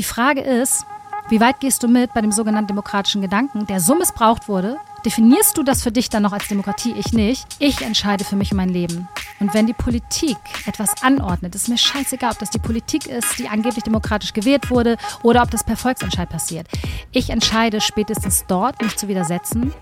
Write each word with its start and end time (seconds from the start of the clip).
die 0.00 0.04
Frage 0.04 0.40
ist, 0.40 0.86
wie 1.28 1.40
weit 1.40 1.60
gehst 1.60 1.82
du 1.82 1.86
mit 1.86 2.14
bei 2.14 2.22
dem 2.22 2.32
sogenannten 2.32 2.68
demokratischen 2.68 3.20
Gedanken, 3.20 3.66
der 3.66 3.80
so 3.80 3.94
missbraucht 3.94 4.48
wurde? 4.48 4.78
Definierst 5.04 5.58
du 5.58 5.62
das 5.62 5.82
für 5.82 5.92
dich 5.92 6.08
dann 6.08 6.22
noch 6.22 6.32
als 6.32 6.48
Demokratie? 6.48 6.94
Ich 6.96 7.12
nicht. 7.12 7.44
Ich 7.58 7.82
entscheide 7.82 8.24
für 8.24 8.34
mich 8.34 8.50
und 8.50 8.56
mein 8.56 8.70
Leben. 8.70 9.08
Und 9.40 9.52
wenn 9.52 9.66
die 9.66 9.74
Politik 9.74 10.38
etwas 10.64 11.02
anordnet, 11.02 11.54
ist 11.54 11.68
mir 11.68 11.76
scheißegal, 11.76 12.30
ob 12.32 12.38
das 12.38 12.48
die 12.48 12.58
Politik 12.58 13.08
ist, 13.08 13.38
die 13.38 13.48
angeblich 13.48 13.84
demokratisch 13.84 14.32
gewählt 14.32 14.70
wurde, 14.70 14.96
oder 15.22 15.42
ob 15.42 15.50
das 15.50 15.64
per 15.64 15.76
Volksentscheid 15.76 16.30
passiert. 16.30 16.66
Ich 17.12 17.28
entscheide 17.28 17.82
spätestens 17.82 18.46
dort, 18.48 18.80
mich 18.80 18.96
zu 18.96 19.06
widersetzen, 19.06 19.74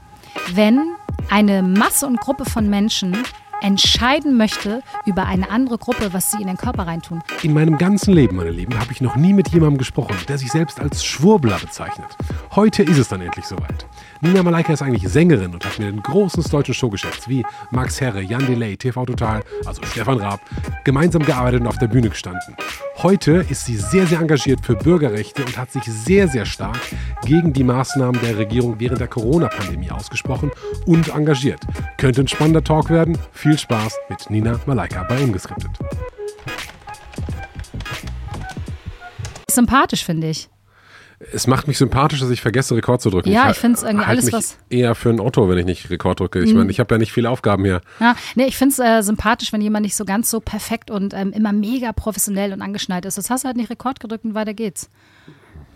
wenn 0.52 0.96
eine 1.30 1.62
Masse 1.62 2.08
und 2.08 2.18
Gruppe 2.18 2.44
von 2.44 2.68
Menschen 2.68 3.16
entscheiden 3.60 4.36
möchte 4.36 4.82
über 5.06 5.26
eine 5.26 5.50
andere 5.50 5.78
Gruppe, 5.78 6.12
was 6.12 6.30
sie 6.30 6.40
in 6.40 6.46
den 6.46 6.56
Körper 6.56 6.86
reintun. 6.86 7.22
In 7.42 7.54
meinem 7.54 7.78
ganzen 7.78 8.12
Leben, 8.14 8.36
meine 8.36 8.50
Lieben, 8.50 8.78
habe 8.78 8.92
ich 8.92 9.00
noch 9.00 9.16
nie 9.16 9.32
mit 9.32 9.48
jemandem 9.48 9.78
gesprochen, 9.78 10.16
der 10.28 10.38
sich 10.38 10.50
selbst 10.50 10.80
als 10.80 11.04
Schwurbler 11.04 11.58
bezeichnet. 11.58 12.08
Heute 12.54 12.82
ist 12.82 12.98
es 12.98 13.08
dann 13.08 13.20
endlich 13.20 13.46
soweit. 13.46 13.86
Nina 14.20 14.42
Malaika 14.42 14.72
ist 14.72 14.82
eigentlich 14.82 15.08
Sängerin 15.08 15.54
und 15.54 15.64
hat 15.64 15.78
mit 15.78 15.88
den 15.88 16.02
großen 16.02 16.42
deutschen 16.50 16.74
Showgeschäfts 16.74 17.28
wie 17.28 17.44
Max 17.70 18.00
Herre, 18.00 18.20
Jan 18.20 18.46
Delay, 18.46 18.76
TV 18.76 19.04
Total, 19.06 19.42
also 19.64 19.82
Stefan 19.84 20.18
Raab, 20.18 20.40
gemeinsam 20.84 21.24
gearbeitet 21.24 21.60
und 21.60 21.66
auf 21.66 21.78
der 21.78 21.88
Bühne 21.88 22.08
gestanden. 22.08 22.56
Heute 23.00 23.46
ist 23.48 23.64
sie 23.64 23.76
sehr, 23.76 24.08
sehr 24.08 24.18
engagiert 24.18 24.66
für 24.66 24.74
Bürgerrechte 24.74 25.44
und 25.44 25.56
hat 25.56 25.70
sich 25.70 25.84
sehr, 25.84 26.26
sehr 26.26 26.46
stark 26.46 26.80
gegen 27.24 27.52
die 27.52 27.62
Maßnahmen 27.62 28.20
der 28.22 28.38
Regierung 28.38 28.80
während 28.80 29.00
der 29.00 29.06
Corona-Pandemie 29.06 29.92
ausgesprochen 29.92 30.50
und 30.84 31.14
engagiert. 31.14 31.60
Könnte 31.96 32.22
ein 32.22 32.28
spannender 32.28 32.64
Talk 32.64 32.90
werden. 32.90 33.16
Viel 33.30 33.47
Spaß 33.56 33.96
mit 34.08 34.28
Nina 34.28 34.60
Malaika 34.66 35.04
bei 35.04 35.22
Ungeskriptet. 35.22 35.70
Sympathisch, 39.50 40.04
finde 40.04 40.28
ich. 40.28 40.48
Es 41.32 41.48
macht 41.48 41.66
mich 41.66 41.78
sympathisch, 41.78 42.20
dass 42.20 42.30
ich 42.30 42.40
vergesse, 42.40 42.76
Rekord 42.76 43.00
zu 43.00 43.10
drücken. 43.10 43.30
Ja, 43.30 43.50
ich 43.50 43.56
finde 43.56 43.76
es 43.76 43.82
irgendwie 43.82 44.06
halt 44.06 44.10
alles, 44.10 44.26
mich 44.26 44.34
was. 44.34 44.58
eher 44.70 44.94
für 44.94 45.10
ein 45.10 45.18
Otto, 45.18 45.48
wenn 45.48 45.58
ich 45.58 45.64
nicht 45.64 45.90
Rekord 45.90 46.20
drücke. 46.20 46.40
Ich 46.40 46.54
meine, 46.54 46.70
ich 46.70 46.78
habe 46.78 46.94
ja 46.94 46.98
nicht 46.98 47.12
viele 47.12 47.28
Aufgaben 47.28 47.64
hier. 47.64 47.80
Ja, 47.98 48.14
nee, 48.36 48.46
ich 48.46 48.56
finde 48.56 48.72
es 48.72 48.78
äh, 48.78 49.02
sympathisch, 49.02 49.52
wenn 49.52 49.60
jemand 49.60 49.84
nicht 49.84 49.96
so 49.96 50.04
ganz 50.04 50.30
so 50.30 50.38
perfekt 50.38 50.92
und 50.92 51.14
ähm, 51.14 51.32
immer 51.32 51.52
mega 51.52 51.92
professionell 51.92 52.52
und 52.52 52.62
angeschnallt 52.62 53.04
ist. 53.04 53.18
Das 53.18 53.30
hast 53.30 53.42
du 53.42 53.46
halt 53.46 53.56
nicht 53.56 53.68
Rekord 53.68 53.98
gedrückt 53.98 54.24
und 54.24 54.34
weiter 54.34 54.54
geht's. 54.54 54.90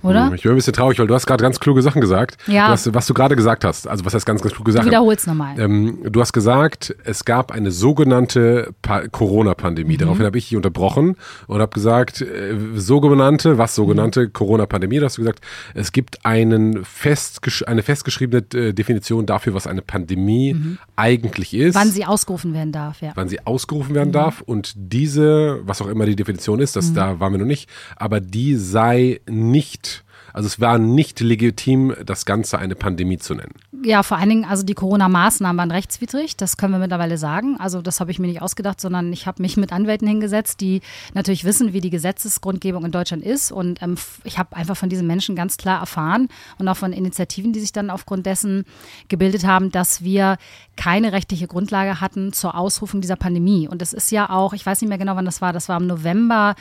Oder? 0.02 0.32
Ich 0.34 0.42
bin 0.42 0.52
ein 0.52 0.56
bisschen 0.56 0.72
traurig, 0.72 0.98
weil 0.98 1.06
du 1.06 1.14
hast 1.14 1.26
gerade 1.26 1.42
ganz 1.42 1.60
kluge 1.60 1.82
Sachen 1.82 2.00
gesagt. 2.00 2.36
Ja. 2.46 2.66
Du 2.66 2.72
hast, 2.72 2.94
was 2.94 3.06
du 3.06 3.14
gerade 3.14 3.36
gesagt 3.36 3.64
hast. 3.64 3.86
Also 3.88 4.04
was 4.04 4.14
heißt 4.14 4.26
ganz, 4.26 4.42
ganz 4.42 4.54
kluge 4.54 4.70
Du 4.70 4.76
Sachen? 4.76 4.86
wiederholst 4.86 5.26
nochmal. 5.26 5.58
Ähm, 5.58 5.98
du 6.10 6.20
hast 6.20 6.32
gesagt, 6.32 6.94
es 7.04 7.24
gab 7.24 7.52
eine 7.52 7.70
sogenannte 7.70 8.74
Pa- 8.82 9.06
Corona-Pandemie. 9.08 9.96
Daraufhin 9.96 10.26
habe 10.26 10.38
ich 10.38 10.48
dich 10.48 10.56
unterbrochen 10.56 11.16
und 11.46 11.60
habe 11.60 11.72
gesagt, 11.72 12.20
äh, 12.22 12.54
sogenannte, 12.74 13.58
was 13.58 13.74
sogenannte 13.74 14.28
Corona-Pandemie? 14.28 14.98
Da 14.98 15.06
hast 15.06 15.18
du 15.18 15.22
gesagt, 15.22 15.40
es 15.74 15.92
gibt 15.92 16.24
einen 16.24 16.84
festgesch 16.84 17.64
eine 17.66 17.82
festgeschriebene 17.82 18.44
äh, 18.54 18.72
Definition 18.72 19.26
dafür, 19.26 19.54
was 19.54 19.66
eine 19.66 19.82
Pandemie 19.82 20.76
eigentlich 20.96 21.54
ist. 21.54 21.74
Wann 21.74 21.90
sie 21.90 22.04
ausgerufen 22.04 22.54
werden 22.54 22.72
darf, 22.72 23.00
ja. 23.02 23.12
wann 23.14 23.28
sie 23.28 23.44
ausgerufen 23.46 23.94
werden 23.94 24.12
darf 24.12 24.40
und 24.40 24.72
diese, 24.76 25.60
was 25.64 25.80
auch 25.82 25.88
immer 25.88 26.06
die 26.06 26.16
Definition 26.16 26.60
ist, 26.60 26.76
das 26.76 26.92
da 26.92 27.20
waren 27.20 27.32
wir 27.32 27.38
noch 27.38 27.46
nicht, 27.46 27.68
aber 27.96 28.20
die 28.20 28.56
sei 28.56 29.20
nicht, 29.28 29.91
also 30.32 30.46
es 30.46 30.60
war 30.60 30.78
nicht 30.78 31.20
legitim, 31.20 31.94
das 32.04 32.24
Ganze 32.24 32.58
eine 32.58 32.74
Pandemie 32.74 33.18
zu 33.18 33.34
nennen. 33.34 33.54
Ja, 33.84 34.02
vor 34.02 34.16
allen 34.16 34.28
Dingen, 34.28 34.44
also 34.44 34.62
die 34.62 34.74
Corona-Maßnahmen 34.74 35.58
waren 35.58 35.70
rechtswidrig, 35.70 36.36
das 36.36 36.56
können 36.56 36.72
wir 36.72 36.78
mittlerweile 36.78 37.18
sagen. 37.18 37.56
Also 37.58 37.82
das 37.82 38.00
habe 38.00 38.10
ich 38.10 38.18
mir 38.18 38.28
nicht 38.28 38.42
ausgedacht, 38.42 38.80
sondern 38.80 39.12
ich 39.12 39.26
habe 39.26 39.42
mich 39.42 39.56
mit 39.56 39.72
Anwälten 39.72 40.06
hingesetzt, 40.06 40.60
die 40.60 40.80
natürlich 41.14 41.44
wissen, 41.44 41.72
wie 41.72 41.80
die 41.80 41.90
Gesetzesgrundgebung 41.90 42.84
in 42.84 42.92
Deutschland 42.92 43.24
ist. 43.24 43.52
Und 43.52 43.82
ähm, 43.82 43.96
ich 44.24 44.38
habe 44.38 44.56
einfach 44.56 44.76
von 44.76 44.88
diesen 44.88 45.06
Menschen 45.06 45.36
ganz 45.36 45.56
klar 45.56 45.80
erfahren 45.80 46.28
und 46.58 46.68
auch 46.68 46.76
von 46.76 46.92
Initiativen, 46.92 47.52
die 47.52 47.60
sich 47.60 47.72
dann 47.72 47.90
aufgrund 47.90 48.26
dessen 48.26 48.64
gebildet 49.08 49.44
haben, 49.44 49.70
dass 49.70 50.02
wir 50.02 50.38
keine 50.76 51.12
rechtliche 51.12 51.46
Grundlage 51.46 52.00
hatten 52.00 52.32
zur 52.32 52.56
Ausrufung 52.56 53.00
dieser 53.00 53.16
Pandemie. 53.16 53.68
Und 53.68 53.82
es 53.82 53.92
ist 53.92 54.10
ja 54.10 54.30
auch, 54.30 54.52
ich 54.52 54.64
weiß 54.64 54.80
nicht 54.80 54.88
mehr 54.88 54.98
genau, 54.98 55.16
wann 55.16 55.24
das 55.24 55.40
war, 55.40 55.52
das 55.52 55.68
war 55.68 55.78
im 55.78 55.86
November, 55.86 56.54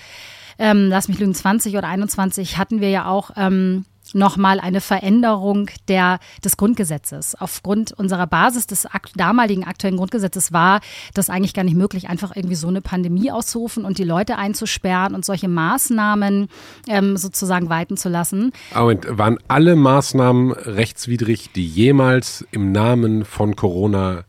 ähm, 0.61 0.89
lass 0.89 1.07
mich 1.07 1.17
lügen, 1.17 1.33
20 1.33 1.75
oder 1.75 1.87
21, 1.87 2.59
hatten 2.59 2.81
wir 2.81 2.91
ja 2.91 3.05
auch 3.05 3.31
ähm, 3.35 3.85
nochmal 4.13 4.59
eine 4.59 4.79
Veränderung 4.79 5.71
der, 5.87 6.19
des 6.43 6.55
Grundgesetzes. 6.55 7.33
Aufgrund 7.33 7.93
unserer 7.93 8.27
Basis 8.27 8.67
des 8.67 8.85
akt 8.85 9.13
damaligen 9.15 9.63
aktuellen 9.63 9.97
Grundgesetzes 9.97 10.53
war 10.53 10.81
das 11.15 11.31
eigentlich 11.31 11.55
gar 11.55 11.63
nicht 11.63 11.75
möglich, 11.75 12.09
einfach 12.09 12.35
irgendwie 12.35 12.55
so 12.55 12.67
eine 12.67 12.81
Pandemie 12.81 13.31
auszurufen 13.31 13.85
und 13.85 13.97
die 13.97 14.03
Leute 14.03 14.37
einzusperren 14.37 15.15
und 15.15 15.25
solche 15.25 15.47
Maßnahmen 15.47 16.47
ähm, 16.87 17.17
sozusagen 17.17 17.69
walten 17.69 17.97
zu 17.97 18.09
lassen. 18.09 18.51
Aber 18.71 18.81
Moment, 18.81 19.17
waren 19.17 19.39
alle 19.47 19.75
Maßnahmen 19.75 20.51
rechtswidrig, 20.51 21.51
die 21.53 21.65
jemals 21.65 22.45
im 22.51 22.71
Namen 22.71 23.25
von 23.25 23.55
Corona 23.55 24.25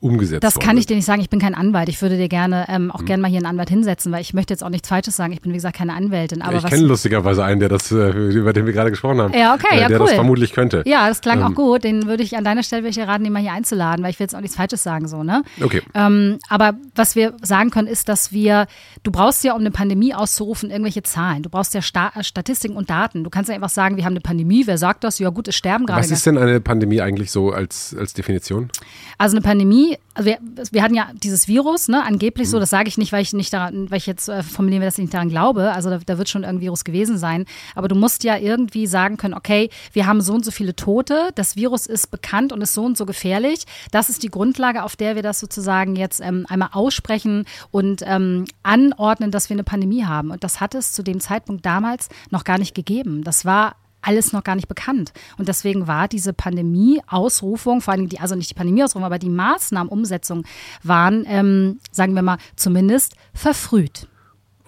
umgesetzt 0.00 0.42
Das 0.42 0.56
worden 0.56 0.66
kann 0.66 0.78
ich 0.78 0.86
dir 0.86 0.96
nicht 0.96 1.04
sagen. 1.04 1.20
Ich 1.20 1.30
bin 1.30 1.40
kein 1.40 1.54
Anwalt. 1.54 1.88
Ich 1.88 2.00
würde 2.00 2.16
dir 2.16 2.28
gerne 2.28 2.66
ähm, 2.68 2.90
auch 2.90 3.04
gerne 3.04 3.20
mal 3.20 3.28
hier 3.28 3.38
einen 3.38 3.46
Anwalt 3.46 3.68
hinsetzen, 3.68 4.10
weil 4.12 4.22
ich 4.22 4.34
möchte 4.34 4.52
jetzt 4.52 4.64
auch 4.64 4.70
nichts 4.70 4.88
Falsches 4.88 5.16
sagen. 5.16 5.32
Ich 5.32 5.40
bin, 5.40 5.52
wie 5.52 5.56
gesagt, 5.56 5.76
keine 5.76 5.92
Anwältin. 5.94 6.42
Aber 6.42 6.56
ich 6.56 6.64
kenne 6.64 6.86
lustigerweise 6.86 7.44
einen, 7.44 7.60
der 7.60 7.68
das, 7.68 7.92
äh, 7.92 8.10
über 8.10 8.52
den 8.52 8.66
wir 8.66 8.72
gerade 8.72 8.90
gesprochen 8.90 9.20
haben. 9.20 9.34
Ja, 9.34 9.54
okay, 9.54 9.76
äh, 9.76 9.80
ja, 9.82 9.88
Der 9.88 9.98
das 9.98 10.08
cool. 10.10 10.14
vermutlich 10.14 10.52
könnte. 10.52 10.82
Ja, 10.86 11.08
das 11.08 11.20
klang 11.20 11.40
Ähm. 11.40 11.46
auch 11.46 11.54
gut. 11.54 11.84
Den 11.84 12.06
würde 12.06 12.22
ich 12.22 12.36
an 12.36 12.44
deiner 12.44 12.62
Stelle 12.62 12.82
würde 12.82 12.90
ich 12.90 12.96
dir 12.96 13.06
raten, 13.06 13.24
den 13.24 13.32
mal 13.32 13.42
hier 13.42 13.52
einzuladen, 13.52 14.02
weil 14.02 14.10
ich 14.10 14.18
will 14.18 14.24
jetzt 14.24 14.34
auch 14.34 14.40
nichts 14.40 14.56
Falsches 14.56 14.82
sagen, 14.82 15.06
so, 15.08 15.22
ne? 15.22 15.42
Okay. 15.62 15.82
Ähm, 15.94 16.38
aber 16.48 16.74
was 16.94 17.14
wir 17.14 17.34
sagen 17.42 17.70
können, 17.70 17.88
ist, 17.88 18.08
dass 18.08 18.32
wir, 18.32 18.66
du 19.02 19.10
brauchst 19.10 19.44
ja, 19.44 19.52
um 19.54 19.60
eine 19.60 19.70
Pandemie 19.70 20.14
auszurufen, 20.14 20.70
irgendwelche 20.70 21.02
Zahlen. 21.02 21.42
Du 21.42 21.50
brauchst 21.50 21.74
ja 21.74 21.82
Sta 21.82 22.12
äh, 22.16 22.24
Statistiken 22.24 22.76
und 22.76 22.88
Daten. 22.90 23.24
Du 23.24 23.30
kannst 23.30 23.48
ja 23.48 23.54
einfach 23.54 23.68
sagen, 23.68 23.96
wir 23.96 24.04
haben 24.04 24.12
eine 24.12 24.20
Pandemie. 24.20 24.66
Wer 24.66 24.78
sagt 24.78 25.04
das? 25.04 25.18
Ja, 25.18 25.28
gut, 25.30 25.48
es 25.48 25.56
sterben 25.56 25.84
gerade. 25.86 26.00
Was 26.00 26.10
ist 26.10 26.24
denn 26.26 26.38
eine 26.38 26.60
Pandemie 26.60 27.00
eigentlich 27.00 27.30
so 27.30 27.50
als, 27.50 27.94
als 27.98 28.14
Definition? 28.14 28.70
Also 29.18 29.36
eine 29.36 29.42
Pandemie, 29.42 29.89
also 30.14 30.30
wir, 30.30 30.38
wir 30.70 30.82
hatten 30.82 30.94
ja 30.94 31.10
dieses 31.14 31.48
Virus, 31.48 31.88
ne, 31.88 32.02
angeblich 32.04 32.48
so, 32.50 32.58
das 32.58 32.70
sage 32.70 32.88
ich 32.88 32.98
nicht, 32.98 33.12
weil 33.12 33.22
ich 33.22 33.32
nicht 33.32 33.52
daran, 33.52 33.90
weil 33.90 33.98
ich 33.98 34.06
jetzt 34.06 34.28
äh, 34.28 34.42
formulieren 34.42 34.82
dass 34.82 34.94
ich 34.94 35.04
nicht 35.04 35.14
daran 35.14 35.28
glaube. 35.28 35.72
Also 35.72 35.90
da, 35.90 35.98
da 35.98 36.18
wird 36.18 36.28
schon 36.28 36.42
irgendein 36.42 36.62
Virus 36.62 36.84
gewesen 36.84 37.18
sein. 37.18 37.46
Aber 37.74 37.88
du 37.88 37.94
musst 37.94 38.24
ja 38.24 38.36
irgendwie 38.36 38.86
sagen 38.86 39.16
können, 39.16 39.34
okay, 39.34 39.70
wir 39.92 40.06
haben 40.06 40.20
so 40.20 40.34
und 40.34 40.44
so 40.44 40.50
viele 40.50 40.74
Tote, 40.74 41.30
das 41.34 41.56
Virus 41.56 41.86
ist 41.86 42.10
bekannt 42.10 42.52
und 42.52 42.60
ist 42.60 42.74
so 42.74 42.84
und 42.84 42.96
so 42.96 43.06
gefährlich. 43.06 43.64
Das 43.90 44.08
ist 44.08 44.22
die 44.22 44.30
Grundlage, 44.30 44.82
auf 44.82 44.96
der 44.96 45.14
wir 45.16 45.22
das 45.22 45.40
sozusagen 45.40 45.96
jetzt 45.96 46.20
ähm, 46.20 46.46
einmal 46.48 46.70
aussprechen 46.72 47.44
und 47.70 48.02
ähm, 48.04 48.44
anordnen, 48.62 49.30
dass 49.30 49.48
wir 49.48 49.54
eine 49.54 49.64
Pandemie 49.64 50.04
haben. 50.04 50.30
Und 50.30 50.44
das 50.44 50.60
hat 50.60 50.74
es 50.74 50.92
zu 50.92 51.02
dem 51.02 51.20
Zeitpunkt 51.20 51.64
damals 51.64 52.08
noch 52.30 52.44
gar 52.44 52.58
nicht 52.58 52.74
gegeben. 52.74 53.22
Das 53.24 53.44
war 53.44 53.76
alles 54.02 54.32
noch 54.32 54.44
gar 54.44 54.54
nicht 54.56 54.68
bekannt. 54.68 55.12
Und 55.38 55.48
deswegen 55.48 55.86
war 55.86 56.08
diese 56.08 56.32
Pandemie-Ausrufung, 56.32 57.80
vor 57.80 57.94
allem 57.94 58.08
die, 58.08 58.20
also 58.20 58.34
nicht 58.34 58.50
die 58.50 58.54
Pandemie-Ausrufung, 58.54 59.04
aber 59.04 59.18
die 59.18 59.28
Maßnahmenumsetzung 59.30 60.44
waren, 60.82 61.24
ähm, 61.26 61.78
sagen 61.92 62.14
wir 62.14 62.22
mal, 62.22 62.38
zumindest 62.56 63.14
verfrüht. 63.34 64.06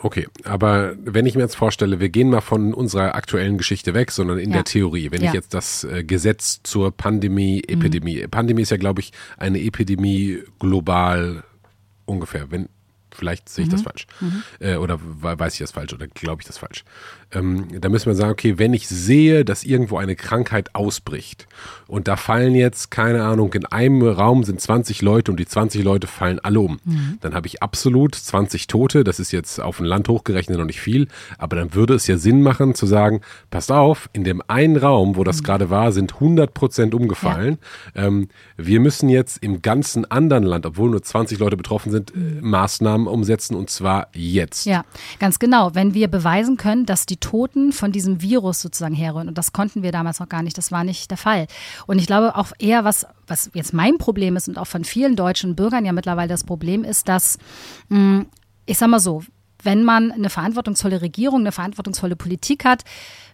Okay, 0.04 0.26
aber 0.43 0.94
wenn 1.04 1.26
ich 1.26 1.37
mir 1.37 1.43
jetzt 1.43 1.54
vorstelle, 1.54 2.00
wir 2.00 2.09
gehen 2.09 2.28
mal 2.28 2.41
von 2.41 2.75
unserer 2.75 3.15
aktuellen 3.15 3.56
Geschichte 3.56 3.94
weg, 3.94 4.10
sondern 4.10 4.38
in 4.38 4.50
Ja. 4.50 4.56
der 4.56 4.65
Theorie, 4.65 5.12
wenn 5.12 5.20
ich 5.20 5.26
Ja. 5.26 5.31
Mhm. 5.31 5.34
jetzt 5.37 5.54
das 5.54 5.84
äh, 5.84 6.03
Gesetz 6.03 6.60
zur 6.64 6.91
Pandemie, 6.91 7.62
Epidemie, 7.69 8.26
Pandemie 8.26 8.62
ist 8.62 8.70
ja, 8.70 8.78
glaube 8.78 9.00
ich, 9.00 9.12
eine 9.37 9.60
Epidemie 9.62 10.41
global 10.59 11.44
ungefähr, 12.04 12.50
wenn 12.50 12.69
vielleicht 13.15 13.49
sehe 13.49 13.65
ich 13.65 13.69
Mhm. 13.69 13.73
das 13.73 13.83
falsch 13.83 14.06
äh, 14.61 14.77
oder 14.77 14.99
we- 15.00 15.39
weiß 15.39 15.55
ich 15.55 15.61
das 15.61 15.73
falsch 15.73 15.93
oder 15.93 16.06
glaube 16.06 16.43
ich 16.43 16.47
das 16.47 16.59
falsch. 16.59 16.84
Ähm, 17.34 17.81
da 17.81 17.89
müssen 17.89 18.06
wir 18.06 18.15
sagen, 18.15 18.33
okay, 18.33 18.59
wenn 18.59 18.75
ich 18.75 18.89
sehe, 18.89 19.45
dass 19.45 19.65
irgendwo 19.65 19.97
eine 19.97 20.17
Krankheit 20.17 20.75
ausbricht 20.75 21.47
und 21.89 22.06
da 22.09 22.17
fallen 22.17 22.55
jetzt, 22.55 22.91
keine 22.91 23.25
Ahnung, 23.25 23.55
in 23.55 23.65
einem 23.65 24.03
Raum 24.06 24.45
sind 24.45 24.61
20 24.61 25.00
Leute 25.00 25.31
und 25.31 25.41
die 25.41 25.47
20 25.47 25.83
Leute 25.83 26.06
fallen 26.06 26.41
alle 26.41 26.61
um, 26.61 26.78
dann 27.23 27.34
habe 27.34 27.47
ich 27.47 27.62
absolut 27.62 28.15
20 28.15 28.67
Tote, 28.67 29.03
das 29.03 29.19
ist 29.19 29.33
jetzt 29.33 29.61
auf 29.61 29.81
ein 29.81 29.87
Land 29.87 30.09
hochgerechnet 30.09 30.59
noch 30.59 30.67
nicht 30.67 30.81
viel, 30.81 31.09
aber 31.39 31.56
dann 31.56 31.73
würde 31.75 31.94
es 31.94 32.06
ja 32.06 32.19
Sinn 32.19 32.43
machen 32.43 32.75
zu 32.75 32.84
sagen, 32.84 33.23
passt 33.50 33.73
auf, 33.73 34.11
in 34.12 34.25
dem 34.25 34.43
einen 34.49 34.76
Raum, 34.76 35.17
wo 35.17 35.25
das 35.25 35.43
gerade 35.43 35.70
war, 35.70 35.91
sind 35.93 36.14
100 36.14 36.53
Prozent 36.53 36.94
umgefallen. 36.94 37.59
Ähm, 37.94 38.29
wir 38.59 38.81
müssen 38.81 39.09
jetzt 39.09 39.43
im 39.43 39.62
ganzen 39.62 40.09
anderen 40.11 40.44
Land, 40.44 40.67
obwohl 40.67 40.91
nur 40.91 41.03
20 41.03 41.38
Leute 41.38 41.56
betroffen 41.56 41.91
sind, 41.91 42.11
äh, 42.14 42.19
Maßnahmen 42.43 43.01
umsetzen 43.06 43.54
und 43.54 43.70
zwar 43.70 44.08
jetzt. 44.12 44.66
Ja, 44.66 44.84
ganz 45.19 45.38
genau. 45.38 45.75
Wenn 45.75 45.94
wir 45.94 46.08
beweisen 46.08 46.56
können, 46.56 46.87
dass 46.87 47.06
die 47.06 47.16
Toten 47.16 47.72
von 47.72 47.93
diesem 47.93 48.22
Virus 48.22 48.60
sozusagen 48.60 48.94
herrühren, 48.94 49.28
und 49.28 49.38
das 49.38 49.52
konnten 49.52 49.82
wir 49.82 49.93
damals 49.93 50.20
noch 50.20 50.28
gar 50.28 50.43
nicht, 50.43 50.56
das 50.58 50.72
war 50.72 50.84
nicht 50.84 51.10
der 51.10 51.19
Fall. 51.19 51.46
Und 51.87 51.99
ich 51.99 52.06
glaube 52.06 52.37
auch 52.37 52.52
eher, 52.58 52.84
was, 52.84 53.06
was 53.26 53.50
jetzt 53.54 53.72
mein 53.72 53.99
Problem 53.99 54.37
ist 54.37 54.49
und 54.49 54.58
auch 54.58 54.66
von 54.66 54.84
vielen 54.84 55.16
deutschen 55.16 55.56
Bürgern 55.56 55.84
ja 55.84 55.93
mittlerweile 55.93 56.28
das 56.28 56.44
Problem 56.44 56.84
ist, 56.84 57.08
dass, 57.08 57.38
mh, 57.88 58.25
ich 58.66 58.78
sag 58.78 58.88
mal 58.88 59.00
so, 59.00 59.22
wenn 59.62 59.84
man 59.84 60.10
eine 60.10 60.31
verantwortungsvolle 60.31 61.02
Regierung, 61.02 61.40
eine 61.40 61.52
verantwortungsvolle 61.52 62.16
Politik 62.16 62.64
hat, 62.64 62.82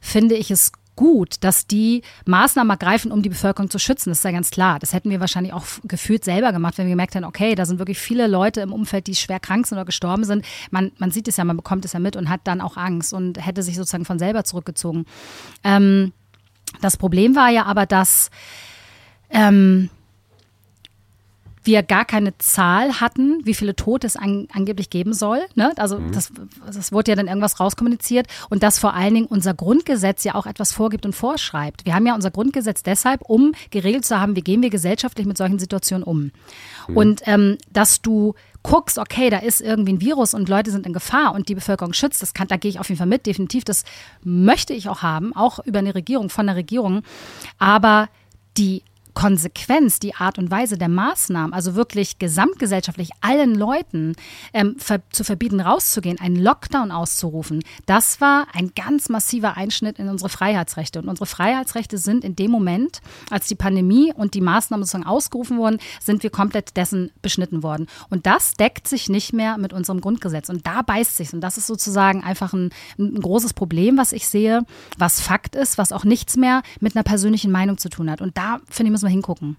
finde 0.00 0.34
ich 0.36 0.50
es 0.50 0.72
gut, 0.98 1.36
dass 1.44 1.68
die 1.68 2.02
Maßnahmen 2.26 2.70
ergreifen, 2.70 3.12
um 3.12 3.22
die 3.22 3.28
Bevölkerung 3.28 3.70
zu 3.70 3.78
schützen. 3.78 4.10
Das 4.10 4.18
ist 4.18 4.24
ja 4.24 4.32
ganz 4.32 4.50
klar. 4.50 4.80
Das 4.80 4.92
hätten 4.92 5.10
wir 5.10 5.20
wahrscheinlich 5.20 5.52
auch 5.52 5.64
gefühlt 5.84 6.24
selber 6.24 6.52
gemacht, 6.52 6.76
wenn 6.76 6.86
wir 6.86 6.92
gemerkt 6.92 7.14
hätten, 7.14 7.24
okay, 7.24 7.54
da 7.54 7.66
sind 7.66 7.78
wirklich 7.78 8.00
viele 8.00 8.26
Leute 8.26 8.62
im 8.62 8.72
Umfeld, 8.72 9.06
die 9.06 9.14
schwer 9.14 9.38
krank 9.38 9.68
sind 9.68 9.78
oder 9.78 9.84
gestorben 9.84 10.24
sind. 10.24 10.44
Man, 10.72 10.90
man 10.98 11.12
sieht 11.12 11.28
es 11.28 11.36
ja, 11.36 11.44
man 11.44 11.56
bekommt 11.56 11.84
es 11.84 11.92
ja 11.92 12.00
mit 12.00 12.16
und 12.16 12.28
hat 12.28 12.40
dann 12.44 12.60
auch 12.60 12.76
Angst 12.76 13.12
und 13.12 13.44
hätte 13.46 13.62
sich 13.62 13.76
sozusagen 13.76 14.06
von 14.06 14.18
selber 14.18 14.42
zurückgezogen. 14.42 15.06
Ähm, 15.62 16.12
das 16.80 16.96
Problem 16.96 17.36
war 17.36 17.50
ja 17.50 17.66
aber, 17.66 17.86
dass 17.86 18.30
ähm, 19.30 19.90
wir 21.68 21.82
gar 21.82 22.06
keine 22.06 22.36
Zahl 22.38 23.00
hatten, 23.00 23.44
wie 23.44 23.52
viele 23.52 23.76
Tote 23.76 24.06
es 24.06 24.16
an, 24.16 24.48
angeblich 24.52 24.88
geben 24.88 25.12
soll. 25.12 25.40
Ne? 25.54 25.72
Also 25.76 25.98
mhm. 25.98 26.12
das, 26.12 26.32
das 26.66 26.92
wurde 26.92 27.12
ja 27.12 27.16
dann 27.16 27.28
irgendwas 27.28 27.60
rauskommuniziert 27.60 28.26
und 28.48 28.62
dass 28.62 28.78
vor 28.78 28.94
allen 28.94 29.14
Dingen 29.14 29.26
unser 29.26 29.52
Grundgesetz 29.52 30.24
ja 30.24 30.34
auch 30.34 30.46
etwas 30.46 30.72
vorgibt 30.72 31.04
und 31.04 31.14
vorschreibt. 31.14 31.84
Wir 31.84 31.94
haben 31.94 32.06
ja 32.06 32.14
unser 32.14 32.30
Grundgesetz 32.30 32.82
deshalb, 32.82 33.20
um 33.22 33.52
geregelt 33.70 34.06
zu 34.06 34.18
haben, 34.18 34.34
wie 34.34 34.40
gehen 34.40 34.62
wir 34.62 34.70
gesellschaftlich 34.70 35.26
mit 35.26 35.36
solchen 35.36 35.58
Situationen 35.58 36.02
um. 36.02 36.32
Mhm. 36.88 36.96
Und 36.96 37.20
ähm, 37.26 37.58
dass 37.70 38.00
du 38.00 38.34
guckst, 38.62 38.98
okay, 38.98 39.28
da 39.28 39.38
ist 39.38 39.60
irgendwie 39.60 39.92
ein 39.92 40.00
Virus 40.00 40.32
und 40.32 40.48
Leute 40.48 40.70
sind 40.70 40.86
in 40.86 40.94
Gefahr 40.94 41.34
und 41.34 41.50
die 41.50 41.54
Bevölkerung 41.54 41.92
schützt, 41.92 42.22
das 42.22 42.32
kann, 42.32 42.48
da 42.48 42.56
gehe 42.56 42.70
ich 42.70 42.80
auf 42.80 42.88
jeden 42.88 42.98
Fall 42.98 43.06
mit, 43.06 43.26
definitiv. 43.26 43.64
Das 43.64 43.84
möchte 44.24 44.72
ich 44.72 44.88
auch 44.88 45.02
haben, 45.02 45.36
auch 45.36 45.58
über 45.66 45.80
eine 45.80 45.94
Regierung, 45.94 46.30
von 46.30 46.46
der 46.46 46.56
Regierung. 46.56 47.02
Aber 47.58 48.08
die 48.56 48.82
Konsequenz, 49.18 49.98
die 49.98 50.14
Art 50.14 50.38
und 50.38 50.48
Weise 50.48 50.78
der 50.78 50.88
Maßnahmen, 50.88 51.52
also 51.52 51.74
wirklich 51.74 52.20
gesamtgesellschaftlich 52.20 53.10
allen 53.20 53.56
Leuten 53.56 54.14
ähm, 54.52 54.76
ver 54.78 55.00
zu 55.10 55.24
verbieten, 55.24 55.58
rauszugehen, 55.60 56.20
einen 56.20 56.36
Lockdown 56.36 56.92
auszurufen, 56.92 57.64
das 57.86 58.20
war 58.20 58.46
ein 58.52 58.70
ganz 58.76 59.08
massiver 59.08 59.56
Einschnitt 59.56 59.98
in 59.98 60.08
unsere 60.08 60.28
Freiheitsrechte. 60.28 61.00
Und 61.00 61.08
unsere 61.08 61.26
Freiheitsrechte 61.26 61.98
sind 61.98 62.22
in 62.22 62.36
dem 62.36 62.52
Moment, 62.52 63.00
als 63.28 63.48
die 63.48 63.56
Pandemie 63.56 64.12
und 64.14 64.34
die 64.34 64.40
Maßnahmen 64.40 64.84
sozusagen 64.84 65.10
ausgerufen 65.10 65.58
wurden, 65.58 65.78
sind 66.00 66.22
wir 66.22 66.30
komplett 66.30 66.76
dessen 66.76 67.10
beschnitten 67.20 67.64
worden. 67.64 67.88
Und 68.10 68.24
das 68.24 68.54
deckt 68.54 68.86
sich 68.86 69.08
nicht 69.08 69.32
mehr 69.32 69.58
mit 69.58 69.72
unserem 69.72 70.00
Grundgesetz. 70.00 70.48
Und 70.48 70.64
da 70.64 70.82
beißt 70.82 71.16
sich. 71.16 71.32
Und 71.32 71.40
das 71.40 71.58
ist 71.58 71.66
sozusagen 71.66 72.22
einfach 72.22 72.52
ein, 72.52 72.70
ein 73.00 73.20
großes 73.20 73.52
Problem, 73.52 73.96
was 73.96 74.12
ich 74.12 74.28
sehe, 74.28 74.62
was 74.96 75.20
Fakt 75.20 75.56
ist, 75.56 75.76
was 75.76 75.90
auch 75.90 76.04
nichts 76.04 76.36
mehr 76.36 76.62
mit 76.78 76.94
einer 76.94 77.02
persönlichen 77.02 77.50
Meinung 77.50 77.78
zu 77.78 77.88
tun 77.88 78.08
hat. 78.08 78.20
Und 78.20 78.38
da, 78.38 78.60
finde 78.70 78.90
ich, 78.90 78.92
müssen 78.92 79.07
wir 79.07 79.07
hingucken. 79.08 79.56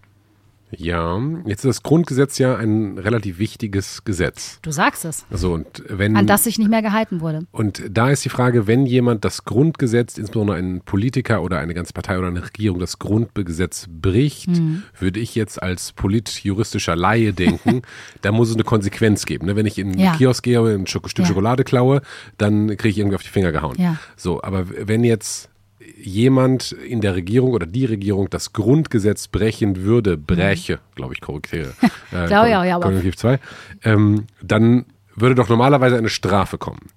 Ja, 0.72 1.19
jetzt 1.46 1.66
ist 1.66 1.78
das 1.78 1.84
Grundgesetz 1.84 2.38
ja 2.38 2.56
ein 2.56 2.98
relativ 3.00 3.40
wichtiges 3.40 4.04
Gesetz. 4.04 4.60
Du 4.62 4.72
sagst 4.72 5.04
es. 5.04 5.25
Also 5.31 5.54
und 5.54 5.84
wenn, 5.88 6.16
An 6.16 6.28
das 6.28 6.44
sich 6.44 6.60
nicht 6.60 6.69
mehr 6.69 6.84
gehalten 6.84 7.22
wurde. 7.22 7.48
Und 7.51 7.84
da 7.90 8.12
ist 8.12 8.24
die 8.24 8.30
Frage, 8.30 8.68
wenn 8.68 8.86
jemand 8.86 9.25
das 9.25 9.46
Grundgesetz, 9.46 10.18
insbesondere 10.18 10.57
ein 10.57 10.81
Politiker 10.81 11.42
oder 11.42 11.57
eine 11.57 11.74
ganze 11.74 11.94
Partei 11.94 12.19
oder 12.19 12.28
eine 12.28 12.44
Regierung 12.44 12.80
das 12.80 13.00
Grundgesetz 13.00 13.88
bricht, 13.90 14.50
mhm. 14.50 14.84
würde 14.98 15.19
ich 15.19 15.34
jetzt 15.34 15.62
als 15.62 15.92
polit-juristischer 15.94 16.95
Laie 16.95 17.34
denken, 17.34 17.81
da 18.22 18.31
muss 18.31 18.50
es 18.50 18.56
eine 18.56 18.63
Konsequenz 18.63 19.25
geben. 19.25 19.48
Ne? 19.48 19.56
Wenn 19.56 19.66
ich 19.66 19.80
in 19.80 19.94
den 19.94 20.00
ja. 20.00 20.16
Kiosk 20.16 20.44
gehe 20.44 20.62
und 20.62 20.69
ein 20.69 20.88
Stück 20.88 21.07
ja. 21.18 21.25
Schokolade 21.25 21.63
klaue, 21.63 22.02
dann 22.38 22.68
kriege 22.78 22.90
ich 22.90 22.98
irgendwie 23.00 23.16
auf 23.16 23.24
die 23.24 23.30
Finger 23.30 23.52
gehauen. 23.52 23.75
Ja. 23.80 23.98
So, 24.16 24.42
aber 24.44 24.66
wenn 24.69 25.04
jetzt 25.04 25.50
jemand 25.98 26.72
in 26.72 27.02
der 27.02 27.16
Regierung 27.16 27.52
oder 27.52 27.66
die 27.66 27.86
Regierung 27.86 28.30
das 28.30 28.54
Grundgesetz 28.54 29.28
brechen 29.28 29.84
würde, 29.84 30.18
bräche, 30.18 30.80
glaube 30.96 31.14
ich, 31.14 31.22
korrektiere. 31.22 31.74
Äh, 32.12 32.26
glaube 32.26 32.50
ja, 32.50 32.66
ja, 32.66 32.80
Konjunktiv 32.80 33.18
2, 33.18 33.40
ähm, 33.84 34.26
dann 34.42 34.86
würde 35.16 35.36
doch 35.36 35.48
normalerweise 35.48 35.96
eine 35.96 36.10
Strafe 36.10 36.58
kommen. 36.58 36.90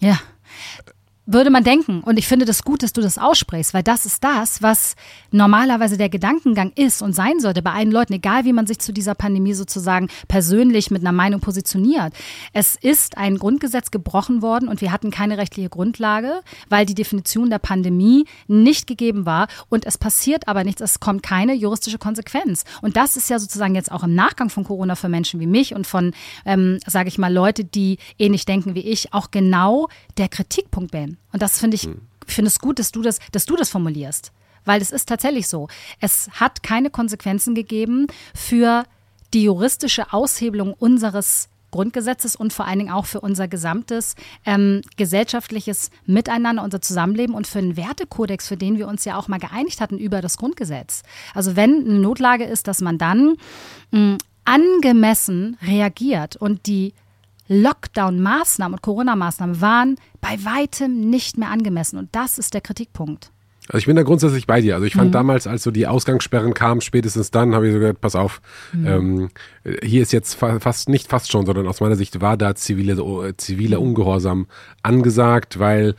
Ja 0.00 0.18
würde 1.30 1.50
man 1.50 1.62
denken. 1.62 2.00
Und 2.00 2.18
ich 2.18 2.26
finde 2.26 2.46
das 2.46 2.64
gut, 2.64 2.82
dass 2.82 2.94
du 2.94 3.02
das 3.02 3.18
aussprichst, 3.18 3.74
weil 3.74 3.82
das 3.82 4.06
ist 4.06 4.24
das, 4.24 4.62
was 4.62 4.96
normalerweise 5.30 5.98
der 5.98 6.08
Gedankengang 6.08 6.72
ist 6.74 7.02
und 7.02 7.12
sein 7.12 7.38
sollte 7.38 7.60
bei 7.60 7.72
allen 7.72 7.92
Leuten, 7.92 8.14
egal 8.14 8.46
wie 8.46 8.54
man 8.54 8.66
sich 8.66 8.78
zu 8.78 8.92
dieser 8.92 9.14
Pandemie 9.14 9.52
sozusagen 9.52 10.08
persönlich 10.26 10.90
mit 10.90 11.02
einer 11.02 11.12
Meinung 11.12 11.40
positioniert. 11.40 12.14
Es 12.54 12.76
ist 12.76 13.18
ein 13.18 13.36
Grundgesetz 13.36 13.90
gebrochen 13.90 14.40
worden 14.40 14.68
und 14.68 14.80
wir 14.80 14.90
hatten 14.90 15.10
keine 15.10 15.36
rechtliche 15.36 15.68
Grundlage, 15.68 16.40
weil 16.70 16.86
die 16.86 16.94
Definition 16.94 17.50
der 17.50 17.58
Pandemie 17.58 18.24
nicht 18.46 18.86
gegeben 18.86 19.26
war 19.26 19.48
und 19.68 19.84
es 19.84 19.98
passiert 19.98 20.48
aber 20.48 20.64
nichts, 20.64 20.80
es 20.80 20.98
kommt 20.98 21.22
keine 21.22 21.52
juristische 21.52 21.98
Konsequenz. 21.98 22.64
Und 22.80 22.96
das 22.96 23.18
ist 23.18 23.28
ja 23.28 23.38
sozusagen 23.38 23.74
jetzt 23.74 23.92
auch 23.92 24.02
im 24.02 24.14
Nachgang 24.14 24.48
von 24.48 24.64
Corona 24.64 24.94
für 24.94 25.10
Menschen 25.10 25.40
wie 25.40 25.46
mich 25.46 25.74
und 25.74 25.86
von, 25.86 26.14
ähm, 26.46 26.78
sage 26.86 27.08
ich 27.08 27.18
mal, 27.18 27.32
Leute, 27.32 27.64
die 27.64 27.98
ähnlich 28.18 28.46
denken 28.46 28.74
wie 28.74 28.80
ich, 28.80 29.12
auch 29.12 29.30
genau 29.30 29.88
der 30.16 30.28
Kritikpunkt 30.28 30.90
Und 31.32 31.42
das 31.42 31.58
finde 31.58 31.76
ich, 31.76 31.82
hm. 31.84 32.00
finde 32.26 32.48
es 32.48 32.58
gut, 32.58 32.78
dass 32.78 32.92
du 32.92 33.02
das, 33.02 33.18
dass 33.32 33.46
du 33.46 33.56
das 33.56 33.70
formulierst. 33.70 34.32
Weil 34.64 34.82
es 34.82 34.90
ist 34.90 35.08
tatsächlich 35.08 35.48
so. 35.48 35.68
Es 36.00 36.28
hat 36.32 36.62
keine 36.62 36.90
Konsequenzen 36.90 37.54
gegeben 37.54 38.06
für 38.34 38.84
die 39.32 39.44
juristische 39.44 40.12
Aushebelung 40.12 40.74
unseres 40.74 41.48
Grundgesetzes 41.70 42.34
und 42.34 42.52
vor 42.52 42.66
allen 42.66 42.78
Dingen 42.78 42.92
auch 42.92 43.06
für 43.06 43.20
unser 43.20 43.46
gesamtes 43.46 44.14
ähm, 44.46 44.80
gesellschaftliches 44.96 45.90
Miteinander, 46.06 46.62
unser 46.62 46.80
Zusammenleben 46.80 47.34
und 47.34 47.46
für 47.46 47.58
einen 47.58 47.76
Wertekodex, 47.76 48.48
für 48.48 48.56
den 48.56 48.78
wir 48.78 48.88
uns 48.88 49.04
ja 49.04 49.18
auch 49.18 49.28
mal 49.28 49.38
geeinigt 49.38 49.80
hatten 49.80 49.98
über 49.98 50.22
das 50.22 50.38
Grundgesetz. 50.38 51.02
Also 51.34 51.56
wenn 51.56 51.84
eine 51.84 51.98
Notlage 51.98 52.44
ist, 52.44 52.68
dass 52.68 52.80
man 52.80 52.96
dann 52.96 53.36
mh, 53.90 54.18
angemessen 54.44 55.58
reagiert 55.62 56.36
und 56.36 56.66
die 56.66 56.94
Lockdown-Maßnahmen 57.48 58.74
und 58.74 58.82
Corona-Maßnahmen 58.82 59.60
waren 59.60 59.96
bei 60.20 60.38
weitem 60.44 61.08
nicht 61.10 61.38
mehr 61.38 61.50
angemessen. 61.50 61.98
Und 61.98 62.08
das 62.12 62.38
ist 62.38 62.54
der 62.54 62.60
Kritikpunkt. 62.60 63.30
Also 63.68 63.78
ich 63.78 63.86
bin 63.86 63.96
da 63.96 64.02
grundsätzlich 64.02 64.46
bei 64.46 64.62
dir. 64.62 64.74
Also 64.74 64.86
ich 64.86 64.94
fand 64.94 65.08
mhm. 65.10 65.12
damals, 65.12 65.46
als 65.46 65.62
so 65.62 65.70
die 65.70 65.86
Ausgangssperren 65.86 66.54
kamen, 66.54 66.80
spätestens 66.80 67.30
dann 67.30 67.54
habe 67.54 67.66
ich 67.66 67.74
so 67.74 67.78
gesagt, 67.78 68.00
pass 68.00 68.16
auf, 68.16 68.40
mhm. 68.72 68.86
ähm, 68.86 69.28
hier 69.82 70.00
ist 70.00 70.12
jetzt 70.12 70.34
fa 70.34 70.58
fast, 70.58 70.88
nicht 70.88 71.08
fast 71.08 71.30
schon, 71.30 71.44
sondern 71.44 71.66
aus 71.66 71.80
meiner 71.80 71.96
Sicht 71.96 72.22
war 72.22 72.38
da 72.38 72.54
zivile, 72.54 72.94
äh, 72.94 73.36
zivile 73.36 73.78
Ungehorsam 73.78 74.46
angesagt, 74.82 75.58
weil 75.58 75.96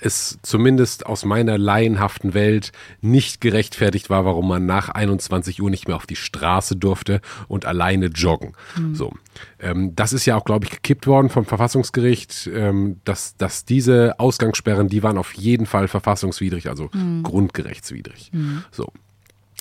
es 0.00 0.38
zumindest 0.42 1.06
aus 1.06 1.24
meiner 1.24 1.58
laienhaften 1.58 2.34
Welt 2.34 2.72
nicht 3.00 3.40
gerechtfertigt 3.40 4.10
war, 4.10 4.24
warum 4.24 4.48
man 4.48 4.66
nach 4.66 4.88
21 4.88 5.60
Uhr 5.60 5.70
nicht 5.70 5.88
mehr 5.88 5.96
auf 5.96 6.06
die 6.06 6.16
Straße 6.16 6.76
durfte 6.76 7.20
und 7.48 7.66
alleine 7.66 8.06
joggen. 8.06 8.54
Mhm. 8.76 8.94
So, 8.94 9.12
ähm, 9.58 9.94
das 9.96 10.12
ist 10.12 10.26
ja 10.26 10.36
auch, 10.36 10.44
glaube 10.44 10.66
ich, 10.66 10.70
gekippt 10.70 11.06
worden 11.06 11.30
vom 11.30 11.44
Verfassungsgericht, 11.44 12.48
ähm, 12.52 13.00
dass, 13.04 13.36
dass 13.36 13.64
diese 13.64 14.18
Ausgangssperren, 14.18 14.88
die 14.88 15.02
waren 15.02 15.18
auf 15.18 15.34
jeden 15.34 15.66
Fall 15.66 15.88
verfassungswidrig, 15.88 16.68
also 16.68 16.90
mhm. 16.92 17.22
grundgerechtswidrig. 17.22 18.30
Mhm. 18.32 18.64
So. 18.70 18.92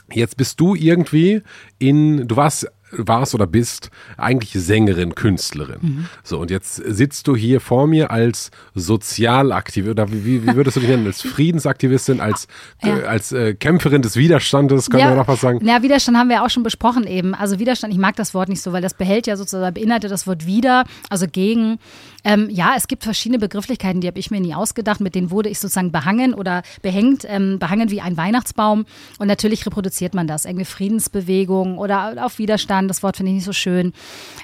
Jetzt 0.09 0.37
bist 0.37 0.61
du 0.61 0.73
irgendwie 0.73 1.41
in, 1.79 2.29
du 2.29 2.37
warst 2.37 2.71
warst 2.91 3.35
oder 3.35 3.47
bist 3.47 3.89
eigentlich 4.17 4.51
Sängerin, 4.53 5.15
Künstlerin. 5.15 5.79
Mhm. 5.81 6.05
So, 6.23 6.39
und 6.39 6.51
jetzt 6.51 6.75
sitzt 6.75 7.27
du 7.27 7.35
hier 7.35 7.59
vor 7.59 7.87
mir 7.87 8.11
als 8.11 8.51
Sozialaktivistin, 8.75 9.91
oder 9.91 10.11
wie, 10.11 10.45
wie 10.45 10.55
würdest 10.55 10.77
du 10.77 10.81
dich 10.81 10.89
nennen? 10.89 11.05
Als 11.05 11.21
Friedensaktivistin, 11.21 12.21
als, 12.21 12.47
ja. 12.83 12.97
äh, 12.97 13.03
als 13.03 13.31
äh, 13.31 13.53
Kämpferin 13.55 14.01
des 14.01 14.15
Widerstandes, 14.15 14.89
können 14.89 15.01
ja, 15.01 15.09
wir 15.09 15.15
noch 15.15 15.27
was 15.27 15.41
sagen? 15.41 15.65
Ja, 15.65 15.81
Widerstand 15.81 16.17
haben 16.17 16.29
wir 16.29 16.43
auch 16.43 16.49
schon 16.49 16.63
besprochen 16.63 17.05
eben. 17.05 17.33
Also 17.33 17.59
Widerstand, 17.59 17.93
ich 17.93 17.99
mag 17.99 18.15
das 18.15 18.33
Wort 18.33 18.49
nicht 18.49 18.61
so, 18.61 18.71
weil 18.71 18.81
das 18.81 18.93
behält 18.93 19.27
ja 19.27 19.35
sozusagen, 19.35 19.73
beinhaltet 19.73 20.11
das 20.11 20.27
Wort 20.27 20.45
wieder, 20.45 20.85
also 21.09 21.27
gegen. 21.29 21.79
Ähm, 22.23 22.49
ja, 22.49 22.73
es 22.75 22.87
gibt 22.87 23.03
verschiedene 23.03 23.39
Begrifflichkeiten, 23.39 24.01
die 24.01 24.07
habe 24.07 24.19
ich 24.19 24.31
mir 24.31 24.41
nie 24.41 24.53
ausgedacht, 24.53 24.99
mit 24.99 25.15
denen 25.15 25.31
wurde 25.31 25.47
ich 25.49 25.59
sozusagen 25.59 25.91
behangen 25.91 26.33
oder 26.33 26.61
behängt, 26.81 27.23
ähm, 27.25 27.57
behangen 27.57 27.89
wie 27.89 28.01
ein 28.01 28.17
Weihnachtsbaum. 28.17 28.85
Und 29.17 29.27
natürlich 29.27 29.65
reproduziert 29.65 30.13
man 30.13 30.27
das, 30.27 30.43
irgendwie 30.43 30.65
Friedensbewegung 30.65 31.77
oder 31.77 32.25
auf 32.25 32.37
Widerstand, 32.37 32.76
das 32.87 33.03
Wort 33.03 33.17
finde 33.17 33.31
ich 33.31 33.35
nicht 33.35 33.45
so 33.45 33.53
schön. 33.53 33.93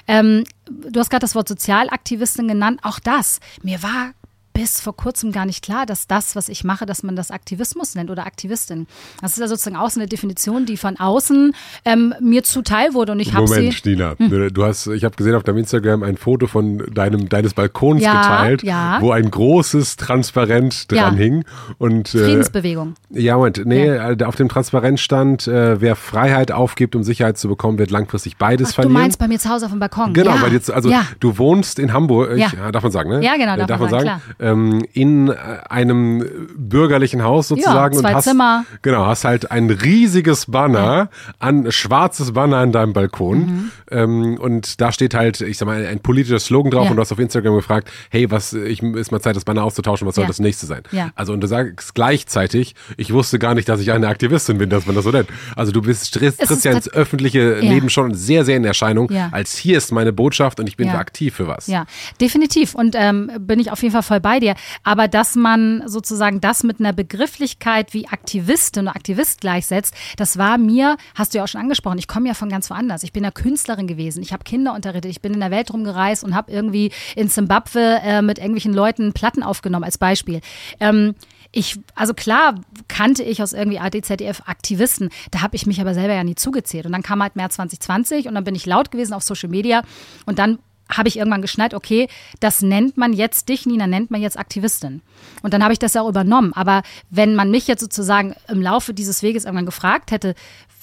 Ähm, 0.08 0.44
du 0.66 0.98
hast 0.98 1.10
gerade 1.10 1.20
das 1.22 1.34
Wort 1.34 1.48
Sozialaktivistin 1.48 2.48
genannt, 2.48 2.80
auch 2.82 2.98
das. 2.98 3.40
Mir 3.62 3.82
war 3.82 4.12
bis 4.54 4.80
vor 4.80 4.96
kurzem 4.96 5.32
gar 5.32 5.44
nicht 5.46 5.64
klar, 5.64 5.84
dass 5.84 6.06
das, 6.06 6.36
was 6.36 6.48
ich 6.48 6.62
mache, 6.62 6.86
dass 6.86 7.02
man 7.02 7.16
das 7.16 7.32
Aktivismus 7.32 7.96
nennt 7.96 8.08
oder 8.08 8.24
Aktivistin. 8.24 8.86
Das 9.20 9.32
ist 9.32 9.40
ja 9.40 9.48
sozusagen 9.48 9.76
auch 9.76 9.90
so 9.90 9.98
eine 10.00 10.08
Definition, 10.08 10.64
die 10.64 10.76
von 10.76 10.96
außen 10.96 11.54
ähm, 11.84 12.14
mir 12.20 12.44
zuteil 12.44 12.94
wurde 12.94 13.12
und 13.12 13.20
ich 13.20 13.34
habe 13.34 13.48
sie. 13.48 13.56
Moment, 13.56 13.84
Nina, 13.84 14.14
hm. 14.16 14.54
du 14.54 14.64
hast, 14.64 14.86
ich 14.86 15.04
habe 15.04 15.16
gesehen 15.16 15.34
auf 15.34 15.42
deinem 15.42 15.58
Instagram 15.58 16.04
ein 16.04 16.16
Foto 16.16 16.46
von 16.46 16.78
deinem 16.94 17.28
deines 17.28 17.52
Balkons 17.52 18.00
ja, 18.00 18.12
geteilt, 18.12 18.62
ja. 18.62 18.98
wo 19.00 19.10
ein 19.10 19.28
großes 19.28 19.96
Transparent 19.96 20.90
dran 20.90 21.14
ja. 21.14 21.20
hing 21.20 21.44
und 21.78 22.14
äh, 22.14 22.24
Friedensbewegung. 22.24 22.94
Ja, 23.10 23.36
Moment, 23.36 23.62
nee. 23.66 23.88
Äh, 23.88 24.22
auf 24.24 24.36
dem 24.36 24.48
Transparent 24.48 25.00
stand, 25.00 25.48
äh, 25.48 25.80
wer 25.80 25.96
Freiheit 25.96 26.52
aufgibt, 26.52 26.94
um 26.94 27.02
Sicherheit 27.02 27.38
zu 27.38 27.48
bekommen, 27.48 27.78
wird 27.78 27.90
langfristig 27.90 28.36
beides 28.36 28.70
Ach, 28.70 28.74
verlieren. 28.76 28.94
Du 28.94 29.00
meinst 29.00 29.18
bei 29.18 29.26
mir 29.26 29.40
zu 29.40 29.50
Hause 29.50 29.66
auf 29.66 29.72
dem 29.72 29.80
Balkon? 29.80 30.14
Genau, 30.14 30.40
weil 30.40 30.52
jetzt 30.52 30.70
also 30.70 30.92
du 31.18 31.38
wohnst 31.38 31.80
in 31.80 31.92
Hamburg, 31.92 32.36
ich, 32.36 32.46
darf 32.70 32.84
man 32.84 32.92
sagen, 32.92 33.10
ne? 33.10 33.24
Ja, 33.24 33.36
genau, 33.36 33.56
darf, 33.56 33.66
darf 33.66 33.80
man 33.80 33.90
sagen. 33.90 34.06
sagen 34.06 34.22
ähm, 34.44 34.84
in 34.92 35.28
äh, 35.28 35.34
einem 35.70 36.24
bürgerlichen 36.56 37.22
Haus 37.22 37.48
sozusagen 37.48 37.94
Ja, 37.94 38.00
zwei 38.00 38.08
und 38.10 38.14
hast 38.16 38.24
Zimmer. 38.24 38.64
genau 38.82 39.06
hast 39.06 39.24
halt 39.24 39.50
ein 39.50 39.70
riesiges 39.70 40.46
Banner 40.46 41.08
an 41.38 41.70
schwarzes 41.72 42.32
Banner 42.32 42.58
an 42.58 42.72
deinem 42.72 42.92
Balkon 42.92 43.70
ähm, 43.90 44.38
und 44.38 44.80
da 44.80 44.92
steht 44.92 45.14
halt 45.14 45.40
ich 45.40 45.58
sag 45.58 45.66
mal 45.66 45.84
ein 45.86 46.00
politischer 46.00 46.38
Slogan 46.38 46.70
drauf 46.70 46.82
Mhm. 46.82 46.84
Ja. 46.84 46.90
und 46.90 46.96
du 46.96 47.00
hast 47.02 47.12
auf 47.12 47.18
Instagram 47.18 47.54
gefragt 47.54 47.90
hey 48.10 48.30
was 48.30 48.52
ich 48.52 48.82
ist 48.82 49.10
mal 49.12 49.20
Zeit 49.20 49.36
das 49.36 49.44
Banner 49.44 49.64
auszutauschen 49.64 50.06
was 50.06 50.14
soll 50.16 50.24
Ja. 50.24 50.28
das 50.28 50.38
nächste 50.40 50.66
sein 50.66 50.82
Ja. 50.92 51.10
also 51.14 51.32
und 51.32 51.40
du 51.40 51.46
sagst 51.46 51.94
gleichzeitig 51.94 52.74
ich 52.96 53.12
wusste 53.12 53.38
gar 53.38 53.54
nicht 53.54 53.68
dass 53.68 53.80
ich 53.80 53.90
eine 53.92 54.08
Aktivistin 54.08 54.58
bin 54.58 54.68
dass 54.70 54.86
man 54.86 54.94
das 54.94 55.04
so 55.04 55.10
nennt 55.10 55.28
also 55.56 55.72
du 55.72 55.80
bist 55.82 56.14
trittst, 56.14 56.64
ja 56.64 56.72
ins 56.72 56.88
öffentliche. 56.92 57.60
Leben 57.60 57.88
schon 57.90 58.14
sehr 58.14 58.44
sehr 58.44 58.56
in 58.56 58.64
Erscheinung 58.64 59.10
als 59.32 59.56
hier 59.56 59.78
ist 59.78 59.92
meine 59.92 60.12
Botschaft 60.12 60.60
und 60.60 60.66
ich 60.68 60.76
bin 60.76 60.88
Ja. 60.88 60.98
aktiv 60.98 61.34
für 61.34 61.46
was 61.48 61.66
Ja, 61.66 61.86
definitiv. 62.20 62.74
Und 62.74 62.94
ähm, 62.98 63.30
bin 63.40 63.58
ich 63.60 63.70
auf 63.72 63.82
jeden 63.82 63.92
Fall 63.92 64.02
voll 64.02 64.20
bei 64.20 64.33
dir. 64.40 64.54
Aber 64.82 65.08
dass 65.08 65.36
man 65.36 65.82
sozusagen 65.86 66.40
das 66.40 66.62
mit 66.62 66.80
einer 66.80 66.92
Begrifflichkeit 66.92 67.94
wie 67.94 68.08
Aktivistin 68.08 68.84
oder 68.84 68.96
Aktivist 68.96 69.40
gleichsetzt, 69.40 69.94
das 70.16 70.38
war 70.38 70.58
mir, 70.58 70.96
hast 71.14 71.34
du 71.34 71.38
ja 71.38 71.44
auch 71.44 71.48
schon 71.48 71.60
angesprochen, 71.60 71.98
ich 71.98 72.08
komme 72.08 72.28
ja 72.28 72.34
von 72.34 72.48
ganz 72.48 72.70
woanders. 72.70 73.02
Ich 73.02 73.12
bin 73.12 73.24
ja 73.24 73.30
Künstlerin 73.30 73.86
gewesen. 73.86 74.22
Ich 74.22 74.32
habe 74.32 74.44
Kinder 74.44 74.74
unterrichtet. 74.74 75.10
Ich 75.10 75.20
bin 75.20 75.34
in 75.34 75.40
der 75.40 75.50
Welt 75.50 75.72
rumgereist 75.72 76.24
und 76.24 76.34
habe 76.34 76.52
irgendwie 76.52 76.92
in 77.16 77.28
Zimbabwe 77.28 78.00
äh, 78.02 78.22
mit 78.22 78.38
irgendwelchen 78.38 78.74
Leuten 78.74 79.12
Platten 79.12 79.42
aufgenommen 79.42 79.84
als 79.84 79.98
Beispiel. 79.98 80.40
Ähm, 80.80 81.14
ich, 81.54 81.78
also 81.94 82.14
klar 82.14 82.56
kannte 82.88 83.22
ich 83.22 83.40
aus 83.42 83.52
irgendwie 83.52 83.78
ADZDF 83.78 84.42
Aktivisten, 84.46 85.10
da 85.30 85.40
habe 85.40 85.54
ich 85.54 85.66
mich 85.66 85.80
aber 85.80 85.94
selber 85.94 86.14
ja 86.14 86.24
nie 86.24 86.34
zugezählt. 86.34 86.84
Und 86.84 86.92
dann 86.92 87.02
kam 87.02 87.22
halt 87.22 87.36
März 87.36 87.54
2020 87.54 88.26
und 88.26 88.34
dann 88.34 88.44
bin 88.44 88.54
ich 88.54 88.66
laut 88.66 88.90
gewesen 88.90 89.14
auf 89.14 89.22
Social 89.22 89.48
Media 89.48 89.82
und 90.26 90.38
dann 90.38 90.58
habe 90.90 91.08
ich 91.08 91.16
irgendwann 91.16 91.42
geschnallt, 91.42 91.74
okay, 91.74 92.08
das 92.40 92.62
nennt 92.62 92.96
man 92.96 93.12
jetzt 93.12 93.48
dich, 93.48 93.66
Nina, 93.66 93.86
nennt 93.86 94.10
man 94.10 94.20
jetzt 94.20 94.38
Aktivistin. 94.38 95.02
Und 95.42 95.54
dann 95.54 95.62
habe 95.62 95.72
ich 95.72 95.78
das 95.78 95.94
ja 95.94 96.02
auch 96.02 96.08
übernommen. 96.08 96.52
Aber 96.52 96.82
wenn 97.10 97.34
man 97.34 97.50
mich 97.50 97.66
jetzt 97.66 97.80
sozusagen 97.80 98.34
im 98.48 98.60
Laufe 98.60 98.92
dieses 98.92 99.22
Weges 99.22 99.44
irgendwann 99.44 99.66
gefragt 99.66 100.10
hätte, 100.10 100.34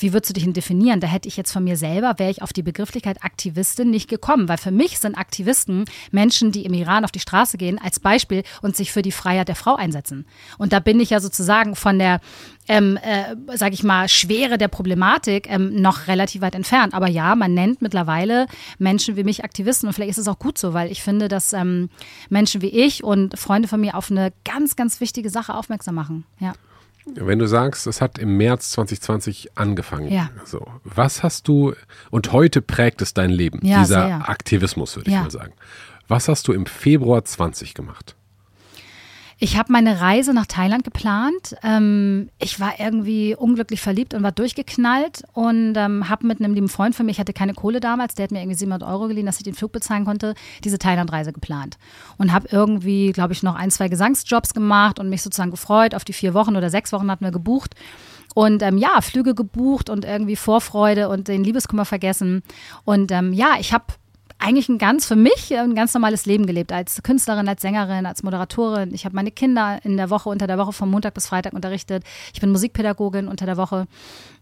wie 0.01 0.13
würdest 0.13 0.29
du 0.29 0.33
dich 0.33 0.43
denn 0.43 0.53
definieren? 0.53 0.99
Da 0.99 1.07
hätte 1.07 1.27
ich 1.27 1.37
jetzt 1.37 1.51
von 1.51 1.63
mir 1.63 1.77
selber, 1.77 2.15
wäre 2.17 2.31
ich 2.31 2.41
auf 2.41 2.53
die 2.53 2.63
Begrifflichkeit 2.63 3.23
Aktivistin 3.23 3.89
nicht 3.89 4.09
gekommen, 4.09 4.49
weil 4.49 4.57
für 4.57 4.71
mich 4.71 4.99
sind 4.99 5.15
Aktivisten 5.15 5.85
Menschen, 6.11 6.51
die 6.51 6.65
im 6.65 6.73
Iran 6.73 7.05
auf 7.05 7.11
die 7.11 7.19
Straße 7.19 7.57
gehen, 7.57 7.79
als 7.81 7.99
Beispiel 7.99 8.43
und 8.61 8.75
sich 8.75 8.91
für 8.91 9.01
die 9.01 9.11
Freiheit 9.11 9.47
der 9.47 9.55
Frau 9.55 9.75
einsetzen. 9.75 10.25
Und 10.57 10.73
da 10.73 10.79
bin 10.79 10.99
ich 10.99 11.11
ja 11.11 11.19
sozusagen 11.19 11.75
von 11.75 11.99
der, 11.99 12.19
ähm, 12.67 12.97
äh, 12.97 13.57
sage 13.57 13.73
ich 13.73 13.83
mal, 13.83 14.07
Schwere 14.07 14.57
der 14.57 14.67
Problematik 14.67 15.49
ähm, 15.49 15.81
noch 15.81 16.07
relativ 16.07 16.41
weit 16.41 16.55
entfernt. 16.55 16.93
Aber 16.93 17.07
ja, 17.07 17.35
man 17.35 17.53
nennt 17.53 17.81
mittlerweile 17.81 18.47
Menschen 18.79 19.15
wie 19.15 19.23
mich 19.23 19.43
Aktivisten 19.43 19.87
und 19.87 19.93
vielleicht 19.93 20.11
ist 20.11 20.17
es 20.17 20.27
auch 20.27 20.39
gut 20.39 20.57
so, 20.57 20.73
weil 20.73 20.91
ich 20.91 21.01
finde, 21.01 21.27
dass 21.27 21.53
ähm, 21.53 21.89
Menschen 22.29 22.61
wie 22.61 22.69
ich 22.69 23.03
und 23.03 23.37
Freunde 23.37 23.67
von 23.67 23.79
mir 23.79 23.95
auf 23.95 24.11
eine 24.11 24.33
ganz, 24.45 24.75
ganz 24.75 24.99
wichtige 24.99 25.29
Sache 25.29 25.53
aufmerksam 25.53 25.95
machen. 25.95 26.25
Ja. 26.39 26.53
Wenn 27.05 27.39
du 27.39 27.47
sagst, 27.47 27.87
es 27.87 27.99
hat 28.01 28.17
im 28.19 28.37
März 28.37 28.71
2020 28.71 29.57
angefangen, 29.57 30.11
Ja. 30.11 30.29
so, 30.45 30.65
was 30.83 31.23
hast 31.23 31.47
du, 31.47 31.73
und 32.11 32.31
heute 32.31 32.61
prägt 32.61 33.01
es 33.01 33.13
dein 33.13 33.29
Leben, 33.31 33.59
Ja, 33.65 33.79
dieser 33.81 34.05
sehr. 34.05 34.29
Aktivismus, 34.29 34.95
würde 34.95 35.09
ich 35.09 35.15
Ja. 35.15 35.23
mal 35.23 35.31
sagen. 35.31 35.53
Was 36.07 36.27
hast 36.27 36.47
du 36.47 36.53
im 36.53 36.65
Februar 36.65 37.23
20 37.25 37.73
gemacht? 37.73 38.15
Ich 39.43 39.57
habe 39.57 39.71
meine 39.71 39.99
Reise 39.99 40.35
nach 40.35 40.45
Thailand 40.45 40.83
geplant. 40.83 41.55
Ähm, 41.63 42.29
ich 42.37 42.59
war 42.59 42.79
irgendwie 42.79 43.35
unglücklich 43.35 43.81
verliebt 43.81 44.13
und 44.13 44.21
war 44.21 44.31
durchgeknallt 44.31 45.23
und 45.33 45.73
ähm, 45.77 46.07
habe 46.09 46.27
mit 46.27 46.39
einem 46.39 46.53
lieben 46.53 46.69
Freund 46.69 46.93
von 46.93 47.07
mir, 47.07 47.11
ich 47.11 47.19
hatte 47.19 47.33
keine 47.33 47.55
Kohle 47.55 47.79
damals, 47.79 48.13
der 48.13 48.25
hat 48.25 48.31
mir 48.31 48.41
irgendwie 48.41 48.57
700 48.57 48.87
Euro 48.87 49.07
geliehen, 49.07 49.25
dass 49.25 49.37
ich 49.37 49.43
den 49.43 49.55
Flug 49.55 49.71
bezahlen 49.71 50.05
konnte, 50.05 50.35
diese 50.63 50.77
Thailand-Reise 50.77 51.33
geplant. 51.33 51.79
Und 52.19 52.33
habe 52.33 52.49
irgendwie, 52.51 53.13
glaube 53.13 53.33
ich, 53.33 53.41
noch 53.41 53.55
ein, 53.55 53.71
zwei 53.71 53.87
Gesangsjobs 53.87 54.53
gemacht 54.53 54.99
und 54.99 55.09
mich 55.09 55.23
sozusagen 55.23 55.49
gefreut 55.49 55.95
auf 55.95 56.05
die 56.05 56.13
vier 56.13 56.35
Wochen 56.35 56.55
oder 56.55 56.69
sechs 56.69 56.93
Wochen 56.93 57.09
hatten 57.09 57.25
wir 57.25 57.31
gebucht. 57.31 57.73
Und 58.35 58.61
ähm, 58.61 58.77
ja, 58.77 59.01
Flüge 59.01 59.33
gebucht 59.33 59.89
und 59.89 60.05
irgendwie 60.05 60.35
Vorfreude 60.35 61.09
und 61.09 61.27
den 61.27 61.43
Liebeskummer 61.43 61.85
vergessen. 61.85 62.43
Und 62.85 63.11
ähm, 63.11 63.33
ja, 63.33 63.55
ich 63.59 63.73
habe 63.73 63.85
eigentlich 64.41 64.69
ein 64.69 64.77
ganz 64.77 65.05
für 65.05 65.15
mich 65.15 65.55
ein 65.55 65.75
ganz 65.75 65.93
normales 65.93 66.25
Leben 66.25 66.45
gelebt 66.45 66.71
als 66.71 67.03
Künstlerin, 67.03 67.47
als 67.47 67.61
Sängerin, 67.61 68.05
als 68.05 68.23
Moderatorin. 68.23 68.93
Ich 68.93 69.05
habe 69.05 69.15
meine 69.15 69.31
Kinder 69.31 69.79
in 69.83 69.97
der 69.97 70.09
Woche 70.09 70.29
unter 70.29 70.47
der 70.47 70.57
Woche 70.57 70.73
von 70.73 70.89
Montag 70.89 71.13
bis 71.13 71.27
Freitag 71.27 71.53
unterrichtet. 71.53 72.03
Ich 72.33 72.41
bin 72.41 72.51
Musikpädagogin 72.51 73.27
unter 73.27 73.45
der 73.45 73.57
Woche 73.57 73.87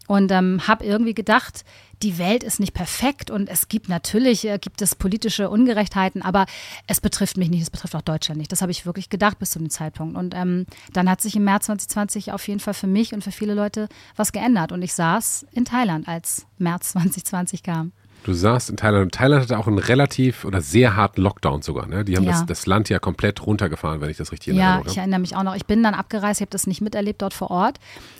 und 0.08 0.32
ähm, 0.32 0.68
habe 0.68 0.86
irgendwie 0.86 1.14
gedacht, 1.14 1.66
die 2.02 2.18
Welt 2.18 2.44
ist 2.44 2.60
nicht 2.60 2.74
perfekt 2.74 3.30
und 3.30 3.50
es 3.50 3.68
gibt 3.68 3.90
natürlich 3.90 4.46
äh, 4.48 4.58
gibt 4.58 4.82
es 4.82 4.96
politische 4.96 5.50
Ungerechtheiten, 5.50 6.22
aber 6.22 6.46
es 6.88 7.02
betrifft 7.02 7.38
mich 7.38 7.50
nicht, 7.50 7.62
es 7.62 7.70
betrifft 7.70 7.96
auch 7.96 8.02
Deutschland 8.02 8.40
nicht. 8.40 8.52
Das 8.52 8.62
habe 8.62 8.72
ich 8.72 8.86
wirklich 8.86 9.10
gedacht 9.10 9.38
bis 9.38 9.52
zu 9.52 9.60
dem 9.60 9.70
Zeitpunkt. 9.70 10.18
Und 10.18 10.34
ähm, 10.34 10.66
dann 10.94 11.10
hat 11.10 11.22
sich 11.22 11.36
im 11.36 11.44
März 11.44 11.66
2020 11.66 12.32
auf 12.32 12.48
jeden 12.48 12.60
Fall 12.60 12.74
für 12.74 12.88
mich 12.88 13.14
und 13.14 13.24
für 13.24 13.32
viele 13.32 13.54
Leute 13.54 13.90
was 14.16 14.32
geändert 14.32 14.72
und 14.72 14.82
ich 14.82 14.94
saß 14.94 15.46
in 15.52 15.66
Thailand, 15.66 16.08
als 16.08 16.48
März 16.58 16.94
2020 16.94 17.64
kam. 17.64 17.92
Du 18.24 18.34
saßt 18.34 18.70
in 18.70 18.78
Thailand. 18.78 19.04
und 19.04 19.14
Thailand 19.14 19.44
hatte 19.44 19.58
auch 19.58 19.68
einen 19.68 19.78
relativ 19.80 20.46
oder 20.46 20.62
sehr 20.62 20.96
harten 20.96 21.22
Lockdown 21.22 21.62
sogar. 21.62 21.88
Ne? 21.88 22.04
Die 22.06 22.16
haben 22.18 22.24
Ja. 22.26 22.32
das, 22.32 22.46
das 22.46 22.66
Land 22.66 22.90
ja 22.90 23.00
komplett 23.00 23.46
runtergefahren, 23.46 24.02
wenn 24.02 24.10
ich 24.10 24.18
das 24.18 24.32
richtig 24.32 24.50
in 24.50 24.56
Ja, 24.60 24.82
ich 24.86 24.98
erinnere 24.98 25.20
mich 25.20 25.36
auch 25.36 25.44
noch. 25.44 25.56
Ich 25.56 25.66
bin 25.66 25.82
dann 25.84 25.94
abgereist, 25.94 26.40
ich 26.40 26.46
habe 26.46 26.52
das 26.52 26.68
nicht 26.68 26.82
miterlebt 26.82 27.22
dort 27.22 27.34
vor 27.34 27.50
Ort, 27.50 27.80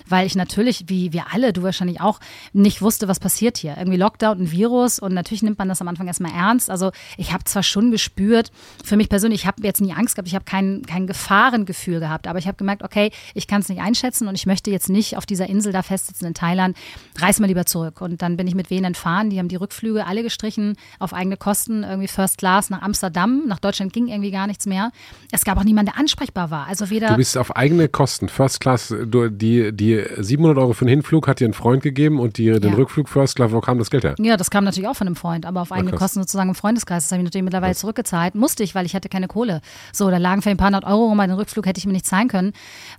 weil 0.10 0.26
ich 0.26 0.36
natürlich, 0.36 0.86
wie 0.88 1.14
wir 1.14 1.34
alle, 1.34 1.54
du 1.54 1.64
wahrscheinlich 1.64 2.02
auch, 2.02 2.20
nicht 2.54 2.82
wusste, 2.82 3.08
was 3.08 3.20
passiert 3.20 3.58
hier. 3.58 3.76
Irgendwie 3.78 3.98
Lockdown, 3.98 4.40
ein 4.40 4.52
Virus 4.52 5.00
und 5.00 5.14
natürlich 5.14 5.44
nimmt 5.44 5.58
man 5.58 5.70
das 5.70 5.82
am 5.82 5.88
Anfang 5.88 6.08
erstmal 6.08 6.32
ernst. 6.32 6.70
Also 6.70 6.92
ich 7.18 7.34
habe 7.34 7.44
zwar 7.44 7.64
schon 7.64 7.92
gespürt, 7.92 8.52
für 8.84 8.98
mich 8.98 9.10
persönlich, 9.10 9.42
ich 9.42 9.48
habe 9.48 9.64
jetzt 9.64 9.82
nie 9.82 9.94
Angst 9.94 10.16
gehabt, 10.16 10.28
ich 10.28 10.36
habe 10.36 10.46
kein, 10.46 10.84
kein 10.88 11.08
Gefahrengefühl 11.08 12.00
gehabt, 12.00 12.28
aber 12.28 12.40
ich 12.40 12.48
habe 12.48 12.58
gemerkt, 12.58 12.84
okay, 12.84 13.12
ich 13.34 13.48
kann 13.48 13.62
es 13.62 13.70
nicht 13.70 13.82
einschätzen 13.82 14.28
und 14.28 14.36
ich 14.36 14.46
möchte 14.46 14.72
jetzt 14.72 14.90
nicht 14.90 15.18
auf 15.18 15.26
dieser 15.26 15.48
Insel 15.48 15.72
da 15.72 15.84
festsitzen 15.84 16.28
in 16.28 16.34
Thailand, 16.34 16.78
reiß 17.18 17.40
mal 17.40 17.48
lieber 17.48 17.66
zurück. 17.66 18.02
Und 18.02 18.22
dann 18.22 18.38
bin 18.38 18.48
ich 18.48 18.56
mit 18.56 18.70
wen 18.70 18.80
fahren, 18.96 19.30
die 19.30 19.40
haben 19.40 19.50
die 19.50 19.56
Rückflüge 19.56 20.06
alle 20.06 20.24
gestrichen 20.24 20.76
auf 21.00 21.14
eigene 21.14 21.38
Kosten, 21.38 21.84
irgendwie 21.84 22.08
First 22.08 22.38
Class 22.38 22.70
nach 22.70 22.82
Amsterdam, 22.82 23.44
nach 23.46 23.60
Deutschland 23.60 23.94
ging 23.94 24.08
irgendwie 24.08 24.32
gar 24.32 24.48
nichts 24.48 24.66
mehr. 24.66 24.92
Es 25.32 25.44
gab 25.44 25.58
auch 25.58 25.64
niemanden, 25.64 25.92
der 25.92 26.00
ansprechbar 26.00 26.50
war. 26.50 26.68
Also 26.68 26.90
weder 26.90 27.10
Du 27.10 27.18
bist 27.18 27.38
auf 27.38 27.56
eigene 27.56 27.88
Kosten, 27.90 28.30
First 28.30 28.60
Class, 28.60 28.94
du, 29.06 29.30
die, 29.30 29.72
die 30.18 30.24
700 30.24 30.58
Euro 30.58 30.74
für 30.74 30.86
den 30.86 30.90
Hinflug 30.90 31.28
hat 31.28 31.40
dir 31.40 31.48
ein 31.48 31.54
Freund 31.54 31.84
gegeben 31.84 32.20
und 32.20 32.38
die, 32.38 32.46
den 32.52 32.72
Ja. 32.72 32.76
Rückflug 32.76 33.10
First 33.10 33.36
Class, 33.36 33.52
wo 33.52 33.62
kam 33.62 33.78
das 33.80 33.90
Geld 33.90 34.04
her? 34.04 34.16
Ja, 34.20 34.38
das 34.38 34.50
kam 34.50 34.64
natürlich 34.64 34.88
auch 34.90 34.96
von 34.96 35.08
einem 35.08 35.16
Freund, 35.16 35.46
aber 35.46 35.62
auf 35.62 35.72
eigene. 35.72 35.92
Kosten 35.92 36.20
sozusagen 36.20 36.50
im 36.50 36.56
Freundeskreis. 36.56 37.06
Das 37.06 37.12
habe 37.12 37.22
ich 37.22 37.26
natürlich 37.26 37.44
mittlerweile 37.44 37.76
zurückgezahlt. 37.76 38.36
Musste 38.36 38.64
ich, 38.64 38.76
weil 38.76 38.86
ich 38.86 38.96
hatte 38.96 39.10
keine 39.10 39.28
Kohle. 39.28 39.62
So, 39.94 40.10
da 40.10 40.18
lagen 40.18 40.42
für 40.42 40.50
ein 40.50 40.58
paar 40.58 40.68
hundert 40.68 40.86
Euro 40.86 41.06
rum, 41.08 41.18
den 41.20 41.32
Rückflug 41.32 41.66
hätte 41.66 41.80
ich 41.80 41.86
mir 41.86 41.94
nicht 41.94 42.06
zahlen 42.06 42.28
können. 42.28 42.54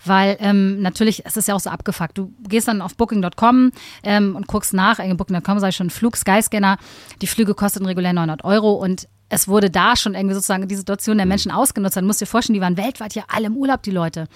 Weil 0.04 0.36
ähm, 0.40 0.80
natürlich, 0.82 1.24
es 1.26 1.36
ist 1.36 1.48
ja 1.48 1.54
auch 1.54 1.60
so 1.60 1.70
abgefuckt. 1.70 2.18
Du 2.18 2.32
gehst 2.48 2.68
dann 2.68 2.82
auf 2.82 2.96
Booking.com 2.96 3.72
ähm, 4.02 4.36
und 4.36 4.46
guckst 4.46 4.74
nach, 4.74 4.98
äh, 4.98 5.14
Booking.com 5.14 5.58
sage 5.58 5.70
ich 5.70 5.76
schon, 5.76 5.90
Flug, 5.90 6.16
Skyscanner. 6.16 6.76
Die 7.22 7.26
Flüge 7.26 7.54
kosten 7.54 7.86
regulär 7.86 8.12
900 8.12 8.44
Euro 8.44 8.72
und 8.74 9.08
es 9.30 9.46
wurde 9.46 9.70
da 9.70 9.96
schon 9.96 10.14
irgendwie 10.14 10.34
sozusagen 10.34 10.66
die 10.66 10.74
Situation 10.74 11.16
der 11.16 11.24
Menschen 11.24 11.52
ausgenutzt. 11.52 11.96
Dann 11.96 12.04
musst 12.04 12.20
du 12.20 12.24
dir 12.24 12.30
vorstellen, 12.30 12.54
die 12.54 12.60
waren 12.60 12.76
weltweit 12.76 13.14
ja 13.14 13.22
alle 13.28 13.46
im 13.46 13.56
Urlaub, 13.56 13.82
die 13.82 13.92
Leute. 13.92 14.26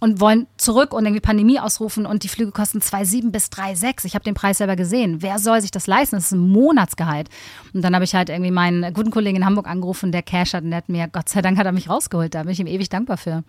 Und 0.00 0.20
wollen 0.20 0.46
zurück 0.58 0.92
und 0.92 1.04
irgendwie 1.04 1.20
Pandemie 1.20 1.58
ausrufen 1.58 2.04
und 2.04 2.22
die 2.22 2.28
Flüge 2.28 2.52
kosten 2.52 2.78
2,7 2.78 3.30
bis 3.30 3.46
3,6. 3.46 4.04
Ich 4.04 4.14
habe 4.14 4.24
den 4.24 4.34
Preis 4.34 4.58
selber 4.58 4.76
gesehen. 4.76 5.22
Wer 5.22 5.38
soll 5.38 5.62
sich 5.62 5.70
das 5.70 5.86
leisten? 5.86 6.16
Das 6.16 6.26
ist 6.26 6.32
ein 6.32 6.50
Monatsgehalt. 6.50 7.30
Und 7.72 7.82
dann 7.82 7.94
habe 7.94 8.04
ich 8.04 8.14
halt 8.14 8.28
irgendwie 8.28 8.50
meinen 8.50 8.92
guten 8.92 9.10
Kollegen 9.10 9.38
in 9.38 9.46
Hamburg 9.46 9.66
angerufen, 9.66 10.12
der 10.12 10.22
Cash 10.22 10.52
hat 10.52 10.64
und 10.64 10.70
der 10.70 10.78
hat 10.78 10.88
mir, 10.90 11.08
Gott 11.08 11.30
sei 11.30 11.40
Dank 11.40 11.56
hat 11.58 11.64
er 11.64 11.72
mich 11.72 11.88
rausgeholt. 11.88 12.34
Da 12.34 12.42
bin 12.42 12.52
ich 12.52 12.60
ihm 12.60 12.66
ewig 12.66 12.90
dankbar 12.90 13.16
für. 13.16 13.44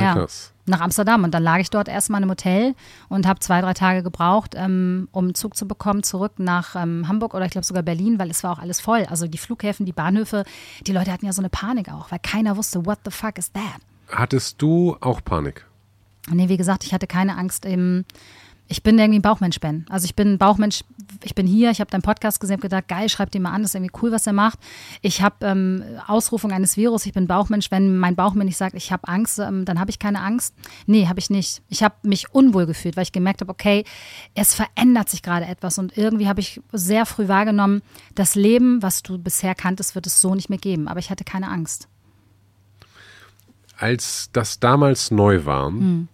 Ja. 0.00 0.14
krass. 0.14 0.52
Nach 0.64 0.80
Amsterdam. 0.80 1.24
Und 1.24 1.32
dann 1.32 1.42
lag 1.42 1.58
ich 1.58 1.70
dort 1.70 1.88
erstmal 1.88 2.20
in 2.20 2.24
einem 2.24 2.30
Hotel 2.30 2.74
und 3.08 3.26
habe 3.26 3.40
zwei, 3.40 3.60
drei 3.60 3.74
Tage 3.74 4.02
gebraucht, 4.02 4.54
ähm, 4.56 5.08
um 5.10 5.24
einen 5.24 5.34
Zug 5.34 5.56
zu 5.56 5.66
bekommen, 5.66 6.02
zurück 6.04 6.34
nach 6.38 6.76
ähm, 6.76 7.08
Hamburg 7.08 7.34
oder 7.34 7.44
ich 7.44 7.50
glaube 7.50 7.66
sogar 7.66 7.82
Berlin, 7.82 8.18
weil 8.18 8.30
es 8.30 8.44
war 8.44 8.52
auch 8.52 8.58
alles 8.60 8.80
voll. 8.80 9.04
Also 9.10 9.26
die 9.26 9.38
Flughäfen, 9.38 9.86
die 9.86 9.92
Bahnhöfe, 9.92 10.44
die 10.86 10.92
Leute 10.92 11.12
hatten 11.12 11.26
ja 11.26 11.32
so 11.32 11.42
eine 11.42 11.50
Panik 11.50 11.92
auch, 11.92 12.12
weil 12.12 12.20
keiner 12.20 12.56
wusste, 12.56 12.86
what 12.86 12.98
the 13.04 13.10
fuck 13.10 13.38
is 13.38 13.50
that? 13.52 13.64
Hattest 14.08 14.62
du 14.62 14.96
auch 15.00 15.20
Panik? 15.24 15.66
Nee, 16.30 16.48
wie 16.48 16.56
gesagt, 16.56 16.84
ich 16.84 16.94
hatte 16.94 17.06
keine 17.06 17.36
Angst. 17.36 17.66
Eben, 17.66 18.04
ich 18.72 18.82
bin 18.82 18.98
irgendwie 18.98 19.18
ein 19.18 19.22
Bauchmensch, 19.22 19.60
Ben. 19.60 19.84
Also 19.90 20.06
ich 20.06 20.16
bin 20.16 20.32
ein 20.32 20.38
Bauchmensch, 20.38 20.82
ich 21.22 21.34
bin 21.34 21.46
hier, 21.46 21.70
ich 21.70 21.80
habe 21.80 21.90
deinen 21.90 22.00
Podcast 22.00 22.40
gesehen, 22.40 22.54
habe 22.54 22.62
gedacht, 22.62 22.88
geil, 22.88 23.08
schreib 23.10 23.30
den 23.30 23.42
mal 23.42 23.50
an, 23.52 23.60
das 23.60 23.72
ist 23.72 23.74
irgendwie 23.74 23.92
cool, 24.02 24.12
was 24.12 24.26
er 24.26 24.32
macht. 24.32 24.58
Ich 25.02 25.20
habe 25.20 25.44
ähm, 25.46 25.84
Ausrufung 26.06 26.52
eines 26.52 26.78
Virus, 26.78 27.04
ich 27.04 27.12
bin 27.12 27.26
Bauchmensch. 27.26 27.70
Wenn 27.70 27.98
mein 27.98 28.16
Bauch 28.16 28.32
mir 28.32 28.46
nicht 28.46 28.56
sagt, 28.56 28.74
ich 28.74 28.90
habe 28.90 29.06
Angst, 29.08 29.38
ähm, 29.38 29.66
dann 29.66 29.78
habe 29.78 29.90
ich 29.90 29.98
keine 29.98 30.20
Angst. 30.20 30.54
Nee, 30.86 31.06
habe 31.06 31.20
ich 31.20 31.28
nicht. 31.28 31.62
Ich 31.68 31.82
habe 31.82 31.94
mich 32.02 32.34
unwohl 32.34 32.64
gefühlt, 32.64 32.96
weil 32.96 33.02
ich 33.02 33.12
gemerkt 33.12 33.42
habe, 33.42 33.50
okay, 33.50 33.84
es 34.34 34.54
verändert 34.54 35.10
sich 35.10 35.22
gerade 35.22 35.44
etwas 35.44 35.76
und 35.78 35.96
irgendwie 35.98 36.26
habe 36.26 36.40
ich 36.40 36.60
sehr 36.72 37.04
früh 37.04 37.28
wahrgenommen, 37.28 37.82
das 38.14 38.34
Leben, 38.34 38.82
was 38.82 39.02
du 39.02 39.18
bisher 39.18 39.54
kanntest, 39.54 39.94
wird 39.94 40.06
es 40.06 40.20
so 40.20 40.34
nicht 40.34 40.48
mehr 40.48 40.58
geben. 40.58 40.88
Aber 40.88 40.98
ich 40.98 41.10
hatte 41.10 41.24
keine 41.24 41.50
Angst. 41.50 41.88
Als 43.76 44.30
das 44.32 44.60
damals 44.60 45.10
neu 45.10 45.44
war, 45.44 45.68
Hm. 45.68 46.08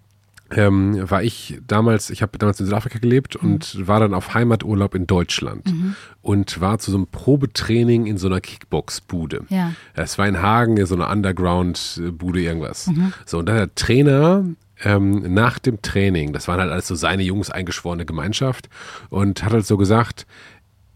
Ähm, 0.50 1.10
war 1.10 1.22
ich 1.22 1.60
damals, 1.66 2.10
ich 2.10 2.22
habe 2.22 2.38
damals 2.38 2.60
in 2.60 2.66
Südafrika 2.66 2.98
gelebt 2.98 3.42
mhm. 3.42 3.52
und 3.52 3.86
war 3.86 4.00
dann 4.00 4.14
auf 4.14 4.34
Heimaturlaub 4.34 4.94
in 4.94 5.06
Deutschland 5.06 5.66
mhm. 5.66 5.94
und 6.22 6.60
war 6.60 6.78
zu 6.78 6.90
so 6.90 6.96
einem 6.96 7.06
Probetraining 7.06 8.06
in 8.06 8.18
so 8.18 8.28
einer 8.28 8.40
Kickbox-Bude. 8.40 9.44
Ja. 9.48 9.72
Es 9.94 10.18
war 10.18 10.26
in 10.26 10.40
Hagen, 10.40 10.84
so 10.86 10.94
eine 10.94 11.08
Underground-Bude, 11.08 12.40
irgendwas. 12.40 12.86
Mhm. 12.86 13.12
So, 13.26 13.38
und 13.38 13.46
dann 13.46 13.56
der 13.56 13.74
Trainer 13.74 14.44
ähm, 14.84 15.34
nach 15.34 15.58
dem 15.58 15.82
Training, 15.82 16.32
das 16.32 16.48
waren 16.48 16.60
halt 16.60 16.70
alles 16.70 16.86
so 16.86 16.94
seine 16.94 17.22
Jungs 17.22 17.50
eingeschworene 17.50 18.06
Gemeinschaft 18.06 18.68
und 19.10 19.42
hat 19.42 19.52
halt 19.52 19.66
so 19.66 19.76
gesagt, 19.76 20.26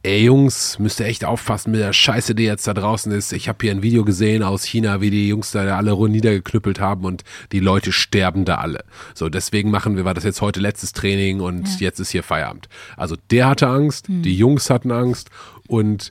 ey 0.02 0.24
Jungs, 0.24 0.78
müsst 0.78 1.00
ihr 1.00 1.06
echt 1.06 1.24
aufpassen 1.24 1.70
mit 1.70 1.80
der 1.80 1.92
Scheiße, 1.92 2.34
die 2.34 2.44
jetzt 2.44 2.66
da 2.66 2.74
draußen 2.74 3.12
ist. 3.12 3.32
Ich 3.32 3.48
habe 3.48 3.58
hier 3.60 3.70
ein 3.70 3.82
Video 3.82 4.04
gesehen 4.04 4.42
aus 4.42 4.64
China, 4.64 5.00
wie 5.00 5.10
die 5.10 5.28
Jungs 5.28 5.52
da 5.52 5.76
alle 5.76 5.96
niedergeknüppelt 6.08 6.80
haben 6.80 7.04
und 7.04 7.22
die 7.52 7.60
Leute 7.60 7.92
sterben 7.92 8.44
da 8.44 8.56
alle. 8.56 8.84
So, 9.14 9.28
deswegen 9.28 9.70
machen 9.70 9.96
wir, 9.96 10.04
war 10.04 10.14
das 10.14 10.24
jetzt 10.24 10.40
heute 10.40 10.60
letztes 10.60 10.92
Training 10.92 11.40
und 11.40 11.68
ja. 11.68 11.86
jetzt 11.86 12.00
ist 12.00 12.10
hier 12.10 12.22
Feierabend. 12.22 12.68
Also 12.96 13.16
der 13.30 13.48
hatte 13.48 13.68
Angst, 13.68 14.08
mhm. 14.08 14.22
die 14.22 14.36
Jungs 14.36 14.70
hatten 14.70 14.90
Angst 14.90 15.30
und 15.68 16.10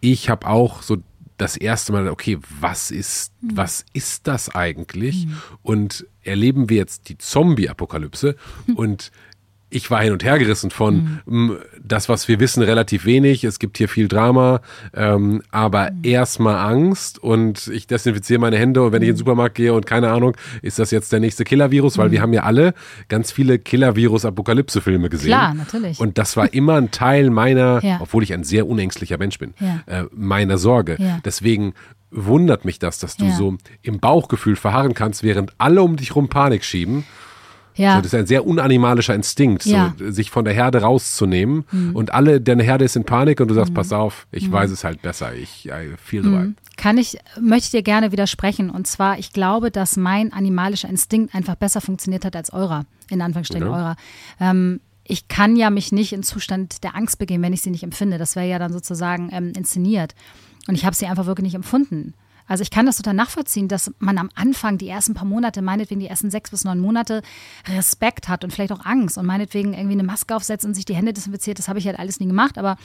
ich 0.00 0.30
habe 0.30 0.46
auch 0.46 0.82
so 0.82 0.98
das 1.36 1.56
erste 1.56 1.92
Mal, 1.92 2.08
okay, 2.08 2.38
was 2.60 2.92
ist, 2.92 3.32
mhm. 3.40 3.56
was 3.56 3.84
ist 3.92 4.28
das 4.28 4.54
eigentlich? 4.54 5.26
Mhm. 5.26 5.36
Und 5.62 6.06
erleben 6.22 6.68
wir 6.68 6.76
jetzt 6.76 7.08
die 7.08 7.18
Zombie-Apokalypse 7.18 8.36
und 8.76 9.10
ich 9.72 9.90
war 9.90 10.02
hin 10.02 10.12
und 10.12 10.22
her 10.22 10.38
gerissen 10.38 10.70
von 10.70 11.20
mhm. 11.24 11.58
das, 11.82 12.08
was 12.08 12.28
wir 12.28 12.40
wissen, 12.40 12.62
relativ 12.62 13.04
wenig. 13.04 13.44
Es 13.44 13.58
gibt 13.58 13.78
hier 13.78 13.88
viel 13.88 14.06
Drama, 14.06 14.60
ähm, 14.94 15.42
aber 15.50 15.90
mhm. 15.90 16.00
erstmal 16.04 16.56
Angst 16.56 17.18
und 17.18 17.68
ich 17.68 17.86
desinfiziere 17.86 18.38
meine 18.38 18.58
Hände 18.58 18.82
und 18.82 18.92
wenn 18.92 19.02
ich 19.02 19.08
in 19.08 19.14
den 19.14 19.16
mhm. 19.16 19.20
Supermarkt 19.20 19.54
gehe 19.54 19.72
und 19.72 19.86
keine 19.86 20.10
Ahnung, 20.10 20.36
ist 20.60 20.78
das 20.78 20.90
jetzt 20.90 21.12
der 21.12 21.20
nächste 21.20 21.44
Killer-Virus, 21.44 21.98
weil 21.98 22.08
mhm. 22.08 22.12
wir 22.12 22.20
haben 22.22 22.32
ja 22.32 22.42
alle 22.42 22.74
ganz 23.08 23.32
viele 23.32 23.58
Killer-Virus-Apokalypse-Filme 23.58 25.08
gesehen. 25.08 25.28
Klar, 25.28 25.54
natürlich. 25.54 25.98
Und 25.98 26.18
das 26.18 26.36
war 26.36 26.52
immer 26.52 26.74
ein 26.74 26.90
Teil 26.90 27.30
meiner, 27.30 27.80
ja. 27.82 27.98
obwohl 28.00 28.22
ich 28.22 28.32
ein 28.32 28.44
sehr 28.44 28.66
unängstlicher 28.68 29.18
Mensch 29.18 29.38
bin, 29.38 29.54
ja. 29.58 29.82
äh, 29.86 30.04
meiner 30.12 30.58
Sorge. 30.58 30.96
Ja. 30.98 31.18
Deswegen 31.24 31.72
wundert 32.10 32.66
mich 32.66 32.78
das, 32.78 32.98
dass 32.98 33.16
du 33.16 33.30
so 33.30 33.56
im 33.80 33.98
Bauchgefühl 33.98 34.56
verharren 34.56 34.92
kannst, 34.92 35.22
während 35.22 35.52
alle 35.56 35.82
um 35.82 35.96
dich 35.96 36.14
rum 36.14 36.28
Panik 36.28 36.62
schieben. 36.62 37.04
Ja. 37.74 37.96
So, 37.96 38.02
das 38.02 38.12
ist 38.12 38.18
ein 38.18 38.26
sehr 38.26 38.46
unanimalischer 38.46 39.14
Instinkt, 39.14 39.64
ja. 39.64 39.94
so, 39.98 40.10
sich 40.10 40.30
von 40.30 40.44
der 40.44 40.54
Herde 40.54 40.82
rauszunehmen. 40.82 41.64
Mhm. 41.70 41.96
Und 41.96 42.12
alle, 42.12 42.40
deine 42.40 42.62
Herde 42.62 42.84
ist 42.84 42.96
in 42.96 43.04
Panik 43.04 43.40
und 43.40 43.48
du 43.48 43.54
sagst, 43.54 43.70
mhm. 43.70 43.74
pass 43.74 43.92
auf, 43.92 44.26
ich 44.30 44.48
mhm. 44.48 44.52
weiß 44.52 44.70
es 44.70 44.84
halt 44.84 45.02
besser. 45.02 45.34
Ich 45.34 45.66
I 45.66 45.94
feel 45.96 46.22
the 46.22 46.28
mhm. 46.28 46.56
Kann 46.76 46.98
ich, 46.98 47.18
möchte 47.40 47.66
ich 47.66 47.70
dir 47.70 47.82
gerne 47.82 48.12
widersprechen. 48.12 48.70
Und 48.70 48.86
zwar, 48.86 49.18
ich 49.18 49.32
glaube, 49.32 49.70
dass 49.70 49.96
mein 49.96 50.32
animalischer 50.32 50.88
Instinkt 50.88 51.34
einfach 51.34 51.54
besser 51.54 51.80
funktioniert 51.80 52.24
hat 52.24 52.36
als 52.36 52.52
eurer, 52.52 52.84
in 53.08 53.20
Anführungsstrichen 53.22 53.66
ja. 53.66 53.72
eurer. 53.72 53.96
Ähm, 54.40 54.80
ich 55.04 55.28
kann 55.28 55.56
ja 55.56 55.70
mich 55.70 55.92
nicht 55.92 56.12
in 56.12 56.22
Zustand 56.22 56.84
der 56.84 56.94
Angst 56.94 57.18
begeben, 57.18 57.42
wenn 57.42 57.52
ich 57.52 57.62
sie 57.62 57.70
nicht 57.70 57.82
empfinde. 57.82 58.18
Das 58.18 58.36
wäre 58.36 58.48
ja 58.48 58.58
dann 58.58 58.72
sozusagen 58.72 59.30
ähm, 59.32 59.52
inszeniert. 59.56 60.14
Und 60.68 60.74
ich 60.74 60.84
habe 60.84 60.94
sie 60.94 61.06
einfach 61.06 61.26
wirklich 61.26 61.44
nicht 61.44 61.54
empfunden. 61.54 62.14
Also 62.52 62.60
ich 62.60 62.70
kann 62.70 62.84
das 62.84 62.98
total 62.98 63.14
nachvollziehen, 63.14 63.66
dass 63.66 63.90
man 63.98 64.18
am 64.18 64.28
Anfang 64.34 64.76
die 64.76 64.86
ersten 64.86 65.14
paar 65.14 65.24
Monate, 65.24 65.62
meinetwegen 65.62 66.00
die 66.00 66.06
ersten 66.06 66.30
sechs 66.30 66.50
bis 66.50 66.64
neun 66.64 66.80
Monate, 66.80 67.22
Respekt 67.66 68.28
hat 68.28 68.44
und 68.44 68.52
vielleicht 68.52 68.72
auch 68.72 68.84
Angst 68.84 69.16
und 69.16 69.24
meinetwegen 69.24 69.72
irgendwie 69.72 69.94
eine 69.94 70.02
Maske 70.02 70.36
aufsetzt 70.36 70.66
und 70.66 70.74
sich 70.74 70.84
die 70.84 70.94
Hände 70.94 71.14
desinfiziert. 71.14 71.58
Das 71.58 71.68
habe 71.68 71.78
ich 71.78 71.86
halt 71.86 71.98
alles 71.98 72.20
nie 72.20 72.26
gemacht, 72.26 72.58
aber 72.58 72.76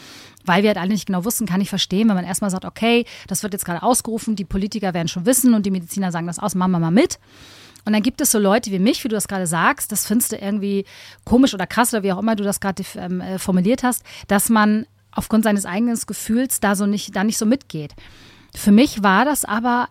weil 0.46 0.64
wir 0.64 0.70
halt 0.70 0.78
alle 0.78 0.92
nicht 0.92 1.08
genau 1.08 1.26
wussten, 1.26 1.46
kann 1.46 1.60
ich 1.60 1.68
verstehen, 1.68 2.08
wenn 2.08 2.16
man 2.16 2.24
erstmal 2.24 2.50
sagt, 2.50 2.64
okay, 2.64 3.04
das 3.28 3.44
wird 3.44 3.52
jetzt 3.52 3.66
gerade 3.66 3.84
ausgerufen, 3.84 4.38
die 4.38 4.46
Politiker 4.46 4.94
werden 4.94 5.10
schon 5.10 5.26
wissen 5.26 5.54
und 5.54 5.66
die 5.66 5.72
Mediziner 5.72 6.14
sagen 6.14 6.28
das 6.28 6.40
aus, 6.40 6.56
machen 6.56 6.72
wir 6.72 6.80
mal 6.80 6.90
mit. 6.90 7.20
Und 7.84 7.92
dann 7.92 8.02
gibt 8.02 8.22
es 8.22 8.32
so 8.32 8.40
Leute 8.40 8.72
wie 8.72 8.80
mich, 8.80 9.04
wie 9.04 9.10
du 9.10 9.16
das 9.16 9.28
gerade 9.28 9.48
sagst, 9.48 9.92
das 9.92 10.08
findest 10.08 10.32
du 10.32 10.38
irgendwie 10.38 10.86
komisch 11.26 11.54
oder 11.54 11.68
krass 11.68 11.94
oder 11.94 12.04
wie 12.04 12.14
auch 12.14 12.20
immer 12.20 12.38
du 12.38 12.46
das 12.46 12.62
gerade 12.62 12.84
ähm, 12.96 13.20
äh, 13.20 13.38
formuliert 13.38 13.84
hast, 13.84 14.06
dass 14.30 14.48
man 14.48 14.86
aufgrund 15.12 15.44
seines 15.44 15.66
eigenen 15.66 16.00
Gefühls 16.08 16.62
da 16.62 16.76
so 16.76 16.86
nicht, 16.86 17.14
da 17.18 17.26
nicht 17.26 17.38
so 17.38 17.46
mitgeht. 17.46 17.96
Für 18.58 18.72
mich 18.72 19.04
war 19.04 19.24
das 19.24 19.46
aber 19.46 19.88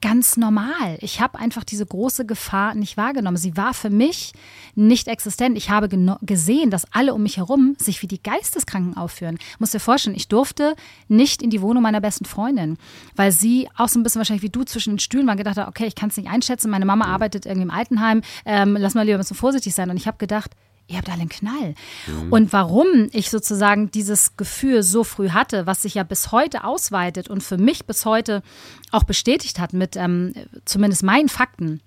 ganz 0.00 0.36
normal. 0.36 0.98
Ich 1.00 1.20
habe 1.20 1.38
einfach 1.38 1.64
diese 1.64 1.86
große 1.86 2.26
Gefahr 2.26 2.74
nicht 2.74 2.96
wahrgenommen. 2.96 3.36
Sie 3.36 3.56
war 3.56 3.74
für 3.74 3.90
mich 3.90 4.32
nicht 4.74 5.08
existent. 5.08 5.56
Ich 5.56 5.70
habe 5.70 5.88
gesehen, 6.22 6.70
dass 6.70 6.92
alle 6.92 7.14
um 7.14 7.22
mich 7.22 7.36
herum 7.36 7.76
sich 7.78 8.02
wie 8.02 8.06
die 8.06 8.22
Geisteskranken 8.22 8.96
aufführen. 8.96 9.38
Ich 9.40 9.60
muss 9.60 9.70
dir 9.70 9.80
vorstellen, 9.80 10.16
ich 10.16 10.28
durfte 10.28 10.74
nicht 11.06 11.42
in 11.42 11.50
die 11.50 11.62
Wohnung 11.62 11.82
meiner 11.82 12.00
besten 12.00 12.24
Freundin, 12.24 12.76
weil 13.16 13.32
sie 13.32 13.68
auch 13.76 13.88
so 13.88 13.98
ein 13.98 14.02
bisschen 14.02 14.18
wahrscheinlich 14.18 14.42
wie 14.42 14.50
du 14.50 14.64
zwischen 14.64 14.94
den 14.94 14.98
Stühlen 14.98 15.26
war 15.26 15.32
und 15.32 15.38
gedacht 15.38 15.56
hat, 15.56 15.68
okay, 15.68 15.86
ich 15.86 15.94
kann 15.94 16.10
es 16.10 16.16
nicht 16.16 16.28
einschätzen. 16.28 16.70
Meine 16.70 16.86
Mama 16.86 17.06
arbeitet 17.06 17.46
irgendwie 17.46 17.68
im 17.68 17.70
Altenheim. 17.70 18.22
Ähm, 18.44 18.76
lass 18.78 18.94
mal 18.94 19.04
lieber 19.04 19.16
ein 19.16 19.20
bisschen 19.20 19.36
vorsichtig 19.36 19.74
sein. 19.74 19.90
Und 19.90 19.96
ich 19.96 20.06
habe 20.06 20.18
gedacht, 20.18 20.50
ihr 20.88 20.96
habt 20.96 21.08
alle 21.08 21.20
einen 21.20 21.28
Knall. 21.28 21.74
Mhm. 22.06 22.32
Und 22.32 22.52
warum 22.52 22.86
ich 23.12 23.30
sozusagen 23.30 23.90
dieses 23.90 24.36
Gefühl 24.36 24.82
so 24.82 25.04
früh 25.04 25.30
hatte, 25.30 25.66
was 25.66 25.82
sich 25.82 25.94
ja 25.94 26.02
bis 26.02 26.32
heute 26.32 26.64
ausweitet 26.64 27.28
und 27.28 27.42
für 27.42 27.58
mich 27.58 27.86
bis 27.86 28.04
heute 28.04 28.42
auch 28.90 29.04
bestätigt 29.04 29.58
hat 29.58 29.72
mit 29.72 29.96
ähm, 29.96 30.32
zumindest 30.64 31.02
meinen 31.02 31.28
Fakten. 31.28 31.80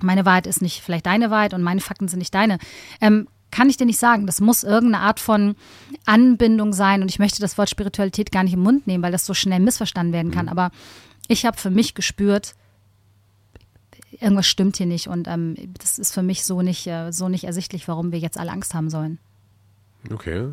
Meine 0.00 0.24
Wahrheit 0.24 0.46
ist 0.46 0.62
nicht 0.62 0.82
vielleicht 0.82 1.06
deine 1.06 1.30
Wahrheit 1.30 1.52
und 1.52 1.62
meine 1.62 1.80
Fakten 1.80 2.08
sind 2.08 2.20
nicht 2.20 2.34
deine. 2.34 2.58
Ähm, 3.00 3.28
kann 3.50 3.70
ich 3.70 3.76
dir 3.76 3.86
nicht 3.86 3.98
sagen. 3.98 4.26
Das 4.26 4.40
muss 4.40 4.64
irgendeine 4.64 5.04
Art 5.04 5.20
von 5.20 5.54
Anbindung 6.06 6.72
sein. 6.72 7.02
Und 7.02 7.10
ich 7.10 7.20
möchte 7.20 7.40
das 7.40 7.56
Wort 7.56 7.70
Spiritualität 7.70 8.32
gar 8.32 8.42
nicht 8.42 8.54
im 8.54 8.62
Mund 8.62 8.86
nehmen, 8.86 9.02
weil 9.02 9.12
das 9.12 9.26
so 9.26 9.34
schnell 9.34 9.60
missverstanden 9.60 10.12
werden 10.12 10.32
kann. 10.32 10.46
Mhm. 10.46 10.50
Aber 10.52 10.70
ich 11.28 11.46
habe 11.46 11.56
für 11.56 11.70
mich 11.70 11.94
gespürt, 11.94 12.54
irgendwas 14.20 14.46
stimmt 14.46 14.76
hier 14.76 14.86
nicht 14.86 15.08
und 15.08 15.28
ähm, 15.28 15.54
das 15.78 15.98
ist 15.98 16.12
für 16.12 16.22
mich 16.22 16.44
so 16.44 16.62
nicht, 16.62 16.86
äh, 16.86 17.12
so 17.12 17.28
nicht 17.28 17.44
ersichtlich, 17.44 17.88
warum 17.88 18.12
wir 18.12 18.18
jetzt 18.18 18.38
alle 18.38 18.52
Angst 18.52 18.74
haben 18.74 18.90
sollen. 18.90 19.18
Okay. 20.10 20.48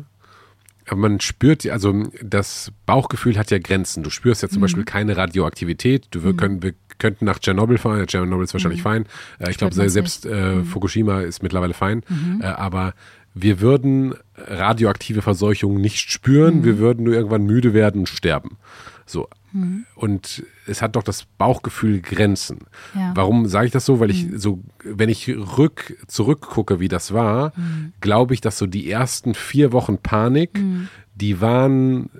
Aber 0.88 1.00
man 1.00 1.20
spürt, 1.20 1.66
also 1.68 2.08
das 2.22 2.72
Bauchgefühl 2.86 3.38
hat 3.38 3.50
ja 3.50 3.58
Grenzen. 3.58 4.02
Du 4.02 4.10
spürst 4.10 4.42
ja 4.42 4.48
zum 4.48 4.58
mhm. 4.58 4.62
Beispiel 4.62 4.84
keine 4.84 5.16
Radioaktivität. 5.16 6.08
Du, 6.10 6.24
wir, 6.24 6.32
mhm. 6.32 6.36
können, 6.36 6.62
wir 6.62 6.74
könnten 6.98 7.24
nach 7.24 7.38
Tschernobyl 7.38 7.78
fahren. 7.78 8.04
Tschernobyl 8.06 8.44
ist 8.44 8.52
wahrscheinlich 8.52 8.80
mhm. 8.80 8.84
fein. 8.84 9.06
Äh, 9.38 9.50
ich 9.50 9.58
glaube, 9.58 9.74
selbst 9.74 10.26
äh, 10.26 10.56
mhm. 10.56 10.64
Fukushima 10.64 11.20
ist 11.20 11.42
mittlerweile 11.42 11.74
fein. 11.74 12.02
Mhm. 12.08 12.40
Äh, 12.42 12.46
aber 12.46 12.94
wir 13.34 13.60
würden 13.60 14.14
radioaktive 14.36 15.22
Verseuchung 15.22 15.80
nicht 15.80 16.10
spüren. 16.10 16.58
Mhm. 16.58 16.64
Wir 16.64 16.78
würden 16.78 17.04
nur 17.04 17.14
irgendwann 17.14 17.44
müde 17.44 17.74
werden 17.74 18.00
und 18.00 18.08
sterben. 18.08 18.58
So, 19.06 19.28
Mhm. 19.52 19.86
Und 19.94 20.44
es 20.66 20.82
hat 20.82 20.96
doch 20.96 21.02
das 21.02 21.24
Bauchgefühl 21.38 22.00
Grenzen. 22.00 22.60
Ja. 22.94 23.12
Warum 23.14 23.46
sage 23.46 23.66
ich 23.66 23.72
das 23.72 23.84
so? 23.84 24.00
Weil 24.00 24.10
ich 24.10 24.26
mhm. 24.26 24.38
so, 24.38 24.62
wenn 24.82 25.08
ich 25.08 25.28
rück, 25.28 25.96
zurückgucke, 26.06 26.80
wie 26.80 26.88
das 26.88 27.12
war, 27.12 27.52
mhm. 27.56 27.92
glaube 28.00 28.34
ich, 28.34 28.40
dass 28.40 28.58
so 28.58 28.66
die 28.66 28.90
ersten 28.90 29.34
vier 29.34 29.72
Wochen 29.72 29.98
Panik, 29.98 30.58
mhm. 30.58 30.88
die 31.14 31.40
waren 31.40 32.10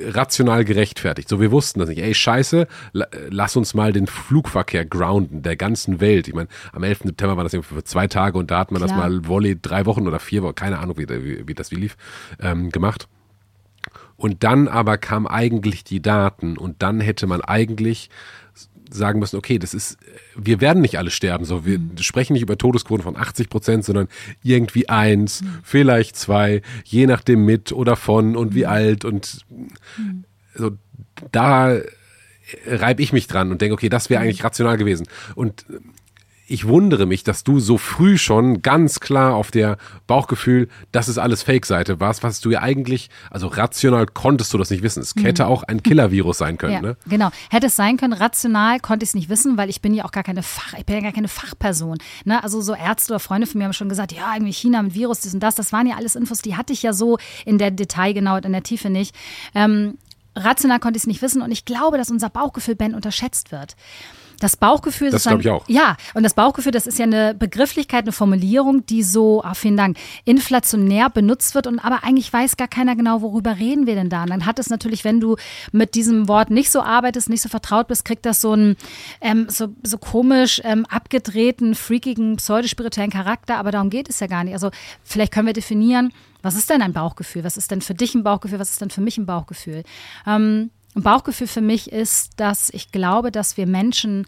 rational 0.00 0.64
gerechtfertigt. 0.64 1.28
So, 1.28 1.40
wir 1.40 1.50
wussten 1.50 1.80
das 1.80 1.88
nicht. 1.88 1.98
Ey, 1.98 2.14
scheiße, 2.14 2.66
lass 2.92 3.56
uns 3.56 3.74
mal 3.74 3.92
den 3.92 4.06
Flugverkehr 4.06 4.84
grounden 4.84 5.42
der 5.42 5.56
ganzen 5.56 6.00
Welt. 6.00 6.28
Ich 6.28 6.34
meine, 6.34 6.48
am 6.72 6.82
11. 6.82 7.00
September 7.04 7.36
war 7.36 7.44
das 7.44 7.54
für 7.54 7.84
zwei 7.84 8.06
Tage 8.06 8.38
und 8.38 8.50
da 8.50 8.60
hat 8.60 8.70
man 8.70 8.82
Klar. 8.82 8.88
das 8.88 8.98
mal 8.98 9.26
Volley 9.26 9.58
drei 9.60 9.86
Wochen 9.86 10.06
oder 10.06 10.18
vier 10.18 10.42
Wochen, 10.42 10.54
keine 10.54 10.78
Ahnung, 10.78 10.98
wie, 10.98 11.08
wie, 11.08 11.46
wie 11.46 11.54
das 11.54 11.70
wie 11.70 11.76
lief, 11.76 11.96
ähm, 12.40 12.70
gemacht. 12.70 13.08
Und 14.18 14.42
dann 14.44 14.68
aber 14.68 14.98
kam 14.98 15.26
eigentlich 15.26 15.84
die 15.84 16.02
Daten 16.02 16.58
und 16.58 16.82
dann 16.82 17.00
hätte 17.00 17.26
man 17.26 17.40
eigentlich 17.40 18.10
sagen 18.90 19.20
müssen, 19.20 19.36
okay, 19.36 19.58
das 19.58 19.74
ist, 19.74 19.96
wir 20.34 20.60
werden 20.60 20.82
nicht 20.82 20.98
alle 20.98 21.10
sterben. 21.10 21.44
So, 21.44 21.64
wir 21.64 21.78
mhm. 21.78 21.98
sprechen 21.98 22.32
nicht 22.32 22.42
über 22.42 22.58
Todesquoten 22.58 23.04
von 23.04 23.16
80 23.16 23.48
Prozent, 23.48 23.84
sondern 23.84 24.08
irgendwie 24.42 24.88
eins, 24.88 25.42
mhm. 25.42 25.58
vielleicht 25.62 26.16
zwei, 26.16 26.62
je 26.84 27.06
nachdem 27.06 27.44
mit 27.44 27.72
oder 27.72 27.96
von 27.96 28.36
und 28.36 28.54
wie 28.54 28.64
mhm. 28.64 28.70
alt 28.70 29.04
und 29.04 29.38
mhm. 29.96 30.24
so, 30.54 30.72
da 31.30 31.78
reibe 32.66 33.02
ich 33.02 33.12
mich 33.12 33.26
dran 33.26 33.50
und 33.52 33.60
denke, 33.60 33.74
okay, 33.74 33.88
das 33.88 34.10
wäre 34.10 34.20
mhm. 34.20 34.26
eigentlich 34.26 34.44
rational 34.44 34.76
gewesen. 34.76 35.06
Und 35.34 35.64
ich 36.48 36.66
wundere 36.66 37.06
mich, 37.06 37.24
dass 37.24 37.44
du 37.44 37.60
so 37.60 37.76
früh 37.76 38.16
schon 38.16 38.62
ganz 38.62 39.00
klar 39.00 39.34
auf 39.34 39.50
der 39.50 39.76
Bauchgefühl, 40.06 40.68
das 40.92 41.08
ist 41.08 41.18
alles 41.18 41.42
Fake-Seite 41.42 42.00
warst, 42.00 42.22
was 42.22 42.40
du 42.40 42.50
ja 42.50 42.62
eigentlich, 42.62 43.10
also 43.30 43.48
rational 43.48 44.06
konntest 44.06 44.54
du 44.54 44.58
das 44.58 44.70
nicht 44.70 44.82
wissen. 44.82 45.02
Es 45.02 45.14
hätte 45.16 45.44
mhm. 45.44 45.50
auch 45.50 45.62
ein 45.64 45.82
Killer-Virus 45.82 46.38
sein 46.38 46.56
können. 46.56 46.72
Ja, 46.72 46.80
ne? 46.80 46.96
Genau, 47.06 47.30
hätte 47.50 47.66
es 47.66 47.76
sein 47.76 47.98
können. 47.98 48.14
Rational 48.14 48.80
konnte 48.80 49.04
ich 49.04 49.10
es 49.10 49.14
nicht 49.14 49.28
wissen, 49.28 49.58
weil 49.58 49.68
ich 49.68 49.82
bin 49.82 49.92
ja 49.92 50.06
auch 50.06 50.10
gar 50.10 50.22
keine 50.22 50.42
Fach, 50.42 50.72
ich 50.78 50.86
bin 50.86 50.96
ja 50.96 51.02
gar 51.02 51.12
keine 51.12 51.28
Fachperson. 51.28 51.98
Ne? 52.24 52.42
Also 52.42 52.62
so 52.62 52.74
Ärzte 52.74 53.12
oder 53.12 53.20
Freunde 53.20 53.46
von 53.46 53.58
mir 53.58 53.64
haben 53.64 53.74
schon 53.74 53.90
gesagt, 53.90 54.12
ja, 54.12 54.32
irgendwie 54.34 54.52
China 54.52 54.82
mit 54.82 54.94
Virus, 54.94 55.20
das 55.20 55.34
und 55.34 55.40
das. 55.40 55.54
Das 55.54 55.72
waren 55.72 55.86
ja 55.86 55.96
alles 55.96 56.16
Infos, 56.16 56.40
die 56.40 56.56
hatte 56.56 56.72
ich 56.72 56.82
ja 56.82 56.94
so 56.94 57.18
in 57.44 57.58
der 57.58 57.70
Detail 57.70 58.14
genau, 58.14 58.36
in 58.38 58.52
der 58.52 58.62
Tiefe 58.62 58.88
nicht. 58.88 59.14
Ähm, 59.54 59.98
rational 60.34 60.80
konnte 60.80 60.96
ich 60.96 61.02
es 61.02 61.06
nicht 61.06 61.20
wissen 61.20 61.42
und 61.42 61.50
ich 61.50 61.66
glaube, 61.66 61.98
dass 61.98 62.10
unser 62.10 62.30
Bauchgefühl 62.30 62.74
Ben 62.74 62.94
unterschätzt 62.94 63.52
wird. 63.52 63.76
Das 64.40 64.56
Bauchgefühl 64.56 65.10
Das 65.10 65.24
glaube 65.24 65.40
ich 65.40 65.50
auch. 65.50 65.64
Ja, 65.68 65.96
und 66.14 66.22
das 66.22 66.34
Bauchgefühl, 66.34 66.70
das 66.70 66.86
ist 66.86 66.98
ja 66.98 67.04
eine 67.04 67.34
Begrifflichkeit, 67.34 68.04
eine 68.04 68.12
Formulierung, 68.12 68.86
die 68.86 69.02
so, 69.02 69.42
ah, 69.42 69.54
vielen 69.54 69.76
Dank, 69.76 69.96
inflationär 70.24 71.10
benutzt 71.10 71.54
wird 71.54 71.66
und 71.66 71.80
aber 71.80 72.04
eigentlich 72.04 72.32
weiß 72.32 72.56
gar 72.56 72.68
keiner 72.68 72.94
genau, 72.94 73.20
worüber 73.22 73.56
reden 73.58 73.86
wir 73.86 73.94
denn 73.96 74.10
da. 74.10 74.22
Und 74.22 74.30
dann 74.30 74.46
hat 74.46 74.58
es 74.58 74.70
natürlich, 74.70 75.04
wenn 75.04 75.20
du 75.20 75.36
mit 75.72 75.94
diesem 75.94 76.28
Wort 76.28 76.50
nicht 76.50 76.70
so 76.70 76.82
arbeitest, 76.82 77.28
nicht 77.28 77.42
so 77.42 77.48
vertraut 77.48 77.88
bist, 77.88 78.04
kriegt 78.04 78.26
das 78.26 78.40
so 78.40 78.52
einen 78.52 78.76
ähm, 79.20 79.46
so, 79.48 79.68
so 79.82 79.98
komisch 79.98 80.60
ähm, 80.64 80.86
abgedrehten, 80.86 81.74
freakigen, 81.74 82.36
pseudospirituellen 82.36 83.10
Charakter, 83.10 83.56
aber 83.56 83.72
darum 83.72 83.90
geht 83.90 84.08
es 84.08 84.20
ja 84.20 84.28
gar 84.28 84.44
nicht. 84.44 84.54
Also 84.54 84.70
vielleicht 85.02 85.32
können 85.32 85.46
wir 85.46 85.52
definieren, 85.52 86.12
was 86.42 86.54
ist 86.54 86.70
denn 86.70 86.82
ein 86.82 86.92
Bauchgefühl? 86.92 87.42
Was 87.42 87.56
ist 87.56 87.70
denn 87.70 87.80
für 87.80 87.94
dich 87.94 88.14
ein 88.14 88.22
Bauchgefühl? 88.22 88.60
Was 88.60 88.70
ist 88.70 88.80
denn 88.80 88.90
für 88.90 89.00
mich 89.00 89.18
ein 89.18 89.26
Bauchgefühl? 89.26 89.82
Ähm, 90.26 90.70
ein 90.94 91.02
Bauchgefühl 91.02 91.46
für 91.46 91.60
mich 91.60 91.92
ist, 91.92 92.32
dass 92.40 92.70
ich 92.70 92.92
glaube, 92.92 93.30
dass 93.30 93.56
wir 93.56 93.66
Menschen 93.66 94.26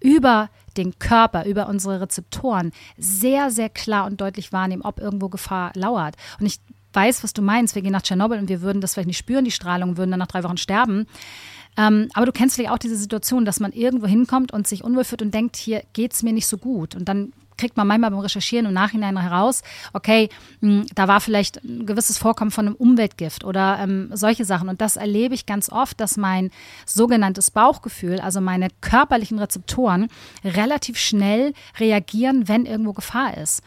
über 0.00 0.50
den 0.76 0.98
Körper, 0.98 1.44
über 1.46 1.68
unsere 1.68 2.00
Rezeptoren 2.00 2.72
sehr, 2.96 3.50
sehr 3.50 3.68
klar 3.68 4.06
und 4.06 4.20
deutlich 4.20 4.52
wahrnehmen, 4.52 4.82
ob 4.82 4.98
irgendwo 4.98 5.28
Gefahr 5.28 5.72
lauert. 5.74 6.16
Und 6.40 6.46
ich 6.46 6.60
weiß, 6.92 7.22
was 7.24 7.32
du 7.32 7.42
meinst. 7.42 7.74
Wir 7.74 7.82
gehen 7.82 7.92
nach 7.92 8.02
Tschernobyl 8.02 8.38
und 8.38 8.48
wir 8.48 8.62
würden 8.62 8.80
das 8.80 8.94
vielleicht 8.94 9.06
nicht 9.06 9.18
spüren, 9.18 9.44
die 9.44 9.50
Strahlung, 9.50 9.96
würden 9.96 10.10
dann 10.10 10.20
nach 10.20 10.26
drei 10.26 10.44
Wochen 10.44 10.56
sterben. 10.56 11.06
Ähm, 11.76 12.08
aber 12.12 12.26
du 12.26 12.32
kennst 12.32 12.56
vielleicht 12.56 12.72
auch 12.72 12.78
diese 12.78 12.96
Situation, 12.96 13.44
dass 13.44 13.60
man 13.60 13.72
irgendwo 13.72 14.06
hinkommt 14.06 14.52
und 14.52 14.66
sich 14.66 14.84
unwohl 14.84 15.04
fühlt 15.04 15.22
und 15.22 15.32
denkt, 15.32 15.56
hier 15.56 15.82
geht 15.94 16.12
es 16.12 16.22
mir 16.22 16.32
nicht 16.32 16.46
so 16.46 16.58
gut. 16.58 16.94
Und 16.94 17.08
dann 17.08 17.32
kriegt 17.62 17.76
man 17.76 17.86
manchmal 17.86 18.10
beim 18.10 18.18
Recherchieren 18.18 18.66
im 18.66 18.72
Nachhinein 18.72 19.16
heraus, 19.16 19.62
okay, 19.92 20.28
hm, 20.60 20.84
da 20.96 21.06
war 21.06 21.20
vielleicht 21.20 21.62
ein 21.62 21.86
gewisses 21.86 22.18
Vorkommen 22.18 22.50
von 22.50 22.66
einem 22.66 22.74
Umweltgift 22.74 23.44
oder 23.44 23.78
ähm, 23.78 24.10
solche 24.12 24.44
Sachen. 24.44 24.68
Und 24.68 24.80
das 24.80 24.96
erlebe 24.96 25.34
ich 25.34 25.46
ganz 25.46 25.70
oft, 25.70 26.00
dass 26.00 26.16
mein 26.16 26.50
sogenanntes 26.86 27.52
Bauchgefühl, 27.52 28.18
also 28.18 28.40
meine 28.40 28.66
körperlichen 28.80 29.38
Rezeptoren, 29.38 30.08
relativ 30.44 30.98
schnell 30.98 31.52
reagieren, 31.78 32.48
wenn 32.48 32.66
irgendwo 32.66 32.94
Gefahr 32.94 33.36
ist. 33.36 33.62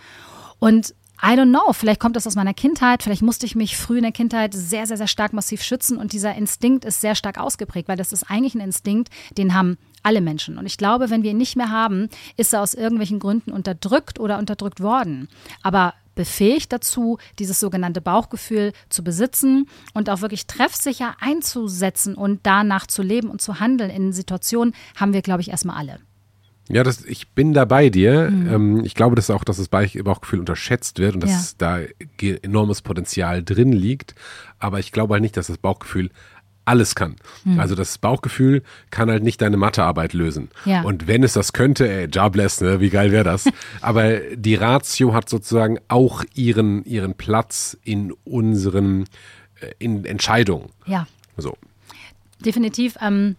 Und 0.59 0.93
I 1.23 1.37
don't 1.37 1.51
know, 1.51 1.71
vielleicht 1.71 2.01
kommt 2.01 2.17
das 2.17 2.27
aus 2.27 2.35
meiner 2.35 2.53
Kindheit, 2.53 3.01
vielleicht 3.01 3.21
musste 3.21 3.45
ich 3.45 3.55
mich 3.55 3.77
früh 3.77 3.97
in 3.97 4.03
der 4.03 4.11
Kindheit 4.11 4.53
sehr, 4.53 4.85
sehr, 4.85 4.97
sehr 4.97 5.07
stark 5.07 5.31
massiv 5.31 5.63
schützen 5.63 5.97
und 5.97 6.11
dieser 6.11 6.35
Instinkt 6.35 6.83
ist 6.83 6.99
sehr 6.99 7.15
stark 7.15 7.39
ausgeprägt, 7.39 7.87
weil 7.87 7.95
das 7.95 8.11
ist 8.11 8.29
eigentlich 8.29 8.55
ein 8.55 8.59
Instinkt, 8.59 9.09
den 9.37 9.53
haben 9.53 9.77
alle 10.05 10.21
Menschen. 10.21 10.57
Und 10.57 10.65
ich 10.65 10.77
glaube, 10.77 11.09
wenn 11.09 11.23
wir 11.23 11.31
ihn 11.31 11.37
nicht 11.37 11.55
mehr 11.55 11.71
haben, 11.71 12.09
ist 12.37 12.53
er 12.53 12.61
aus 12.61 12.73
irgendwelchen 12.73 13.19
Gründen 13.19 13.51
unterdrückt 13.51 14.19
oder 14.19 14.37
unterdrückt 14.37 14.81
worden. 14.81 15.27
Aber 15.63 15.93
befähigt 16.13 16.71
dazu, 16.71 17.17
dieses 17.39 17.59
sogenannte 17.59 18.01
Bauchgefühl 18.01 18.71
zu 18.89 19.03
besitzen 19.03 19.67
und 19.93 20.09
auch 20.09 20.21
wirklich 20.21 20.47
treffsicher 20.47 21.15
einzusetzen 21.19 22.15
und 22.15 22.39
danach 22.43 22.87
zu 22.87 23.01
leben 23.01 23.29
und 23.29 23.41
zu 23.41 23.59
handeln 23.59 23.89
in 23.89 24.13
Situationen, 24.13 24.73
haben 24.95 25.13
wir, 25.13 25.21
glaube 25.21 25.41
ich, 25.41 25.49
erstmal 25.49 25.77
alle. 25.77 25.99
Ja, 26.67 26.83
das, 26.83 27.05
ich 27.05 27.29
bin 27.29 27.53
da 27.53 27.65
bei 27.65 27.89
dir. 27.89 28.31
Mhm. 28.31 28.53
Ähm, 28.53 28.85
ich 28.85 28.95
glaube, 28.95 29.15
dass 29.15 29.29
auch, 29.29 29.43
dass 29.43 29.57
das 29.57 29.67
Bauchgefühl 29.67 30.39
unterschätzt 30.39 30.97
wird 30.97 31.13
und 31.13 31.23
dass 31.23 31.55
ja. 31.59 31.85
da 32.19 32.25
enormes 32.41 32.81
Potenzial 32.81 33.43
drin 33.43 33.71
liegt. 33.71 34.15
Aber 34.57 34.79
ich 34.79 34.91
glaube 34.91 35.13
halt 35.13 35.21
nicht, 35.21 35.37
dass 35.37 35.47
das 35.47 35.59
Bauchgefühl 35.59 36.09
alles 36.65 36.95
kann. 36.95 37.15
Mhm. 37.43 37.59
Also 37.59 37.75
das 37.75 37.97
Bauchgefühl 37.97 38.63
kann 38.89 39.09
halt 39.09 39.23
nicht 39.23 39.41
deine 39.41 39.57
Mathearbeit 39.57 40.13
lösen. 40.13 40.49
Ja. 40.65 40.81
Und 40.81 41.07
wenn 41.07 41.23
es 41.23 41.33
das 41.33 41.53
könnte, 41.53 41.87
ey, 41.87 42.05
jobless, 42.05 42.61
ne, 42.61 42.79
wie 42.79 42.89
geil 42.89 43.11
wäre 43.11 43.23
das? 43.23 43.45
Aber 43.81 44.17
die 44.35 44.55
Ratio 44.55 45.13
hat 45.13 45.29
sozusagen 45.29 45.79
auch 45.87 46.23
ihren, 46.33 46.83
ihren 46.85 47.13
Platz 47.13 47.77
in 47.83 48.11
unseren 48.23 49.05
äh, 49.61 49.71
in 49.79 50.05
Entscheidungen. 50.05 50.69
Ja. 50.85 51.07
So. 51.37 51.55
Definitiv. 52.43 52.97
Ähm, 53.01 53.35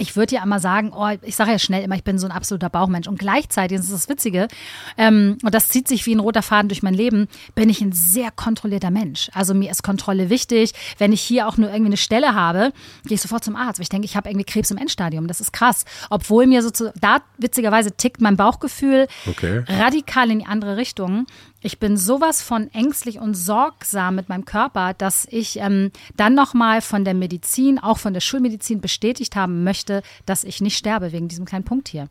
ich 0.00 0.16
würde 0.16 0.36
ja 0.36 0.42
immer 0.42 0.58
sagen, 0.58 0.92
oh, 0.96 1.08
ich 1.22 1.36
sage 1.36 1.52
ja 1.52 1.58
schnell 1.58 1.84
immer, 1.84 1.94
ich 1.94 2.04
bin 2.04 2.18
so 2.18 2.26
ein 2.26 2.32
absoluter 2.32 2.70
Bauchmensch. 2.70 3.06
Und 3.06 3.18
gleichzeitig, 3.18 3.76
das 3.76 3.86
ist 3.86 3.94
das 3.94 4.08
Witzige, 4.08 4.48
ähm, 4.96 5.36
und 5.42 5.54
das 5.54 5.68
zieht 5.68 5.86
sich 5.88 6.06
wie 6.06 6.14
ein 6.14 6.20
roter 6.20 6.42
Faden 6.42 6.68
durch 6.68 6.82
mein 6.82 6.94
Leben, 6.94 7.28
bin 7.54 7.68
ich 7.68 7.82
ein 7.82 7.92
sehr 7.92 8.30
kontrollierter 8.30 8.90
Mensch. 8.90 9.30
Also 9.34 9.52
mir 9.52 9.70
ist 9.70 9.82
Kontrolle 9.82 10.30
wichtig. 10.30 10.72
Wenn 10.96 11.12
ich 11.12 11.20
hier 11.20 11.46
auch 11.46 11.58
nur 11.58 11.68
irgendwie 11.68 11.90
eine 11.90 11.96
Stelle 11.98 12.34
habe, 12.34 12.72
gehe 13.04 13.16
ich 13.16 13.20
sofort 13.20 13.44
zum 13.44 13.56
Arzt. 13.56 13.78
Weil 13.78 13.84
ich 13.84 13.88
denke, 13.90 14.06
ich 14.06 14.16
habe 14.16 14.28
irgendwie 14.30 14.46
Krebs 14.46 14.70
im 14.70 14.78
Endstadium. 14.78 15.26
Das 15.26 15.40
ist 15.40 15.52
krass. 15.52 15.84
Obwohl 16.08 16.46
mir 16.46 16.62
so 16.62 16.70
zu, 16.70 16.92
da 16.98 17.18
witzigerweise 17.36 17.92
tickt 17.92 18.22
mein 18.22 18.36
Bauchgefühl 18.36 19.06
okay. 19.28 19.64
radikal 19.68 20.30
in 20.30 20.40
die 20.40 20.46
andere 20.46 20.78
Richtung. 20.78 21.26
Ich 21.62 21.78
bin 21.78 21.96
sowas 21.98 22.40
von 22.40 22.72
ängstlich 22.72 23.18
und 23.18 23.34
sorgsam 23.34 24.14
mit 24.14 24.30
meinem 24.30 24.46
Körper, 24.46 24.94
dass 24.94 25.26
ich 25.30 25.58
ähm, 25.58 25.90
dann 26.16 26.34
nochmal 26.34 26.80
von 26.80 27.04
der 27.04 27.12
Medizin, 27.12 27.78
auch 27.78 27.98
von 27.98 28.14
der 28.14 28.20
Schulmedizin 28.20 28.80
bestätigt 28.80 29.36
haben 29.36 29.62
möchte, 29.62 30.02
dass 30.24 30.44
ich 30.44 30.62
nicht 30.62 30.78
sterbe 30.78 31.12
wegen 31.12 31.28
diesem 31.28 31.44
kleinen 31.44 31.64
Punkt 31.64 31.88
hier. 31.88 32.08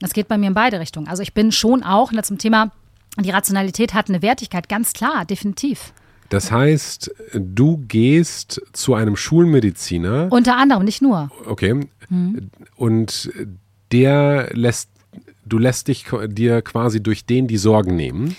Das 0.00 0.12
geht 0.12 0.28
bei 0.28 0.36
mir 0.36 0.48
in 0.48 0.54
beide 0.54 0.80
Richtungen. 0.80 1.08
Also 1.08 1.22
ich 1.22 1.32
bin 1.32 1.50
schon 1.50 1.82
auch 1.82 2.12
na, 2.12 2.22
zum 2.22 2.36
Thema, 2.36 2.72
die 3.18 3.30
Rationalität 3.30 3.94
hat 3.94 4.10
eine 4.10 4.20
Wertigkeit, 4.20 4.68
ganz 4.68 4.92
klar, 4.92 5.24
definitiv. 5.24 5.92
Das 6.28 6.52
heißt, 6.52 7.12
du 7.34 7.78
gehst 7.88 8.62
zu 8.72 8.94
einem 8.94 9.16
Schulmediziner. 9.16 10.28
Unter 10.30 10.56
anderem, 10.56 10.84
nicht 10.84 11.02
nur. 11.02 11.30
Okay. 11.46 11.88
Mhm. 12.08 12.50
Und 12.76 13.32
der 13.90 14.50
lässt, 14.52 14.90
du 15.44 15.58
lässt 15.58 15.88
dich 15.88 16.06
dir 16.28 16.62
quasi 16.62 17.02
durch 17.02 17.24
den 17.24 17.48
die 17.48 17.56
Sorgen 17.56 17.96
nehmen. 17.96 18.36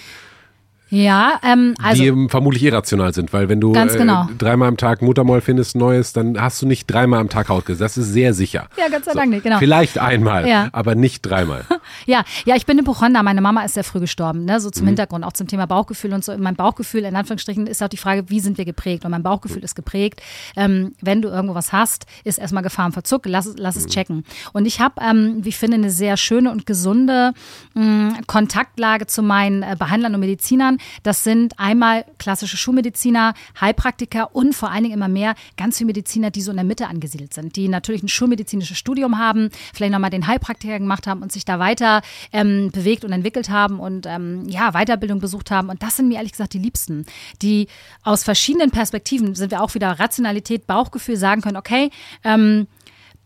Ja, 0.92 1.40
ähm, 1.42 1.74
also. 1.82 2.04
Die 2.04 2.28
vermutlich 2.28 2.64
irrational 2.64 3.14
sind, 3.14 3.32
weil 3.32 3.48
wenn 3.48 3.62
du 3.62 3.72
ganz 3.72 3.94
genau. 3.94 4.26
äh, 4.26 4.36
dreimal 4.38 4.68
am 4.68 4.76
Tag 4.76 5.02
Muttermoll 5.02 5.40
findest, 5.40 5.74
Neues, 5.78 6.12
dann 6.12 6.40
hast 6.40 6.62
du 6.62 6.68
nicht 6.68 6.86
dreimal 6.86 7.22
am 7.22 7.30
Tag 7.30 7.48
Hautgesetz. 7.48 7.80
Das 7.80 7.98
ist 7.98 8.12
sehr 8.12 8.34
sicher. 8.34 8.68
Ja, 8.78 8.90
ganz 8.90 9.06
sei 9.06 9.14
so, 9.14 9.20
Dank 9.20 9.32
nicht, 9.32 9.44
genau. 9.44 9.58
Vielleicht 9.58 9.98
einmal, 9.98 10.46
ja. 10.48 10.68
aber 10.74 10.96
nicht 10.96 11.22
dreimal. 11.22 11.64
ja, 12.06 12.26
ja, 12.44 12.58
ich 12.58 12.66
bin 12.66 12.78
Hypochonder. 12.78 13.24
Meine 13.24 13.40
Mama 13.40 13.64
ist 13.64 13.76
sehr 13.76 13.86
früh 13.86 14.02
gestorben, 14.02 14.44
ne? 14.44 14.60
so 14.60 14.70
zum 14.70 14.84
mhm. 14.84 14.90
Hintergrund, 14.90 15.24
auch 15.24 15.32
zum 15.32 15.48
Thema 15.48 15.66
Bauchgefühl 15.66 16.14
und 16.14 16.26
so. 16.26 16.38
Mein 16.38 16.58
Bauchgefühl, 16.58 17.06
in 17.06 17.16
Anführungsstrichen, 17.16 17.68
ist 17.68 17.82
auch 17.82 17.88
die 17.88 17.96
Frage, 17.96 18.26
wie 18.28 18.42
sind 18.42 18.58
wir 18.58 18.66
geprägt? 18.66 19.06
Und 19.06 19.12
mein 19.12 19.24
Bauchgefühl 19.24 19.60
mhm. 19.60 19.64
ist 19.64 19.76
geprägt. 19.76 20.22
Ähm, 20.58 20.92
wenn 21.02 21.22
du 21.22 21.30
irgendwo 21.30 21.56
was 21.56 21.72
hast, 21.72 22.06
ist 22.26 22.38
erstmal 22.38 22.64
Gefahr 22.64 22.88
im 22.88 22.92
Verzug, 22.92 23.26
lass, 23.28 23.50
lass 23.56 23.76
mhm. 23.76 23.82
es 23.82 23.88
checken. 23.88 24.26
Und 24.52 24.66
ich 24.66 24.82
habe, 24.82 24.96
ähm, 25.02 25.38
wie 25.40 25.50
ich 25.50 25.58
finde, 25.58 25.76
eine 25.76 25.90
sehr 25.90 26.18
schöne 26.18 26.52
und 26.52 26.66
gesunde 26.66 27.32
mh, 27.76 27.84
mm, 27.84 28.18
Kontaktlage 28.28 29.08
zu 29.08 29.22
meinen 29.24 29.64
äh, 29.64 29.78
Behandlern 29.80 30.14
und 30.14 30.20
Medizinern. 30.20 30.80
Das 31.04 31.24
sind 31.24 31.58
einmal 31.60 32.06
klassische 32.18 32.58
Schulmediziner, 32.58 33.34
Heilpraktiker 33.60 34.36
und 34.36 34.54
vor 34.54 34.72
allen 34.72 34.84
Dingen 34.84 34.96
immer 34.96 35.08
mehr 35.08 35.36
ganz 35.58 35.78
viele 35.78 35.88
Mediziner, 35.88 36.32
die 36.32 36.42
so 36.42 36.52
in 36.52 36.58
der 36.58 36.66
Mitte 36.66 36.88
angesiedelt 36.88 37.34
sind, 37.34 37.56
die 37.56 37.68
natürlich 37.68 38.04
ein 38.04 38.08
schulmedizinisches 38.08 38.78
Studium 38.78 39.18
haben, 39.18 39.50
vielleicht 39.74 39.92
nochmal 39.92 40.10
den 40.10 40.28
Heilpraktiker 40.28 40.80
gemacht 40.80 41.08
haben 41.08 41.22
und 41.22 41.32
sich 41.32 41.46
da 41.46 41.60
weiter 41.60 42.02
ähm, 42.32 42.72
bewegt 42.72 43.06
und 43.06 43.12
entwickelt 43.12 43.50
haben 43.50 43.80
und 43.80 44.06
ähm, 44.06 44.48
ja, 44.48 44.72
Weiterbildung 44.72 45.20
besucht 45.20 45.52
haben. 45.52 45.70
Und 45.70 45.84
das 45.84 45.98
sind 45.98 46.08
mir 46.08 46.16
ehrlich 46.16 46.32
gesagt 46.32 46.54
die 46.54 46.60
Liebsten, 46.60 47.06
die 47.42 47.68
aus 48.04 48.24
verschiedenen 48.24 48.72
Perspektiven, 48.72 49.36
sind 49.36 49.52
wir 49.52 49.62
auch 49.62 49.74
wieder 49.74 50.00
Rationalität, 50.00 50.68
Bauchgefühl 50.68 51.18
sagen 51.18 51.42
können, 51.42 51.58
okay, 51.58 51.92
ähm, 52.24 52.68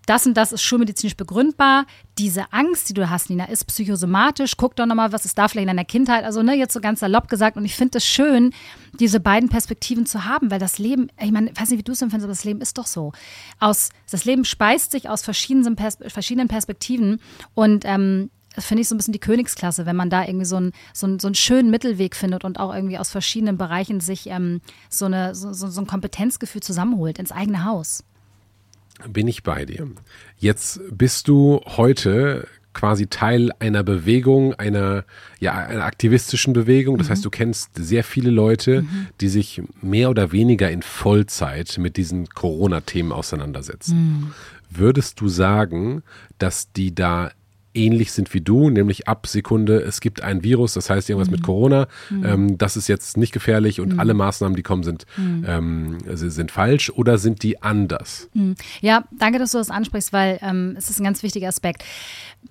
das 0.05 0.25
und 0.25 0.35
das 0.35 0.51
ist 0.51 0.61
schulmedizinisch 0.61 1.17
begründbar. 1.17 1.85
Diese 2.17 2.51
Angst, 2.53 2.89
die 2.89 2.93
du 2.93 3.09
hast, 3.09 3.29
Nina, 3.29 3.45
ist 3.45 3.65
psychosomatisch. 3.65 4.57
Guck 4.57 4.75
doch 4.75 4.85
nochmal, 4.85 5.11
was 5.11 5.25
ist 5.25 5.37
da 5.37 5.47
vielleicht 5.47 5.63
in 5.63 5.75
deiner 5.75 5.85
Kindheit. 5.85 6.23
Also, 6.23 6.43
ne, 6.43 6.55
jetzt 6.55 6.73
so 6.73 6.81
ganz 6.81 6.99
salopp 6.99 7.27
gesagt. 7.27 7.57
Und 7.57 7.65
ich 7.65 7.75
finde 7.75 7.97
es 7.97 8.05
schön, 8.05 8.53
diese 8.99 9.19
beiden 9.19 9.49
Perspektiven 9.49 10.05
zu 10.05 10.25
haben, 10.25 10.51
weil 10.51 10.59
das 10.59 10.77
Leben, 10.77 11.09
ich 11.19 11.31
meine, 11.31 11.49
ich 11.49 11.59
weiß 11.59 11.69
nicht, 11.69 11.79
wie 11.79 11.83
du 11.83 11.93
es 11.93 12.01
empfindest, 12.01 12.25
aber 12.25 12.33
das 12.33 12.43
Leben 12.43 12.61
ist 12.61 12.77
doch 12.77 12.87
so. 12.87 13.13
Aus, 13.59 13.89
das 14.11 14.25
Leben 14.25 14.45
speist 14.45 14.91
sich 14.91 15.09
aus 15.09 15.23
verschiedenen, 15.23 15.75
Pers 15.75 15.97
verschiedenen 16.07 16.47
Perspektiven. 16.47 17.19
Und 17.53 17.83
ähm, 17.85 18.29
das 18.55 18.65
finde 18.65 18.81
ich 18.81 18.87
so 18.87 18.95
ein 18.95 18.97
bisschen 18.97 19.11
die 19.11 19.19
Königsklasse, 19.19 19.85
wenn 19.85 19.95
man 19.95 20.09
da 20.09 20.23
irgendwie 20.23 20.45
so, 20.45 20.57
ein, 20.57 20.71
so, 20.93 21.07
ein, 21.07 21.19
so 21.19 21.27
einen 21.27 21.35
schönen 21.35 21.69
Mittelweg 21.69 22.15
findet 22.15 22.45
und 22.45 22.59
auch 22.59 22.73
irgendwie 22.73 22.97
aus 22.97 23.09
verschiedenen 23.09 23.57
Bereichen 23.57 23.99
sich 23.99 24.27
ähm, 24.27 24.61
so, 24.89 25.05
eine, 25.05 25.35
so, 25.35 25.51
so 25.51 25.81
ein 25.81 25.87
Kompetenzgefühl 25.87 26.61
zusammenholt 26.61 27.19
ins 27.19 27.31
eigene 27.31 27.65
Haus 27.65 28.03
bin 29.07 29.27
ich 29.27 29.43
bei 29.43 29.65
dir. 29.65 29.87
Jetzt 30.37 30.81
bist 30.91 31.27
du 31.27 31.61
heute 31.65 32.47
quasi 32.75 33.07
Teil 33.07 33.51
einer 33.59 33.83
Bewegung, 33.83 34.53
einer, 34.53 35.05
ja, 35.39 35.53
einer 35.53 35.85
aktivistischen 35.85 36.53
Bewegung. 36.53 36.97
Das 36.97 37.07
mhm. 37.07 37.11
heißt, 37.11 37.25
du 37.25 37.29
kennst 37.29 37.71
sehr 37.75 38.03
viele 38.03 38.29
Leute, 38.29 38.83
mhm. 38.83 39.07
die 39.21 39.29
sich 39.29 39.61
mehr 39.81 40.09
oder 40.09 40.31
weniger 40.31 40.69
in 40.69 40.83
Vollzeit 40.83 41.77
mit 41.79 41.97
diesen 41.97 42.27
Corona-Themen 42.27 43.11
auseinandersetzen. 43.11 43.97
Mhm. 43.97 44.33
Würdest 44.69 45.21
du 45.21 45.29
sagen, 45.29 46.03
dass 46.37 46.71
die 46.73 46.93
da 46.93 47.31
ähnlich 47.75 48.11
sind 48.11 48.33
wie 48.33 48.41
du, 48.41 48.69
nämlich 48.69 49.07
ab 49.07 49.27
Sekunde, 49.27 49.79
es 49.81 50.01
gibt 50.01 50.21
ein 50.21 50.43
Virus, 50.43 50.73
das 50.73 50.89
heißt 50.89 51.09
irgendwas 51.09 51.29
mhm. 51.29 51.33
mit 51.33 51.43
Corona, 51.43 51.87
mhm. 52.09 52.25
ähm, 52.25 52.57
das 52.57 52.77
ist 52.77 52.87
jetzt 52.87 53.17
nicht 53.17 53.31
gefährlich 53.31 53.79
und 53.81 53.93
mhm. 53.93 53.99
alle 53.99 54.13
Maßnahmen, 54.13 54.55
die 54.55 54.63
kommen, 54.63 54.83
sind, 54.83 55.05
mhm. 55.17 55.45
ähm, 55.47 55.97
sind 56.15 56.51
falsch 56.51 56.89
oder 56.89 57.17
sind 57.17 57.43
die 57.43 57.61
anders? 57.61 58.29
Mhm. 58.33 58.55
Ja, 58.81 59.03
danke, 59.11 59.39
dass 59.39 59.51
du 59.51 59.57
das 59.57 59.69
ansprichst, 59.69 60.13
weil 60.13 60.39
ähm, 60.41 60.75
es 60.77 60.89
ist 60.89 60.99
ein 60.99 61.03
ganz 61.03 61.23
wichtiger 61.23 61.47
Aspekt 61.47 61.83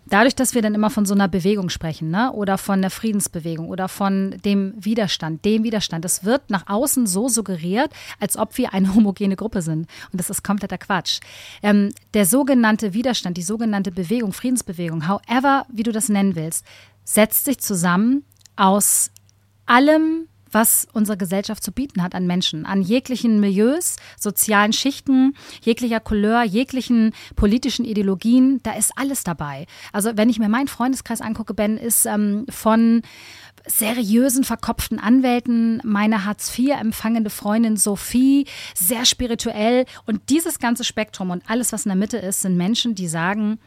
dadurch, 0.06 0.34
dass 0.34 0.54
wir 0.54 0.62
dann 0.62 0.74
immer 0.74 0.90
von 0.90 1.06
so 1.06 1.14
einer 1.14 1.28
Bewegung 1.28 1.68
sprechen, 1.68 2.10
ne? 2.10 2.32
oder 2.32 2.58
von 2.58 2.80
der 2.80 2.90
Friedensbewegung 2.90 3.68
oder 3.68 3.88
von 3.88 4.36
dem 4.44 4.74
Widerstand, 4.76 5.44
dem 5.44 5.64
Widerstand, 5.64 6.04
das 6.04 6.24
wird 6.24 6.50
nach 6.50 6.66
außen 6.66 7.06
so 7.06 7.28
suggeriert, 7.28 7.90
als 8.20 8.36
ob 8.36 8.56
wir 8.58 8.74
eine 8.74 8.94
homogene 8.94 9.36
Gruppe 9.36 9.62
sind. 9.62 9.88
Und 10.12 10.18
das 10.18 10.30
ist 10.30 10.44
kompletter 10.44 10.78
Quatsch. 10.78 11.20
Ähm, 11.62 11.90
der 12.14 12.26
sogenannte 12.26 12.94
Widerstand, 12.94 13.36
die 13.36 13.42
sogenannte 13.42 13.92
Bewegung, 13.92 14.32
Friedensbewegung, 14.32 15.08
however, 15.08 15.66
wie 15.72 15.82
du 15.82 15.92
das 15.92 16.08
nennen 16.08 16.36
willst, 16.36 16.64
setzt 17.04 17.44
sich 17.44 17.58
zusammen 17.58 18.24
aus 18.56 19.10
allem, 19.66 20.28
was 20.54 20.86
unsere 20.92 21.18
Gesellschaft 21.18 21.62
zu 21.62 21.72
bieten 21.72 22.02
hat 22.02 22.14
an 22.14 22.26
Menschen, 22.26 22.64
an 22.64 22.82
jeglichen 22.82 23.40
Milieus, 23.40 23.96
sozialen 24.18 24.72
Schichten, 24.72 25.34
jeglicher 25.62 26.00
Couleur, 26.00 26.42
jeglichen 26.42 27.12
politischen 27.36 27.84
Ideologien, 27.84 28.62
da 28.62 28.72
ist 28.72 28.92
alles 28.96 29.24
dabei. 29.24 29.66
Also 29.92 30.16
wenn 30.16 30.30
ich 30.30 30.38
mir 30.38 30.48
meinen 30.48 30.68
Freundeskreis 30.68 31.20
angucke, 31.20 31.54
Ben, 31.54 31.76
ist 31.76 32.06
ähm, 32.06 32.46
von 32.48 33.02
seriösen, 33.66 34.44
verkopften 34.44 34.98
Anwälten, 34.98 35.80
meine 35.84 36.24
Hartz 36.24 36.56
IV 36.56 36.70
empfangende 36.78 37.30
Freundin 37.30 37.76
Sophie, 37.76 38.46
sehr 38.74 39.04
spirituell. 39.04 39.86
Und 40.06 40.28
dieses 40.30 40.58
ganze 40.58 40.84
Spektrum 40.84 41.30
und 41.30 41.42
alles, 41.48 41.72
was 41.72 41.86
in 41.86 41.90
der 41.90 41.96
Mitte 41.96 42.18
ist, 42.18 42.42
sind 42.42 42.56
Menschen, 42.56 42.94
die 42.94 43.08
sagen, 43.08 43.58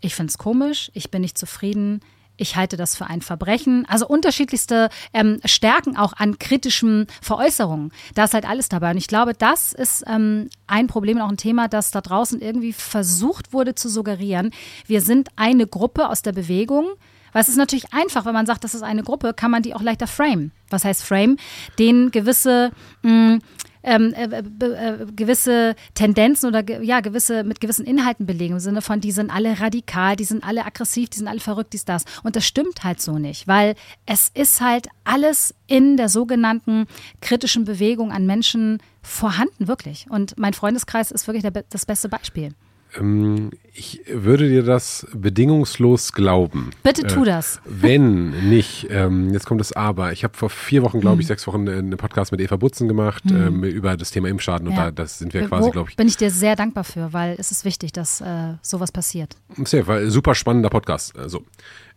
ich 0.00 0.14
finde 0.14 0.30
es 0.30 0.38
komisch, 0.38 0.90
ich 0.94 1.10
bin 1.10 1.22
nicht 1.22 1.38
zufrieden, 1.38 2.00
ich 2.36 2.56
halte 2.56 2.76
das 2.76 2.96
für 2.96 3.06
ein 3.06 3.22
Verbrechen. 3.22 3.86
Also 3.88 4.06
unterschiedlichste 4.06 4.88
ähm, 5.12 5.40
Stärken 5.44 5.96
auch 5.96 6.12
an 6.14 6.38
kritischen 6.38 7.06
Veräußerungen. 7.22 7.92
Da 8.14 8.24
ist 8.24 8.34
halt 8.34 8.48
alles 8.48 8.68
dabei. 8.68 8.90
Und 8.90 8.98
ich 8.98 9.08
glaube, 9.08 9.34
das 9.34 9.72
ist 9.72 10.04
ähm, 10.06 10.48
ein 10.66 10.86
Problem 10.86 11.16
und 11.16 11.22
auch 11.22 11.30
ein 11.30 11.36
Thema, 11.36 11.68
das 11.68 11.90
da 11.90 12.00
draußen 12.00 12.40
irgendwie 12.40 12.72
versucht 12.72 13.52
wurde 13.52 13.74
zu 13.74 13.88
suggerieren. 13.88 14.50
Wir 14.86 15.00
sind 15.00 15.28
eine 15.36 15.66
Gruppe 15.66 16.08
aus 16.08 16.22
der 16.22 16.32
Bewegung. 16.32 16.86
Weil 17.32 17.42
es 17.42 17.50
ist 17.50 17.56
natürlich 17.56 17.92
einfach, 17.92 18.24
wenn 18.24 18.32
man 18.32 18.46
sagt, 18.46 18.64
das 18.64 18.74
ist 18.74 18.80
eine 18.80 19.02
Gruppe, 19.02 19.34
kann 19.34 19.50
man 19.50 19.62
die 19.62 19.74
auch 19.74 19.82
leichter 19.82 20.06
frame. 20.06 20.52
Was 20.70 20.86
heißt 20.86 21.02
frame? 21.02 21.36
Den 21.78 22.10
gewisse 22.10 22.72
mh, 23.02 23.12
mm, 23.12 23.42
ähm, 23.86 24.12
äh, 24.14 24.40
äh, 24.40 25.06
gewisse 25.14 25.76
Tendenzen 25.94 26.48
oder 26.48 26.82
ja, 26.82 27.00
gewisse, 27.00 27.44
mit 27.44 27.60
gewissen 27.60 27.86
Inhalten 27.86 28.26
belegen, 28.26 28.54
im 28.54 28.60
Sinne 28.60 28.82
von, 28.82 29.00
die 29.00 29.12
sind 29.12 29.30
alle 29.30 29.60
radikal, 29.60 30.16
die 30.16 30.24
sind 30.24 30.44
alle 30.44 30.66
aggressiv, 30.66 31.08
die 31.08 31.18
sind 31.18 31.28
alle 31.28 31.40
verrückt, 31.40 31.72
dies, 31.72 31.84
das. 31.84 32.04
Und 32.24 32.36
das 32.36 32.44
stimmt 32.44 32.84
halt 32.84 33.00
so 33.00 33.18
nicht, 33.18 33.46
weil 33.46 33.76
es 34.04 34.30
ist 34.34 34.60
halt 34.60 34.88
alles 35.04 35.54
in 35.68 35.96
der 35.96 36.08
sogenannten 36.08 36.86
kritischen 37.20 37.64
Bewegung 37.64 38.12
an 38.12 38.26
Menschen 38.26 38.78
vorhanden, 39.02 39.68
wirklich. 39.68 40.06
Und 40.10 40.36
mein 40.36 40.52
Freundeskreis 40.52 41.12
ist 41.12 41.26
wirklich 41.28 41.44
der, 41.44 41.52
das 41.52 41.86
beste 41.86 42.08
Beispiel. 42.08 42.52
Ähm, 42.98 43.50
ich 43.78 44.00
würde 44.10 44.48
dir 44.48 44.62
das 44.62 45.06
bedingungslos 45.12 46.12
glauben. 46.12 46.70
Bitte 46.82 47.06
tu 47.06 47.22
äh, 47.22 47.26
das. 47.26 47.60
wenn 47.66 48.48
nicht, 48.48 48.86
ähm, 48.90 49.32
jetzt 49.32 49.46
kommt 49.46 49.60
das 49.60 49.72
Aber. 49.72 50.12
Ich 50.12 50.24
habe 50.24 50.34
vor 50.34 50.48
vier 50.48 50.82
Wochen, 50.82 51.00
glaube 51.00 51.20
ich, 51.20 51.26
hm. 51.26 51.28
sechs 51.28 51.46
Wochen 51.46 51.68
einen 51.68 51.96
Podcast 51.96 52.32
mit 52.32 52.40
Eva 52.40 52.56
Butzen 52.56 52.88
gemacht 52.88 53.24
hm. 53.26 53.46
ähm, 53.46 53.64
über 53.64 53.96
das 53.96 54.10
Thema 54.10 54.28
Impfschaden. 54.28 54.70
Ja. 54.70 54.72
Und 54.72 54.78
da 54.78 54.90
das 54.90 55.18
sind 55.18 55.34
wir 55.34 55.42
äh, 55.42 55.46
quasi, 55.46 55.70
glaube 55.70 55.90
ich. 55.90 55.96
Bin 55.96 56.08
ich 56.08 56.16
dir 56.16 56.30
sehr 56.30 56.56
dankbar 56.56 56.84
für, 56.84 57.12
weil 57.12 57.36
es 57.38 57.50
ist 57.50 57.64
wichtig, 57.64 57.92
dass 57.92 58.20
äh, 58.20 58.54
sowas 58.62 58.92
passiert. 58.92 59.36
Sehr, 59.64 59.86
weil 59.86 60.10
super 60.10 60.34
spannender 60.34 60.70
Podcast. 60.70 61.16
Also, 61.18 61.44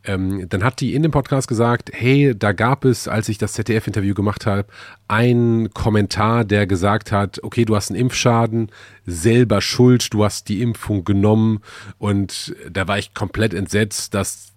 ähm, 0.03 0.47
dann 0.47 0.63
hat 0.63 0.79
die 0.79 0.95
in 0.95 1.03
dem 1.03 1.11
Podcast 1.11 1.47
gesagt, 1.47 1.91
hey, 1.93 2.33
da 2.37 2.53
gab 2.53 2.85
es, 2.85 3.07
als 3.07 3.27
ich 3.27 3.37
das 3.37 3.53
ZDF-Interview 3.53 4.13
gemacht 4.13 4.45
habe, 4.45 4.65
einen 5.07 5.73
Kommentar, 5.73 6.45
der 6.45 6.67
gesagt 6.67 7.11
hat, 7.11 7.43
okay, 7.43 7.65
du 7.65 7.75
hast 7.75 7.91
einen 7.91 7.99
Impfschaden, 7.99 8.71
selber 9.05 9.61
schuld, 9.61 10.13
du 10.13 10.23
hast 10.23 10.47
die 10.47 10.61
Impfung 10.61 11.03
genommen 11.03 11.61
und 11.97 12.55
da 12.69 12.87
war 12.87 12.97
ich 12.97 13.13
komplett 13.13 13.53
entsetzt, 13.53 14.13
dass 14.13 14.53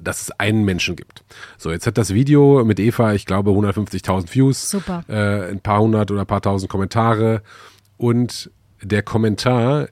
dass 0.00 0.22
es 0.22 0.30
einen 0.38 0.64
Menschen 0.64 0.94
gibt. 0.94 1.24
So, 1.58 1.72
jetzt 1.72 1.88
hat 1.88 1.98
das 1.98 2.14
Video 2.14 2.64
mit 2.64 2.78
Eva, 2.78 3.14
ich 3.14 3.26
glaube, 3.26 3.50
150.000 3.50 4.32
Views, 4.32 4.70
Super. 4.70 5.02
Äh, 5.08 5.50
ein 5.50 5.58
paar 5.58 5.80
hundert 5.80 6.12
oder 6.12 6.20
ein 6.20 6.26
paar 6.26 6.40
tausend 6.40 6.70
Kommentare 6.70 7.42
und 7.96 8.48
der 8.80 9.02
Kommentar, 9.02 9.88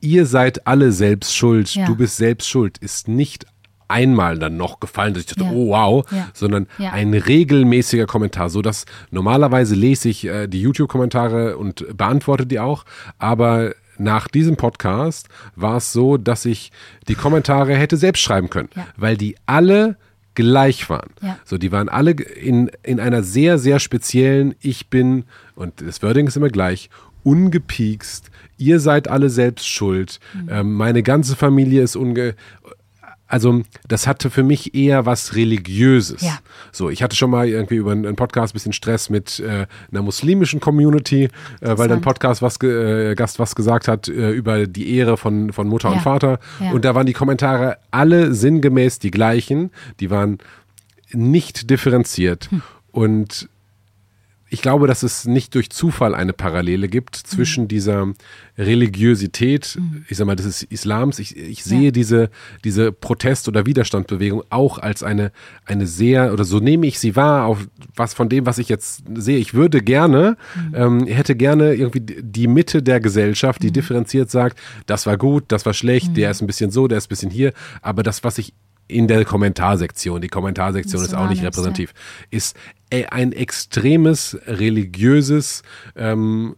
ihr 0.00 0.26
seid 0.26 0.66
alle 0.66 0.92
selbst 0.92 1.34
schuld, 1.34 1.74
ja. 1.74 1.86
du 1.86 1.96
bist 1.96 2.18
selbst 2.18 2.48
schuld, 2.48 2.76
ist 2.78 3.08
nicht 3.08 3.46
einmal 3.90 4.38
dann 4.38 4.56
noch 4.56 4.80
gefallen, 4.80 5.14
dass 5.14 5.22
ich 5.22 5.26
dachte, 5.26 5.44
ja. 5.44 5.50
oh 5.50 5.70
wow, 5.70 6.06
ja. 6.10 6.28
sondern 6.32 6.66
ja. 6.78 6.92
ein 6.92 7.12
regelmäßiger 7.12 8.06
Kommentar, 8.06 8.50
so 8.50 8.62
dass 8.62 8.86
normalerweise 9.10 9.74
lese 9.74 10.08
ich 10.08 10.26
äh, 10.26 10.46
die 10.46 10.62
YouTube-Kommentare 10.62 11.56
und 11.58 11.84
beantworte 11.96 12.46
die 12.46 12.60
auch, 12.60 12.84
aber 13.18 13.72
nach 13.98 14.28
diesem 14.28 14.56
Podcast 14.56 15.28
war 15.56 15.76
es 15.76 15.92
so, 15.92 16.16
dass 16.16 16.46
ich 16.46 16.72
die 17.08 17.14
Kommentare 17.14 17.76
hätte 17.76 17.98
selbst 17.98 18.22
schreiben 18.22 18.48
können, 18.48 18.70
weil 18.96 19.18
die 19.18 19.36
alle 19.44 19.96
gleich 20.34 20.88
waren. 20.88 21.10
So, 21.44 21.58
die 21.58 21.70
waren 21.70 21.90
alle 21.90 22.12
in, 22.12 22.70
in 22.82 22.98
einer 22.98 23.22
sehr, 23.22 23.58
sehr 23.58 23.78
speziellen, 23.78 24.54
ich 24.60 24.88
bin, 24.88 25.24
und 25.54 25.82
das 25.82 26.02
Wording 26.02 26.26
ist 26.26 26.36
immer 26.36 26.48
gleich, 26.48 26.88
ungepiekst, 27.24 28.30
ihr 28.56 28.80
seid 28.80 29.08
alle 29.08 29.28
selbst 29.28 29.68
schuld, 29.68 30.20
mhm. 30.34 30.48
ähm, 30.50 30.74
meine 30.74 31.02
ganze 31.02 31.36
Familie 31.36 31.82
ist 31.82 31.96
unge 31.96 32.34
also 33.30 33.62
das 33.86 34.08
hatte 34.08 34.28
für 34.28 34.42
mich 34.42 34.74
eher 34.74 35.06
was 35.06 35.36
Religiöses. 35.36 36.20
Ja. 36.20 36.38
So, 36.72 36.90
ich 36.90 37.02
hatte 37.02 37.14
schon 37.14 37.30
mal 37.30 37.48
irgendwie 37.48 37.76
über 37.76 37.92
einen 37.92 38.16
Podcast 38.16 38.52
ein 38.52 38.54
bisschen 38.54 38.72
Stress 38.72 39.08
mit 39.08 39.38
äh, 39.38 39.66
einer 39.92 40.02
muslimischen 40.02 40.58
Community, 40.58 41.28
äh, 41.60 41.78
weil 41.78 41.90
ein 41.92 42.00
Podcast 42.00 42.42
was 42.42 42.60
äh, 42.62 43.14
Gast 43.14 43.38
was 43.38 43.54
gesagt 43.54 43.86
hat 43.86 44.08
äh, 44.08 44.30
über 44.32 44.66
die 44.66 44.96
Ehre 44.96 45.16
von, 45.16 45.52
von 45.52 45.68
Mutter 45.68 45.88
ja. 45.90 45.94
und 45.94 46.00
Vater. 46.00 46.40
Ja. 46.58 46.72
Und 46.72 46.84
da 46.84 46.96
waren 46.96 47.06
die 47.06 47.12
Kommentare 47.12 47.78
alle 47.92 48.34
sinngemäß 48.34 48.98
die 48.98 49.12
gleichen. 49.12 49.70
Die 50.00 50.10
waren 50.10 50.38
nicht 51.12 51.70
differenziert. 51.70 52.50
Hm. 52.50 52.62
Und 52.90 53.48
ich 54.52 54.62
glaube, 54.62 54.88
dass 54.88 55.04
es 55.04 55.26
nicht 55.26 55.54
durch 55.54 55.70
Zufall 55.70 56.12
eine 56.12 56.32
Parallele 56.32 56.88
gibt 56.88 57.14
zwischen 57.14 57.64
mhm. 57.64 57.68
dieser 57.68 58.12
Religiosität, 58.58 59.78
mhm. 59.78 60.04
ich 60.08 60.16
sag 60.16 60.26
mal, 60.26 60.34
des 60.34 60.64
Islams. 60.64 61.20
Ich, 61.20 61.36
ich 61.36 61.62
sehe 61.62 61.86
ja. 61.86 61.90
diese, 61.92 62.30
diese 62.64 62.90
Protest- 62.90 63.46
oder 63.46 63.64
Widerstandsbewegung 63.64 64.42
auch 64.50 64.78
als 64.78 65.04
eine, 65.04 65.30
eine 65.66 65.86
sehr, 65.86 66.32
oder 66.32 66.42
so 66.42 66.58
nehme 66.58 66.88
ich 66.88 66.98
sie 66.98 67.14
wahr, 67.14 67.46
auf 67.46 67.68
was 67.94 68.12
von 68.12 68.28
dem, 68.28 68.44
was 68.44 68.58
ich 68.58 68.68
jetzt 68.68 69.04
sehe. 69.14 69.38
Ich 69.38 69.54
würde 69.54 69.82
gerne, 69.82 70.36
mhm. 70.56 70.74
ähm, 70.74 71.06
hätte 71.06 71.36
gerne 71.36 71.74
irgendwie 71.74 72.00
die 72.00 72.48
Mitte 72.48 72.82
der 72.82 72.98
Gesellschaft, 72.98 73.62
die 73.62 73.68
mhm. 73.68 73.74
differenziert 73.74 74.32
sagt, 74.32 74.58
das 74.86 75.06
war 75.06 75.16
gut, 75.16 75.44
das 75.48 75.64
war 75.64 75.74
schlecht, 75.74 76.16
der 76.16 76.28
mhm. 76.28 76.32
ist 76.32 76.40
ein 76.42 76.46
bisschen 76.48 76.70
so, 76.72 76.88
der 76.88 76.98
ist 76.98 77.06
ein 77.06 77.10
bisschen 77.10 77.30
hier. 77.30 77.52
Aber 77.82 78.02
das, 78.02 78.24
was 78.24 78.36
ich 78.38 78.52
in 78.90 79.08
der 79.08 79.24
Kommentarsektion, 79.24 80.20
die 80.20 80.28
Kommentarsektion 80.28 81.02
ist 81.02 81.14
auch 81.14 81.28
nicht 81.28 81.42
repräsentativ, 81.42 81.92
ja. 81.94 82.36
ist 82.36 82.56
äh, 82.90 83.06
ein 83.06 83.32
extremes 83.32 84.38
religiöses 84.46 85.62
ähm, 85.96 86.56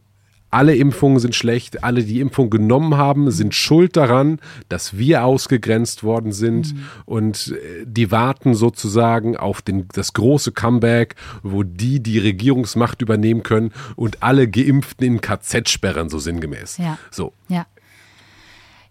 alle 0.52 0.76
Impfungen 0.76 1.18
sind 1.18 1.34
schlecht, 1.34 1.82
alle, 1.82 2.04
die 2.04 2.20
Impfung 2.20 2.50
genommen 2.50 2.96
haben, 2.96 3.30
sind 3.30 3.54
schuld 3.54 3.96
daran, 3.96 4.38
dass 4.68 4.98
wir 4.98 5.24
ausgegrenzt 5.24 6.04
worden 6.04 6.32
sind 6.32 6.74
mhm. 6.74 6.84
und 7.06 7.56
äh, 7.56 7.86
die 7.86 8.10
warten 8.10 8.54
sozusagen 8.54 9.36
auf 9.36 9.62
den, 9.62 9.88
das 9.94 10.12
große 10.12 10.52
Comeback, 10.52 11.16
wo 11.42 11.62
die 11.62 12.00
die 12.00 12.18
Regierungsmacht 12.18 13.00
übernehmen 13.00 13.42
können 13.42 13.72
und 13.96 14.22
alle 14.22 14.46
Geimpften 14.46 15.06
in 15.06 15.20
KZ 15.22 15.70
sperren, 15.70 16.10
so 16.10 16.18
sinngemäß. 16.18 16.76
Ja. 16.76 16.98
So. 17.10 17.32
Ja. 17.48 17.66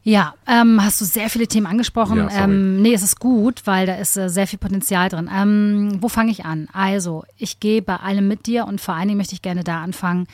Ja, 0.03 0.33
ähm, 0.47 0.83
hast 0.83 0.99
du 0.99 1.05
sehr 1.05 1.29
viele 1.29 1.47
Themen 1.47 1.67
angesprochen. 1.67 2.17
Ja, 2.17 2.43
ähm, 2.43 2.81
nee, 2.81 2.93
es 2.93 3.03
ist 3.03 3.19
gut, 3.19 3.61
weil 3.65 3.85
da 3.85 3.95
ist 3.95 4.17
äh, 4.17 4.29
sehr 4.29 4.47
viel 4.47 4.57
Potenzial 4.57 5.09
drin. 5.09 5.29
Ähm, 5.31 5.97
wo 6.01 6.09
fange 6.09 6.31
ich 6.31 6.43
an? 6.43 6.67
Also, 6.73 7.23
ich 7.37 7.59
gehe 7.59 7.83
bei 7.83 7.97
allem 7.97 8.27
mit 8.27 8.47
dir 8.47 8.65
und 8.65 8.81
vor 8.81 8.95
allen 8.95 9.07
Dingen 9.07 9.17
möchte 9.17 9.35
ich 9.35 9.43
gerne 9.43 9.63
da 9.63 9.83
anfangen. 9.83 10.27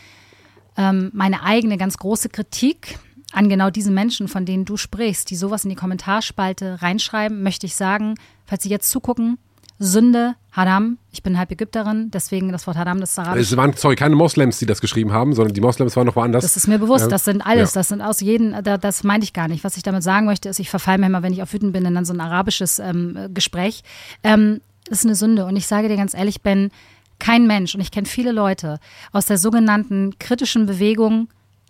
Ähm, 0.78 1.12
meine 1.14 1.44
eigene 1.44 1.78
ganz 1.78 1.98
große 1.98 2.30
Kritik 2.30 2.98
an 3.34 3.50
genau 3.50 3.70
diese 3.70 3.92
Menschen, 3.92 4.30
von 4.30 4.46
denen 4.46 4.64
du 4.64 4.78
sprichst, 4.78 5.30
die 5.30 5.36
sowas 5.36 5.66
in 5.66 5.70
die 5.70 5.76
Kommentarspalte 5.76 6.82
reinschreiben, 6.82 7.44
möchte 7.44 7.66
ich 7.66 7.76
sagen, 7.76 8.16
falls 8.46 8.64
sie 8.64 8.70
jetzt 8.70 8.90
zugucken, 8.90 9.38
Sünde, 9.80 10.36
Haram. 10.58 10.98
Ich 11.12 11.24
bin 11.24 11.38
halb 11.38 11.52
Ägypterin, 11.52 12.12
deswegen 12.12 12.52
das 12.52 12.68
Wort 12.68 12.76
Haram, 12.76 13.00
das 13.00 13.12
ist 13.12 13.20
arabisch. 13.20 13.52
Es 13.52 13.56
waren, 13.56 13.74
sorry, 13.74 13.96
keine 13.96 14.16
Moslems, 14.16 14.58
die 14.60 14.66
das 14.66 14.82
geschrieben 14.82 15.14
haben, 15.14 15.34
sondern 15.34 15.54
die 15.54 15.62
Moslems 15.62 15.96
waren 15.96 16.08
noch 16.08 16.16
woanders. 16.16 16.44
Das 16.44 16.58
ist 16.58 16.68
mir 16.68 16.80
bewusst, 16.80 17.12
das 17.12 17.26
sind 17.26 17.42
alles, 17.42 17.74
ja. 17.74 17.80
das 17.80 17.90
sind 17.90 18.02
aus 18.02 18.20
jedem, 18.20 18.56
das 18.64 19.04
meinte 19.04 19.24
ich 19.24 19.34
gar 19.34 19.48
nicht. 19.48 19.64
Was 19.64 19.78
ich 19.78 19.84
damit 19.84 20.04
sagen 20.04 20.26
möchte, 20.26 20.50
ist, 20.50 20.60
ich 20.60 20.70
verfalle 20.70 20.98
mir 20.98 21.06
immer, 21.06 21.24
wenn 21.24 21.32
ich 21.32 21.44
auf 21.44 21.54
wütend 21.54 21.74
bin, 21.74 21.86
in 21.86 21.96
dann 21.96 22.06
so 22.06 22.14
ein 22.14 22.20
arabisches 22.20 22.80
ähm, 22.80 23.30
Gespräch. 23.34 23.84
Ähm, 24.24 24.60
das 24.90 25.00
ist 25.00 25.06
eine 25.06 25.16
Sünde 25.16 25.46
und 25.46 25.56
ich 25.56 25.68
sage 25.68 25.88
dir 25.88 25.96
ganz 25.96 26.14
ehrlich, 26.14 26.42
Ben, 26.42 26.72
kein 27.20 27.48
Mensch, 27.48 27.76
und 27.76 27.82
ich 27.82 27.92
kenne 27.92 28.08
viele 28.08 28.32
Leute 28.32 28.80
aus 29.12 29.26
der 29.26 29.38
sogenannten 29.38 30.18
kritischen 30.20 30.66
Bewegung, 30.66 31.30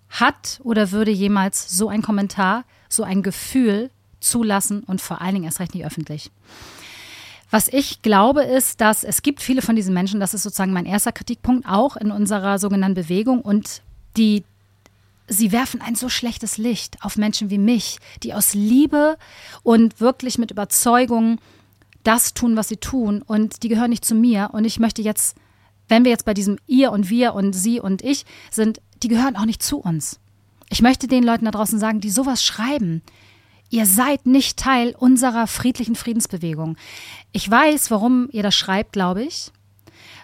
hat 0.10 0.60
oder 0.63 0.91
würde 0.91 1.12
jemals 1.12 1.69
so 1.69 1.89
ein 1.89 2.02
Kommentar, 2.02 2.63
so 2.89 3.04
ein 3.04 3.23
Gefühl 3.23 3.89
zulassen 4.19 4.84
und 4.84 5.02
vor 5.02 5.21
allen 5.21 5.34
Dingen 5.34 5.45
erst 5.45 5.60
recht 5.60 5.73
nicht 5.76 5.86
öffentlich. 5.86 6.32
Was 7.50 7.70
ich 7.70 8.02
glaube, 8.02 8.44
ist, 8.44 8.82
dass 8.82 9.04
es 9.04 9.22
gibt 9.22 9.42
viele 9.42 9.62
von 9.62 9.76
diesen 9.76 9.94
Menschen, 9.94 10.20
das 10.20 10.34
ist 10.34 10.44
sozusagen 10.44 10.74
mein 10.74 10.86
erster 10.86 11.14
Kritikpunkt, 11.14 11.68
auch 11.68 11.96
in 11.96 12.12
unserer 12.12 12.60
sogenannten 12.60 12.96
Bewegung 12.96 13.42
und 13.42 13.82
die 14.18 14.44
sie 15.28 15.52
werfen 15.52 15.82
ein 15.82 15.96
so 15.96 16.10
schlechtes 16.10 16.58
Licht 16.58 17.04
auf 17.04 17.18
Menschen 17.18 17.50
wie 17.50 17.58
mich, 17.58 18.00
die 18.24 18.34
aus 18.34 18.54
Liebe 18.54 19.18
und 19.64 20.00
wirklich 20.00 20.38
mit 20.38 20.52
Überzeugung 20.52 21.40
das 22.04 22.34
tun, 22.34 22.56
was 22.56 22.70
sie 22.70 22.78
tun. 22.78 23.22
Und 23.22 23.64
die 23.64 23.68
gehören 23.68 23.90
nicht 23.90 24.06
zu 24.06 24.16
mir. 24.16 24.50
Und 24.54 24.64
ich 24.64 24.80
möchte 24.80 25.02
jetzt, 25.02 25.36
wenn 25.90 26.06
wir 26.06 26.12
jetzt 26.12 26.26
bei 26.26 26.34
diesem 26.34 26.58
ihr 26.66 26.92
und 26.92 27.10
wir 27.10 27.34
und 27.34 27.54
sie 27.54 27.80
und 27.80 28.02
ich 28.02 28.26
sind, 28.50 28.82
die 29.04 29.10
gehören 29.10 29.36
auch 29.36 29.46
nicht 29.46 29.62
zu 29.62 29.80
uns. 29.80 30.20
Ich 30.70 30.82
möchte 30.82 31.08
den 31.08 31.24
Leuten 31.24 31.46
da 31.46 31.52
draußen 31.52 31.80
sagen, 31.80 32.02
die 32.02 32.10
sowas 32.10 32.44
schreiben, 32.44 33.02
ihr 33.69 33.86
seid 33.86 34.25
nicht 34.25 34.58
Teil 34.58 34.95
unserer 34.97 35.47
friedlichen 35.47 35.95
Friedensbewegung. 35.95 36.77
Ich 37.32 37.49
weiß, 37.49 37.91
warum 37.91 38.30
ihr 38.32 38.43
das 38.43 38.56
schreibt, 38.56 38.93
glaube 38.93 39.23
ich, 39.23 39.51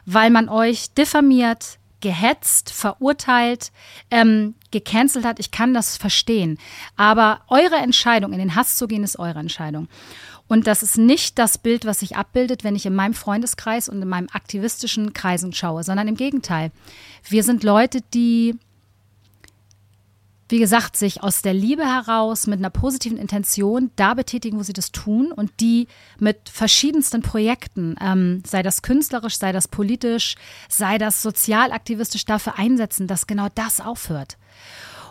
weil 0.05 0.29
man 0.29 0.49
euch 0.49 0.93
diffamiert, 0.93 1.79
gehetzt, 2.01 2.71
verurteilt, 2.71 3.71
ähm, 4.11 4.55
gecancelt 4.71 5.25
hat. 5.25 5.39
Ich 5.39 5.51
kann 5.51 5.73
das 5.73 5.95
verstehen. 5.95 6.57
Aber 6.97 7.41
eure 7.47 7.77
Entscheidung, 7.77 8.33
in 8.33 8.39
den 8.39 8.55
Hass 8.55 8.75
zu 8.75 8.87
gehen, 8.87 9.03
ist 9.03 9.17
eure 9.17 9.39
Entscheidung. 9.39 9.87
Und 10.47 10.67
das 10.67 10.83
ist 10.83 10.97
nicht 10.97 11.39
das 11.39 11.57
Bild, 11.57 11.85
was 11.85 12.01
sich 12.01 12.17
abbildet, 12.17 12.65
wenn 12.65 12.75
ich 12.75 12.85
in 12.85 12.93
meinem 12.93 13.13
Freundeskreis 13.13 13.87
und 13.87 14.01
in 14.01 14.09
meinem 14.09 14.27
aktivistischen 14.33 15.13
Kreisen 15.13 15.53
schaue, 15.53 15.83
sondern 15.83 16.09
im 16.09 16.15
Gegenteil. 16.15 16.71
Wir 17.27 17.43
sind 17.43 17.63
Leute, 17.63 18.01
die 18.13 18.55
wie 20.53 20.59
gesagt, 20.59 20.95
sich 20.95 21.23
aus 21.23 21.41
der 21.41 21.55
Liebe 21.55 21.83
heraus 21.83 22.45
mit 22.45 22.59
einer 22.59 22.69
positiven 22.69 23.17
Intention 23.17 23.89
da 23.95 24.13
betätigen, 24.13 24.59
wo 24.59 24.61
sie 24.61 24.71
das 24.71 24.91
tun 24.91 25.31
und 25.31 25.49
die 25.59 25.87
mit 26.19 26.47
verschiedensten 26.47 27.23
Projekten, 27.23 27.95
ähm, 27.99 28.43
sei 28.45 28.61
das 28.61 28.83
künstlerisch, 28.83 29.39
sei 29.39 29.51
das 29.51 29.67
politisch, 29.67 30.35
sei 30.69 30.99
das 30.99 31.23
sozialaktivistisch 31.23 32.25
dafür 32.25 32.59
einsetzen, 32.59 33.07
dass 33.07 33.25
genau 33.25 33.47
das 33.55 33.81
aufhört. 33.81 34.37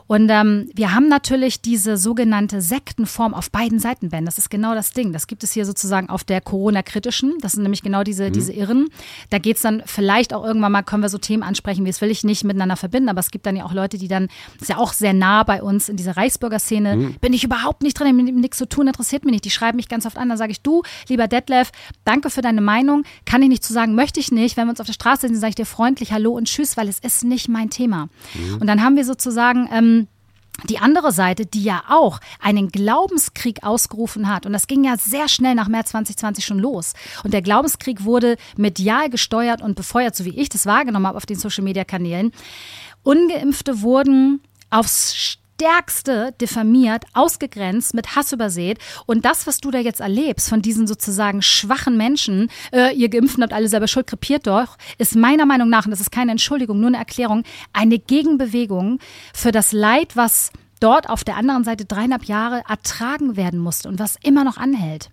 Und 0.07 0.29
ähm, 0.31 0.69
wir 0.75 0.95
haben 0.95 1.09
natürlich 1.09 1.63
diese 1.63 1.97
sogenannte 1.97 2.61
Sektenform 2.61 3.35
auf 3.35 3.51
beiden 3.51 3.79
Seiten, 3.79 4.11
Ben. 4.11 4.25
Das 4.25 4.39
ist 4.39 4.51
genau 4.51 4.75
das 4.75 4.93
Ding. 4.93 5.13
Das 5.13 5.27
gibt 5.27 5.45
es 5.45 5.53
hier 5.53 5.65
sozusagen 5.65 6.09
auf 6.09 6.25
der 6.25 6.41
Corona-kritischen. 6.41 7.35
Das 7.41 7.53
sind 7.53 7.63
nämlich 7.63 7.83
genau 7.83 8.03
diese, 8.03 8.29
mhm. 8.29 8.33
diese 8.33 8.53
Irren. 8.53 8.89
Da 9.31 9.39
geht 9.39 9.57
es 9.57 9.63
dann 9.63 9.83
vielleicht 9.87 10.35
auch 10.35 10.45
irgendwann 10.45 10.73
mal, 10.73 10.83
können 10.83 11.03
wir 11.03 11.09
so 11.09 11.19
Themen 11.19 11.43
ansprechen, 11.43 11.85
wie 11.85 11.91
es 11.91 12.01
will 12.01 12.11
ich 12.11 12.25
nicht 12.25 12.45
miteinander 12.45 12.77
verbinden, 12.77 13.09
aber 13.09 13.21
es 13.21 13.31
gibt 13.31 13.47
dann 13.47 13.57
ja 13.57 13.65
auch 13.65 13.73
Leute, 13.73 13.99
die 13.99 14.09
dann, 14.09 14.29
das 14.55 14.63
ist 14.63 14.69
ja 14.69 14.79
auch 14.79 14.93
sehr 14.93 15.13
nah 15.13 15.43
bei 15.45 15.63
uns 15.63 15.89
in 15.89 15.97
dieser 15.97 16.17
Reichsbürger-Szene, 16.17 16.97
mhm. 16.97 17.15
bin 17.21 17.33
ich 17.33 17.45
überhaupt 17.45 17.83
nicht 17.83 17.99
drin, 17.99 18.15
mit 18.17 18.35
nichts 18.35 18.59
zu 18.59 18.69
tun, 18.69 18.87
interessiert 18.87 19.25
mich 19.25 19.33
nicht. 19.33 19.45
Die 19.45 19.51
schreiben 19.51 19.77
mich 19.77 19.89
ganz 19.89 20.07
oft 20.07 20.19
an, 20.19 20.29
dann 20.29 20.39
sage 20.39 20.53
ich, 20.53 20.61
du, 20.61 20.83
lieber 21.09 21.29
Detlef, 21.29 21.71
danke 22.05 22.31
für 22.31 22.43
deine 22.43 22.61
Meinung, 22.61 23.05
kann 23.25 23.43
ich 23.43 23.49
nicht 23.49 23.65
zu 23.65 23.73
sagen, 23.73 23.95
möchte 23.95 24.21
ich 24.21 24.33
nicht. 24.33 24.57
Wenn 24.57 24.67
wir 24.67 24.71
uns 24.71 24.81
auf 24.81 24.87
der 24.87 24.93
Straße 24.93 25.29
sehen, 25.29 25.37
sage 25.37 25.51
ich 25.51 25.57
dir 25.57 25.67
freundlich 25.67 26.13
Hallo 26.13 26.33
und 26.33 26.47
Tschüss, 26.47 26.77
weil 26.77 26.89
es 26.89 26.99
ist 26.99 27.25
nicht 27.25 27.49
mein 27.49 27.71
Thema. 27.71 28.09
Mhm. 28.35 28.59
Und 28.61 28.67
dann 28.67 28.83
haben 28.83 28.97
wir 28.97 29.05
sozusagen 29.05 29.69
ähm, 29.73 30.02
die 30.69 30.79
andere 30.79 31.13
Seite, 31.13 31.47
die 31.47 31.65
ja 31.65 31.83
auch 31.89 32.21
einen 32.41 32.69
Glaubenskrieg 32.69 33.65
ausgerufen 33.65 34.29
hat, 34.29 34.47
und 34.47 34.53
das 34.53 34.67
ging 34.67 34.85
ja 34.85 34.97
sehr 34.97 35.29
schnell 35.29 35.55
nach 35.55 35.69
März 35.69 35.91
2020 35.91 36.45
schon 36.45 36.59
los. 36.59 36.93
Und 37.25 37.33
der 37.35 37.43
Glaubenskrieg 37.43 38.05
wurde 38.05 38.37
medial 38.57 39.11
gesteuert 39.11 39.63
und 39.63 39.75
befeuert, 39.75 40.15
so 40.15 40.25
wie 40.25 40.39
ich 40.39 40.49
das 40.49 40.67
wahrgenommen 40.67 41.07
habe 41.07 41.17
auf 41.17 41.27
den 41.27 41.39
Social-Media-Kanälen. 41.39 42.33
Ungeimpfte 43.03 43.83
wurden 43.83 44.41
aufs 44.71 45.39
Stärkste 45.63 46.35
diffamiert, 46.41 47.05
ausgegrenzt, 47.13 47.95
mit 47.95 48.17
Hass 48.17 48.33
übersät. 48.33 48.79
Und 49.07 49.25
das, 49.25 49.47
was 49.47 49.61
du 49.61 49.71
da 49.71 49.79
jetzt 49.79 50.01
erlebst 50.01 50.49
von 50.49 50.61
diesen 50.61 50.89
sozusagen 50.89 51.41
schwachen 51.41 51.97
Menschen, 51.97 52.51
äh, 52.73 52.93
ihr 52.97 53.09
Geimpften 53.09 53.45
habt 53.45 53.53
alle 53.53 53.69
selber 53.69 53.87
Schuld, 53.87 54.09
krepiert 54.09 54.49
doch, 54.49 54.77
ist 54.99 55.15
meiner 55.15 55.47
Meinung 55.47 55.69
nach, 55.69 55.85
und 55.85 55.93
das 55.93 56.01
ist 56.01 56.11
keine 56.11 56.33
Entschuldigung, 56.33 56.81
nur 56.81 56.89
eine 56.89 56.97
Erklärung, 56.97 57.45
eine 57.73 58.01
Gegenbewegung 58.01 58.99
für 59.33 59.53
das 59.53 59.73
Leid, 59.73 60.17
was 60.17 60.51
dort 60.81 61.09
auf 61.09 61.23
der 61.23 61.37
anderen 61.37 61.63
Seite 61.63 61.85
dreieinhalb 61.85 62.25
Jahre 62.25 62.65
ertragen 62.69 63.37
werden 63.37 63.61
musste 63.61 63.89
und 63.89 64.01
was 64.01 64.17
immer 64.21 64.43
noch 64.43 64.57
anhält. 64.57 65.11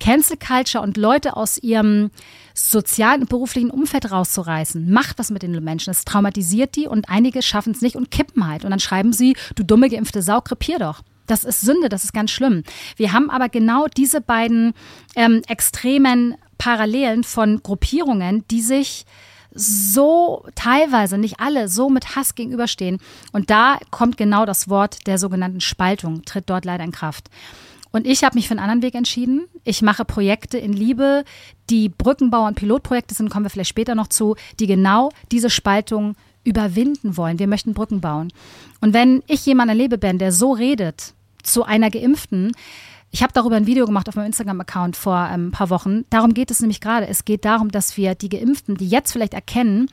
Cancel 0.00 0.36
Culture 0.36 0.82
und 0.82 0.96
Leute 0.96 1.36
aus 1.36 1.58
ihrem 1.58 2.10
sozialen 2.54 3.22
und 3.22 3.28
beruflichen 3.28 3.70
Umfeld 3.70 4.10
rauszureißen, 4.10 4.90
macht 4.90 5.18
was 5.18 5.30
mit 5.30 5.42
den 5.42 5.52
Menschen. 5.62 5.90
Es 5.90 6.04
traumatisiert 6.04 6.76
die 6.76 6.86
und 6.86 7.08
einige 7.08 7.42
schaffen 7.42 7.72
es 7.72 7.80
nicht 7.80 7.96
und 7.96 8.10
kippen 8.10 8.46
halt. 8.46 8.64
Und 8.64 8.70
dann 8.70 8.80
schreiben 8.80 9.12
sie, 9.12 9.36
du 9.54 9.62
dumme 9.62 9.88
geimpfte 9.88 10.22
Sau, 10.22 10.40
krepier 10.40 10.78
doch. 10.78 11.02
Das 11.26 11.44
ist 11.44 11.60
Sünde, 11.60 11.88
das 11.88 12.04
ist 12.04 12.12
ganz 12.12 12.30
schlimm. 12.30 12.62
Wir 12.96 13.12
haben 13.12 13.30
aber 13.30 13.48
genau 13.48 13.86
diese 13.86 14.20
beiden 14.20 14.74
ähm, 15.14 15.42
extremen 15.48 16.36
Parallelen 16.58 17.24
von 17.24 17.62
Gruppierungen, 17.62 18.44
die 18.50 18.60
sich 18.60 19.04
so 19.54 20.44
teilweise, 20.54 21.18
nicht 21.18 21.40
alle, 21.40 21.68
so 21.68 21.90
mit 21.90 22.16
Hass 22.16 22.34
gegenüberstehen. 22.34 22.98
Und 23.32 23.50
da 23.50 23.78
kommt 23.90 24.16
genau 24.16 24.46
das 24.46 24.68
Wort 24.68 25.06
der 25.06 25.18
sogenannten 25.18 25.60
Spaltung, 25.60 26.24
tritt 26.24 26.48
dort 26.48 26.64
leider 26.64 26.84
in 26.84 26.92
Kraft. 26.92 27.28
Und 27.92 28.06
ich 28.06 28.24
habe 28.24 28.36
mich 28.36 28.48
für 28.48 28.52
einen 28.52 28.60
anderen 28.60 28.82
Weg 28.82 28.94
entschieden. 28.94 29.46
Ich 29.64 29.82
mache 29.82 30.04
Projekte 30.04 30.58
in 30.58 30.72
Liebe, 30.72 31.24
die 31.70 31.90
Brückenbau- 31.90 32.46
und 32.46 32.56
Pilotprojekte 32.56 33.14
sind, 33.14 33.30
kommen 33.30 33.44
wir 33.44 33.50
vielleicht 33.50 33.70
später 33.70 33.94
noch 33.94 34.08
zu, 34.08 34.34
die 34.58 34.66
genau 34.66 35.10
diese 35.30 35.50
Spaltung 35.50 36.16
überwinden 36.44 37.16
wollen. 37.16 37.38
Wir 37.38 37.46
möchten 37.46 37.74
Brücken 37.74 38.00
bauen. 38.00 38.32
Und 38.80 38.94
wenn 38.94 39.22
ich 39.28 39.46
jemanden 39.46 39.70
erlebe, 39.70 39.98
Ben, 39.98 40.18
der 40.18 40.32
so 40.32 40.52
redet 40.52 41.14
zu 41.42 41.64
einer 41.64 41.90
Geimpften, 41.90 42.52
ich 43.14 43.22
habe 43.22 43.32
darüber 43.34 43.56
ein 43.56 43.66
Video 43.66 43.84
gemacht 43.84 44.08
auf 44.08 44.16
meinem 44.16 44.26
Instagram-Account 44.26 44.96
vor 44.96 45.28
ähm, 45.30 45.48
ein 45.48 45.50
paar 45.50 45.68
Wochen. 45.68 46.06
Darum 46.08 46.32
geht 46.32 46.50
es 46.50 46.60
nämlich 46.60 46.80
gerade. 46.80 47.06
Es 47.06 47.26
geht 47.26 47.44
darum, 47.44 47.70
dass 47.70 47.98
wir 47.98 48.14
die 48.14 48.30
Geimpften, 48.30 48.76
die 48.76 48.88
jetzt 48.88 49.12
vielleicht 49.12 49.34
erkennen, 49.34 49.90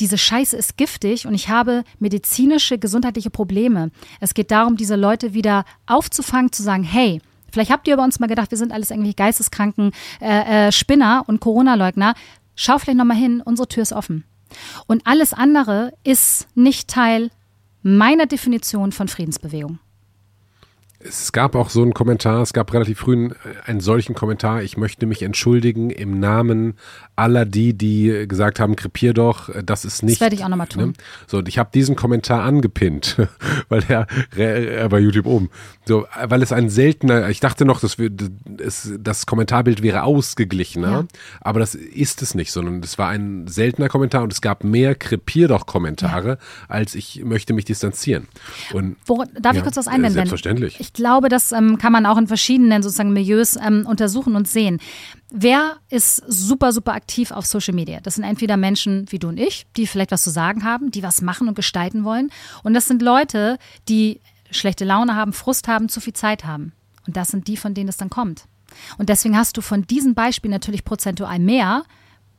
diese 0.00 0.18
Scheiße 0.18 0.56
ist 0.56 0.76
giftig 0.76 1.26
und 1.26 1.34
ich 1.34 1.48
habe 1.48 1.84
medizinische, 1.98 2.78
gesundheitliche 2.78 3.30
Probleme. 3.30 3.90
Es 4.20 4.34
geht 4.34 4.50
darum, 4.50 4.76
diese 4.76 4.96
Leute 4.96 5.34
wieder 5.34 5.64
aufzufangen, 5.86 6.52
zu 6.52 6.62
sagen, 6.62 6.82
hey, 6.82 7.20
vielleicht 7.52 7.70
habt 7.70 7.86
ihr 7.86 7.94
über 7.94 8.04
uns 8.04 8.20
mal 8.20 8.26
gedacht, 8.26 8.50
wir 8.50 8.58
sind 8.58 8.72
alles 8.72 8.90
irgendwie 8.90 9.14
geisteskranken 9.14 9.92
äh, 10.20 10.68
äh, 10.68 10.72
Spinner 10.72 11.24
und 11.26 11.40
Corona-Leugner. 11.40 12.14
Schau 12.56 12.78
vielleicht 12.78 12.98
nochmal 12.98 13.16
hin, 13.16 13.42
unsere 13.44 13.68
Tür 13.68 13.82
ist 13.82 13.92
offen. 13.92 14.24
Und 14.86 15.06
alles 15.06 15.32
andere 15.32 15.92
ist 16.04 16.46
nicht 16.54 16.88
Teil 16.88 17.30
meiner 17.82 18.26
Definition 18.26 18.92
von 18.92 19.08
Friedensbewegung. 19.08 19.78
Es 21.06 21.32
gab 21.32 21.54
auch 21.54 21.68
so 21.68 21.82
einen 21.82 21.92
Kommentar, 21.92 22.40
es 22.40 22.52
gab 22.52 22.72
relativ 22.72 23.00
früh 23.00 23.30
einen, 23.66 23.80
solchen 23.80 24.14
Kommentar, 24.14 24.62
ich 24.62 24.76
möchte 24.76 25.06
mich 25.06 25.22
entschuldigen 25.22 25.90
im 25.90 26.18
Namen 26.18 26.74
aller 27.14 27.44
die, 27.44 27.74
die 27.74 28.26
gesagt 28.26 28.58
haben, 28.58 28.74
krepier 28.74 29.12
doch, 29.12 29.50
das 29.62 29.84
ist 29.84 30.02
nicht. 30.02 30.16
Das 30.16 30.20
werde 30.22 30.36
ich 30.36 30.44
auch 30.44 30.48
nochmal 30.48 30.66
tun. 30.66 30.86
Ne? 30.86 30.92
So, 31.26 31.38
und 31.38 31.48
ich 31.48 31.58
habe 31.58 31.70
diesen 31.74 31.94
Kommentar 31.94 32.42
angepinnt, 32.42 33.18
weil 33.68 33.82
er, 33.88 34.06
er 34.36 34.88
bei 34.88 34.98
YouTube 34.98 35.26
oben, 35.26 35.50
so, 35.84 36.06
weil 36.24 36.42
es 36.42 36.52
ein 36.52 36.70
seltener, 36.70 37.28
ich 37.28 37.40
dachte 37.40 37.66
noch, 37.66 37.80
das, 37.80 37.96
das, 37.98 38.92
das 38.98 39.26
Kommentarbild 39.26 39.82
wäre 39.82 40.04
ausgeglichener, 40.04 40.90
ja. 40.90 41.04
aber 41.42 41.60
das 41.60 41.74
ist 41.74 42.22
es 42.22 42.34
nicht, 42.34 42.50
sondern 42.50 42.82
es 42.82 42.96
war 42.96 43.10
ein 43.10 43.46
seltener 43.46 43.88
Kommentar 43.88 44.22
und 44.22 44.32
es 44.32 44.40
gab 44.40 44.64
mehr 44.64 44.94
krepier 44.94 45.48
doch 45.48 45.66
Kommentare, 45.66 46.28
ja. 46.28 46.38
als 46.68 46.94
ich 46.94 47.22
möchte 47.24 47.52
mich 47.52 47.66
distanzieren. 47.66 48.28
Und, 48.72 48.96
Wo, 49.04 49.22
darf 49.38 49.54
ja, 49.54 49.58
ich 49.58 49.62
kurz 49.62 49.76
was 49.76 49.86
einwenden? 49.86 50.14
Selbstverständlich. 50.14 50.80
Ich 50.80 50.93
glaube, 50.94 51.28
das 51.28 51.52
ähm, 51.52 51.78
kann 51.78 51.92
man 51.92 52.06
auch 52.06 52.16
in 52.16 52.26
verschiedenen 52.26 52.82
sozusagen 52.82 53.12
Milieus 53.12 53.56
ähm, 53.56 53.84
untersuchen 53.86 54.36
und 54.36 54.48
sehen. 54.48 54.80
Wer 55.30 55.76
ist 55.90 56.22
super, 56.26 56.72
super 56.72 56.92
aktiv 56.94 57.30
auf 57.30 57.44
Social 57.44 57.74
Media? 57.74 58.00
Das 58.00 58.14
sind 58.14 58.24
entweder 58.24 58.56
Menschen 58.56 59.06
wie 59.10 59.18
du 59.18 59.28
und 59.28 59.38
ich, 59.38 59.66
die 59.76 59.86
vielleicht 59.86 60.12
was 60.12 60.22
zu 60.22 60.30
sagen 60.30 60.64
haben, 60.64 60.90
die 60.90 61.02
was 61.02 61.20
machen 61.20 61.48
und 61.48 61.54
gestalten 61.54 62.04
wollen. 62.04 62.30
Und 62.62 62.74
das 62.74 62.86
sind 62.86 63.02
Leute, 63.02 63.58
die 63.88 64.20
schlechte 64.50 64.84
Laune 64.84 65.16
haben, 65.16 65.32
Frust 65.32 65.68
haben, 65.68 65.88
zu 65.88 66.00
viel 66.00 66.14
Zeit 66.14 66.44
haben. 66.44 66.72
Und 67.06 67.16
das 67.16 67.28
sind 67.28 67.48
die, 67.48 67.56
von 67.56 67.74
denen 67.74 67.88
es 67.88 67.96
dann 67.96 68.10
kommt. 68.10 68.44
Und 68.98 69.08
deswegen 69.08 69.36
hast 69.36 69.56
du 69.56 69.60
von 69.60 69.86
diesen 69.86 70.14
Beispielen 70.14 70.52
natürlich 70.52 70.84
prozentual 70.84 71.38
mehr, 71.38 71.84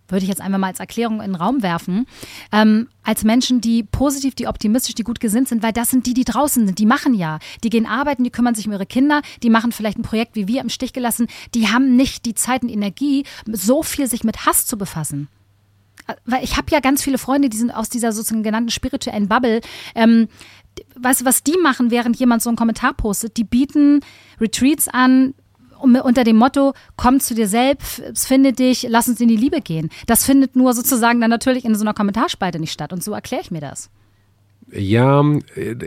würde 0.07 0.23
ich 0.23 0.29
jetzt 0.29 0.41
einfach 0.41 0.59
mal 0.59 0.67
als 0.67 0.79
Erklärung 0.79 1.21
in 1.21 1.31
den 1.31 1.35
Raum 1.35 1.63
werfen, 1.63 2.05
ähm, 2.51 2.87
als 3.03 3.23
Menschen, 3.23 3.61
die 3.61 3.83
positiv, 3.83 4.35
die 4.35 4.47
optimistisch, 4.47 4.95
die 4.95 5.03
gut 5.03 5.19
gesinnt 5.19 5.47
sind, 5.47 5.63
weil 5.63 5.73
das 5.73 5.89
sind 5.89 6.05
die, 6.05 6.13
die 6.13 6.23
draußen 6.23 6.65
sind. 6.65 6.79
Die 6.79 6.85
machen 6.85 7.13
ja. 7.13 7.39
Die 7.63 7.69
gehen 7.69 7.85
arbeiten, 7.85 8.23
die 8.23 8.31
kümmern 8.31 8.55
sich 8.55 8.67
um 8.67 8.73
ihre 8.73 8.85
Kinder, 8.85 9.21
die 9.43 9.49
machen 9.49 9.71
vielleicht 9.71 9.97
ein 9.97 10.03
Projekt 10.03 10.35
wie 10.35 10.47
wir 10.47 10.61
im 10.61 10.69
Stich 10.69 10.93
gelassen. 10.93 11.27
Die 11.53 11.67
haben 11.67 11.95
nicht 11.95 12.25
die 12.25 12.33
Zeit 12.33 12.63
und 12.63 12.69
Energie, 12.69 13.25
so 13.51 13.83
viel 13.83 14.07
sich 14.07 14.23
mit 14.23 14.45
Hass 14.45 14.65
zu 14.65 14.77
befassen. 14.77 15.27
Weil 16.25 16.43
ich 16.43 16.57
habe 16.57 16.71
ja 16.71 16.79
ganz 16.79 17.01
viele 17.03 17.17
Freunde, 17.17 17.49
die 17.49 17.57
sind 17.57 17.71
aus 17.71 17.89
dieser 17.89 18.11
sozusagen 18.11 18.43
genannten 18.43 18.69
spirituellen 18.69 19.27
Bubble. 19.27 19.61
Ähm, 19.95 20.27
weißt 20.95 21.21
du, 21.21 21.25
was 21.25 21.43
die 21.43 21.57
machen, 21.61 21.89
während 21.89 22.17
jemand 22.17 22.43
so 22.43 22.49
einen 22.49 22.57
Kommentar 22.57 22.93
postet? 22.93 23.37
Die 23.37 23.43
bieten 23.43 24.01
Retreats 24.39 24.87
an, 24.87 25.33
unter 25.85 26.23
dem 26.23 26.37
Motto, 26.37 26.73
komm 26.97 27.19
zu 27.19 27.35
dir 27.35 27.47
selbst, 27.47 28.01
finde 28.15 28.53
dich, 28.53 28.85
lass 28.89 29.07
uns 29.07 29.19
in 29.21 29.27
die 29.27 29.35
Liebe 29.35 29.61
gehen. 29.61 29.89
Das 30.07 30.25
findet 30.25 30.55
nur 30.55 30.73
sozusagen 30.73 31.21
dann 31.21 31.29
natürlich 31.29 31.65
in 31.65 31.75
so 31.75 31.81
einer 31.81 31.93
Kommentarspalte 31.93 32.59
nicht 32.59 32.71
statt. 32.71 32.91
Und 32.91 33.03
so 33.03 33.13
erkläre 33.13 33.41
ich 33.41 33.51
mir 33.51 33.61
das. 33.61 33.89
Ja, 34.71 35.23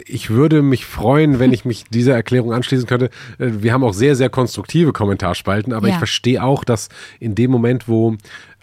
ich 0.06 0.30
würde 0.30 0.62
mich 0.62 0.86
freuen, 0.86 1.40
wenn 1.40 1.52
ich 1.52 1.64
mich 1.64 1.84
dieser 1.90 2.14
Erklärung 2.14 2.52
anschließen 2.52 2.86
könnte. 2.86 3.10
Wir 3.38 3.72
haben 3.72 3.82
auch 3.82 3.92
sehr, 3.92 4.14
sehr 4.14 4.30
konstruktive 4.30 4.92
Kommentarspalten, 4.92 5.72
aber 5.72 5.88
ja. 5.88 5.94
ich 5.94 5.98
verstehe 5.98 6.42
auch, 6.42 6.62
dass 6.62 6.88
in 7.18 7.34
dem 7.34 7.50
Moment, 7.50 7.88
wo 7.88 8.16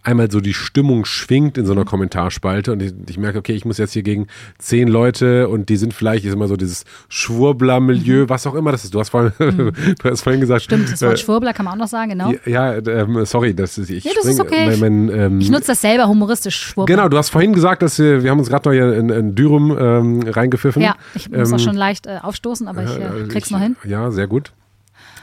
einmal 0.05 0.29
so 0.31 0.39
die 0.39 0.53
Stimmung 0.53 1.05
schwingt 1.05 1.57
in 1.57 1.65
so 1.65 1.73
einer 1.73 1.85
Kommentarspalte 1.85 2.71
und 2.71 2.81
ich, 2.81 2.93
ich 3.09 3.17
merke, 3.17 3.39
okay, 3.39 3.53
ich 3.53 3.65
muss 3.65 3.77
jetzt 3.77 3.93
hier 3.93 4.03
gegen 4.03 4.27
zehn 4.57 4.87
Leute 4.87 5.49
und 5.49 5.69
die 5.69 5.77
sind 5.77 5.93
vielleicht, 5.93 6.25
ist 6.25 6.33
immer 6.33 6.47
so 6.47 6.55
dieses 6.55 6.85
Schwurbler-Milieu, 7.09 8.23
mhm. 8.23 8.29
was 8.29 8.45
auch 8.47 8.55
immer 8.55 8.71
das 8.71 8.83
ist. 8.83 8.93
Du 8.93 8.99
hast 8.99 9.09
vorhin, 9.09 9.31
mhm. 9.39 9.71
du 10.01 10.09
hast 10.09 10.21
vorhin 10.21 10.41
gesagt. 10.41 10.63
Stimmt, 10.63 10.91
das 10.91 11.01
Wort 11.01 11.13
äh, 11.13 11.17
Schwurbler 11.17 11.53
kann 11.53 11.65
man 11.65 11.73
auch 11.75 11.79
noch 11.79 11.87
sagen, 11.87 12.11
genau. 12.11 12.33
Ja, 12.45 12.75
ähm, 12.75 13.25
sorry, 13.25 13.53
das 13.53 13.77
ist, 13.77 13.89
ich 13.89 14.03
ja, 14.03 14.11
das 14.15 14.25
ist 14.25 14.39
okay. 14.39 14.77
Mein, 14.79 15.07
mein, 15.07 15.19
ähm, 15.19 15.39
ich 15.41 15.49
nutze 15.49 15.67
das 15.67 15.81
selber 15.81 16.07
humoristisch, 16.07 16.55
Schwurbler. 16.55 16.95
Genau, 16.95 17.09
du 17.09 17.17
hast 17.17 17.29
vorhin 17.29 17.53
gesagt, 17.53 17.81
dass 17.81 17.97
wir, 17.99 18.23
wir 18.23 18.31
haben 18.31 18.39
uns 18.39 18.49
gerade 18.49 18.69
noch 18.69 18.73
hier 18.73 18.93
in, 18.93 19.09
in 19.09 19.35
Dürum 19.35 19.75
ähm, 19.77 20.21
reingepfiffen. 20.27 20.81
Ja, 20.81 20.95
ich 21.15 21.29
muss 21.29 21.49
ähm, 21.49 21.55
auch 21.55 21.59
schon 21.59 21.75
leicht 21.75 22.05
äh, 22.07 22.19
aufstoßen, 22.21 22.67
aber 22.67 22.83
ich 22.83 22.95
äh, 22.97 23.27
krieg's 23.27 23.47
ich, 23.47 23.51
noch 23.51 23.59
hin. 23.59 23.75
Ja, 23.83 24.11
sehr 24.11 24.27
gut. 24.27 24.51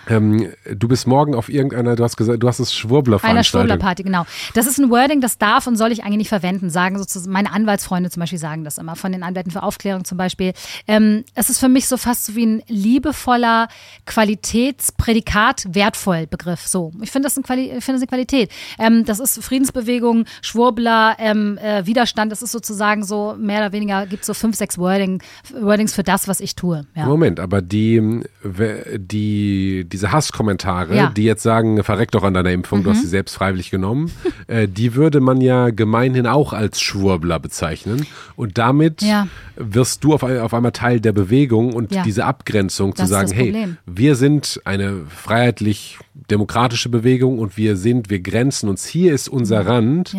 Ähm, 0.09 0.53
du 0.65 0.89
bist 0.89 1.07
morgen 1.07 1.35
auf 1.35 1.49
irgendeiner, 1.49 1.97
du 1.97 2.03
hast 2.03 2.17
gesagt, 2.17 2.43
du 2.43 2.49
hast 2.49 2.59
es 2.59 2.75
Schwurbler 2.75 3.23
Einer 3.23 3.45
Schwurblerparty, 3.45 4.03
genau. 4.03 4.25
Das 4.55 4.67
ist 4.67 4.79
ein 4.79 4.91
Wording, 4.91 5.21
das 5.21 5.39
darf 5.39 5.67
und 5.67 5.77
soll 5.77 5.93
ich 5.93 6.03
eigentlich 6.03 6.19
nicht 6.19 6.29
verwenden. 6.29 6.71
Sagen 6.71 6.99
sozusagen, 6.99 7.33
meine 7.33 7.53
Anwaltsfreunde 7.53 8.11
zum 8.11 8.21
Beispiel 8.21 8.39
sagen 8.39 8.65
das 8.65 8.79
immer, 8.79 8.97
von 8.97 9.13
den 9.13 9.23
Anwälten 9.23 9.53
für 9.53 9.63
Aufklärung 9.63 10.05
zum 10.05 10.19
Beispiel. 10.19 10.53
Ähm, 10.89 11.25
es 11.35 11.51
ist 11.51 11.59
für 11.59 11.69
mich 11.69 11.87
so 11.87 11.97
fast 11.97 12.27
so 12.27 12.35
wie 12.35 12.47
ein 12.47 12.63
liebevoller 12.69 13.69
Qualitätsprädikat 14.07 15.67
wertvoll 15.75 16.27
Begriff. 16.27 16.67
So, 16.67 16.93
ich 17.01 17.11
finde 17.11 17.27
das, 17.27 17.37
ein 17.37 17.43
Quali 17.43 17.71
ich 17.71 17.85
finde 17.85 18.01
das 18.01 18.03
eine 18.03 18.07
Qualität. 18.09 18.51
Ähm, 18.79 19.05
das 19.05 19.21
ist 19.21 19.43
Friedensbewegung, 19.43 20.25
Schwurbler, 20.41 21.17
ähm, 21.19 21.59
äh, 21.59 21.87
Widerstand. 21.87 22.33
Das 22.33 22.43
ist 22.43 22.53
sozusagen 22.53 23.05
so 23.05 23.35
mehr 23.39 23.61
oder 23.61 23.73
weniger 23.73 24.07
gibt 24.07 24.25
so 24.25 24.35
fünf, 24.35 24.57
sechs 24.57 24.79
Wording, 24.79 25.23
Wordings 25.61 25.95
für 25.95 26.03
das, 26.03 26.29
was 26.29 26.41
ich 26.41 26.57
tue. 26.57 26.87
Ja. 26.95 27.07
Moment, 27.07 27.39
aber 27.41 27.63
die, 27.63 28.21
die 28.43 29.92
diese 29.93 30.13
Hasskommentare, 30.13 30.97
ja. 30.97 31.11
die 31.11 31.25
jetzt 31.25 31.43
sagen, 31.43 31.83
verreck 31.85 32.11
doch 32.11 32.23
an 32.23 32.35
deiner 32.35 32.51
Impfung, 32.51 32.81
mhm. 32.81 32.85
du 32.85 32.91
hast 32.91 32.99
mhm. 32.99 33.03
sie 33.03 33.09
selbst 33.09 33.35
freiwillig 33.35 33.71
genommen, 33.71 34.11
äh, 34.47 34.67
die 34.67 34.95
würde 34.95 35.21
man 35.21 35.41
ja 35.41 35.71
gemeinhin 35.71 36.27
auch 36.27 36.53
als 36.53 36.81
Schwurbler 36.81 37.39
bezeichnen. 37.39 38.07
Und 38.37 38.59
damit 38.59 39.03
ja. 39.03 39.29
wirst 39.57 40.05
du 40.05 40.15
auf, 40.15 40.23
auf, 40.23 40.55
einmal 40.55 40.73
Teil 40.73 41.01
der 41.01 41.13
Bewegung 41.13 41.73
und 41.73 41.93
ja. 41.93 42.03
diese 42.03 42.25
Abgrenzung 42.25 42.95
das 42.95 43.07
zu 43.07 43.11
sagen, 43.11 43.33
hey, 43.33 43.69
wir 43.87 44.17
sind 44.17 44.61
eine 44.65 45.05
freiheitlich-demokratische 45.07 46.89
Bewegung 46.89 47.39
und 47.39 47.57
wir 47.57 47.77
sind, 47.77 48.11
wir 48.11 48.21
grenzen 48.21 48.69
uns, 48.69 48.87
hier 48.87 49.15
ist 49.15 49.29
unser 49.29 49.63
mhm. 49.63 49.69
Rand. 49.69 50.17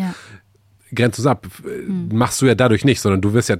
Grenzt 0.94 1.18
uns 1.18 1.26
ab. 1.26 1.48
Mhm. 1.64 2.10
Machst 2.12 2.40
du 2.40 2.46
ja 2.46 2.54
dadurch 2.54 2.84
nicht, 2.84 3.00
sondern 3.00 3.20
du 3.20 3.32
wirst 3.32 3.48
ja 3.48 3.56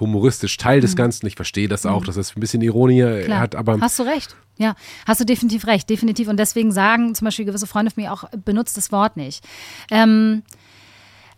humoristisch 0.00 0.56
Teil 0.56 0.80
des 0.80 0.92
mhm. 0.92 0.96
Ganzen. 0.96 1.26
Ich 1.26 1.36
verstehe 1.36 1.68
das 1.68 1.86
auch, 1.86 2.00
mhm. 2.00 2.06
dass 2.06 2.14
das 2.16 2.36
ein 2.36 2.40
bisschen 2.40 2.62
Ironie 2.62 3.04
Klar. 3.24 3.40
hat, 3.40 3.54
aber. 3.54 3.80
Hast 3.80 3.98
du 3.98 4.02
recht. 4.02 4.34
Ja, 4.58 4.74
hast 5.06 5.20
du 5.20 5.24
definitiv 5.24 5.66
recht, 5.66 5.88
definitiv. 5.88 6.28
Und 6.28 6.38
deswegen 6.38 6.72
sagen 6.72 7.14
zum 7.14 7.24
Beispiel 7.24 7.46
gewisse 7.46 7.66
Freunde 7.66 7.90
von 7.90 8.02
mir 8.02 8.12
auch, 8.12 8.24
benutzt 8.44 8.76
das 8.76 8.92
Wort 8.92 9.16
nicht. 9.16 9.42
Ähm, 9.90 10.42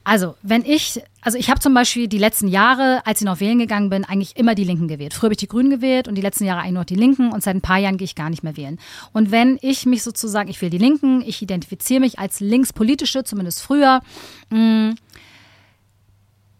also, 0.05 0.35
wenn 0.43 0.65
ich, 0.65 1.01
also 1.21 1.39
ich 1.39 1.49
habe 1.49 1.61
zum 1.61 1.75
Beispiel 1.75 2.09
die 2.09 2.19
letzten 2.19 2.49
Jahre, 2.49 3.07
als 3.07 3.21
ich 3.21 3.25
noch 3.25 3.39
wählen 3.39 3.59
gegangen 3.59 3.89
bin, 3.89 4.05
eigentlich 4.05 4.37
immer 4.37 4.57
die 4.57 4.65
Linken 4.65 4.89
gewählt. 4.89 5.15
Früher 5.15 5.29
habe 5.29 5.35
ich 5.35 5.39
die 5.39 5.47
Grünen 5.47 5.71
gewählt 5.71 6.09
und 6.09 6.17
die 6.17 6.23
letzten 6.23 6.45
Jahre 6.45 6.63
eigentlich 6.63 6.75
nur 6.75 6.85
die 6.85 6.97
Linken 6.97 7.31
und 7.31 7.43
seit 7.43 7.55
ein 7.55 7.61
paar 7.61 7.79
Jahren 7.79 7.99
gehe 7.99 8.05
ich 8.05 8.17
gar 8.17 8.29
nicht 8.29 8.43
mehr 8.43 8.57
wählen. 8.57 8.81
Und 9.13 9.31
wenn 9.31 9.59
ich 9.63 9.87
mich 9.87 10.03
sozusagen, 10.03 10.51
ich 10.51 10.61
wähle 10.61 10.71
die 10.71 10.79
Linken, 10.79 11.23
ich 11.25 11.41
identifiziere 11.41 12.01
mich 12.01 12.19
als 12.19 12.41
linkspolitische, 12.41 13.23
zumindest 13.23 13.63
früher, 13.63 14.01
mh, 14.51 14.59
mm, 14.59 14.95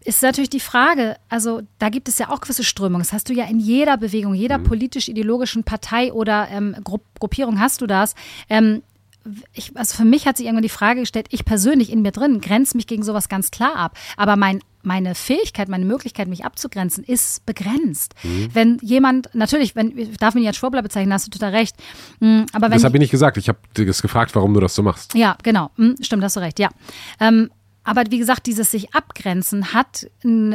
ist 0.03 0.21
natürlich 0.21 0.49
die 0.49 0.59
Frage, 0.59 1.17
also 1.29 1.61
da 1.79 1.89
gibt 1.89 2.07
es 2.07 2.17
ja 2.17 2.29
auch 2.29 2.41
gewisse 2.41 2.63
Strömungen. 2.63 3.01
Das 3.01 3.13
hast 3.13 3.29
du 3.29 3.33
ja 3.33 3.45
in 3.45 3.59
jeder 3.59 3.97
Bewegung, 3.97 4.33
jeder 4.33 4.57
mhm. 4.57 4.63
politisch-ideologischen 4.63 5.63
Partei 5.63 6.13
oder 6.13 6.47
ähm, 6.51 6.75
Gru 6.83 6.99
Gruppierung 7.19 7.59
hast 7.59 7.81
du 7.81 7.87
das. 7.87 8.15
Ähm, 8.49 8.83
ich, 9.53 9.75
also 9.75 9.95
für 9.95 10.05
mich 10.05 10.27
hat 10.27 10.37
sich 10.37 10.47
irgendwann 10.47 10.63
die 10.63 10.69
Frage 10.69 11.01
gestellt, 11.01 11.27
ich 11.29 11.45
persönlich 11.45 11.91
in 11.91 12.01
mir 12.01 12.11
drin 12.11 12.41
grenze 12.41 12.75
mich 12.75 12.87
gegen 12.87 13.03
sowas 13.03 13.29
ganz 13.29 13.51
klar 13.51 13.75
ab. 13.75 13.97
Aber 14.17 14.35
mein, 14.35 14.59
meine 14.81 15.15
Fähigkeit, 15.15 15.69
meine 15.69 15.85
Möglichkeit, 15.85 16.27
mich 16.27 16.43
abzugrenzen, 16.43 17.03
ist 17.03 17.45
begrenzt. 17.45 18.15
Mhm. 18.23 18.49
Wenn 18.53 18.77
jemand, 18.81 19.33
natürlich, 19.33 19.75
wenn, 19.75 19.97
ich 19.97 20.17
darf 20.17 20.33
mich 20.33 20.41
nicht 20.41 20.49
als 20.49 20.57
Schwurbler 20.57 20.81
bezeichnen, 20.81 21.13
hast 21.13 21.27
du 21.27 21.31
total 21.31 21.51
recht. 21.51 21.75
Mhm, 22.19 22.45
aber 22.51 22.65
wenn 22.65 22.73
das 22.73 22.83
habe 22.83 22.97
ich 22.97 23.01
nicht 23.01 23.11
gesagt. 23.11 23.37
Ich 23.37 23.47
habe 23.47 23.59
das 23.73 24.01
gefragt, 24.01 24.35
warum 24.35 24.53
du 24.53 24.59
das 24.59 24.75
so 24.75 24.83
machst. 24.83 25.15
Ja, 25.15 25.37
genau. 25.41 25.71
Mhm, 25.77 25.95
stimmt, 26.01 26.23
hast 26.23 26.35
du 26.35 26.41
recht, 26.41 26.59
ja. 26.59 26.69
Ähm, 27.19 27.49
aber 27.83 28.03
wie 28.09 28.17
gesagt, 28.17 28.45
dieses 28.45 28.71
sich 28.71 28.93
abgrenzen 28.95 29.73
hat, 29.73 30.07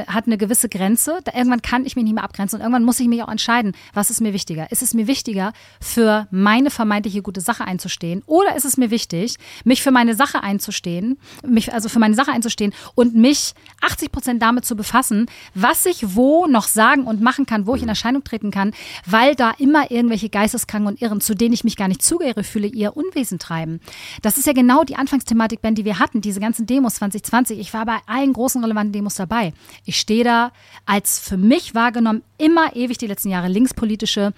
hat 0.07 0.26
eine 0.26 0.39
gewisse 0.39 0.68
Grenze. 0.68 1.18
Irgendwann 1.35 1.62
kann 1.62 1.85
ich 1.85 1.97
mich 1.97 2.05
nicht 2.05 2.14
mehr 2.14 2.24
abgrenzen 2.24 2.57
und 2.57 2.62
irgendwann 2.62 2.85
muss 2.85 3.01
ich 3.01 3.09
mich 3.09 3.22
auch 3.22 3.29
entscheiden, 3.29 3.72
was 3.93 4.11
ist 4.11 4.20
mir 4.20 4.33
wichtiger. 4.33 4.70
Ist 4.70 4.83
es 4.83 4.95
mir 4.95 5.07
wichtiger, 5.07 5.53
für 5.81 6.26
meine 6.31 6.70
vermeintliche 6.70 7.22
gute 7.22 7.41
Sache 7.41 7.64
einzustehen 7.64 8.22
oder 8.26 8.57
ist 8.57 8.64
es 8.64 8.76
mir 8.76 8.91
wichtig, 8.91 9.37
mich 9.64 9.83
für 9.83 9.91
meine 9.91 10.14
Sache 10.14 10.43
einzustehen, 10.43 11.18
mich 11.47 11.72
also 11.72 11.89
für 11.89 11.99
meine 11.99 12.14
Sache 12.14 12.33
einzustehen 12.33 12.72
und 12.95 13.14
mich 13.14 13.55
80 13.83 14.12
Prozent 14.12 14.43
damit 14.43 14.64
zu 14.64 14.76
befassen, 14.76 15.26
was 15.55 15.87
ich 15.87 16.14
wo 16.14 16.47
noch 16.47 16.66
sagen 16.66 17.05
und 17.05 17.20
machen 17.20 17.47
kann, 17.47 17.66
wo 17.66 17.74
ich 17.74 17.83
in 17.83 17.89
Erscheinung 17.89 18.24
treten 18.24 18.51
kann, 18.51 18.72
weil 19.07 19.35
da 19.35 19.53
immer 19.59 19.91
irgendwelche 19.91 20.29
Geisteskranken 20.29 20.89
und 20.89 21.03
Irren, 21.03 21.20
zu 21.20 21.35
denen 21.35 21.53
ich 21.53 21.64
mich 21.64 21.76
gar 21.76 21.89
nicht 21.89 22.03
zugehöre 22.03 22.45
fühle, 22.45 22.66
ihr 22.66 22.97
Unwesen 22.97 23.39
treiben. 23.39 23.81
Das 24.22 24.39
ist 24.39 24.47
ja 24.47 24.53
genau 24.53 24.85
die 24.85 24.97
Anfangsthematik, 24.97 25.61
Ben, 25.61 25.74
die 25.74 25.85
wir 25.85 25.99
hatten, 25.99 26.20
diese 26.20 26.41
ganzen 26.41 26.66
Demos 26.66 26.95
20 26.97 27.18
2020. 27.23 27.59
Ich 27.59 27.75
war 27.75 27.87
bei 27.87 27.99
allen 28.07 28.33
großen 28.33 28.62
relevanten 28.62 28.93
Demos 28.93 29.14
dabei. 29.14 29.53
Ich 29.85 29.99
stehe 29.99 30.25
da 30.25 30.53
als 30.87 31.19
für 31.19 31.37
mich 31.37 31.75
wahrgenommen 31.75 32.23
immer 32.39 32.75
ewig 32.77 32.99
die 32.99 33.07
letzten 33.07 33.31
Jahre 33.31 33.49
linkspolitische 33.49 34.33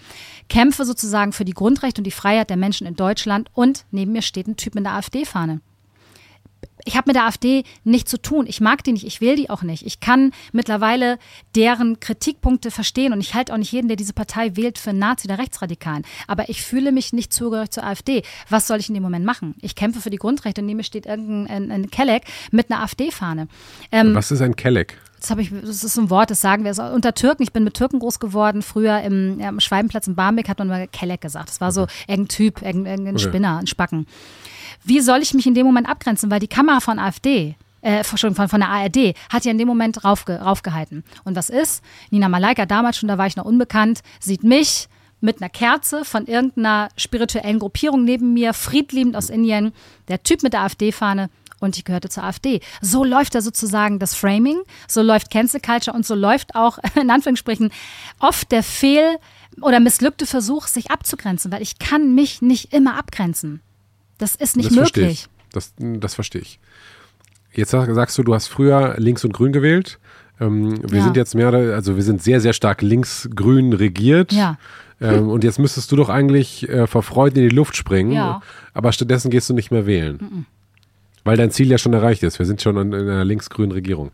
Kämpfe 0.48 0.84
sozusagen 0.84 1.32
für 1.32 1.44
die 1.44 1.54
Grundrechte 1.54 2.00
und 2.00 2.04
die 2.04 2.10
Freiheit 2.10 2.50
der 2.50 2.56
Menschen 2.56 2.86
in 2.86 2.96
Deutschland 2.96 3.48
und 3.54 3.84
neben 3.90 4.12
mir 4.12 4.22
steht 4.22 4.46
ein 4.46 4.56
Typ 4.56 4.74
mit 4.74 4.84
der 4.84 4.94
AfD-Fahne 4.94 5.60
ich 6.84 6.96
habe 6.96 7.08
mit 7.08 7.16
der 7.16 7.26
AfD 7.26 7.64
nichts 7.84 8.10
zu 8.10 8.20
tun. 8.20 8.46
Ich 8.48 8.60
mag 8.60 8.84
die 8.84 8.92
nicht, 8.92 9.06
ich 9.06 9.20
will 9.20 9.36
die 9.36 9.50
auch 9.50 9.62
nicht. 9.62 9.84
Ich 9.86 10.00
kann 10.00 10.32
mittlerweile 10.52 11.18
deren 11.54 12.00
Kritikpunkte 12.00 12.70
verstehen 12.70 13.12
und 13.12 13.20
ich 13.20 13.34
halte 13.34 13.52
auch 13.52 13.58
nicht 13.58 13.72
jeden, 13.72 13.88
der 13.88 13.96
diese 13.96 14.12
Partei 14.12 14.56
wählt, 14.56 14.78
für 14.78 14.92
Nazi 14.92 15.28
oder 15.28 15.38
Rechtsradikalen. 15.38 16.04
Aber 16.26 16.48
ich 16.48 16.62
fühle 16.62 16.92
mich 16.92 17.12
nicht 17.12 17.32
zugehörig 17.32 17.70
zur 17.70 17.84
AfD. 17.84 18.22
Was 18.48 18.66
soll 18.66 18.78
ich 18.78 18.88
in 18.88 18.94
dem 18.94 19.02
Moment 19.02 19.24
machen? 19.24 19.54
Ich 19.60 19.74
kämpfe 19.74 20.00
für 20.00 20.10
die 20.10 20.16
Grundrechte 20.16 20.60
und 20.60 20.66
neben 20.66 20.78
mir 20.78 20.84
steht 20.84 21.06
irgendein 21.06 21.70
ein, 21.70 21.70
ein 21.70 21.90
Kelleck 21.90 22.24
mit 22.50 22.70
einer 22.70 22.82
AfD-Fahne. 22.82 23.48
Ähm, 23.92 24.14
Was 24.14 24.30
ist 24.30 24.40
ein 24.40 24.56
Kelleck? 24.56 24.98
Das, 25.20 25.36
ich, 25.38 25.50
das 25.50 25.84
ist 25.84 25.98
ein 25.98 26.08
Wort, 26.08 26.30
das 26.30 26.40
sagen 26.40 26.64
wir. 26.64 26.72
Das 26.72 26.78
unter 26.78 27.14
Türken, 27.14 27.42
ich 27.42 27.52
bin 27.52 27.62
mit 27.62 27.74
Türken 27.74 27.98
groß 27.98 28.20
geworden. 28.20 28.62
Früher 28.62 29.00
im, 29.02 29.38
ja, 29.38 29.50
im 29.50 29.60
Schweibenplatz 29.60 30.06
in 30.06 30.14
Barmbek 30.14 30.48
hat 30.48 30.58
man 30.58 30.68
mal 30.68 30.88
Kelleck 30.88 31.20
gesagt. 31.20 31.50
Das 31.50 31.60
war 31.60 31.72
so 31.72 31.86
irgendein 32.06 32.28
Typ, 32.28 32.62
irgendein 32.62 33.18
Spinner, 33.18 33.58
ein 33.58 33.66
Spacken 33.66 34.06
wie 34.84 35.00
soll 35.00 35.20
ich 35.20 35.34
mich 35.34 35.46
in 35.46 35.54
dem 35.54 35.66
Moment 35.66 35.88
abgrenzen? 35.88 36.30
Weil 36.30 36.40
die 36.40 36.48
Kamera 36.48 36.80
von 36.80 36.98
AfD, 36.98 37.56
äh, 37.82 38.04
von, 38.04 38.34
von 38.34 38.60
der 38.60 38.68
ARD, 38.68 39.14
hat 39.30 39.44
ja 39.44 39.50
in 39.50 39.58
dem 39.58 39.68
Moment 39.68 40.04
raufge, 40.04 40.40
raufgehalten. 40.40 41.04
Und 41.24 41.36
was 41.36 41.50
ist? 41.50 41.82
Nina 42.10 42.28
Malaika, 42.28 42.66
damals 42.66 42.98
schon, 42.98 43.08
da 43.08 43.18
war 43.18 43.26
ich 43.26 43.36
noch 43.36 43.44
unbekannt, 43.44 44.00
sieht 44.20 44.44
mich 44.44 44.88
mit 45.20 45.40
einer 45.40 45.50
Kerze 45.50 46.04
von 46.04 46.26
irgendeiner 46.26 46.88
spirituellen 46.96 47.58
Gruppierung 47.58 48.04
neben 48.04 48.32
mir, 48.32 48.54
friedliebend 48.54 49.16
aus 49.16 49.30
Indien, 49.30 49.72
der 50.08 50.22
Typ 50.22 50.42
mit 50.42 50.54
der 50.54 50.62
AfD-Fahne 50.62 51.28
und 51.60 51.76
ich 51.76 51.84
gehörte 51.84 52.08
zur 52.08 52.24
AfD. 52.24 52.60
So 52.80 53.04
läuft 53.04 53.34
da 53.34 53.42
sozusagen 53.42 53.98
das 53.98 54.14
Framing, 54.14 54.60
so 54.88 55.02
läuft 55.02 55.30
Cancel 55.30 55.60
Culture 55.60 55.94
und 55.94 56.06
so 56.06 56.14
läuft 56.14 56.54
auch, 56.54 56.78
in 57.00 57.10
Anführungsstrichen, 57.10 57.70
oft 58.18 58.50
der 58.50 58.62
fehl- 58.62 59.18
oder 59.60 59.80
missglückte 59.80 60.26
Versuch, 60.26 60.66
sich 60.66 60.90
abzugrenzen, 60.90 61.52
weil 61.52 61.62
ich 61.62 61.78
kann 61.78 62.14
mich 62.14 62.40
nicht 62.40 62.72
immer 62.72 62.96
abgrenzen. 62.96 63.60
Das 64.20 64.36
ist 64.36 64.56
nicht 64.56 64.70
das 64.70 64.76
möglich. 64.76 65.26
Das, 65.52 65.72
das 65.78 66.14
verstehe 66.14 66.42
ich. 66.42 66.60
Jetzt 67.52 67.72
sagst 67.72 68.16
du, 68.16 68.22
du 68.22 68.34
hast 68.34 68.46
früher 68.46 68.94
links 68.98 69.24
und 69.24 69.32
grün 69.32 69.52
gewählt. 69.52 69.98
Ähm, 70.40 70.80
wir 70.88 70.98
ja. 70.98 71.04
sind 71.04 71.16
jetzt 71.16 71.34
mehr, 71.34 71.52
also 71.52 71.96
wir 71.96 72.02
sind 72.02 72.22
sehr, 72.22 72.40
sehr 72.40 72.52
stark 72.52 72.82
links-grün 72.82 73.72
regiert. 73.72 74.32
Ja. 74.32 74.56
Ähm, 75.00 75.28
und 75.28 75.42
jetzt 75.42 75.58
müsstest 75.58 75.90
du 75.90 75.96
doch 75.96 76.08
eigentlich 76.08 76.68
äh, 76.68 76.86
vor 76.86 77.02
Freude 77.02 77.40
in 77.40 77.48
die 77.48 77.54
Luft 77.54 77.76
springen. 77.76 78.12
Ja. 78.12 78.42
Aber 78.74 78.92
stattdessen 78.92 79.30
gehst 79.30 79.50
du 79.50 79.54
nicht 79.54 79.70
mehr 79.70 79.86
wählen. 79.86 80.18
Mhm. 80.20 80.46
Weil 81.24 81.36
dein 81.36 81.50
Ziel 81.50 81.68
ja 81.70 81.78
schon 81.78 81.92
erreicht 81.92 82.22
ist. 82.22 82.38
Wir 82.38 82.46
sind 82.46 82.62
schon 82.62 82.76
in 82.76 82.94
einer 82.94 83.24
links-grünen 83.24 83.72
Regierung. 83.72 84.10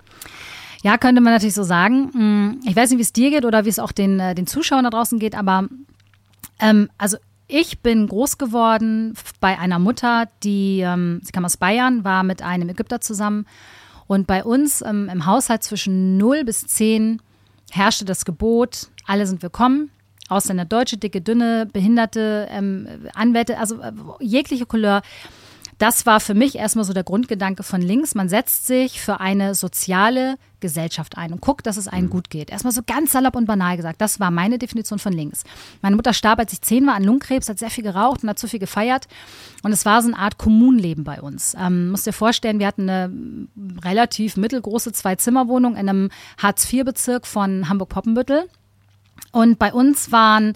Ja, 0.83 0.99
könnte 0.99 1.21
man 1.21 1.33
natürlich 1.33 1.55
so 1.55 1.63
sagen. 1.63 2.11
Hm, 2.13 2.61
ich 2.67 2.77
weiß 2.77 2.91
nicht, 2.91 2.99
wie 2.99 3.03
es 3.03 3.13
dir 3.13 3.31
geht 3.31 3.45
oder 3.45 3.65
wie 3.65 3.69
es 3.69 3.79
auch 3.79 3.93
den, 3.93 4.21
äh, 4.21 4.35
den 4.35 4.47
Zuschauern 4.47 4.85
da 4.85 4.91
draußen 4.91 5.19
geht, 5.19 5.35
aber 5.35 5.69
ähm, 6.61 6.89
also 6.99 7.17
ich 7.49 7.81
bin 7.81 8.07
groß 8.07 8.39
geworden 8.39 9.15
bei 9.41 9.59
einer 9.59 9.79
Mutter, 9.79 10.29
die, 10.43 10.81
ähm, 10.81 11.21
sie 11.23 11.33
kam 11.33 11.45
aus 11.45 11.57
Bayern, 11.57 12.05
war 12.05 12.23
mit 12.23 12.43
einem 12.43 12.69
Ägypter 12.69 13.01
zusammen. 13.01 13.47
Und 14.07 14.27
bei 14.27 14.45
uns 14.45 14.83
ähm, 14.83 15.09
im 15.13 15.27
Haushalt 15.27 15.63
zwischen 15.63 16.17
0 16.17 16.45
bis 16.45 16.67
10 16.67 17.21
herrschte 17.71 18.05
das 18.05 18.25
Gebot, 18.25 18.89
alle 19.07 19.27
sind 19.27 19.43
willkommen. 19.43 19.91
Ausländer, 20.29 20.65
Deutsche, 20.65 20.97
dicke, 20.97 21.21
dünne, 21.21 21.69
Behinderte, 21.73 22.49
ähm, 22.51 22.89
Anwälte, 23.15 23.59
also 23.59 23.81
äh, 23.81 23.93
jegliche 24.21 24.67
Couleur. 24.67 25.03
Das 25.79 26.07
war 26.07 26.21
für 26.21 26.35
mich 26.35 26.57
erstmal 26.57 26.85
so 26.85 26.95
der 26.95 27.05
Grundgedanke 27.05 27.63
von 27.63 27.83
links. 27.83 28.15
Man 28.15 28.29
setzt 28.29 28.67
sich 28.67 29.01
für 29.01 29.21
eine 29.21 29.55
soziale 29.55 30.37
Gesellschaft 30.61 31.19
ein 31.19 31.33
und 31.33 31.43
guckt, 31.43 31.67
dass 31.67 31.77
es 31.77 31.87
einem 31.87 32.07
mhm. 32.07 32.11
gut 32.11 32.31
geht. 32.31 32.51
Erstmal 32.51 32.73
so 32.73 32.81
ganz 32.87 33.13
salopp 33.13 33.37
und 33.37 33.45
banal 33.45 33.77
gesagt. 33.77 34.01
Das 34.01 34.19
war 34.19 34.31
meine 34.31 34.59
Definition 34.59 34.99
von 34.99 35.13
links. 35.13 35.45
Meine 35.83 35.97
Mutter 35.97 36.15
starb, 36.15 36.39
als 36.39 36.53
ich 36.55 36.63
zehn 36.63 36.87
war, 36.87 36.95
an 36.95 37.05
Lungenkrebs, 37.05 37.49
hat 37.51 37.59
sehr 37.59 37.71
viel 37.71 37.85
geraucht 37.85 38.23
und 38.23 38.31
hat 38.31 38.39
zu 38.39 38.49
viel 38.49 38.59
gefeiert. 38.59 39.07
Und 39.63 39.73
es 39.73 39.85
war 39.85 40.01
so 40.01 40.09
eine 40.09 40.19
Art 40.19 40.39
Kommunenleben 40.39 41.05
bei 41.05 41.21
uns. 41.21 41.55
Ähm, 41.59 41.91
musst 41.91 42.07
dir 42.07 42.15
vorstellen, 42.15 42.59
wir 42.59 42.67
hatten 42.67 42.89
eine 42.89 43.13
relativ 43.85 44.39
mittelgroße 44.39 44.93
Zwei-Zimmer-Wohnung 44.93 45.75
in 45.77 45.89
einem 45.89 46.11
Hartz-IV-Bezirk 46.39 47.27
von 47.27 47.69
Hamburg-Poppenbüttel. 47.69 48.49
Und 49.33 49.59
bei 49.59 49.75
uns 49.75 50.11
waren 50.11 50.55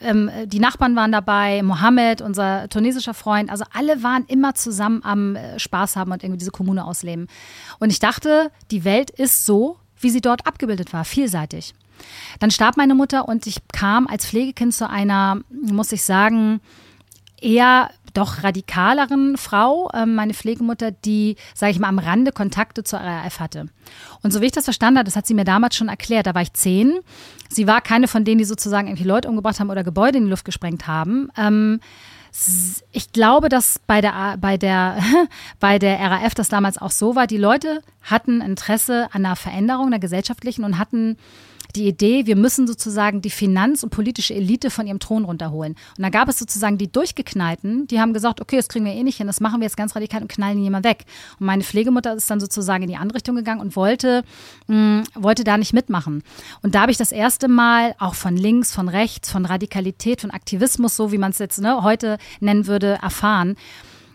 ähm, 0.00 0.30
die 0.46 0.60
Nachbarn 0.60 0.96
waren 0.96 1.12
dabei, 1.12 1.62
Mohammed, 1.62 2.22
unser 2.22 2.68
tunesischer 2.68 3.14
Freund, 3.14 3.50
also 3.50 3.64
alle 3.72 4.02
waren 4.02 4.24
immer 4.26 4.54
zusammen 4.54 5.02
am 5.04 5.36
äh, 5.36 5.58
Spaß 5.58 5.96
haben 5.96 6.12
und 6.12 6.22
irgendwie 6.22 6.38
diese 6.38 6.50
Kommune 6.50 6.84
ausleben. 6.84 7.28
Und 7.78 7.90
ich 7.90 7.98
dachte, 7.98 8.50
die 8.70 8.84
Welt 8.84 9.10
ist 9.10 9.46
so, 9.46 9.78
wie 10.00 10.10
sie 10.10 10.20
dort 10.20 10.46
abgebildet 10.46 10.92
war, 10.92 11.04
vielseitig. 11.04 11.74
Dann 12.38 12.50
starb 12.50 12.76
meine 12.76 12.94
Mutter 12.94 13.28
und 13.28 13.46
ich 13.46 13.58
kam 13.72 14.06
als 14.06 14.26
Pflegekind 14.26 14.74
zu 14.74 14.88
einer, 14.88 15.40
muss 15.50 15.92
ich 15.92 16.02
sagen, 16.02 16.60
eher 17.40 17.90
doch 18.12 18.42
radikaleren 18.42 19.36
Frau, 19.36 19.90
äh, 19.92 20.06
meine 20.06 20.34
Pflegemutter, 20.34 20.90
die, 20.90 21.36
sage 21.54 21.72
ich 21.72 21.78
mal, 21.78 21.88
am 21.88 21.98
Rande 21.98 22.32
Kontakte 22.32 22.84
zur 22.84 23.00
RAF 23.00 23.40
hatte. 23.40 23.68
Und 24.22 24.32
so 24.32 24.40
wie 24.40 24.46
ich 24.46 24.52
das 24.52 24.64
verstanden 24.64 24.98
habe, 24.98 25.06
das 25.06 25.16
hat 25.16 25.26
sie 25.26 25.34
mir 25.34 25.44
damals 25.44 25.76
schon 25.76 25.88
erklärt, 25.88 26.26
da 26.26 26.34
war 26.34 26.42
ich 26.42 26.52
zehn. 26.52 26.98
Sie 27.48 27.66
war 27.66 27.80
keine 27.80 28.08
von 28.08 28.24
denen, 28.24 28.38
die 28.38 28.44
sozusagen 28.44 28.88
irgendwie 28.88 29.04
Leute 29.04 29.28
umgebracht 29.28 29.60
haben 29.60 29.70
oder 29.70 29.84
Gebäude 29.84 30.18
in 30.18 30.24
die 30.24 30.30
Luft 30.30 30.44
gesprengt 30.44 30.86
haben. 30.86 31.30
Ähm, 31.36 31.80
ich 32.92 33.12
glaube, 33.12 33.48
dass 33.48 33.80
bei 33.86 34.00
der, 34.00 34.36
bei, 34.40 34.56
der, 34.56 34.98
bei 35.60 35.78
der 35.78 35.98
RAF 35.98 36.34
das 36.34 36.48
damals 36.48 36.78
auch 36.78 36.92
so 36.92 37.16
war. 37.16 37.26
Die 37.26 37.36
Leute 37.36 37.82
hatten 38.02 38.40
Interesse 38.40 39.08
an 39.12 39.26
einer 39.26 39.36
Veränderung, 39.36 39.86
einer 39.86 39.98
gesellschaftlichen 39.98 40.64
und 40.64 40.78
hatten 40.78 41.16
die 41.76 41.86
Idee, 41.86 42.26
wir 42.26 42.36
müssen 42.36 42.66
sozusagen 42.66 43.20
die 43.22 43.30
Finanz- 43.30 43.82
und 43.82 43.90
politische 43.90 44.34
Elite 44.34 44.70
von 44.70 44.86
ihrem 44.86 44.98
Thron 44.98 45.24
runterholen. 45.24 45.76
Und 45.96 46.02
da 46.02 46.08
gab 46.08 46.28
es 46.28 46.38
sozusagen 46.38 46.78
die 46.78 46.90
Durchgeknallten, 46.90 47.86
die 47.86 48.00
haben 48.00 48.12
gesagt, 48.12 48.40
okay, 48.40 48.56
das 48.56 48.68
kriegen 48.68 48.84
wir 48.84 48.92
eh 48.92 49.02
nicht 49.02 49.18
hin, 49.18 49.26
das 49.26 49.40
machen 49.40 49.60
wir 49.60 49.66
jetzt 49.66 49.76
ganz 49.76 49.94
radikal 49.96 50.22
und 50.22 50.28
knallen 50.28 50.62
jemand 50.62 50.84
weg. 50.84 51.04
Und 51.38 51.46
meine 51.46 51.62
Pflegemutter 51.62 52.14
ist 52.14 52.30
dann 52.30 52.40
sozusagen 52.40 52.82
in 52.82 52.88
die 52.88 52.96
andere 52.96 53.16
Richtung 53.16 53.36
gegangen 53.36 53.60
und 53.60 53.76
wollte, 53.76 54.24
mh, 54.66 54.76
mm, 54.76 55.04
wollte 55.14 55.44
da 55.44 55.56
nicht 55.58 55.72
mitmachen. 55.72 56.22
Und 56.62 56.74
da 56.74 56.82
habe 56.82 56.92
ich 56.92 56.98
das 56.98 57.12
erste 57.12 57.48
Mal 57.48 57.94
auch 57.98 58.14
von 58.14 58.36
links, 58.36 58.74
von 58.74 58.88
rechts, 58.88 59.30
von 59.30 59.46
Radikalität, 59.46 60.20
von 60.20 60.30
Aktivismus, 60.30 60.96
so 60.96 61.12
wie 61.12 61.18
man 61.18 61.30
es 61.30 61.38
jetzt 61.38 61.60
ne, 61.60 61.82
heute 61.82 62.18
nennen 62.40 62.66
würde, 62.66 62.98
erfahren. 63.02 63.56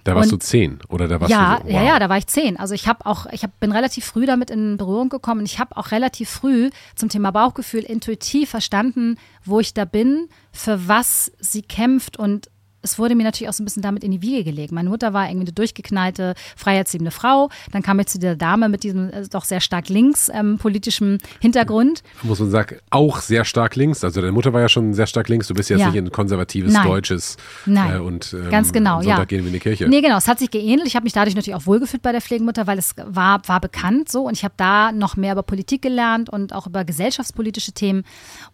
Da 0.06 0.16
warst 0.16 0.32
und, 0.32 0.44
du 0.44 0.46
zehn 0.46 0.80
oder 0.88 1.08
da 1.08 1.20
warst 1.20 1.32
ja, 1.32 1.56
du 1.56 1.64
so, 1.64 1.68
wow. 1.68 1.74
Ja, 1.74 1.84
ja, 1.84 2.00
da 2.00 2.10
war 2.10 2.18
ich 2.20 2.28
zehn. 2.28 2.58
Also 2.58 2.76
ich 2.76 2.88
habe 2.88 3.08
auch, 3.08 3.26
ich 3.32 3.42
hab, 3.42 3.60
bin 3.60 3.72
relativ 3.72 4.06
früh 4.06 4.28
damit 4.28 4.52
in 4.52 4.78
Berührung 4.78 5.10
gekommen 5.10 5.40
und 5.42 5.46
ich 5.48 5.58
habe 5.58 5.76
auch 5.76 5.90
relativ 5.92 6.30
früh 6.30 6.70
zum 6.96 7.10
Thema 7.10 7.32
Bauchgefühl 7.32 7.82
intuitiv 7.82 8.52
verstanden, 8.52 9.18
wo 9.44 9.60
ich 9.60 9.74
da 9.74 9.84
bin, 9.84 10.30
für 10.52 10.88
was 10.88 11.32
sie 11.40 11.64
kämpft 11.64 12.18
und 12.18 12.52
es 12.86 13.00
wurde 13.00 13.16
mir 13.16 13.24
natürlich 13.24 13.50
auch 13.50 13.54
so 13.54 13.64
ein 13.64 13.66
bisschen 13.66 13.82
damit 13.82 14.04
in 14.04 14.12
die 14.12 14.22
Wiege 14.22 14.44
gelegt. 14.44 14.72
Meine 14.72 14.90
Mutter 14.90 15.12
war 15.14 15.28
irgendwie 15.28 15.48
eine 15.48 15.54
durchgeknallte, 15.54 16.36
freiheitsliebende 16.56 17.12
Frau. 17.12 17.50
Dann 17.72 17.82
kam 17.82 18.00
ich 18.00 18.08
zu 18.08 18.20
der 18.20 18.36
Dame 18.36 18.70
mit 18.70 18.84
diesem 18.84 19.10
äh, 19.10 19.28
doch 19.30 19.44
sehr 19.44 19.60
stark 19.60 19.90
links 19.90 20.30
ähm, 20.34 20.58
politischen 20.58 21.18
Hintergrund. 21.40 22.04
Muss 22.22 22.40
man 22.40 22.52
sagen, 22.52 22.78
auch 22.92 23.20
sehr 23.20 23.44
stark 23.44 23.76
links. 23.76 24.04
Also 24.04 24.22
deine 24.22 24.32
Mutter 24.32 24.54
war 24.54 24.62
ja 24.62 24.70
schon 24.70 24.94
sehr 24.94 25.08
stark 25.08 25.30
links. 25.30 25.48
Du 25.48 25.56
bist 25.56 25.70
jetzt 25.70 25.80
ja. 25.80 25.90
nicht 25.90 25.98
ein 25.98 26.12
konservatives 26.12 26.74
Nein. 26.74 26.88
deutsches 26.88 27.38
Nein. 27.66 27.96
Äh, 27.96 28.00
und 28.00 28.34
ähm, 28.34 28.50
ganz 28.52 28.72
genau. 28.72 29.02
Sonntag 29.02 29.18
ja. 29.18 29.26
gehen 29.26 29.42
wir 29.42 29.48
in 29.48 29.54
die 29.54 29.60
Kirche. 29.60 29.88
Nee, 29.88 30.02
genau. 30.02 30.18
Es 30.18 30.28
hat 30.28 30.40
sich 30.40 30.52
geähnelt. 30.52 30.88
Ich 30.88 30.96
habe 30.96 31.04
mich 31.04 31.14
dadurch 31.14 31.36
natürlich 31.36 31.56
auch 31.56 31.66
wohlgefühlt 31.66 32.04
bei 32.04 32.12
der 32.12 32.22
Pflegemutter, 32.22 32.68
weil 32.68 32.78
es 32.78 32.94
war, 33.04 33.42
war 33.48 33.60
bekannt 33.60 34.10
so 34.10 34.28
und 34.28 34.34
ich 34.34 34.44
habe 34.44 34.54
da 34.58 34.92
noch 34.92 35.16
mehr 35.16 35.34
über 35.34 35.44
Politik 35.44 35.82
gelernt 35.82 36.30
und 36.30 36.54
auch 36.54 36.68
über 36.68 36.86
gesellschaftspolitische 36.86 37.72
Themen. 37.72 38.04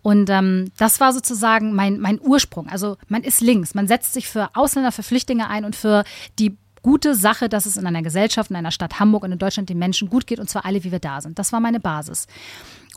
Und 0.02 0.30
ähm, 0.30 0.72
das 0.78 1.00
war 1.00 1.12
sozusagen 1.14 1.74
mein, 1.74 2.00
mein 2.00 2.20
Ursprung. 2.22 2.68
Also 2.70 2.98
man 3.08 3.24
ist 3.24 3.42
links, 3.42 3.76
man 3.76 3.88
setzt 3.88 4.14
sich 4.14 4.21
für 4.28 4.50
Ausländer, 4.56 4.92
für 4.92 5.04
Flüchtlinge 5.04 5.50
ein 5.50 5.66
und 5.66 5.76
für 5.76 6.04
die 6.40 6.58
gute 6.82 7.16
Sache, 7.16 7.50
dass 7.50 7.66
es 7.66 7.78
in 7.78 7.86
einer 7.86 8.02
Gesellschaft, 8.02 8.50
in 8.50 8.56
einer 8.56 8.72
Stadt 8.72 9.00
Hamburg 9.00 9.24
und 9.24 9.32
in 9.32 9.38
Deutschland 9.38 9.70
den 9.70 9.78
Menschen 9.78 10.10
gut 10.10 10.26
geht 10.28 10.40
und 10.40 10.50
zwar 10.50 10.66
alle, 10.66 10.84
wie 10.84 10.92
wir 10.92 11.00
da 11.00 11.22
sind. 11.22 11.38
Das 11.38 11.54
war 11.54 11.60
meine 11.60 11.80
Basis. 11.80 12.28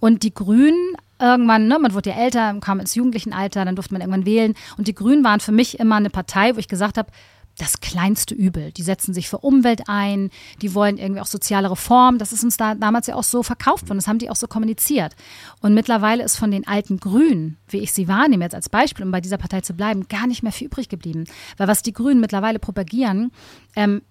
Und 0.01 0.22
die 0.22 0.33
Grünen 0.35 0.97
irgendwann, 1.20 1.68
ne, 1.68 1.79
man 1.79 1.95
wurde 1.95 2.11
ja 2.11 2.16
älter, 2.16 2.59
kam 2.61 2.81
ins 2.81 2.95
Jugendlichenalter, 2.95 3.64
dann 3.64 3.77
durfte 3.77 3.95
man 3.95 4.01
irgendwann 4.01 4.27
wählen. 4.27 4.55
Und 4.77 4.89
die 4.89 4.95
Grünen 4.95 5.25
waren 5.25 5.41
für 5.41 5.53
mich 5.53 5.79
immer 5.79 5.97
eine 5.97 6.11
Partei, 6.11 6.55
wo 6.55 6.59
ich 6.59 6.68
gesagt 6.68 6.99
habe, 6.99 7.11
das 7.59 7.80
kleinste 7.80 8.34
Übel. 8.34 8.72
Die 8.72 8.82
setzen 8.82 9.14
sich 9.14 9.28
für 9.28 9.38
Umwelt 9.38 9.82
ein, 9.86 10.30
die 10.61 10.74
wollen 10.74 10.98
irgendwie 10.98 11.20
auch 11.20 11.26
soziale 11.26 11.70
Reform. 11.70 12.18
Das 12.18 12.32
ist 12.32 12.42
uns 12.42 12.57
da 12.57 12.74
damals 12.74 13.07
ja 13.07 13.14
auch 13.14 13.22
so 13.22 13.42
verkauft 13.42 13.88
worden, 13.88 13.98
das 13.98 14.09
haben 14.09 14.18
die 14.18 14.30
auch 14.30 14.36
so 14.36 14.46
kommuniziert. 14.46 15.14
Und 15.61 15.74
mittlerweile 15.74 16.24
ist 16.24 16.36
von 16.36 16.50
den 16.50 16.66
alten 16.66 16.98
Grünen, 16.98 17.57
wie 17.68 17.78
ich 17.78 17.92
sie 17.92 18.09
wahrnehme 18.09 18.44
jetzt 18.44 18.55
als 18.55 18.68
Beispiel, 18.68 19.05
um 19.05 19.12
bei 19.12 19.20
dieser 19.20 19.38
Partei 19.38 19.61
zu 19.61 19.74
bleiben, 19.74 20.09
gar 20.09 20.26
nicht 20.26 20.42
mehr 20.42 20.52
viel 20.52 20.66
übrig 20.66 20.88
geblieben. 20.88 21.24
Weil 21.57 21.68
was 21.68 21.82
die 21.82 21.92
Grünen 21.92 22.20
mittlerweile 22.20 22.59
propagieren, 22.59 23.30
ähm, 23.76 24.02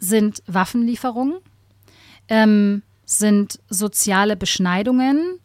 sind 0.00 0.42
Waffenlieferungen, 0.46 1.38
ähm, 2.28 2.82
sind 3.04 3.60
soziale 3.68 4.36
Beschneidungen, 4.36 5.38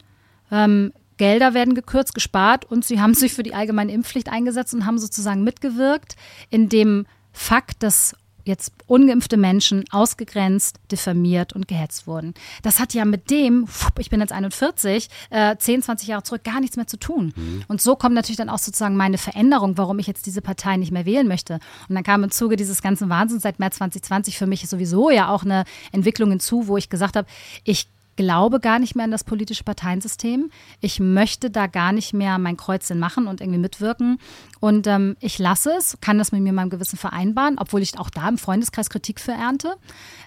ähm, 0.50 0.92
Gelder 1.16 1.54
werden 1.54 1.74
gekürzt, 1.74 2.14
gespart 2.14 2.64
und 2.64 2.84
sie 2.84 3.00
haben 3.00 3.14
sich 3.14 3.32
für 3.32 3.44
die 3.44 3.54
allgemeine 3.54 3.92
Impfpflicht 3.92 4.28
eingesetzt 4.28 4.74
und 4.74 4.84
haben 4.84 4.98
sozusagen 4.98 5.44
mitgewirkt, 5.44 6.16
indem 6.50 7.06
Fakt, 7.34 7.82
dass 7.82 8.14
jetzt 8.44 8.72
ungeimpfte 8.86 9.36
Menschen 9.36 9.84
ausgegrenzt, 9.90 10.78
diffamiert 10.90 11.52
und 11.54 11.66
gehetzt 11.66 12.06
wurden. 12.06 12.34
Das 12.62 12.78
hat 12.78 12.94
ja 12.94 13.04
mit 13.04 13.30
dem, 13.30 13.66
ich 13.98 14.10
bin 14.10 14.20
jetzt 14.20 14.32
41, 14.32 15.08
äh, 15.30 15.56
10, 15.56 15.82
20 15.82 16.08
Jahre 16.08 16.22
zurück, 16.22 16.44
gar 16.44 16.60
nichts 16.60 16.76
mehr 16.76 16.86
zu 16.86 16.98
tun. 16.98 17.32
Mhm. 17.34 17.64
Und 17.68 17.80
so 17.80 17.96
kommt 17.96 18.14
natürlich 18.14 18.36
dann 18.36 18.50
auch 18.50 18.58
sozusagen 18.58 18.96
meine 18.96 19.18
Veränderung, 19.18 19.78
warum 19.78 19.98
ich 19.98 20.06
jetzt 20.06 20.26
diese 20.26 20.42
Partei 20.42 20.76
nicht 20.76 20.92
mehr 20.92 21.06
wählen 21.06 21.26
möchte. 21.26 21.54
Und 21.88 21.94
dann 21.94 22.04
kam 22.04 22.22
im 22.22 22.30
Zuge 22.30 22.56
dieses 22.56 22.82
ganzen 22.82 23.08
Wahnsinns 23.08 23.42
seit 23.42 23.58
März 23.58 23.76
2020 23.76 24.36
für 24.38 24.46
mich 24.46 24.68
sowieso 24.68 25.10
ja 25.10 25.30
auch 25.30 25.44
eine 25.44 25.64
Entwicklung 25.92 26.30
hinzu, 26.30 26.68
wo 26.68 26.76
ich 26.76 26.90
gesagt 26.90 27.16
habe, 27.16 27.26
ich 27.64 27.88
glaube 28.16 28.60
gar 28.60 28.78
nicht 28.78 28.94
mehr 28.94 29.04
an 29.04 29.10
das 29.10 29.24
politische 29.24 29.64
Parteiensystem. 29.64 30.50
Ich 30.80 31.00
möchte 31.00 31.50
da 31.50 31.66
gar 31.66 31.92
nicht 31.92 32.12
mehr 32.12 32.38
mein 32.38 32.56
Kreuzchen 32.56 32.98
machen 32.98 33.26
und 33.26 33.40
irgendwie 33.40 33.58
mitwirken. 33.58 34.18
Und 34.60 34.86
ähm, 34.86 35.16
ich 35.20 35.38
lasse 35.38 35.72
es, 35.76 35.98
kann 36.00 36.18
das 36.18 36.32
mit 36.32 36.42
mir 36.42 36.50
in 36.50 36.54
meinem 36.54 36.70
Gewissen 36.70 36.98
vereinbaren, 36.98 37.58
obwohl 37.58 37.82
ich 37.82 37.98
auch 37.98 38.10
da 38.10 38.28
im 38.28 38.38
Freundeskreis 38.38 38.90
Kritik 38.90 39.20
für 39.20 39.32
ernte. 39.32 39.76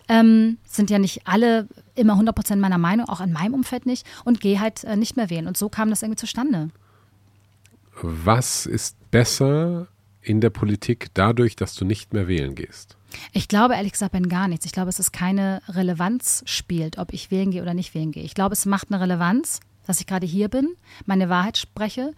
Ähm, 0.08 0.58
sind 0.66 0.90
ja 0.90 1.00
nicht 1.00 1.28
alle 1.28 1.68
immer 1.96 2.14
100 2.14 2.36
Prozent 2.36 2.62
meiner 2.62 2.78
Meinung, 2.78 3.08
auch 3.10 3.22
in 3.22 3.32
meinem 3.32 3.54
Umfeld 3.54 3.86
nicht. 3.86 4.06
Und 4.26 4.42
gehe 4.42 4.60
halt 4.60 4.84
äh, 4.84 4.96
nicht 4.96 5.16
mehr 5.16 5.30
wählen. 5.30 5.48
Und 5.48 5.58
so 5.58 5.70
kam 5.70 5.90
das 5.90 6.02
irgendwie 6.02 6.20
zustande. 6.20 6.70
Was 8.02 8.66
ist 8.66 8.96
besser 9.10 9.88
in 10.22 10.42
der 10.42 10.50
Politik 10.50 11.08
dadurch, 11.14 11.56
dass 11.56 11.74
du 11.74 11.86
nicht 11.86 12.14
mehr 12.14 12.28
wählen 12.28 12.54
gehst? 12.54 12.97
Ich 13.32 13.48
glaube 13.48 13.76
ehrlich 13.76 13.94
gesagt 13.94 14.14
an 14.14 14.30
gar 14.30 14.48
nichts. 14.48 14.66
Ich 14.66 14.72
glaube, 14.72 14.90
es 14.90 15.00
keine 15.12 15.62
Relevanz 15.68 16.44
spielt, 16.46 16.98
ob 16.98 17.14
ich 17.14 17.32
wählen 17.32 17.52
gehe 17.52 17.62
oder 17.62 17.74
nicht 17.74 17.94
wählen 17.94 18.12
gehe. 18.12 18.24
Ich 18.24 18.36
glaube, 18.36 18.54
es 18.54 18.66
macht 18.66 18.92
eine 18.92 19.02
Relevanz, 19.02 19.60
dass 19.86 20.00
ich 20.00 20.08
gerade 20.08 20.26
hier 20.26 20.50
bin, 20.50 20.70
meine 21.06 21.30
Wahrheit 21.30 21.58
spreche, 21.58 22.14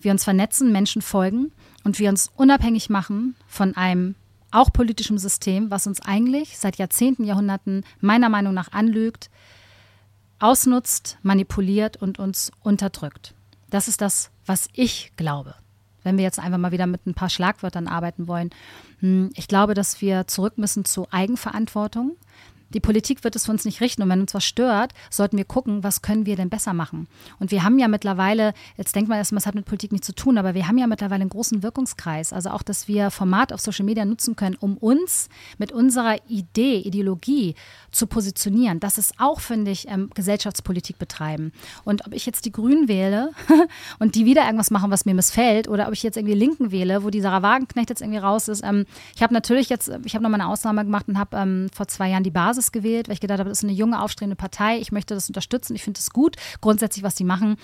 wir 0.00 0.12
uns 0.12 0.24
vernetzen, 0.24 0.72
Menschen 0.72 1.02
folgen 1.02 1.52
und 1.82 1.98
wir 1.98 2.08
uns 2.10 2.30
unabhängig 2.34 2.90
machen 2.90 3.36
von 3.46 3.76
einem 3.76 4.14
auch 4.50 4.72
politischen 4.72 5.18
System, 5.18 5.70
was 5.70 5.86
uns 5.86 6.00
eigentlich 6.00 6.58
seit 6.58 6.76
Jahrzehnten, 6.76 7.24
Jahrhunderten 7.24 7.84
meiner 8.00 8.28
Meinung 8.28 8.54
nach 8.54 8.72
anlügt, 8.72 9.30
ausnutzt, 10.38 11.18
manipuliert 11.22 11.96
und 11.96 12.18
uns 12.18 12.52
unterdrückt. 12.62 13.34
Das 13.70 13.88
ist 13.88 14.00
das, 14.00 14.30
was 14.46 14.68
ich 14.72 15.12
glaube 15.16 15.54
wenn 16.04 16.16
wir 16.16 16.24
jetzt 16.24 16.38
einfach 16.38 16.58
mal 16.58 16.72
wieder 16.72 16.86
mit 16.86 17.06
ein 17.06 17.14
paar 17.14 17.30
Schlagwörtern 17.30 17.88
arbeiten 17.88 18.28
wollen. 18.28 18.50
Hm, 19.00 19.30
ich 19.34 19.48
glaube, 19.48 19.74
dass 19.74 20.00
wir 20.00 20.26
zurück 20.28 20.56
müssen 20.56 20.84
zu 20.84 21.08
Eigenverantwortung. 21.10 22.12
Die 22.74 22.80
Politik 22.80 23.24
wird 23.24 23.36
es 23.36 23.46
für 23.46 23.52
uns 23.52 23.64
nicht 23.64 23.80
richten. 23.80 24.02
Und 24.02 24.08
wenn 24.08 24.20
uns 24.20 24.34
was 24.34 24.44
stört, 24.44 24.92
sollten 25.10 25.36
wir 25.36 25.44
gucken, 25.44 25.82
was 25.82 26.02
können 26.02 26.26
wir 26.26 26.36
denn 26.36 26.50
besser 26.50 26.74
machen. 26.74 27.06
Und 27.38 27.50
wir 27.50 27.62
haben 27.62 27.78
ja 27.78 27.88
mittlerweile, 27.88 28.52
jetzt 28.76 28.94
denkt 28.94 29.08
man 29.08 29.18
erstmal, 29.18 29.38
es 29.38 29.46
hat 29.46 29.54
mit 29.54 29.64
Politik 29.64 29.92
nichts 29.92 30.06
zu 30.06 30.14
tun, 30.14 30.38
aber 30.38 30.54
wir 30.54 30.66
haben 30.68 30.78
ja 30.78 30.86
mittlerweile 30.86 31.22
einen 31.22 31.30
großen 31.30 31.62
Wirkungskreis. 31.62 32.32
Also 32.32 32.50
auch, 32.50 32.62
dass 32.62 32.88
wir 32.88 33.10
Format 33.10 33.52
auf 33.52 33.60
Social 33.60 33.84
Media 33.84 34.04
nutzen 34.04 34.36
können, 34.36 34.56
um 34.58 34.76
uns 34.76 35.28
mit 35.58 35.72
unserer 35.72 36.16
Idee, 36.28 36.78
Ideologie 36.78 37.54
zu 37.92 38.06
positionieren. 38.06 38.80
Das 38.80 38.98
ist 38.98 39.14
auch, 39.18 39.40
finde 39.40 39.70
ich, 39.70 39.88
ähm, 39.88 40.10
Gesellschaftspolitik 40.14 40.98
betreiben. 40.98 41.52
Und 41.84 42.06
ob 42.06 42.12
ich 42.12 42.26
jetzt 42.26 42.44
die 42.44 42.52
Grünen 42.52 42.88
wähle 42.88 43.30
und 44.00 44.16
die 44.16 44.24
wieder 44.24 44.44
irgendwas 44.44 44.70
machen, 44.70 44.90
was 44.90 45.04
mir 45.04 45.14
missfällt, 45.14 45.68
oder 45.68 45.86
ob 45.86 45.92
ich 45.92 46.02
jetzt 46.02 46.16
irgendwie 46.16 46.34
Linken 46.34 46.72
wähle, 46.72 47.04
wo 47.04 47.10
die 47.10 47.20
Sarah 47.20 47.42
Wagenknecht 47.42 47.90
jetzt 47.90 48.02
irgendwie 48.02 48.18
raus 48.18 48.48
ist. 48.48 48.64
Ähm, 48.64 48.86
ich 49.14 49.22
habe 49.22 49.32
natürlich 49.32 49.68
jetzt, 49.68 49.90
ich 50.04 50.14
habe 50.14 50.22
nochmal 50.22 50.40
eine 50.40 50.50
Ausnahme 50.50 50.84
gemacht 50.84 51.06
und 51.08 51.18
habe 51.18 51.36
ähm, 51.36 51.68
vor 51.72 51.86
zwei 51.86 52.10
Jahren 52.10 52.24
die 52.24 52.30
Basis 52.30 52.63
Basis 52.64 52.72
gewählt, 52.72 53.08
weil 53.08 53.14
ich 53.14 53.20
gedacht 53.20 53.38
habe, 53.38 53.48
das 53.48 53.58
ist 53.58 53.64
eine 53.64 53.72
junge, 53.72 54.00
aufstrebende 54.00 54.36
Partei. 54.36 54.78
Ich 54.78 54.92
möchte 54.92 55.14
das 55.14 55.28
unterstützen. 55.28 55.74
Ich 55.74 55.82
finde 55.82 55.98
es 56.00 56.10
gut, 56.10 56.36
grundsätzlich, 56.60 57.02
was 57.02 57.14
die 57.14 57.24
machen. 57.24 57.56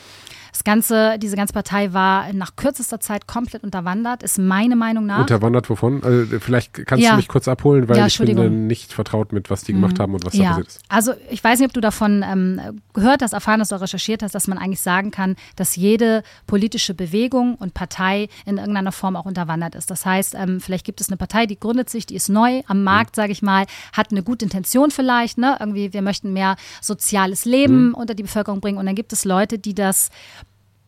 Das 0.52 0.64
Ganze, 0.64 1.18
diese 1.18 1.36
ganze 1.36 1.52
Partei 1.52 1.92
war 1.92 2.32
nach 2.32 2.56
kürzester 2.56 3.00
Zeit 3.00 3.26
komplett 3.26 3.62
unterwandert, 3.62 4.22
ist 4.22 4.38
meine 4.38 4.76
Meinung 4.76 5.06
nach. 5.06 5.20
Unterwandert 5.20 5.70
wovon? 5.70 6.02
Also 6.02 6.38
vielleicht 6.40 6.86
kannst 6.86 7.04
ja. 7.04 7.12
du 7.12 7.16
mich 7.16 7.28
kurz 7.28 7.48
abholen, 7.48 7.88
weil 7.88 7.96
ja, 7.96 8.06
ich 8.06 8.18
bin 8.18 8.66
nicht 8.66 8.92
vertraut 8.92 9.32
mit, 9.32 9.50
was 9.50 9.64
die 9.64 9.72
gemacht 9.72 9.98
mhm. 9.98 10.02
haben 10.02 10.14
und 10.14 10.24
was 10.24 10.34
ja. 10.34 10.42
da 10.42 10.48
passiert 10.50 10.68
ist. 10.68 10.80
Also 10.88 11.12
ich 11.30 11.42
weiß 11.42 11.60
nicht, 11.60 11.68
ob 11.68 11.72
du 11.72 11.80
davon 11.80 12.24
ähm, 12.26 12.80
gehört 12.92 13.22
hast, 13.22 13.32
erfahren 13.32 13.60
hast 13.60 13.72
oder 13.72 13.82
recherchiert 13.82 14.22
hast, 14.22 14.34
dass 14.34 14.48
man 14.48 14.58
eigentlich 14.58 14.80
sagen 14.80 15.10
kann, 15.10 15.36
dass 15.56 15.76
jede 15.76 16.22
politische 16.46 16.94
Bewegung 16.94 17.54
und 17.54 17.74
Partei 17.74 18.28
in 18.44 18.58
irgendeiner 18.58 18.92
Form 18.92 19.16
auch 19.16 19.26
unterwandert 19.26 19.74
ist. 19.74 19.90
Das 19.90 20.04
heißt, 20.04 20.34
ähm, 20.34 20.60
vielleicht 20.60 20.84
gibt 20.84 21.00
es 21.00 21.08
eine 21.08 21.16
Partei, 21.16 21.46
die 21.46 21.58
gründet 21.58 21.90
sich, 21.90 22.06
die 22.06 22.16
ist 22.16 22.28
neu 22.28 22.62
am 22.66 22.82
Markt, 22.82 23.16
mhm. 23.16 23.20
sage 23.20 23.32
ich 23.32 23.42
mal, 23.42 23.66
hat 23.92 24.10
eine 24.10 24.22
gute 24.22 24.44
Intention 24.44 24.79
vielleicht, 24.88 25.36
ne? 25.36 25.58
Irgendwie, 25.60 25.92
wir 25.92 26.00
möchten 26.00 26.32
mehr 26.32 26.56
soziales 26.80 27.44
Leben 27.44 27.88
mhm. 27.88 27.94
unter 27.94 28.14
die 28.14 28.22
Bevölkerung 28.22 28.62
bringen. 28.62 28.78
Und 28.78 28.86
dann 28.86 28.94
gibt 28.94 29.12
es 29.12 29.26
Leute, 29.26 29.58
die 29.58 29.74
das 29.74 30.08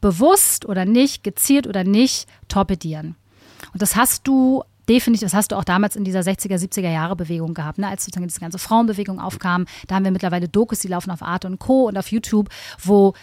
bewusst 0.01 0.64
oder 0.64 0.86
nicht, 0.86 1.22
gezielt 1.22 1.66
oder 1.66 1.84
nicht 1.84 2.26
torpedieren. 2.49 3.16
Und 3.74 3.82
das 3.82 3.95
hast 3.95 4.26
du 4.26 4.64
definitiv, 4.88 5.26
das 5.26 5.34
hast 5.34 5.53
du 5.53 5.57
auch 5.57 5.64
damals 5.64 5.97
in 5.97 6.05
dieser 6.05 6.20
60er, 6.20 6.57
70er 6.57 6.90
Jahre 6.90 7.16
Bewegung 7.16 7.55
gehabt, 7.55 7.78
ne? 7.78 7.88
als 7.88 8.05
sozusagen 8.05 8.26
diese 8.26 8.40
ganze 8.40 8.59
Frauenbewegung 8.59 9.20
aufkam. 9.20 9.66
Da 9.86 9.95
haben 9.95 10.05
wir 10.05 10.11
mittlerweile 10.11 10.49
Dokus, 10.49 10.80
die 10.80 10.88
laufen 10.88 11.11
auf 11.11 11.22
Art 11.22 11.45
und 11.45 11.59
Co. 11.59 11.88
und 11.88 11.97
auf 11.97 12.11
YouTube, 12.11 12.49
wo 12.82 13.14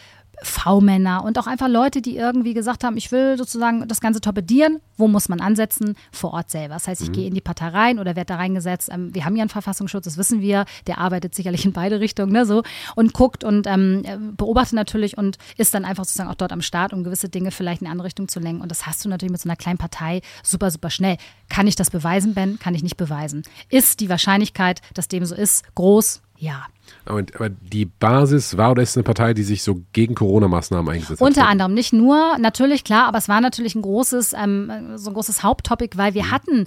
V-Männer 0.43 1.23
und 1.23 1.37
auch 1.37 1.47
einfach 1.47 1.67
Leute, 1.67 2.01
die 2.01 2.15
irgendwie 2.15 2.53
gesagt 2.53 2.83
haben, 2.83 2.97
ich 2.97 3.11
will 3.11 3.37
sozusagen 3.37 3.87
das 3.87 4.01
Ganze 4.01 4.21
torpedieren. 4.21 4.79
Wo 4.97 5.07
muss 5.07 5.29
man 5.29 5.41
ansetzen? 5.41 5.95
Vor 6.11 6.33
Ort 6.33 6.49
selber. 6.49 6.75
Das 6.75 6.87
heißt, 6.87 7.01
ich 7.01 7.09
mhm. 7.09 7.13
gehe 7.13 7.27
in 7.27 7.33
die 7.33 7.41
Partei 7.41 7.67
rein 7.67 7.99
oder 7.99 8.15
werde 8.15 8.27
da 8.27 8.35
reingesetzt. 8.35 8.89
Ähm, 8.91 9.13
wir 9.13 9.25
haben 9.25 9.35
ja 9.35 9.43
einen 9.43 9.49
Verfassungsschutz, 9.49 10.05
das 10.05 10.17
wissen 10.17 10.41
wir. 10.41 10.65
Der 10.87 10.97
arbeitet 10.97 11.35
sicherlich 11.35 11.65
in 11.65 11.73
beide 11.73 11.99
Richtungen, 11.99 12.31
ne, 12.31 12.45
so. 12.45 12.63
Und 12.95 13.13
guckt 13.13 13.43
und 13.43 13.67
ähm, 13.67 14.33
beobachtet 14.37 14.73
natürlich 14.73 15.17
und 15.17 15.37
ist 15.57 15.73
dann 15.73 15.85
einfach 15.85 16.05
sozusagen 16.05 16.29
auch 16.29 16.35
dort 16.35 16.51
am 16.51 16.61
Start, 16.61 16.93
um 16.93 17.03
gewisse 17.03 17.29
Dinge 17.29 17.51
vielleicht 17.51 17.81
in 17.81 17.87
eine 17.87 17.91
andere 17.91 18.07
Richtung 18.07 18.27
zu 18.27 18.39
lenken. 18.39 18.61
Und 18.61 18.71
das 18.71 18.85
hast 18.85 19.03
du 19.03 19.09
natürlich 19.09 19.31
mit 19.31 19.41
so 19.41 19.49
einer 19.49 19.57
kleinen 19.57 19.77
Partei 19.77 20.21
super, 20.43 20.71
super 20.71 20.89
schnell. 20.89 21.17
Kann 21.49 21.67
ich 21.67 21.75
das 21.75 21.89
beweisen, 21.89 22.33
Ben? 22.33 22.59
Kann 22.59 22.75
ich 22.75 22.83
nicht 22.83 22.97
beweisen. 22.97 23.43
Ist 23.69 23.99
die 23.99 24.09
Wahrscheinlichkeit, 24.09 24.81
dass 24.93 25.07
dem 25.07 25.25
so 25.25 25.35
ist, 25.35 25.63
groß? 25.75 26.21
Ja. 26.39 26.65
Aber, 27.05 27.19
aber, 27.35 27.49
die 27.49 27.85
Basis 27.85 28.55
war 28.57 28.71
oder 28.71 28.81
ist 28.81 28.95
eine 28.95 29.03
Partei, 29.03 29.33
die 29.33 29.43
sich 29.43 29.61
so 29.61 29.81
gegen 29.91 30.15
Corona-Maßnahmen 30.15 30.93
eingesetzt 30.93 31.21
hat? 31.21 31.27
Unter 31.27 31.47
anderem, 31.47 31.73
nicht 31.73 31.91
nur, 31.91 32.37
natürlich, 32.37 32.83
klar, 32.83 33.07
aber 33.07 33.17
es 33.17 33.27
war 33.27 33.41
natürlich 33.41 33.75
ein 33.75 33.81
großes, 33.81 34.33
ähm, 34.33 34.93
so 34.95 35.09
ein 35.09 35.13
großes 35.13 35.43
Haupttopic, 35.43 35.97
weil 35.97 36.13
wir 36.13 36.23
mhm. 36.23 36.31
hatten, 36.31 36.65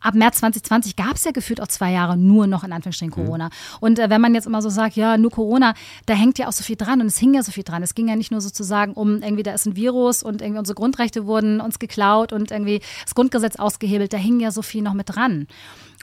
ab 0.00 0.14
März 0.14 0.38
2020 0.38 0.96
gab 0.96 1.16
es 1.16 1.24
ja 1.24 1.32
gefühlt 1.32 1.60
auch 1.60 1.68
zwei 1.68 1.92
Jahre 1.92 2.16
nur 2.16 2.46
noch 2.46 2.64
in 2.64 2.72
Anführungsstrichen 2.72 3.10
mhm. 3.10 3.26
Corona. 3.26 3.46
Mhm. 3.46 3.50
Und 3.80 3.98
äh, 3.98 4.08
wenn 4.08 4.20
man 4.20 4.34
jetzt 4.34 4.46
immer 4.46 4.62
so 4.62 4.70
sagt, 4.70 4.96
ja, 4.96 5.18
nur 5.18 5.30
Corona, 5.30 5.74
da 6.06 6.14
hängt 6.14 6.38
ja 6.38 6.48
auch 6.48 6.52
so 6.52 6.64
viel 6.64 6.76
dran 6.76 7.00
und 7.02 7.06
es 7.06 7.18
hing 7.18 7.34
ja 7.34 7.42
so 7.42 7.52
viel 7.52 7.64
dran. 7.64 7.82
Es 7.82 7.94
ging 7.94 8.08
ja 8.08 8.16
nicht 8.16 8.30
nur 8.30 8.40
sozusagen 8.40 8.94
um 8.94 9.22
irgendwie, 9.22 9.42
da 9.42 9.52
ist 9.52 9.66
ein 9.66 9.76
Virus 9.76 10.22
und 10.22 10.40
irgendwie 10.40 10.60
unsere 10.60 10.76
Grundrechte 10.76 11.26
wurden 11.26 11.60
uns 11.60 11.78
geklaut 11.78 12.32
und 12.32 12.50
irgendwie 12.50 12.80
das 13.04 13.14
Grundgesetz 13.14 13.56
ausgehebelt, 13.56 14.12
da 14.12 14.16
hing 14.16 14.40
ja 14.40 14.50
so 14.50 14.62
viel 14.62 14.82
noch 14.82 14.94
mit 14.94 15.14
dran. 15.14 15.46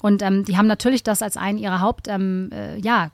Und 0.01 0.21
ähm, 0.21 0.45
die 0.45 0.57
haben 0.57 0.67
natürlich 0.67 1.03
das 1.03 1.21
als 1.21 1.37
einen 1.37 1.57
ihrer 1.57 1.81
Haupt, 1.81 2.07
ähm, 2.07 2.49
äh, 2.53 2.77
ja, 2.77 3.11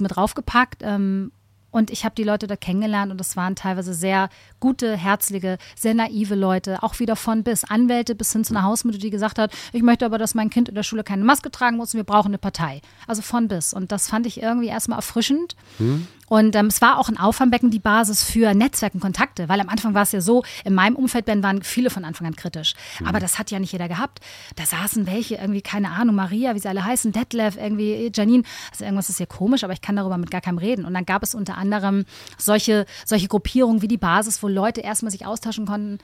mit 0.00 0.16
draufgepackt. 0.16 0.82
Ähm, 0.82 1.32
und 1.72 1.90
ich 1.90 2.04
habe 2.04 2.14
die 2.14 2.22
Leute 2.22 2.46
da 2.46 2.54
kennengelernt 2.54 3.10
und 3.10 3.20
es 3.20 3.34
waren 3.34 3.56
teilweise 3.56 3.94
sehr 3.94 4.28
gute, 4.60 4.94
herzliche, 4.94 5.56
sehr 5.74 5.94
naive 5.94 6.34
Leute, 6.34 6.82
auch 6.82 7.00
wieder 7.00 7.16
von 7.16 7.42
bis 7.42 7.64
Anwälte 7.64 8.14
bis 8.14 8.32
hin 8.32 8.44
zu 8.44 8.54
einer 8.54 8.64
Hausmutter, 8.64 8.98
die 8.98 9.08
gesagt 9.08 9.38
hat, 9.38 9.52
ich 9.72 9.82
möchte 9.82 10.04
aber, 10.04 10.18
dass 10.18 10.34
mein 10.34 10.50
Kind 10.50 10.68
in 10.68 10.74
der 10.74 10.82
Schule 10.82 11.02
keine 11.02 11.24
Maske 11.24 11.50
tragen 11.50 11.78
muss 11.78 11.94
und 11.94 11.98
wir 11.98 12.04
brauchen 12.04 12.28
eine 12.28 12.38
Partei. 12.38 12.82
Also 13.06 13.22
von 13.22 13.48
bis. 13.48 13.72
Und 13.72 13.90
das 13.90 14.08
fand 14.08 14.26
ich 14.26 14.42
irgendwie 14.42 14.68
erstmal 14.68 14.98
erfrischend. 14.98 15.56
Hm. 15.78 16.06
Und 16.32 16.56
ähm, 16.56 16.68
es 16.68 16.80
war 16.80 16.98
auch 16.98 17.10
ein 17.10 17.18
Auffangbecken 17.18 17.70
die 17.70 17.78
Basis 17.78 18.24
für 18.24 18.54
Netzwerken, 18.54 19.00
Kontakte, 19.00 19.50
weil 19.50 19.60
am 19.60 19.68
Anfang 19.68 19.92
war 19.92 20.04
es 20.04 20.12
ja 20.12 20.22
so, 20.22 20.44
in 20.64 20.72
meinem 20.72 20.96
Umfeld 20.96 21.26
Ben, 21.26 21.42
waren 21.42 21.62
viele 21.62 21.90
von 21.90 22.06
Anfang 22.06 22.26
an 22.26 22.36
kritisch. 22.36 22.72
Mhm. 23.00 23.06
Aber 23.06 23.20
das 23.20 23.38
hat 23.38 23.50
ja 23.50 23.58
nicht 23.58 23.72
jeder 23.72 23.86
gehabt. 23.86 24.20
Da 24.56 24.64
saßen 24.64 25.06
welche, 25.06 25.34
irgendwie, 25.34 25.60
keine 25.60 25.90
Ahnung, 25.90 26.14
Maria, 26.14 26.54
wie 26.54 26.58
sie 26.58 26.68
alle 26.70 26.86
heißen, 26.86 27.12
Detlef, 27.12 27.58
irgendwie 27.58 28.10
Janine. 28.14 28.44
Also 28.70 28.84
irgendwas 28.84 29.10
ist 29.10 29.18
hier 29.18 29.26
komisch, 29.26 29.62
aber 29.62 29.74
ich 29.74 29.82
kann 29.82 29.94
darüber 29.94 30.16
mit 30.16 30.30
gar 30.30 30.40
keinem 30.40 30.56
reden. 30.56 30.86
Und 30.86 30.94
dann 30.94 31.04
gab 31.04 31.22
es 31.22 31.34
unter 31.34 31.58
anderem 31.58 32.06
solche, 32.38 32.86
solche 33.04 33.28
Gruppierungen 33.28 33.82
wie 33.82 33.88
die 33.88 33.98
Basis, 33.98 34.42
wo 34.42 34.48
Leute 34.48 34.80
erstmal 34.80 35.12
sich 35.12 35.26
austauschen 35.26 35.66
konnten, 35.66 35.98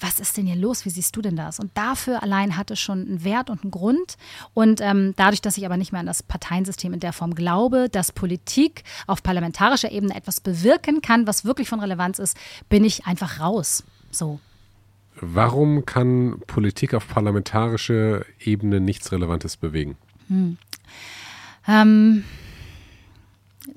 was 0.00 0.20
ist 0.20 0.36
denn 0.36 0.46
hier 0.46 0.56
los? 0.56 0.84
Wie 0.84 0.90
siehst 0.90 1.14
du 1.16 1.22
denn 1.22 1.36
das? 1.36 1.58
Und 1.58 1.76
dafür 1.76 2.22
allein 2.22 2.56
hat 2.56 2.70
es 2.70 2.78
schon 2.78 3.00
einen 3.00 3.24
Wert 3.24 3.50
und 3.50 3.62
einen 3.62 3.70
Grund. 3.70 4.16
Und 4.54 4.80
ähm, 4.80 5.14
dadurch, 5.16 5.40
dass 5.40 5.56
ich 5.56 5.66
aber 5.66 5.76
nicht 5.76 5.92
mehr 5.92 6.00
an 6.00 6.06
das 6.06 6.22
Parteiensystem 6.22 6.94
in 6.94 7.00
der 7.00 7.12
Form 7.12 7.34
glaube, 7.34 7.88
dass 7.88 8.12
Politik 8.12 8.84
auf 9.06 9.22
parlamentarischer 9.22 9.90
Ebene 9.90 10.14
etwas 10.14 10.40
bewirken 10.40 11.02
kann, 11.02 11.26
was 11.26 11.44
wirklich 11.44 11.68
von 11.68 11.80
Relevanz 11.80 12.18
ist, 12.18 12.36
bin 12.68 12.84
ich 12.84 13.06
einfach 13.06 13.40
raus. 13.40 13.82
So. 14.10 14.40
Warum 15.20 15.84
kann 15.84 16.40
Politik 16.46 16.94
auf 16.94 17.08
parlamentarischer 17.08 18.24
Ebene 18.38 18.80
nichts 18.80 19.10
Relevantes 19.10 19.56
bewegen? 19.56 19.96
Hm. 20.28 20.58
Ähm, 21.66 22.24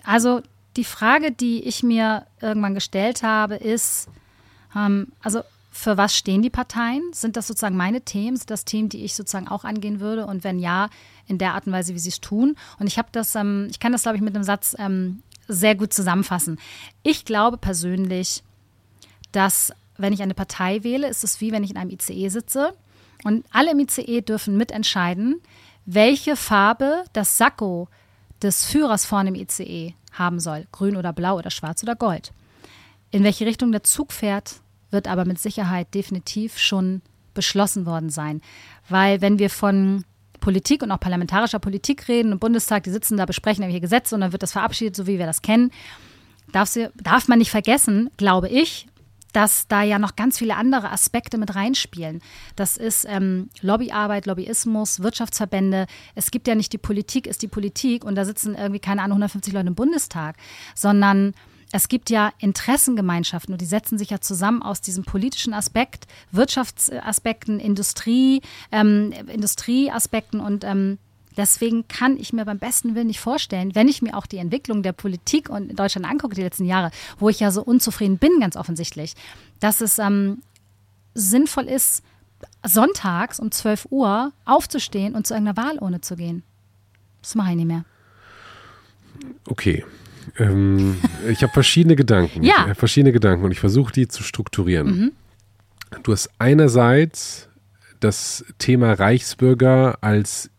also 0.04 0.42
die 0.78 0.84
Frage, 0.84 1.32
die 1.32 1.64
ich 1.64 1.84
mir 1.84 2.26
irgendwann 2.42 2.76
gestellt 2.76 3.24
habe, 3.24 3.56
ist, 3.56 4.08
ähm, 4.76 5.08
also 5.22 5.42
für 5.72 5.96
was 5.96 6.16
stehen 6.16 6.42
die 6.42 6.50
Parteien? 6.50 7.02
Sind 7.14 7.38
das 7.38 7.48
sozusagen 7.48 7.78
meine 7.78 8.02
Themen? 8.02 8.36
Sind 8.36 8.52
das 8.52 8.66
Themen, 8.66 8.90
die 8.90 9.06
ich 9.06 9.16
sozusagen 9.16 9.48
auch 9.48 9.64
angehen 9.64 10.02
würde? 10.02 10.26
Und 10.26 10.44
wenn 10.44 10.60
ja, 10.60 10.90
in 11.28 11.38
der 11.38 11.54
Art 11.54 11.66
und 11.66 11.72
Weise, 11.72 11.96
wie 11.96 12.00
sie 12.00 12.10
es 12.10 12.20
tun? 12.20 12.58
Und 12.78 12.88
ich 12.88 12.98
habe 12.98 13.08
das, 13.14 13.36
ähm, 13.36 13.68
ich 13.72 13.80
kann 13.80 13.94
das, 13.94 14.04
glaube 14.04 14.18
ich, 14.18 14.22
mit 14.22 14.36
einem 14.36 14.44
Satz 14.44 14.76
ähm, 14.78 15.24
sehr 15.48 15.76
gut 15.76 15.94
zusammenfassen. 15.94 16.60
Ich 17.04 17.24
glaube 17.24 17.58
persönlich, 17.58 18.44
dass 19.32 19.72
wenn 19.98 20.14
ich 20.14 20.22
eine 20.22 20.34
Partei 20.34 20.84
wähle, 20.84 21.08
ist 21.08 21.24
es 21.24 21.40
wie 21.40 21.54
wenn 21.54 21.64
ich 21.64 21.72
in 21.72 21.78
einem 21.78 21.92
ICE 21.92 22.28
sitze 22.28 22.74
und 23.24 23.46
alle 23.52 23.72
im 23.72 23.80
ICE 23.80 24.22
dürfen 24.22 24.58
mitentscheiden, 24.58 25.42
welche 25.86 26.36
Farbe 26.36 27.06
das 27.14 27.38
Sakko 27.38 27.88
des 28.42 28.66
Führers 28.66 29.06
vorne 29.06 29.30
im 29.30 29.36
ICE 29.36 29.94
haben 30.12 30.42
soll. 30.42 30.68
Grün 30.74 30.98
oder 30.98 31.14
blau 31.14 31.38
oder 31.38 31.50
schwarz 31.50 31.82
oder 31.82 31.96
gold. 31.96 32.34
In 33.12 33.24
welche 33.24 33.46
Richtung 33.46 33.72
der 33.72 33.84
Zug 33.84 34.12
fährt, 34.12 34.62
wird 34.92 35.08
aber 35.08 35.26
mit 35.26 35.40
Sicherheit 35.40 35.94
definitiv 35.94 36.58
schon 36.58 37.02
beschlossen 37.34 37.86
worden 37.86 38.10
sein. 38.10 38.42
Weil 38.90 39.22
wenn 39.22 39.40
wir 39.40 39.50
von 39.50 40.04
Politik 40.40 40.84
und 40.84 40.92
auch 40.92 41.00
parlamentarischer 41.00 41.60
Politik 41.60 42.08
reden, 42.08 42.34
im 42.34 42.40
Bundestag, 42.40 42.84
die 42.84 42.92
sitzen 42.92 43.18
da, 43.18 43.26
besprechen 43.26 43.64
irgendwelche 43.64 43.82
Gesetze 43.82 44.16
und 44.16 44.22
dann 44.22 44.32
wird 44.32 44.44
das 44.44 44.52
verabschiedet, 44.52 44.96
so 44.96 45.08
wie 45.08 45.20
wir 45.20 45.26
das 45.26 45.42
kennen, 45.42 45.72
darf, 46.52 46.78
darf 46.96 47.28
man 47.28 47.40
nicht 47.40 47.52
vergessen, 47.52 48.10
glaube 48.18 48.50
ich, 48.50 48.88
dass 49.34 49.68
da 49.68 49.82
ja 49.82 49.98
noch 49.98 50.18
ganz 50.18 50.38
viele 50.38 50.56
andere 50.56 50.92
Aspekte 50.92 51.38
mit 51.38 51.56
reinspielen. 51.56 52.22
Das 52.56 52.76
ist 52.76 53.06
ähm, 53.08 53.50
Lobbyarbeit, 53.62 54.26
Lobbyismus, 54.26 55.02
Wirtschaftsverbände. 55.02 55.86
Es 56.16 56.32
gibt 56.32 56.48
ja 56.48 56.56
nicht 56.56 56.74
die 56.74 56.78
Politik, 56.78 57.28
ist 57.28 57.42
die 57.42 57.48
Politik 57.48 58.04
und 58.04 58.16
da 58.16 58.26
sitzen 58.26 58.56
irgendwie 58.56 58.82
keine 58.82 59.02
Ahnung 59.02 59.18
150 59.18 59.54
Leute 59.54 59.68
im 59.68 59.76
Bundestag, 59.76 60.36
sondern 60.76 61.34
es 61.72 61.88
gibt 61.88 62.10
ja 62.10 62.32
Interessengemeinschaften 62.40 63.54
und 63.54 63.62
die 63.62 63.66
setzen 63.66 63.98
sich 63.98 64.10
ja 64.10 64.20
zusammen 64.20 64.62
aus 64.62 64.82
diesem 64.82 65.04
politischen 65.04 65.54
Aspekt, 65.54 66.08
Wirtschaftsaspekten, 66.32 67.60
Industrie, 67.60 68.42
ähm, 68.72 69.14
Industrieaspekten 69.28 70.40
und 70.40 70.64
ähm, 70.64 70.98
Deswegen 71.38 71.88
kann 71.88 72.18
ich 72.18 72.34
mir 72.34 72.44
beim 72.44 72.60
besten 72.60 72.94
Willen 72.94 73.08
nicht 73.08 73.22
vorstellen, 73.22 73.74
wenn 73.74 73.88
ich 73.88 74.02
mir 74.02 74.18
auch 74.18 74.26
die 74.26 74.38
Entwicklung 74.38 74.84
der 74.84 74.92
Politik 74.92 75.48
in 75.48 75.76
Deutschland 75.78 76.06
angucke, 76.06 76.36
die 76.36 76.42
letzten 76.42 76.66
Jahre, 76.66 76.92
wo 77.20 77.30
ich 77.30 77.40
ja 77.40 77.52
so 77.52 77.64
unzufrieden 77.64 78.18
bin, 78.18 78.42
ganz 78.42 78.58
offensichtlich, 78.58 79.14
dass 79.62 79.80
es 79.80 79.98
ähm, 79.98 80.42
sinnvoll 81.14 81.70
ist, 81.70 82.04
sonntags 82.66 83.40
um 83.40 83.50
12 83.50 83.88
Uhr 83.92 84.34
aufzustehen 84.44 85.16
und 85.16 85.26
zu 85.26 85.34
irgendeiner 85.34 85.70
Wahlurne 85.70 86.02
zu 86.02 86.18
gehen. 86.18 86.44
Das 87.22 87.36
mache 87.36 87.52
ich 87.52 87.56
nicht 87.56 87.68
mehr. 87.68 87.86
Okay, 89.48 89.86
ähm, 90.38 90.98
ich 91.30 91.44
habe 91.44 91.54
verschiedene 91.54 91.96
Gedanken. 91.96 92.44
Ja. 92.44 92.68
Äh, 92.68 92.76
verschiedene 92.76 93.12
Gedanken 93.12 93.46
und 93.46 93.52
ich 93.52 93.60
versuche 93.60 93.92
die 93.92 94.08
zu 94.08 94.24
strukturieren. 94.24 94.88
Mhm. 94.88 95.12
Du 96.04 96.12
hast 96.12 96.30
einerseits 96.40 97.50
das 98.00 98.46
Thema 98.58 98.94
Reichsbürger 98.94 99.98
als 100.02 100.50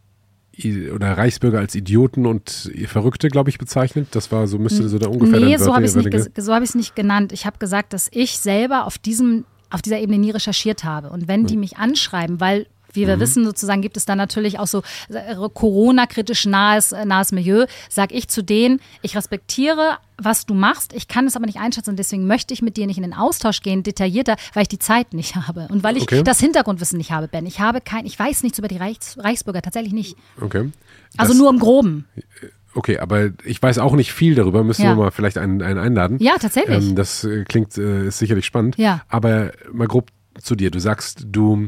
oder 0.95 1.17
Reichsbürger 1.17 1.59
als 1.59 1.75
Idioten 1.75 2.27
und 2.27 2.71
Verrückte, 2.85 3.29
glaube 3.29 3.49
ich, 3.49 3.59
bezeichnet. 3.59 4.09
Das 4.11 4.31
war 4.31 4.47
so, 4.47 4.59
müsste 4.59 4.87
so 4.89 4.99
der 4.99 5.11
ungefähr 5.11 5.41
Nee, 5.41 5.57
so 5.57 5.75
habe 5.75 5.85
ich 5.85 5.91
es 5.91 5.97
nicht, 5.97 6.13
so 6.37 6.55
hab 6.55 6.75
nicht 6.75 6.95
genannt. 6.95 7.33
Ich 7.33 7.47
habe 7.47 7.59
gesagt, 7.59 7.95
dass 7.95 8.09
ich 8.13 8.39
selber 8.39 8.87
auf 8.87 8.99
diesem 8.99 9.45
auf 9.71 9.81
dieser 9.81 9.99
Ebene 9.99 10.19
nie 10.19 10.31
recherchiert 10.31 10.85
habe. 10.85 11.09
Und 11.09 11.29
wenn 11.29 11.47
die 11.47 11.57
mich 11.57 11.79
anschreiben, 11.79 12.41
weil 12.41 12.67
wie 12.93 13.07
wir 13.07 13.16
mhm. 13.16 13.20
wissen, 13.20 13.45
sozusagen 13.45 13.82
gibt 13.82 13.97
es 13.97 14.05
da 14.05 14.16
natürlich 14.16 14.59
auch 14.59 14.66
so 14.66 14.82
äh, 15.09 15.34
Corona-kritisch 15.53 16.47
nahes, 16.47 16.93
äh, 16.93 17.05
nahes 17.05 17.32
Milieu. 17.32 17.66
Sag 17.88 18.12
ich 18.12 18.28
zu 18.28 18.43
denen, 18.43 18.80
ich 19.03 19.16
respektiere, 19.16 19.99
was 20.18 20.47
du 20.47 20.55
machst, 20.55 20.93
ich 20.93 21.09
kann 21.09 21.26
es 21.26 21.36
aber 21.36 21.47
nicht 21.47 21.59
einschätzen 21.59 21.97
deswegen 21.97 22.26
möchte 22.26 22.55
ich 22.55 22.62
mit 22.62 22.76
dir 22.76 22.86
nicht 22.86 22.97
in 22.97 23.03
den 23.03 23.14
Austausch 23.14 23.61
gehen, 23.61 23.82
detaillierter, 23.82 24.36
weil 24.55 24.62
ich 24.62 24.68
die 24.68 24.78
Zeit 24.78 25.14
nicht 25.14 25.36
habe 25.36 25.68
und 25.70 25.82
weil 25.82 25.97
ich 25.97 26.05
okay. 26.05 26.22
das 26.22 26.38
Hintergrundwissen 26.40 26.99
nicht 26.99 27.11
habe, 27.11 27.28
Ben. 27.28 27.47
Ich 27.47 27.61
habe 27.61 27.80
kein, 27.80 28.07
ich 28.07 28.18
weiß 28.18 28.43
nichts 28.43 28.59
über 28.59 28.68
die 28.68 28.76
Reichs, 28.76 29.18
Reichsbürger, 29.18 29.62
tatsächlich 29.62 29.93
nicht. 29.93 30.16
Okay. 30.40 30.70
Also 31.16 31.32
das, 31.32 31.38
nur 31.40 31.51
im 31.51 31.59
Groben. 31.59 32.07
Okay, 32.74 32.99
aber 32.99 33.30
ich 33.45 33.62
weiß 33.62 33.78
auch 33.78 33.95
nicht 33.95 34.12
viel 34.12 34.34
darüber. 34.34 34.64
Müssen 34.64 34.82
Ja. 34.82 34.93
wir 34.93 34.97
mal 34.97 35.11
vielleicht 35.11 35.38
einen, 35.38 35.62
einen 35.62 35.78
einladen. 35.78 36.18
Ja, 36.20 36.38
tatsächlich. 36.38 36.88
Ähm, 36.88 36.97
das 36.97 37.24
äh, 37.24 37.45
klingt, 37.45 37.76
äh, 37.76 38.07
ist 38.07 38.18
sicherlich 38.18 38.47
spannend. 38.47 38.78
Ja. 38.78 39.03
Aber 39.09 39.53
mal 39.72 39.86
grob 39.86 40.11
zu 40.40 40.57
dir. 40.57 40.70
Du 40.70 40.78
sagst, 40.78 41.26
du, 41.26 41.66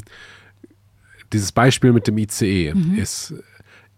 dieses 1.35 1.53
Beispiel 1.53 1.93
mit 1.93 2.07
dem 2.07 2.17
ICE 2.17 2.73
Mhm. 2.75 2.95
ist, 2.97 3.35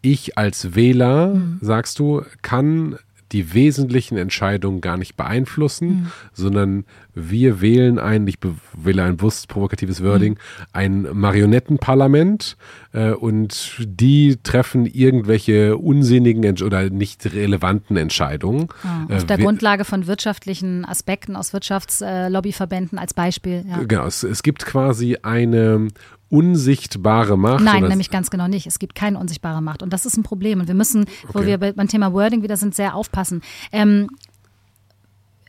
ich 0.03 0.37
als 0.39 0.75
Wähler, 0.75 1.41
sagst 1.61 1.99
du, 1.99 2.23
kann 2.43 2.97
die 3.33 3.55
wesentlichen 3.55 4.17
Entscheidungen 4.19 4.81
gar 4.81 4.97
nicht 4.97 5.17
beeinflussen, 5.17 5.89
Mhm. 5.89 6.07
sondern 6.33 6.85
wir 7.19 7.61
wählen 7.63 7.99
ein, 7.99 8.27
ich 8.29 8.37
wähle 8.77 9.03
ein 9.05 9.17
bewusst 9.17 9.49
provokatives 9.49 10.03
Wording, 10.05 10.35
Mhm. 10.35 10.39
ein 10.73 11.07
Marionettenparlament 11.13 12.57
äh, 12.93 13.11
und 13.13 13.77
die 13.85 14.37
treffen 14.43 14.87
irgendwelche 14.87 15.77
unsinnigen 15.79 16.45
Entsch- 16.45 16.63
oder 16.65 16.91
nicht 16.91 17.25
relevanten 17.33 17.97
Entscheidungen. 17.97 18.69
Ja, 18.85 19.07
Äh, 19.09 19.17
auf 19.17 19.25
der 19.25 19.39
wir- 19.39 19.45
Grundlage 19.47 19.85
von 19.87 20.07
wirtschaftlichen 20.07 20.85
Aspekten 20.85 21.37
aus 21.37 21.53
Wirtschaftslobbyverbänden 21.53 22.99
als 22.99 23.15
Beispiel. 23.15 23.65
Ja. 23.69 23.79
Genau, 23.83 24.07
es, 24.07 24.23
es 24.23 24.43
gibt 24.43 24.65
quasi 24.67 25.17
eine 25.23 25.89
unsichtbare 26.29 27.39
Macht. 27.39 27.65
Nein, 27.65 27.85
nämlich 27.85 28.11
ganz 28.11 28.31
genau 28.31 28.49
nicht. 28.49 28.67
Es 28.67 28.79
gibt 28.79 28.95
keine 28.95 29.19
unsichtbare 29.19 29.63
Macht. 29.63 29.83
Und 29.83 29.93
das 29.93 30.07
ist 30.07 30.17
ein 30.17 30.23
Problem. 30.23 30.61
Und 30.61 30.69
wir 30.69 30.75
müssen, 30.75 31.05
wo 31.33 31.39
Okay. 31.39 31.47
wir 31.49 31.59
bei- 31.59 31.73
beim 31.73 31.89
Thema 31.89 32.13
Wording 32.13 32.43
wieder 32.43 32.57
sind, 32.57 32.75
sehr 32.75 32.95
aufpassen. 32.95 33.43
Ähm, 33.73 34.09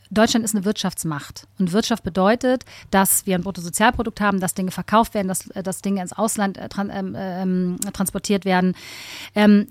Deutschland 0.10 0.46
ist 0.46 0.56
eine 0.56 0.66
Wirtschaftsmacht. 0.66 1.48
Und 1.60 1.72
Wirtschaft 1.72 2.04
bedeutet, 2.04 2.66
dass 2.92 3.26
wir 3.26 3.36
ein 3.36 3.44
Bruttosozialprodukt 3.44 4.22
haben, 4.22 4.40
dass 4.40 4.54
Dinge 4.54 4.72
verkauft 4.72 5.14
werden, 5.14 5.28
dass, 5.28 5.48
äh, 5.52 5.64
dass 5.64 5.82
Dinge 5.82 6.02
ins 6.02 6.14
Ausland 6.14 6.58
äh, 6.58 6.70
tran 6.70 6.92
ähm, 6.94 7.16
ähm, 7.18 7.80
transportiert 7.94 8.46
werden. 8.46 8.76
Ähm, 9.36 9.68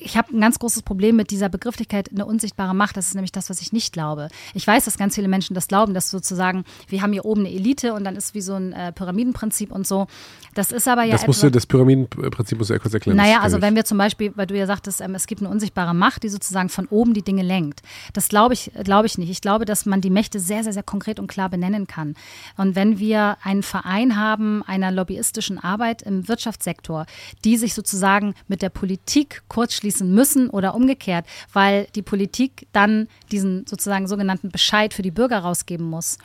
ich 0.00 0.16
habe 0.16 0.36
ein 0.36 0.40
ganz 0.40 0.58
großes 0.58 0.82
Problem 0.82 1.16
mit 1.16 1.30
dieser 1.30 1.48
Begrifflichkeit 1.48 2.10
eine 2.10 2.26
unsichtbare 2.26 2.74
Macht. 2.74 2.96
Das 2.96 3.08
ist 3.08 3.14
nämlich 3.14 3.32
das, 3.32 3.50
was 3.50 3.60
ich 3.60 3.72
nicht 3.72 3.92
glaube. 3.92 4.28
Ich 4.54 4.66
weiß, 4.66 4.84
dass 4.84 4.98
ganz 4.98 5.14
viele 5.14 5.28
Menschen 5.28 5.54
das 5.54 5.68
glauben, 5.68 5.94
dass 5.94 6.10
sozusagen, 6.10 6.64
wir 6.88 7.02
haben 7.02 7.12
hier 7.12 7.24
oben 7.24 7.40
eine 7.46 7.54
Elite 7.54 7.94
und 7.94 8.04
dann 8.04 8.16
ist 8.16 8.34
wie 8.34 8.40
so 8.40 8.54
ein 8.54 8.72
äh, 8.72 8.92
Pyramidenprinzip 8.92 9.70
und 9.72 9.86
so. 9.86 10.06
Das 10.54 10.72
ist 10.72 10.88
aber 10.88 11.04
ja 11.04 11.12
das 11.12 11.26
musst 11.26 11.42
du, 11.42 11.50
das 11.50 11.66
Pyramidenprinzip 11.66 12.58
musst 12.58 12.70
du 12.70 12.74
ja 12.74 12.80
kurz 12.80 12.94
erklären. 12.94 13.16
naja, 13.16 13.40
also 13.40 13.60
wenn 13.60 13.76
wir 13.76 13.84
zum 13.84 13.98
Beispiel, 13.98 14.32
weil 14.34 14.46
du 14.46 14.56
ja 14.56 14.66
sagtest, 14.66 15.00
ähm, 15.00 15.14
es 15.14 15.26
gibt 15.26 15.42
eine 15.42 15.50
unsichtbare 15.50 15.94
Macht, 15.94 16.22
die 16.22 16.28
sozusagen 16.28 16.68
von 16.68 16.86
oben 16.86 17.14
die 17.14 17.22
Dinge 17.22 17.42
lenkt. 17.42 17.82
Das 18.12 18.28
glaube 18.28 18.54
ich, 18.54 18.72
glaube 18.84 19.06
ich 19.06 19.18
nicht. 19.18 19.30
Ich 19.30 19.40
glaube, 19.40 19.64
dass 19.64 19.86
man 19.86 20.00
die 20.00 20.10
Mächte 20.10 20.40
sehr, 20.40 20.64
sehr, 20.64 20.72
sehr 20.72 20.82
konkret 20.82 21.20
und 21.20 21.28
klar 21.28 21.48
benennen 21.48 21.86
kann. 21.86 22.14
Und 22.56 22.74
wenn 22.74 22.98
wir 22.98 23.36
einen 23.42 23.62
Verein 23.62 24.16
haben 24.16 24.62
einer 24.64 24.90
lobbyistischen 24.90 25.58
Arbeit 25.58 26.02
im 26.02 26.28
Wirtschaftssektor, 26.28 27.06
die 27.44 27.56
sich 27.56 27.74
sozusagen 27.74 28.34
mit 28.48 28.62
der 28.62 28.70
Politik 28.70 29.42
kurzschließen 29.90 30.12
müssen 30.12 30.50
oder 30.50 30.74
umgekehrt, 30.74 31.26
weil 31.52 31.86
die 31.94 32.02
Politik 32.02 32.66
dann 32.72 33.08
diesen 33.32 33.66
sozusagen 33.66 34.06
sogenannten 34.06 34.50
Bescheid 34.50 34.94
für 34.94 35.02
die 35.02 35.10
Bürger 35.10 35.38
rausgeben 35.40 35.86
muss, 35.86 36.18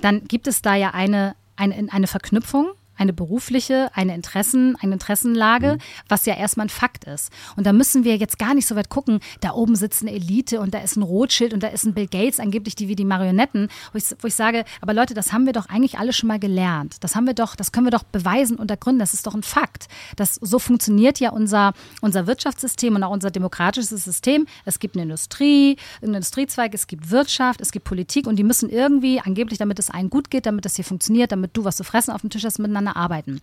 dann 0.00 0.24
gibt 0.24 0.46
es 0.46 0.62
da 0.62 0.74
ja 0.74 0.90
eine, 0.90 1.34
eine, 1.56 1.92
eine 1.92 2.06
Verknüpfung 2.06 2.72
eine 2.96 3.12
berufliche, 3.12 3.90
eine 3.94 4.14
Interessen, 4.14 4.76
eine 4.80 4.94
Interessenlage, 4.94 5.78
was 6.08 6.26
ja 6.26 6.36
erstmal 6.36 6.66
ein 6.66 6.70
Fakt 6.70 7.04
ist. 7.04 7.30
Und 7.56 7.66
da 7.66 7.72
müssen 7.72 8.04
wir 8.04 8.16
jetzt 8.16 8.38
gar 8.38 8.54
nicht 8.54 8.66
so 8.66 8.76
weit 8.76 8.88
gucken, 8.88 9.20
da 9.40 9.52
oben 9.52 9.76
sitzt 9.76 10.02
eine 10.02 10.12
Elite 10.12 10.60
und 10.60 10.74
da 10.74 10.78
ist 10.78 10.96
ein 10.96 11.02
Rothschild 11.02 11.54
und 11.54 11.62
da 11.62 11.68
ist 11.68 11.84
ein 11.84 11.94
Bill 11.94 12.06
Gates, 12.06 12.40
angeblich 12.40 12.74
die 12.74 12.88
wie 12.88 12.96
die 12.96 13.04
Marionetten, 13.04 13.68
wo 13.92 13.98
ich, 13.98 14.04
wo 14.20 14.26
ich 14.26 14.34
sage, 14.34 14.64
aber 14.80 14.94
Leute, 14.94 15.14
das 15.14 15.32
haben 15.32 15.46
wir 15.46 15.52
doch 15.52 15.68
eigentlich 15.68 15.98
alle 15.98 16.12
schon 16.12 16.28
mal 16.28 16.38
gelernt. 16.38 16.96
Das 17.00 17.16
haben 17.16 17.26
wir 17.26 17.34
doch, 17.34 17.56
das 17.56 17.72
können 17.72 17.86
wir 17.86 17.90
doch 17.90 18.04
beweisen 18.04 18.56
und 18.56 18.70
ergründen. 18.70 19.00
Das 19.00 19.14
ist 19.14 19.26
doch 19.26 19.34
ein 19.34 19.42
Fakt. 19.42 19.88
Das, 20.16 20.34
so 20.34 20.58
funktioniert 20.58 21.20
ja 21.20 21.30
unser, 21.30 21.72
unser 22.00 22.26
Wirtschaftssystem 22.26 22.94
und 22.94 23.02
auch 23.02 23.10
unser 23.10 23.30
demokratisches 23.30 23.90
System. 24.04 24.46
Es 24.64 24.78
gibt 24.78 24.96
eine 24.96 25.04
Industrie, 25.04 25.76
einen 26.02 26.14
Industriezweig, 26.14 26.74
es 26.74 26.86
gibt 26.86 27.10
Wirtschaft, 27.10 27.60
es 27.60 27.72
gibt 27.72 27.84
Politik 27.84 28.26
und 28.26 28.36
die 28.36 28.44
müssen 28.44 28.68
irgendwie, 28.70 29.20
angeblich, 29.20 29.58
damit 29.58 29.78
es 29.78 29.90
allen 29.90 30.10
gut 30.10 30.30
geht, 30.30 30.46
damit 30.46 30.64
das 30.64 30.76
hier 30.76 30.84
funktioniert, 30.84 31.32
damit 31.32 31.56
du 31.56 31.64
was 31.64 31.76
zu 31.76 31.84
fressen 31.84 32.12
auf 32.12 32.20
dem 32.20 32.30
Tisch 32.30 32.44
hast, 32.44 32.58
miteinander 32.58 32.91
arbeiten. 32.96 33.40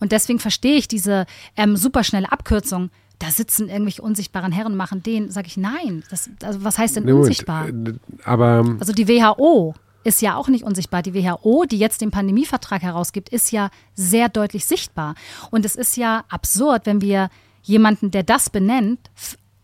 Und 0.00 0.12
deswegen 0.12 0.38
verstehe 0.38 0.76
ich 0.76 0.88
diese 0.88 1.26
ähm, 1.56 1.76
superschnelle 1.76 2.30
Abkürzung. 2.30 2.90
Da 3.18 3.30
sitzen 3.30 3.68
irgendwelche 3.68 4.02
unsichtbaren 4.02 4.52
Herren 4.52 4.76
machen 4.76 5.02
den, 5.02 5.30
sage 5.30 5.46
ich 5.46 5.56
nein. 5.56 6.02
Das, 6.10 6.28
also 6.42 6.64
was 6.64 6.78
heißt 6.78 6.96
denn 6.96 7.04
Moment, 7.04 7.20
unsichtbar? 7.20 7.68
äh, 7.68 7.94
Aber 8.24 8.76
Also 8.80 8.92
die 8.92 9.08
WHO 9.08 9.74
ist 10.02 10.20
ja 10.20 10.36
auch 10.36 10.48
nicht 10.48 10.64
unsichtbar. 10.64 11.02
Die 11.02 11.14
WHO, 11.14 11.64
die 11.64 11.78
jetzt 11.78 12.00
den 12.00 12.10
Pandemievertrag 12.10 12.82
herausgibt, 12.82 13.30
ist 13.30 13.52
ja 13.52 13.70
sehr 13.94 14.28
deutlich 14.28 14.66
sichtbar. 14.66 15.14
Und 15.50 15.64
es 15.64 15.76
ist 15.76 15.96
ja 15.96 16.24
absurd, 16.28 16.86
wenn 16.86 17.00
wir 17.00 17.30
jemanden, 17.62 18.10
der 18.10 18.22
das 18.22 18.50
benennt, 18.50 19.00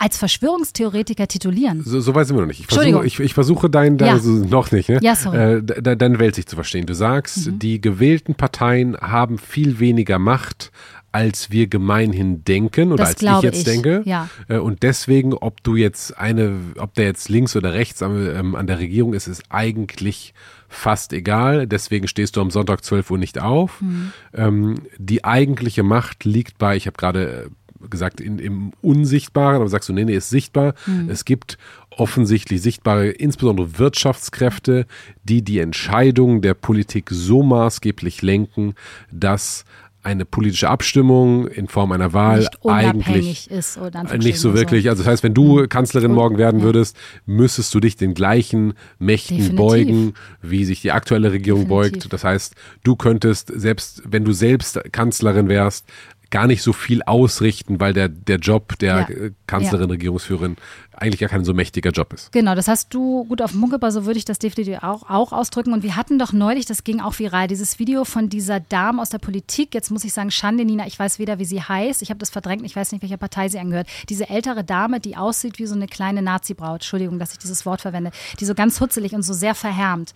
als 0.00 0.16
Verschwörungstheoretiker 0.16 1.28
titulieren. 1.28 1.82
so, 1.84 2.00
so 2.00 2.14
weit 2.14 2.26
sind 2.26 2.36
wir 2.36 2.40
noch 2.40 2.48
nicht. 2.48 2.60
Ich 2.60 2.66
versuche, 2.66 3.06
ich, 3.06 3.20
ich 3.20 3.34
versuche 3.34 3.68
dein, 3.68 3.98
dein 3.98 4.08
Ja. 4.08 4.14
also 4.14 4.30
noch 4.30 4.72
nicht, 4.72 4.88
ne? 4.88 4.98
Ja, 5.02 5.14
sorry. 5.14 5.36
Mhm. 5.36 5.68
Äh, 5.68 5.82
de, 5.82 5.96
deine 5.96 6.18
Welt 6.18 6.34
sich 6.34 6.46
zu 6.46 6.56
verstehen. 6.56 6.86
Du 6.86 6.94
sagst, 6.94 7.50
die 7.52 7.80
gewählten 7.80 8.34
Parteien 8.34 8.96
haben 8.96 9.36
viel 9.38 9.78
weniger 9.78 10.18
Macht, 10.18 10.72
als 11.12 11.50
wir 11.50 11.66
gemeinhin 11.66 12.44
denken 12.44 12.92
oder 12.92 13.02
Das 13.04 13.22
als 13.22 13.22
ich 13.38 13.42
jetzt 13.42 13.58
ich, 13.58 13.64
denke. 13.64 14.02
ja. 14.06 14.28
Äh, 14.48 14.58
Und 14.58 14.82
deswegen, 14.84 15.34
ob 15.34 15.62
du 15.64 15.76
jetzt 15.76 16.16
eine, 16.16 16.54
ob 16.78 16.94
der 16.94 17.06
jetzt 17.06 17.28
links 17.28 17.54
oder 17.56 17.72
rechts 17.74 18.02
am, 18.02 18.16
ähm, 18.28 18.54
an 18.54 18.66
der 18.66 18.78
Regierung 18.78 19.12
ist, 19.12 19.26
ist 19.26 19.42
eigentlich 19.50 20.34
fast 20.68 21.12
egal. 21.12 21.66
Deswegen 21.66 22.06
stehst 22.06 22.36
du 22.36 22.40
am 22.40 22.50
Sonntag 22.52 22.84
12 22.84 23.10
Uhr 23.10 23.18
nicht 23.18 23.40
auf. 23.40 23.80
Mhm. 23.80 24.12
Ähm, 24.32 24.74
die 24.98 25.24
eigentliche 25.24 25.82
Macht 25.82 26.24
liegt 26.24 26.58
bei, 26.58 26.76
ich 26.76 26.86
habe 26.86 26.96
gerade 26.96 27.46
äh, 27.46 27.48
gesagt, 27.88 28.20
in, 28.20 28.38
im 28.38 28.72
Unsichtbaren, 28.82 29.56
aber 29.56 29.68
sagst 29.68 29.88
du, 29.88 29.92
nee, 29.92 30.04
nee, 30.04 30.14
ist 30.16 30.30
sichtbar. 30.30 30.74
Es 31.08 31.24
gibt 31.24 31.56
offensichtlich 31.90 32.60
sichtbare, 32.62 33.08
insbesondere 33.08 33.78
Wirtschaftskräfte, 33.78 34.86
die 35.24 35.42
die 35.42 35.58
Entscheidungen 35.58 36.40
der 36.42 36.54
Politik 36.54 37.08
so 37.10 37.42
maßgeblich 37.42 38.22
lenken, 38.22 38.74
dass 39.12 39.64
eine 40.02 40.24
politische 40.24 40.66
Abstimmung 40.70 41.46
in 41.46 41.68
Form 41.68 41.92
einer 41.92 42.14
Wahl 42.14 42.38
Nicht 42.38 42.58
eigentlich 42.64 43.50
ist. 43.50 43.76
Oder 43.76 44.02
nicht 44.16 44.38
so 44.40 44.54
wirklich. 44.54 44.88
Also 44.88 45.02
das 45.02 45.10
heißt, 45.12 45.22
wenn 45.22 45.32
Mhm. 45.32 45.34
du 45.34 45.68
Kanzlerin 45.68 46.12
morgen 46.12 46.38
werden 46.38 46.62
würdest, 46.62 46.96
müsstest 47.26 47.74
du 47.74 47.80
dich 47.80 47.96
den 47.96 48.14
gleichen 48.14 48.72
Mächten 48.98 49.36
Definitiv. 49.36 49.56
beugen, 49.58 50.14
wie 50.40 50.64
sich 50.64 50.80
die 50.80 50.92
aktuelle 50.92 51.32
Regierung 51.32 51.68
Definitiv. 51.68 51.92
beugt. 52.00 52.12
Das 52.14 52.24
heißt, 52.24 52.54
du 52.82 52.96
könntest 52.96 53.52
selbst, 53.54 54.02
wenn 54.08 54.24
du 54.24 54.32
selbst 54.32 54.80
Kanzlerin 54.90 55.48
wärst, 55.50 55.84
gar 56.30 56.46
nicht 56.46 56.62
so 56.62 56.72
viel 56.72 57.02
ausrichten, 57.02 57.80
weil 57.80 57.92
der, 57.92 58.08
der 58.08 58.38
Job 58.38 58.78
der 58.78 59.08
Ja. 59.10 59.28
Kanzlerin, 59.46 59.90
Regierungsführerin 59.90 60.56
eigentlich 61.00 61.20
gar 61.20 61.30
kein 61.30 61.44
so 61.44 61.54
mächtiger 61.54 61.90
Job 61.90 62.12
ist. 62.12 62.30
Genau, 62.32 62.54
das 62.54 62.68
hast 62.68 62.92
du 62.92 63.24
gut 63.24 63.40
auf 63.40 63.52
den 63.52 63.70
gebracht, 63.70 63.92
so 63.92 64.04
würde 64.04 64.18
ich 64.18 64.24
das 64.24 64.38
definitiv 64.38 64.82
auch, 64.82 65.08
auch 65.08 65.32
ausdrücken. 65.32 65.72
Und 65.72 65.82
wir 65.82 65.96
hatten 65.96 66.18
doch 66.18 66.32
neulich, 66.32 66.66
das 66.66 66.84
ging 66.84 67.00
auch 67.00 67.18
viral, 67.18 67.48
dieses 67.48 67.78
Video 67.78 68.04
von 68.04 68.28
dieser 68.28 68.60
Dame 68.60 69.00
aus 69.00 69.08
der 69.08 69.18
Politik. 69.18 69.74
Jetzt 69.74 69.90
muss 69.90 70.04
ich 70.04 70.12
sagen, 70.12 70.30
Schande, 70.30 70.64
Nina, 70.64 70.86
ich 70.86 70.98
weiß 70.98 71.18
weder, 71.18 71.38
wie 71.38 71.44
sie 71.44 71.62
heißt. 71.62 72.02
Ich 72.02 72.10
habe 72.10 72.18
das 72.18 72.30
verdrängt, 72.30 72.64
ich 72.64 72.76
weiß 72.76 72.92
nicht, 72.92 73.02
welcher 73.02 73.16
Partei 73.16 73.48
sie 73.48 73.58
angehört. 73.58 73.88
Diese 74.08 74.28
ältere 74.28 74.62
Dame, 74.62 75.00
die 75.00 75.16
aussieht 75.16 75.58
wie 75.58 75.66
so 75.66 75.74
eine 75.74 75.86
kleine 75.86 76.20
Nazi-Braut, 76.20 76.80
Entschuldigung, 76.80 77.18
dass 77.18 77.32
ich 77.32 77.38
dieses 77.38 77.64
Wort 77.64 77.80
verwende, 77.80 78.10
die 78.38 78.44
so 78.44 78.54
ganz 78.54 78.80
hutzelig 78.80 79.14
und 79.14 79.22
so 79.22 79.32
sehr 79.32 79.54
verhärmt, 79.54 80.14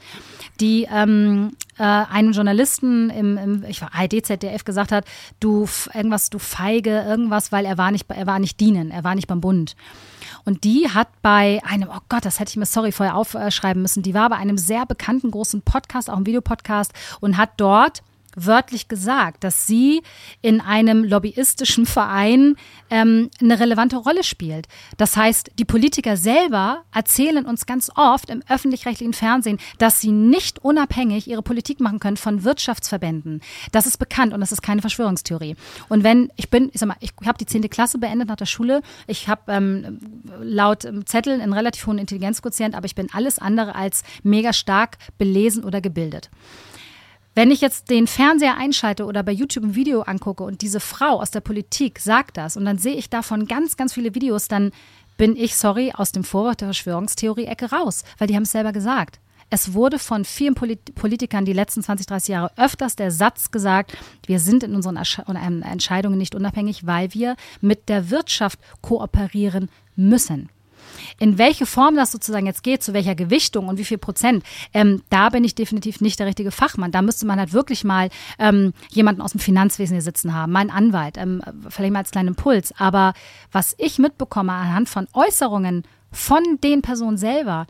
die 0.60 0.86
ähm, 0.92 1.52
äh, 1.78 1.82
einem 1.82 2.32
Journalisten 2.32 3.10
im, 3.10 3.38
im 3.38 3.64
ich 3.68 3.80
war 3.80 3.94
ARD, 3.94 4.24
ZDF 4.24 4.64
gesagt 4.64 4.92
hat, 4.92 5.04
du 5.40 5.66
irgendwas, 5.94 6.30
du 6.30 6.38
feige, 6.38 7.02
irgendwas, 7.02 7.52
weil 7.52 7.64
er 7.64 7.78
war 7.78 7.90
nicht, 7.90 8.10
er 8.10 8.26
war 8.26 8.38
nicht 8.38 8.60
dienen, 8.60 8.90
er 8.90 9.04
war 9.04 9.14
nicht 9.14 9.26
beim 9.26 9.40
Bund. 9.40 9.76
Und 10.44 10.64
die 10.64 10.88
hat 10.90 11.08
bei 11.22 11.60
einem, 11.64 11.88
oh 11.90 12.00
Gott, 12.08 12.24
das 12.24 12.40
hätte 12.40 12.50
ich 12.50 12.56
mir, 12.56 12.66
sorry, 12.66 12.92
vorher 12.92 13.16
aufschreiben 13.16 13.82
müssen, 13.82 14.02
die 14.02 14.14
war 14.14 14.28
bei 14.28 14.36
einem 14.36 14.58
sehr 14.58 14.86
bekannten 14.86 15.30
großen 15.30 15.62
Podcast, 15.62 16.10
auch 16.10 16.16
ein 16.16 16.26
Videopodcast, 16.26 16.92
und 17.20 17.36
hat 17.36 17.50
dort 17.56 18.02
wörtlich 18.36 18.88
gesagt, 18.88 19.44
dass 19.44 19.66
sie 19.66 20.02
in 20.42 20.60
einem 20.60 21.04
lobbyistischen 21.04 21.86
Verein 21.86 22.56
ähm, 22.90 23.30
eine 23.40 23.58
relevante 23.60 23.96
Rolle 23.96 24.24
spielt. 24.24 24.66
Das 24.96 25.16
heißt, 25.16 25.52
die 25.58 25.64
Politiker 25.64 26.16
selber 26.16 26.82
erzählen 26.92 27.46
uns 27.46 27.66
ganz 27.66 27.90
oft 27.94 28.30
im 28.30 28.42
öffentlich-rechtlichen 28.48 29.14
Fernsehen, 29.14 29.58
dass 29.78 30.00
sie 30.00 30.12
nicht 30.12 30.64
unabhängig 30.64 31.28
ihre 31.28 31.42
Politik 31.42 31.80
machen 31.80 32.00
können 32.00 32.16
von 32.16 32.44
Wirtschaftsverbänden. 32.44 33.40
Das 33.72 33.86
ist 33.86 33.98
bekannt 33.98 34.32
und 34.32 34.40
das 34.40 34.52
ist 34.52 34.62
keine 34.62 34.80
Verschwörungstheorie. 34.80 35.56
Und 35.88 36.04
wenn 36.04 36.30
ich 36.36 36.50
bin, 36.50 36.70
ich 36.72 36.80
sag 36.80 36.88
mal, 36.88 36.96
ich 37.00 37.12
habe 37.24 37.38
die 37.38 37.46
10. 37.46 37.68
Klasse 37.70 37.98
beendet 37.98 38.28
nach 38.28 38.36
der 38.36 38.46
Schule, 38.46 38.82
ich 39.06 39.28
habe 39.28 39.52
ähm, 39.52 39.98
laut 40.40 40.84
ähm, 40.84 41.06
Zetteln 41.06 41.40
einen 41.40 41.52
relativ 41.52 41.86
hohen 41.86 41.98
Intelligenzquotient, 41.98 42.74
aber 42.74 42.86
ich 42.86 42.94
bin 42.94 43.08
alles 43.12 43.38
andere 43.38 43.74
als 43.74 44.02
mega 44.22 44.52
stark 44.52 44.98
belesen 45.18 45.64
oder 45.64 45.80
gebildet. 45.80 46.30
Wenn 47.36 47.50
ich 47.50 47.60
jetzt 47.60 47.90
den 47.90 48.06
Fernseher 48.06 48.56
einschalte 48.56 49.06
oder 49.06 49.24
bei 49.24 49.32
YouTube 49.32 49.64
ein 49.64 49.74
Video 49.74 50.02
angucke 50.02 50.44
und 50.44 50.62
diese 50.62 50.78
Frau 50.78 51.20
aus 51.20 51.32
der 51.32 51.40
Politik 51.40 51.98
sagt 51.98 52.36
das 52.36 52.56
und 52.56 52.64
dann 52.64 52.78
sehe 52.78 52.94
ich 52.94 53.10
davon 53.10 53.46
ganz, 53.46 53.76
ganz 53.76 53.92
viele 53.92 54.14
Videos, 54.14 54.46
dann 54.46 54.70
bin 55.16 55.34
ich, 55.34 55.56
sorry, 55.56 55.92
aus 55.92 56.12
dem 56.12 56.22
Vorwort 56.22 56.60
der 56.60 56.68
Verschwörungstheorie-Ecke 56.68 57.70
raus, 57.70 58.04
weil 58.18 58.28
die 58.28 58.36
haben 58.36 58.44
es 58.44 58.52
selber 58.52 58.72
gesagt. 58.72 59.18
es 59.50 59.74
wurde 59.74 59.98
von 59.98 60.24
vielen 60.24 60.54
Polit 60.54 60.94
Politikern 60.94 61.44
die 61.44 61.52
letzten 61.52 61.82
20, 61.82 62.06
30 62.06 62.28
Jahre 62.28 62.52
öfters 62.56 62.94
der 62.94 63.10
Satz 63.10 63.50
gesagt, 63.50 63.96
wir 64.26 64.38
sind 64.38 64.62
in 64.62 64.74
unseren 64.74 64.98
ähm, 65.28 65.62
Entscheidungen 65.62 66.18
nicht 66.18 66.36
unabhängig, 66.36 66.86
weil 66.86 67.12
wir 67.14 67.34
mit 67.60 67.88
der 67.88 68.10
Wirtschaft 68.10 68.60
kooperieren 68.80 69.70
müssen. 69.96 70.50
In 71.18 71.38
welche 71.38 71.66
Form 71.66 71.96
das 71.96 72.12
sozusagen 72.12 72.46
jetzt 72.46 72.62
geht, 72.62 72.82
zu 72.82 72.92
welcher 72.92 73.14
Gewichtung 73.14 73.68
und 73.68 73.78
wie 73.78 73.84
viel 73.84 73.98
Prozent, 73.98 74.44
ähm, 74.72 75.02
da 75.10 75.28
bin 75.30 75.44
ich 75.44 75.54
definitiv 75.54 76.00
nicht 76.00 76.18
der 76.18 76.26
richtige 76.26 76.50
Fachmann. 76.50 76.92
Da 76.92 77.02
müsste 77.02 77.26
man 77.26 77.38
halt 77.38 77.52
wirklich 77.52 77.84
mal 77.84 78.08
ähm, 78.38 78.72
jemanden 78.90 79.20
aus 79.20 79.32
dem 79.32 79.40
Finanzwesen 79.40 79.94
hier 79.94 80.02
sitzen 80.02 80.34
haben, 80.34 80.52
meinen 80.52 80.70
Anwalt, 80.70 81.16
ähm, 81.18 81.42
vielleicht 81.68 81.92
mal 81.92 82.00
als 82.00 82.10
kleinen 82.10 82.28
Impuls. 82.28 82.72
Aber 82.78 83.14
was 83.52 83.74
ich 83.78 83.98
mitbekomme 83.98 84.52
anhand 84.52 84.88
von 84.88 85.06
Äußerungen 85.12 85.84
von 86.10 86.42
den 86.62 86.82
Personen 86.82 87.18
selber, 87.18 87.66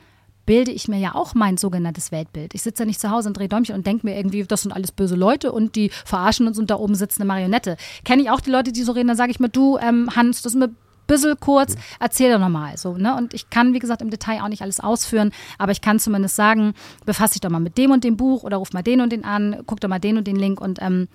bilde 0.46 0.70
ich 0.70 0.88
mir 0.88 0.98
ja 0.98 1.14
auch 1.14 1.34
mein 1.34 1.56
sogenanntes 1.56 2.12
Weltbild. 2.12 2.54
Ich 2.54 2.62
sitze 2.62 2.82
ja 2.82 2.86
nicht 2.86 3.00
zu 3.00 3.10
Hause 3.10 3.28
und 3.28 3.36
drehe 3.38 3.48
Däumchen 3.48 3.74
und 3.74 3.86
denke 3.86 4.06
mir 4.06 4.16
irgendwie, 4.16 4.44
das 4.44 4.62
sind 4.62 4.72
alles 4.72 4.92
böse 4.92 5.16
Leute 5.16 5.52
und 5.52 5.74
die 5.76 5.90
verarschen 6.04 6.46
uns 6.46 6.58
und 6.58 6.70
da 6.70 6.76
oben 6.76 6.94
sitzt 6.94 7.18
eine 7.18 7.26
Marionette. 7.26 7.76
Kenne 8.04 8.22
ich 8.22 8.30
auch 8.30 8.40
die 8.40 8.50
Leute, 8.50 8.72
die 8.72 8.82
so 8.82 8.92
reden, 8.92 9.08
dann 9.08 9.16
sage 9.16 9.30
ich 9.30 9.40
mir, 9.40 9.48
du, 9.48 9.78
ähm, 9.78 10.10
Hans, 10.14 10.42
das 10.42 10.54
ist 10.54 10.58
mir 10.58 10.70
bisschen 11.06 11.38
kurz, 11.40 11.76
erzähl 12.00 12.32
doch 12.32 12.38
nochmal. 12.38 12.76
So, 12.76 12.96
ne? 12.96 13.16
Und 13.16 13.34
ich 13.34 13.50
kann, 13.50 13.72
wie 13.72 13.78
gesagt, 13.78 14.02
im 14.02 14.10
Detail 14.10 14.42
auch 14.42 14.48
nicht 14.48 14.62
alles 14.62 14.80
ausführen, 14.80 15.32
aber 15.58 15.72
ich 15.72 15.80
kann 15.80 15.98
zumindest 15.98 16.36
sagen, 16.36 16.74
befasse 17.04 17.34
dich 17.34 17.40
doch 17.40 17.50
mal 17.50 17.60
mit 17.60 17.78
dem 17.78 17.90
und 17.90 18.04
dem 18.04 18.16
Buch 18.16 18.42
oder 18.42 18.56
ruf 18.58 18.72
mal 18.72 18.82
den 18.82 19.00
und 19.00 19.10
den 19.10 19.24
an, 19.24 19.62
guck 19.66 19.80
doch 19.80 19.88
mal 19.88 19.98
den 19.98 20.16
und 20.16 20.26
den 20.26 20.36
Link 20.36 20.60
und 20.60 20.80
ähm, 20.80 21.08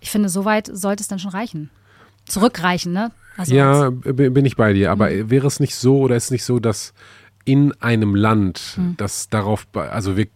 ich 0.00 0.10
finde, 0.10 0.28
soweit 0.28 0.68
sollte 0.72 1.02
es 1.02 1.08
dann 1.08 1.18
schon 1.18 1.30
reichen. 1.30 1.70
Zurückreichen, 2.26 2.92
ne? 2.92 3.12
Also 3.36 3.54
ja, 3.54 3.90
bin 3.90 4.44
ich 4.44 4.56
bei 4.56 4.72
dir, 4.72 4.90
aber 4.90 5.10
mhm. 5.10 5.30
wäre 5.30 5.46
es 5.46 5.60
nicht 5.60 5.74
so 5.74 5.98
oder 6.00 6.16
ist 6.16 6.24
es 6.24 6.30
nicht 6.32 6.44
so, 6.44 6.58
dass 6.58 6.92
in 7.44 7.72
einem 7.80 8.14
Land, 8.14 8.74
mhm. 8.76 8.96
das 8.96 9.28
darauf, 9.28 9.66
also 9.74 10.16
wir 10.16 10.26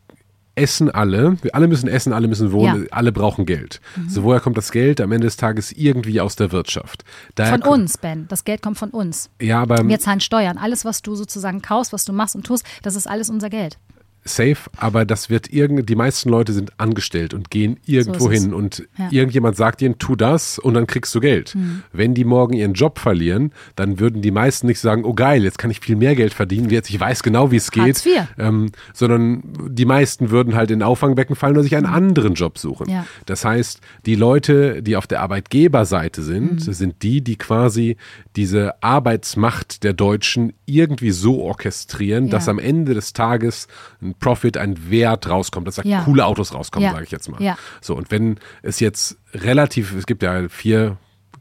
essen 0.56 0.90
alle, 0.90 1.36
wir 1.42 1.54
alle 1.54 1.68
müssen 1.68 1.88
essen, 1.88 2.12
alle 2.12 2.28
müssen 2.28 2.50
wohnen, 2.50 2.84
ja. 2.84 2.88
alle 2.90 3.12
brauchen 3.12 3.46
Geld. 3.46 3.80
Mhm. 3.94 4.08
So, 4.08 4.24
woher 4.24 4.40
kommt 4.40 4.56
das 4.56 4.72
Geld? 4.72 5.00
Am 5.00 5.12
Ende 5.12 5.26
des 5.26 5.36
Tages 5.36 5.70
irgendwie 5.70 6.20
aus 6.20 6.34
der 6.34 6.50
Wirtschaft. 6.50 7.04
Daher 7.34 7.60
von 7.60 7.62
uns, 7.62 7.98
Ben. 7.98 8.26
Das 8.28 8.44
Geld 8.44 8.62
kommt 8.62 8.78
von 8.78 8.90
uns. 8.90 9.30
Ja, 9.40 9.62
aber. 9.62 9.86
Wir 9.86 10.00
zahlen 10.00 10.20
Steuern. 10.20 10.58
Alles, 10.58 10.84
was 10.84 11.02
du 11.02 11.14
sozusagen 11.14 11.62
kaufst, 11.62 11.92
was 11.92 12.04
du 12.04 12.12
machst 12.12 12.34
und 12.34 12.44
tust, 12.46 12.64
das 12.82 12.96
ist 12.96 13.06
alles 13.06 13.30
unser 13.30 13.50
Geld 13.50 13.78
safe, 14.26 14.70
aber 14.76 15.04
das 15.04 15.30
wird 15.30 15.52
irgend, 15.52 15.88
die 15.88 15.94
meisten 15.94 16.28
Leute 16.28 16.52
sind 16.52 16.72
angestellt 16.78 17.34
und 17.34 17.50
gehen 17.50 17.78
irgendwo 17.86 18.24
so 18.24 18.30
hin 18.30 18.52
und 18.52 18.86
ja. 18.98 19.08
irgendjemand 19.10 19.56
sagt 19.56 19.82
ihnen, 19.82 19.98
tu 19.98 20.16
das 20.16 20.58
und 20.58 20.74
dann 20.74 20.86
kriegst 20.86 21.14
du 21.14 21.20
Geld. 21.20 21.54
Mhm. 21.54 21.82
Wenn 21.92 22.14
die 22.14 22.24
morgen 22.24 22.54
ihren 22.54 22.74
Job 22.74 22.98
verlieren, 22.98 23.52
dann 23.76 24.00
würden 24.00 24.22
die 24.22 24.30
meisten 24.30 24.66
nicht 24.66 24.80
sagen, 24.80 25.04
oh 25.04 25.14
geil, 25.14 25.44
jetzt 25.44 25.58
kann 25.58 25.70
ich 25.70 25.80
viel 25.80 25.96
mehr 25.96 26.14
Geld 26.14 26.34
verdienen, 26.34 26.70
jetzt 26.70 26.90
ich 26.90 26.98
weiß 26.98 27.22
genau, 27.22 27.50
wie 27.50 27.56
es 27.56 27.70
geht, 27.70 28.02
ähm, 28.38 28.70
sondern 28.92 29.42
die 29.68 29.84
meisten 29.84 30.30
würden 30.30 30.54
halt 30.54 30.70
in 30.70 30.82
Auffangbecken 30.82 31.36
fallen 31.36 31.54
oder 31.54 31.62
sich 31.62 31.76
einen 31.76 31.86
mhm. 31.86 31.94
anderen 31.94 32.34
Job 32.34 32.58
suchen. 32.58 32.90
Ja. 32.90 33.06
Das 33.26 33.44
heißt, 33.44 33.80
die 34.04 34.14
Leute, 34.14 34.82
die 34.82 34.96
auf 34.96 35.06
der 35.06 35.22
Arbeitgeberseite 35.22 36.22
sind, 36.22 36.66
mhm. 36.66 36.72
sind 36.72 37.02
die, 37.02 37.22
die 37.22 37.36
quasi 37.36 37.96
diese 38.36 38.82
Arbeitsmacht 38.82 39.84
der 39.84 39.92
Deutschen 39.92 40.52
irgendwie 40.66 41.12
so 41.12 41.42
orchestrieren, 41.42 42.26
ja. 42.26 42.32
dass 42.32 42.48
am 42.48 42.58
Ende 42.58 42.94
des 42.94 43.12
Tages 43.12 43.68
ein 44.02 44.14
Profit, 44.14 44.56
ein 44.56 44.90
Wert 44.90 45.28
rauskommt, 45.28 45.66
dass 45.66 45.76
da 45.76 45.82
ja. 45.82 46.02
coole 46.02 46.26
Autos 46.26 46.52
rauskommen, 46.52 46.86
ja. 46.86 46.92
sage 46.92 47.04
ich 47.04 47.10
jetzt 47.10 47.28
mal. 47.28 47.40
So, 47.80 47.96
und 47.96 48.10
wenn 48.10 48.38
es 48.62 48.80
jetzt 48.80 49.16
relativ, 49.32 49.94
es 49.94 50.06
gibt 50.06 50.22
ja 50.22 50.48
vier 50.48 50.98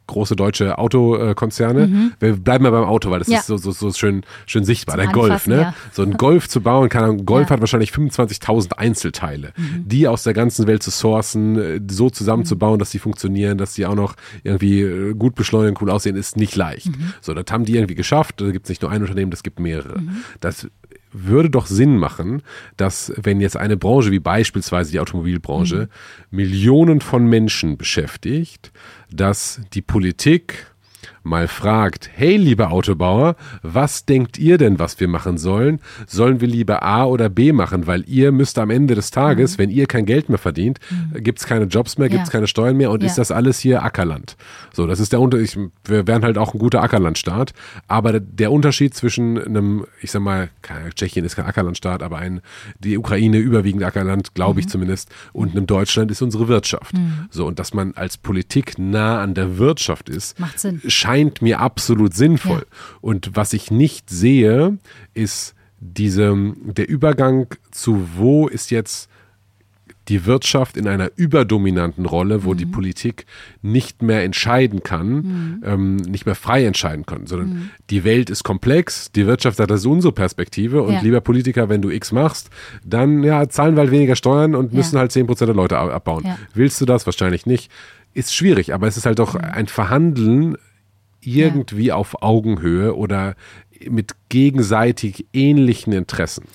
große 0.08 0.36
deutsche 0.36 0.78
Autokonzerne. 0.78 1.88
Mhm. 1.88 2.14
Wir 2.20 2.36
bleiben 2.36 2.64
mal 2.64 2.72
beim 2.72 2.84
Auto, 2.84 3.10
weil 3.12 3.20
das 3.20 3.28
ja. 3.28 3.40
ist 3.40 3.48
so, 3.48 3.58
so, 3.58 3.72
so 3.72 3.92
schön, 3.92 4.24
schön 4.46 4.64
sichtbar. 4.64 4.96
Zum 4.96 5.04
der 5.04 5.12
Golf, 5.14 5.48
ne? 5.48 5.62
Ja. 5.62 5.76
So 5.92 6.04
ein 6.04 6.14
Golf 6.14 6.48
zu 6.48 6.62
bauen, 6.62 6.90
kann, 6.90 7.26
Golf 7.26 7.50
ja. 7.50 7.54
hat 7.54 7.60
wahrscheinlich 7.60 7.92
25.000 7.92 8.74
Einzelteile, 8.74 9.54
mhm. 9.56 9.88
die 9.88 10.08
aus 10.08 10.24
der 10.24 10.34
ganzen 10.34 10.68
Welt 10.68 10.84
zu 10.84 10.92
sourcen, 10.92 11.58
äh, 11.58 11.82
so 11.90 12.10
zusammenzubauen, 12.10 12.76
mhm. 12.76 12.80
dass 12.80 12.92
sie 12.92 13.00
funktionieren, 13.00 13.58
dass 13.58 13.74
sie 13.74 13.86
auch 13.86 13.96
noch 13.96 14.16
irgendwie 14.44 14.82
äh, 14.82 15.14
gut 15.14 15.36
beschleunigen, 15.36 15.78
cool 15.82 15.90
aussehen, 15.90 16.16
ist 16.16 16.38
nicht 16.38 16.56
leicht. 16.56 16.88
Mhm. 16.88 17.14
So, 17.22 17.34
das 17.34 17.46
haben 17.52 17.66
die 17.66 17.76
irgendwie 17.76 17.96
geschafft. 17.96 18.42
Da 18.42 18.52
gibt 18.52 18.66
es 18.66 18.70
nicht 18.70 18.82
nur 18.82 18.92
ein 18.92 19.02
Unternehmen, 19.02 19.32
das 19.32 19.44
gibt 19.44 19.60
mehrere. 19.60 20.00
Mhm. 20.00 20.18
Das 20.40 20.68
würde 21.16 21.50
doch 21.50 21.66
Sinn 21.66 21.98
machen, 21.98 22.42
dass 22.78 23.14
wenn 23.16 23.40
jetzt 23.40 23.56
eine 23.56 23.78
Branche 23.78 24.12
wie 24.12 24.20
beispielsweise 24.20 24.92
die 24.92 25.00
Automobilbranche 25.00 25.90
mhm. 26.30 26.36
Millionen 26.36 27.02
von 27.02 27.26
Menschen 27.26 27.78
beschäftigt, 27.78 28.72
dass 29.16 29.62
die 29.74 29.82
Politik 29.82 30.75
mal 31.26 31.48
fragt, 31.48 32.10
hey 32.14 32.38
liebe 32.38 32.70
Autobauer, 32.70 33.36
was 33.64 34.06
denkt 34.06 34.38
ihr 34.38 34.58
denn, 34.58 34.80
was 34.80 35.00
wir 35.00 35.08
machen 35.08 35.38
sollen? 35.38 35.80
Sollen 36.06 36.40
wir 36.40 36.48
lieber 36.48 36.84
A 36.84 37.06
oder 37.06 37.30
B 37.30 37.52
machen? 37.52 37.88
Weil 37.88 38.04
ihr 38.08 38.32
müsst 38.32 38.60
am 38.60 38.70
Ende 38.70 38.96
des 38.96 39.12
Tages, 39.12 39.58
mhm. 39.58 39.62
wenn 39.62 39.70
ihr 39.72 39.88
kein 39.88 40.06
Geld 40.06 40.30
mehr 40.30 40.38
verdient, 40.38 40.80
mhm. 40.90 41.24
gibt 41.24 41.40
es 41.40 41.48
keine 41.48 41.66
Jobs 41.66 41.98
mehr, 41.98 42.10
gibt 42.10 42.24
es 42.24 42.30
keine 42.30 42.48
Steuern 42.48 42.78
mehr 42.78 42.92
und 42.92 43.02
ja. 43.02 43.08
ist 43.08 43.18
das 43.18 43.32
alles 43.32 43.60
hier 43.60 43.84
Ackerland. 43.84 44.38
So, 44.72 44.86
das 44.86 45.00
ist 45.00 45.14
der 45.14 45.20
Unterschied. 45.20 45.72
Wir 45.84 46.06
wären 46.08 46.24
halt 46.24 46.38
auch 46.38 46.54
ein 46.54 46.60
guter 46.60 46.84
Ackerlandstaat, 46.84 47.54
aber 47.88 48.20
der 48.20 48.52
Unterschied 48.52 48.94
zwischen 48.94 49.44
einem, 49.44 49.86
ich 50.02 50.12
sag 50.12 50.22
mal, 50.22 50.50
Tschechien 50.94 51.26
ist 51.26 51.36
kein 51.36 51.46
Ackerlandstaat, 51.46 52.04
aber 52.04 52.20
ein, 52.20 52.42
die 52.80 52.98
Ukraine 52.98 53.38
überwiegend 53.40 53.84
Ackerland, 53.84 54.36
glaube 54.36 54.60
ich 54.60 54.68
mhm. 54.68 54.70
zumindest, 54.70 55.10
und 55.34 55.52
einem 55.52 55.66
Deutschland 55.66 56.12
ist 56.12 56.22
unsere 56.22 56.48
Wirtschaft. 56.48 56.94
Mhm. 56.94 57.26
So, 57.32 57.48
und 57.48 57.58
dass 57.58 57.74
man 57.74 57.94
als 57.96 58.18
Politik 58.18 58.78
nah 58.78 59.22
an 59.22 59.34
der 59.34 59.58
Wirtschaft 59.58 60.10
ist, 60.10 60.40
Macht 60.40 60.60
Sinn. 60.60 60.82
scheint 60.86 61.15
scheint 61.16 61.42
mir 61.42 61.60
absolut 61.60 62.14
sinnvoll. 62.14 62.66
Ja. 62.70 62.98
Und 63.02 63.32
was 63.36 63.54
ich 63.54 63.72
nicht 63.72 64.10
sehe, 64.10 64.78
ist 65.14 65.56
diese, 65.80 66.36
der 66.64 66.90
Übergang 66.90 67.48
zu 67.72 68.10
wo 68.16 68.48
ist 68.48 68.72
jetzt 68.72 69.10
die 70.08 70.28
Wirtschaft 70.28 70.78
in 70.78 70.88
einer 70.88 71.10
überdominanten 71.16 72.06
Rolle, 72.06 72.44
wo 72.44 72.54
mhm. 72.54 72.58
die 72.58 72.66
Politik 72.68 73.26
nicht 73.64 74.04
mehr 74.04 74.24
entscheiden 74.24 74.84
kann, 74.84 75.10
mhm. 75.10 75.64
ähm, 75.66 75.96
nicht 75.96 76.28
mehr 76.28 76.36
frei 76.36 76.64
entscheiden 76.66 77.08
kann, 77.08 77.26
sondern 77.26 77.50
mhm. 77.50 77.70
die 77.90 78.04
Welt 78.04 78.30
ist 78.30 78.44
komplex, 78.44 79.12
die 79.12 79.26
Wirtschaft 79.26 79.58
sagt, 79.58 79.72
das 79.72 79.84
unsere 79.86 80.14
Perspektive 80.14 80.84
und 80.84 80.94
ja. 80.94 81.02
lieber 81.02 81.22
Politiker, 81.22 81.70
wenn 81.70 81.82
du 81.82 81.90
X 81.90 82.12
machst, 82.12 82.52
dann 82.84 83.24
ja, 83.24 83.50
zahlen 83.50 83.76
wir 83.76 83.82
halt 83.82 83.92
weniger 83.92 84.16
Steuern 84.16 84.54
und 84.54 84.74
ja. 84.74 84.78
müssen 84.78 85.00
halt 85.00 85.12
10% 85.12 85.46
der 85.46 85.56
Leute 85.56 85.78
abbauen. 85.78 86.24
Ja. 86.26 86.38
Willst 86.54 86.80
du 86.82 86.86
das? 86.86 87.08
Wahrscheinlich 87.08 87.48
nicht. 87.48 87.72
Ist 88.14 88.36
schwierig, 88.36 88.76
aber 88.76 88.88
es 88.88 88.98
ist 88.98 89.08
halt 89.08 89.18
doch 89.18 89.34
mhm. 89.34 89.42
ein 89.42 89.68
Verhandeln 89.68 90.56
irgendwie 91.26 91.88
ja. 91.88 91.96
auf 91.96 92.22
Augenhöhe 92.22 92.96
oder 92.96 93.36
mit 93.90 94.16
gegenseitig 94.30 95.28
ähnlichen 95.34 95.94
Interessen. 95.94 96.46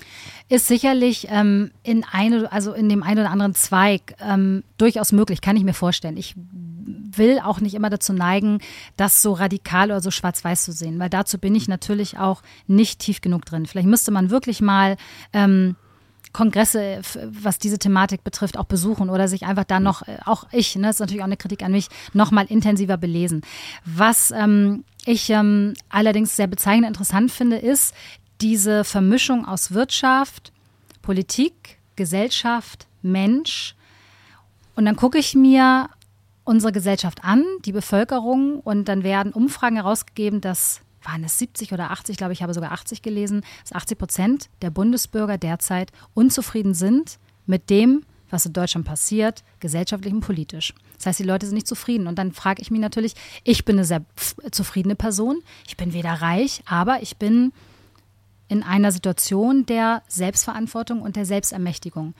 Ist 0.49 0.67
sicherlich 0.67 1.27
ähm, 1.29 1.71
in 1.83 2.03
eine, 2.11 2.51
also 2.51 2.73
in 2.73 2.89
dem 2.89 3.03
einen 3.03 3.19
oder 3.19 3.29
anderen 3.29 3.55
Zweig 3.55 4.15
ähm, 4.19 4.63
durchaus 4.77 5.11
möglich, 5.11 5.41
kann 5.41 5.55
ich 5.55 5.63
mir 5.63 5.73
vorstellen. 5.73 6.17
Ich 6.17 6.35
will 6.35 7.39
auch 7.39 7.61
nicht 7.61 7.73
immer 7.73 7.89
dazu 7.89 8.11
neigen, 8.11 8.59
das 8.97 9.21
so 9.21 9.33
radikal 9.33 9.91
oder 9.91 10.01
so 10.01 10.11
schwarz-weiß 10.11 10.63
zu 10.63 10.71
sehen, 10.71 10.99
weil 10.99 11.09
dazu 11.09 11.37
bin 11.37 11.55
ich 11.55 11.67
natürlich 11.67 12.17
auch 12.17 12.41
nicht 12.67 12.99
tief 12.99 13.21
genug 13.21 13.45
drin. 13.45 13.65
Vielleicht 13.65 13.87
müsste 13.87 14.11
man 14.11 14.29
wirklich 14.29 14.61
mal 14.61 14.97
ähm, 15.31 15.75
Kongresse, 16.33 17.01
was 17.25 17.59
diese 17.59 17.77
Thematik 17.77 18.23
betrifft, 18.23 18.57
auch 18.57 18.65
besuchen 18.65 19.09
oder 19.09 19.27
sich 19.27 19.43
einfach 19.43 19.65
da 19.65 19.79
noch, 19.79 20.07
äh, 20.07 20.17
auch 20.25 20.45
ich, 20.51 20.75
ne, 20.75 20.87
das 20.87 20.97
ist 20.97 20.99
natürlich 21.01 21.21
auch 21.21 21.25
eine 21.25 21.37
Kritik 21.37 21.63
an 21.63 21.71
mich, 21.71 21.87
noch 22.13 22.31
mal 22.31 22.45
intensiver 22.45 22.97
belesen. 22.97 23.41
Was 23.85 24.31
ähm, 24.31 24.83
ich 25.05 25.29
ähm, 25.29 25.73
allerdings 25.89 26.35
sehr 26.35 26.47
bezeichnend 26.47 26.87
interessant 26.87 27.31
finde, 27.31 27.57
ist 27.57 27.93
diese 28.39 28.83
Vermischung 28.83 29.45
aus 29.45 29.71
Wirtschaft, 29.71 30.51
Politik, 31.01 31.77
Gesellschaft, 31.95 32.87
Mensch. 33.01 33.75
Und 34.75 34.85
dann 34.85 34.95
gucke 34.95 35.17
ich 35.17 35.35
mir 35.35 35.89
unsere 36.43 36.71
Gesellschaft 36.71 37.23
an, 37.23 37.43
die 37.65 37.71
Bevölkerung, 37.71 38.59
und 38.59 38.85
dann 38.85 39.03
werden 39.03 39.31
Umfragen 39.31 39.75
herausgegeben, 39.75 40.41
dass 40.41 40.81
waren 41.03 41.23
es 41.23 41.39
70 41.39 41.73
oder 41.73 41.91
80, 41.91 42.17
glaube 42.17 42.33
ich, 42.33 42.43
habe 42.43 42.53
sogar 42.53 42.71
80 42.71 43.01
gelesen, 43.01 43.41
dass 43.63 43.73
80 43.73 43.97
Prozent 43.97 44.49
der 44.61 44.69
Bundesbürger 44.69 45.37
derzeit 45.37 45.91
unzufrieden 46.13 46.73
sind 46.73 47.19
mit 47.45 47.69
dem, 47.69 48.03
was 48.29 48.45
in 48.45 48.53
Deutschland 48.53 48.85
passiert, 48.85 49.43
gesellschaftlich 49.59 50.13
und 50.13 50.21
politisch. 50.21 50.73
Das 50.97 51.07
heißt, 51.07 51.19
die 51.19 51.23
Leute 51.23 51.47
sind 51.47 51.55
nicht 51.55 51.67
zufrieden. 51.67 52.07
Und 52.07 52.17
dann 52.17 52.31
frage 52.31 52.61
ich 52.61 52.71
mich 52.71 52.79
natürlich, 52.79 53.13
ich 53.43 53.65
bin 53.65 53.77
eine 53.77 53.85
sehr 53.85 54.05
zufriedene 54.51 54.95
Person. 54.95 55.41
Ich 55.67 55.75
bin 55.75 55.93
weder 55.93 56.13
reich, 56.13 56.61
aber 56.65 57.01
ich 57.01 57.17
bin 57.17 57.51
in 58.47 58.63
einer 58.63 58.91
Situation 58.91 59.65
der 59.65 60.03
Selbstverantwortung 60.07 61.01
und 61.01 61.15
der 61.15 61.25
Selbstermächtigung. 61.25 62.13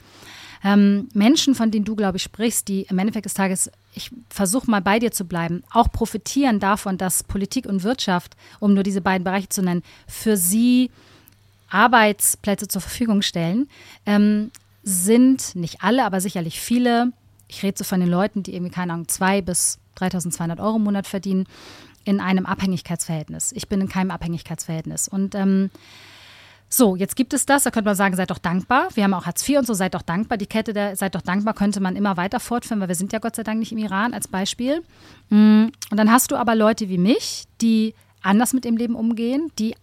Ähm, 0.64 1.10
Menschen, 1.14 1.56
von 1.56 1.72
denen 1.72 1.86
du, 1.86 1.96
glaube 1.96 2.18
ich, 2.18 2.24
sprichst, 2.24 2.68
die 2.68 2.84
im 2.84 3.00
Endeffekt 3.00 3.26
des 3.26 3.34
Tages 3.34 3.72
ich 3.94 4.12
versuche 4.30 4.70
mal 4.70 4.82
bei 4.82 5.00
dir 5.00 5.12
zu 5.12 5.26
bleiben, 5.26 5.64
auch 5.72 5.92
profitieren 5.92 6.60
davon, 6.60 6.98
dass 6.98 7.24
Politik 7.24 7.66
und 7.66 7.84
Wirtschaft, 7.84 8.36
um 8.60 8.74
nur 8.74 8.84
diese 8.84 9.02
beiden 9.02 9.24
Bereiche 9.24 9.50
zu 9.50 9.62
nennen, 9.62 9.84
für 10.08 10.38
sie 10.38 10.92
Arbeitsplätze 11.70 12.68
zur 12.68 12.82
Verfügung 12.82 13.22
stellen, 13.22 13.70
ähm, 14.06 14.52
sind 14.84 15.56
nicht 15.56 15.84
alle, 15.84 16.06
aber 16.06 16.22
sicherlich 16.22 16.60
viele, 16.60 17.12
ich 17.48 17.64
rede 17.64 17.78
so 17.78 17.84
von 17.84 18.00
den 18.00 18.10
Leuten, 18.10 18.44
die 18.44 18.54
irgendwie, 18.54 18.74
keine 18.74 18.94
Ahnung, 18.94 19.08
zwei 19.08 19.42
bis 19.42 19.78
3200 19.96 20.60
Euro 20.60 20.78
im 20.78 20.84
Monat 20.84 21.08
verdienen, 21.08 21.48
in 22.04 22.20
einem 22.20 22.46
Abhängigkeitsverhältnis. 22.46 23.52
Ich 23.52 23.68
bin 23.68 23.80
in 23.80 23.90
keinem 23.90 24.10
Abhängigkeitsverhältnis. 24.10 25.08
Und 25.08 25.36
ähm, 25.36 25.70
So, 26.74 26.96
jetzt 26.96 27.18
gibt 27.18 27.34
es 27.34 27.46
das, 27.46 27.64
da 27.64 27.70
könnte 27.70 27.90
man 27.90 27.98
sagen, 27.98 28.16
seid 28.16 28.32
doch 28.32 28.38
dankbar. 28.38 28.88
Wir 28.94 29.04
haben 29.04 29.14
auch 29.14 29.26
Hartz 29.26 29.48
IV 29.48 29.60
und 29.60 29.68
so, 29.68 29.74
seid 29.74 29.94
doch 29.94 30.02
dankbar. 30.02 30.38
Die 30.38 30.46
Kette 30.46 30.72
der 30.72 30.96
Seid 30.96 31.16
doch 31.16 31.22
dankbar 31.22 31.54
könnte 31.54 31.82
man 31.82 31.98
immer 31.98 32.16
weiter 32.16 32.40
fortführen, 32.40 32.80
weil 32.80 32.88
wir 32.88 32.96
sind 32.96 33.12
ja 33.12 33.20
Gott 33.20 33.36
sei 33.36 33.44
Dank 33.44 33.60
nicht 33.60 33.74
im 33.74 33.78
Iran 33.78 34.14
als 34.14 34.30
Beispiel. 34.30 34.82
Mm, 35.30 35.66
und 35.92 35.98
dann 35.98 36.10
hast 36.10 36.32
du 36.32 36.38
aber 36.38 36.56
Leute 36.56 36.88
wie 36.88 36.98
mich, 36.98 37.44
die 37.60 37.94
anders 38.22 38.54
mit 38.54 38.64
dem 38.64 38.78
Leben 38.78 38.96
umgehen, 38.96 39.52
die 39.60 39.76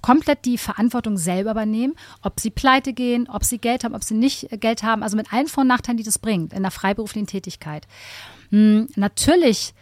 komplett 0.00 0.44
die 0.44 0.58
Verantwortung 0.58 1.16
selber 1.16 1.50
übernehmen, 1.50 1.94
ob 2.22 2.38
sie 2.38 2.50
pleite 2.50 2.92
gehen, 2.92 3.28
ob 3.28 3.44
sie 3.44 3.58
Geld 3.58 3.82
haben, 3.82 3.94
ob 3.94 4.04
sie 4.04 4.14
nicht 4.14 4.52
äh, 4.52 4.58
Geld 4.58 4.84
haben, 4.84 5.02
also 5.02 5.16
mit 5.16 5.32
allen 5.32 5.48
Vor- 5.48 5.62
und 5.62 5.68
Nachteilen, 5.68 5.96
die 5.96 6.04
das 6.04 6.20
bringt 6.20 6.52
in 6.52 6.62
der 6.62 6.70
freiberuflichen 6.70 7.26
Tätigkeit. 7.26 7.88
Hm, 8.50 8.86
natürlich 8.94 9.74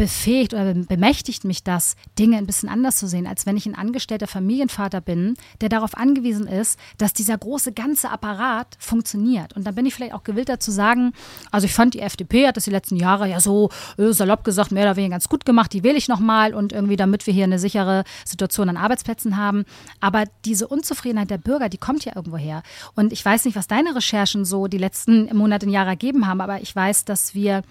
befähigt 0.00 0.54
oder 0.54 0.72
bemächtigt 0.72 1.44
mich 1.44 1.62
das, 1.62 1.94
Dinge 2.18 2.38
ein 2.38 2.46
bisschen 2.46 2.70
anders 2.70 2.96
zu 2.96 3.06
sehen, 3.06 3.26
als 3.26 3.44
wenn 3.44 3.58
ich 3.58 3.66
ein 3.66 3.74
angestellter 3.74 4.26
Familienvater 4.26 5.02
bin, 5.02 5.34
der 5.60 5.68
darauf 5.68 5.94
angewiesen 5.94 6.46
ist, 6.46 6.80
dass 6.96 7.12
dieser 7.12 7.36
große 7.36 7.72
ganze 7.72 8.08
Apparat 8.08 8.78
funktioniert. 8.78 9.54
Und 9.54 9.66
dann 9.66 9.74
bin 9.74 9.84
ich 9.84 9.94
vielleicht 9.94 10.14
auch 10.14 10.22
gewillter 10.22 10.58
zu 10.58 10.70
sagen, 10.70 11.12
also 11.50 11.66
ich 11.66 11.74
fand 11.74 11.92
die 11.92 12.00
FDP 12.00 12.46
hat 12.46 12.56
das 12.56 12.64
die 12.64 12.70
letzten 12.70 12.96
Jahre 12.96 13.28
ja 13.28 13.40
so 13.40 13.68
äh, 13.98 14.10
salopp 14.12 14.42
gesagt, 14.42 14.72
mehr 14.72 14.84
oder 14.84 14.96
weniger 14.96 15.16
ganz 15.16 15.28
gut 15.28 15.44
gemacht, 15.44 15.70
die 15.74 15.84
wähle 15.84 15.98
ich 15.98 16.08
nochmal 16.08 16.54
und 16.54 16.72
irgendwie 16.72 16.96
damit 16.96 17.26
wir 17.26 17.34
hier 17.34 17.44
eine 17.44 17.58
sichere 17.58 18.04
Situation 18.24 18.70
an 18.70 18.78
Arbeitsplätzen 18.78 19.36
haben. 19.36 19.66
Aber 20.00 20.24
diese 20.46 20.66
Unzufriedenheit 20.66 21.28
der 21.28 21.36
Bürger, 21.36 21.68
die 21.68 21.76
kommt 21.76 22.06
ja 22.06 22.16
irgendwo 22.16 22.38
her. 22.38 22.62
Und 22.94 23.12
ich 23.12 23.22
weiß 23.22 23.44
nicht, 23.44 23.54
was 23.54 23.68
deine 23.68 23.94
Recherchen 23.94 24.46
so 24.46 24.66
die 24.66 24.78
letzten 24.78 25.28
Monate 25.36 25.66
und 25.66 25.72
Jahre 25.72 25.90
ergeben 25.90 26.26
haben, 26.26 26.40
aber 26.40 26.62
ich 26.62 26.74
weiß, 26.74 27.04
dass 27.04 27.34
wir 27.34 27.64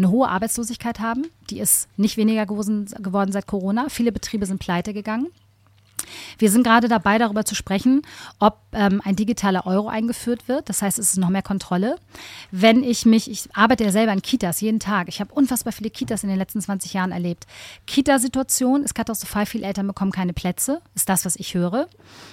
eine 0.00 0.10
hohe 0.10 0.28
Arbeitslosigkeit 0.28 0.98
haben. 0.98 1.26
Die 1.50 1.60
ist 1.60 1.88
nicht 1.96 2.16
weniger 2.16 2.46
geworden 2.46 3.32
seit 3.32 3.46
Corona. 3.46 3.86
Viele 3.88 4.12
Betriebe 4.12 4.46
sind 4.46 4.58
pleite 4.58 4.92
gegangen. 4.92 5.28
Wir 6.38 6.50
sind 6.50 6.62
gerade 6.62 6.88
dabei, 6.88 7.18
darüber 7.18 7.44
zu 7.44 7.54
sprechen, 7.54 8.02
ob 8.38 8.58
ähm, 8.72 9.00
ein 9.04 9.16
digitaler 9.16 9.66
Euro 9.66 9.88
eingeführt 9.88 10.48
wird. 10.48 10.68
Das 10.68 10.82
heißt, 10.82 10.98
es 10.98 11.10
ist 11.10 11.16
noch 11.18 11.28
mehr 11.28 11.42
Kontrolle. 11.42 11.96
Wenn 12.50 12.82
ich 12.82 13.06
mich, 13.06 13.30
ich 13.30 13.48
arbeite 13.54 13.84
ja 13.84 13.92
selber 13.92 14.12
in 14.12 14.22
Kitas 14.22 14.60
jeden 14.60 14.80
Tag. 14.80 15.08
Ich 15.08 15.20
habe 15.20 15.32
unfassbar 15.32 15.72
viele 15.72 15.90
Kitas 15.90 16.22
in 16.22 16.28
den 16.28 16.38
letzten 16.38 16.60
20 16.60 16.92
Jahren 16.92 17.12
erlebt. 17.12 17.46
Kita-Situation 17.86 18.82
ist 18.82 18.94
katastrophal. 18.94 19.46
Viele 19.46 19.66
Eltern 19.66 19.86
bekommen 19.86 20.12
keine 20.12 20.32
Plätze, 20.32 20.80
ist 20.94 21.08
das, 21.08 21.24
was 21.24 21.36
ich 21.36 21.54
höre. 21.54 21.88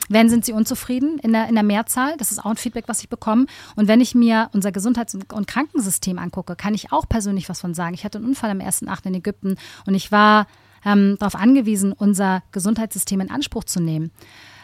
Wenn 0.09 0.29
sind 0.29 0.45
sie 0.45 0.53
unzufrieden 0.53 1.19
in 1.19 1.33
der, 1.33 1.47
in 1.47 1.55
der 1.55 1.63
Mehrzahl? 1.63 2.15
Das 2.17 2.31
ist 2.31 2.39
auch 2.39 2.51
ein 2.51 2.57
Feedback, 2.57 2.85
was 2.87 3.01
ich 3.01 3.09
bekomme. 3.09 3.45
Und 3.75 3.87
wenn 3.87 4.01
ich 4.01 4.15
mir 4.15 4.49
unser 4.53 4.71
Gesundheits- 4.71 5.15
und 5.15 5.47
Krankensystem 5.47 6.19
angucke, 6.19 6.55
kann 6.55 6.73
ich 6.73 6.91
auch 6.91 7.07
persönlich 7.07 7.49
was 7.49 7.61
von 7.61 7.73
sagen. 7.73 7.93
Ich 7.93 8.03
hatte 8.03 8.17
einen 8.17 8.27
Unfall 8.27 8.51
am 8.51 8.59
1.8. 8.59 9.07
in 9.07 9.15
Ägypten 9.15 9.57
und 9.85 9.95
ich 9.95 10.11
war 10.11 10.47
ähm, 10.85 11.17
darauf 11.19 11.35
angewiesen, 11.35 11.93
unser 11.93 12.43
Gesundheitssystem 12.51 13.21
in 13.21 13.31
Anspruch 13.31 13.63
zu 13.63 13.79
nehmen. 13.79 14.11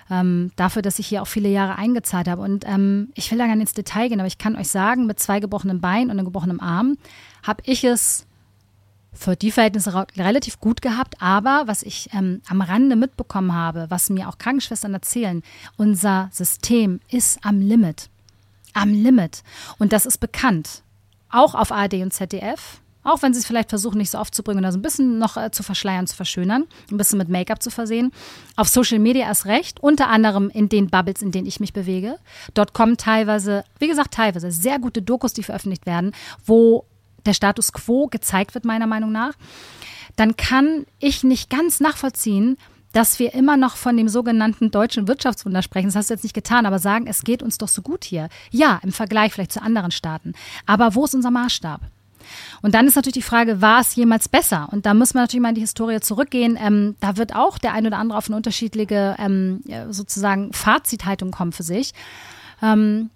Ähm, 0.10 0.52
dafür, 0.56 0.82
dass 0.82 1.00
ich 1.00 1.08
hier 1.08 1.22
auch 1.22 1.28
viele 1.28 1.50
Jahre 1.50 1.78
eingezahlt 1.78 2.28
habe. 2.28 2.42
Und 2.42 2.66
ähm, 2.68 3.10
ich 3.16 3.32
will 3.32 3.38
da 3.38 3.48
gar 3.48 3.56
nicht 3.56 3.64
ins 3.64 3.74
Detail 3.74 4.10
gehen, 4.10 4.20
aber 4.20 4.28
ich 4.28 4.38
kann 4.38 4.56
euch 4.56 4.68
sagen, 4.68 5.06
mit 5.06 5.20
zwei 5.20 5.40
gebrochenen 5.40 5.82
Beinen 5.82 6.06
und 6.06 6.18
einem 6.18 6.26
gebrochenen 6.26 6.60
Arm 6.60 6.98
habe 7.44 7.64
ich 7.66 7.84
es 7.84 8.26
für 9.14 9.36
die 9.36 9.52
Verhältnisse 9.52 10.08
relativ 10.18 10.60
gut 10.60 10.82
gehabt. 10.82 11.22
Aber 11.22 11.64
was 11.66 11.84
ich 11.84 12.10
ähm, 12.14 12.42
am 12.48 12.62
Rande 12.62 12.96
mitbekommen 12.96 13.54
habe, 13.54 13.86
was 13.90 14.10
mir 14.10 14.28
auch 14.28 14.38
Krankenschwestern 14.38 14.94
erzählen, 14.94 15.44
unser 15.78 16.30
System 16.32 17.00
ist 17.10 17.40
am 17.44 17.60
Limit. 17.62 18.10
Am 18.74 18.90
Limit. 18.90 19.44
Und 19.78 19.94
das 19.94 20.06
ist 20.06 20.18
bekannt. 20.18 20.84
Auch 21.30 21.56
auf 21.56 21.72
ARD 21.72 21.96
und 21.96 22.12
ZDF. 22.12 22.82
Auch 23.04 23.22
wenn 23.22 23.34
sie 23.34 23.40
es 23.40 23.46
vielleicht 23.46 23.70
versuchen, 23.70 23.98
nicht 23.98 24.12
so 24.12 24.18
aufzubringen 24.18 24.64
oder 24.64 24.72
so 24.72 24.78
ein 24.78 24.82
bisschen 24.82 25.18
noch 25.20 25.38
äh, 25.38 25.52
zu 25.52 25.64
verschleiern, 25.64 26.08
zu 26.08 26.16
verschönern, 26.16 26.66
ein 26.92 26.98
bisschen 26.98 27.18
mit 27.18 27.30
Make-up 27.30 27.62
zu 27.62 27.70
versehen. 27.70 28.12
Auf 28.56 28.70
Social 28.70 29.00
Media 29.00 29.26
erst 29.26 29.46
recht, 29.46 29.82
unter 29.82 30.10
anderem 30.10 30.50
in 30.50 30.70
den 30.70 30.90
Bubbles, 30.90 31.22
in 31.22 31.32
denen 31.32 31.48
ich 31.48 31.60
mich 31.60 31.74
bewege. 31.74 32.18
Dort 32.54 32.74
kommen 32.74 32.98
teilweise, 32.98 33.64
wie 33.80 33.88
gesagt, 33.88 34.14
teilweise 34.14 34.52
sehr 34.52 34.80
gute 34.80 35.02
Dokus, 35.02 35.34
die 35.34 35.44
veröffentlicht 35.44 35.86
werden, 35.86 36.12
wo 36.46 36.86
der 37.26 37.34
Status 37.34 37.74
quo 37.74 38.08
gezeigt 38.08 38.54
wird, 38.54 38.66
meiner 38.66 38.88
Meinung 38.88 39.12
nach. 39.12 39.34
Dann 40.16 40.36
kann 40.38 40.86
ich 41.00 41.24
nicht 41.24 41.50
ganz 41.50 41.80
nachvollziehen, 41.80 42.58
dass 42.94 43.18
wir 43.18 43.34
immer 43.34 43.58
noch 43.58 43.76
von 43.76 43.98
dem 43.98 44.08
sogenannten 44.08 44.70
deutschen 44.72 45.08
Wirtschaftswunder 45.08 45.64
sprechen. 45.64 45.88
Das 45.88 45.96
hast 45.96 46.10
du 46.10 46.14
jetzt 46.14 46.24
nicht 46.24 46.36
getan, 46.36 46.66
aber 46.66 46.80
sagen, 46.80 47.08
es 47.08 47.24
geht 47.24 47.42
uns 47.42 47.58
doch 47.58 47.68
so 47.68 47.82
gut 47.82 48.04
hier. 48.06 48.30
Ja, 48.52 48.80
im 48.84 48.92
Vergleich 48.92 49.34
vielleicht 49.34 49.52
zu 49.52 49.62
anderen 49.62 49.92
Staaten. 49.92 50.34
Aber 50.68 50.94
wo 50.94 51.06
ist 51.06 51.16
unser 51.16 51.32
Maßstab? 51.32 51.82
Und 52.62 52.76
dann 52.76 52.88
ist 52.88 52.96
natürlich 52.96 53.14
die 53.14 53.22
Frage, 53.22 53.62
war 53.62 53.82
es 53.82 53.96
jemals 53.96 54.30
besser? 54.30 54.68
Und 54.72 54.86
da 54.86 54.94
muss 54.94 55.14
man 55.14 55.24
natürlich 55.24 55.42
mal 55.42 55.50
in 55.50 55.56
die 55.56 55.62
Historie 55.62 56.00
zurückgehen. 56.00 56.58
Ähm, 56.62 56.96
da 57.00 57.18
wird 57.18 57.36
auch 57.36 57.58
der 57.58 57.74
ein 57.74 57.86
oder 57.86 57.98
andere 57.98 58.18
auf 58.18 58.28
eine 58.28 58.36
unterschiedliche 58.36 59.16
ähm, 59.20 59.62
sozusagen 59.90 60.54
Fazithaltung 60.54 61.32
kommen 61.32 61.52
für 61.52 61.64
sich. 61.64 61.94
Ähm, 62.62 63.10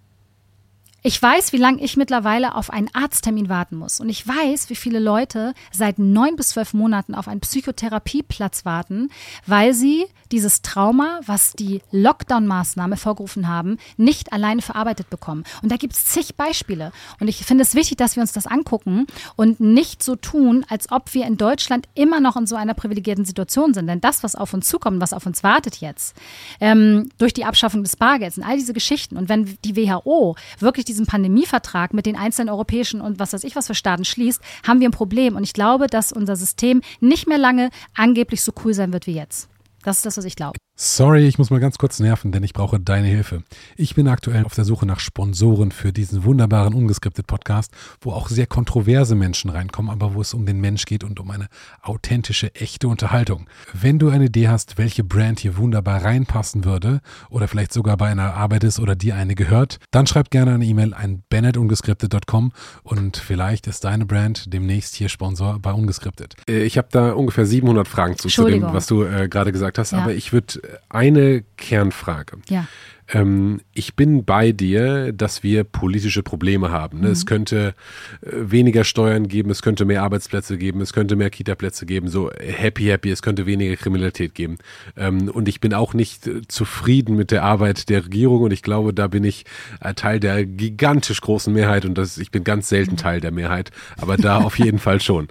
ich 1.02 1.20
weiß, 1.22 1.52
wie 1.52 1.58
lange 1.58 1.82
ich 1.82 1.96
mittlerweile 1.96 2.56
auf 2.56 2.70
einen 2.70 2.88
Arzttermin 2.92 3.48
warten 3.48 3.76
muss. 3.76 4.00
Und 4.00 4.08
ich 4.08 4.26
weiß, 4.26 4.68
wie 4.68 4.74
viele 4.74 4.98
Leute 4.98 5.54
seit 5.70 6.00
neun 6.00 6.34
bis 6.34 6.50
zwölf 6.50 6.74
Monaten 6.74 7.14
auf 7.14 7.28
einen 7.28 7.40
Psychotherapieplatz 7.40 8.64
warten, 8.64 9.10
weil 9.46 9.74
sie 9.74 10.06
dieses 10.32 10.60
Trauma, 10.60 11.20
was 11.24 11.52
die 11.52 11.82
Lockdown-Maßnahme 11.92 12.96
vorgerufen 12.96 13.48
haben, 13.48 13.78
nicht 13.96 14.32
alleine 14.32 14.60
verarbeitet 14.60 15.08
bekommen. 15.08 15.44
Und 15.62 15.70
da 15.70 15.76
gibt 15.76 15.94
es 15.94 16.04
zig 16.04 16.34
Beispiele. 16.34 16.90
Und 17.20 17.28
ich 17.28 17.44
finde 17.44 17.62
es 17.62 17.74
wichtig, 17.74 17.96
dass 17.96 18.16
wir 18.16 18.20
uns 18.20 18.32
das 18.32 18.46
angucken 18.46 19.06
und 19.36 19.60
nicht 19.60 20.02
so 20.02 20.16
tun, 20.16 20.66
als 20.68 20.90
ob 20.90 21.14
wir 21.14 21.26
in 21.26 21.36
Deutschland 21.36 21.88
immer 21.94 22.20
noch 22.20 22.36
in 22.36 22.46
so 22.46 22.56
einer 22.56 22.74
privilegierten 22.74 23.24
Situation 23.24 23.72
sind. 23.72 23.86
Denn 23.86 24.00
das, 24.00 24.24
was 24.24 24.34
auf 24.34 24.52
uns 24.52 24.68
zukommt, 24.68 25.00
was 25.00 25.12
auf 25.12 25.26
uns 25.26 25.44
wartet 25.44 25.76
jetzt, 25.76 26.16
ähm, 26.60 27.08
durch 27.18 27.32
die 27.32 27.44
Abschaffung 27.44 27.84
des 27.84 27.96
Bargelds 27.96 28.36
und 28.36 28.44
all 28.44 28.56
diese 28.56 28.72
Geschichten. 28.72 29.16
Und 29.16 29.28
wenn 29.28 29.56
die 29.64 29.76
WHO 29.76 30.36
wirklich 30.58 30.84
diesen 30.98 31.06
Pandemievertrag 31.06 31.94
mit 31.94 32.06
den 32.06 32.16
einzelnen 32.16 32.50
europäischen 32.50 33.00
und 33.00 33.18
was 33.18 33.32
weiß 33.32 33.44
ich 33.44 33.56
was 33.56 33.68
für 33.68 33.74
Staaten 33.74 34.04
schließt, 34.04 34.42
haben 34.66 34.80
wir 34.80 34.88
ein 34.88 34.92
Problem. 34.92 35.36
Und 35.36 35.44
ich 35.44 35.52
glaube, 35.52 35.86
dass 35.86 36.12
unser 36.12 36.36
System 36.36 36.82
nicht 37.00 37.28
mehr 37.28 37.38
lange 37.38 37.70
angeblich 37.94 38.42
so 38.42 38.52
cool 38.64 38.74
sein 38.74 38.92
wird 38.92 39.06
wie 39.06 39.14
jetzt. 39.14 39.48
Das 39.84 39.98
ist 39.98 40.06
das, 40.06 40.16
was 40.16 40.24
ich 40.24 40.36
glaube. 40.36 40.58
Sorry, 40.80 41.26
ich 41.26 41.38
muss 41.38 41.50
mal 41.50 41.58
ganz 41.58 41.76
kurz 41.76 41.98
nerven, 41.98 42.30
denn 42.30 42.44
ich 42.44 42.52
brauche 42.52 42.78
deine 42.78 43.08
Hilfe. 43.08 43.42
Ich 43.76 43.96
bin 43.96 44.06
aktuell 44.06 44.44
auf 44.44 44.54
der 44.54 44.64
Suche 44.64 44.86
nach 44.86 45.00
Sponsoren 45.00 45.72
für 45.72 45.92
diesen 45.92 46.22
wunderbaren 46.22 46.72
ungeskriptet 46.72 47.26
Podcast, 47.26 47.72
wo 48.00 48.12
auch 48.12 48.28
sehr 48.28 48.46
kontroverse 48.46 49.16
Menschen 49.16 49.50
reinkommen, 49.50 49.90
aber 49.90 50.14
wo 50.14 50.20
es 50.20 50.34
um 50.34 50.46
den 50.46 50.60
Mensch 50.60 50.84
geht 50.84 51.02
und 51.02 51.18
um 51.18 51.32
eine 51.32 51.48
authentische, 51.82 52.54
echte 52.54 52.86
Unterhaltung. 52.86 53.50
Wenn 53.72 53.98
du 53.98 54.08
eine 54.08 54.26
Idee 54.26 54.46
hast, 54.46 54.78
welche 54.78 55.02
Brand 55.02 55.40
hier 55.40 55.56
wunderbar 55.56 56.04
reinpassen 56.04 56.64
würde 56.64 57.00
oder 57.28 57.48
vielleicht 57.48 57.72
sogar 57.72 57.96
bei 57.96 58.10
einer 58.10 58.34
Arbeit 58.34 58.62
ist 58.62 58.78
oder 58.78 58.94
dir 58.94 59.16
eine 59.16 59.34
gehört, 59.34 59.80
dann 59.90 60.06
schreib 60.06 60.30
gerne 60.30 60.54
eine 60.54 60.64
E-Mail 60.64 60.94
an 60.94 61.24
bennettungeskriptet.com 61.28 62.52
und 62.84 63.16
vielleicht 63.16 63.66
ist 63.66 63.82
deine 63.82 64.06
Brand 64.06 64.52
demnächst 64.52 64.94
hier 64.94 65.08
Sponsor 65.08 65.58
bei 65.58 65.72
Ungeskriptet. 65.72 66.36
Äh, 66.48 66.62
ich 66.62 66.78
habe 66.78 66.86
da 66.92 67.14
ungefähr 67.14 67.46
700 67.46 67.88
Fragen 67.88 68.16
zu, 68.16 68.28
zu 68.28 68.44
dem, 68.44 68.62
was 68.62 68.86
du 68.86 69.02
äh, 69.02 69.28
gerade 69.28 69.50
gesagt 69.50 69.78
hast, 69.78 69.90
ja. 69.90 69.98
aber 69.98 70.14
ich 70.14 70.32
würde 70.32 70.67
eine 70.88 71.44
Kernfrage. 71.56 72.38
Ja. 72.48 72.66
Ähm, 73.10 73.60
ich 73.72 73.96
bin 73.96 74.24
bei 74.24 74.52
dir, 74.52 75.12
dass 75.12 75.42
wir 75.42 75.64
politische 75.64 76.22
Probleme 76.22 76.70
haben. 76.70 77.00
Ne? 77.00 77.06
Mhm. 77.06 77.12
Es 77.12 77.26
könnte 77.26 77.74
äh, 78.20 78.30
weniger 78.32 78.84
Steuern 78.84 79.28
geben, 79.28 79.50
es 79.50 79.62
könnte 79.62 79.84
mehr 79.84 80.02
Arbeitsplätze 80.02 80.58
geben, 80.58 80.80
es 80.80 80.92
könnte 80.92 81.16
mehr 81.16 81.30
Kita-Plätze 81.30 81.86
geben, 81.86 82.08
so 82.08 82.30
happy, 82.38 82.84
happy, 82.84 83.10
es 83.10 83.22
könnte 83.22 83.46
weniger 83.46 83.76
Kriminalität 83.76 84.34
geben. 84.34 84.58
Ähm, 84.96 85.28
und 85.28 85.48
ich 85.48 85.60
bin 85.60 85.72
auch 85.72 85.94
nicht 85.94 86.26
äh, 86.26 86.42
zufrieden 86.48 87.16
mit 87.16 87.30
der 87.30 87.44
Arbeit 87.44 87.88
der 87.88 88.04
Regierung 88.04 88.42
und 88.42 88.52
ich 88.52 88.62
glaube, 88.62 88.92
da 88.92 89.06
bin 89.06 89.24
ich 89.24 89.44
äh, 89.80 89.94
Teil 89.94 90.20
der 90.20 90.44
gigantisch 90.44 91.20
großen 91.22 91.52
Mehrheit 91.52 91.84
und 91.86 91.96
das, 91.96 92.18
ich 92.18 92.30
bin 92.30 92.44
ganz 92.44 92.68
selten 92.68 92.92
mhm. 92.92 92.98
Teil 92.98 93.20
der 93.20 93.32
Mehrheit, 93.32 93.70
aber 93.96 94.16
da 94.16 94.38
auf 94.38 94.58
jeden 94.58 94.78
Fall 94.78 95.00
schon. 95.00 95.28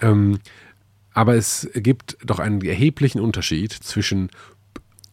Ähm, 0.00 0.38
aber 1.12 1.34
es 1.34 1.68
gibt 1.74 2.16
doch 2.24 2.38
einen 2.38 2.62
erheblichen 2.62 3.20
Unterschied 3.20 3.72
zwischen 3.72 4.30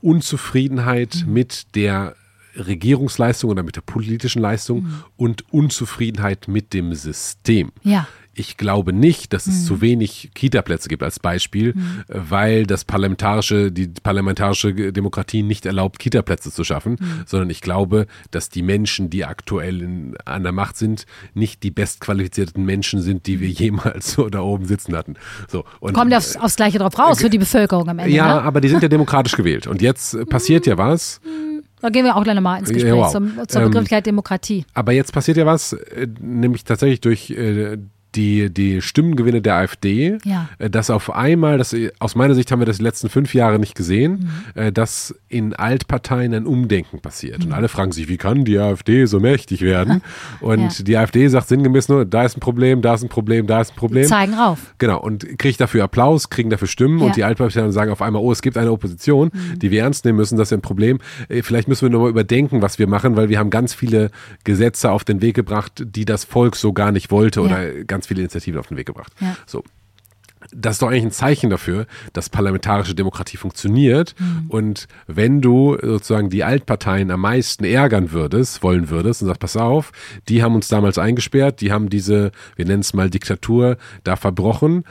Unzufriedenheit 0.06 1.24
mhm. 1.26 1.34
mit 1.34 1.76
der 1.76 2.16
Regierungsleistung 2.56 3.50
oder 3.50 3.64
mit 3.64 3.76
der 3.76 3.82
politischen 3.82 4.42
Leistung 4.42 4.84
mhm. 4.84 5.04
und 5.18 5.52
Unzufriedenheit 5.52 6.48
mit 6.48 6.74
dem 6.74 6.94
System. 6.94 7.72
Ja. 7.84 8.08
Ich 8.36 8.58
glaube 8.58 8.94
nicht, 8.94 9.34
dass 9.34 9.48
es 9.48 9.62
mhm. 9.62 9.66
zu 9.66 9.82
wenig 9.82 10.32
Kita-Plätze 10.34 10.90
gibt 10.90 11.04
als 11.04 11.20
Beispiel, 11.20 11.74
mhm. 11.74 12.04
weil 12.08 12.66
das 12.66 12.84
parlamentarische, 12.86 13.72
die 13.72 13.88
parlamentarische 13.88 14.92
Demokratie 14.92 15.42
nicht 15.42 15.66
erlaubt, 15.66 16.00
Kita-Plätze 16.00 16.52
zu 16.52 16.64
schaffen, 16.64 16.98
mhm. 17.00 17.24
sondern 17.26 17.50
ich 17.50 17.62
glaube, 17.62 18.08
dass 18.32 18.50
die 18.50 18.62
Menschen, 18.62 19.10
die 19.10 19.26
aktuell 19.26 19.82
in, 19.82 20.18
an 20.26 20.44
der 20.44 20.52
Macht 20.52 20.78
sind, 20.78 21.06
nicht 21.34 21.64
die 21.64 21.72
bestqualifizierten 21.72 22.64
Menschen 22.64 23.02
sind, 23.02 23.26
die 23.28 23.40
wir 23.40 23.50
mhm. 23.50 23.56
jemals 23.56 24.12
so 24.14 24.30
da 24.30 24.42
oben 24.42 24.66
sitzen 24.66 24.96
hatten. 24.96 25.16
So, 25.48 25.64
und, 25.80 25.94
Kommt 25.94 26.14
aufs, 26.14 26.36
aufs 26.36 26.56
Gleiche 26.56 26.80
drauf 26.80 26.98
raus, 27.00 27.20
äh, 27.20 27.24
für 27.24 27.30
die 27.30 27.38
Bevölkerung 27.38 27.90
am 27.90 28.00
Ende. 28.00 28.14
Ja, 28.14 28.36
ne? 28.36 28.42
aber 28.42 28.62
die 28.62 28.68
sind 28.68 28.84
ja 28.84 28.90
demokratisch 28.90 29.34
gewählt. 29.38 29.68
Und 29.68 29.82
jetzt 29.82 30.30
passiert 30.30 30.66
ja 30.68 30.78
was. 30.78 31.22
Da 31.82 31.90
gehen 31.90 32.06
wir 32.06 32.16
auch 32.16 32.24
gleich 32.24 32.36
nochmal 32.36 32.60
ins 32.60 32.70
Gespräch 32.70 32.94
ja, 32.94 32.96
wow. 32.96 33.12
zum, 33.12 33.34
zur 33.48 33.62
Begrifflichkeit 33.62 34.08
ähm, 34.08 34.12
Demokratie. 34.12 34.66
Aber 34.74 34.92
jetzt 34.92 35.14
passiert 35.14 35.38
ja 35.38 35.46
was, 35.46 35.74
äh, 35.74 36.08
nämlich 36.20 36.64
tatsächlich 36.64 37.02
durch 37.02 37.30
äh, 37.30 37.78
die, 38.16 38.50
die 38.54 38.82
Stimmengewinne 38.82 39.42
der 39.42 39.56
AfD, 39.56 40.18
Ja. 40.24 40.50
äh, 40.60 40.70
dass 40.70 40.90
auf 40.90 41.12
einmal, 41.14 41.58
das, 41.58 41.76
aus 42.00 42.16
meiner 42.16 42.36
Sicht 42.36 42.52
haben 42.52 42.60
wir 42.60 42.66
das 42.66 42.78
die 42.78 42.84
letzten 42.84 43.10
fünf 43.10 43.34
Jahre 43.34 43.60
nicht 43.60 43.76
gesehen, 43.76 44.30
Mhm. 44.56 44.62
äh, 44.62 44.72
dass 44.72 45.14
in 45.30 45.54
Altparteien 45.54 46.34
ein 46.34 46.46
Umdenken 46.46 47.00
passiert. 47.02 47.40
Mhm. 47.40 47.46
Und 47.48 47.54
alle 47.54 47.68
fragen 47.68 47.92
sich, 47.92 48.08
wie 48.08 48.18
kann 48.18 48.46
die 48.46 48.58
AfD 48.58 49.06
so 49.06 49.20
mächtig 49.20 49.62
werden? 49.62 50.02
Und 50.42 50.78
Ja. 50.80 50.84
die 50.84 50.98
AfD 50.98 51.28
sagt 51.28 51.48
sinngemäß 51.48 51.90
nur, 51.90 52.06
da 52.06 52.24
ist 52.24 52.38
ein 52.38 52.40
Problem, 52.40 52.82
da 52.82 52.94
ist 52.94 53.04
ein 53.04 53.10
Problem, 53.10 53.48
da 53.48 53.62
ist 53.62 53.72
ein 53.74 53.76
Problem. 53.76 54.06
Zeigen 54.08 54.34
rauf. 54.34 54.74
Genau, 54.78 55.00
und 55.02 55.38
kriegt 55.38 55.60
dafür 55.60 55.84
Applaus, 55.84 56.30
kriegen 56.30 56.50
dafür 56.50 56.68
Stimmen 56.68 57.00
Ja. 57.00 57.06
und 57.06 57.16
die 57.16 57.24
Altparteien 57.24 57.72
sagen 57.72 57.92
auf 57.92 58.02
einmal, 58.02 58.22
oh, 58.22 58.32
es 58.32 58.42
gibt 58.42 58.58
eine 58.58 58.72
Opposition, 58.72 59.32
die 59.58 59.72
wir 59.72 59.82
ernst 59.84 60.06
nehmen 60.06 60.18
müssen, 60.18 60.38
das 60.38 60.50
ist 60.50 60.54
ein 60.54 60.62
Problem. 60.62 61.00
Äh, 61.30 61.42
Vielleicht 61.44 61.68
müssen 61.68 61.84
wir 61.84 61.90
nochmal 61.90 62.10
überdenken, 62.10 62.62
was 62.62 62.80
wir 62.80 62.88
machen, 62.88 63.16
weil 63.16 63.30
wir 63.30 63.40
haben 63.40 63.50
ganz 63.50 63.74
viele 63.74 64.10
Gesetze 64.44 64.92
auf 64.92 65.04
den 65.04 65.22
Weg 65.22 65.36
gebracht, 65.36 65.84
die 65.86 66.06
das 66.06 66.24
Volk 66.26 66.56
so 66.56 66.74
gar 66.74 66.92
nicht 66.92 67.12
wollte 67.12 67.40
Ja. 67.42 67.46
oder 67.46 67.84
ganz 67.86 68.05
viele 68.06 68.22
Initiativen 68.22 68.60
auf 68.60 68.68
den 68.68 68.78
Weg 68.78 68.88
gebracht. 68.88 69.12
Ja. 69.20 69.36
So. 69.46 69.64
Das 70.52 70.76
ist 70.76 70.82
doch 70.84 70.90
eigentlich 70.90 71.06
ein 71.06 71.12
Zeichen 71.12 71.50
dafür, 71.50 71.88
dass 72.14 72.30
parlamentarische 72.30 72.94
Demokratie 72.94 73.38
funktioniert. 73.38 74.14
Und 74.48 74.88
wenn 75.08 75.42
du 75.42 75.76
sozusagen 75.82 76.30
die 76.30 76.44
Altparteien 76.44 77.10
am 77.10 77.22
meisten 77.22 77.64
ärgern 77.64 78.12
würdest, 78.12 78.62
wollen 78.62 78.90
würdest 78.90 79.24
und 79.24 79.28
sagst, 79.28 79.42
pass 79.42 79.58
auf, 79.58 79.92
die 80.30 80.44
haben 80.44 80.54
uns 80.54 80.68
damals 80.68 81.00
eingesperrt, 81.00 81.62
die 81.62 81.72
haben 81.72 81.90
diese, 81.90 82.32
wir 82.56 82.66
nennen 82.66 82.82
es 82.82 82.94
mal 82.94 83.10
Diktatur, 83.10 83.78
da 84.04 84.16
verbrochen. 84.16 84.84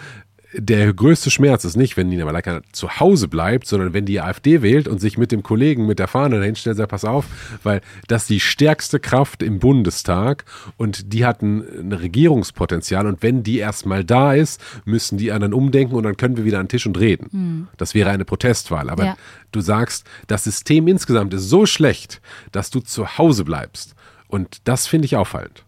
Der 0.57 0.93
größte 0.95 1.31
Schmerz 1.31 1.65
ist 1.65 1.77
nicht, 1.77 1.97
wenn 1.97 2.09
Nina 2.09 2.25
Malaika 2.25 2.61
zu 2.71 3.01
Hause 3.01 3.27
bleibt, 3.27 3.67
sondern 3.67 3.93
wenn 3.93 4.05
die 4.05 4.21
AfD 4.21 4.63
wählt 4.63 4.87
und 4.87 5.01
sich 5.01 5.19
mit 5.19 5.33
dem 5.33 5.43
Kollegen 5.43 5.87
mit 5.87 5.99
der 5.99 6.07
Fahne 6.07 6.39
dahin 6.39 6.55
stellt, 6.55 6.77
sagt, 6.77 6.91
pass 6.91 7.05
auf, 7.05 7.27
weil 7.65 7.81
das 8.07 8.23
ist 8.23 8.31
die 8.31 8.41
stärkste 8.41 9.01
Kraft 9.01 9.43
im 9.43 9.59
Bundestag 9.59 10.45
und 10.77 11.13
die 11.13 11.27
hat 11.27 11.43
ein, 11.43 11.65
ein 11.81 11.93
Regierungspotenzial 11.93 13.07
und 13.07 13.23
wenn 13.23 13.43
die 13.43 13.59
erstmal 13.59 14.05
da 14.05 14.33
ist, 14.35 14.61
müssen 14.85 15.19
die 15.19 15.33
anderen 15.33 15.55
umdenken 15.55 15.97
und 15.97 16.05
dann 16.05 16.17
können 16.17 16.37
wir 16.37 16.45
wieder 16.45 16.59
an 16.61 16.67
den 16.67 16.71
Tisch 16.71 16.87
und 16.87 16.99
reden. 17.01 17.69
Das 17.77 17.95
wäre 17.95 18.11
eine 18.11 18.25
Protestwahl. 18.25 18.91
Aber 18.91 19.05
Ja. 19.05 19.17
du 19.51 19.61
sagst, 19.61 20.07
das 20.29 20.45
System 20.45 20.87
insgesamt 20.87 21.35
ist 21.35 21.49
so 21.49 21.67
schlecht, 21.67 22.21
dass 22.53 22.71
du 22.71 22.79
zu 22.81 23.19
Hause 23.19 23.45
bleibst. 23.45 23.95
Und 24.29 24.59
das 24.65 24.87
finde 24.87 25.07
ich 25.07 25.17
auffallend. 25.17 25.64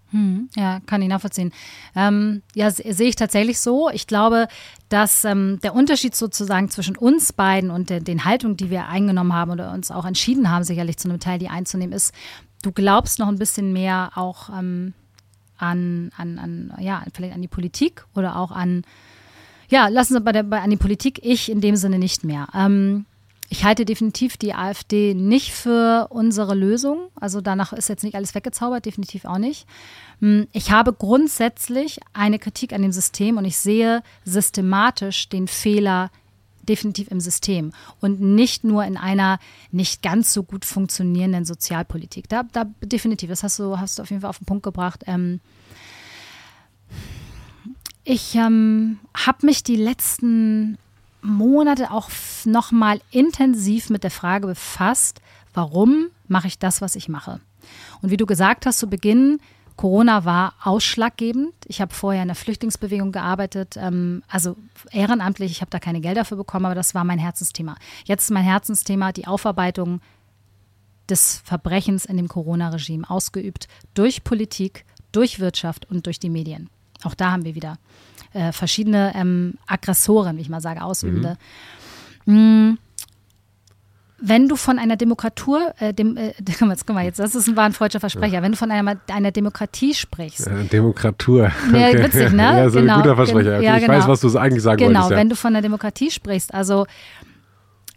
Ja, 0.54 0.80
kann 0.86 1.02
ich 1.02 1.08
nachvollziehen. 1.08 1.52
Ähm, 1.94 2.42
ja, 2.54 2.70
se- 2.70 2.92
sehe 2.94 3.08
ich 3.08 3.16
tatsächlich 3.16 3.60
so. 3.60 3.90
Ich 3.90 4.06
glaube, 4.06 4.48
dass 4.88 5.24
ähm, 5.24 5.58
der 5.62 5.74
Unterschied 5.74 6.14
sozusagen 6.14 6.70
zwischen 6.70 6.96
uns 6.96 7.32
beiden 7.32 7.70
und 7.70 7.90
der, 7.90 8.00
den 8.00 8.24
Haltungen, 8.24 8.56
die 8.56 8.70
wir 8.70 8.86
eingenommen 8.88 9.32
haben 9.34 9.50
oder 9.50 9.72
uns 9.72 9.90
auch 9.90 10.04
entschieden 10.06 10.48
haben, 10.50 10.64
sicherlich 10.64 10.96
zu 10.96 11.08
einem 11.08 11.20
Teil 11.20 11.38
die 11.38 11.48
einzunehmen, 11.48 11.92
ist, 11.94 12.14
du 12.62 12.72
glaubst 12.72 13.18
noch 13.18 13.28
ein 13.28 13.38
bisschen 13.38 13.72
mehr 13.72 14.12
auch 14.14 14.48
ähm, 14.48 14.94
an, 15.58 16.12
an, 16.16 16.38
an, 16.38 16.72
ja, 16.80 17.02
vielleicht 17.12 17.34
an 17.34 17.42
die 17.42 17.48
Politik 17.48 18.06
oder 18.14 18.36
auch 18.36 18.52
an, 18.52 18.82
ja, 19.68 19.88
lassen 19.88 20.14
Sie 20.14 20.20
bei 20.20 20.32
der, 20.32 20.44
bei, 20.44 20.60
an 20.60 20.70
die 20.70 20.76
Politik, 20.76 21.20
ich 21.22 21.50
in 21.50 21.60
dem 21.60 21.76
Sinne 21.76 21.98
nicht 21.98 22.24
mehr. 22.24 22.46
Ähm, 22.54 23.06
ich 23.48 23.64
halte 23.64 23.84
definitiv 23.84 24.36
die 24.36 24.54
AfD 24.54 25.14
nicht 25.14 25.52
für 25.52 26.08
unsere 26.10 26.54
Lösung. 26.54 27.08
Also 27.14 27.40
danach 27.40 27.72
ist 27.72 27.88
jetzt 27.88 28.02
nicht 28.02 28.16
alles 28.16 28.34
weggezaubert, 28.34 28.86
definitiv 28.86 29.24
auch 29.24 29.38
nicht. 29.38 29.66
Hm, 30.20 30.48
Ich 30.52 30.70
habe 30.70 30.92
grundsätzlich 30.92 32.00
eine 32.12 32.38
Kritik 32.38 32.72
an 32.72 32.82
dem 32.82 32.92
System 32.92 33.36
und 33.36 33.44
ich 33.44 33.56
sehe 33.56 34.02
systematisch 34.24 35.28
den 35.28 35.46
Fehler 35.46 36.10
definitiv 36.68 37.12
im 37.12 37.20
System 37.20 37.72
und 38.00 38.20
nicht 38.20 38.64
nur 38.64 38.84
in 38.84 38.96
einer 38.96 39.38
nicht 39.70 40.02
ganz 40.02 40.32
so 40.32 40.42
gut 40.42 40.64
funktionierenden 40.64 41.44
Sozialpolitik. 41.44 42.28
Da, 42.28 42.42
da 42.52 42.64
definitiv, 42.82 43.28
das 43.30 43.44
hast 43.44 43.60
du, 43.60 43.78
hast 43.78 43.98
du 43.98 44.02
auf 44.02 44.10
jeden 44.10 44.22
Fall 44.22 44.30
auf 44.30 44.38
den 44.38 44.46
Punkt 44.46 44.64
gebracht. 44.64 45.04
Ähm, 45.06 45.40
ich 48.02 48.34
ähm, 48.34 48.98
habe 49.14 49.46
mich 49.46 49.62
die 49.62 49.76
letzten 49.76 50.78
Monate 51.22 51.90
auch 51.90 52.08
f- 52.08 52.46
noch 52.46 52.72
mal 52.72 53.00
intensiv 53.10 53.90
mit 53.90 54.04
der 54.04 54.10
Frage 54.10 54.46
befasst, 54.46 55.20
warum 55.54 56.06
mache 56.28 56.46
ich 56.46 56.58
das, 56.58 56.80
was 56.80 56.96
ich 56.96 57.08
mache? 57.08 57.40
Und 58.02 58.10
wie 58.10 58.16
du 58.16 58.26
gesagt 58.26 58.66
hast 58.66 58.78
zu 58.78 58.88
Beginn, 58.88 59.38
Corona 59.76 60.24
war 60.24 60.54
ausschlaggebend. 60.62 61.52
Ich 61.66 61.80
habe 61.80 61.92
vorher 61.94 62.22
in 62.22 62.28
der 62.28 62.34
Flüchtlingsbewegung 62.34 63.12
gearbeitet, 63.12 63.76
ähm, 63.76 64.22
also 64.28 64.56
ehrenamtlich. 64.90 65.50
Ich 65.50 65.60
habe 65.60 65.70
da 65.70 65.78
keine 65.78 66.00
Gelder 66.00 66.24
für 66.24 66.36
bekommen, 66.36 66.64
aber 66.66 66.74
das 66.74 66.94
war 66.94 67.04
mein 67.04 67.18
Herzensthema. 67.18 67.76
Jetzt 68.04 68.24
ist 68.24 68.30
mein 68.30 68.44
Herzensthema 68.44 69.12
die 69.12 69.26
Aufarbeitung 69.26 70.00
des 71.08 71.42
Verbrechens 71.44 72.04
in 72.04 72.16
dem 72.16 72.28
Corona-Regime, 72.28 73.08
ausgeübt 73.08 73.68
durch 73.94 74.24
Politik, 74.24 74.84
durch 75.12 75.40
Wirtschaft 75.40 75.88
und 75.90 76.06
durch 76.06 76.18
die 76.18 76.30
Medien. 76.30 76.70
Auch 77.04 77.14
da 77.14 77.30
haben 77.32 77.44
wir 77.44 77.54
wieder 77.54 77.78
äh, 78.36 78.52
verschiedene 78.52 79.12
ähm, 79.14 79.54
Aggressoren, 79.66 80.36
wie 80.36 80.42
ich 80.42 80.48
mal 80.48 80.60
sage, 80.60 80.82
Ausübende. 80.82 81.36
Mm. 82.26 82.74
Wenn 84.18 84.48
du 84.48 84.56
von 84.56 84.78
einer 84.78 84.96
Demokratur, 84.96 85.74
äh, 85.78 85.92
dem, 85.92 86.16
äh, 86.16 86.32
jetzt, 86.48 86.86
guck 86.86 86.94
mal, 86.94 87.04
jetzt, 87.04 87.18
das 87.18 87.34
ist 87.34 87.48
ein, 87.48 87.56
war 87.56 87.64
ein 87.64 87.72
freudscher 87.72 88.00
Versprecher, 88.00 88.40
wenn 88.42 88.52
du 88.52 88.56
von 88.56 88.70
einer, 88.70 88.96
einer 89.08 89.30
Demokratie 89.30 89.92
sprichst, 89.94 90.46
Äh, 90.46 90.64
Demokratur. 90.64 91.52
Ja, 91.72 91.92
witzig, 91.92 92.32
ne? 92.32 92.42
Ja, 92.42 92.70
so 92.70 92.80
Genau, 92.80 92.94
ein 92.94 93.02
guter 93.02 93.16
Versprecher. 93.16 93.56
Okay, 93.56 93.64
ja, 93.64 93.76
ich 93.76 93.82
genau. 93.84 93.98
weiß, 93.98 94.08
was 94.08 94.20
du 94.20 94.38
eigentlich 94.38 94.62
sagen 94.62 94.78
Genau, 94.78 95.00
wolltest. 95.00 95.10
Ja. 95.10 95.16
wenn 95.18 95.28
du 95.28 95.36
von 95.36 95.52
der 95.52 95.62
Demokratie 95.62 96.10
sprichst, 96.10 96.54
also 96.54 96.86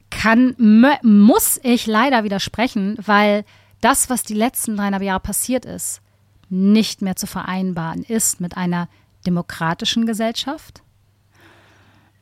kann, 0.09 0.55
muss 1.03 1.59
ich 1.63 1.87
leider 1.87 2.23
widersprechen, 2.23 2.97
weil 3.05 3.45
das, 3.79 4.09
was 4.09 4.23
die 4.23 4.33
letzten 4.33 4.75
dreieinhalb 4.75 5.03
Jahre 5.03 5.21
passiert 5.21 5.65
ist, 5.65 6.01
nicht 6.49 7.01
mehr 7.01 7.15
zu 7.15 7.27
vereinbaren 7.27 8.03
ist 8.03 8.41
mit 8.41 8.57
einer 8.57 8.89
demokratischen 9.25 10.05
Gesellschaft. 10.05 10.81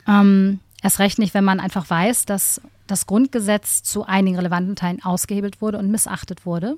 Ähm, 0.08 0.60
erst 0.82 1.00
recht 1.00 1.20
nicht, 1.20 1.34
wenn 1.34 1.44
man 1.44 1.60
einfach 1.60 1.90
weiß, 1.90 2.26
dass 2.26 2.62
das 2.88 3.06
Grundgesetz 3.06 3.84
zu 3.84 4.06
einigen 4.06 4.38
relevanten 4.38 4.76
Teilen 4.76 5.04
ausgehebelt 5.04 5.62
wurde 5.62 5.78
und 5.78 5.92
missachtet 5.92 6.46
wurde. 6.46 6.78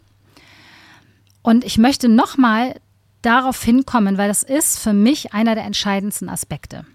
Und 1.42 1.64
ich 1.64 1.78
möchte 1.78 2.10
nochmal 2.10 2.76
darauf 3.22 3.62
hinkommen, 3.64 4.18
weil 4.18 4.28
das 4.28 4.44
ist 4.44 4.80
für 4.80 4.94
mich 4.94 5.34
einer 5.34 5.56
der 5.56 5.66
entscheidendsten 5.66 6.30
Aspekte. 6.30 6.86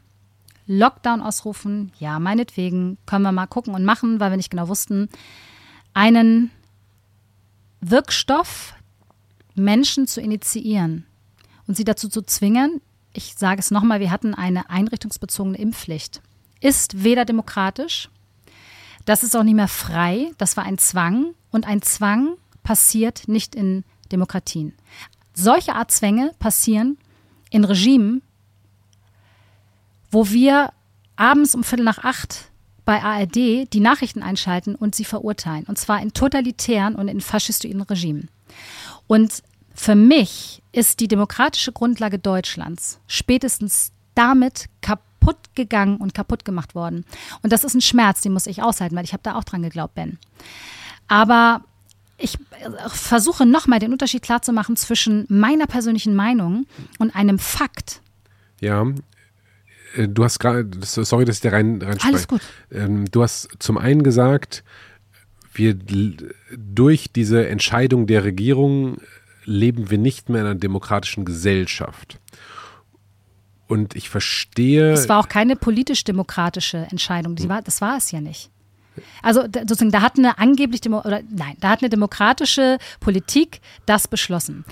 Lockdown 0.66 1.20
ausrufen, 1.20 1.92
ja, 1.98 2.18
meinetwegen, 2.18 2.96
können 3.06 3.22
wir 3.22 3.32
mal 3.32 3.46
gucken 3.46 3.74
und 3.74 3.84
machen, 3.84 4.20
weil 4.20 4.30
wir 4.30 4.36
nicht 4.36 4.50
genau 4.50 4.68
wussten, 4.68 5.08
einen 5.92 6.50
Wirkstoff 7.80 8.74
Menschen 9.54 10.06
zu 10.06 10.20
initiieren 10.20 11.06
und 11.66 11.76
sie 11.76 11.84
dazu 11.84 12.08
zu 12.08 12.22
zwingen, 12.22 12.80
ich 13.14 13.34
sage 13.36 13.60
es 13.60 13.70
nochmal, 13.70 14.00
wir 14.00 14.10
hatten 14.10 14.34
eine 14.34 14.68
einrichtungsbezogene 14.68 15.56
Impfpflicht, 15.56 16.20
ist 16.60 17.02
weder 17.02 17.24
demokratisch, 17.24 18.10
das 19.04 19.22
ist 19.22 19.36
auch 19.36 19.42
nicht 19.42 19.54
mehr 19.54 19.68
frei, 19.68 20.30
das 20.38 20.56
war 20.56 20.64
ein 20.64 20.78
Zwang 20.78 21.34
und 21.50 21.66
ein 21.66 21.82
Zwang 21.82 22.36
passiert 22.62 23.28
nicht 23.28 23.54
in 23.54 23.84
Demokratien. 24.10 24.74
Solche 25.34 25.74
Art 25.74 25.90
Zwänge 25.90 26.32
passieren 26.38 26.98
in 27.50 27.64
Regimen, 27.64 28.22
wo 30.10 30.30
wir 30.30 30.72
abends 31.16 31.54
um 31.54 31.64
Viertel 31.64 31.84
nach 31.84 31.98
acht 31.98 32.50
bei 32.84 33.02
ARD 33.02 33.72
die 33.72 33.80
Nachrichten 33.80 34.22
einschalten 34.22 34.74
und 34.74 34.94
sie 34.94 35.04
verurteilen. 35.04 35.64
Und 35.64 35.78
zwar 35.78 36.02
in 36.02 36.12
totalitären 36.12 36.94
und 36.94 37.08
in 37.08 37.20
faschistoiden 37.20 37.82
Regimen. 37.82 38.28
Und 39.06 39.42
für 39.74 39.94
mich 39.94 40.62
ist 40.72 41.00
die 41.00 41.08
demokratische 41.08 41.72
Grundlage 41.72 42.18
Deutschlands 42.18 43.00
spätestens 43.06 43.92
damit 44.14 44.66
kaputt 44.80 45.36
gegangen 45.54 45.96
und 45.96 46.14
kaputt 46.14 46.44
gemacht 46.44 46.74
worden. 46.74 47.04
Und 47.42 47.52
das 47.52 47.64
ist 47.64 47.74
ein 47.74 47.80
Schmerz, 47.80 48.20
den 48.20 48.32
muss 48.32 48.46
ich 48.46 48.62
aushalten, 48.62 48.96
weil 48.96 49.04
ich 49.04 49.12
habe 49.12 49.22
da 49.22 49.34
auch 49.34 49.44
dran 49.44 49.62
geglaubt, 49.62 49.94
Ben. 49.94 50.18
Aber 51.08 51.62
ich 52.16 52.36
äh, 52.36 52.88
versuche 52.88 53.44
nochmal 53.44 53.78
den 53.78 53.92
Unterschied 53.92 54.22
klarzumachen 54.22 54.76
zwischen 54.76 55.26
meiner 55.28 55.66
persönlichen 55.66 56.14
Meinung 56.14 56.66
und 56.98 57.14
einem 57.14 57.38
Fakt. 57.38 58.00
Ja, 58.60 58.86
äh, 59.96 60.08
du 60.08 60.24
hast 60.24 60.38
gerade, 60.38 60.70
sorry, 60.82 61.24
dass 61.24 61.36
ich 61.36 61.42
da 61.42 61.50
rein, 61.50 61.82
rein 61.82 61.98
Alles 62.02 62.28
gut. 62.28 62.40
Ähm, 62.70 63.10
du 63.10 63.22
hast 63.22 63.48
zum 63.58 63.78
einen 63.78 64.02
gesagt, 64.02 64.64
wir 65.52 65.74
durch 66.56 67.12
diese 67.12 67.48
Entscheidung 67.48 68.06
der 68.06 68.24
Regierung 68.24 68.98
leben 69.44 69.90
wir 69.90 69.98
nicht 69.98 70.28
mehr 70.28 70.42
in 70.42 70.46
einer 70.46 70.58
demokratischen 70.58 71.24
Gesellschaft. 71.24 72.18
Und 73.66 73.96
ich 73.96 74.08
verstehe. 74.10 74.92
Es 74.92 75.08
war 75.08 75.18
auch 75.18 75.28
keine 75.28 75.56
politisch-demokratische 75.56 76.86
Entscheidung. 76.90 77.36
War, 77.48 77.62
das 77.62 77.80
war 77.80 77.96
es 77.96 78.10
ja 78.10 78.20
nicht. 78.20 78.50
Also 79.22 79.42
sozusagen, 79.42 79.90
da 79.90 80.02
hat 80.02 80.18
eine 80.18 80.38
angeblich, 80.38 80.80
Demo 80.80 81.00
oder 81.00 81.22
nein, 81.28 81.56
da 81.60 81.70
hat 81.70 81.82
eine 81.82 81.88
demokratische 81.88 82.78
Politik 83.00 83.60
das 83.86 84.06
beschlossen. 84.06 84.64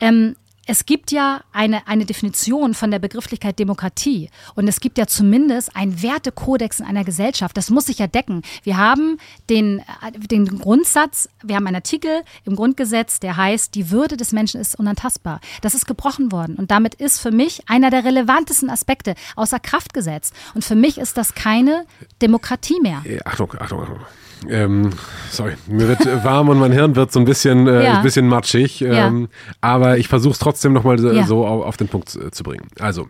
Ähm, 0.00 0.36
es 0.66 0.84
gibt 0.84 1.12
ja 1.12 1.42
eine, 1.52 1.86
eine 1.86 2.04
Definition 2.04 2.74
von 2.74 2.90
der 2.90 2.98
Begrifflichkeit 2.98 3.58
Demokratie 3.58 4.30
und 4.54 4.68
es 4.68 4.80
gibt 4.80 4.98
ja 4.98 5.06
zumindest 5.06 5.74
einen 5.76 6.02
Wertekodex 6.02 6.80
in 6.80 6.86
einer 6.86 7.04
Gesellschaft. 7.04 7.56
Das 7.56 7.70
muss 7.70 7.86
sich 7.86 7.98
ja 7.98 8.08
decken. 8.08 8.42
Wir 8.64 8.76
haben 8.76 9.18
den, 9.48 9.82
den 10.30 10.58
Grundsatz, 10.58 11.28
wir 11.42 11.56
haben 11.56 11.66
einen 11.66 11.76
Artikel 11.76 12.22
im 12.44 12.56
Grundgesetz, 12.56 13.20
der 13.20 13.36
heißt, 13.36 13.74
die 13.74 13.90
Würde 13.90 14.16
des 14.16 14.32
Menschen 14.32 14.60
ist 14.60 14.78
unantastbar. 14.78 15.40
Das 15.62 15.74
ist 15.74 15.86
gebrochen 15.86 16.32
worden 16.32 16.56
und 16.56 16.70
damit 16.70 16.96
ist 16.96 17.20
für 17.20 17.30
mich 17.30 17.62
einer 17.68 17.90
der 17.90 18.04
relevantesten 18.04 18.68
Aspekte 18.68 19.14
außer 19.36 19.60
Kraft 19.60 19.94
gesetzt. 19.94 20.34
Und 20.54 20.64
für 20.64 20.74
mich 20.74 20.98
ist 20.98 21.16
das 21.16 21.34
keine 21.34 21.86
Demokratie 22.20 22.80
mehr. 22.80 23.02
Achtung, 23.24 23.52
Achtung, 23.58 23.82
Achtung. 23.82 24.00
Ähm, 24.48 24.90
sorry, 25.30 25.54
mir 25.66 25.88
wird 25.88 26.04
warm 26.24 26.48
und 26.48 26.58
mein 26.58 26.72
Hirn 26.72 26.94
wird 26.94 27.10
so 27.12 27.18
ein 27.18 27.24
bisschen, 27.24 27.66
äh, 27.66 27.84
Ja. 27.84 27.96
ein 27.98 28.02
bisschen 28.02 28.28
matschig. 28.28 28.82
Ähm, 28.82 29.22
Ja. 29.22 29.28
Aber 29.60 29.98
ich 29.98 30.08
versuche 30.08 30.32
es 30.32 30.38
trotzdem 30.38 30.72
nochmal 30.72 30.98
so, 30.98 31.10
Ja. 31.10 31.26
so 31.26 31.46
auf, 31.46 31.76
den 31.76 31.88
Punkt 31.88 32.08
zu, 32.10 32.42
bringen. 32.44 32.68
Also, 32.78 33.08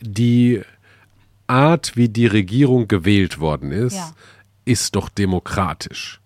die 0.00 0.60
Art, 1.46 1.96
wie 1.96 2.08
die 2.08 2.26
Regierung 2.26 2.88
gewählt 2.88 3.38
worden 3.40 3.70
ist, 3.72 3.98
ist 4.64 4.96
doch 4.96 5.08
demokratisch. 5.08 6.20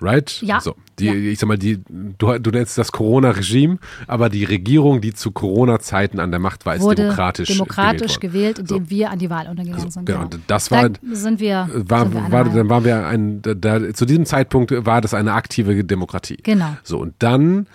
Right? 0.00 0.42
Ja. 0.42 0.60
So, 0.60 0.74
die, 0.98 1.06
Ja. 1.06 1.14
ich 1.14 1.38
sag 1.38 1.46
mal, 1.48 1.56
die, 1.56 1.80
du, 1.88 2.38
du 2.38 2.50
nennst 2.50 2.76
das 2.76 2.92
Corona-Regime, 2.92 3.78
aber 4.06 4.28
die 4.28 4.44
Regierung, 4.44 5.00
die 5.00 5.14
zu 5.14 5.30
Corona-Zeiten 5.30 6.20
an 6.20 6.30
der 6.30 6.38
Macht 6.40 6.66
war, 6.66 6.74
ist 6.76 6.82
Wurde 6.82 6.96
demokratisch, 7.02 7.48
demokratisch 7.48 8.20
gewählt, 8.20 8.56
gewählt, 8.56 8.70
indem 8.70 8.90
wir 8.90 9.10
an 9.10 9.18
die 9.18 9.30
Wahl 9.30 9.48
untergegangen 9.48 9.90
sind. 9.90 10.04
genau. 10.06 10.22
Und 10.22 10.38
das 10.48 10.70
war- 10.70 10.90
da 10.90 10.98
sind 11.12 11.40
wir, 11.40 11.68
war, 11.72 12.00
sind 12.02 12.14
wir 12.14 12.30
war, 12.32 12.44
dann 12.44 12.68
waren 12.68 12.84
wir 12.84 13.06
ein, 13.06 13.40
da, 13.40 13.54
da, 13.54 13.94
zu 13.94 14.04
diesem 14.04 14.26
Zeitpunkt 14.26 14.70
war 14.84 15.00
das 15.00 15.14
eine 15.14 15.32
aktive 15.32 15.82
Demokratie. 15.82 16.36
Genau. 16.42 16.76
So, 16.82 16.98
und 16.98 17.14
dann 17.20 17.66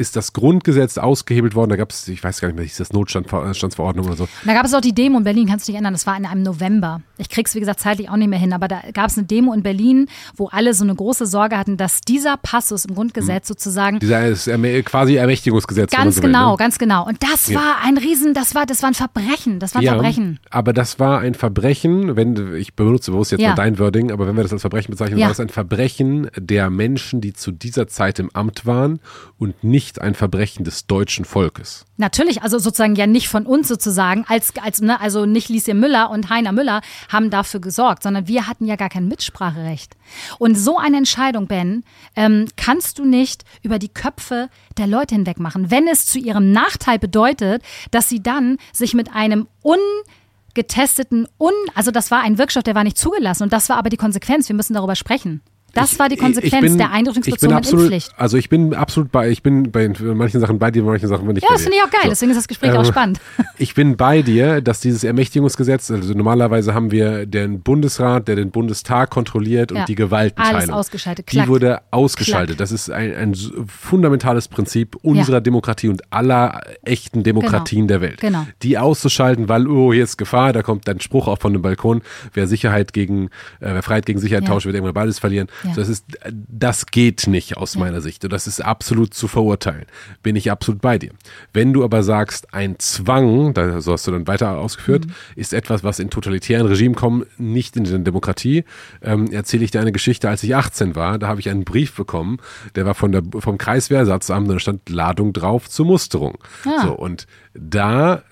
ist 0.00 0.16
das 0.16 0.32
Grundgesetz 0.32 0.98
ausgehebelt 0.98 1.54
worden. 1.54 1.70
Da 1.70 1.76
gab 1.76 1.90
es, 1.90 2.08
ich 2.08 2.24
weiß 2.24 2.40
gar 2.40 2.48
nicht 2.48 2.56
mehr, 2.56 2.64
hieß 2.64 2.78
das 2.78 2.92
Notstandsverordnung 2.92 4.06
oder 4.06 4.16
so. 4.16 4.28
Da 4.44 4.54
gab 4.54 4.64
es 4.64 4.74
auch 4.74 4.80
die 4.80 4.94
Demo 4.94 5.18
in 5.18 5.24
Berlin, 5.24 5.46
kannst 5.46 5.66
du 5.68 5.72
dich 5.72 5.76
erinnern, 5.76 5.92
das 5.94 6.06
war 6.06 6.16
in 6.16 6.26
einem 6.26 6.42
November. 6.42 7.02
Ich 7.18 7.28
krieg's, 7.28 7.54
wie 7.54 7.60
gesagt, 7.60 7.80
zeitlich 7.80 8.08
auch 8.10 8.16
nicht 8.16 8.28
mehr 8.28 8.38
hin, 8.38 8.52
aber 8.52 8.66
da 8.68 8.80
gab 8.92 9.10
es 9.10 9.18
eine 9.18 9.26
Demo 9.26 9.52
in 9.52 9.62
Berlin, 9.62 10.08
wo 10.36 10.48
alle 10.48 10.74
so 10.74 10.82
eine 10.84 10.94
große 10.94 11.26
Sorge 11.26 11.56
hatten, 11.58 11.76
dass 11.76 12.00
dieser 12.00 12.36
Passus 12.38 12.84
im 12.86 12.94
Grundgesetz 12.94 13.46
sozusagen 13.46 13.98
Dieser 14.00 14.26
ist 14.26 14.50
quasi 14.86 15.16
Ermächtigungsgesetz. 15.16 15.90
ganz 15.90 16.16
so 16.16 16.22
will, 16.22 16.30
genau, 16.30 16.52
ne? 16.52 16.56
ganz 16.56 16.78
genau. 16.78 17.06
Und 17.06 17.22
das 17.22 17.48
Ja. 17.48 17.56
war 17.60 17.76
ein 17.84 17.98
Riesen, 17.98 18.34
das 18.34 18.54
war, 18.54 18.66
das 18.66 18.82
war 18.82 18.90
ein 18.90 18.94
Verbrechen, 18.94 19.58
das 19.58 19.74
war 19.74 19.82
ein 19.82 19.86
Verbrechen. 19.88 20.40
aber 20.50 20.72
das 20.72 20.98
war 20.98 21.20
ein 21.20 21.34
Verbrechen, 21.34 22.16
wenn 22.16 22.54
ich 22.56 22.74
benutze 22.74 23.10
bewusst 23.10 23.32
jetzt 23.32 23.40
Ja. 23.40 23.50
mal 23.50 23.54
dein 23.56 23.78
Wording, 23.78 24.10
aber 24.12 24.26
wenn 24.26 24.36
wir 24.36 24.42
das 24.42 24.52
als 24.52 24.62
Verbrechen 24.62 24.90
bezeichnen, 24.92 25.18
Ja. 25.18 25.26
war 25.26 25.30
das 25.30 25.40
ein 25.40 25.48
Verbrechen 25.48 26.30
der 26.36 26.70
Menschen, 26.70 27.20
die 27.20 27.32
zu 27.32 27.50
dieser 27.52 27.86
Zeit 27.88 28.18
im 28.18 28.30
Amt 28.32 28.64
waren 28.66 29.00
und 29.38 29.62
nicht 29.64 29.89
ein 29.98 30.14
Verbrechen 30.14 30.64
des 30.64 30.86
deutschen 30.86 31.24
Volkes. 31.24 31.86
Natürlich, 31.96 32.42
also 32.42 32.58
sozusagen 32.58 32.94
ja 32.94 33.06
nicht 33.06 33.28
von 33.28 33.46
uns 33.46 33.68
sozusagen, 33.68 34.24
als, 34.28 34.52
als 34.62 34.80
ne, 34.80 35.00
also 35.00 35.26
nicht 35.26 35.48
Lieschen 35.48 35.80
Müller 35.80 36.10
und 36.10 36.28
Heiner 36.28 36.52
Müller 36.52 36.82
haben 37.08 37.30
dafür 37.30 37.60
gesorgt, 37.60 38.02
sondern 38.02 38.28
wir 38.28 38.46
hatten 38.46 38.66
ja 38.66 38.76
gar 38.76 38.88
kein 38.88 39.08
Mitspracherecht. 39.08 39.96
Und 40.38 40.56
so 40.56 40.78
eine 40.78 40.98
Entscheidung, 40.98 41.46
Ben, 41.46 41.84
ähm, 42.16 42.46
kannst 42.56 42.98
du 42.98 43.04
nicht 43.04 43.44
über 43.62 43.78
die 43.78 43.88
Köpfe 43.88 44.48
der 44.76 44.86
Leute 44.86 45.14
hinweg 45.14 45.40
machen. 45.40 45.70
Wenn 45.70 45.88
es 45.88 46.06
zu 46.06 46.18
ihrem 46.18 46.52
Nachteil 46.52 46.98
bedeutet, 46.98 47.62
dass 47.90 48.08
sie 48.08 48.22
dann 48.22 48.58
sich 48.72 48.94
mit 48.94 49.14
einem 49.14 49.46
ungetesteten, 49.62 51.26
un, 51.38 51.52
also 51.74 51.90
das 51.90 52.10
war 52.10 52.20
ein 52.20 52.38
Wirkstoff, 52.38 52.62
der 52.62 52.74
war 52.74 52.84
nicht 52.84 52.98
zugelassen 52.98 53.44
und 53.44 53.52
das 53.52 53.68
war 53.68 53.76
aber 53.76 53.88
die 53.88 53.96
Konsequenz. 53.96 54.48
Wir 54.48 54.56
müssen 54.56 54.74
darüber 54.74 54.96
sprechen. 54.96 55.40
Das 55.74 55.98
war 55.98 56.08
die 56.08 56.14
Ich- 56.14 56.20
Konsequenz 56.20 56.54
ich 56.54 56.60
bin- 56.60 56.78
der 56.78 56.86
ich 56.88 56.92
einrichtungsbezogenen 56.92 57.58
absolut, 57.58 57.80
Impfpflicht. 57.84 58.12
Also 58.16 58.36
ich 58.36 58.48
bin 58.48 58.74
absolut 58.74 59.10
bei, 59.12 59.30
ich 59.30 59.42
bin 59.42 59.70
bei 59.70 59.88
manchen 60.14 60.40
Sachen 60.40 60.58
bei 60.58 60.70
dir, 60.70 60.82
bei 60.82 60.90
manchen 60.90 61.08
Sachen 61.08 61.26
bin 61.26 61.36
ich 61.36 61.42
Ja, 61.42 61.48
das 61.52 61.62
finde 61.62 61.76
ich 61.76 61.82
auch 61.82 61.90
geil, 61.90 62.00
So. 62.04 62.08
deswegen 62.10 62.30
ist 62.32 62.38
das 62.38 62.48
Gespräch 62.48 62.72
auch 62.72 62.78
Ähm, 62.80 62.84
spannend. 62.84 63.20
Ich 63.58 63.74
bin 63.74 63.96
bei 63.96 64.22
dir, 64.22 64.60
dass 64.62 64.80
dieses 64.80 65.04
Ermächtigungsgesetz, 65.04 65.90
also 65.90 66.14
normalerweise 66.14 66.72
haben 66.74 66.90
wir 66.90 67.26
den 67.26 67.60
Bundesrat, 67.60 68.26
der 68.28 68.36
den 68.36 68.50
Bundestag 68.50 69.10
kontrolliert 69.10 69.70
und 69.70 69.78
Ja. 69.78 69.84
die 69.84 69.94
Gewaltenteilung. 69.94 70.56
Alles 70.56 70.70
ausgeschaltet. 70.70 71.26
Die 71.30 71.36
Klack. 71.36 71.48
wurde 71.48 71.80
ausgeschaltet. 71.90 72.58
Das 72.60 72.72
ist 72.72 72.90
ein, 72.90 73.14
ein 73.14 73.34
fundamentales 73.66 74.48
Prinzip 74.48 74.96
unserer 75.02 75.40
Demokratie 75.40 75.88
und 75.88 76.02
aller 76.12 76.60
echten 76.82 77.22
Demokratien 77.22 77.86
der 77.88 78.00
Welt. 78.00 78.20
Genau. 78.20 78.46
Die 78.62 78.78
auszuschalten, 78.78 79.48
weil, 79.48 79.66
oh, 79.68 79.92
hier 79.92 80.04
ist 80.04 80.16
Gefahr, 80.16 80.52
da 80.52 80.62
kommt 80.62 80.88
ein 80.88 81.00
Spruch 81.00 81.28
auch 81.28 81.38
von 81.38 81.52
dem 81.52 81.62
Balkon, 81.62 82.02
wer 82.34 82.46
Sicherheit 82.46 82.92
gegen, 82.92 83.26
äh, 83.60 83.74
wer 83.74 83.82
Freiheit 83.82 84.06
gegen 84.06 84.18
Sicherheit 84.18 84.44
Ja. 84.44 84.50
tauscht, 84.50 84.66
wird 84.66 84.74
irgendwann 84.74 84.94
beides 84.94 85.18
verlieren. 85.18 85.48
Ja. 85.64 85.74
Das 85.74 85.88
ist, 85.88 86.04
das 86.30 86.86
geht 86.86 87.26
nicht 87.26 87.56
aus 87.56 87.76
meiner 87.76 88.00
Sicht. 88.00 88.24
Und 88.24 88.32
das 88.32 88.46
ist 88.46 88.60
absolut 88.60 89.14
zu 89.14 89.28
verurteilen. 89.28 89.86
Bin 90.22 90.36
ich 90.36 90.50
absolut 90.50 90.80
bei 90.80 90.98
dir. 90.98 91.10
Wenn 91.52 91.72
du 91.72 91.84
aber 91.84 92.02
sagst, 92.02 92.54
ein 92.54 92.78
Zwang, 92.78 93.54
da, 93.54 93.80
so 93.80 93.92
hast 93.92 94.06
du 94.06 94.10
dann 94.12 94.26
weiter 94.26 94.58
ausgeführt, 94.58 95.06
Mhm. 95.06 95.12
ist 95.36 95.52
etwas, 95.52 95.84
was 95.84 95.98
in 95.98 96.10
totalitären 96.10 96.66
Regimen 96.66 96.94
kommen, 96.94 97.26
nicht 97.38 97.76
in 97.76 97.84
der 97.84 97.98
Demokratie, 97.98 98.64
ähm, 99.02 99.30
erzähle 99.30 99.64
ich 99.64 99.70
dir 99.70 99.80
eine 99.80 99.92
Geschichte, 99.92 100.28
als 100.28 100.42
ich 100.42 100.54
18 100.56 100.94
war, 100.94 101.18
da 101.18 101.28
habe 101.28 101.40
ich 101.40 101.48
einen 101.48 101.64
Brief 101.64 101.94
bekommen, 101.94 102.38
der 102.74 102.86
war 102.86 102.94
von 102.94 103.12
der, 103.12 103.22
vom 103.38 103.58
Kreiswehrersatzamt, 103.58 104.50
da 104.50 104.58
stand 104.58 104.88
Ladung 104.88 105.32
drauf 105.32 105.68
zur 105.68 105.86
Musterung. 105.86 106.38
Ah. 106.64 106.82
So, 106.86 106.92
und 106.92 107.26
da 107.54 108.22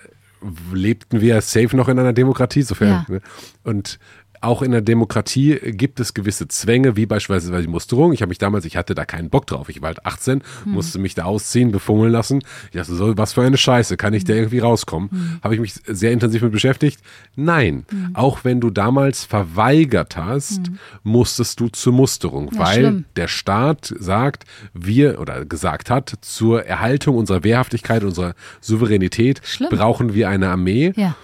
lebten 0.73 1.21
wir 1.21 1.41
safe 1.41 1.75
noch 1.75 1.89
in 1.89 1.99
einer 1.99 2.13
Demokratie, 2.13 2.61
sofern. 2.61 3.05
Ja. 3.07 3.15
Ne? 3.15 3.21
Und 3.63 3.99
auch 4.41 4.61
in 4.61 4.71
der 4.71 4.81
Demokratie 4.81 5.55
gibt 5.71 5.99
es 5.99 6.13
gewisse 6.13 6.47
Zwänge, 6.47 6.95
wie 6.95 7.05
beispielsweise 7.05 7.61
die 7.61 7.67
Musterung. 7.67 8.13
Ich 8.13 8.21
habe 8.21 8.29
mich 8.29 8.37
damals, 8.37 8.65
ich 8.65 8.77
hatte 8.77 8.95
da 8.95 9.05
keinen 9.05 9.29
Bock 9.29 9.47
drauf. 9.47 9.69
Ich 9.69 9.81
war 9.81 9.87
halt 9.89 10.05
18, 10.05 10.41
Hm. 10.63 10.71
musste 10.73 10.99
mich 10.99 11.15
da 11.15 11.25
ausziehen, 11.25 11.71
befummeln 11.71 12.11
lassen. 12.11 12.41
Ich 12.71 12.77
dachte 12.77 12.93
so, 12.95 13.17
was 13.17 13.33
für 13.33 13.41
eine 13.41 13.57
Scheiße, 13.57 13.97
kann 13.97 14.13
ich 14.13 14.23
da 14.23 14.33
Hm. 14.33 14.39
irgendwie 14.39 14.59
rauskommen? 14.59 15.39
Habe 15.43 15.55
ich 15.55 15.61
mich 15.61 15.73
sehr 15.85 16.11
intensiv 16.11 16.41
mit 16.41 16.51
beschäftigt? 16.51 16.99
Nein. 17.35 17.85
Hm. 17.89 18.11
Auch 18.13 18.43
wenn 18.43 18.59
du 18.61 18.69
damals 18.69 19.25
verweigert 19.25 20.15
hast, 20.17 20.61
musstest 21.03 21.59
du 21.59 21.67
zur 21.69 21.93
Musterung, 21.93 22.49
Ja, 22.53 22.59
weil 22.59 22.77
schlimm. 22.79 23.05
der 23.15 23.27
Staat 23.27 23.93
sagt, 23.99 24.45
wir 24.73 25.19
oder 25.19 25.45
gesagt 25.45 25.89
hat, 25.89 26.13
zur 26.21 26.65
Erhaltung 26.65 27.15
unserer 27.17 27.43
Wehrhaftigkeit, 27.43 28.03
unserer 28.03 28.33
Souveränität 28.61 29.41
Schlimm. 29.43 29.69
brauchen 29.69 30.13
wir 30.13 30.29
eine 30.29 30.49
Armee. 30.49 30.93
Ja. 30.95 31.15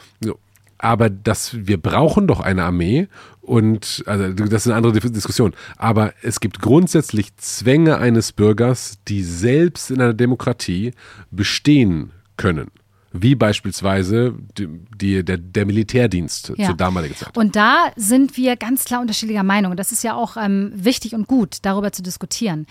Aber 0.78 1.10
das, 1.10 1.56
wir 1.68 1.78
brauchen 1.82 2.28
doch 2.28 2.42
eine 2.42 2.64
Armee 2.64 3.08
und 3.42 4.04
also 4.08 4.34
das 4.34 4.66
ist 4.66 4.68
eine 4.68 4.76
andere 4.76 4.94
Dis- 4.94 5.12
Diskussion. 5.12 5.54
Aber 5.78 6.14
es 6.22 6.40
gibt 6.40 6.60
grundsätzlich 6.62 7.36
Zwänge 7.38 7.98
eines 7.98 8.32
Bürgers, 8.34 8.98
die 9.08 9.24
selbst 9.24 9.90
in 9.92 10.02
einer 10.02 10.14
Demokratie 10.14 10.94
bestehen 11.32 12.12
können. 12.38 12.72
Wie 13.18 13.36
beispielsweise 13.36 14.34
die, 14.58 14.68
die, 15.00 15.24
der, 15.24 15.38
der 15.38 15.66
Militärdienst 15.66 16.52
Ja. 16.58 16.66
zur 16.68 16.76
damaligen 16.76 17.16
Zeit. 17.16 17.38
Und 17.38 17.56
da 17.56 17.92
sind 17.96 18.36
wir 18.36 18.58
ganz 18.58 18.84
klar 18.84 19.00
unterschiedlicher 19.00 19.44
Meinung. 19.44 19.72
Und 19.72 19.80
das 19.80 19.94
ist 19.94 20.04
ja 20.04 20.16
auch 20.16 20.36
ähm, 20.36 20.74
wichtig 20.76 21.16
und 21.16 21.26
gut, 21.26 21.60
darüber 21.62 21.94
zu 21.94 22.04
diskutieren. 22.04 22.66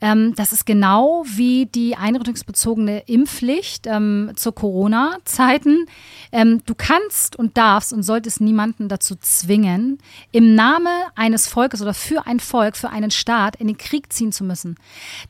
Ähm, 0.00 0.34
das 0.36 0.52
ist 0.52 0.66
genau 0.66 1.24
wie 1.26 1.66
die 1.66 1.96
einrichtungsbezogene 1.96 3.00
Impfpflicht 3.06 3.86
ähm, 3.86 4.32
zu 4.36 4.52
Corona-Zeiten. 4.52 5.86
Ähm, 6.32 6.62
du 6.66 6.74
kannst 6.74 7.36
und 7.36 7.56
darfst 7.56 7.92
und 7.92 8.02
solltest 8.02 8.40
niemanden 8.40 8.88
dazu 8.88 9.14
zwingen, 9.16 9.98
im 10.32 10.54
Namen 10.54 10.92
eines 11.14 11.48
Volkes 11.48 11.82
oder 11.82 11.94
für 11.94 12.26
ein 12.26 12.40
Volk, 12.40 12.76
für 12.76 12.90
einen 12.90 13.10
Staat 13.10 13.56
in 13.56 13.66
den 13.66 13.78
Krieg 13.78 14.12
ziehen 14.12 14.32
zu 14.32 14.44
müssen. 14.44 14.76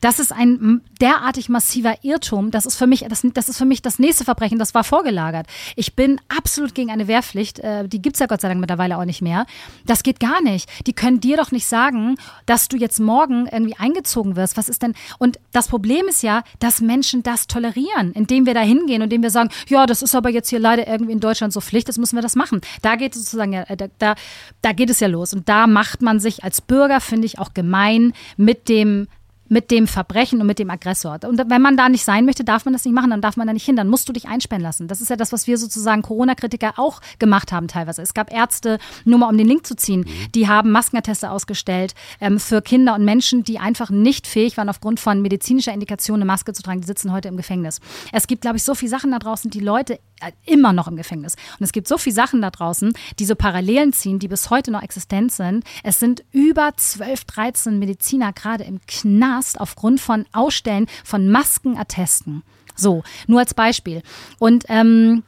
Das 0.01 0.19
ist 0.19 0.31
ein 0.31 0.81
derartig 1.01 1.49
massiver 1.49 2.03
Irrtum. 2.03 2.51
Das 2.51 2.65
ist 2.65 2.75
für 2.75 2.87
mich 2.87 3.05
das, 3.07 3.25
das, 3.33 3.49
ist 3.49 3.57
für 3.57 3.65
mich 3.65 3.81
das 3.81 3.99
nächste 3.99 4.23
Verbrechen. 4.23 4.59
Das 4.59 4.73
war 4.73 4.83
vorgelagert. 4.83 5.47
Ich 5.75 5.95
bin 5.95 6.19
absolut 6.27 6.75
gegen 6.75 6.91
eine 6.91 7.07
Wehrpflicht. 7.07 7.59
Äh, 7.59 7.87
die 7.87 8.01
gibt's 8.01 8.19
ja 8.19 8.25
Gott 8.25 8.41
sei 8.41 8.47
Dank 8.47 8.59
mittlerweile 8.59 8.97
auch 8.97 9.05
nicht 9.05 9.21
mehr. 9.21 9.45
Das 9.85 10.03
geht 10.03 10.19
gar 10.19 10.41
nicht. 10.41 10.69
Die 10.87 10.93
können 10.93 11.19
dir 11.19 11.37
doch 11.37 11.51
nicht 11.51 11.65
sagen, 11.65 12.17
dass 12.45 12.67
du 12.67 12.77
jetzt 12.77 12.99
morgen 12.99 13.47
irgendwie 13.47 13.75
eingezogen 13.77 14.35
wirst. 14.35 14.54
Was 14.55 14.69
ist 14.69 14.81
denn? 14.81 14.93
Und 15.19 15.39
das 15.51 15.67
Problem 15.67 16.07
ist 16.07 16.23
ja, 16.23 16.43
dass 16.59 16.81
Menschen 16.81 17.23
das 17.23 17.47
tolerieren, 17.47 18.11
indem 18.13 18.45
wir 18.45 18.53
da 18.53 18.61
hingehen 18.61 19.01
und 19.01 19.05
indem 19.05 19.23
wir 19.23 19.29
sagen, 19.29 19.49
ja, 19.67 19.85
das 19.85 20.01
ist 20.01 20.15
aber 20.15 20.29
jetzt 20.29 20.49
hier 20.49 20.59
leider 20.59 20.87
irgendwie 20.87 21.13
in 21.13 21.19
Deutschland 21.19 21.53
so 21.53 21.61
Pflicht, 21.61 21.87
das 21.89 21.97
müssen 21.97 22.15
wir 22.15 22.21
das 22.21 22.35
machen. 22.35 22.61
Da 22.81 22.95
geht 22.95 23.15
es 23.15 23.23
sozusagen 23.23 23.53
ja, 23.53 23.63
äh, 23.63 23.89
da, 23.99 24.15
da 24.61 24.71
geht 24.71 24.89
es 24.89 24.99
ja 24.99 25.07
los. 25.07 25.33
Und 25.33 25.49
da 25.49 25.67
macht 25.67 26.01
man 26.01 26.19
sich 26.19 26.43
als 26.43 26.61
Bürger, 26.61 27.01
finde 27.01 27.25
ich, 27.25 27.39
auch 27.39 27.53
gemein 27.53 28.13
mit 28.37 28.69
dem 28.69 29.07
mit 29.47 29.71
dem 29.71 29.87
Verbrechen 29.87 30.41
und 30.41 30.47
mit 30.47 30.59
dem 30.59 30.69
Aggressor. 30.69 31.19
Und 31.27 31.41
wenn 31.49 31.61
man 31.61 31.77
da 31.77 31.89
nicht 31.89 32.03
sein 32.03 32.25
möchte, 32.25 32.43
darf 32.43 32.65
man 32.65 32.73
das 32.73 32.85
nicht 32.85 32.93
machen, 32.93 33.11
dann 33.11 33.21
darf 33.21 33.37
man 33.37 33.47
da 33.47 33.53
nicht 33.53 33.65
hin, 33.65 33.75
dann 33.75 33.89
musst 33.89 34.09
du 34.09 34.13
dich 34.13 34.27
einsperren 34.27 34.61
lassen. 34.61 34.87
Das 34.87 35.01
ist 35.01 35.09
ja 35.09 35.15
das, 35.15 35.31
was 35.31 35.47
wir 35.47 35.57
sozusagen 35.57 36.01
Corona-Kritiker 36.01 36.73
auch 36.77 37.01
gemacht 37.19 37.51
haben 37.51 37.67
teilweise. 37.67 38.01
Es 38.01 38.13
gab 38.13 38.31
Ärzte, 38.31 38.79
nur 39.03 39.19
mal 39.19 39.29
um 39.29 39.37
den 39.37 39.47
Link 39.47 39.65
zu 39.65 39.75
ziehen, 39.75 40.05
die 40.33 40.47
haben 40.47 40.71
Maskenatteste 40.71 41.29
ausgestellt 41.29 41.93
ähm, 42.19 42.39
für 42.39 42.61
Kinder 42.61 42.95
und 42.95 43.05
Menschen, 43.05 43.43
die 43.43 43.59
einfach 43.59 43.89
nicht 43.89 44.27
fähig 44.27 44.57
waren, 44.57 44.69
aufgrund 44.69 44.99
von 44.99 45.21
medizinischer 45.21 45.73
Indikation 45.73 46.15
eine 46.15 46.25
Maske 46.25 46.53
zu 46.53 46.63
tragen. 46.63 46.81
Die 46.81 46.87
sitzen 46.87 47.11
heute 47.11 47.27
im 47.27 47.37
Gefängnis. 47.37 47.79
Es 48.11 48.27
gibt, 48.27 48.41
glaube 48.41 48.57
ich, 48.57 48.63
so 48.63 48.75
viele 48.75 48.89
Sachen 48.89 49.11
da 49.11 49.19
draußen, 49.19 49.51
die 49.51 49.59
Leute 49.59 49.99
immer 50.45 50.73
noch 50.73 50.87
im 50.87 50.95
Gefängnis. 50.95 51.35
Und 51.59 51.63
es 51.63 51.71
gibt 51.71 51.87
so 51.87 51.97
viele 51.97 52.15
Sachen 52.15 52.41
da 52.41 52.49
draußen, 52.49 52.93
die 53.19 53.25
so 53.25 53.35
Parallelen 53.35 53.93
ziehen, 53.93 54.19
die 54.19 54.27
bis 54.27 54.49
heute 54.49 54.71
noch 54.71 54.81
existent 54.81 55.31
sind. 55.31 55.63
Es 55.83 55.99
sind 55.99 56.23
über 56.31 56.71
12, 56.75 57.25
13 57.25 57.79
Mediziner 57.79 58.33
gerade 58.33 58.63
im 58.63 58.79
Knast 58.87 59.59
aufgrund 59.59 59.99
von 59.99 60.25
Ausstellen 60.31 60.87
von 61.03 61.29
Maskenattesten. 61.29 62.43
So, 62.75 63.03
nur 63.27 63.39
als 63.39 63.53
Beispiel. 63.53 64.01
Und 64.39 64.65
ähm, 64.67 65.23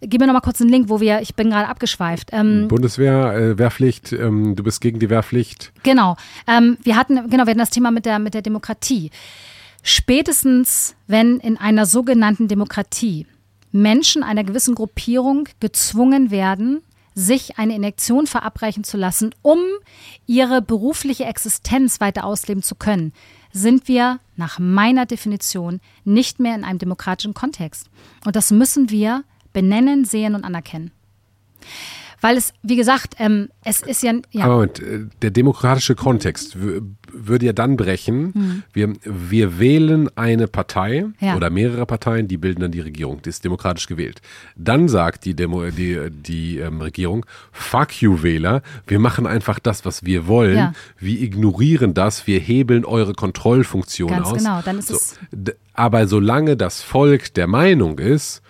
Gib 0.00 0.20
mir 0.20 0.26
noch 0.26 0.34
mal 0.34 0.40
kurz 0.40 0.60
einen 0.60 0.70
Link, 0.70 0.88
wo 0.88 1.00
wir, 1.00 1.20
ich 1.22 1.34
bin 1.34 1.50
gerade 1.50 1.68
abgeschweift. 1.68 2.30
Ähm, 2.32 2.68
Bundeswehr, 2.68 3.34
äh, 3.34 3.58
Wehrpflicht, 3.58 4.12
ähm, 4.12 4.56
du 4.56 4.62
bist 4.62 4.80
gegen 4.80 4.98
die 4.98 5.10
Wehrpflicht. 5.10 5.72
Genau. 5.82 6.16
Ähm, 6.46 6.76
wir 6.82 6.96
hatten, 6.96 7.14
genau, 7.30 7.44
wir 7.46 7.50
hatten 7.50 7.58
das 7.58 7.70
Thema 7.70 7.90
mit 7.90 8.04
der, 8.04 8.18
mit 8.18 8.34
der 8.34 8.42
Demokratie. 8.42 9.10
Spätestens, 9.82 10.94
wenn 11.06 11.38
in 11.38 11.56
einer 11.56 11.86
sogenannten 11.86 12.48
Demokratie 12.48 13.26
Menschen 13.72 14.22
einer 14.22 14.44
gewissen 14.44 14.74
Gruppierung 14.74 15.48
gezwungen 15.60 16.30
werden, 16.30 16.82
sich 17.14 17.58
eine 17.58 17.74
Injektion 17.74 18.26
verabreichen 18.26 18.84
zu 18.84 18.96
lassen, 18.96 19.34
um 19.42 19.58
ihre 20.26 20.62
berufliche 20.62 21.24
Existenz 21.24 22.00
weiter 22.00 22.24
ausleben 22.24 22.62
zu 22.62 22.74
können, 22.74 23.12
sind 23.52 23.88
wir 23.88 24.20
nach 24.36 24.58
meiner 24.58 25.04
Definition 25.04 25.80
nicht 26.04 26.40
mehr 26.40 26.54
in 26.54 26.64
einem 26.64 26.78
demokratischen 26.78 27.34
Kontext. 27.34 27.90
Und 28.24 28.36
das 28.36 28.50
müssen 28.50 28.88
wir 28.90 29.24
benennen, 29.52 30.04
sehen 30.04 30.34
und 30.34 30.44
anerkennen. 30.44 30.90
Weil 32.22 32.36
es, 32.36 32.54
wie 32.62 32.76
gesagt, 32.76 33.16
ähm, 33.18 33.48
es 33.64 33.82
ist 33.82 34.02
ja. 34.04 34.12
ja. 34.30 34.44
Aber 34.44 34.54
Moment, 34.54 34.80
äh, 34.80 35.00
der 35.20 35.32
demokratische 35.32 35.96
Kontext 35.96 36.56
würde 37.12 37.46
ja 37.46 37.52
dann 37.52 37.76
brechen. 37.76 38.32
Hm. 38.32 38.62
Wir, 38.72 38.92
wir 39.02 39.58
wählen 39.58 40.08
eine 40.16 40.46
Partei 40.46 41.06
ja. 41.20 41.36
oder 41.36 41.50
mehrere 41.50 41.84
Parteien, 41.84 42.28
die 42.28 42.36
bilden 42.36 42.60
dann 42.60 42.70
die 42.70 42.80
Regierung. 42.80 43.20
Die 43.22 43.28
ist 43.28 43.44
demokratisch 43.44 43.88
gewählt. 43.88 44.22
Dann 44.54 44.88
sagt 44.88 45.24
die, 45.24 45.34
Demo, 45.34 45.68
die, 45.70 45.98
die 46.10 46.58
ähm, 46.58 46.80
Regierung, 46.80 47.26
fuck 47.50 48.00
you 48.00 48.22
Wähler, 48.22 48.62
wir 48.86 49.00
machen 49.00 49.26
einfach 49.26 49.58
das, 49.58 49.84
was 49.84 50.04
wir 50.04 50.28
wollen. 50.28 50.56
Ja. 50.56 50.72
Wir 51.00 51.20
ignorieren 51.20 51.92
das, 51.92 52.28
wir 52.28 52.38
hebeln 52.38 52.84
eure 52.84 53.14
Kontrollfunktion 53.14 54.10
Ganz 54.10 54.28
aus. 54.28 54.38
Genau, 54.38 54.62
dann 54.62 54.78
ist 54.78 54.88
so, 54.88 54.94
es. 54.94 55.18
Aber 55.74 56.06
solange 56.06 56.56
das 56.56 56.82
Volk 56.82 57.34
der 57.34 57.48
Meinung 57.48 57.98
ist, 57.98 58.42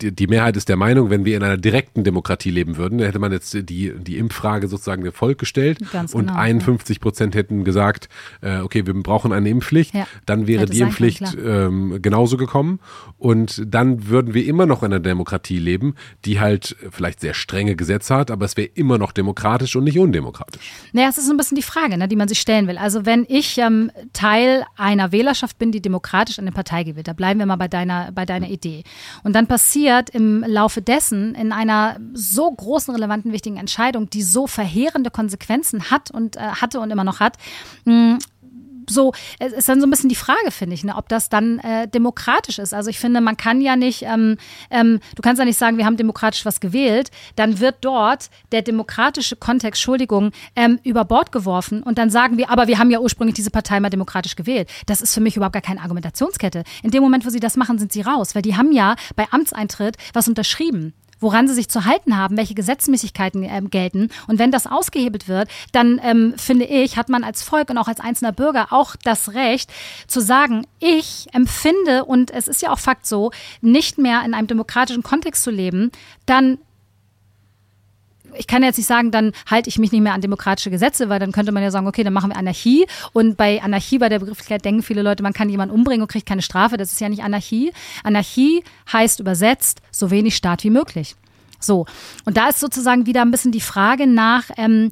die, 0.00 0.26
Mehrheit 0.26 0.56
ist 0.56 0.68
der 0.68 0.76
Meinung, 0.76 1.10
wenn 1.10 1.24
wir 1.24 1.36
in 1.36 1.42
einer 1.42 1.56
direkten 1.56 2.04
Demokratie 2.04 2.50
leben 2.50 2.76
würden, 2.76 2.98
hätte 2.98 3.18
man 3.18 3.32
jetzt 3.32 3.54
die, 3.54 3.92
die 3.96 4.18
Impffrage 4.18 4.68
sozusagen 4.68 5.04
dem 5.04 5.12
Volk 5.12 5.38
gestellt 5.38 5.78
Ganz 5.92 6.14
und 6.14 6.26
genau, 6.26 6.38
51 6.38 7.00
Prozent 7.00 7.34
hätten 7.34 7.64
gesagt, 7.64 8.08
äh, 8.40 8.58
okay, 8.58 8.86
wir 8.86 8.94
brauchen 8.94 9.32
eine 9.32 9.48
Impfpflicht, 9.48 9.94
ja. 9.94 10.06
dann 10.26 10.46
wäre 10.46 10.62
hätte 10.62 10.72
die 10.72 10.80
Impfpflicht 10.80 11.36
ähm, 11.44 12.00
genauso 12.02 12.36
gekommen 12.36 12.80
und 13.18 13.62
dann 13.66 14.08
würden 14.08 14.34
wir 14.34 14.46
immer 14.46 14.66
noch 14.66 14.82
in 14.82 14.92
einer 14.92 15.00
Demokratie 15.00 15.58
leben, 15.58 15.94
die 16.24 16.40
halt 16.40 16.76
vielleicht 16.90 17.20
sehr 17.20 17.34
strenge 17.34 17.76
Gesetze 17.76 18.14
hat, 18.14 18.30
aber 18.30 18.44
es 18.44 18.56
wäre 18.56 18.68
immer 18.74 18.98
noch 18.98 19.12
demokratisch 19.12 19.76
und 19.76 19.84
nicht 19.84 19.98
undemokratisch. 19.98 20.62
Naja, 20.92 21.08
es 21.08 21.18
ist 21.18 21.30
ein 21.30 21.36
bisschen 21.36 21.56
die 21.56 21.62
Frage, 21.62 21.96
ne, 21.96 22.08
die 22.08 22.16
man 22.16 22.28
sich 22.28 22.40
stellen 22.40 22.66
will. 22.66 22.78
Also 22.78 23.06
wenn 23.06 23.24
ich 23.28 23.58
ähm, 23.58 23.90
Teil 24.12 24.64
einer 24.76 25.12
Wählerschaft 25.12 25.58
bin, 25.58 25.72
die 25.72 25.80
demokratisch 25.80 26.38
eine 26.38 26.52
Partei 26.52 26.84
gewählt, 26.84 27.08
da 27.08 27.12
bleiben 27.12 27.38
wir 27.38 27.46
mal 27.46 27.56
bei 27.56 27.68
deiner, 27.68 28.10
bei 28.12 28.26
deiner 28.26 28.48
Idee. 28.48 28.82
Und 29.22 29.34
dann 29.34 29.46
passiert 29.46 29.93
passiert 29.94 30.10
im 30.10 30.44
Laufe 30.46 30.82
dessen 30.82 31.34
in 31.34 31.52
einer 31.52 31.96
so 32.14 32.50
großen, 32.50 32.94
relevanten, 32.94 33.32
wichtigen 33.32 33.56
Entscheidung, 33.56 34.10
die 34.10 34.22
so 34.22 34.46
verheerende 34.46 35.10
Konsequenzen 35.10 35.90
hat 35.90 36.10
und 36.10 36.36
äh, 36.36 36.40
hatte 36.40 36.80
und 36.80 36.90
immer 36.90 37.04
noch 37.04 37.20
hat, 37.20 37.36
mh, 37.84 38.18
so, 38.90 39.12
es 39.38 39.52
ist 39.52 39.68
dann 39.68 39.80
so 39.80 39.86
ein 39.86 39.90
bisschen 39.90 40.08
die 40.08 40.14
Frage, 40.14 40.50
finde 40.50 40.74
ich, 40.74 40.84
ne, 40.84 40.96
ob 40.96 41.08
das 41.08 41.28
dann 41.28 41.58
äh, 41.60 41.88
demokratisch 41.88 42.58
ist. 42.58 42.74
Also 42.74 42.90
ich 42.90 42.98
finde, 42.98 43.20
man 43.20 43.36
kann 43.36 43.60
ja 43.60 43.76
nicht, 43.76 44.02
ähm, 44.02 44.36
ähm, 44.70 45.00
du 45.14 45.22
kannst 45.22 45.38
ja 45.38 45.44
nicht 45.44 45.58
sagen, 45.58 45.78
wir 45.78 45.86
haben 45.86 45.96
demokratisch 45.96 46.44
was 46.44 46.60
gewählt, 46.60 47.10
dann 47.36 47.60
wird 47.60 47.76
dort 47.80 48.30
der 48.52 48.62
demokratische 48.62 49.36
Kontext, 49.36 49.80
Entschuldigung, 49.80 50.32
ähm, 50.56 50.78
über 50.82 51.04
Bord 51.04 51.32
geworfen 51.32 51.82
und 51.82 51.98
dann 51.98 52.10
sagen 52.10 52.38
wir, 52.38 52.50
aber 52.50 52.68
wir 52.68 52.78
haben 52.78 52.90
ja 52.90 53.00
ursprünglich 53.00 53.34
diese 53.34 53.50
Partei 53.50 53.80
mal 53.80 53.90
demokratisch 53.90 54.36
gewählt. 54.36 54.68
Das 54.86 55.00
ist 55.00 55.14
für 55.14 55.20
mich 55.20 55.36
überhaupt 55.36 55.54
gar 55.54 55.62
keine 55.62 55.80
Argumentationskette. 55.80 56.64
In 56.82 56.90
dem 56.90 57.02
Moment, 57.02 57.26
wo 57.26 57.30
sie 57.30 57.40
das 57.40 57.56
machen, 57.56 57.78
sind 57.78 57.92
sie 57.92 58.02
raus, 58.02 58.34
weil 58.34 58.42
die 58.42 58.56
haben 58.56 58.72
ja 58.72 58.96
bei 59.16 59.26
Amtseintritt 59.30 59.96
was 60.12 60.28
unterschrieben 60.28 60.94
woran 61.24 61.48
sie 61.48 61.54
sich 61.54 61.68
zu 61.68 61.86
halten 61.86 62.16
haben, 62.16 62.36
welche 62.36 62.54
Gesetzmäßigkeiten 62.54 63.42
äh, 63.42 63.62
gelten. 63.62 64.10
Und 64.28 64.38
wenn 64.38 64.52
das 64.52 64.66
ausgehebelt 64.66 65.26
wird, 65.26 65.48
dann 65.72 66.00
ähm, 66.04 66.34
finde 66.36 66.66
ich, 66.66 66.96
hat 66.96 67.08
man 67.08 67.24
als 67.24 67.42
Volk 67.42 67.70
und 67.70 67.78
auch 67.78 67.88
als 67.88 67.98
einzelner 67.98 68.32
Bürger 68.32 68.68
auch 68.70 68.94
das 69.02 69.32
Recht 69.34 69.72
zu 70.06 70.20
sagen, 70.20 70.66
ich 70.78 71.26
empfinde, 71.32 72.04
und 72.04 72.30
es 72.30 72.46
ist 72.46 72.62
ja 72.62 72.70
auch 72.70 72.78
Fakt 72.78 73.06
so, 73.06 73.32
nicht 73.62 73.98
mehr 73.98 74.22
in 74.24 74.34
einem 74.34 74.46
demokratischen 74.46 75.02
Kontext 75.02 75.42
zu 75.42 75.50
leben, 75.50 75.90
dann 76.26 76.58
ich 78.36 78.46
kann 78.46 78.62
jetzt 78.62 78.76
nicht 78.76 78.86
sagen, 78.86 79.10
dann 79.10 79.32
halte 79.50 79.68
ich 79.68 79.78
mich 79.78 79.92
nicht 79.92 80.02
mehr 80.02 80.14
an 80.14 80.20
demokratische 80.20 80.70
Gesetze, 80.70 81.08
weil 81.08 81.18
dann 81.18 81.32
könnte 81.32 81.52
man 81.52 81.62
ja 81.62 81.70
sagen, 81.70 81.86
okay, 81.86 82.04
dann 82.04 82.12
machen 82.12 82.30
wir 82.30 82.36
Anarchie. 82.36 82.86
Und 83.12 83.36
bei 83.36 83.62
Anarchie, 83.62 83.98
bei 83.98 84.08
der 84.08 84.18
Begrifflichkeit 84.18 84.64
denken 84.64 84.82
viele 84.82 85.02
Leute, 85.02 85.22
man 85.22 85.32
kann 85.32 85.48
jemanden 85.48 85.74
umbringen 85.74 86.02
und 86.02 86.08
kriegt 86.08 86.26
keine 86.26 86.42
Strafe. 86.42 86.76
Das 86.76 86.92
ist 86.92 87.00
ja 87.00 87.08
nicht 87.08 87.22
Anarchie. 87.22 87.72
Anarchie 88.02 88.62
heißt 88.92 89.20
übersetzt 89.20 89.80
so 89.90 90.10
wenig 90.10 90.36
Staat 90.36 90.64
wie 90.64 90.70
möglich. 90.70 91.16
So. 91.60 91.86
Und 92.24 92.36
da 92.36 92.48
ist 92.48 92.60
sozusagen 92.60 93.06
wieder 93.06 93.22
ein 93.22 93.30
bisschen 93.30 93.52
die 93.52 93.60
Frage 93.60 94.06
nach, 94.06 94.44
ähm, 94.56 94.90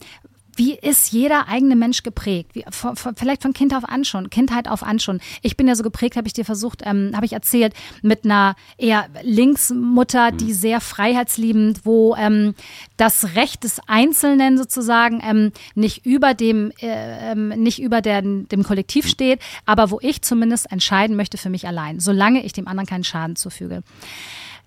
wie 0.57 0.75
ist 0.75 1.13
jeder 1.13 1.49
eigene 1.49 1.77
Mensch 1.77 2.03
geprägt? 2.03 2.51
Wie, 2.55 2.65
von, 2.71 2.97
von, 2.97 3.17
vielleicht 3.17 3.43
von 3.43 3.53
Kind 3.53 3.75
auf 3.75 3.89
an 3.89 4.05
schon, 4.05 4.31
Kindheit 4.31 4.69
auf 4.69 4.83
an 4.83 4.99
schon. 4.99 5.21
Ich 5.41 5.57
bin 5.57 5.67
ja 5.67 5.75
so 5.75 5.83
geprägt, 5.83 6.17
habe 6.17 6.27
ich 6.27 6.35
dir 6.35 6.45
versucht, 6.45 6.83
ähm, 6.85 7.13
habe 7.15 7.27
ich 7.27 7.33
erzählt, 7.33 7.75
mit 8.03 8.25
einer 8.25 8.55
eher 8.77 9.07
Linksmutter, 9.23 10.31
die 10.31 10.47
mhm. 10.47 10.53
sehr 10.53 10.81
freiheitsliebend, 10.81 11.85
wo 11.85 12.15
ähm, 12.17 12.55
das 12.97 13.35
Recht 13.35 13.65
des 13.65 13.81
Einzelnen 13.87 14.59
sozusagen 14.59 15.23
ähm, 15.25 15.53
nicht 15.75 16.05
über 16.05 16.35
dem, 16.35 16.73
äh, 16.81 17.33
ähm, 17.33 17.49
nicht 17.49 17.81
über 17.81 18.01
der, 18.03 18.23
dem 18.23 18.63
Kollektiv 18.63 19.07
mhm. 19.07 19.11
steht, 19.11 19.41
aber 19.65 19.91
wo 19.91 19.99
ich 20.03 20.23
zumindest 20.23 20.71
entscheiden 20.71 21.17
möchte 21.17 21.39
für 21.39 21.51
mich 21.51 21.67
allein, 21.67 22.01
solange 22.01 22.45
ich 22.45 22.53
dem 22.53 22.69
anderen 22.69 22.87
keinen 22.87 23.05
Schaden 23.05 23.37
zufüge. 23.37 23.83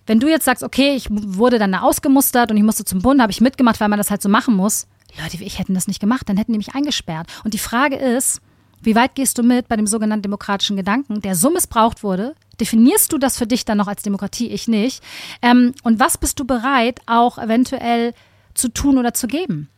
Wenn 0.07 0.19
du 0.19 0.27
jetzt 0.27 0.45
sagst, 0.45 0.63
okay, 0.63 0.95
ich 0.95 1.07
wurde 1.09 1.57
dann 1.57 1.73
ausgemustert 1.73 2.51
und 2.51 2.57
ich 2.57 2.63
musste 2.63 2.85
zum 2.85 3.01
Bund, 3.01 3.21
habe 3.21 3.31
ich 3.31 3.41
mitgemacht, 3.41 3.79
weil 3.79 3.89
man 3.89 3.97
das 3.97 4.11
halt 4.11 4.21
so 4.21 4.29
machen 4.29 4.55
muss, 4.55 4.87
Leute 5.21 5.39
wie 5.39 5.45
ich 5.45 5.59
hätten 5.59 5.73
das 5.73 5.87
nicht 5.87 5.99
gemacht, 5.99 6.27
dann 6.29 6.37
hätten 6.37 6.51
die 6.51 6.57
mich 6.57 6.75
eingesperrt. 6.75 7.27
Und 7.43 7.53
die 7.53 7.59
Frage 7.59 7.95
ist, 7.95 8.41
wie 8.81 8.95
weit 8.95 9.15
gehst 9.15 9.37
du 9.37 9.43
mit 9.43 9.67
bei 9.67 9.75
dem 9.75 9.87
sogenannten 9.87 10.23
demokratischen 10.23 10.77
Gedanken, 10.77 11.21
der 11.21 11.35
so 11.35 11.49
missbraucht 11.49 12.03
wurde? 12.03 12.35
Definierst 12.59 13.11
du 13.11 13.17
das 13.17 13.37
für 13.37 13.47
dich 13.47 13.65
dann 13.65 13.77
noch 13.77 13.87
als 13.87 14.03
Demokratie? 14.03 14.49
Ich 14.49 14.67
nicht. 14.67 15.03
Ähm, 15.41 15.73
und 15.83 15.99
was 15.99 16.17
bist 16.17 16.39
du 16.39 16.45
bereit, 16.45 16.99
auch 17.05 17.37
eventuell 17.37 18.13
zu 18.53 18.69
tun 18.69 18.97
oder 18.97 19.13
zu 19.13 19.27
geben? 19.27 19.69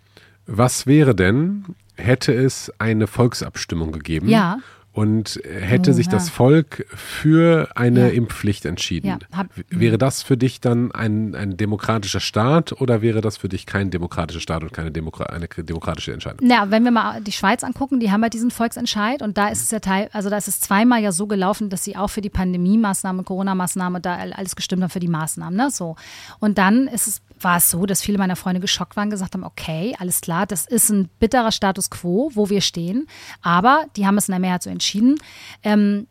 Was 0.45 0.87
wäre 0.87 1.15
denn, 1.15 1.65
hätte 1.95 2.33
es 2.33 2.71
eine 2.79 3.07
Volksabstimmung 3.07 3.91
gegeben? 3.91 4.29
Ja 4.29 4.59
und 4.97 5.39
hätte 5.43 5.91
oh, 5.91 5.93
sich 5.93 6.07
ja. 6.07 6.13
das 6.13 6.27
Volk 6.27 6.87
für 6.89 7.69
eine 7.75 8.07
ja. 8.07 8.13
Impfpflicht 8.13 8.65
entschieden. 8.65 9.05
Ja, 9.05 9.19
hab, 9.31 9.45
wäre 9.69 9.99
das 9.99 10.23
für 10.23 10.37
dich 10.37 10.59
dann 10.59 10.91
ein, 10.91 11.35
ein 11.35 11.55
demokratischer 11.55 12.19
Staat 12.19 12.71
oder 12.81 13.03
wäre 13.03 13.21
das 13.21 13.37
für 13.37 13.47
dich 13.47 13.67
kein 13.67 13.91
demokratischer 13.91 14.39
Staat 14.39 14.63
und 14.63 14.73
keine 14.73 14.91
Demo 14.91 15.11
eine 15.19 15.47
demokratische 15.47 16.13
Entscheidung? 16.13 16.49
Ja, 16.49 16.71
wenn 16.71 16.83
wir 16.83 16.89
mal 16.89 17.21
die 17.21 17.31
Schweiz 17.31 17.63
angucken, 17.63 17.99
die 17.99 18.11
haben 18.11 18.23
ja 18.23 18.29
diesen 18.29 18.49
Volksentscheid 18.49 19.21
und 19.21 19.37
da 19.37 19.49
ist 19.49 19.61
es 19.61 19.69
ja 19.69 19.79
teil, 19.79 20.09
also 20.13 20.31
da 20.31 20.37
ist 20.37 20.47
es 20.47 20.61
zweimal 20.61 20.99
ja 21.03 21.11
so 21.11 21.27
gelaufen, 21.27 21.69
dass 21.69 21.83
sie 21.83 21.95
auch 21.95 22.09
für 22.09 22.21
die 22.21 22.31
Pandemie-Maßnahmen, 22.31 23.23
Corona-Maßnahmen 23.23 24.01
da 24.01 24.15
alles 24.15 24.55
gestimmt 24.55 24.81
haben 24.81 24.89
für 24.89 24.99
die 24.99 25.09
Maßnahmen. 25.09 25.55
Ne? 25.55 25.69
So. 25.69 25.95
Und 26.39 26.57
dann 26.57 26.87
ist 26.87 27.05
es 27.05 27.21
war 27.39 27.57
es 27.57 27.69
so, 27.69 27.85
dass 27.85 28.01
viele 28.01 28.17
meiner 28.17 28.35
Freunde 28.35 28.59
geschockt 28.59 28.95
waren, 28.95 29.09
gesagt 29.09 29.33
haben, 29.33 29.43
okay, 29.43 29.95
alles 29.99 30.21
klar, 30.21 30.45
das 30.45 30.65
ist 30.65 30.89
ein 30.89 31.09
bitterer 31.19 31.51
Status 31.51 31.89
quo, 31.89 32.31
wo 32.33 32.49
wir 32.49 32.61
stehen, 32.61 33.07
aber 33.41 33.85
die 33.95 34.05
haben 34.05 34.17
es 34.17 34.27
in 34.27 34.33
der 34.33 34.39
Mehrheit 34.39 34.63
so 34.63 34.69
entschieden. 34.69 35.15
Ähm, 35.63 36.07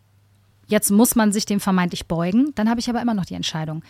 jetzt 0.66 0.90
muss 0.90 1.16
man 1.16 1.32
sich 1.32 1.46
dem 1.46 1.60
vermeintlich 1.60 2.06
beugen, 2.06 2.52
dann 2.54 2.68
habe 2.68 2.80
ich 2.80 2.88
aber 2.88 3.00
immer 3.00 3.14
noch 3.14 3.26
die 3.26 3.34
Entscheidung. 3.34 3.82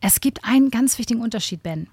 Es 0.00 0.20
gibt 0.20 0.44
einen 0.44 0.70
ganz 0.70 0.98
wichtigen 0.98 1.20
Unterschied, 1.20 1.62
Ben. 1.62 1.88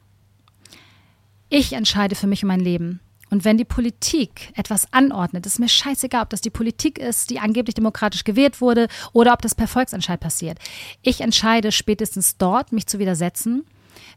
Ich 1.49 1.73
entscheide 1.73 2.15
für 2.15 2.27
mich 2.27 2.43
und 2.43 2.47
mein 2.47 2.61
Leben. 2.61 3.01
Und 3.29 3.45
wenn 3.45 3.57
die 3.57 3.65
Politik 3.65 4.51
etwas 4.57 4.91
anordnet, 4.91 5.45
ist 5.45 5.59
mir 5.59 5.69
scheißegal, 5.69 6.23
ob 6.23 6.29
das 6.29 6.41
die 6.41 6.49
Politik 6.49 6.97
ist, 6.99 7.29
die 7.29 7.39
angeblich 7.39 7.73
demokratisch 7.75 8.25
gewählt 8.25 8.59
wurde, 8.59 8.87
oder 9.13 9.31
ob 9.33 9.41
das 9.41 9.55
per 9.55 9.69
Volksentscheid 9.69 10.19
passiert. 10.19 10.59
Ich 11.01 11.21
entscheide 11.21 11.71
spätestens 11.71 12.37
dort, 12.37 12.73
mich 12.73 12.87
zu 12.87 12.99
widersetzen, 12.99 13.63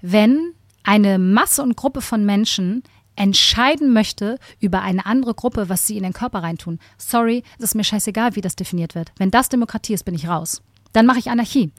wenn 0.03 0.55
eine 0.85 1.19
Masse 1.19 1.63
und 1.63 1.77
Gruppe 1.77 2.01
von 2.01 2.25
Menschen 2.25 2.83
entscheiden 3.17 3.93
möchte 3.93 4.39
über 4.61 4.83
eine 4.83 5.07
andere 5.07 5.35
Gruppe, 5.35 5.69
was 5.69 5.87
sie 5.87 5.97
in 5.97 6.03
den 6.03 6.13
Körper 6.13 6.43
reintun. 6.43 6.79
Sorry, 6.99 7.43
es 7.59 7.65
ist 7.65 7.75
mir 7.75 7.85
scheißegal, 7.85 8.37
wie 8.37 8.41
das 8.41 8.57
definiert 8.57 8.95
wird. 8.95 9.13
Wenn 9.17 9.31
das 9.31 9.49
Demokratie 9.49 9.95
ist, 9.95 10.05
bin 10.05 10.15
ich 10.15 10.29
raus. 10.29 10.63
Dann 10.93 11.07
mache 11.07 11.19
ich 11.19 11.31
Anarchie. 11.31 11.73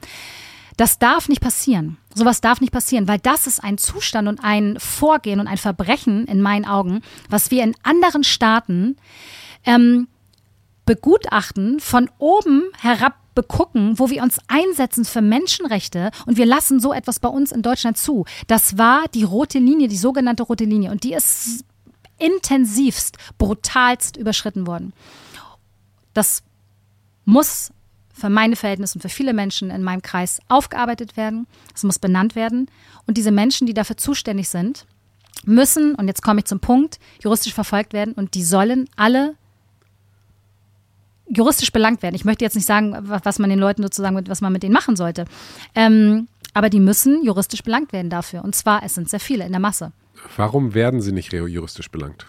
Das 0.76 0.98
darf 0.98 1.28
nicht 1.28 1.40
passieren. 1.40 1.96
Sowas 2.14 2.42
darf 2.42 2.60
nicht 2.60 2.72
passieren, 2.72 3.08
weil 3.08 3.18
das 3.18 3.46
ist 3.46 3.64
ein 3.64 3.78
Zustand 3.78 4.28
und 4.28 4.40
ein 4.42 4.78
Vorgehen 4.78 5.40
und 5.40 5.46
ein 5.46 5.56
Verbrechen 5.56 6.26
in 6.26 6.42
meinen 6.42 6.66
Augen, 6.66 7.00
was 7.30 7.50
wir 7.50 7.64
in 7.64 7.74
anderen 7.82 8.24
Staaten 8.24 8.96
ähm, 9.64 10.08
begutachten, 10.84 11.80
von 11.80 12.10
oben 12.18 12.64
herab 12.78 13.14
begucken, 13.36 13.96
wo 14.00 14.10
wir 14.10 14.24
uns 14.24 14.38
einsetzen 14.48 15.04
für 15.04 15.22
Menschenrechte 15.22 16.10
und 16.26 16.36
wir 16.36 16.46
lassen 16.46 16.80
so 16.80 16.92
etwas 16.92 17.20
bei 17.20 17.28
uns 17.28 17.52
in 17.52 17.62
Deutschland 17.62 17.96
zu. 17.96 18.24
Das 18.48 18.78
war 18.78 19.04
die 19.14 19.22
rote 19.22 19.60
Linie, 19.60 19.86
die 19.86 19.96
sogenannte 19.96 20.42
rote 20.42 20.64
Linie 20.64 20.90
und 20.90 21.04
die 21.04 21.12
ist 21.12 21.64
intensivst, 22.18 23.16
brutalst 23.38 24.16
überschritten 24.16 24.66
worden. 24.66 24.92
Das 26.14 26.42
muss 27.24 27.70
für 28.12 28.30
meine 28.30 28.56
Verhältnisse 28.56 28.96
und 28.96 29.02
für 29.02 29.10
viele 29.10 29.34
Menschen 29.34 29.70
in 29.70 29.82
meinem 29.82 30.00
Kreis 30.00 30.40
aufgearbeitet 30.48 31.18
werden. 31.18 31.46
Es 31.74 31.84
muss 31.84 31.98
benannt 31.98 32.34
werden. 32.34 32.70
Und 33.06 33.18
diese 33.18 33.30
Menschen, 33.30 33.66
die 33.66 33.74
dafür 33.74 33.98
zuständig 33.98 34.48
sind, 34.48 34.86
müssen, 35.44 35.94
und 35.94 36.08
jetzt 36.08 36.22
komme 36.22 36.40
ich 36.40 36.46
zum 36.46 36.60
Punkt, 36.60 36.98
juristisch 37.22 37.52
verfolgt 37.52 37.92
werden 37.92 38.14
und 38.14 38.34
die 38.34 38.42
sollen 38.42 38.88
alle 38.96 39.34
juristisch 41.28 41.72
belangt 41.72 42.02
werden. 42.02 42.14
Ich 42.14 42.24
möchte 42.24 42.44
jetzt 42.44 42.54
nicht 42.54 42.66
sagen, 42.66 42.96
was 43.00 43.38
man 43.38 43.50
den 43.50 43.58
Leuten 43.58 43.82
sozusagen, 43.82 44.28
was 44.28 44.40
man 44.40 44.52
mit 44.52 44.62
denen 44.62 44.72
machen 44.72 44.96
sollte. 44.96 45.24
Ähm, 45.74 46.28
aber 46.54 46.70
die 46.70 46.80
müssen 46.80 47.22
juristisch 47.24 47.62
belangt 47.62 47.92
werden 47.92 48.10
dafür. 48.10 48.42
Und 48.42 48.54
zwar, 48.54 48.82
es 48.82 48.94
sind 48.94 49.10
sehr 49.10 49.20
viele 49.20 49.44
in 49.44 49.52
der 49.52 49.60
Masse. 49.60 49.92
Warum 50.36 50.74
werden 50.74 51.00
sie 51.00 51.12
nicht 51.12 51.32
juristisch 51.32 51.90
belangt? 51.90 52.26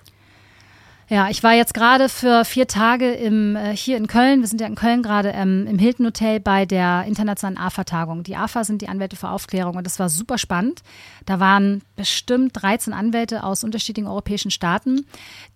Ja, 1.09 1.29
ich 1.29 1.41
war 1.41 1.53
jetzt 1.53 1.73
gerade 1.73 2.09
für 2.09 2.43
vier 2.43 2.67
Tage 2.67 3.13
im, 3.13 3.55
äh, 3.55 3.73
hier 3.73 3.95
in 3.95 4.07
Köln, 4.07 4.41
wir 4.41 4.47
sind 4.47 4.59
ja 4.59 4.67
in 4.67 4.75
Köln 4.75 5.01
gerade 5.01 5.29
ähm, 5.29 5.65
im 5.65 5.79
Hilton 5.79 6.05
Hotel 6.05 6.41
bei 6.41 6.65
der 6.65 7.05
internationalen 7.07 7.57
AFA-Tagung. 7.57 8.23
Die 8.23 8.35
AFA 8.35 8.65
sind 8.65 8.81
die 8.81 8.89
Anwälte 8.89 9.15
für 9.15 9.29
Aufklärung 9.29 9.77
und 9.77 9.85
das 9.85 9.99
war 9.99 10.09
super 10.09 10.38
spannend. 10.38 10.81
Da 11.25 11.39
waren 11.39 11.81
bestimmt 11.95 12.61
13 12.61 12.91
Anwälte 12.91 13.45
aus 13.45 13.63
unterschiedlichen 13.63 14.09
europäischen 14.09 14.51
Staaten, 14.51 15.05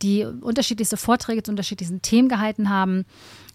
die 0.01 0.23
unterschiedlichste 0.23 0.95
Vorträge 0.95 1.43
zu 1.43 1.51
unterschiedlichsten 1.51 2.01
Themen 2.01 2.29
gehalten 2.29 2.69
haben. 2.69 3.03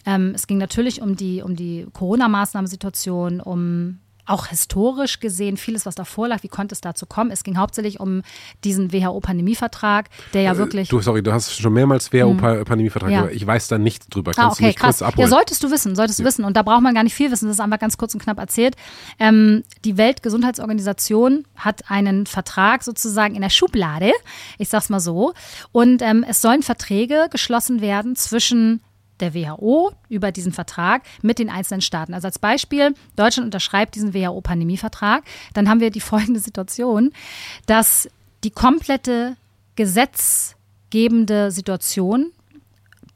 Ähm, 0.05 0.33
es 0.35 0.45
ging 0.45 0.59
natürlich 0.59 1.01
um 1.01 1.15
die, 1.15 1.41
um 1.41 1.55
die 1.55 1.87
Corona-Maßnahmensituation, 1.93 3.41
um 3.41 3.97
auch 4.27 4.47
historisch 4.47 5.19
gesehen 5.19 5.57
vieles, 5.57 5.85
was 5.85 5.95
davor 5.95 6.27
lag, 6.27 6.43
wie 6.43 6.47
konnte 6.47 6.73
es 6.73 6.81
dazu 6.81 7.05
kommen? 7.05 7.31
Es 7.31 7.43
ging 7.43 7.57
hauptsächlich 7.57 7.99
um 7.99 8.21
diesen 8.63 8.91
WHO-Pandemievertrag, 8.91 10.09
der 10.33 10.41
ja 10.43 10.53
äh, 10.53 10.57
wirklich. 10.57 10.89
Du, 10.89 11.01
sorry, 11.01 11.23
du 11.23 11.33
hast 11.33 11.53
schon 11.53 11.73
mehrmals 11.73 12.11
WHO-Pandemievertrag, 12.11 13.09
hm. 13.09 13.15
ja. 13.15 13.27
ich 13.29 13.45
weiß 13.45 13.67
da 13.67 13.77
nichts 13.77 14.07
drüber. 14.07 14.31
Kannst 14.31 14.39
ah, 14.39 14.51
okay, 14.51 14.61
du 14.61 14.67
mich 14.67 14.75
krass. 14.75 14.99
kurz 14.99 15.07
abholen? 15.07 15.29
Ja, 15.29 15.35
solltest 15.35 15.63
du 15.63 15.71
wissen, 15.71 15.95
solltest 15.95 16.19
du 16.19 16.23
ja. 16.23 16.27
wissen. 16.27 16.45
Und 16.45 16.57
da 16.57 16.63
braucht 16.63 16.81
man 16.81 16.93
gar 16.93 17.03
nicht 17.03 17.15
viel 17.15 17.31
wissen, 17.31 17.47
das 17.47 17.55
ist 17.55 17.61
einfach 17.61 17.79
ganz 17.79 17.97
kurz 17.97 18.13
und 18.13 18.21
knapp 18.21 18.37
erzählt. 18.37 18.75
Ähm, 19.19 19.63
die 19.85 19.97
Weltgesundheitsorganisation 19.97 21.45
hat 21.55 21.89
einen 21.89 22.25
Vertrag 22.25 22.83
sozusagen 22.83 23.35
in 23.35 23.41
der 23.41 23.49
Schublade, 23.49 24.11
ich 24.57 24.69
sag's 24.69 24.89
mal 24.89 24.99
so. 24.99 25.33
Und 25.71 26.01
ähm, 26.01 26.25
es 26.27 26.41
sollen 26.41 26.63
Verträge 26.63 27.27
geschlossen 27.31 27.81
werden 27.81 28.15
zwischen 28.15 28.81
der 29.19 29.33
WHO 29.33 29.91
über 30.09 30.31
diesen 30.31 30.51
Vertrag 30.51 31.03
mit 31.21 31.39
den 31.39 31.49
einzelnen 31.49 31.81
Staaten. 31.81 32.13
Also 32.13 32.27
als 32.27 32.39
Beispiel, 32.39 32.93
Deutschland 33.15 33.45
unterschreibt 33.45 33.95
diesen 33.95 34.13
WHO-Pandemievertrag. 34.13 35.23
Dann 35.53 35.69
haben 35.69 35.79
wir 35.79 35.91
die 35.91 36.01
folgende 36.01 36.39
Situation, 36.39 37.11
dass 37.65 38.09
die 38.43 38.51
komplette 38.51 39.35
gesetzgebende 39.75 41.51
Situation 41.51 42.31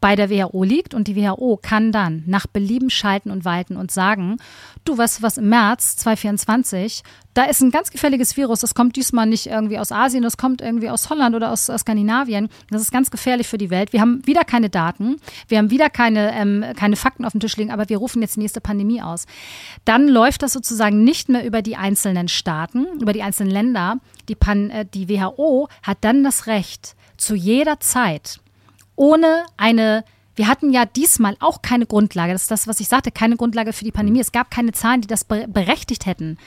bei 0.02 0.16
der 0.16 0.32
WHO 0.32 0.64
liegt 0.64 0.94
und 0.96 1.08
die 1.08 1.16
WHO 1.16 1.60
kann 1.62 1.92
dann 1.92 2.24
nach 2.26 2.48
Belieben 2.48 2.90
schalten 2.90 3.30
und 3.30 3.46
walten 3.46 3.78
und 3.78 3.92
sagen, 3.92 4.38
du 4.84 4.98
weißt 4.98 5.22
was, 5.22 5.38
im 5.38 5.48
März 5.48 5.96
2024, 5.98 7.04
da 7.36 7.44
ist 7.44 7.62
ein 7.62 7.70
ganz 7.70 7.92
gefährliches 7.92 8.36
Virus, 8.36 8.60
das 8.60 8.74
kommt 8.74 8.96
diesmal 8.96 9.28
nicht 9.28 9.46
irgendwie 9.46 9.78
aus 9.78 9.92
Asien, 9.92 10.24
das 10.24 10.38
kommt 10.38 10.60
irgendwie 10.60 10.90
aus 10.90 11.10
Holland 11.12 11.36
oder 11.36 11.52
aus, 11.52 11.70
aus 11.70 11.82
Skandinavien, 11.82 12.50
das 12.72 12.82
ist 12.82 12.92
ganz 12.92 13.12
gefährlich 13.12 13.48
für 13.48 13.60
die 13.60 13.70
Welt. 13.70 13.94
Wir 13.94 14.02
haben 14.02 14.26
wieder 14.26 14.44
keine 14.44 14.72
Daten, 14.72 15.18
wir 15.48 15.60
haben 15.60 15.70
wieder 15.70 15.90
keine, 15.92 16.34
ähm, 16.34 16.66
keine 16.76 16.96
Fakten 16.96 17.24
auf 17.24 17.34
dem 17.34 17.40
Tisch 17.40 17.56
liegen, 17.56 17.72
aber 17.72 17.88
wir 17.88 18.00
rufen 18.00 18.24
jetzt 18.24 18.36
die 18.36 18.42
nächste 18.42 18.60
Pandemie 18.60 19.04
aus. 19.04 19.28
Dann 19.86 20.08
läuft 20.08 20.42
das 20.42 20.52
sozusagen 20.52 21.04
nicht 21.04 21.30
mehr 21.30 21.46
über 21.46 21.62
die 21.62 21.78
einzelnen 21.78 22.28
Staaten, 22.28 22.88
über 23.00 23.14
die 23.14 23.22
einzelnen 23.22 23.52
Länder. 23.52 23.98
Die, 24.28 24.36
Pan, 24.36 24.72
äh, 24.72 24.86
die 24.92 25.08
WHO 25.08 25.70
hat 25.84 26.00
dann 26.02 26.24
das 26.24 26.48
Recht, 26.48 26.96
zu 27.18 27.36
jeder 27.36 27.80
Zeit 27.80 28.41
ohne 28.96 29.46
eine 29.58 30.04
wir 30.42 30.48
hatten 30.48 30.72
ja 30.72 30.86
diesmal 30.86 31.38
auch 31.40 31.62
keine 31.62 31.86
Grundlage, 31.86 32.34
das 32.34 32.42
ist 32.42 32.50
das, 32.50 32.68
was 32.68 32.80
ich 32.80 32.88
sagte, 32.88 33.12
keine 33.12 33.38
Grundlage 33.38 33.74
für 33.74 33.84
die 33.84 33.92
Pandemie. 33.92 34.22
Es 34.22 34.32
gab 34.32 34.50
keine 34.50 34.72
Zahlen, 34.72 35.02
die 35.02 35.08
das 35.08 35.24
berechtigt 35.24 36.08
hätten. 36.08 36.40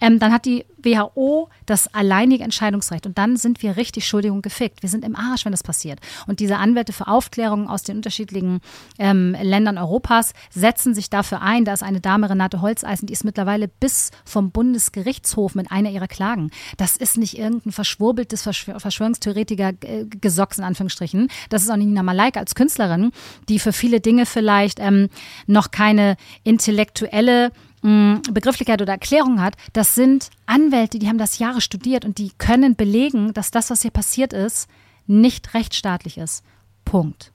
Ähm, 0.00 0.20
dann 0.20 0.32
hat 0.32 0.44
die 0.44 0.66
WHO 0.84 1.48
das 1.66 1.92
alleinige 1.92 2.44
Entscheidungsrecht 2.44 3.06
und 3.06 3.18
dann 3.18 3.36
sind 3.36 3.60
wir 3.60 3.76
richtig 3.76 4.06
schuldig 4.06 4.30
und 4.30 4.42
gefickt. 4.42 4.82
Wir 4.82 4.88
sind 4.88 5.04
im 5.04 5.16
Arsch, 5.16 5.44
wenn 5.44 5.50
das 5.50 5.64
passiert. 5.64 5.98
Und 6.28 6.38
diese 6.38 6.58
Anwälte 6.58 6.92
für 6.92 7.08
Aufklärung 7.08 7.68
aus 7.68 7.82
den 7.82 7.96
unterschiedlichen 7.96 8.60
ähm, 9.00 9.36
Ländern 9.40 9.78
Europas 9.78 10.32
setzen 10.50 10.94
sich 10.94 11.10
dafür 11.10 11.42
ein. 11.42 11.64
Da 11.64 11.72
ist 11.72 11.82
eine 11.82 12.00
Dame, 12.00 12.30
Renate 12.30 12.60
Holzeisen, 12.60 13.08
die 13.08 13.14
ist 13.14 13.24
mittlerweile 13.24 13.66
bis 13.66 14.12
vom 14.24 14.52
Bundesgerichtshof 14.52 15.56
mit 15.56 15.72
einer 15.72 15.90
ihrer 15.90 16.06
Klagen. 16.06 16.52
Das 16.76 16.96
ist 16.96 17.18
nicht 17.18 17.36
irgendein 17.36 17.72
verschwurbeltes 17.72 18.42
Verschwörungstheoretiker-Gesocks 18.42 20.58
in 20.58 20.64
Anführungsstrichen. 20.64 21.26
Das 21.48 21.62
ist 21.62 21.70
auch 21.70 21.76
nicht 21.76 21.88
Nina 21.88 22.04
Malaika 22.04 22.38
als 22.38 22.54
Künstlerin, 22.54 23.10
die 23.48 23.58
für 23.58 23.72
viele 23.72 24.00
Dinge 24.00 24.26
vielleicht 24.26 24.80
ähm, 24.80 25.08
noch 25.46 25.70
keine 25.70 26.16
intellektuelle 26.44 27.52
mm, 27.82 28.16
Begrifflichkeit 28.32 28.82
oder 28.82 28.92
Erklärung 28.92 29.40
hat, 29.40 29.54
das 29.72 29.94
sind 29.94 30.30
Anwälte, 30.46 30.98
die 30.98 31.08
haben 31.08 31.18
das 31.18 31.38
Jahre 31.38 31.60
studiert 31.60 32.04
und 32.04 32.18
die 32.18 32.32
können 32.38 32.76
belegen, 32.76 33.32
dass 33.34 33.50
das, 33.50 33.70
was 33.70 33.82
hier 33.82 33.90
passiert 33.90 34.32
ist, 34.32 34.68
nicht 35.06 35.54
rechtsstaatlich 35.54 36.18
ist. 36.18 36.44
Punkt. 36.84 37.32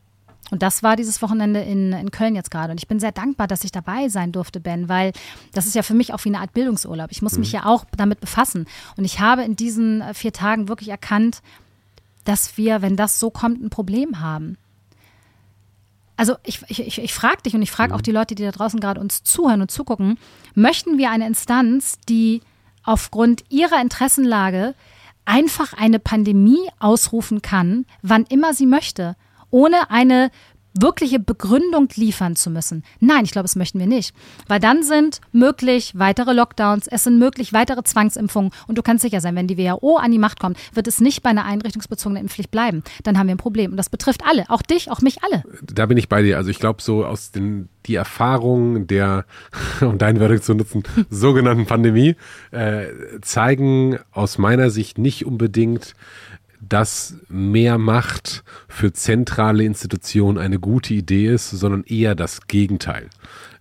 Und 0.51 0.61
das 0.61 0.83
war 0.83 0.95
dieses 0.95 1.21
Wochenende 1.21 1.61
in, 1.61 1.91
in 1.91 2.11
Köln 2.11 2.35
jetzt 2.35 2.51
gerade. 2.51 2.71
Und 2.71 2.79
ich 2.79 2.87
bin 2.87 2.99
sehr 2.99 3.11
dankbar, 3.11 3.47
dass 3.47 3.63
ich 3.63 3.71
dabei 3.71 4.09
sein 4.09 4.31
durfte, 4.31 4.59
Ben, 4.59 4.87
weil 4.87 5.11
das 5.53 5.65
ist 5.65 5.73
ja 5.73 5.81
für 5.81 5.95
mich 5.95 6.13
auch 6.13 6.23
wie 6.23 6.29
eine 6.29 6.39
Art 6.39 6.53
Bildungsurlaub. 6.53 7.11
Ich 7.11 7.21
muss 7.21 7.33
mhm. 7.33 7.39
mich 7.39 7.51
ja 7.51 7.65
auch 7.65 7.85
damit 7.97 8.19
befassen. 8.19 8.67
Und 8.95 9.05
ich 9.05 9.19
habe 9.19 9.43
in 9.43 9.55
diesen 9.55 10.01
äh, 10.01 10.13
vier 10.13 10.33
Tagen 10.33 10.67
wirklich 10.67 10.89
erkannt, 10.89 11.41
dass 12.25 12.57
wir, 12.57 12.81
wenn 12.81 12.95
das 12.95 13.19
so 13.19 13.31
kommt, 13.31 13.63
ein 13.63 13.69
Problem 13.69 14.19
haben 14.19 14.57
also 16.17 16.35
ich, 16.43 16.61
ich, 16.67 16.99
ich 16.99 17.13
frage 17.13 17.41
dich 17.43 17.55
und 17.55 17.61
ich 17.61 17.71
frage 17.71 17.93
auch 17.93 17.99
mhm. 17.99 18.03
die 18.03 18.11
Leute, 18.11 18.35
die 18.35 18.43
da 18.43 18.51
draußen 18.51 18.79
gerade 18.79 19.01
uns 19.01 19.23
zuhören 19.23 19.61
und 19.61 19.71
zugucken, 19.71 20.17
möchten 20.53 20.97
wir 20.97 21.11
eine 21.11 21.27
Instanz, 21.27 21.99
die 22.07 22.41
aufgrund 22.83 23.43
ihrer 23.49 23.81
Interessenlage 23.81 24.75
einfach 25.25 25.73
eine 25.73 25.99
Pandemie 25.99 26.69
ausrufen 26.79 27.41
kann, 27.41 27.85
wann 28.01 28.25
immer 28.29 28.53
sie 28.53 28.67
möchte, 28.67 29.15
ohne 29.49 29.89
eine 29.89 30.29
wirkliche 30.79 31.19
Begründung 31.19 31.87
liefern 31.95 32.35
zu 32.35 32.49
müssen. 32.49 32.83
Nein, 32.99 33.25
ich 33.25 33.31
glaube, 33.31 33.43
das 33.43 33.55
möchten 33.55 33.79
wir 33.79 33.87
nicht. 33.87 34.13
Weil 34.47 34.59
dann 34.59 34.83
sind 34.83 35.21
möglich 35.31 35.93
weitere 35.95 36.33
Lockdowns, 36.33 36.87
es 36.87 37.03
sind 37.03 37.17
möglich 37.17 37.53
weitere 37.53 37.83
Zwangsimpfungen. 37.83 38.51
Und 38.67 38.77
du 38.77 38.81
kannst 38.81 39.01
sicher 39.01 39.21
sein, 39.21 39.35
wenn 39.35 39.47
die 39.47 39.57
WHO 39.57 39.97
an 39.97 40.11
die 40.11 40.19
Macht 40.19 40.39
kommt, 40.39 40.57
wird 40.73 40.87
es 40.87 40.99
nicht 40.99 41.23
bei 41.23 41.29
einer 41.29 41.45
einrichtungsbezogenen 41.45 42.23
Impfpflicht 42.23 42.51
bleiben. 42.51 42.83
Dann 43.03 43.17
haben 43.17 43.27
wir 43.27 43.35
ein 43.35 43.39
Problem. 43.39 43.71
Und 43.71 43.77
das 43.77 43.89
betrifft 43.89 44.21
alle, 44.25 44.49
auch 44.49 44.61
dich, 44.61 44.91
auch 44.91 45.01
mich, 45.01 45.23
alle. 45.23 45.43
Da 45.61 45.85
bin 45.85 45.97
ich 45.97 46.09
bei 46.09 46.21
dir. 46.21 46.37
Also 46.37 46.49
ich 46.49 46.59
glaube, 46.59 46.81
so 46.81 47.05
aus 47.05 47.31
den 47.31 47.69
die 47.85 47.95
Erfahrungen 47.95 48.87
der, 48.87 49.25
um 49.81 49.97
deinen 49.97 50.19
Wörter 50.19 50.41
zu 50.41 50.53
nutzen, 50.53 50.83
sogenannten 51.09 51.65
Pandemie, 51.65 52.15
äh, 52.51 52.87
zeigen 53.21 53.97
aus 54.11 54.37
meiner 54.37 54.69
Sicht 54.69 54.97
nicht 54.97 55.25
unbedingt, 55.25 55.95
dass 56.69 57.15
mehr 57.29 57.77
Macht 57.77 58.43
für 58.67 58.93
zentrale 58.93 59.63
Institutionen 59.63 60.37
eine 60.37 60.59
gute 60.59 60.93
Idee 60.93 61.27
ist, 61.27 61.49
sondern 61.51 61.83
eher 61.83 62.15
das 62.15 62.47
Gegenteil. 62.47 63.09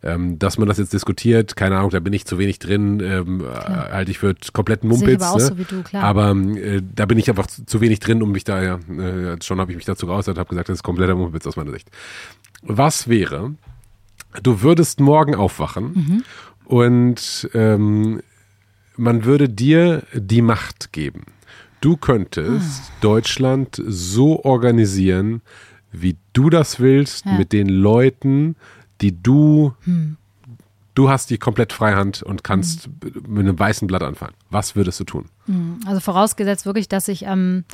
Ähm, 0.03 0.39
dass 0.39 0.59
man 0.59 0.69
das 0.69 0.77
jetzt 0.77 0.93
diskutiert, 0.93 1.57
keine 1.57 1.79
Ahnung, 1.79 1.91
da 1.91 1.99
bin 1.99 2.13
ich 2.13 2.27
zu 2.27 2.39
wenig 2.39 2.59
drin, 2.59 3.01
ähm, 3.01 3.43
halte 3.43 4.11
ich 4.11 4.19
für 4.19 4.35
kompletten 4.53 4.89
Mumpitz. 4.89 5.23
Aber, 5.23 5.39
ne? 5.39 5.45
so 5.45 5.55
du, 5.55 5.99
aber 5.99 6.37
äh, 6.37 6.83
da 6.95 7.07
bin 7.07 7.19
ich 7.19 7.31
einfach 7.31 7.47
zu, 7.47 7.65
zu, 7.65 7.81
wenig 7.81 8.01
drin, 8.01 8.23
um 8.23 8.31
mich 8.31 8.45
da, 8.45 8.63
ja, 8.63 8.75
äh, 8.75 9.39
schon 9.43 9.61
habe 9.61 9.71
ich 9.73 9.77
mich 9.77 9.87
dazu 9.87 10.07
geäußert, 10.07 10.37
habe 10.37 10.51
gesagt, 10.51 10.69
das 10.69 10.79
ist 10.79 10.83
kompletter 10.83 11.15
Mumpitz 11.15 11.47
aus 11.47 11.57
meiner 11.57 11.71
Sicht. 11.71 11.91
Was 12.61 13.09
wäre, 13.09 13.55
du 14.43 14.61
würdest 14.61 15.01
morgen 15.01 15.35
aufwachen 15.35 15.85
mhm. 15.95 16.25
und 16.67 17.49
ähm, 17.55 18.21
man 18.97 19.25
würde 19.25 19.49
dir 19.49 20.03
die 20.13 20.43
Macht 20.43 20.93
geben 20.93 21.25
Du 21.85 21.99
könntest 21.99 22.83
ah. 22.83 22.93
Deutschland 23.03 23.79
so 23.87 24.43
organisieren, 24.43 25.43
wie 25.93 26.17
du 26.33 26.49
das 26.49 26.81
willst, 26.81 27.27
ja. 27.27 27.33
mit 27.33 27.53
den 27.53 27.69
Leuten, 27.69 28.57
die 29.03 29.23
du. 29.23 29.75
Hm. 29.85 30.17
Du 30.95 31.11
hast 31.11 31.29
die 31.29 31.37
komplett 31.37 31.75
Freihand 31.75 32.23
und 32.23 32.43
kannst 32.43 32.85
hm. 32.85 32.93
mit 33.29 33.41
einem 33.41 33.59
weißen 33.59 33.87
Blatt 33.87 34.03
anfangen. 34.03 34.33
Was 34.49 34.77
würdest 34.77 34.99
du 35.01 35.05
tun? 35.05 35.27
Hm. 35.45 35.81
Also 35.85 36.01
vorausgesetzt 36.01 36.65
wirklich, 36.65 36.89
dass 36.89 37.07
ich 37.09 37.27
ähm, 37.27 37.65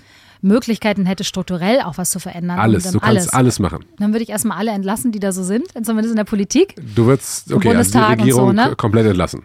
Möglichkeiten 0.40 1.06
hätte, 1.06 1.22
strukturell 1.22 1.80
auch 1.82 1.96
was 1.96 2.10
zu 2.10 2.18
verändern. 2.18 2.58
Alles, 2.58 2.90
du 2.90 2.98
kannst 2.98 3.04
alles. 3.04 3.32
alles 3.32 3.58
machen. 3.60 3.84
Dann 3.98 4.12
würde 4.12 4.24
ich 4.24 4.30
erstmal 4.30 4.58
alle 4.58 4.72
entlassen, 4.72 5.12
die 5.12 5.20
da 5.20 5.30
so 5.30 5.44
sind, 5.44 5.68
zumindest 5.84 6.10
in 6.10 6.16
der 6.16 6.24
Politik. 6.24 6.74
Du 6.96 7.06
würdest, 7.06 7.52
okay, 7.52 7.76
also 7.76 7.96
die 7.96 8.04
Regierung 8.04 8.46
so, 8.48 8.52
ne? 8.52 8.74
komplett 8.74 9.06
entlassen 9.06 9.44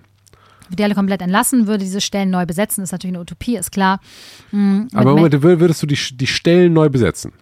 die 0.70 0.84
alle 0.84 0.96
komplett 0.96 1.22
entlassen, 1.22 1.68
würde 1.68 1.84
diese 1.84 2.02
Stellen 2.02 2.30
neu 2.30 2.46
besetzen. 2.46 2.82
Das 2.82 2.90
ist 2.90 2.92
natürlich 2.92 3.16
eine 3.16 3.22
Utopie, 3.22 3.58
ist 3.58 3.72
klar. 3.72 4.00
Mhm, 4.52 4.88
Aber 4.94 5.16
Moment, 5.16 5.42
würdest 5.42 5.82
du 5.82 5.88
die, 5.88 5.98
die 6.18 6.28
Stellen 6.28 6.74
neu 6.74 6.90
besetzen? 6.90 7.34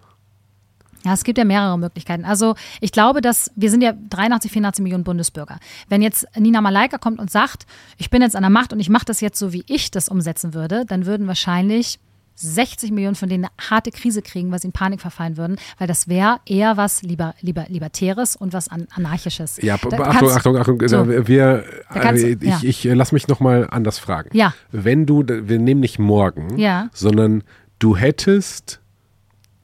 Ja, 1.04 1.12
es 1.12 1.22
gibt 1.22 1.36
ja 1.36 1.44
mehrere 1.44 1.78
Möglichkeiten. 1.78 2.24
Also 2.24 2.54
ich 2.80 2.90
glaube, 2.90 3.20
dass 3.20 3.50
wir 3.56 3.70
sind 3.70 3.82
ja 3.82 3.92
83, 3.92 4.50
84 4.50 4.82
Millionen 4.82 5.04
Bundesbürger. 5.04 5.58
Wenn 5.88 6.00
jetzt 6.00 6.26
Nina 6.38 6.62
Malaika 6.62 6.96
kommt 6.96 7.18
und 7.18 7.30
sagt, 7.30 7.66
ich 7.98 8.08
bin 8.08 8.22
jetzt 8.22 8.36
an 8.36 8.42
der 8.42 8.50
Macht 8.50 8.72
und 8.72 8.80
ich 8.80 8.88
mache 8.88 9.04
das 9.04 9.20
jetzt 9.20 9.38
so, 9.38 9.52
wie 9.52 9.64
ich 9.66 9.90
das 9.90 10.08
umsetzen 10.08 10.54
würde, 10.54 10.86
dann 10.86 11.04
würden 11.04 11.26
wahrscheinlich 11.26 11.98
60 12.36 12.90
Millionen 12.90 13.14
von 13.14 13.28
denen 13.28 13.44
eine 13.44 13.70
harte 13.70 13.90
Krise 13.90 14.22
kriegen, 14.22 14.50
weil 14.50 14.60
sie 14.60 14.68
in 14.68 14.72
Panik 14.72 15.00
verfallen 15.00 15.36
würden, 15.36 15.56
weil 15.78 15.86
das 15.86 16.08
wäre 16.08 16.40
eher 16.46 16.76
was 16.76 17.02
lieber, 17.02 17.34
lieber, 17.40 17.66
Libertäres 17.68 18.36
und 18.36 18.52
was 18.52 18.68
Anarchisches. 18.68 19.58
Ja, 19.62 19.76
da 19.78 19.98
Achtung, 19.98 20.30
Achtung, 20.30 20.56
Achtung, 20.56 20.88
so, 20.88 21.08
wir, 21.08 21.64
kannst, 21.90 22.24
ich, 22.24 22.42
ja. 22.42 22.58
ich, 22.62 22.86
ich 22.86 22.94
lass 22.94 23.12
mich 23.12 23.28
nochmal 23.28 23.68
anders 23.70 23.98
fragen. 23.98 24.30
Ja. 24.36 24.54
Wenn 24.72 25.06
du, 25.06 25.24
wir 25.26 25.58
nehmen 25.58 25.80
nicht 25.80 25.98
morgen, 25.98 26.58
ja. 26.58 26.88
sondern 26.92 27.44
du 27.78 27.96
hättest 27.96 28.80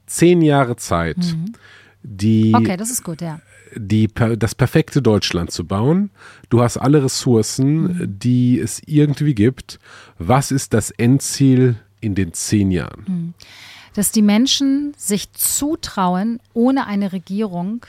zehn 0.05 0.41
Jahre 0.41 0.75
Zeit, 0.75 1.17
mhm. 1.17 1.53
die. 2.03 2.53
Okay, 2.55 2.77
das 2.77 2.91
ist 2.91 3.03
gut, 3.03 3.21
ja. 3.21 3.39
Die, 3.73 4.09
das 4.37 4.53
perfekte 4.53 5.01
Deutschland 5.01 5.51
zu 5.51 5.65
bauen. 5.65 6.09
Du 6.49 6.61
hast 6.61 6.75
alle 6.75 7.05
Ressourcen, 7.05 7.83
mhm. 7.83 8.19
die 8.19 8.59
es 8.59 8.81
irgendwie 8.85 9.33
gibt. 9.33 9.79
Was 10.17 10.51
ist 10.51 10.73
das 10.73 10.91
Endziel 10.91 11.77
in 12.01 12.15
den 12.15 12.33
zehn 12.33 12.71
Jahren? 12.71 13.05
Mhm. 13.07 13.33
Dass 13.93 14.11
die 14.11 14.21
Menschen 14.21 14.93
sich 14.97 15.31
zutrauen, 15.33 16.39
ohne 16.53 16.87
eine 16.87 17.13
Regierung 17.13 17.85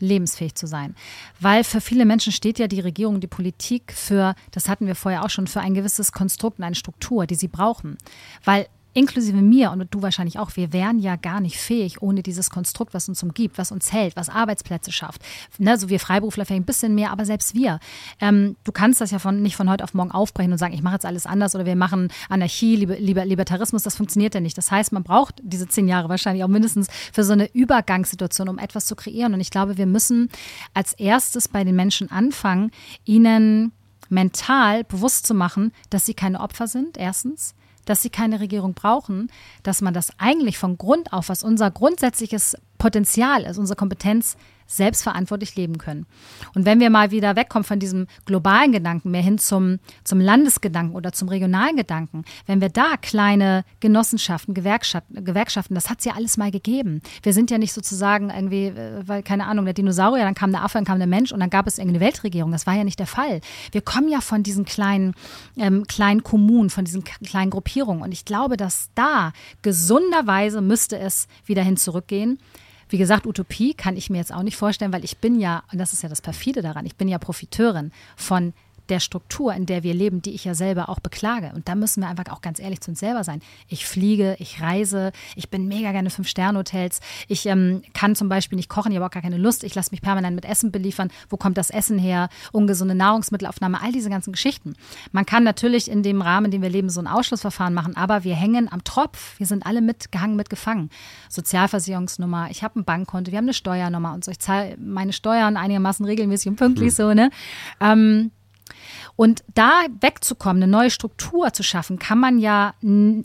lebensfähig 0.00 0.54
zu 0.54 0.66
sein. 0.66 0.94
Weil 1.40 1.64
für 1.64 1.80
viele 1.80 2.04
Menschen 2.04 2.32
steht 2.32 2.58
ja 2.58 2.66
die 2.66 2.80
Regierung, 2.80 3.20
die 3.20 3.26
Politik 3.26 3.92
für, 3.92 4.34
das 4.50 4.68
hatten 4.68 4.86
wir 4.86 4.94
vorher 4.94 5.24
auch 5.24 5.30
schon, 5.30 5.46
für 5.46 5.60
ein 5.60 5.74
gewisses 5.74 6.12
Konstrukt 6.12 6.58
und 6.58 6.64
eine 6.64 6.74
Struktur, 6.74 7.26
die 7.26 7.36
sie 7.36 7.48
brauchen. 7.48 7.96
Weil 8.44 8.66
inklusive 8.94 9.42
mir 9.42 9.72
und 9.72 9.86
du 9.92 10.02
wahrscheinlich 10.02 10.38
auch, 10.38 10.56
wir 10.56 10.72
wären 10.72 10.98
ja 10.98 11.16
gar 11.16 11.40
nicht 11.40 11.58
fähig 11.58 12.00
ohne 12.00 12.22
dieses 12.22 12.48
Konstrukt, 12.48 12.94
was 12.94 13.08
uns 13.08 13.22
umgibt, 13.22 13.58
was 13.58 13.72
uns 13.72 13.92
hält, 13.92 14.16
was 14.16 14.28
Arbeitsplätze 14.28 14.92
schafft. 14.92 15.20
Ne, 15.58 15.76
so 15.76 15.88
wir 15.88 16.00
Freiberufler 16.00 16.46
vielleicht 16.46 16.62
ein 16.62 16.66
bisschen 16.66 16.94
mehr, 16.94 17.10
aber 17.10 17.24
selbst 17.26 17.54
wir. 17.54 17.80
Ähm, 18.20 18.56
du 18.64 18.72
kannst 18.72 19.00
das 19.00 19.10
ja 19.10 19.18
von, 19.18 19.42
nicht 19.42 19.56
von 19.56 19.68
heute 19.68 19.84
auf 19.84 19.94
morgen 19.94 20.12
aufbrechen 20.12 20.52
und 20.52 20.58
sagen, 20.58 20.72
ich 20.72 20.82
mache 20.82 20.94
jetzt 20.94 21.06
alles 21.06 21.26
anders 21.26 21.54
oder 21.54 21.66
wir 21.66 21.76
machen 21.76 22.08
Anarchie, 22.28 22.76
Liber, 22.76 22.96
Liber, 22.96 23.24
Libertarismus, 23.24 23.82
das 23.82 23.96
funktioniert 23.96 24.34
ja 24.34 24.40
nicht. 24.40 24.56
Das 24.56 24.70
heißt, 24.70 24.92
man 24.92 25.02
braucht 25.02 25.40
diese 25.42 25.68
zehn 25.68 25.88
Jahre 25.88 26.08
wahrscheinlich 26.08 26.44
auch 26.44 26.48
mindestens 26.48 26.86
für 27.12 27.24
so 27.24 27.32
eine 27.32 27.52
Übergangssituation, 27.52 28.48
um 28.48 28.58
etwas 28.58 28.86
zu 28.86 28.94
kreieren. 28.94 29.34
Und 29.34 29.40
ich 29.40 29.50
glaube, 29.50 29.76
wir 29.76 29.86
müssen 29.86 30.30
als 30.72 30.92
erstes 30.92 31.48
bei 31.48 31.64
den 31.64 31.74
Menschen 31.74 32.10
anfangen, 32.10 32.70
ihnen 33.04 33.72
mental 34.08 34.84
bewusst 34.84 35.26
zu 35.26 35.34
machen, 35.34 35.72
dass 35.90 36.06
sie 36.06 36.14
keine 36.14 36.40
Opfer 36.40 36.68
sind, 36.68 36.96
erstens 36.96 37.54
dass 37.84 38.02
sie 38.02 38.10
keine 38.10 38.40
Regierung 38.40 38.74
brauchen, 38.74 39.30
dass 39.62 39.80
man 39.80 39.94
das 39.94 40.18
eigentlich 40.18 40.58
von 40.58 40.78
Grund 40.78 41.12
auf, 41.12 41.28
was 41.28 41.42
unser 41.42 41.70
grundsätzliches 41.70 42.56
Potenzial 42.84 43.44
ist, 43.44 43.56
unsere 43.56 43.76
Kompetenz 43.76 44.36
selbstverantwortlich 44.66 45.56
leben 45.56 45.78
können. 45.78 46.04
Und 46.54 46.66
wenn 46.66 46.80
wir 46.80 46.90
mal 46.90 47.10
wieder 47.10 47.34
wegkommen 47.34 47.64
von 47.64 47.78
diesem 47.78 48.06
globalen 48.26 48.72
Gedanken, 48.72 49.10
mehr 49.10 49.22
hin 49.22 49.38
zum, 49.38 49.78
zum 50.04 50.20
Landesgedanken 50.20 50.94
oder 50.94 51.12
zum 51.12 51.28
regionalen 51.28 51.76
Gedanken, 51.76 52.24
wenn 52.44 52.60
wir 52.60 52.68
da 52.68 52.98
kleine 53.00 53.64
Genossenschaften, 53.80 54.52
Gewerkschaften, 54.52 55.24
Gewerkschaften 55.24 55.74
das 55.74 55.88
hat 55.88 56.00
es 56.00 56.04
ja 56.04 56.12
alles 56.12 56.36
mal 56.36 56.50
gegeben. 56.50 57.00
Wir 57.22 57.32
sind 57.32 57.50
ja 57.50 57.56
nicht 57.56 57.72
sozusagen 57.72 58.28
irgendwie, 58.28 58.66
äh, 58.66 59.02
weil, 59.06 59.22
keine 59.22 59.46
Ahnung, 59.46 59.64
der 59.64 59.72
Dinosaurier, 59.74 60.24
dann 60.24 60.34
kam 60.34 60.52
der 60.52 60.62
Affe, 60.62 60.76
dann 60.76 60.84
kam 60.84 60.98
der 60.98 61.06
Mensch 61.06 61.32
und 61.32 61.40
dann 61.40 61.50
gab 61.50 61.66
es 61.66 61.78
irgendeine 61.78 62.04
Weltregierung. 62.04 62.52
Das 62.52 62.66
war 62.66 62.74
ja 62.74 62.84
nicht 62.84 62.98
der 62.98 63.06
Fall. 63.06 63.40
Wir 63.72 63.80
kommen 63.80 64.10
ja 64.10 64.20
von 64.20 64.42
diesen 64.42 64.66
kleinen, 64.66 65.14
ähm, 65.56 65.86
kleinen 65.86 66.22
Kommunen, 66.22 66.68
von 66.68 66.84
diesen 66.84 67.02
kleinen 67.04 67.50
Gruppierungen. 67.50 68.02
Und 68.02 68.12
ich 68.12 68.26
glaube, 68.26 68.58
dass 68.58 68.90
da 68.94 69.32
gesunderweise 69.62 70.60
müsste 70.60 70.98
es 70.98 71.28
wieder 71.46 71.62
hin 71.62 71.78
zurückgehen 71.78 72.38
wie 72.94 72.98
gesagt, 72.98 73.26
Utopie 73.26 73.74
kann 73.74 73.96
ich 73.96 74.08
mir 74.08 74.18
jetzt 74.18 74.32
auch 74.32 74.44
nicht 74.44 74.56
vorstellen, 74.56 74.92
weil 74.92 75.02
ich 75.02 75.18
bin 75.18 75.40
ja, 75.40 75.64
und 75.72 75.78
das 75.78 75.92
ist 75.92 76.04
ja 76.04 76.08
das 76.08 76.22
Perfide 76.22 76.62
daran, 76.62 76.86
ich 76.86 76.94
bin 76.94 77.08
ja 77.08 77.18
Profiteurin 77.18 77.90
von 78.14 78.52
der 78.88 79.00
Struktur, 79.00 79.54
in 79.54 79.66
der 79.66 79.82
wir 79.82 79.94
leben, 79.94 80.22
die 80.22 80.34
ich 80.34 80.44
ja 80.44 80.54
selber 80.54 80.88
auch 80.88 81.00
beklage. 81.00 81.52
Und 81.54 81.68
da 81.68 81.74
müssen 81.74 82.02
wir 82.02 82.08
einfach 82.08 82.30
auch 82.30 82.42
ganz 82.42 82.58
ehrlich 82.58 82.80
zu 82.80 82.90
uns 82.90 83.00
selber 83.00 83.24
sein. 83.24 83.40
Ich 83.68 83.86
fliege, 83.86 84.36
ich 84.38 84.60
reise, 84.60 85.12
ich 85.36 85.48
bin 85.48 85.68
mega 85.68 85.92
gerne 85.92 86.10
Fünf-Sterne-Hotels. 86.10 87.00
Ich 87.28 87.46
ähm, 87.46 87.82
kann 87.94 88.14
zum 88.14 88.28
Beispiel 88.28 88.56
nicht 88.56 88.68
kochen, 88.68 88.92
ich 88.92 88.96
habe 88.96 89.06
auch 89.06 89.10
gar 89.10 89.22
keine 89.22 89.38
Lust. 89.38 89.64
Ich 89.64 89.74
lasse 89.74 89.90
mich 89.90 90.02
permanent 90.02 90.34
mit 90.34 90.44
Essen 90.44 90.70
beliefern. 90.70 91.08
Wo 91.28 91.36
kommt 91.36 91.56
das 91.56 91.70
Essen 91.70 91.98
her? 91.98 92.28
Ungesunde 92.52 92.94
Nahrungsmittelaufnahme, 92.94 93.80
all 93.82 93.92
diese 93.92 94.10
ganzen 94.10 94.32
Geschichten. 94.32 94.74
Man 95.12 95.26
kann 95.26 95.44
natürlich 95.44 95.90
in 95.90 96.02
dem 96.02 96.20
Rahmen, 96.20 96.46
in 96.46 96.50
dem 96.50 96.62
wir 96.62 96.70
leben, 96.70 96.90
so 96.90 97.00
ein 97.00 97.06
Ausschlussverfahren 97.06 97.74
machen, 97.74 97.96
aber 97.96 98.24
wir 98.24 98.34
hängen 98.34 98.70
am 98.70 98.84
Tropf. 98.84 99.38
Wir 99.38 99.46
sind 99.46 99.64
alle 99.66 99.80
mitgehangen, 99.80 100.36
mitgefangen. 100.36 100.90
Sozialversicherungsnummer, 101.28 102.48
ich 102.50 102.62
habe 102.62 102.80
ein 102.80 102.84
Bankkonto, 102.84 103.30
wir 103.30 103.38
haben 103.38 103.46
eine 103.46 103.54
Steuernummer 103.54 104.12
und 104.12 104.24
so. 104.24 104.30
Ich 104.30 104.38
zahle 104.38 104.76
meine 104.78 105.12
Steuern 105.12 105.56
einigermaßen 105.56 106.04
regelmäßig 106.04 106.48
und 106.48 106.56
pünktlich 106.56 106.88
hm. 106.88 106.94
so, 106.94 107.14
ne? 107.14 107.30
Ähm, 107.80 108.30
und 109.16 109.44
da 109.54 109.84
wegzukommen, 110.00 110.62
eine 110.62 110.70
neue 110.70 110.90
Struktur 110.90 111.52
zu 111.52 111.62
schaffen, 111.62 111.98
kann 111.98 112.18
man 112.18 112.38
ja 112.38 112.74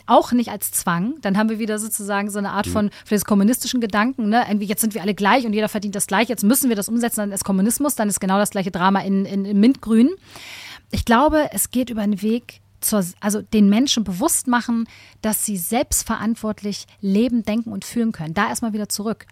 auch 0.06 0.32
nicht 0.32 0.50
als 0.50 0.70
Zwang. 0.70 1.14
Dann 1.20 1.36
haben 1.36 1.48
wir 1.48 1.58
wieder 1.58 1.78
sozusagen 1.78 2.30
so 2.30 2.38
eine 2.38 2.50
Art 2.50 2.68
von 2.68 2.90
vielleicht 3.04 3.26
kommunistischen 3.26 3.80
Gedanken. 3.80 4.28
Ne? 4.28 4.44
Irgendwie 4.46 4.66
jetzt 4.66 4.82
sind 4.82 4.94
wir 4.94 5.02
alle 5.02 5.14
gleich 5.14 5.46
und 5.46 5.52
jeder 5.52 5.68
verdient 5.68 5.96
das 5.96 6.06
gleich. 6.06 6.28
Jetzt 6.28 6.44
müssen 6.44 6.68
wir 6.68 6.76
das 6.76 6.88
umsetzen, 6.88 7.20
dann 7.20 7.32
ist 7.32 7.44
Kommunismus, 7.44 7.96
dann 7.96 8.08
ist 8.08 8.20
genau 8.20 8.38
das 8.38 8.50
gleiche 8.50 8.70
Drama 8.70 9.00
in, 9.00 9.24
in, 9.24 9.44
in 9.44 9.58
Mintgrün. 9.58 10.10
Ich 10.92 11.04
glaube, 11.04 11.48
es 11.52 11.70
geht 11.70 11.90
über 11.90 12.02
einen 12.02 12.22
Weg, 12.22 12.60
zur, 12.80 13.04
also 13.20 13.42
den 13.42 13.68
Menschen 13.68 14.04
bewusst 14.04 14.46
machen, 14.46 14.88
dass 15.22 15.44
sie 15.44 15.56
selbstverantwortlich 15.56 16.86
leben, 17.00 17.44
denken 17.44 17.72
und 17.72 17.84
fühlen 17.84 18.12
können. 18.12 18.34
Da 18.34 18.48
erstmal 18.48 18.72
wieder 18.72 18.88
zurück. 18.88 19.26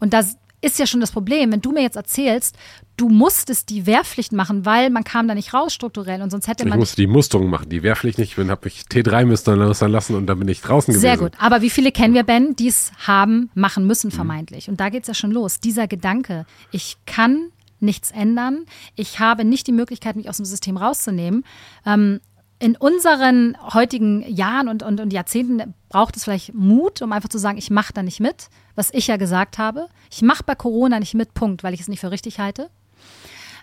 Und 0.00 0.12
das 0.12 0.38
ist 0.66 0.78
ja 0.78 0.86
schon 0.86 1.00
das 1.00 1.12
Problem, 1.12 1.52
wenn 1.52 1.60
du 1.60 1.72
mir 1.72 1.82
jetzt 1.82 1.96
erzählst, 1.96 2.56
du 2.96 3.08
musstest 3.08 3.70
die 3.70 3.86
Wehrpflicht 3.86 4.32
machen, 4.32 4.66
weil 4.66 4.90
man 4.90 5.04
kam 5.04 5.28
da 5.28 5.34
nicht 5.34 5.54
raus 5.54 5.72
strukturell 5.72 6.20
und 6.22 6.30
sonst 6.30 6.48
hätte 6.48 6.64
ich 6.64 6.68
man. 6.68 6.78
Ich 6.78 6.80
musste 6.80 6.96
die 6.96 7.06
Musterung 7.06 7.48
machen, 7.48 7.68
die 7.68 7.82
Wehrpflicht 7.82 8.18
nicht, 8.18 8.36
wenn 8.36 8.50
habe 8.50 8.66
ich 8.68 8.82
T3 8.82 9.24
müstern 9.24 9.58
lassen 9.58 10.14
und 10.14 10.26
dann 10.26 10.38
bin 10.38 10.48
ich 10.48 10.60
draußen 10.60 10.92
gewesen. 10.92 11.00
Sehr 11.00 11.16
gut. 11.16 11.32
Aber 11.38 11.62
wie 11.62 11.70
viele 11.70 11.92
kennen 11.92 12.14
wir, 12.14 12.24
Ben, 12.24 12.56
die 12.56 12.68
es 12.68 12.90
haben, 13.06 13.50
machen 13.54 13.86
müssen 13.86 14.10
vermeintlich? 14.10 14.66
Mhm. 14.66 14.72
Und 14.72 14.80
da 14.80 14.88
geht 14.88 15.02
es 15.02 15.08
ja 15.08 15.14
schon 15.14 15.30
los. 15.30 15.60
Dieser 15.60 15.86
Gedanke, 15.86 16.46
ich 16.72 16.96
kann 17.06 17.50
nichts 17.78 18.10
ändern, 18.10 18.64
ich 18.94 19.20
habe 19.20 19.44
nicht 19.44 19.66
die 19.66 19.72
Möglichkeit, 19.72 20.16
mich 20.16 20.28
aus 20.28 20.38
dem 20.38 20.46
System 20.46 20.76
rauszunehmen. 20.76 21.44
Ähm, 21.84 22.20
in 22.58 22.76
unseren 22.76 23.56
heutigen 23.74 24.22
Jahren 24.32 24.68
und, 24.68 24.82
und, 24.82 25.00
und 25.00 25.12
Jahrzehnten 25.12 25.74
braucht 25.88 26.16
es 26.16 26.24
vielleicht 26.24 26.54
Mut, 26.54 27.02
um 27.02 27.12
einfach 27.12 27.28
zu 27.28 27.38
sagen, 27.38 27.58
ich 27.58 27.70
mache 27.70 27.92
da 27.92 28.02
nicht 28.02 28.20
mit, 28.20 28.48
was 28.74 28.92
ich 28.92 29.06
ja 29.08 29.16
gesagt 29.16 29.58
habe. 29.58 29.88
Ich 30.10 30.22
mache 30.22 30.42
bei 30.44 30.54
Corona 30.54 30.98
nicht 30.98 31.14
mit, 31.14 31.34
Punkt, 31.34 31.62
weil 31.62 31.74
ich 31.74 31.80
es 31.80 31.88
nicht 31.88 32.00
für 32.00 32.10
richtig 32.10 32.38
halte. 32.38 32.70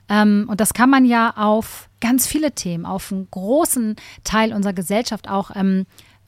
Ähm, 0.10 0.46
und 0.48 0.60
das 0.60 0.74
kann 0.74 0.90
man 0.90 1.06
ja 1.06 1.34
auf 1.36 1.90
ganz 2.02 2.28
viele 2.28 2.52
Themen, 2.52 2.86
auf 2.86 3.12
einen 3.12 3.28
großen 3.32 3.96
Teil 4.24 4.54
unserer 4.54 4.74
Gesellschaft 4.74 5.30
auch 5.30 5.52
ähm, 5.56 5.86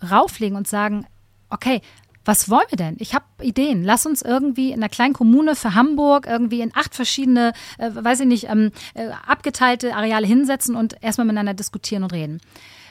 rauflegen 0.10 0.58
und 0.58 0.68
sagen, 0.68 1.06
okay, 1.50 1.82
was 2.26 2.49
wollen 2.49 2.65
wir 2.69 2.77
denn? 2.77 2.95
Ich 2.99 3.14
habe 3.14 3.26
Ideen. 3.41 3.84
Lass 3.84 4.06
uns 4.06 4.22
irgendwie 4.22 4.72
in 4.72 4.80
einer 4.80 4.89
kleinen 4.89 5.14
Kommune 5.14 5.56
für 5.56 5.76
Hamburg 5.76 6.26
irgendwie 6.27 6.61
in 6.61 6.72
acht 6.76 6.95
verschiedene, 6.95 7.53
äh, 7.77 7.91
weiß 7.93 8.22
ich 8.22 8.27
nicht, 8.27 8.49
ähm, 8.49 8.72
äh, 8.95 9.10
abgeteilte 9.27 9.95
Areale 9.95 10.27
hinsetzen 10.27 10.76
und 10.76 11.02
erstmal 11.02 11.26
miteinander 11.26 11.53
diskutieren 11.53 12.03
und 12.03 12.11
reden. 12.11 12.41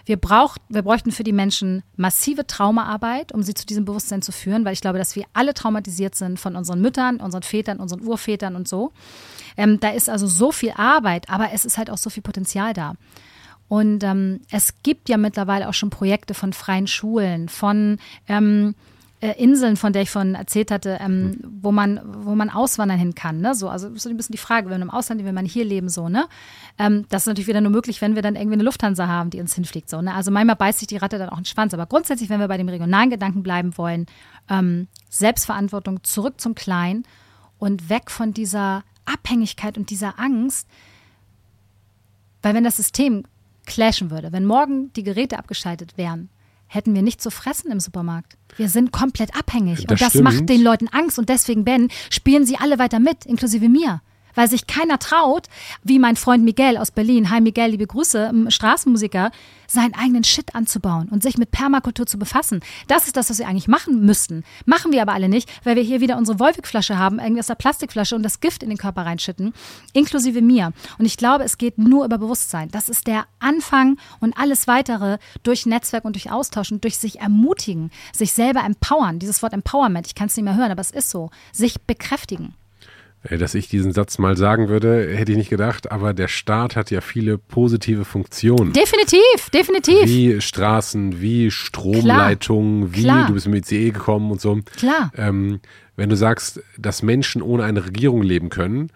Wir, 0.06 0.18
braucht, 0.18 0.60
wir 0.68 0.82
bräuchten 0.82 1.12
für 1.12 1.24
die 1.24 1.32
Menschen 1.32 1.82
massive 1.96 2.46
Traumaarbeit, 2.46 3.32
um 3.32 3.42
sie 3.42 3.54
zu 3.54 3.64
diesem 3.64 3.86
Bewusstsein 3.86 4.22
zu 4.22 4.32
führen, 4.32 4.64
weil 4.64 4.74
ich 4.74 4.82
glaube, 4.82 4.98
dass 4.98 5.16
wir 5.16 5.24
alle 5.32 5.54
traumatisiert 5.54 6.14
sind 6.14 6.38
von 6.38 6.56
unseren 6.56 6.80
Müttern, 6.80 7.16
unseren 7.16 7.42
Vätern, 7.42 7.80
unseren 7.80 8.02
Urvätern 8.02 8.54
und 8.54 8.68
so. 8.68 8.92
Ähm, 9.56 9.80
da 9.80 9.90
ist 9.90 10.10
also 10.10 10.26
so 10.26 10.52
viel 10.52 10.72
Arbeit, 10.76 11.30
aber 11.30 11.52
es 11.52 11.64
ist 11.64 11.78
halt 11.78 11.90
auch 11.90 11.98
so 11.98 12.10
viel 12.10 12.22
Potenzial 12.22 12.74
da. 12.74 12.94
Und 13.66 14.04
ähm, 14.04 14.42
es 14.50 14.74
gibt 14.82 15.08
ja 15.08 15.16
mittlerweile 15.16 15.68
auch 15.68 15.74
schon 15.74 15.88
Projekte 15.88 16.34
von 16.34 16.52
freien 16.52 16.86
Schulen, 16.86 17.48
von 17.48 17.98
ähm, 18.28 18.74
äh, 19.24 19.42
Inseln, 19.42 19.76
von 19.76 19.94
der 19.94 20.02
ich 20.02 20.10
von 20.10 20.34
erzählt 20.34 20.70
hatte, 20.70 20.98
ähm, 21.00 21.22
mhm. 21.22 21.58
wo 21.62 21.72
man, 21.72 21.98
wo 22.04 22.34
man 22.34 22.50
auswandern 22.50 22.98
hin 22.98 23.14
kann. 23.14 23.40
Ne? 23.40 23.54
So, 23.54 23.70
also 23.70 23.88
so 23.96 24.10
ein 24.10 24.18
bisschen 24.18 24.34
die 24.34 24.38
Frage, 24.38 24.66
wenn 24.66 24.80
man 24.80 24.88
im 24.88 24.90
Ausland, 24.90 25.24
wenn 25.24 25.34
man 25.34 25.46
hier 25.46 25.64
leben, 25.64 25.88
so, 25.88 26.10
ne? 26.10 26.26
Ähm, 26.78 27.06
das 27.08 27.22
ist 27.22 27.28
natürlich 27.28 27.48
wieder 27.48 27.62
nur 27.62 27.70
möglich, 27.70 28.02
wenn 28.02 28.16
wir 28.16 28.22
dann 28.22 28.36
irgendwie 28.36 28.56
eine 28.56 28.64
Lufthansa 28.64 29.08
haben, 29.08 29.30
die 29.30 29.40
uns 29.40 29.54
hinfliegt. 29.54 29.88
So, 29.88 30.02
ne? 30.02 30.12
Also 30.12 30.30
manchmal 30.30 30.56
beißt 30.56 30.80
sich 30.80 30.88
die 30.88 30.98
Ratte 30.98 31.16
dann 31.16 31.30
auch 31.30 31.38
in 31.38 31.44
den 31.44 31.46
Schwanz. 31.46 31.72
Aber 31.72 31.86
grundsätzlich, 31.86 32.28
wenn 32.28 32.38
wir 32.38 32.48
bei 32.48 32.58
dem 32.58 32.68
regionalen 32.68 33.08
Gedanken 33.08 33.42
bleiben 33.42 33.78
wollen, 33.78 34.04
ähm, 34.50 34.88
Selbstverantwortung 35.08 36.04
zurück 36.04 36.38
zum 36.38 36.54
Kleinen 36.54 37.04
und 37.58 37.88
weg 37.88 38.10
von 38.10 38.34
dieser 38.34 38.84
Abhängigkeit 39.06 39.78
und 39.78 39.88
dieser 39.88 40.20
Angst. 40.20 40.68
Weil 42.42 42.54
wenn 42.54 42.64
das 42.64 42.76
System 42.76 43.24
clashen 43.64 44.10
würde, 44.10 44.32
wenn 44.32 44.44
morgen 44.44 44.92
die 44.92 45.02
Geräte 45.02 45.38
abgeschaltet 45.38 45.96
wären, 45.96 46.28
hätten 46.74 46.94
wir 46.94 47.02
nicht 47.02 47.20
zu 47.22 47.30
fressen 47.30 47.70
im 47.70 47.80
Supermarkt. 47.80 48.36
Wir 48.56 48.68
sind 48.68 48.92
komplett 48.92 49.36
abhängig. 49.36 49.86
Das 49.86 49.92
und 49.92 50.00
das 50.00 50.08
stimmt. 50.10 50.24
macht 50.24 50.48
den 50.48 50.62
Leuten 50.62 50.88
Angst. 50.88 51.18
Und 51.18 51.28
deswegen, 51.28 51.64
Ben, 51.64 51.88
spielen 52.10 52.46
sie 52.46 52.56
alle 52.56 52.78
weiter 52.78 53.00
mit, 53.00 53.26
inklusive 53.26 53.68
mir. 53.68 54.00
Weil 54.34 54.48
sich 54.48 54.66
keiner 54.66 54.98
traut, 54.98 55.48
wie 55.82 55.98
mein 55.98 56.16
Freund 56.16 56.44
Miguel 56.44 56.76
aus 56.76 56.90
Berlin, 56.90 57.30
hi 57.30 57.40
Miguel, 57.40 57.70
liebe 57.70 57.86
Grüße, 57.86 58.32
Straßenmusiker, 58.48 59.30
seinen 59.66 59.94
eigenen 59.94 60.24
Shit 60.24 60.54
anzubauen 60.54 61.08
und 61.08 61.22
sich 61.22 61.38
mit 61.38 61.50
Permakultur 61.50 62.06
zu 62.06 62.18
befassen. 62.18 62.60
Das 62.88 63.06
ist 63.06 63.16
das, 63.16 63.30
was 63.30 63.38
wir 63.38 63.48
eigentlich 63.48 63.68
machen 63.68 64.04
müssten. 64.04 64.44
Machen 64.66 64.92
wir 64.92 65.02
aber 65.02 65.12
alle 65.12 65.28
nicht, 65.28 65.50
weil 65.64 65.76
wir 65.76 65.82
hier 65.82 66.00
wieder 66.00 66.16
unsere 66.16 66.38
Wolwig-Flasche 66.38 66.98
haben, 66.98 67.18
irgendwie 67.18 67.40
aus 67.40 67.46
der 67.46 67.54
Plastikflasche 67.54 68.16
und 68.16 68.22
das 68.22 68.40
Gift 68.40 68.62
in 68.62 68.68
den 68.68 68.78
Körper 68.78 69.02
reinschütten, 69.02 69.52
inklusive 69.92 70.42
mir. 70.42 70.72
Und 70.98 71.06
ich 71.06 71.16
glaube, 71.16 71.44
es 71.44 71.58
geht 71.58 71.78
nur 71.78 72.04
über 72.04 72.18
Bewusstsein. 72.18 72.70
Das 72.70 72.88
ist 72.88 73.06
der 73.06 73.26
Anfang 73.38 73.98
und 74.20 74.36
alles 74.38 74.66
weitere 74.66 75.18
durch 75.42 75.66
Netzwerk 75.66 76.04
und 76.04 76.14
durch 76.14 76.30
Austausch 76.30 76.72
und 76.72 76.84
durch 76.84 76.98
sich 76.98 77.20
ermutigen, 77.20 77.90
sich 78.12 78.32
selber 78.32 78.64
empowern. 78.64 79.18
Dieses 79.18 79.42
Wort 79.42 79.52
Empowerment, 79.52 80.06
ich 80.06 80.14
kann 80.14 80.26
es 80.28 80.36
nicht 80.36 80.44
mehr 80.44 80.56
hören, 80.56 80.70
aber 80.70 80.80
es 80.80 80.90
ist 80.90 81.10
so. 81.10 81.30
Sich 81.52 81.80
bekräftigen. 81.82 82.54
Äh, 83.24 83.38
dass 83.38 83.54
ich 83.54 83.68
diesen 83.68 83.92
Satz 83.92 84.18
mal 84.18 84.36
sagen 84.36 84.68
würde, 84.68 85.08
hätte 85.14 85.32
ich 85.32 85.38
nicht 85.38 85.50
gedacht, 85.50 85.90
aber 85.90 86.14
der 86.14 86.28
Staat 86.28 86.76
hat 86.76 86.90
ja 86.90 87.00
viele 87.00 87.38
positive 87.38 88.04
Funktionen. 88.04 88.72
Definitiv, 88.72 89.50
definitiv. 89.52 90.04
Wie 90.04 90.40
Straßen, 90.40 91.20
wie 91.20 91.50
Stromleitungen, 91.50 92.92
Klar. 92.92 92.94
wie 92.96 93.02
Klar. 93.02 93.26
du 93.26 93.34
bist 93.34 93.48
mit 93.48 93.70
ICE 93.70 93.90
gekommen 93.90 94.30
und 94.30 94.40
so. 94.40 94.58
Klar. 94.76 95.10
Ähm, 95.16 95.60
wenn 95.96 96.08
du 96.08 96.16
sagst, 96.16 96.62
dass 96.76 97.02
Menschen 97.02 97.40
ohne 97.40 97.64
eine 97.64 97.86
Regierung 97.86 98.22
leben 98.22 98.48
können, 98.50 98.90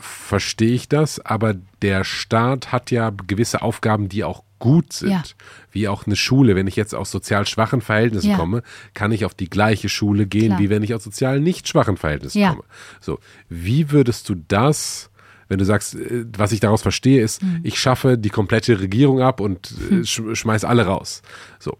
verstehe 0.00 0.74
ich 0.74 0.88
das, 0.88 1.20
aber 1.20 1.54
der 1.82 2.04
Staat 2.04 2.72
hat 2.72 2.90
ja 2.90 3.12
gewisse 3.26 3.62
Aufgaben, 3.62 4.08
die 4.08 4.24
auch 4.24 4.42
gut 4.58 4.92
sind, 4.92 5.10
ja. 5.10 5.22
wie 5.70 5.88
auch 5.88 6.06
eine 6.06 6.16
Schule. 6.16 6.56
Wenn 6.56 6.66
ich 6.66 6.76
jetzt 6.76 6.94
aus 6.94 7.10
sozial 7.10 7.46
schwachen 7.46 7.80
Verhältnissen 7.80 8.30
ja. 8.30 8.36
komme, 8.36 8.62
kann 8.94 9.12
ich 9.12 9.24
auf 9.24 9.34
die 9.34 9.50
gleiche 9.50 9.88
Schule 9.88 10.26
gehen, 10.26 10.48
Klar. 10.48 10.58
wie 10.60 10.70
wenn 10.70 10.82
ich 10.82 10.94
aus 10.94 11.04
sozial 11.04 11.40
nicht 11.40 11.68
schwachen 11.68 11.96
Verhältnissen 11.96 12.38
ja. 12.38 12.50
komme. 12.50 12.64
So, 13.00 13.18
wie 13.48 13.90
würdest 13.90 14.28
du 14.28 14.34
das 14.34 15.10
wenn 15.48 15.58
du 15.58 15.64
sagst, 15.64 15.94
äh, 15.94 16.26
was 16.36 16.52
ich 16.52 16.60
daraus 16.60 16.82
verstehe, 16.82 17.22
ist, 17.22 17.42
mhm. 17.42 17.60
ich 17.62 17.80
schaffe 17.80 18.18
die 18.18 18.28
komplette 18.28 18.80
Regierung 18.80 19.22
ab 19.22 19.40
und 19.40 19.72
mhm. 19.90 20.04
schmeiß 20.04 20.64
alle 20.64 20.84
raus. 20.84 21.22
So. 21.58 21.78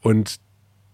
Und 0.00 0.40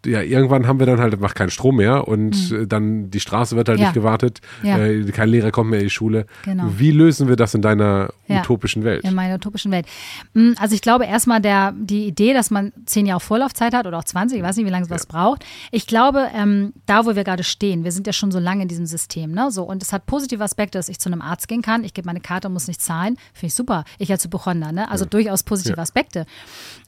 ja, 0.06 0.22
irgendwann 0.22 0.66
haben 0.66 0.78
wir 0.78 0.86
dann 0.86 1.00
halt 1.00 1.14
einfach 1.14 1.34
keinen 1.34 1.50
Strom 1.50 1.76
mehr 1.76 2.06
und 2.06 2.50
mhm. 2.50 2.68
dann 2.68 3.10
die 3.10 3.20
Straße 3.20 3.56
wird 3.56 3.68
halt 3.68 3.80
ja. 3.80 3.86
nicht 3.86 3.94
gewartet, 3.94 4.40
ja. 4.62 4.78
äh, 4.78 5.04
kein 5.10 5.28
Lehrer 5.28 5.50
kommt 5.50 5.70
mehr 5.70 5.80
in 5.80 5.86
die 5.86 5.90
Schule. 5.90 6.26
Genau. 6.44 6.64
Wie 6.76 6.92
lösen 6.92 7.28
wir 7.28 7.36
das 7.36 7.54
in 7.54 7.62
deiner 7.62 8.10
ja. 8.28 8.40
utopischen 8.40 8.84
Welt? 8.84 9.04
In 9.04 9.14
meiner 9.14 9.34
utopischen 9.34 9.72
Welt. 9.72 9.86
Mm, 10.34 10.52
also 10.58 10.74
ich 10.74 10.82
glaube 10.82 11.06
erstmal 11.06 11.40
der, 11.40 11.74
die 11.76 12.06
Idee, 12.06 12.32
dass 12.32 12.50
man 12.50 12.72
zehn 12.86 13.06
Jahre 13.06 13.20
Vorlaufzeit 13.20 13.74
hat 13.74 13.86
oder 13.86 13.98
auch 13.98 14.04
20, 14.04 14.38
ich 14.38 14.44
weiß 14.44 14.56
nicht, 14.56 14.66
wie 14.66 14.70
lange 14.70 14.84
es 14.84 14.90
was 14.90 15.06
braucht. 15.06 15.44
Ich 15.72 15.86
glaube, 15.86 16.28
ähm, 16.34 16.72
da 16.86 17.04
wo 17.04 17.16
wir 17.16 17.24
gerade 17.24 17.42
stehen, 17.42 17.84
wir 17.84 17.92
sind 17.92 18.06
ja 18.06 18.12
schon 18.12 18.30
so 18.30 18.38
lange 18.38 18.62
in 18.62 18.68
diesem 18.68 18.86
System, 18.86 19.32
ne? 19.32 19.50
So, 19.50 19.64
und 19.64 19.82
es 19.82 19.92
hat 19.92 20.06
positive 20.06 20.42
Aspekte, 20.44 20.78
dass 20.78 20.88
ich 20.88 20.98
zu 20.98 21.08
einem 21.08 21.22
Arzt 21.22 21.48
gehen 21.48 21.62
kann, 21.62 21.82
ich 21.84 21.94
gebe 21.94 22.06
meine 22.06 22.20
Karte 22.20 22.48
und 22.48 22.54
muss 22.54 22.68
nicht 22.68 22.80
zahlen. 22.80 23.16
Finde 23.32 23.46
ich 23.48 23.54
super. 23.54 23.84
Ich 23.98 24.12
als 24.12 24.24
Hypochonder, 24.24 24.72
ne? 24.72 24.90
Also 24.90 25.04
durchaus 25.04 25.42
positive 25.42 25.78
Aspekte. 25.78 26.26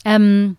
Ähm, 0.05 0.57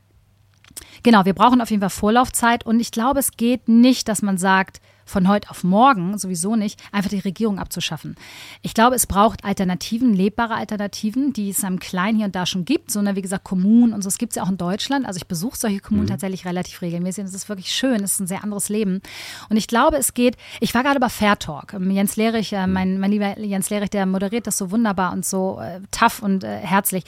Genau, 1.04 1.26
wir 1.26 1.34
brauchen 1.34 1.62
auf 1.62 1.70
jeden 1.70 1.82
Fall 1.82 1.90
Vorlaufzeit 1.90 2.66
und 2.66 2.80
ich 2.80 2.92
glaube, 2.92 3.20
es 3.20 3.32
geht 3.32 3.68
nicht, 3.68 4.08
dass 4.08 4.22
man 4.22 4.38
sagt, 4.38 4.82
von 5.12 5.28
heute 5.28 5.50
auf 5.50 5.64
morgen, 5.64 6.18
sowieso 6.18 6.56
nicht, 6.56 6.82
einfach 6.92 7.10
die 7.10 7.20
Regierung 7.20 7.60
abzuschaffen. 7.60 8.16
Ich 8.62 8.74
glaube, 8.74 8.96
es 8.96 9.06
braucht 9.06 9.44
Alternativen, 9.44 10.14
lebbare 10.14 10.56
Alternativen, 10.56 11.34
die 11.34 11.50
es 11.50 11.64
am 11.64 11.80
Kleinen 11.80 12.18
hier 12.18 12.26
und 12.26 12.36
da 12.36 12.46
schon 12.46 12.66
gibt, 12.66 12.92
sondern 12.92 13.16
wie 13.16 13.22
gesagt 13.22 13.44
Kommunen 13.44 13.94
und 13.94 14.02
so. 14.02 14.08
Es 14.08 14.18
gibt 14.18 14.32
es 14.32 14.38
ja 14.38 14.44
auch 14.44 14.50
in 14.50 14.58
Deutschland. 14.58 15.06
Also 15.06 15.18
ich 15.18 15.28
besuche 15.28 15.58
solche 15.58 15.80
Kommunen 15.80 16.06
mhm. 16.06 16.12
tatsächlich 16.12 16.46
relativ 16.46 16.82
regelmäßig. 16.82 17.26
Es 17.26 17.34
ist 17.34 17.50
wirklich 17.50 17.72
schön, 17.72 18.04
es 18.04 18.14
ist 18.14 18.20
ein 18.22 18.28
sehr 18.28 18.44
anderes 18.44 18.70
Leben. 18.70 19.02
Und 19.50 19.58
ich 19.58 19.68
glaube, 19.68 19.98
es 19.98 20.14
geht, 20.14 20.38
ich 20.60 20.74
war 20.74 20.84
gerade 20.84 21.00
bei 21.00 21.10
Fair 21.10 21.38
Talk. 21.38 21.74
Ähm, 21.74 21.92
Jens 21.92 22.16
Lehrich, 22.16 22.54
äh, 22.54 22.66
mein, 22.66 23.00
mein 23.00 23.12
lieber 23.12 23.38
Jens 23.38 23.70
Lehrich, 23.70 23.90
der 23.90 24.06
moderiert 24.06 24.48
das 24.48 24.58
so 24.58 24.72
wunderbar 24.72 25.12
und 25.12 25.26
so 25.26 25.60
äh, 25.60 25.82
tough 25.92 26.22
und 26.24 26.44
äh, 26.44 26.58
herzlich. 26.58 27.04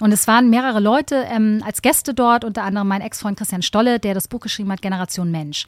Und 0.00 0.12
es 0.12 0.26
waren 0.28 0.48
mehrere 0.48 0.80
Leute 0.80 1.26
ähm, 1.28 1.62
als 1.66 1.82
Gäste 1.82 2.14
dort, 2.14 2.44
unter 2.44 2.62
anderem 2.62 2.86
mein 2.86 3.00
Ex-Freund 3.00 3.36
Christian 3.36 3.62
Stolle, 3.62 3.98
der 3.98 4.14
das 4.14 4.28
Buch 4.28 4.40
geschrieben 4.40 4.70
hat, 4.70 4.80
Generation 4.80 5.30
Mensch 5.30 5.66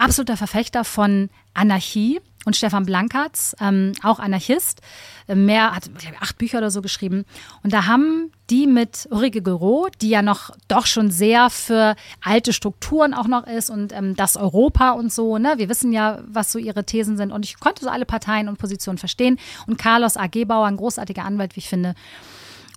absoluter 0.00 0.36
Verfechter 0.36 0.84
von 0.84 1.30
Anarchie 1.54 2.20
und 2.46 2.56
Stefan 2.56 2.86
Blankertz, 2.86 3.54
ähm, 3.60 3.92
auch 4.02 4.18
Anarchist, 4.18 4.80
äh, 5.28 5.34
mehr, 5.34 5.74
hat 5.74 5.90
ich, 5.98 6.08
acht 6.20 6.38
Bücher 6.38 6.58
oder 6.58 6.70
so 6.70 6.80
geschrieben. 6.80 7.26
Und 7.62 7.74
da 7.74 7.86
haben 7.86 8.32
die 8.48 8.66
mit 8.66 9.06
Ulrike 9.10 9.42
Gero, 9.42 9.88
die 10.00 10.08
ja 10.08 10.22
noch 10.22 10.50
doch 10.66 10.86
schon 10.86 11.10
sehr 11.10 11.50
für 11.50 11.96
alte 12.22 12.54
Strukturen 12.54 13.12
auch 13.12 13.28
noch 13.28 13.46
ist 13.46 13.68
und 13.68 13.92
ähm, 13.92 14.16
das 14.16 14.36
Europa 14.36 14.92
und 14.92 15.12
so, 15.12 15.36
ne? 15.36 15.54
Wir 15.58 15.68
wissen 15.68 15.92
ja, 15.92 16.20
was 16.26 16.50
so 16.50 16.58
ihre 16.58 16.84
Thesen 16.84 17.18
sind. 17.18 17.30
Und 17.30 17.44
ich 17.44 17.60
konnte 17.60 17.84
so 17.84 17.90
alle 17.90 18.06
Parteien 18.06 18.48
und 18.48 18.58
Positionen 18.58 18.98
verstehen. 18.98 19.38
Und 19.66 19.76
Carlos 19.76 20.16
A.G. 20.16 20.46
Bauer, 20.46 20.66
ein 20.66 20.78
großartiger 20.78 21.24
Anwalt, 21.24 21.56
wie 21.56 21.60
ich 21.60 21.68
finde. 21.68 21.94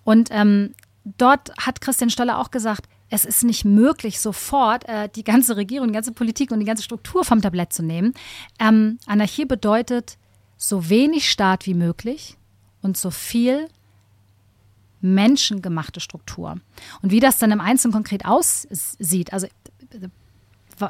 Und 0.03 0.27
ähm, 0.31 0.75
dort 1.05 1.51
hat 1.57 1.79
Christian 1.79 2.09
Stoller 2.09 2.39
auch 2.39 2.51
gesagt, 2.51 2.87
es 3.09 3.25
ist 3.25 3.43
nicht 3.43 3.65
möglich, 3.65 4.19
sofort 4.19 4.87
äh, 4.87 5.09
die 5.09 5.23
ganze 5.23 5.55
Regierung, 5.55 5.89
die 5.89 5.93
ganze 5.93 6.13
Politik 6.13 6.51
und 6.51 6.59
die 6.59 6.65
ganze 6.65 6.83
Struktur 6.83 7.23
vom 7.23 7.41
Tablett 7.41 7.73
zu 7.73 7.83
nehmen. 7.83 8.13
Ähm, 8.59 8.97
Anarchie 9.05 9.45
bedeutet 9.45 10.17
so 10.57 10.89
wenig 10.89 11.29
Staat 11.29 11.65
wie 11.65 11.73
möglich 11.73 12.37
und 12.81 12.97
so 12.97 13.11
viel 13.11 13.67
menschengemachte 15.01 15.99
Struktur. 15.99 16.55
Und 17.01 17.11
wie 17.11 17.19
das 17.19 17.37
dann 17.37 17.51
im 17.51 17.61
Einzelnen 17.61 17.93
konkret 17.93 18.25
aussieht, 18.25 19.33
also 19.33 19.47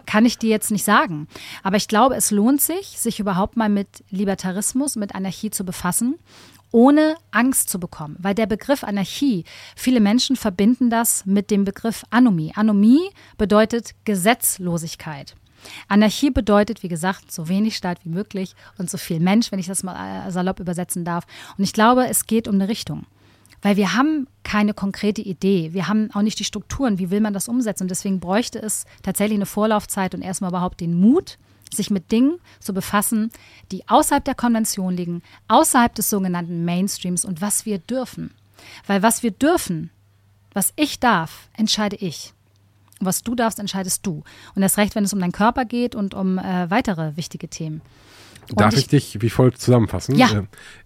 kann 0.06 0.26
ich 0.26 0.38
dir 0.38 0.50
jetzt 0.50 0.72
nicht 0.72 0.84
sagen. 0.84 1.28
Aber 1.62 1.78
ich 1.78 1.88
glaube, 1.88 2.16
es 2.16 2.32
lohnt 2.32 2.62
sich, 2.62 3.00
sich 3.00 3.20
überhaupt 3.20 3.58
mal 3.58 3.70
mit 3.70 4.04
Libertarismus, 4.10 4.96
mit 4.96 5.16
Anarchie 5.16 5.52
zu 5.52 5.66
befassen 5.66 6.16
ohne 6.74 7.16
Angst 7.32 7.70
zu 7.70 7.80
bekommen. 7.80 8.18
Weil 8.20 8.36
der 8.36 8.48
Begriff 8.48 8.84
Anarchie, 8.84 9.46
viele 9.78 10.02
Menschen 10.02 10.36
verbinden 10.36 10.90
das 10.90 11.26
mit 11.26 11.52
dem 11.52 11.64
Begriff 11.64 12.04
Anomie. 12.10 12.52
Anomie 12.56 13.10
bedeutet 13.38 13.92
Gesetzlosigkeit. 14.04 15.36
Anarchie 15.88 16.32
bedeutet, 16.32 16.84
wie 16.84 16.90
gesagt, 16.90 17.32
so 17.32 17.48
wenig 17.48 17.78
Staat 17.78 18.04
wie 18.04 18.10
möglich 18.10 18.56
und 18.78 18.90
so 18.90 18.98
viel 18.98 19.22
Mensch, 19.22 19.52
wenn 19.52 19.60
ich 19.60 19.68
das 19.68 19.84
mal 19.84 20.28
äh, 20.28 20.32
salopp 20.32 20.60
übersetzen 20.60 21.06
darf. 21.06 21.26
Und 21.58 21.64
ich 21.64 21.72
glaube, 21.72 22.08
es 22.08 22.26
geht 22.26 22.50
um 22.50 22.56
eine 22.56 22.68
Richtung. 22.68 23.06
Weil 23.62 23.78
wir 23.78 23.94
haben 23.94 24.28
keine 24.44 24.74
konkrete 24.74 25.22
Idee. 25.22 25.72
Wir 25.72 25.88
haben 25.88 26.10
auch 26.14 26.22
nicht 26.22 26.40
die 26.40 26.44
Strukturen. 26.44 27.00
Wie 27.00 27.12
will 27.12 27.22
man 27.22 27.34
das 27.34 27.48
umsetzen? 27.48 27.84
Und 27.84 27.92
deswegen 27.92 28.20
bräuchte 28.20 28.60
es 28.60 28.84
tatsächlich 29.04 29.38
eine 29.38 29.46
Vorlaufzeit 29.46 30.14
und 30.14 30.22
erstmal 30.22 30.50
überhaupt 30.50 30.82
den 30.82 31.00
Mut, 31.00 31.38
sich 31.76 31.90
mit 31.90 32.12
Dingen 32.12 32.40
zu 32.60 32.74
befassen, 32.74 33.32
die 33.72 33.88
außerhalb 33.88 34.24
der 34.24 34.36
Konvention 34.36 34.96
liegen, 34.96 35.22
außerhalb 35.48 35.94
des 35.96 36.10
sogenannten 36.10 36.66
Mainstreams 36.66 37.26
und 37.26 37.42
was 37.42 37.66
wir 37.66 37.80
dürfen. 37.80 38.32
Weil 38.88 39.04
was 39.04 39.24
wir 39.24 39.32
dürfen, 39.32 39.90
was 40.54 40.74
ich 40.76 41.00
darf, 41.00 41.50
entscheide 41.58 41.96
ich. 41.96 42.34
Und 43.00 43.08
was 43.08 43.24
du 43.24 43.36
darfst, 43.36 43.60
entscheidest 43.60 44.06
du. 44.06 44.24
Und 44.56 44.62
das 44.62 44.78
recht, 44.78 44.96
wenn 44.96 45.04
es 45.04 45.14
um 45.14 45.20
deinen 45.20 45.32
Körper 45.32 45.66
geht 45.66 45.96
und 45.96 46.14
um 46.14 46.38
äh, 46.38 46.70
weitere 46.70 47.18
wichtige 47.18 47.50
Themen. 47.50 47.82
Und 48.50 48.60
Darf 48.60 48.74
ich, 48.74 48.82
ich, 48.82 48.88
dich 48.88 49.22
wie 49.22 49.30
folgt 49.30 49.60
zusammenfassen? 49.60 50.16
Ja. 50.16 50.44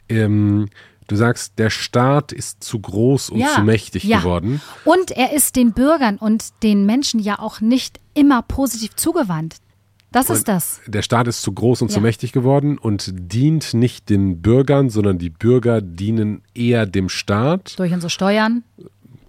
Äh, 0.07 0.23
ähm, 0.23 0.69
Du 1.07 1.15
sagst, 1.15 1.57
der 1.57 1.69
Staat 1.69 2.33
ist 2.33 2.63
zu 2.63 2.79
groß 2.79 3.29
und 3.29 3.39
ja, 3.39 3.55
zu 3.55 3.61
mächtig 3.61 4.03
ja. 4.03 4.19
geworden. 4.19 4.61
Und 4.83 5.11
er 5.11 5.31
ist 5.31 5.55
den 5.55 5.71
Bürgern 5.71 6.17
und 6.17 6.51
den 6.63 6.85
Menschen 6.85 7.21
ja 7.21 7.39
auch 7.39 7.61
nicht 7.61 7.99
immer 8.13 8.41
positiv 8.41 8.95
zugewandt. 8.95 9.55
Das 10.11 10.29
ist 10.29 10.47
das. 10.47 10.79
Der 10.87 11.01
Staat 11.01 11.27
ist 11.27 11.41
zu 11.41 11.51
groß 11.51 11.81
und 11.81 11.89
ja. 11.89 11.95
zu 11.95 12.01
mächtig 12.01 12.31
geworden 12.31 12.77
und 12.77 13.13
dient 13.13 13.73
nicht 13.73 14.09
den 14.09 14.41
Bürgern, 14.41 14.89
sondern 14.89 15.17
die 15.17 15.29
Bürger 15.29 15.81
dienen 15.81 16.43
eher 16.55 16.85
dem 16.85 17.09
Staat. 17.09 17.77
Durch 17.77 17.93
unsere 17.93 18.09
Steuern. 18.09 18.63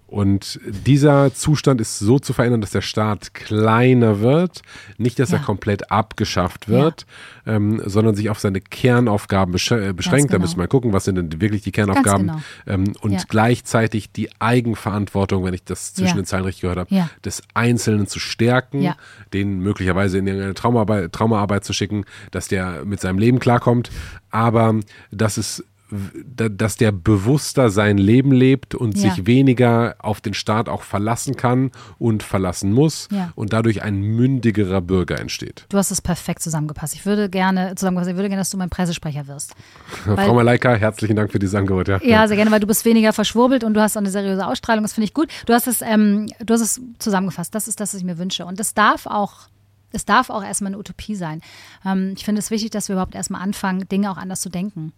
Und 0.09 0.59
dieser 0.65 1.35
Zustand 1.35 1.79
ist 1.79 1.99
so 1.99 2.17
zu 2.17 2.33
verändern, 2.33 2.61
dass 2.61 2.71
der 2.71 2.81
Staat 2.81 3.35
kleiner 3.35 4.21
wird, 4.21 4.63
nicht, 4.97 5.19
dass 5.19 5.29
ja. 5.29 5.37
er 5.37 5.43
komplett 5.43 5.91
abgeschafft 5.91 6.67
wird, 6.67 7.05
ja. 7.45 7.53
ähm, 7.53 7.79
sondern 7.85 8.15
sich 8.15 8.31
auf 8.31 8.39
seine 8.39 8.59
Kernaufgaben 8.59 9.51
besch 9.51 9.69
äh, 9.69 9.93
beschränkt. 9.93 10.29
Genau. 10.29 10.39
Da 10.39 10.41
müssen 10.41 10.57
wir 10.57 10.63
mal 10.63 10.67
gucken, 10.67 10.93
was 10.93 11.05
sind 11.05 11.15
denn 11.15 11.39
wirklich 11.39 11.61
die 11.61 11.71
Kernaufgaben 11.71 12.27
genau. 12.27 12.41
ähm, 12.65 12.95
und 13.01 13.11
ja. 13.11 13.19
gleichzeitig 13.29 14.11
die 14.11 14.29
Eigenverantwortung, 14.41 15.43
wenn 15.43 15.53
ich 15.53 15.63
das 15.63 15.93
zwischen 15.93 16.15
den 16.15 16.25
Zeilen 16.25 16.43
richtig 16.43 16.61
gehört 16.61 16.79
habe, 16.79 17.09
des 17.23 17.43
Einzelnen 17.53 18.07
zu 18.07 18.19
stärken, 18.19 18.95
den 19.31 19.59
möglicherweise 19.59 20.17
in 20.17 20.25
irgendeine 20.25 20.55
Traumaarbeit, 20.55 21.13
Traumaarbeit 21.13 21.63
zu 21.63 21.73
schicken, 21.73 22.05
dass 22.31 22.47
der 22.47 22.83
mit 22.83 22.99
seinem 22.99 23.19
Leben 23.19 23.37
klarkommt, 23.37 23.91
aber 24.31 24.79
dass 25.11 25.37
es 25.37 25.63
dass 25.91 26.77
der 26.77 26.91
bewusster 26.91 27.69
sein 27.69 27.97
Leben 27.97 28.31
lebt 28.31 28.75
und 28.75 28.97
ja. 28.97 29.09
sich 29.09 29.25
weniger 29.25 29.95
auf 29.99 30.21
den 30.21 30.33
Staat 30.33 30.69
auch 30.69 30.83
verlassen 30.83 31.35
kann 31.35 31.71
und 31.97 32.21
verlassen 32.23 32.71
muss 32.71 33.07
ja. 33.11 33.31
und 33.35 33.53
dadurch 33.53 33.81
ein 33.81 33.99
mündigerer 33.99 34.81
Bürger 34.81 35.19
entsteht. 35.19 35.65
Du 35.69 35.77
hast 35.77 35.91
es 35.91 36.01
perfekt 36.01 36.41
zusammengepasst. 36.41 36.93
Ich 36.93 37.05
würde 37.05 37.29
gerne 37.29 37.73
zusammengefasst, 37.75 38.11
ich 38.11 38.17
würde 38.17 38.29
gerne, 38.29 38.41
dass 38.41 38.51
du 38.51 38.57
mein 38.57 38.69
Pressesprecher 38.69 39.27
wirst. 39.27 39.55
Frau 40.03 40.33
Malaika, 40.33 40.73
herzlichen 40.75 41.15
Dank 41.15 41.31
für 41.31 41.39
dieses 41.39 41.55
Angebot. 41.55 41.87
Ja. 41.87 41.99
ja, 42.03 42.27
sehr 42.27 42.37
gerne, 42.37 42.51
weil 42.51 42.59
du 42.59 42.67
bist 42.67 42.85
weniger 42.85 43.13
verschwurbelt 43.13 43.63
und 43.63 43.73
du 43.73 43.81
hast 43.81 43.97
eine 43.97 44.11
seriöse 44.11 44.45
Ausstrahlung. 44.45 44.83
Das 44.83 44.93
finde 44.93 45.05
ich 45.05 45.13
gut. 45.13 45.29
Du 45.45 45.53
hast 45.53 45.67
es, 45.67 45.81
ähm, 45.81 46.27
du 46.39 46.53
hast 46.53 46.61
es 46.61 46.81
zusammengefasst. 46.99 47.55
Das 47.55 47.67
ist 47.67 47.79
das, 47.79 47.93
was 47.93 47.99
ich 47.99 48.05
mir 48.05 48.17
wünsche. 48.17 48.45
Und 48.45 48.59
das 48.59 48.73
darf 48.73 49.05
auch 49.05 49.47
es 49.91 50.05
darf 50.05 50.29
auch 50.29 50.43
erstmal 50.43 50.69
eine 50.69 50.77
Utopie 50.77 51.15
sein. 51.15 51.41
Ähm, 51.83 52.13
ich 52.15 52.23
finde 52.23 52.39
es 52.39 52.51
wichtig, 52.51 52.69
dass 52.69 52.89
wir 52.89 52.93
überhaupt 52.93 53.15
erstmal 53.15 53.41
anfangen, 53.41 53.87
Dinge 53.89 54.11
auch 54.11 54.17
anders 54.17 54.41
zu 54.41 54.49
denken. 54.49 54.93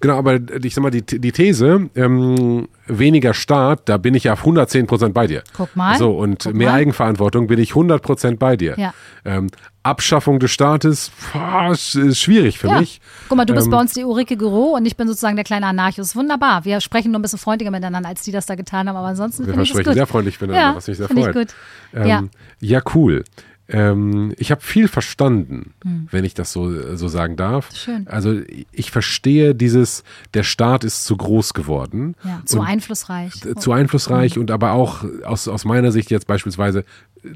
Genau, 0.00 0.16
aber 0.18 0.38
ich 0.62 0.74
sag 0.74 0.82
mal, 0.82 0.90
die, 0.90 1.02
die 1.04 1.32
These, 1.32 1.88
ähm, 1.94 2.68
weniger 2.86 3.34
Staat, 3.34 3.88
da 3.88 3.96
bin 3.96 4.14
ich 4.14 4.24
ja 4.24 4.32
auf 4.34 4.40
110 4.40 4.86
Prozent 4.86 5.14
bei 5.14 5.26
dir. 5.26 5.42
Guck 5.56 5.74
mal. 5.76 5.96
So, 5.98 6.12
und 6.12 6.44
Guck 6.44 6.54
mehr 6.54 6.70
mal. 6.70 6.76
Eigenverantwortung 6.78 7.46
bin 7.46 7.58
ich 7.58 7.70
100 7.70 8.02
Prozent 8.02 8.38
bei 8.38 8.56
dir. 8.56 8.74
Ja. 8.78 8.94
Ähm, 9.24 9.48
Abschaffung 9.82 10.38
des 10.40 10.50
Staates, 10.50 11.10
boah, 11.32 11.70
ist, 11.72 11.94
ist 11.94 12.20
schwierig 12.20 12.58
für 12.58 12.68
Ja. 12.68 12.80
mich. 12.80 13.00
Guck 13.28 13.38
mal, 13.38 13.46
du 13.46 13.54
bist 13.54 13.66
Ähm, 13.66 13.70
bei 13.70 13.80
uns 13.80 13.94
die 13.94 14.04
Ulrike 14.04 14.36
Gero 14.36 14.74
und 14.76 14.84
ich 14.84 14.96
bin 14.96 15.08
sozusagen 15.08 15.36
der 15.36 15.44
kleine 15.44 15.66
Anarchus. 15.66 16.14
Wunderbar. 16.14 16.64
Wir 16.66 16.80
sprechen 16.82 17.12
nur 17.12 17.18
ein 17.18 17.22
bisschen 17.22 17.38
freundlicher 17.38 17.70
miteinander, 17.70 18.08
als 18.10 18.22
die 18.22 18.32
das 18.32 18.44
da 18.46 18.56
getan 18.56 18.88
haben, 18.88 18.96
aber 18.96 19.08
ansonsten 19.08 19.44
Wir 19.46 19.50
ich 19.52 19.56
versprechen 19.56 19.84
gut. 19.86 19.94
sehr 19.94 20.06
freundlich 20.06 20.38
miteinander, 20.40 20.70
ja, 20.70 20.76
was 20.76 20.86
mich 20.86 20.98
sehr 20.98 21.06
finde 21.06 21.22
ich 21.22 21.26
freut. 21.28 21.48
gut. 21.48 21.54
Ähm, 21.94 22.06
ja. 22.06 22.22
ja, 22.60 22.80
cool. 22.94 23.24
Ähm, 23.72 24.34
ich 24.36 24.50
habe 24.50 24.60
viel 24.60 24.88
verstanden, 24.88 25.74
wenn 26.10 26.24
ich 26.24 26.34
das 26.34 26.52
so, 26.52 26.96
so 26.96 27.08
sagen 27.08 27.36
darf. 27.36 27.68
Hm. 27.70 27.76
Schön. 27.76 28.08
Also 28.08 28.40
ich 28.72 28.90
verstehe 28.90 29.54
dieses, 29.54 30.02
der 30.34 30.42
Staat 30.42 30.84
ist 30.84 31.04
zu 31.04 31.16
groß 31.16 31.54
geworden. 31.54 32.14
ja, 32.24 32.42
zu 32.44 32.60
einflussreich. 32.60 33.32
zu 33.58 33.72
einflussreich 33.72 34.36
Mhm. 34.36 34.42
und 34.42 34.50
aber 34.50 34.72
auch 34.72 35.04
aus, 35.24 35.48
aus 35.48 35.64
meiner 35.64 35.92
Sicht 35.92 36.10
jetzt 36.10 36.26
beispielsweise 36.26 36.80
äh, 36.80 36.84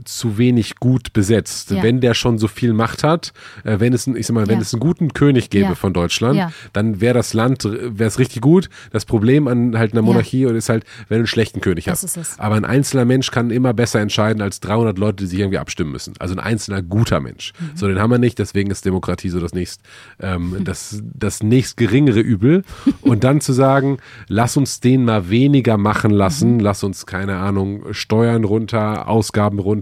zu 0.05 0.39
wenig 0.39 0.77
gut 0.77 1.13
besetzt. 1.13 1.71
Ja. 1.71 1.83
Wenn 1.83 2.01
der 2.01 2.15
schon 2.15 2.39
so 2.39 2.49
viel 2.49 2.73
Macht 2.73 3.05
hat, 3.05 3.33
äh, 3.65 3.81
wenn 3.81 3.93
es, 3.93 4.07
ich 4.07 4.27
sag 4.27 4.35
mal, 4.35 4.47
wenn 4.49 4.57
Ja. 4.57 4.63
es 4.63 4.73
einen 4.75 4.81
guten 4.81 5.13
König 5.13 5.51
gäbe 5.51 5.65
Ja. 5.71 5.75
von 5.75 5.93
Deutschland, 5.93 6.53
dann 6.73 7.01
wäre 7.01 7.15
das 7.15 7.35
Land, 7.35 7.65
wäre 7.65 8.09
es 8.09 8.19
richtig 8.19 8.41
gut. 8.43 8.69
Das 8.93 9.05
Problem 9.05 9.47
an 9.49 9.79
halt 9.79 9.93
einer 9.93 10.03
Monarchie 10.03 10.45
ist 10.45 10.69
halt, 10.69 10.85
wenn 11.09 11.17
du 11.17 11.21
einen 11.21 11.27
schlechten 11.27 11.61
König 11.61 11.85
Das 11.85 12.03
hast. 12.17 12.41
Aber 12.41 12.55
ein 12.57 12.65
einzelner 12.65 13.05
Mensch 13.05 13.31
kann 13.31 13.51
immer 13.51 13.73
besser 13.75 14.01
entscheiden 14.01 14.43
als 14.43 14.61
300 14.61 14.99
Leute, 14.99 15.25
die 15.25 15.27
sich 15.27 15.39
irgendwie 15.39 15.59
abstimmen 15.59 15.93
müssen. 15.93 16.15
Also 16.19 16.35
ein 16.35 16.41
einzelner 16.41 16.83
guter 16.83 17.21
Mensch. 17.21 17.53
Mhm. 17.59 17.77
So, 17.77 17.87
den 17.89 17.99
haben 17.99 18.11
wir 18.11 18.19
nicht, 18.19 18.39
deswegen 18.39 18.71
ist 18.71 18.85
Demokratie 18.85 19.29
so 19.31 19.41
das 19.41 19.53
nächst, 19.55 19.81
ähm, 20.21 20.57
das, 20.65 21.03
das 21.15 21.43
nächst 21.43 21.77
geringere 21.77 22.21
Übel. 22.21 22.65
Und 23.03 23.25
dann 23.25 23.41
zu 23.41 23.53
sagen, 23.53 23.99
lass 24.29 24.57
uns 24.57 24.81
den 24.81 25.05
mal 25.05 25.29
weniger 25.31 25.77
machen 25.77 26.11
lassen, 26.11 26.55
Mhm. 26.55 26.61
lass 26.61 26.83
uns, 26.85 27.07
keine 27.07 27.37
Ahnung, 27.39 27.93
Steuern 27.93 28.45
runter, 28.45 29.09
Ausgaben 29.09 29.59
runter, 29.59 29.74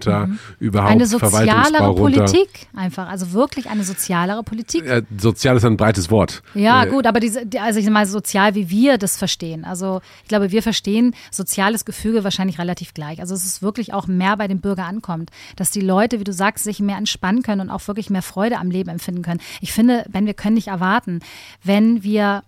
überhaupt 0.59 0.91
Mhm. 0.95 1.01
eine 1.01 1.07
Verwaltungsbau 1.07 1.61
sozialere 1.63 1.87
runter. 1.89 2.25
Politik 2.25 2.67
einfach. 2.75 3.09
Also 3.09 3.33
wirklich 3.33 3.69
eine 3.69 3.85
sozialere 3.85 4.43
Politik. 4.43 4.85
Äh, 4.87 5.03
sozial 5.19 5.57
ist 5.57 5.65
ein 5.65 5.77
breites 5.77 6.11
Wort. 6.11 6.43
Ja, 6.55 6.85
Äh, 6.85 6.89
gut, 6.91 7.07
aber 7.07 7.21
diese, 7.21 7.45
die- 7.47 7.59
also 7.61 7.79
ich 7.81 7.89
mal 7.91 8.07
sozial, 8.07 8.55
wie 8.55 8.71
wir 8.71 8.99
das 8.99 9.17
verstehen. 9.17 9.65
Also 9.65 10.01
ich 10.23 10.29
glaube, 10.29 10.51
wir 10.53 10.63
verstehen 10.63 11.15
soziales 11.31 11.85
Gefüge 11.85 12.25
wahrscheinlich 12.25 12.59
relativ 12.59 12.95
gleich. 12.95 13.21
Also 13.21 13.35
es 13.35 13.45
ist 13.45 13.63
wirklich 13.63 13.93
auch 13.93 14.07
mehr 14.07 14.37
bei 14.37 14.49
dem 14.49 14.61
Bürger 14.61 14.85
ankommt, 14.87 15.31
dass 15.57 15.71
die 15.71 15.81
Leute, 15.81 16.21
wie 16.21 16.25
du 16.25 16.33
sagst, 16.33 16.65
sich 16.65 16.81
mehr 16.81 16.97
entspannen 16.97 17.43
können 17.43 17.61
und 17.61 17.71
auch 17.71 17.87
wirklich 17.89 18.11
mehr 18.11 18.23
Freude 18.23 18.59
am 18.59 18.71
Leben 18.71 18.89
empfinden 18.91 19.23
können. 19.23 19.41
Ich 19.61 19.73
finde, 19.73 20.05
wenn 20.11 20.27
wir 20.27 20.35
können 20.35 20.55
nicht 20.55 20.69
erwarten, 20.69 21.21
wenn 21.63 22.03
wir 22.03 22.43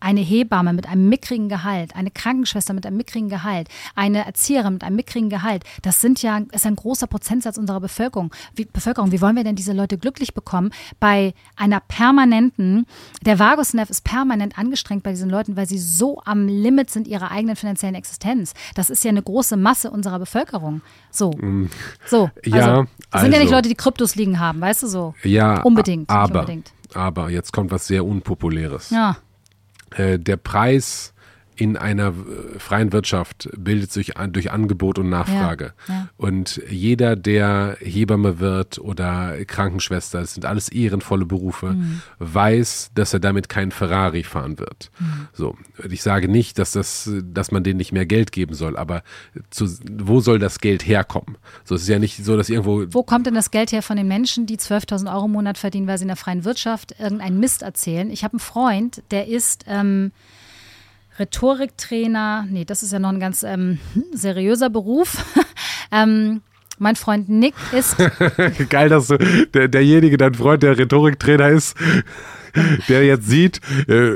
eine 0.00 0.20
Hebamme 0.20 0.72
mit 0.72 0.88
einem 0.88 1.08
mickrigen 1.08 1.48
Gehalt, 1.48 1.94
eine 1.94 2.10
Krankenschwester 2.10 2.72
mit 2.74 2.86
einem 2.86 2.96
mickrigen 2.96 3.28
Gehalt, 3.28 3.68
eine 3.94 4.24
Erzieherin 4.26 4.74
mit 4.74 4.84
einem 4.84 4.96
mickrigen 4.96 5.30
Gehalt, 5.30 5.64
das 5.82 6.00
sind 6.00 6.22
ja 6.22 6.40
ist 6.52 6.66
ein 6.66 6.76
großer 6.76 7.06
Prozentsatz 7.06 7.58
unserer 7.58 7.80
Bevölkerung. 7.80 8.32
Wie, 8.54 8.64
Bevölkerung. 8.64 9.12
Wie 9.12 9.20
wollen 9.20 9.36
wir 9.36 9.44
denn 9.44 9.56
diese 9.56 9.72
Leute 9.72 9.98
glücklich 9.98 10.34
bekommen 10.34 10.70
bei 10.98 11.34
einer 11.56 11.80
permanenten, 11.80 12.86
der 13.24 13.38
Vagusnerv 13.38 13.90
ist 13.90 14.02
permanent 14.04 14.58
angestrengt 14.58 15.02
bei 15.02 15.10
diesen 15.10 15.30
Leuten, 15.30 15.56
weil 15.56 15.66
sie 15.68 15.78
so 15.78 16.20
am 16.24 16.48
Limit 16.48 16.90
sind 16.90 17.06
ihrer 17.06 17.30
eigenen 17.30 17.56
finanziellen 17.56 17.94
Existenz. 17.94 18.54
Das 18.74 18.90
ist 18.90 19.04
ja 19.04 19.10
eine 19.10 19.22
große 19.22 19.56
Masse 19.56 19.90
unserer 19.90 20.18
Bevölkerung. 20.18 20.82
So. 21.10 21.32
So. 22.06 22.30
Also, 22.44 22.56
Ja, 22.56 22.86
das 23.10 23.22
sind 23.22 23.32
ja 23.32 23.38
nicht 23.38 23.48
also. 23.48 23.54
Leute, 23.54 23.68
die 23.68 23.74
Kryptos 23.74 24.14
liegen 24.16 24.38
haben, 24.40 24.60
weißt 24.60 24.82
du 24.82 24.86
so? 24.86 25.14
Ja, 25.22 25.60
Unbedingt, 25.62 26.08
aber, 26.10 26.40
unbedingt. 26.40 26.72
aber 26.94 27.30
jetzt 27.30 27.52
kommt 27.52 27.70
was 27.70 27.86
sehr 27.86 28.04
Unpopuläres. 28.04 28.90
Ja. 28.90 29.16
Äh, 29.96 30.18
der 30.18 30.36
Preis 30.36 31.12
in 31.60 31.76
einer 31.76 32.08
äh, 32.08 32.58
freien 32.58 32.90
Wirtschaft 32.92 33.50
bildet 33.56 33.92
sich 33.92 34.14
durch 34.30 34.50
Angebot 34.50 34.98
und 34.98 35.10
Nachfrage. 35.10 35.74
Ja, 35.86 35.94
ja. 35.94 36.08
Und 36.16 36.62
jeder, 36.70 37.16
der 37.16 37.76
Hebamme 37.80 38.38
wird 38.40 38.78
oder 38.78 39.36
Krankenschwester, 39.44 40.20
das 40.20 40.32
sind 40.32 40.46
alles 40.46 40.70
ehrenvolle 40.70 41.26
Berufe, 41.26 41.72
Mhm. 41.74 42.00
weiß, 42.18 42.92
dass 42.94 43.12
er 43.12 43.20
damit 43.20 43.48
keinen 43.50 43.72
Ferrari 43.72 44.22
fahren 44.22 44.58
wird. 44.58 44.90
Mhm. 44.98 45.28
So, 45.34 45.56
ich 45.88 46.02
sage 46.02 46.28
nicht, 46.28 46.58
dass 46.58 46.72
das, 46.72 47.10
dass 47.22 47.52
man 47.52 47.62
denen 47.62 47.76
nicht 47.76 47.92
mehr 47.92 48.06
Geld 48.06 48.32
geben 48.32 48.54
soll, 48.54 48.76
aber 48.78 49.02
zu, 49.50 49.66
wo 50.00 50.20
soll 50.20 50.38
das 50.38 50.60
Geld 50.60 50.86
herkommen? 50.86 51.36
So, 51.64 51.74
es 51.74 51.82
ist 51.82 51.88
ja 51.88 51.98
nicht 51.98 52.24
so, 52.24 52.36
dass 52.38 52.48
irgendwo 52.48 52.86
Wo 52.90 53.02
kommt 53.02 53.26
denn 53.26 53.34
das 53.34 53.50
Geld 53.50 53.70
her 53.72 53.82
von 53.82 53.98
den 53.98 54.08
Menschen, 54.08 54.46
die 54.46 54.56
12.000 54.56 55.12
Euro 55.14 55.26
im 55.26 55.32
Monat 55.32 55.58
verdienen, 55.58 55.86
weil 55.86 55.98
sie 55.98 56.04
in 56.04 56.08
der 56.08 56.16
freien 56.16 56.44
Wirtschaft 56.44 56.94
irgendeinen 56.98 57.38
Mist 57.38 57.60
erzählen? 57.62 58.10
Ich 58.10 58.24
habe 58.24 58.32
einen 58.32 58.40
Freund, 58.40 59.02
der 59.10 59.28
ist 59.28 59.64
ähm, 59.68 60.12
Rhetoriktrainer. 61.20 62.46
Nee, 62.48 62.64
das 62.64 62.82
ist 62.82 62.92
ja 62.92 62.98
noch 62.98 63.10
ein 63.10 63.20
ganz 63.20 63.42
ähm, 63.42 63.78
seriöser 64.12 64.70
Beruf. 64.70 65.24
ähm, 65.92 66.42
mein 66.78 66.96
Freund 66.96 67.28
Nick 67.28 67.54
ist 67.72 67.96
Geil, 68.70 68.88
dass 68.88 69.08
du, 69.08 69.18
der, 69.18 69.68
derjenige, 69.68 70.16
dein 70.16 70.34
Freund, 70.34 70.62
der 70.62 70.78
Rhetoriktrainer 70.78 71.50
ist, 71.50 71.76
der 72.88 73.04
jetzt 73.04 73.26
sieht, 73.28 73.60
äh, 73.88 74.12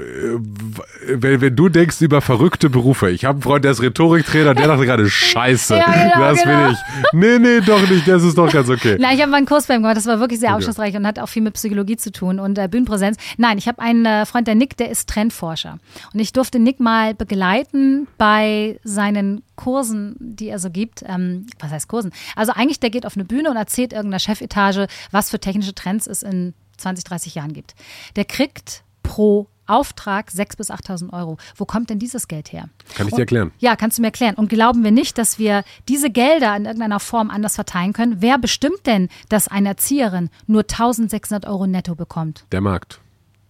wenn, 1.07 1.41
wenn 1.41 1.57
du 1.57 1.69
denkst 1.69 2.01
über 2.01 2.21
verrückte 2.21 2.71
Berufe, 2.71 3.11
ich 3.11 3.25
habe 3.25 3.35
einen 3.37 3.43
Freund, 3.43 3.65
der 3.65 3.73
ist 3.73 3.83
Rhetoriktrainer, 3.83 4.55
der 4.55 4.67
dachte 4.69 4.85
gerade, 4.87 5.09
scheiße, 5.09 5.75
Ja, 5.85 5.93
genau, 5.93 6.19
das 6.21 6.43
genau. 6.43 6.67
will 6.67 6.73
ich. 6.73 6.79
Nee, 7.13 7.39
nee, 7.39 7.61
doch 7.61 7.89
nicht, 7.89 8.07
das 8.09 8.23
ist 8.23 8.39
doch 8.39 8.51
ganz 8.51 8.69
okay. 8.69 8.97
Nein, 8.99 9.15
ich 9.17 9.21
habe 9.21 9.31
mal 9.31 9.39
einen 9.39 9.47
Kurs 9.47 9.67
bei 9.67 9.75
ihm 9.75 9.83
gemacht, 9.83 9.97
das 9.97 10.07
war 10.07 10.21
wirklich 10.21 10.41
sehr 10.41 10.51
Okay. 10.51 10.59
aufschlussreich 10.59 10.97
und 10.97 11.07
hat 11.07 11.19
auch 11.19 11.29
viel 11.29 11.43
mit 11.43 11.55
Psychologie 11.55 11.97
zu 11.97 12.13
tun 12.13 12.39
und 12.39 12.59
äh, 12.59 12.69
Bühnenpräsenz. 12.69 13.17
Nein, 13.39 13.59
ich 13.59 13.67
habe 13.69 13.81
einen 13.81 14.05
äh, 14.07 14.27
Freund, 14.27 14.47
der 14.47 14.55
Nick, 14.55 14.77
der 14.77 14.91
ist 14.91 15.09
Trendforscher. 15.09 15.79
Und 16.13 16.21
ich 16.21 16.33
durfte 16.33 16.59
Nick 16.59 16.81
mal 16.81 17.15
begleiten 17.15 18.07
bei 18.19 18.79
seinen 18.85 19.43
Kursen, 19.57 20.17
die 20.19 20.49
er 20.49 20.59
so 20.59 20.71
gibt. 20.71 21.03
Ähm, 21.07 21.47
was 21.61 21.71
heißt 21.71 21.89
Kursen? 21.89 22.13
Also 22.37 22.53
eigentlich, 22.53 22.81
der 22.81 22.91
geht 22.91 23.07
auf 23.07 23.17
eine 23.17 23.25
Bühne 23.25 23.51
und 23.51 23.57
erzählt 23.57 23.93
irgendeiner 23.93 24.19
Chefetage, 24.19 24.87
was 25.11 25.31
für 25.31 25.39
technische 25.39 25.75
Trends 25.75 26.07
es 26.07 26.23
in 26.23 26.55
20, 26.77 27.05
30 27.05 27.35
Jahren 27.35 27.53
gibt. 27.53 27.75
Der 28.17 28.25
kriegt 28.25 28.85
pro 29.03 29.49
Auftrag 29.67 30.29
6.000 30.29 30.57
bis 30.57 30.71
8.000 30.71 31.13
Euro. 31.13 31.39
Wo 31.57 31.65
kommt 31.65 31.91
denn 31.91 31.99
dieses 31.99 32.29
Geld 32.29 32.53
her? 32.53 32.69
Kann 32.95 33.09
ich 33.09 33.15
dir 33.15 33.21
erklären. 33.21 33.53
Ja, 33.59 33.77
kannst 33.77 33.99
du 33.99 34.03
mir 34.03 34.09
erklären. 34.09 34.35
Und 34.35 34.49
glauben 34.49 34.85
wir 34.85 34.91
nicht, 34.91 35.17
dass 35.17 35.39
wir 35.39 35.65
diese 35.89 36.11
Gelder 36.11 36.55
in 36.57 36.67
irgendeiner 36.67 37.01
Form 37.01 37.31
anders 37.31 37.55
verteilen 37.55 37.93
können? 37.93 38.17
Wer 38.21 38.39
bestimmt 38.39 38.87
denn, 38.87 39.09
dass 39.29 39.49
eine 39.49 39.69
Erzieherin 39.69 40.31
nur 40.47 40.63
1600 40.63 41.47
Euro 41.47 41.67
netto 41.67 41.95
bekommt? 41.95 42.45
Der 42.53 42.61
Markt. 42.61 43.01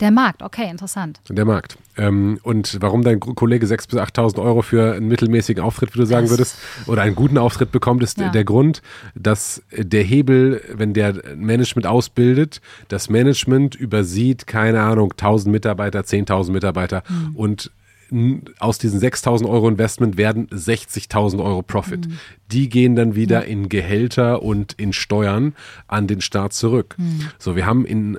Der 0.05 0.11
Markt, 0.11 0.43
okay, 0.43 0.69
interessant. 0.69 1.19
Der 1.31 1.47
Markt. 1.47 1.79
Ähm, 1.97 2.39
und 2.43 2.77
warum 2.83 3.03
dein 3.03 3.21
Kollege 3.21 3.65
6.000 3.65 3.89
bis 3.89 3.99
8.000 3.99 4.39
Euro 4.43 4.61
für 4.61 4.93
einen 4.97 5.09
mittelmäßigen 5.09 5.65
Auftritt, 5.65 5.95
wie 5.95 6.01
du 6.01 6.05
sagen 6.05 6.29
würdest, 6.29 6.59
oder 6.87 7.01
einen 7.01 7.15
guten 7.15 7.39
Auftritt 7.39 7.73
bekommt, 7.73 8.03
ist 8.03 8.19
Ja. 8.19 8.29
der 8.29 8.45
Grund, 8.45 8.83
dass 9.15 9.63
der 9.75 10.03
Hebel, 10.03 10.61
wenn 10.75 10.93
der 10.93 11.15
Management 11.37 11.87
ausbildet, 11.87 12.61
das 12.89 13.09
Management 13.09 13.77
übersieht, 13.77 14.47
keine 14.47 14.83
Ahnung, 14.83 15.15
1.000 15.17 15.49
Mitarbeiter, 15.51 16.01
10.000 16.05 16.53
Mitarbeiter 16.53 17.03
Mhm. 17.09 17.37
und 17.37 17.71
aus 18.59 18.77
diesen 18.77 19.01
6.000 19.01 19.49
Euro 19.49 19.67
Investment 19.71 20.19
werden 20.19 20.49
60.000 20.51 21.43
Euro 21.43 21.63
Profit. 21.63 22.07
Mhm. 22.09 22.19
Die 22.53 22.69
gehen 22.69 22.95
dann 22.95 23.15
wieder 23.15 23.47
in 23.47 23.71
Gehälter 23.71 24.43
und 24.43 24.75
in 24.75 24.93
Steuern 24.93 25.55
an 25.89 26.07
den 26.07 26.21
Staat 26.21 26.53
zurück. 26.53 26.95
Mhm. 26.99 27.23
So, 27.39 27.57
wir 27.57 27.65
haben 27.65 27.87
in 27.87 28.19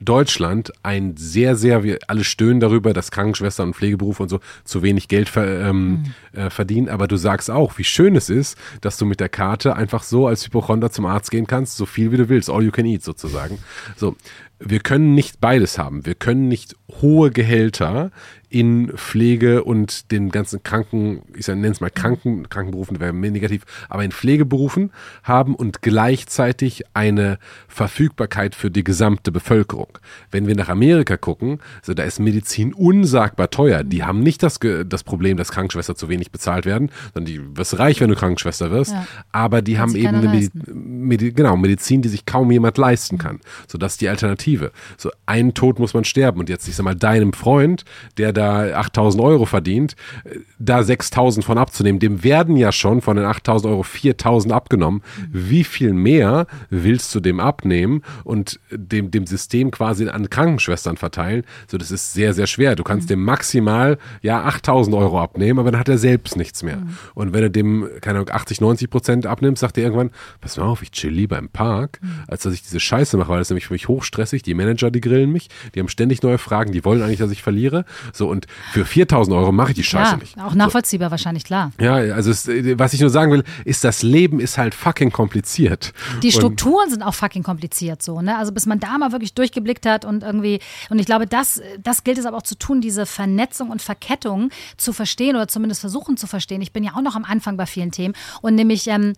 Deutschland 0.00 0.72
ein 0.82 1.16
sehr, 1.16 1.56
sehr, 1.56 1.84
wir 1.84 1.98
alle 2.06 2.24
stöhnen 2.24 2.60
darüber, 2.60 2.92
dass 2.92 3.10
Krankenschwestern 3.10 3.68
und 3.68 3.74
Pflegeberufe 3.74 4.22
und 4.22 4.28
so 4.28 4.40
zu 4.64 4.82
wenig 4.82 5.08
Geld 5.08 5.28
ver, 5.28 5.68
ähm, 5.68 6.04
äh, 6.32 6.50
verdienen. 6.50 6.88
Aber 6.88 7.06
du 7.06 7.16
sagst 7.16 7.50
auch, 7.50 7.76
wie 7.78 7.84
schön 7.84 8.16
es 8.16 8.30
ist, 8.30 8.56
dass 8.80 8.96
du 8.96 9.04
mit 9.04 9.20
der 9.20 9.28
Karte 9.28 9.76
einfach 9.76 10.02
so 10.02 10.26
als 10.26 10.44
Hypochonder 10.46 10.90
zum 10.90 11.06
Arzt 11.06 11.30
gehen 11.30 11.46
kannst, 11.46 11.76
so 11.76 11.86
viel 11.86 12.12
wie 12.12 12.16
du 12.16 12.28
willst, 12.28 12.50
all 12.50 12.62
you 12.62 12.70
can 12.70 12.86
eat 12.86 13.02
sozusagen. 13.02 13.58
So, 13.96 14.16
wir 14.58 14.80
können 14.80 15.14
nicht 15.14 15.40
beides 15.40 15.78
haben. 15.78 16.04
Wir 16.04 16.14
können 16.14 16.48
nicht 16.48 16.76
hohe 17.00 17.30
Gehälter 17.30 18.10
in 18.50 18.92
Pflege 18.96 19.62
und 19.64 20.10
den 20.10 20.30
ganzen 20.30 20.62
Kranken, 20.62 21.22
ich 21.36 21.46
nenne 21.46 21.68
es 21.68 21.80
mal 21.80 21.90
Kranken, 21.90 22.48
Krankenberufen, 22.48 22.98
wäre 23.00 23.12
mehr 23.12 23.30
negativ, 23.30 23.62
aber 23.88 24.04
in 24.04 24.10
Pflegeberufen 24.10 24.90
haben 25.22 25.54
und 25.54 25.82
gleichzeitig 25.82 26.82
eine 26.92 27.38
Verfügbarkeit 27.68 28.56
für 28.56 28.70
die 28.70 28.82
gesamte 28.82 29.30
Bevölkerung. 29.30 29.98
Wenn 30.32 30.48
wir 30.48 30.56
nach 30.56 30.68
Amerika 30.68 31.16
gucken, 31.16 31.60
so 31.82 31.94
da 31.94 32.02
ist 32.02 32.18
Medizin 32.18 32.74
unsagbar 32.74 33.50
teuer. 33.50 33.84
Die 33.84 34.02
haben 34.02 34.20
nicht 34.20 34.42
das, 34.42 34.58
das 34.86 35.04
Problem, 35.04 35.36
dass 35.36 35.52
Krankenschwestern 35.52 35.94
zu 35.96 36.08
wenig 36.08 36.32
bezahlt 36.32 36.66
werden, 36.66 36.90
sondern 37.14 37.32
die 37.32 37.56
wirst 37.56 37.78
reich, 37.78 38.00
wenn 38.00 38.08
du 38.08 38.16
Krankenschwester 38.16 38.70
wirst, 38.72 38.92
Ja. 38.92 39.06
aber 39.30 39.62
die 39.62 39.78
haben 39.78 39.94
eben 39.94 40.16
eine 40.16 40.28
Medi 40.28 40.50
Medi 40.66 41.32
genau, 41.32 41.56
Medizin, 41.56 42.02
die 42.02 42.08
sich 42.08 42.26
kaum 42.26 42.50
jemand 42.50 42.78
leisten 42.78 43.16
kann. 43.18 43.40
So, 43.68 43.78
das 43.78 43.92
ist 43.92 44.00
die 44.00 44.08
Alternative. 44.08 44.72
So, 44.96 45.10
einen 45.26 45.54
Tod 45.54 45.78
muss 45.78 45.94
man 45.94 46.04
sterben. 46.04 46.40
Und 46.40 46.48
jetzt, 46.48 46.66
ich 46.66 46.74
sag 46.76 46.84
mal, 46.84 46.94
deinem 46.94 47.32
Freund, 47.32 47.84
der 48.16 48.32
da 48.32 48.39
8000 48.48 49.22
Euro 49.22 49.46
verdient, 49.46 49.96
äh, 50.24 50.38
da 50.58 50.82
6000 50.82 51.44
von 51.44 51.58
abzunehmen. 51.58 51.98
Dem 51.98 52.24
werden 52.24 52.56
ja 52.56 52.72
schon 52.72 53.00
von 53.00 53.16
den 53.16 53.26
8000 53.26 53.72
Euro 53.72 53.82
4000 53.82 54.52
abgenommen. 54.52 55.02
Wie 55.30 55.64
viel 55.64 55.92
mehr 55.92 56.46
willst 56.70 57.14
du 57.14 57.20
dem 57.20 57.40
abnehmen 57.40 58.02
und 58.24 58.60
dem, 58.70 59.10
dem 59.10 59.26
System 59.26 59.70
quasi 59.70 60.08
an 60.08 60.30
Krankenschwestern 60.30 60.96
verteilen? 60.96 61.44
So, 61.68 61.78
das 61.78 61.90
ist 61.90 62.12
sehr, 62.12 62.34
sehr 62.34 62.46
schwer. 62.46 62.76
Du 62.76 62.84
kannst 62.84 63.06
mhm. 63.06 63.14
dem 63.14 63.24
maximal 63.24 63.98
ja 64.22 64.44
8000 64.44 64.94
Euro 64.96 65.20
abnehmen, 65.20 65.58
aber 65.58 65.70
dann 65.70 65.80
hat 65.80 65.88
er 65.88 65.98
selbst 65.98 66.36
nichts 66.36 66.62
mehr. 66.62 66.76
Mhm. 66.76 66.96
Und 67.14 67.32
wenn 67.32 67.42
du 67.42 67.50
dem, 67.50 67.88
keine 68.00 68.18
Ahnung, 68.18 68.30
80, 68.30 68.60
90 68.60 68.90
Prozent 68.90 69.26
abnimmst, 69.26 69.60
sagt 69.60 69.78
er 69.78 69.84
irgendwann, 69.84 70.10
pass 70.40 70.56
mal 70.56 70.64
auf, 70.64 70.82
ich 70.82 70.90
chill 70.92 71.10
lieber 71.10 71.38
im 71.38 71.48
Park, 71.48 71.98
mhm. 72.02 72.24
als 72.28 72.42
dass 72.42 72.54
ich 72.54 72.62
diese 72.62 72.80
Scheiße 72.80 73.16
mache, 73.16 73.28
weil 73.30 73.38
das 73.38 73.48
ist 73.48 73.50
nämlich 73.50 73.66
für 73.66 73.74
mich 73.74 73.88
hochstressig. 73.88 74.42
Die 74.42 74.54
Manager, 74.54 74.90
die 74.90 75.00
grillen 75.00 75.30
mich, 75.30 75.48
die 75.74 75.80
haben 75.80 75.88
ständig 75.88 76.22
neue 76.22 76.38
Fragen, 76.38 76.72
die 76.72 76.84
wollen 76.84 77.02
eigentlich, 77.02 77.18
dass 77.18 77.30
ich 77.30 77.42
verliere. 77.42 77.84
So, 78.12 78.28
und 78.30 78.46
für 78.72 78.84
4000 78.84 79.36
Euro 79.36 79.52
mache 79.52 79.70
ich 79.70 79.76
die 79.76 79.84
Scheiße 79.84 80.12
ja, 80.12 80.16
nicht. 80.16 80.40
Auch 80.40 80.54
nachvollziehbar 80.54 81.08
so. 81.08 81.12
wahrscheinlich, 81.12 81.44
klar. 81.44 81.72
Ja, 81.78 81.94
also 81.94 82.30
es, 82.30 82.48
was 82.48 82.94
ich 82.94 83.00
nur 83.00 83.10
sagen 83.10 83.32
will, 83.32 83.44
ist, 83.64 83.84
das 83.84 84.02
Leben 84.02 84.40
ist 84.40 84.56
halt 84.56 84.74
fucking 84.74 85.12
kompliziert. 85.12 85.92
Die 86.22 86.32
Strukturen 86.32 86.84
und 86.84 86.90
sind 86.90 87.02
auch 87.02 87.14
fucking 87.14 87.42
kompliziert 87.42 88.02
so, 88.02 88.22
ne? 88.22 88.38
Also 88.38 88.52
bis 88.52 88.66
man 88.66 88.80
da 88.80 88.96
mal 88.96 89.12
wirklich 89.12 89.34
durchgeblickt 89.34 89.84
hat 89.86 90.04
und 90.04 90.22
irgendwie, 90.22 90.60
und 90.88 90.98
ich 90.98 91.06
glaube, 91.06 91.26
das, 91.26 91.60
das 91.82 92.04
gilt 92.04 92.18
es 92.18 92.26
aber 92.26 92.36
auch 92.36 92.42
zu 92.42 92.56
tun, 92.56 92.80
diese 92.80 93.04
Vernetzung 93.06 93.70
und 93.70 93.82
Verkettung 93.82 94.50
zu 94.76 94.92
verstehen 94.92 95.36
oder 95.36 95.48
zumindest 95.48 95.80
versuchen 95.80 96.16
zu 96.16 96.26
verstehen. 96.26 96.62
Ich 96.62 96.72
bin 96.72 96.84
ja 96.84 96.92
auch 96.94 97.02
noch 97.02 97.16
am 97.16 97.24
Anfang 97.24 97.56
bei 97.56 97.66
vielen 97.66 97.90
Themen 97.90 98.14
und 98.40 98.54
nämlich 98.54 98.86
ähm, 98.86 99.14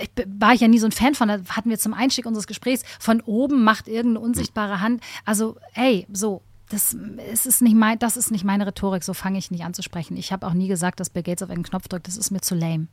ich, 0.00 0.10
war 0.26 0.54
ich 0.54 0.60
ja 0.60 0.68
nie 0.68 0.78
so 0.78 0.86
ein 0.86 0.92
Fan 0.92 1.14
von, 1.14 1.28
da 1.28 1.38
hatten 1.50 1.70
wir 1.70 1.78
zum 1.78 1.94
Einstieg 1.94 2.26
unseres 2.26 2.46
Gesprächs, 2.46 2.82
von 2.98 3.20
oben 3.20 3.62
macht 3.64 3.88
irgendeine 3.88 4.20
unsichtbare 4.20 4.80
Hand. 4.80 5.02
Also, 5.24 5.56
ey, 5.74 6.06
so, 6.12 6.42
das, 6.70 6.96
es 7.30 7.46
ist 7.46 7.62
nicht 7.62 7.76
mein, 7.76 7.98
das 7.98 8.16
ist 8.16 8.30
nicht 8.30 8.44
meine 8.44 8.66
Rhetorik, 8.66 9.02
so 9.02 9.14
fange 9.14 9.38
ich 9.38 9.50
nicht 9.50 9.64
an 9.64 9.74
zu 9.74 9.82
sprechen. 9.82 10.16
Ich 10.16 10.32
habe 10.32 10.46
auch 10.46 10.52
nie 10.52 10.68
gesagt, 10.68 11.00
dass 11.00 11.10
Bill 11.10 11.22
Gates 11.22 11.42
auf 11.42 11.50
einen 11.50 11.62
Knopf 11.62 11.88
drückt, 11.88 12.06
das 12.06 12.16
ist 12.16 12.30
mir 12.30 12.40
zu 12.40 12.54
lame. 12.54 12.88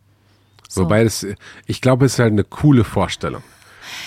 So. 0.70 0.84
Wobei 0.84 1.04
das, 1.04 1.26
ich 1.68 1.82
glaube, 1.82 2.06
es 2.06 2.14
ist 2.14 2.20
halt 2.20 2.32
eine 2.32 2.44
coole 2.44 2.84
Vorstellung. 2.84 3.44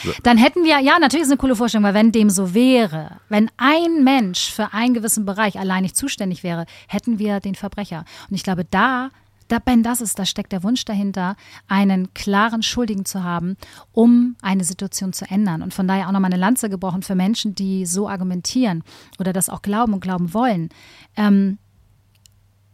So. 0.02 0.12
Dann 0.22 0.38
hätten 0.38 0.64
wir, 0.64 0.80
ja, 0.80 0.98
natürlich 0.98 1.24
ist 1.24 1.30
eine 1.30 1.38
coole 1.38 1.54
Vorstellung, 1.54 1.84
weil 1.84 1.94
wenn 1.94 2.12
dem 2.12 2.30
so 2.30 2.54
wäre, 2.54 3.20
wenn 3.28 3.50
ein 3.56 4.02
Mensch 4.02 4.52
für 4.52 4.72
einen 4.72 4.94
gewissen 4.94 5.24
Bereich 5.24 5.58
allein 5.58 5.82
nicht 5.82 5.96
zuständig 5.96 6.42
wäre, 6.42 6.66
hätten 6.88 7.18
wir 7.18 7.40
den 7.40 7.54
Verbrecher. 7.54 8.04
Und 8.28 8.34
ich 8.34 8.42
glaube, 8.42 8.64
da 8.64 9.10
da, 9.48 9.58
Ben, 9.58 9.82
das 9.82 10.00
ist, 10.00 10.18
da 10.18 10.26
steckt 10.26 10.52
der 10.52 10.62
Wunsch 10.62 10.84
dahinter, 10.84 11.36
einen 11.66 12.12
klaren 12.14 12.62
Schuldigen 12.62 13.04
zu 13.04 13.24
haben, 13.24 13.56
um 13.92 14.36
eine 14.42 14.64
Situation 14.64 15.12
zu 15.12 15.24
ändern. 15.24 15.62
Und 15.62 15.74
von 15.74 15.88
daher 15.88 16.06
auch 16.08 16.12
nochmal 16.12 16.32
eine 16.32 16.40
Lanze 16.40 16.68
gebrochen 16.68 17.02
für 17.02 17.14
Menschen, 17.14 17.54
die 17.54 17.86
so 17.86 18.08
argumentieren 18.08 18.84
oder 19.18 19.32
das 19.32 19.48
auch 19.48 19.62
glauben 19.62 19.94
und 19.94 20.00
glauben 20.00 20.34
wollen. 20.34 20.68
Ähm, 21.16 21.58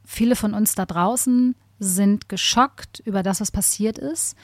viele 0.05 0.37
von 0.37 0.53
uns 0.53 0.75
da 0.75 0.85
draußen 0.85 1.55
sind 1.79 2.29
geschockt 2.29 3.01
über 3.01 3.23
das, 3.23 3.41
was 3.41 3.51
passiert 3.51 3.99
ist 3.99 4.37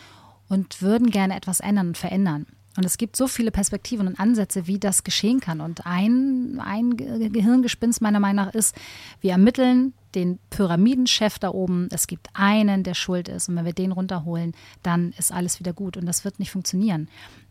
und 0.48 0.82
würden 0.82 1.11
gerne 1.11 1.36
etwas 1.36 1.61
ändern 1.61 1.89
und 1.89 1.98
verändern. 1.98 2.47
Und 2.76 2.84
es 2.84 2.98
gibt 2.98 3.16
so 3.16 3.26
viele 3.26 3.51
Perspektiven 3.51 4.06
und 4.06 4.20
Ansätze, 4.20 4.66
wie 4.66 4.78
das 4.78 5.02
geschehen 5.02 5.40
kann. 5.40 5.60
Und 5.60 5.86
ein, 5.86 6.60
ein 6.64 6.97
Gehirngespinst 6.97 8.01
meiner 8.01 8.20
Meinung 8.20 8.44
nach 8.44 8.55
ist, 8.55 8.76
wir 9.20 9.32
ermitteln 9.32 9.92
den 10.14 10.38
Pyramidenchef 10.51 11.38
da 11.38 11.51
oben. 11.51 11.88
Es 11.90 12.06
gibt 12.06 12.28
einen, 12.32 12.84
der 12.84 12.94
schuld 12.94 13.28
ist. 13.28 13.48
Und 13.48 13.56
wenn 13.56 13.64
wir 13.64 13.72
den 13.72 13.92
runterholen, 13.92 14.55
dann 14.82 15.12
ist 15.18 15.32
alles 15.32 15.59
wieder 15.59 15.72
gut. 15.72 15.97
Und 15.97 16.06
das 16.06 16.24
wird 16.24 16.38
nicht 16.38 16.52
funktionieren. 16.52 17.09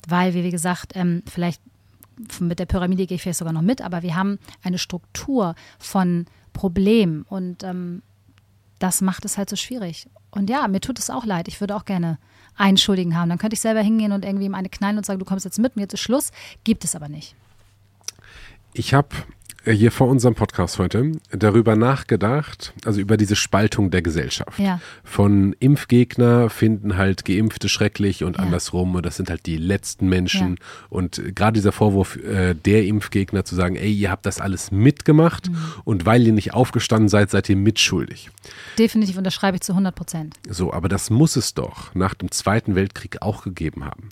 Weil, 0.08 0.34
wie 0.34 0.50
gesagt, 0.52 0.94
ähm, 0.96 1.22
vielleicht 1.30 1.62
mit 2.40 2.60
der 2.60 2.66
Pyramide 2.66 3.06
gehe 3.06 3.16
ich 3.16 3.22
vielleicht 3.22 3.40
sogar 3.40 3.54
noch 3.54 3.62
mit, 3.62 3.82
aber 3.82 4.02
wir 4.02 4.16
haben 4.16 4.40
eine 4.62 4.78
Struktur 4.78 5.56
von 5.78 6.26
Problemen. 6.54 7.24
Und 7.24 7.64
ähm, 7.64 8.02
das 8.80 9.02
macht 9.02 9.26
es 9.26 9.38
halt 9.38 9.50
so 9.50 9.56
schwierig. 9.56 10.08
Und 10.32 10.50
ja, 10.50 10.68
mir 10.68 10.82
tut 10.82 11.00
es 11.00 11.10
auch 11.10 11.26
leid. 11.26 11.48
Ich 11.48 11.60
würde 11.60 11.76
auch 11.76 11.86
gerne 11.86 12.18
einen 12.60 12.78
Schuldigen 12.78 13.18
haben. 13.18 13.30
Dann 13.30 13.38
könnte 13.38 13.56
ich 13.56 13.62
selber 13.62 13.82
hingehen 13.82 14.12
und 14.12 14.26
irgendwie 14.26 14.46
ihm 14.46 14.56
eine 14.56 14.70
knallen 14.70 14.98
und 14.98 15.06
sagen, 15.06 15.20
du 15.20 15.26
kommst 15.26 15.46
jetzt 15.46 15.60
mit 15.60 15.76
mir, 15.76 15.88
ist 15.88 16.00
Schluss. 16.00 16.32
Gibt 16.64 16.84
es 16.84 16.96
aber 16.96 17.10
nicht. 17.10 17.36
Ich 18.74 18.94
habe 18.94 19.10
hier 19.66 19.92
vor 19.92 20.08
unserem 20.08 20.36
Podcast 20.36 20.80
heute 20.80 21.12
darüber 21.32 21.76
nachgedacht, 21.76 22.74
also 22.86 23.00
über 23.02 23.18
diese 23.18 23.36
Spaltung 23.36 23.92
der 23.92 24.02
Gesellschaft. 24.02 24.58
Ja. 24.60 24.80
Von 25.04 25.54
Impfgegner 25.60 26.50
finden 26.50 26.98
halt 26.98 27.26
Geimpfte 27.26 27.70
schrecklich 27.70 28.24
und 28.24 28.38
ja. 28.38 28.44
andersrum 28.44 28.96
und 28.96 29.06
das 29.06 29.18
sind 29.18 29.30
halt 29.30 29.46
die 29.46 29.58
letzten 29.58 30.08
Menschen. 30.08 30.56
Ja. 30.60 30.66
Und 30.90 31.22
gerade 31.36 31.54
dieser 31.54 31.72
Vorwurf 31.72 32.16
äh, 32.18 32.54
der 32.54 32.86
Impfgegner 32.86 33.44
zu 33.44 33.56
sagen, 33.56 33.76
ey, 33.76 33.92
ihr 33.92 34.12
habt 34.12 34.26
das 34.26 34.40
alles 34.40 34.72
mitgemacht 34.72 35.50
mhm. 35.50 35.58
und 35.84 36.06
weil 36.06 36.26
ihr 36.26 36.34
nicht 36.34 36.54
aufgestanden 36.54 37.10
seid, 37.10 37.30
seid 37.30 37.50
ihr 37.50 37.56
mitschuldig. 37.56 38.30
Definitiv 38.78 39.18
unterschreibe 39.18 39.56
ich 39.56 39.62
zu 39.62 39.74
100 39.74 39.94
Prozent. 39.94 40.36
So, 40.48 40.74
aber 40.74 40.90
das 40.90 41.10
muss 41.10 41.36
es 41.36 41.54
doch 41.54 41.94
nach 41.96 42.14
dem 42.14 42.32
Zweiten 42.32 42.76
Weltkrieg 42.76 43.22
auch 43.22 43.44
gegeben 43.44 43.86
haben. 43.86 44.10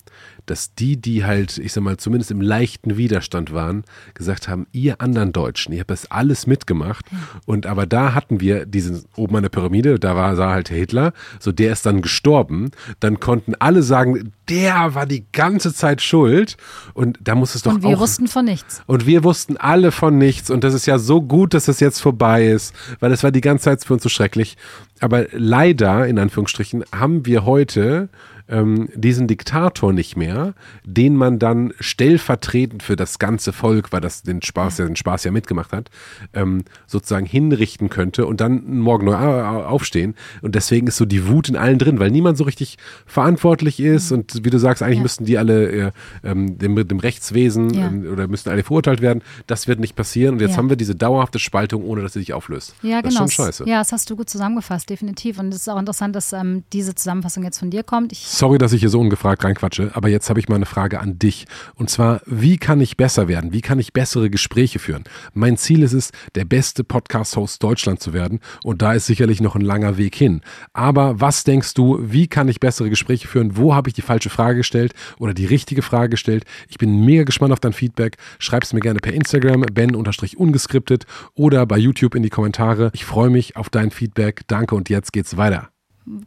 Dass 0.50 0.74
die, 0.74 0.96
die 0.96 1.24
halt, 1.24 1.58
ich 1.58 1.72
sag 1.72 1.82
mal, 1.82 1.96
zumindest 1.96 2.30
im 2.30 2.40
leichten 2.40 2.96
Widerstand 2.96 3.52
waren, 3.52 3.84
gesagt 4.14 4.48
haben, 4.48 4.66
ihr 4.72 5.00
anderen 5.00 5.32
Deutschen. 5.32 5.72
Ich 5.72 5.80
habe 5.80 5.88
das 5.88 6.10
alles 6.10 6.46
mitgemacht. 6.46 7.04
Und 7.46 7.66
aber 7.66 7.86
da 7.86 8.14
hatten 8.14 8.40
wir 8.40 8.66
diesen 8.66 9.04
oben 9.16 9.36
an 9.36 9.42
der 9.42 9.50
Pyramide, 9.50 9.98
da 9.98 10.16
war 10.16 10.36
sah 10.36 10.50
halt 10.50 10.68
Hitler, 10.68 11.12
so 11.38 11.52
der 11.52 11.72
ist 11.72 11.86
dann 11.86 12.02
gestorben. 12.02 12.70
Dann 13.00 13.20
konnten 13.20 13.54
alle 13.58 13.82
sagen, 13.82 14.32
der 14.48 14.94
war 14.94 15.06
die 15.06 15.26
ganze 15.32 15.74
Zeit 15.74 16.00
schuld. 16.02 16.56
Und 16.94 17.18
da 17.22 17.34
muss 17.34 17.54
es 17.54 17.62
doch 17.62 17.74
Und 17.74 17.82
wir 17.82 17.96
auch, 17.96 18.00
wussten 18.00 18.28
von 18.28 18.44
nichts. 18.44 18.82
Und 18.86 19.06
wir 19.06 19.24
wussten 19.24 19.56
alle 19.56 19.92
von 19.92 20.16
nichts. 20.18 20.50
Und 20.50 20.64
das 20.64 20.74
ist 20.74 20.86
ja 20.86 20.98
so 20.98 21.22
gut, 21.22 21.54
dass 21.54 21.68
es 21.68 21.80
jetzt 21.80 22.00
vorbei 22.00 22.46
ist, 22.46 22.74
weil 23.00 23.12
es 23.12 23.22
war 23.22 23.30
die 23.30 23.40
ganze 23.40 23.64
Zeit 23.64 23.84
für 23.84 23.94
uns 23.94 24.02
so 24.02 24.08
schrecklich. 24.08 24.56
Aber 25.00 25.26
leider, 25.32 26.06
in 26.06 26.18
Anführungsstrichen, 26.18 26.84
haben 26.92 27.26
wir 27.26 27.44
heute 27.44 28.08
ähm, 28.48 28.88
diesen 28.94 29.26
Diktator 29.26 29.92
nicht 29.92 30.16
mehr, 30.16 30.54
den 30.84 31.16
man 31.16 31.38
dann 31.38 31.72
stellvertretend 31.80 32.82
für 32.82 32.96
das 32.96 33.18
ganze 33.18 33.52
Volk, 33.52 33.92
weil 33.92 34.00
das 34.00 34.22
den 34.22 34.42
Spaß 34.42 34.78
ja, 34.78 34.86
den 34.86 34.96
Spaß 34.96 35.24
ja 35.24 35.30
mitgemacht 35.30 35.72
hat, 35.72 35.90
ähm, 36.32 36.64
sozusagen 36.86 37.26
hinrichten 37.26 37.88
könnte 37.88 38.26
und 38.26 38.40
dann 38.40 38.78
morgen 38.78 39.06
neu 39.06 39.14
aufstehen. 39.14 40.14
Und 40.42 40.54
deswegen 40.54 40.86
ist 40.86 40.96
so 40.96 41.04
die 41.04 41.28
Wut 41.28 41.48
in 41.48 41.56
allen 41.56 41.78
drin, 41.78 41.98
weil 41.98 42.10
niemand 42.10 42.38
so 42.38 42.44
richtig 42.44 42.78
verantwortlich 43.06 43.80
ist. 43.80 44.10
Mhm. 44.10 44.18
Und 44.18 44.44
wie 44.44 44.50
du 44.50 44.58
sagst, 44.58 44.82
eigentlich 44.82 44.96
ja. 44.98 45.02
müssten 45.02 45.24
die 45.24 45.38
alle 45.38 45.70
äh, 45.70 45.90
ähm, 46.24 46.58
dem, 46.58 46.88
dem, 46.88 46.98
Rechtswesen 46.98 47.70
ja. 47.74 47.90
äh, 47.90 48.08
oder 48.08 48.28
müssten 48.28 48.50
alle 48.50 48.62
verurteilt 48.62 49.00
werden. 49.00 49.22
Das 49.46 49.68
wird 49.68 49.80
nicht 49.80 49.94
passieren. 49.94 50.34
Und 50.34 50.40
jetzt 50.40 50.52
ja. 50.52 50.56
haben 50.56 50.70
wir 50.70 50.76
diese 50.76 50.94
dauerhafte 50.94 51.38
Spaltung, 51.38 51.84
ohne 51.84 52.02
dass 52.02 52.14
sie 52.14 52.20
sich 52.20 52.32
auflöst. 52.32 52.74
Ja, 52.82 53.02
das 53.02 53.14
genau. 53.14 53.26
Ist 53.26 53.34
schon 53.34 53.44
scheiße. 53.44 53.64
Ja, 53.68 53.78
das 53.78 53.92
hast 53.92 54.08
du 54.10 54.16
gut 54.16 54.30
zusammengefasst, 54.30 54.88
definitiv. 54.88 55.38
Und 55.38 55.48
es 55.48 55.62
ist 55.62 55.68
auch 55.68 55.78
interessant, 55.78 56.16
dass 56.16 56.32
ähm, 56.32 56.64
diese 56.72 56.94
Zusammenfassung 56.94 57.44
jetzt 57.44 57.58
von 57.58 57.70
dir 57.70 57.82
kommt. 57.82 58.12
Ich 58.12 58.26
Sorry, 58.38 58.58
dass 58.58 58.72
ich 58.72 58.78
hier 58.78 58.88
so 58.88 59.00
ungefragt 59.00 59.42
reinquatsche, 59.42 59.90
aber 59.94 60.08
jetzt 60.08 60.30
habe 60.30 60.38
ich 60.38 60.48
mal 60.48 60.54
eine 60.54 60.64
Frage 60.64 61.00
an 61.00 61.18
dich. 61.18 61.46
Und 61.74 61.90
zwar, 61.90 62.20
wie 62.24 62.56
kann 62.56 62.80
ich 62.80 62.96
besser 62.96 63.26
werden? 63.26 63.52
Wie 63.52 63.62
kann 63.62 63.80
ich 63.80 63.92
bessere 63.92 64.30
Gespräche 64.30 64.78
führen? 64.78 65.02
Mein 65.34 65.56
Ziel 65.56 65.82
ist 65.82 65.92
es, 65.92 66.12
der 66.36 66.44
beste 66.44 66.84
Podcast-Host 66.84 67.60
Deutschland 67.60 67.98
zu 67.98 68.12
werden. 68.12 68.38
Und 68.62 68.80
da 68.80 68.92
ist 68.92 69.06
sicherlich 69.06 69.40
noch 69.40 69.56
ein 69.56 69.60
langer 69.60 69.96
Weg 69.96 70.14
hin. 70.14 70.42
Aber 70.72 71.20
was 71.20 71.42
denkst 71.42 71.74
du, 71.74 71.98
wie 72.00 72.28
kann 72.28 72.46
ich 72.46 72.60
bessere 72.60 72.90
Gespräche 72.90 73.26
führen? 73.26 73.56
Wo 73.56 73.74
habe 73.74 73.88
ich 73.88 73.94
die 73.94 74.02
falsche 74.02 74.30
Frage 74.30 74.58
gestellt 74.58 74.92
oder 75.18 75.34
die 75.34 75.46
richtige 75.46 75.82
Frage 75.82 76.10
gestellt? 76.10 76.44
Ich 76.68 76.78
bin 76.78 77.04
mega 77.04 77.24
gespannt 77.24 77.52
auf 77.52 77.58
dein 77.58 77.72
Feedback. 77.72 78.18
Schreib 78.38 78.62
es 78.62 78.72
mir 78.72 78.78
gerne 78.78 79.00
per 79.00 79.14
Instagram, 79.14 79.62
ben-ungeskriptet 79.62 81.06
oder 81.34 81.66
bei 81.66 81.78
YouTube 81.78 82.14
in 82.14 82.22
die 82.22 82.30
Kommentare. 82.30 82.92
Ich 82.94 83.04
freue 83.04 83.30
mich 83.30 83.56
auf 83.56 83.68
dein 83.68 83.90
Feedback. 83.90 84.42
Danke 84.46 84.76
und 84.76 84.88
jetzt 84.90 85.12
geht's 85.12 85.36
weiter 85.36 85.70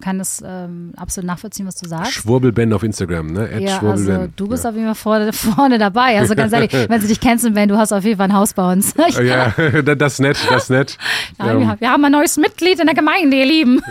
kann 0.02 0.20
es 0.20 0.44
ähm, 0.46 0.94
absolut 0.96 1.28
nachvollziehen, 1.28 1.68
was 1.68 1.76
du 1.76 1.88
sagst. 1.88 2.14
Schwurbelben 2.14 2.74
auf 2.74 2.84
Instagram, 2.84 3.28
ne? 3.34 3.50
Ad 3.54 3.64
ja, 3.64 3.82
also 3.82 4.28
du 4.36 4.48
bist 4.48 4.64
ja. 4.64 4.70
auf 4.70 4.76
jeden 4.76 4.88
Fall 4.88 4.96
vorne, 4.96 5.34
vorne 5.34 5.78
dabei. 5.78 6.18
Also 6.20 6.36
ganz 6.36 6.54
ehrlich, 6.54 6.72
wenn 6.90 7.02
sie 7.02 7.08
dich 7.08 7.20
kennst, 7.20 7.52
Ben, 7.54 7.70
du 7.70 7.78
hast 7.78 7.92
auf 7.92 8.04
jeden 8.04 8.18
Fall 8.18 8.30
ein 8.30 8.36
Haus 8.36 8.54
bei 8.54 8.72
uns. 8.72 8.94
ja, 9.24 9.50
das 9.82 10.14
ist 10.14 10.20
nett, 10.20 10.38
das 10.50 10.64
ist 10.64 10.70
nett. 10.70 10.98
Ja, 11.40 11.58
ja. 11.58 11.80
Wir 11.80 11.92
haben 11.92 12.06
ein 12.06 12.12
neues 12.12 12.38
Mitglied 12.38 12.80
in 12.80 12.86
der 12.86 12.96
Gemeinde, 12.96 13.38
ihr 13.38 13.46
Lieben. 13.46 13.82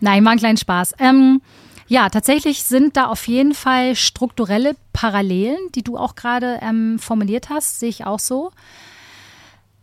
Nein, 0.00 0.24
war 0.24 0.32
ein 0.32 0.38
kleinen 0.38 0.58
Spaß. 0.58 0.94
Ähm, 0.98 1.40
ja, 1.88 2.08
tatsächlich 2.08 2.62
sind 2.62 2.96
da 2.96 3.06
auf 3.06 3.26
jeden 3.26 3.52
Fall 3.52 3.96
strukturelle 3.96 4.76
Parallelen, 4.92 5.58
die 5.74 5.82
du 5.82 5.96
auch 5.96 6.14
gerade 6.14 6.60
ähm, 6.62 6.98
formuliert 7.00 7.50
hast, 7.50 7.80
sehe 7.80 7.88
ich 7.88 8.06
auch 8.06 8.20
so. 8.20 8.52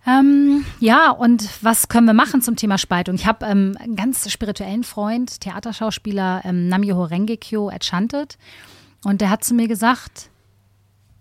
Ähm, 0.07 0.65
ja, 0.79 1.11
und 1.11 1.49
was 1.61 1.89
können 1.89 2.07
wir 2.07 2.13
machen 2.13 2.41
zum 2.41 2.55
Thema 2.55 2.77
Spaltung? 2.77 3.15
Ich 3.15 3.25
habe 3.25 3.45
ähm, 3.45 3.75
einen 3.79 3.97
ganz 3.97 4.31
spirituellen 4.31 4.85
Freund, 4.85 5.41
Theaterschauspieler 5.41 6.43
ähm, 6.45 6.69
Namjoho 6.69 7.03
Rengekyo 7.03 7.69
Enchanted. 7.69 8.37
Und 9.03 9.19
der 9.19 9.29
hat 9.29 9.43
zu 9.43 9.53
mir 9.53 9.67
gesagt, 9.67 10.29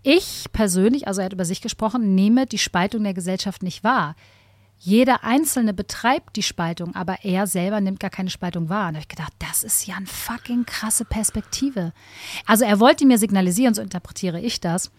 ich 0.03 0.45
persönlich, 0.53 1.05
also 1.05 1.19
er 1.19 1.25
hat 1.25 1.33
über 1.33 1.43
sich 1.43 1.61
gesprochen, 1.61 2.15
nehme 2.15 2.45
die 2.45 2.57
Spaltung 2.57 3.03
der 3.03 3.13
Gesellschaft 3.13 3.61
nicht 3.61 3.83
wahr. 3.83 4.15
Jeder 4.79 5.23
Einzelne 5.23 5.73
betreibt 5.73 6.35
die 6.35 6.43
Spaltung, 6.43 6.95
aber 6.95 7.25
er 7.25 7.45
selber 7.47 7.81
nimmt 7.81 7.99
gar 7.99 8.11
keine 8.11 8.29
Spaltung 8.29 8.69
wahr. 8.69 8.87
Und 8.87 8.93
da 8.93 8.99
habe 8.99 9.03
ich 9.03 9.07
gedacht, 9.09 9.33
das 9.39 9.63
ist 9.63 9.85
ja 9.85 9.95
eine 9.95 10.05
fucking 10.05 10.65
krasse 10.65 11.03
Perspektive. 11.03 11.91
Also 12.45 12.63
er 12.63 12.79
wollte 12.79 13.05
mir 13.05 13.17
signalisieren, 13.17 13.73
so 13.73 13.81
interpretiere 13.81 14.39
ich 14.39 14.61
das, 14.61 14.91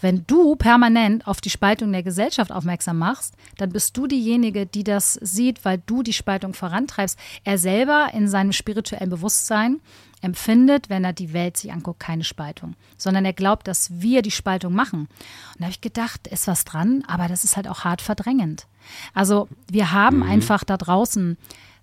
Wenn 0.00 0.24
du 0.26 0.54
permanent 0.56 1.26
auf 1.26 1.40
die 1.40 1.50
Spaltung 1.50 1.90
der 1.92 2.02
Gesellschaft 2.02 2.52
aufmerksam 2.52 2.98
machst, 2.98 3.34
dann 3.56 3.70
bist 3.70 3.96
du 3.96 4.06
diejenige, 4.06 4.66
die 4.66 4.84
das 4.84 5.14
sieht, 5.14 5.64
weil 5.64 5.82
du 5.86 6.02
die 6.02 6.12
Spaltung 6.12 6.54
vorantreibst. 6.54 7.18
Er 7.44 7.58
selber 7.58 8.10
in 8.12 8.28
seinem 8.28 8.52
spirituellen 8.52 9.10
Bewusstsein 9.10 9.80
empfindet, 10.20 10.88
wenn 10.88 11.04
er 11.04 11.12
die 11.12 11.32
Welt 11.32 11.56
sich 11.56 11.72
anguckt, 11.72 12.00
keine 12.00 12.24
Spaltung, 12.24 12.74
sondern 12.96 13.24
er 13.24 13.32
glaubt, 13.32 13.68
dass 13.68 14.00
wir 14.00 14.22
die 14.22 14.30
Spaltung 14.30 14.72
machen. 14.72 15.00
Und 15.00 15.58
da 15.58 15.64
habe 15.64 15.72
ich 15.72 15.80
gedacht, 15.80 16.26
ist 16.26 16.46
was 16.46 16.64
dran, 16.64 17.04
aber 17.06 17.28
das 17.28 17.44
ist 17.44 17.56
halt 17.56 17.68
auch 17.68 17.84
hart 17.84 18.02
verdrängend. 18.02 18.66
Also 19.14 19.48
wir 19.70 19.92
haben 19.92 20.18
mhm. 20.18 20.30
einfach 20.30 20.64
da 20.64 20.76
draußen 20.76 21.36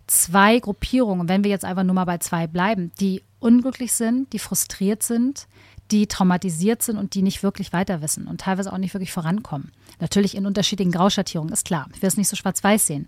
zwei 0.07 0.59
Gruppierungen, 0.59 1.27
wenn 1.27 1.43
wir 1.43 1.51
jetzt 1.51 1.65
einfach 1.65 1.83
nur 1.83 1.95
mal 1.95 2.05
bei 2.05 2.17
zwei 2.17 2.47
bleiben, 2.47 2.91
die 2.99 3.23
unglücklich 3.39 3.93
sind, 3.93 4.33
die 4.33 4.39
frustriert 4.39 5.03
sind, 5.03 5.47
die 5.91 6.07
traumatisiert 6.07 6.81
sind 6.81 6.97
und 6.97 7.13
die 7.13 7.21
nicht 7.21 7.43
wirklich 7.43 7.73
weiter 7.73 8.01
wissen 8.01 8.27
und 8.27 8.41
teilweise 8.41 8.73
auch 8.73 8.77
nicht 8.77 8.93
wirklich 8.93 9.11
vorankommen. 9.11 9.71
Natürlich 9.99 10.35
in 10.35 10.45
unterschiedlichen 10.45 10.91
Grauschattierungen, 10.91 11.53
ist 11.53 11.65
klar. 11.65 11.87
Ich 11.93 12.01
will 12.01 12.07
es 12.07 12.17
nicht 12.17 12.27
so 12.27 12.35
schwarz-weiß 12.35 12.87
sehen. 12.87 13.07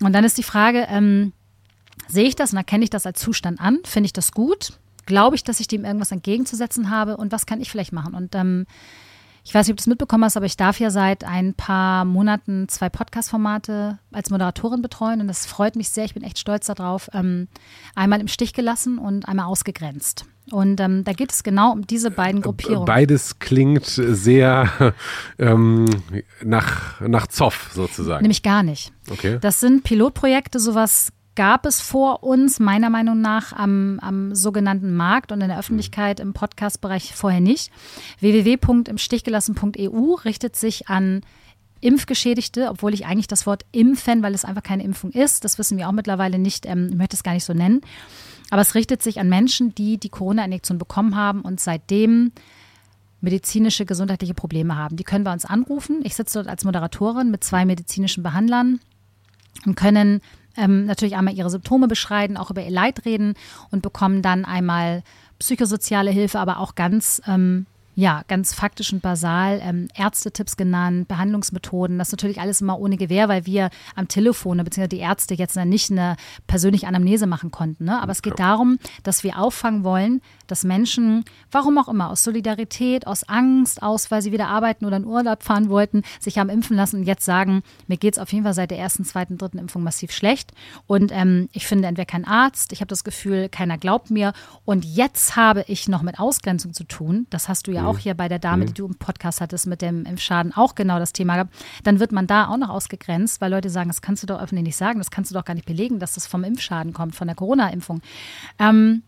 Und 0.00 0.12
dann 0.12 0.24
ist 0.24 0.38
die 0.38 0.42
Frage, 0.42 0.86
ähm, 0.88 1.32
sehe 2.08 2.24
ich 2.24 2.36
das 2.36 2.52
und 2.52 2.58
erkenne 2.58 2.84
ich 2.84 2.90
das 2.90 3.06
als 3.06 3.20
Zustand 3.20 3.60
an? 3.60 3.78
Finde 3.84 4.06
ich 4.06 4.12
das 4.12 4.32
gut? 4.32 4.78
Glaube 5.06 5.36
ich, 5.36 5.44
dass 5.44 5.60
ich 5.60 5.68
dem 5.68 5.84
irgendwas 5.84 6.12
entgegenzusetzen 6.12 6.90
habe? 6.90 7.16
Und 7.16 7.32
was 7.32 7.46
kann 7.46 7.60
ich 7.60 7.70
vielleicht 7.70 7.92
machen? 7.92 8.14
Und 8.14 8.34
ähm, 8.34 8.66
ich 9.44 9.52
weiß 9.52 9.66
nicht, 9.66 9.74
ob 9.74 9.76
du 9.76 9.82
es 9.82 9.86
mitbekommen 9.86 10.24
hast, 10.24 10.38
aber 10.38 10.46
ich 10.46 10.56
darf 10.56 10.80
ja 10.80 10.90
seit 10.90 11.22
ein 11.22 11.52
paar 11.52 12.06
Monaten 12.06 12.66
zwei 12.68 12.88
Podcast-Formate 12.88 13.98
als 14.10 14.30
Moderatorin 14.30 14.80
betreuen 14.80 15.20
und 15.20 15.28
das 15.28 15.44
freut 15.44 15.76
mich 15.76 15.90
sehr. 15.90 16.06
Ich 16.06 16.14
bin 16.14 16.22
echt 16.22 16.38
stolz 16.38 16.66
darauf. 16.66 17.10
Ähm, 17.12 17.48
einmal 17.94 18.20
im 18.20 18.28
Stich 18.28 18.54
gelassen 18.54 18.96
und 18.98 19.28
einmal 19.28 19.46
ausgegrenzt. 19.46 20.24
Und 20.50 20.78
ähm, 20.80 21.04
da 21.04 21.12
geht 21.12 21.32
es 21.32 21.42
genau 21.42 21.72
um 21.72 21.86
diese 21.86 22.10
beiden 22.10 22.40
äh, 22.40 22.44
Gruppierungen. 22.44 22.84
Beides 22.84 23.38
klingt 23.38 23.86
sehr 23.86 24.94
ähm, 25.38 25.86
nach, 26.42 27.00
nach 27.00 27.26
Zoff 27.28 27.70
sozusagen. 27.72 28.22
Nämlich 28.22 28.42
gar 28.42 28.62
nicht. 28.62 28.92
Okay. 29.10 29.38
Das 29.40 29.60
sind 29.60 29.84
Pilotprojekte, 29.84 30.60
sowas 30.60 31.12
gab 31.34 31.66
es 31.66 31.80
vor 31.80 32.22
uns 32.22 32.60
meiner 32.60 32.90
Meinung 32.90 33.20
nach 33.20 33.52
am, 33.52 33.98
am 34.00 34.34
sogenannten 34.34 34.94
Markt 34.94 35.32
und 35.32 35.40
in 35.40 35.48
der 35.48 35.58
Öffentlichkeit 35.58 36.20
im 36.20 36.32
Podcast-Bereich 36.32 37.14
vorher 37.14 37.40
nicht. 37.40 37.72
www.imstichgelassen.eu 38.20 40.14
richtet 40.24 40.56
sich 40.56 40.88
an 40.88 41.22
Impfgeschädigte, 41.80 42.68
obwohl 42.70 42.94
ich 42.94 43.04
eigentlich 43.06 43.26
das 43.26 43.46
Wort 43.46 43.66
impfen, 43.72 44.22
weil 44.22 44.34
es 44.34 44.44
einfach 44.44 44.62
keine 44.62 44.84
Impfung 44.84 45.10
ist, 45.10 45.44
das 45.44 45.58
wissen 45.58 45.76
wir 45.76 45.88
auch 45.88 45.92
mittlerweile 45.92 46.38
nicht, 46.38 46.66
ähm, 46.66 46.88
ich 46.90 46.96
möchte 46.96 47.16
es 47.16 47.22
gar 47.22 47.34
nicht 47.34 47.44
so 47.44 47.52
nennen. 47.52 47.82
Aber 48.50 48.62
es 48.62 48.74
richtet 48.74 49.02
sich 49.02 49.20
an 49.20 49.28
Menschen, 49.28 49.74
die 49.74 49.98
die 49.98 50.10
Corona-Injektion 50.10 50.78
bekommen 50.78 51.16
haben 51.16 51.40
und 51.40 51.60
seitdem 51.60 52.32
medizinische, 53.20 53.86
gesundheitliche 53.86 54.34
Probleme 54.34 54.76
haben. 54.76 54.96
Die 54.96 55.04
können 55.04 55.24
bei 55.24 55.32
uns 55.32 55.44
anrufen. 55.44 56.00
Ich 56.04 56.14
sitze 56.14 56.38
dort 56.38 56.48
als 56.48 56.64
Moderatorin 56.64 57.30
mit 57.30 57.42
zwei 57.42 57.64
medizinischen 57.64 58.22
Behandlern 58.22 58.80
und 59.64 59.76
können 59.76 60.20
ähm, 60.56 60.84
natürlich 60.84 61.16
einmal 61.16 61.34
ihre 61.34 61.50
Symptome 61.50 61.88
beschreiben, 61.88 62.36
auch 62.36 62.50
über 62.50 62.62
ihr 62.62 62.70
Leid 62.70 63.04
reden 63.04 63.34
und 63.70 63.82
bekommen 63.82 64.22
dann 64.22 64.44
einmal 64.44 65.02
psychosoziale 65.38 66.10
Hilfe, 66.10 66.38
aber 66.38 66.58
auch 66.58 66.74
ganz 66.74 67.20
ähm, 67.26 67.66
ja, 67.94 68.22
ganz 68.26 68.54
faktisch 68.54 68.92
und 68.92 69.02
basal 69.02 69.60
ähm, 69.62 69.88
Ärztetipps 69.94 70.56
genannt, 70.56 71.06
Behandlungsmethoden. 71.08 71.98
Das 71.98 72.08
ist 72.08 72.12
natürlich 72.12 72.40
alles 72.40 72.60
immer 72.60 72.78
ohne 72.78 72.96
Gewähr, 72.96 73.28
weil 73.28 73.46
wir 73.46 73.70
am 73.94 74.08
Telefon, 74.08 74.58
beziehungsweise 74.58 74.88
die 74.88 74.98
Ärzte 74.98 75.34
jetzt 75.34 75.56
nicht 75.56 75.90
eine 75.90 76.16
persönliche 76.46 76.88
Anamnese 76.88 77.26
machen 77.26 77.50
konnten. 77.50 77.84
Ne? 77.84 78.02
Aber 78.02 78.12
es 78.12 78.22
geht 78.22 78.38
darum, 78.38 78.78
dass 79.04 79.22
wir 79.22 79.38
auffangen 79.38 79.84
wollen, 79.84 80.20
dass 80.46 80.64
Menschen, 80.64 81.24
warum 81.50 81.78
auch 81.78 81.88
immer, 81.88 82.10
aus 82.10 82.24
Solidarität, 82.24 83.06
aus 83.06 83.24
Angst, 83.28 83.82
aus, 83.82 84.10
weil 84.10 84.22
sie 84.22 84.32
wieder 84.32 84.48
arbeiten 84.48 84.84
oder 84.84 84.96
in 84.96 85.06
Urlaub 85.06 85.42
fahren 85.42 85.68
wollten, 85.68 86.02
sich 86.18 86.38
haben 86.38 86.50
impfen 86.50 86.76
lassen 86.76 87.00
und 87.00 87.04
jetzt 87.04 87.24
sagen, 87.24 87.62
mir 87.86 87.96
geht 87.96 88.14
es 88.14 88.18
auf 88.18 88.32
jeden 88.32 88.44
Fall 88.44 88.54
seit 88.54 88.70
der 88.70 88.78
ersten, 88.78 89.04
zweiten, 89.04 89.38
dritten 89.38 89.58
Impfung 89.58 89.82
massiv 89.82 90.10
schlecht. 90.10 90.52
Und 90.86 91.12
ähm, 91.12 91.48
ich 91.52 91.66
finde 91.66 91.88
entweder 91.88 92.06
kein 92.06 92.24
Arzt, 92.24 92.72
ich 92.72 92.80
habe 92.80 92.88
das 92.88 93.04
Gefühl, 93.04 93.48
keiner 93.48 93.78
glaubt 93.78 94.10
mir. 94.10 94.32
Und 94.64 94.84
jetzt 94.84 95.36
habe 95.36 95.64
ich 95.68 95.88
noch 95.88 96.02
mit 96.02 96.18
Ausgrenzung 96.18 96.74
zu 96.74 96.84
tun. 96.84 97.26
Das 97.30 97.48
hast 97.48 97.66
du 97.66 97.72
ja 97.72 97.83
mhm. 97.84 97.90
auch 97.90 97.98
hier 97.98 98.14
bei 98.14 98.28
der 98.28 98.38
Dame, 98.38 98.64
mhm. 98.64 98.68
die 98.68 98.74
du 98.74 98.86
im 98.86 98.96
Podcast 98.96 99.40
hattest, 99.40 99.66
mit 99.66 99.82
dem 99.82 100.04
Impfschaden 100.04 100.52
auch 100.54 100.74
genau 100.74 100.98
das 100.98 101.12
Thema 101.12 101.34
gehabt. 101.34 101.54
Dann 101.84 102.00
wird 102.00 102.12
man 102.12 102.26
da 102.26 102.48
auch 102.48 102.56
noch 102.56 102.70
ausgegrenzt, 102.70 103.40
weil 103.40 103.50
Leute 103.50 103.70
sagen, 103.70 103.88
das 103.88 104.02
kannst 104.02 104.22
du 104.22 104.26
doch 104.26 104.40
öffentlich 104.40 104.64
nicht 104.64 104.76
sagen, 104.76 104.98
das 104.98 105.10
kannst 105.10 105.30
du 105.30 105.34
doch 105.34 105.44
gar 105.44 105.54
nicht 105.54 105.66
belegen, 105.66 105.98
dass 105.98 106.14
das 106.14 106.26
vom 106.26 106.44
Impfschaden 106.44 106.92
kommt, 106.92 107.14
von 107.14 107.26
der 107.26 107.36
Corona-Impfung. 107.36 108.00
Ähm, 108.58 109.02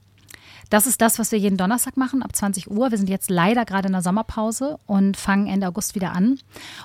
das 0.70 0.86
ist 0.86 1.01
das, 1.01 1.19
was 1.19 1.31
wir 1.31 1.39
jeden 1.39 1.57
Donnerstag 1.57 1.97
machen, 1.97 2.23
ab 2.23 2.35
20 2.35 2.70
Uhr. 2.70 2.90
Wir 2.90 2.98
sind 2.98 3.09
jetzt 3.09 3.31
leider 3.31 3.65
gerade 3.65 3.86
in 3.86 3.93
der 3.93 4.03
Sommerpause 4.03 4.78
und 4.86 5.16
fangen 5.16 5.47
Ende 5.47 5.69
August 5.69 5.94
wieder 5.94 6.12
an. 6.12 6.39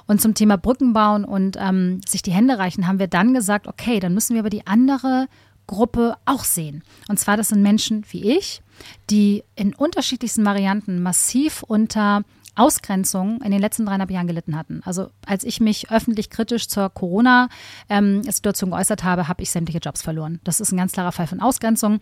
Und 0.06 0.22
zum 0.22 0.36
Thema 0.36 0.58
Brücken 0.58 0.94
bauen 0.94 1.26
und 1.26 1.58
ähm, 1.60 2.02
sich 2.08 2.22
die 2.22 2.32
Hände 2.32 2.60
reichen, 2.60 2.88
haben 2.88 3.00
wir 3.00 3.08
dann 3.08 3.34
gesagt, 3.34 3.68
okay, 3.68 4.00
dann 4.00 4.14
müssen 4.14 4.36
wir 4.36 4.42
aber 4.42 4.52
die 4.52 4.68
andere 4.68 5.28
Gruppe 5.66 6.16
auch 6.26 6.44
sehen. 6.44 6.84
Und 7.08 7.20
zwar, 7.20 7.38
das 7.38 7.50
sind 7.50 7.64
Menschen 7.64 8.06
wie 8.12 8.38
ich, 8.38 8.62
die 9.10 9.44
in 9.56 9.74
unterschiedlichsten 9.74 10.46
Varianten 10.46 11.02
massiv 11.02 11.64
unter 11.64 12.24
Ausgrenzung 12.56 13.42
in 13.42 13.52
den 13.52 13.62
letzten 13.62 13.86
dreieinhalb 13.86 14.12
Jahren 14.12 14.28
gelitten 14.28 14.58
hatten. 14.58 14.82
Also 14.84 15.10
als 15.26 15.44
ich 15.44 15.62
mich 15.62 15.90
öffentlich 15.90 16.30
kritisch 16.30 16.68
zur 16.68 16.90
Corona-Situation 16.90 18.70
ähm, 18.70 18.74
geäußert 18.74 19.04
habe, 19.04 19.28
habe 19.28 19.42
ich 19.42 19.52
sämtliche 19.52 19.80
Jobs 19.80 20.02
verloren. 20.02 20.40
Das 20.44 20.60
ist 20.60 20.72
ein 20.72 20.78
ganz 20.78 20.92
klarer 20.92 21.14
Fall 21.14 21.28
von 21.28 21.40
Ausgrenzung. 21.40 22.00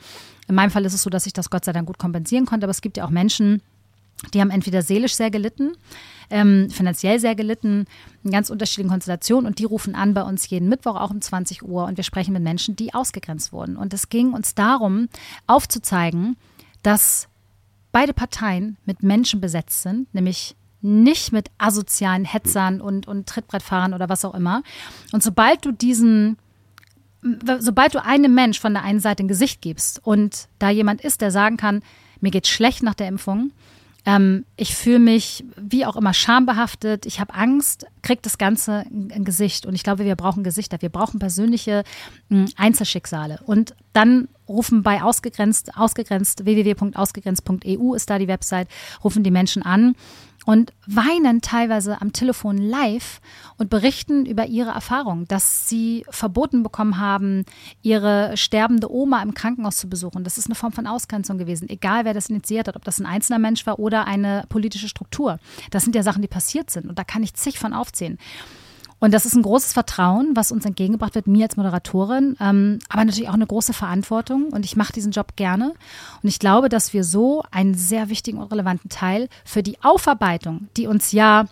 In 0.47 0.55
meinem 0.55 0.71
Fall 0.71 0.85
ist 0.85 0.93
es 0.93 1.03
so, 1.03 1.09
dass 1.09 1.27
ich 1.27 1.33
das 1.33 1.49
Gott 1.49 1.65
sei 1.65 1.71
Dank 1.71 1.87
gut 1.87 1.99
kompensieren 1.99 2.45
konnte, 2.45 2.65
aber 2.65 2.71
es 2.71 2.81
gibt 2.81 2.97
ja 2.97 3.05
auch 3.05 3.11
Menschen, 3.11 3.61
die 4.33 4.41
haben 4.41 4.49
entweder 4.49 4.81
seelisch 4.81 5.15
sehr 5.15 5.31
gelitten, 5.31 5.73
ähm, 6.29 6.69
finanziell 6.69 7.19
sehr 7.19 7.35
gelitten, 7.35 7.85
in 8.23 8.31
ganz 8.31 8.49
unterschiedlichen 8.49 8.89
Konstellationen 8.89 9.45
und 9.45 9.59
die 9.59 9.65
rufen 9.65 9.95
an 9.95 10.13
bei 10.13 10.23
uns 10.23 10.49
jeden 10.49 10.67
Mittwoch 10.67 10.95
auch 10.95 11.11
um 11.11 11.21
20 11.21 11.63
Uhr 11.63 11.85
und 11.85 11.95
wir 11.95 12.03
sprechen 12.03 12.33
mit 12.33 12.43
Menschen, 12.43 12.75
die 12.75 12.93
ausgegrenzt 12.93 13.53
wurden. 13.53 13.77
Und 13.77 13.93
es 13.93 14.09
ging 14.09 14.33
uns 14.33 14.55
darum, 14.55 15.09
aufzuzeigen, 15.47 16.35
dass 16.89 17.27
beide 17.91 18.13
Parteien 18.13 18.77
mit 18.83 19.03
Menschen 19.03 19.39
besetzt 19.39 19.83
sind, 19.83 20.11
nämlich 20.11 20.55
nicht 20.81 21.31
mit 21.31 21.51
asozialen 21.59 22.25
Hetzern 22.25 22.81
und, 22.81 23.07
und 23.07 23.29
Trittbrettfahrern 23.29 23.93
oder 23.93 24.09
was 24.09 24.25
auch 24.25 24.33
immer. 24.33 24.63
Und 25.11 25.21
sobald 25.21 25.63
du 25.65 25.71
diesen, 25.71 26.37
sobald 27.59 27.93
du 27.93 28.03
einem 28.03 28.33
Mensch 28.33 28.59
von 28.59 28.73
der 28.73 28.81
einen 28.81 28.99
Seite 28.99 29.21
ein 29.21 29.27
Gesicht 29.27 29.61
gibst 29.61 30.03
und 30.03 30.47
da 30.57 30.71
jemand 30.71 31.01
ist, 31.01 31.21
der 31.21 31.29
sagen 31.29 31.57
kann, 31.57 31.83
mir 32.21 32.31
geht 32.31 32.47
schlecht 32.47 32.81
nach 32.81 32.95
der 32.95 33.07
Impfung, 33.07 33.51
ähm, 34.05 34.45
ich 34.55 34.75
fühle 34.75 34.99
mich 34.99 35.43
wie 35.55 35.85
auch 35.85 35.95
immer 35.95 36.13
schambehaftet, 36.13 37.05
ich 37.05 37.19
habe 37.19 37.33
Angst, 37.33 37.85
kriegt 38.01 38.25
das 38.25 38.37
Ganze 38.37 38.85
ein, 38.89 39.23
Gesicht. 39.25 39.65
Und 39.65 39.75
ich 39.75 39.83
glaube, 39.83 40.05
wir 40.05 40.15
brauchen 40.15 40.43
Gesichter, 40.43 40.81
wir 40.81 40.89
brauchen 40.89 41.19
persönliche 41.19 41.83
mh, 42.29 42.47
Einzelschicksale. 42.55 43.39
Und 43.45 43.75
dann 43.93 44.29
rufen 44.47 44.83
bei 44.83 45.03
ausgegrenzt, 45.03 45.77
ausgegrenzt, 45.77 46.45
www.ausgegrenzt.eu 46.45 47.93
ist 47.93 48.09
da 48.09 48.17
die 48.17 48.27
Website, 48.27 48.67
rufen 49.03 49.23
die 49.23 49.31
Menschen 49.31 49.63
an 49.63 49.95
und 50.45 50.73
weinen 50.87 51.41
teilweise 51.41 52.01
am 52.01 52.13
Telefon 52.13 52.57
live 52.57 53.21
und 53.57 53.69
berichten 53.69 54.25
über 54.25 54.47
ihre 54.47 54.71
Erfahrung, 54.71 55.27
dass 55.27 55.67
sie 55.69 56.05
verboten 56.09 56.63
bekommen 56.63 56.99
haben, 56.99 57.45
ihre 57.81 58.35
sterbende 58.37 58.91
Oma 58.91 59.21
im 59.21 59.33
Krankenhaus 59.33 59.77
zu 59.77 59.89
besuchen. 59.89 60.23
Das 60.23 60.37
ist 60.37 60.47
eine 60.47 60.55
Form 60.55 60.71
von 60.71 60.87
Ausgrenzung 60.87 61.37
gewesen, 61.37 61.69
egal 61.69 62.05
wer 62.05 62.13
das 62.13 62.29
initiiert 62.29 62.67
hat, 62.67 62.75
ob 62.75 62.85
das 62.85 62.99
ein 62.99 63.05
einzelner 63.05 63.39
Mensch 63.39 63.65
war 63.65 63.79
oder 63.79 64.05
eine 64.05 64.45
politische 64.49 64.87
Struktur. 64.87 65.39
Das 65.71 65.83
sind 65.83 65.95
ja 65.95 66.03
Sachen, 66.03 66.21
die 66.21 66.27
passiert 66.27 66.69
sind 66.69 66.87
und 66.87 66.97
da 66.97 67.03
kann 67.03 67.23
ich 67.23 67.33
zig 67.33 67.59
von 67.59 67.73
aufzählen. 67.73 68.17
Und 68.99 69.13
das 69.13 69.25
ist 69.25 69.33
ein 69.33 69.43
großes 69.43 69.73
Vertrauen, 69.73 70.31
was 70.35 70.51
uns 70.51 70.65
entgegengebracht 70.65 71.15
wird, 71.15 71.27
mir 71.27 71.45
als 71.45 71.55
Moderatorin, 71.55 72.35
ähm, 72.41 72.79
aber 72.89 73.05
natürlich 73.05 73.29
auch 73.29 73.33
eine 73.33 73.47
große 73.47 73.73
Verantwortung. 73.73 74.49
Und 74.49 74.65
ich 74.65 74.75
mache 74.75 74.91
diesen 74.91 75.11
Job 75.11 75.35
gerne. 75.37 75.73
Und 76.21 76.29
ich 76.29 76.39
glaube, 76.39 76.67
dass 76.67 76.93
wir 76.93 77.03
so 77.03 77.43
einen 77.51 77.75
sehr 77.75 78.09
wichtigen 78.09 78.37
und 78.37 78.51
relevanten 78.51 78.89
Teil 78.89 79.29
für 79.45 79.63
die 79.63 79.81
Aufarbeitung, 79.81 80.67
die 80.75 80.87
uns 80.87 81.13
ja 81.13 81.45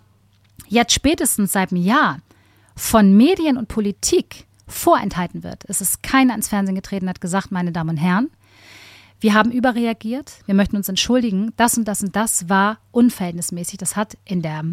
jetzt 0.68 0.94
spätestens 0.94 1.54
seit 1.54 1.72
einem 1.72 1.82
Jahr 1.82 2.20
von 2.76 3.16
Medien 3.16 3.58
und 3.58 3.70
Politik 3.70 4.46
vorenthalten 4.68 5.44
wird. 5.44 5.64
Es 5.68 5.80
ist 5.80 6.04
keiner 6.04 6.36
ins 6.36 6.50
Fernsehen 6.50 6.76
getreten, 6.76 7.08
hat 7.08 7.22
gesagt, 7.22 7.52
meine 7.52 7.72
Damen 7.72 7.92
und 7.92 7.98
Herren, 7.98 8.30
wir 9.20 9.34
haben 9.34 9.52
überreagiert, 9.52 10.34
wir 10.46 10.54
möchten 10.54 10.76
uns 10.76 10.90
entschuldigen, 10.90 11.54
das 11.56 11.78
und 11.78 11.88
das 11.88 12.04
und 12.04 12.16
das 12.16 12.50
war 12.50 12.78
unverhältnismäßig. 12.92 13.78
Das 13.78 13.96
hat 13.96 14.18
in 14.26 14.42
der 14.44 14.64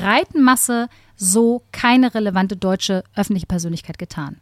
breiten 0.00 0.42
Masse 0.42 0.88
so 1.16 1.62
keine 1.72 2.14
relevante 2.14 2.56
deutsche 2.56 3.04
öffentliche 3.14 3.46
Persönlichkeit 3.46 3.98
getan. 3.98 4.38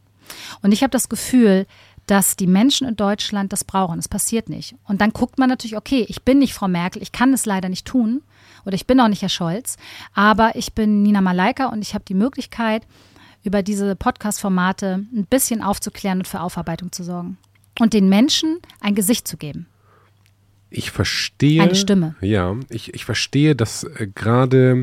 Und 0.62 0.72
ich 0.72 0.82
habe 0.82 0.90
das 0.90 1.08
Gefühl, 1.08 1.66
dass 2.06 2.36
die 2.36 2.46
Menschen 2.46 2.88
in 2.88 2.96
Deutschland 2.96 3.52
das 3.52 3.64
brauchen. 3.64 3.98
Es 3.98 4.08
passiert 4.08 4.48
nicht. 4.48 4.74
Und 4.84 5.00
dann 5.00 5.12
guckt 5.12 5.38
man 5.38 5.48
natürlich, 5.48 5.76
okay, 5.76 6.04
ich 6.08 6.22
bin 6.22 6.38
nicht 6.38 6.54
Frau 6.54 6.68
Merkel, 6.68 7.02
ich 7.02 7.12
kann 7.12 7.32
es 7.32 7.46
leider 7.46 7.68
nicht 7.68 7.86
tun. 7.86 8.22
Oder 8.64 8.74
ich 8.74 8.86
bin 8.86 9.00
auch 9.00 9.08
nicht 9.08 9.22
Herr 9.22 9.28
Scholz. 9.28 9.76
Aber 10.14 10.56
ich 10.56 10.72
bin 10.72 11.02
Nina 11.02 11.20
Malaika 11.20 11.66
und 11.66 11.82
ich 11.82 11.94
habe 11.94 12.04
die 12.06 12.14
Möglichkeit, 12.14 12.86
über 13.42 13.62
diese 13.62 13.96
Podcast-Formate 13.96 15.06
ein 15.14 15.26
bisschen 15.26 15.62
aufzuklären 15.62 16.18
und 16.18 16.28
für 16.28 16.40
Aufarbeitung 16.40 16.92
zu 16.92 17.04
sorgen. 17.04 17.38
Und 17.78 17.94
den 17.94 18.08
Menschen 18.08 18.58
ein 18.80 18.94
Gesicht 18.94 19.26
zu 19.26 19.36
geben. 19.36 19.66
Ich 20.68 20.90
verstehe. 20.90 21.62
Eine 21.62 21.74
Stimme. 21.74 22.14
Ja, 22.20 22.54
ich, 22.68 22.94
ich 22.94 23.04
verstehe, 23.04 23.56
dass 23.56 23.84
äh, 23.84 24.08
gerade 24.14 24.82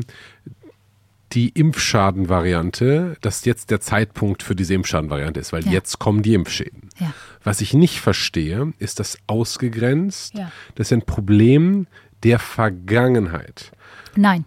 die 1.32 1.50
Impfschadenvariante, 1.50 3.16
dass 3.20 3.44
jetzt 3.44 3.70
der 3.70 3.80
Zeitpunkt 3.80 4.42
für 4.42 4.54
diese 4.54 4.74
Impfschadenvariante 4.74 5.40
ist, 5.40 5.52
weil 5.52 5.64
Ja. 5.64 5.72
jetzt 5.72 5.98
kommen 5.98 6.22
die 6.22 6.34
Impfschäden. 6.34 6.88
Ja. 6.98 7.12
Was 7.44 7.60
ich 7.60 7.74
nicht 7.74 8.00
verstehe, 8.00 8.72
ist 8.78 8.98
das 9.00 9.18
ausgegrenzt. 9.26 10.34
Ja. 10.34 10.50
Das 10.74 10.88
ist 10.88 10.92
ein 10.92 11.02
Problem 11.02 11.86
der 12.22 12.38
Vergangenheit. 12.38 13.72
Nein. 14.16 14.44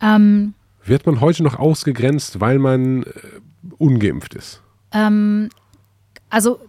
Ähm, 0.00 0.54
Wird 0.84 1.06
man 1.06 1.20
heute 1.20 1.42
noch 1.42 1.58
ausgegrenzt, 1.58 2.40
weil 2.40 2.58
man 2.58 3.04
äh, 3.04 3.08
ungeimpft 3.78 4.34
ist? 4.34 4.60
ähm, 4.92 5.48
also 6.28 6.60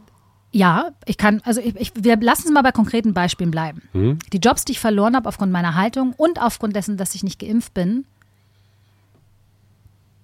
ja, 0.54 0.92
ich 1.06 1.18
kann, 1.18 1.42
also 1.44 1.60
ich, 1.60 1.76
ich, 1.76 1.92
wir 1.96 2.16
lassen 2.18 2.44
es 2.46 2.52
mal 2.52 2.62
bei 2.62 2.72
konkreten 2.72 3.14
Beispielen 3.14 3.52
bleiben. 3.52 3.82
Hm? 3.92 4.20
Die 4.32 4.38
Jobs, 4.38 4.64
die 4.64 4.74
ich 4.74 4.80
verloren 4.80 5.16
habe 5.16 5.28
aufgrund 5.28 5.52
meiner 5.52 5.74
Haltung 5.74 6.14
und 6.16 6.40
aufgrund 6.40 6.76
dessen, 6.76 6.96
dass 6.96 7.16
ich 7.16 7.24
nicht 7.24 7.40
geimpft 7.40 7.74
bin, 7.74 8.06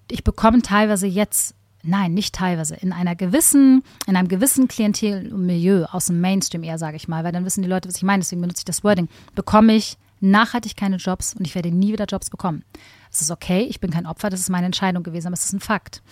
ich 0.08 0.22
bekomme 0.22 0.62
teilweise 0.62 1.08
jetzt, 1.08 1.54
nein, 1.82 2.14
nicht 2.14 2.34
teilweise, 2.34 2.76
in 2.76 2.92
einer 2.92 3.16
gewissen, 3.16 3.82
in 4.06 4.16
einem 4.16 4.28
gewissen 4.28 4.68
Klientel 4.68 5.32
und 5.32 5.46
Milieu 5.46 5.84
aus 5.86 6.06
dem 6.06 6.20
Mainstream 6.20 6.62
eher, 6.62 6.78
sage 6.78 6.96
ich 6.96 7.08
mal, 7.08 7.24
weil 7.24 7.32
dann 7.32 7.44
wissen 7.44 7.62
die 7.62 7.68
Leute, 7.68 7.88
was 7.88 7.96
ich 7.96 8.02
meine, 8.04 8.20
deswegen 8.20 8.40
benutze 8.40 8.60
ich 8.60 8.64
das 8.64 8.84
Wording, 8.84 9.08
bekomme 9.34 9.74
ich 9.74 9.98
nachhaltig 10.20 10.76
keine 10.76 10.96
Jobs 10.96 11.34
und 11.34 11.44
ich 11.46 11.54
werde 11.56 11.72
nie 11.72 11.92
wieder 11.92 12.04
Jobs 12.04 12.30
bekommen. 12.30 12.62
Das 13.10 13.20
ist 13.20 13.30
okay, 13.32 13.62
ich 13.62 13.80
bin 13.80 13.90
kein 13.90 14.06
Opfer, 14.06 14.30
das 14.30 14.40
ist 14.40 14.50
meine 14.50 14.66
Entscheidung 14.66 15.02
gewesen, 15.02 15.28
aber 15.28 15.34
es 15.34 15.44
ist 15.44 15.54
ein 15.54 15.60
Fakt. 15.60 16.02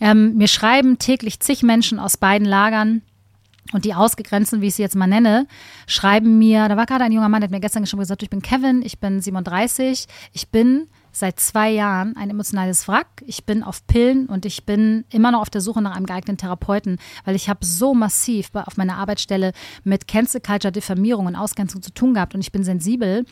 Ähm, 0.00 0.36
mir 0.36 0.48
schreiben 0.48 0.98
täglich 0.98 1.38
zig 1.38 1.62
Menschen 1.62 2.00
aus 2.00 2.16
beiden 2.16 2.48
Lagern, 2.48 3.02
und 3.72 3.84
die 3.84 3.94
Ausgegrenzten, 3.94 4.60
wie 4.60 4.68
ich 4.68 4.76
sie 4.76 4.82
jetzt 4.82 4.96
mal 4.96 5.06
nenne, 5.06 5.46
schreiben 5.86 6.38
mir, 6.38 6.68
da 6.68 6.76
war 6.76 6.86
gerade 6.86 7.04
ein 7.04 7.12
junger 7.12 7.28
Mann, 7.28 7.40
der 7.40 7.48
hat 7.48 7.52
mir 7.52 7.60
gestern 7.60 7.82
geschrieben 7.82 8.00
gesagt, 8.00 8.22
ich 8.22 8.30
bin 8.30 8.40
Kevin, 8.40 8.82
ich 8.82 8.98
bin 8.98 9.20
37, 9.20 10.06
ich 10.32 10.48
bin 10.48 10.88
seit 11.12 11.40
zwei 11.40 11.70
Jahren 11.70 12.16
ein 12.16 12.30
emotionales 12.30 12.88
Wrack, 12.88 13.22
ich 13.26 13.44
bin 13.44 13.62
auf 13.62 13.86
Pillen 13.86 14.26
und 14.26 14.46
ich 14.46 14.64
bin 14.64 15.04
immer 15.10 15.32
noch 15.32 15.40
auf 15.40 15.50
der 15.50 15.60
Suche 15.60 15.82
nach 15.82 15.96
einem 15.96 16.06
geeigneten 16.06 16.38
Therapeuten, 16.38 16.98
weil 17.24 17.34
ich 17.36 17.48
habe 17.48 17.64
so 17.64 17.94
massiv 17.94 18.50
auf 18.54 18.76
meiner 18.76 18.96
Arbeitsstelle 18.96 19.52
mit 19.84 20.08
Cancel 20.08 20.40
Culture, 20.40 20.72
Diffamierung 20.72 21.26
und 21.26 21.36
Ausgrenzung 21.36 21.82
zu 21.82 21.92
tun 21.92 22.14
gehabt 22.14 22.34
und 22.34 22.40
ich 22.40 22.52
bin 22.52 22.64
sensibel. 22.64 23.24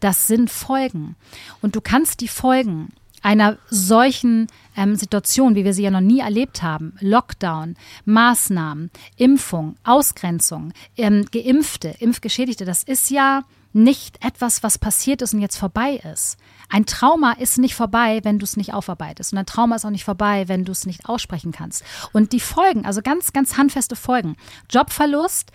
Das 0.00 0.26
sind 0.26 0.50
Folgen. 0.50 1.16
Und 1.62 1.76
du 1.76 1.80
kannst 1.80 2.20
die 2.20 2.28
Folgen 2.28 2.92
einer 3.24 3.56
solchen 3.70 4.48
ähm, 4.76 4.96
Situation, 4.96 5.54
wie 5.54 5.64
wir 5.64 5.72
sie 5.72 5.82
ja 5.82 5.90
noch 5.90 6.00
nie 6.00 6.20
erlebt 6.20 6.62
haben, 6.62 6.94
Lockdown, 7.00 7.74
Maßnahmen, 8.04 8.90
Impfung, 9.16 9.76
Ausgrenzung, 9.82 10.72
ähm, 10.96 11.24
Geimpfte, 11.32 11.94
Impfgeschädigte, 11.98 12.66
das 12.66 12.82
ist 12.82 13.10
ja 13.10 13.42
nicht 13.72 14.24
etwas, 14.24 14.62
was 14.62 14.78
passiert 14.78 15.22
ist 15.22 15.34
und 15.34 15.40
jetzt 15.40 15.56
vorbei 15.56 16.00
ist. 16.12 16.36
Ein 16.68 16.86
Trauma 16.86 17.32
ist 17.32 17.58
nicht 17.58 17.74
vorbei, 17.74 18.20
wenn 18.22 18.38
du 18.38 18.44
es 18.44 18.56
nicht 18.56 18.72
aufarbeitest. 18.72 19.32
Und 19.32 19.38
ein 19.38 19.46
Trauma 19.46 19.74
ist 19.74 19.84
auch 19.84 19.90
nicht 19.90 20.04
vorbei, 20.04 20.46
wenn 20.46 20.64
du 20.64 20.70
es 20.70 20.86
nicht 20.86 21.08
aussprechen 21.08 21.50
kannst. 21.50 21.82
Und 22.12 22.32
die 22.32 22.40
Folgen, 22.40 22.84
also 22.84 23.02
ganz, 23.02 23.32
ganz 23.32 23.56
handfeste 23.56 23.96
Folgen. 23.96 24.36
Jobverlust, 24.70 25.50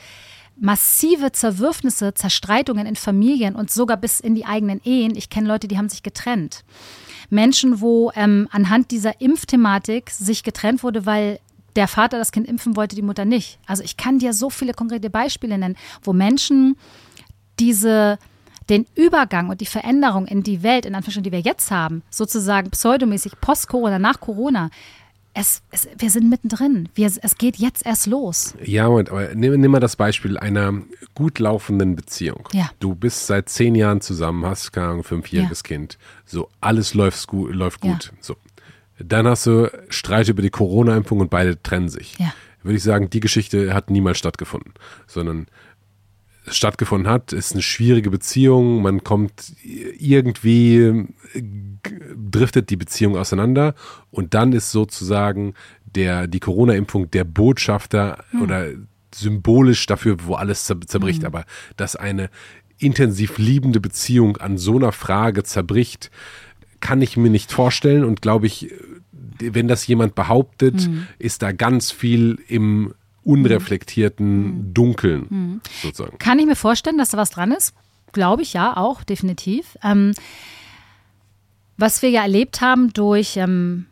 massive 0.59 1.31
Zerwürfnisse, 1.31 2.13
Zerstreitungen 2.13 2.87
in 2.87 2.97
Familien 2.97 3.55
und 3.55 3.71
sogar 3.71 3.95
bis 3.95 4.19
in 4.19 4.35
die 4.35 4.45
eigenen 4.45 4.81
Ehen. 4.83 5.15
Ich 5.15 5.29
kenne 5.29 5.47
Leute, 5.47 5.69
die 5.69 5.77
haben 5.77 5.89
sich 5.89 6.03
getrennt. 6.03 6.65
Menschen, 7.29 7.81
wo 7.81 8.11
ähm, 8.15 8.47
anhand 8.51 8.91
dieser 8.91 9.21
Impfthematik 9.21 10.09
sich 10.09 10.43
getrennt 10.43 10.83
wurde, 10.83 11.05
weil 11.05 11.39
der 11.75 11.87
Vater 11.87 12.17
das 12.17 12.31
Kind 12.31 12.47
impfen 12.47 12.75
wollte, 12.75 12.95
die 12.95 13.01
Mutter 13.01 13.25
nicht. 13.25 13.59
Also 13.65 13.83
ich 13.83 13.97
kann 13.97 14.19
dir 14.19 14.33
so 14.33 14.49
viele 14.49 14.73
konkrete 14.73 15.09
Beispiele 15.09 15.57
nennen, 15.57 15.77
wo 16.01 16.13
Menschen 16.13 16.75
diese 17.59 18.17
den 18.69 18.85
Übergang 18.95 19.49
und 19.49 19.61
die 19.61 19.65
Veränderung 19.65 20.27
in 20.27 20.43
die 20.43 20.61
Welt, 20.61 20.85
in 20.85 20.93
Anführungsstrichen, 20.93 21.23
die 21.23 21.31
wir 21.31 21.39
jetzt 21.39 21.71
haben, 21.71 22.03
sozusagen 22.11 22.69
pseudomäßig 22.69 23.41
post-Corona, 23.41 23.97
nach 23.97 24.19
Corona, 24.19 24.69
es, 25.33 25.61
es, 25.71 25.87
wir 25.97 26.09
sind 26.09 26.29
mittendrin. 26.29 26.89
Wir, 26.95 27.05
es 27.07 27.37
geht 27.37 27.57
jetzt 27.57 27.85
erst 27.85 28.07
los. 28.07 28.55
Ja, 28.63 28.89
Moment, 28.89 29.09
aber 29.09 29.33
nimm, 29.35 29.59
nimm 29.59 29.71
mal 29.71 29.79
das 29.79 29.95
Beispiel 29.95 30.37
einer 30.37 30.73
gut 31.15 31.39
laufenden 31.39 31.95
Beziehung. 31.95 32.47
Ja. 32.51 32.69
Du 32.79 32.95
bist 32.95 33.27
seit 33.27 33.49
zehn 33.49 33.75
Jahren 33.75 34.01
zusammen, 34.01 34.45
hast 34.45 34.71
keine 34.71 34.87
Ahnung, 34.87 35.03
fünfjähriges 35.03 35.63
Kind. 35.63 35.97
So, 36.25 36.49
alles 36.61 36.93
läuft 36.93 37.27
gut. 37.27 37.53
Läuft 37.53 37.83
Ja. 37.85 37.93
gut. 37.93 38.11
So. 38.21 38.35
Dann 38.99 39.27
hast 39.27 39.45
du 39.45 39.71
Streit 39.89 40.27
über 40.27 40.41
die 40.41 40.49
Corona-Impfung 40.49 41.19
und 41.19 41.29
beide 41.29 41.61
trennen 41.61 41.89
sich. 41.89 42.17
Ja. 42.19 42.33
Würde 42.63 42.75
ich 42.77 42.83
sagen, 42.83 43.09
die 43.09 43.21
Geschichte 43.21 43.73
hat 43.73 43.89
niemals 43.89 44.17
stattgefunden, 44.17 44.73
sondern 45.07 45.47
stattgefunden 46.51 47.11
hat, 47.11 47.33
ist 47.33 47.53
eine 47.53 47.61
schwierige 47.61 48.09
Beziehung, 48.09 48.81
man 48.81 49.03
kommt 49.03 49.53
irgendwie, 49.63 51.05
driftet 52.31 52.69
die 52.69 52.77
Beziehung 52.77 53.17
auseinander. 53.17 53.75
Und 54.11 54.33
dann 54.33 54.53
ist 54.53 54.71
sozusagen 54.71 55.53
der, 55.95 56.27
die 56.27 56.39
Corona-Impfung 56.39 57.11
der 57.11 57.23
Botschafter 57.23 58.23
oder 58.41 58.67
symbolisch 59.13 59.85
dafür, 59.85 60.17
wo 60.25 60.35
alles 60.35 60.65
zer 60.65 60.79
zerbricht. 60.81 61.25
Aber 61.25 61.45
dass 61.77 61.95
eine 61.95 62.29
intensiv 62.77 63.37
liebende 63.37 63.79
Beziehung 63.79 64.37
an 64.37 64.57
so 64.57 64.75
einer 64.75 64.91
Frage 64.91 65.43
zerbricht, 65.43 66.11
kann 66.79 67.01
ich 67.01 67.17
mir 67.17 67.29
nicht 67.29 67.51
vorstellen. 67.51 68.03
Und 68.03 68.21
glaube 68.21 68.47
ich, 68.47 68.73
wenn 69.39 69.67
das 69.67 69.87
jemand 69.87 70.15
behauptet, 70.15 70.89
ist 71.17 71.41
da 71.41 71.51
ganz 71.51 71.91
viel 71.91 72.39
im 72.47 72.93
unreflektierten 73.23 74.73
Dunkeln 74.73 75.61
sozusagen. 75.81 76.17
Kann 76.17 76.39
ich 76.39 76.45
mir 76.45 76.55
vorstellen, 76.55 76.97
dass 76.97 77.09
da 77.09 77.17
was 77.17 77.29
dran 77.29 77.51
ist? 77.51 77.73
Glaube 78.11 78.41
ich 78.41 78.53
ja, 78.53 78.75
auch, 78.77 79.03
definitiv. 79.03 79.77
Ähm, 79.83 80.13
was 81.77 82.01
wir 82.01 82.09
ja 82.09 82.23
erlebt 82.23 82.61
haben 82.61 82.91
durch 82.93 83.37
ähm, 83.37 83.85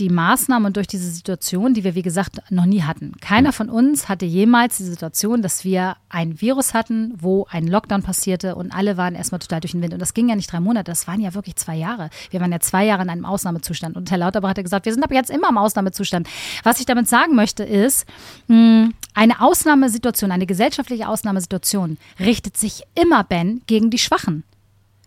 die 0.00 0.08
Maßnahmen 0.08 0.66
und 0.66 0.76
durch 0.76 0.86
diese 0.86 1.10
Situation, 1.10 1.74
die 1.74 1.84
wir, 1.84 1.94
wie 1.94 2.02
gesagt, 2.02 2.40
noch 2.50 2.64
nie 2.64 2.82
hatten. 2.82 3.12
Keiner 3.20 3.52
von 3.52 3.68
uns 3.68 4.08
hatte 4.08 4.24
jemals 4.24 4.78
die 4.78 4.84
Situation, 4.84 5.42
dass 5.42 5.64
wir 5.64 5.96
ein 6.08 6.40
Virus 6.40 6.74
hatten, 6.74 7.14
wo 7.18 7.46
ein 7.50 7.66
Lockdown 7.66 8.02
passierte 8.02 8.54
und 8.54 8.72
alle 8.72 8.96
waren 8.96 9.14
erstmal 9.14 9.38
total 9.38 9.60
durch 9.60 9.72
den 9.72 9.82
Wind. 9.82 9.92
Und 9.92 10.00
das 10.00 10.14
ging 10.14 10.28
ja 10.28 10.36
nicht 10.36 10.50
drei 10.50 10.60
Monate, 10.60 10.90
das 10.90 11.06
waren 11.06 11.20
ja 11.20 11.34
wirklich 11.34 11.56
zwei 11.56 11.76
Jahre. 11.76 12.08
Wir 12.30 12.40
waren 12.40 12.50
ja 12.50 12.60
zwei 12.60 12.84
Jahre 12.86 13.02
in 13.02 13.10
einem 13.10 13.26
Ausnahmezustand. 13.26 13.96
Und 13.96 14.10
Herr 14.10 14.18
Lauterbach 14.18 14.50
hat 14.50 14.56
ja 14.56 14.62
gesagt, 14.62 14.86
wir 14.86 14.94
sind 14.94 15.04
ab 15.04 15.12
jetzt 15.12 15.30
immer 15.30 15.50
im 15.50 15.58
Ausnahmezustand. 15.58 16.28
Was 16.64 16.80
ich 16.80 16.86
damit 16.86 17.06
sagen 17.06 17.34
möchte, 17.34 17.62
ist, 17.62 18.06
mh, 18.48 18.88
eine 19.14 19.40
Ausnahmesituation, 19.40 20.32
eine 20.32 20.46
gesellschaftliche 20.46 21.08
Ausnahmesituation 21.08 21.98
richtet 22.18 22.56
sich 22.56 22.82
immer, 22.94 23.22
Ben, 23.22 23.60
gegen 23.66 23.90
die 23.90 23.98
Schwachen. 23.98 24.44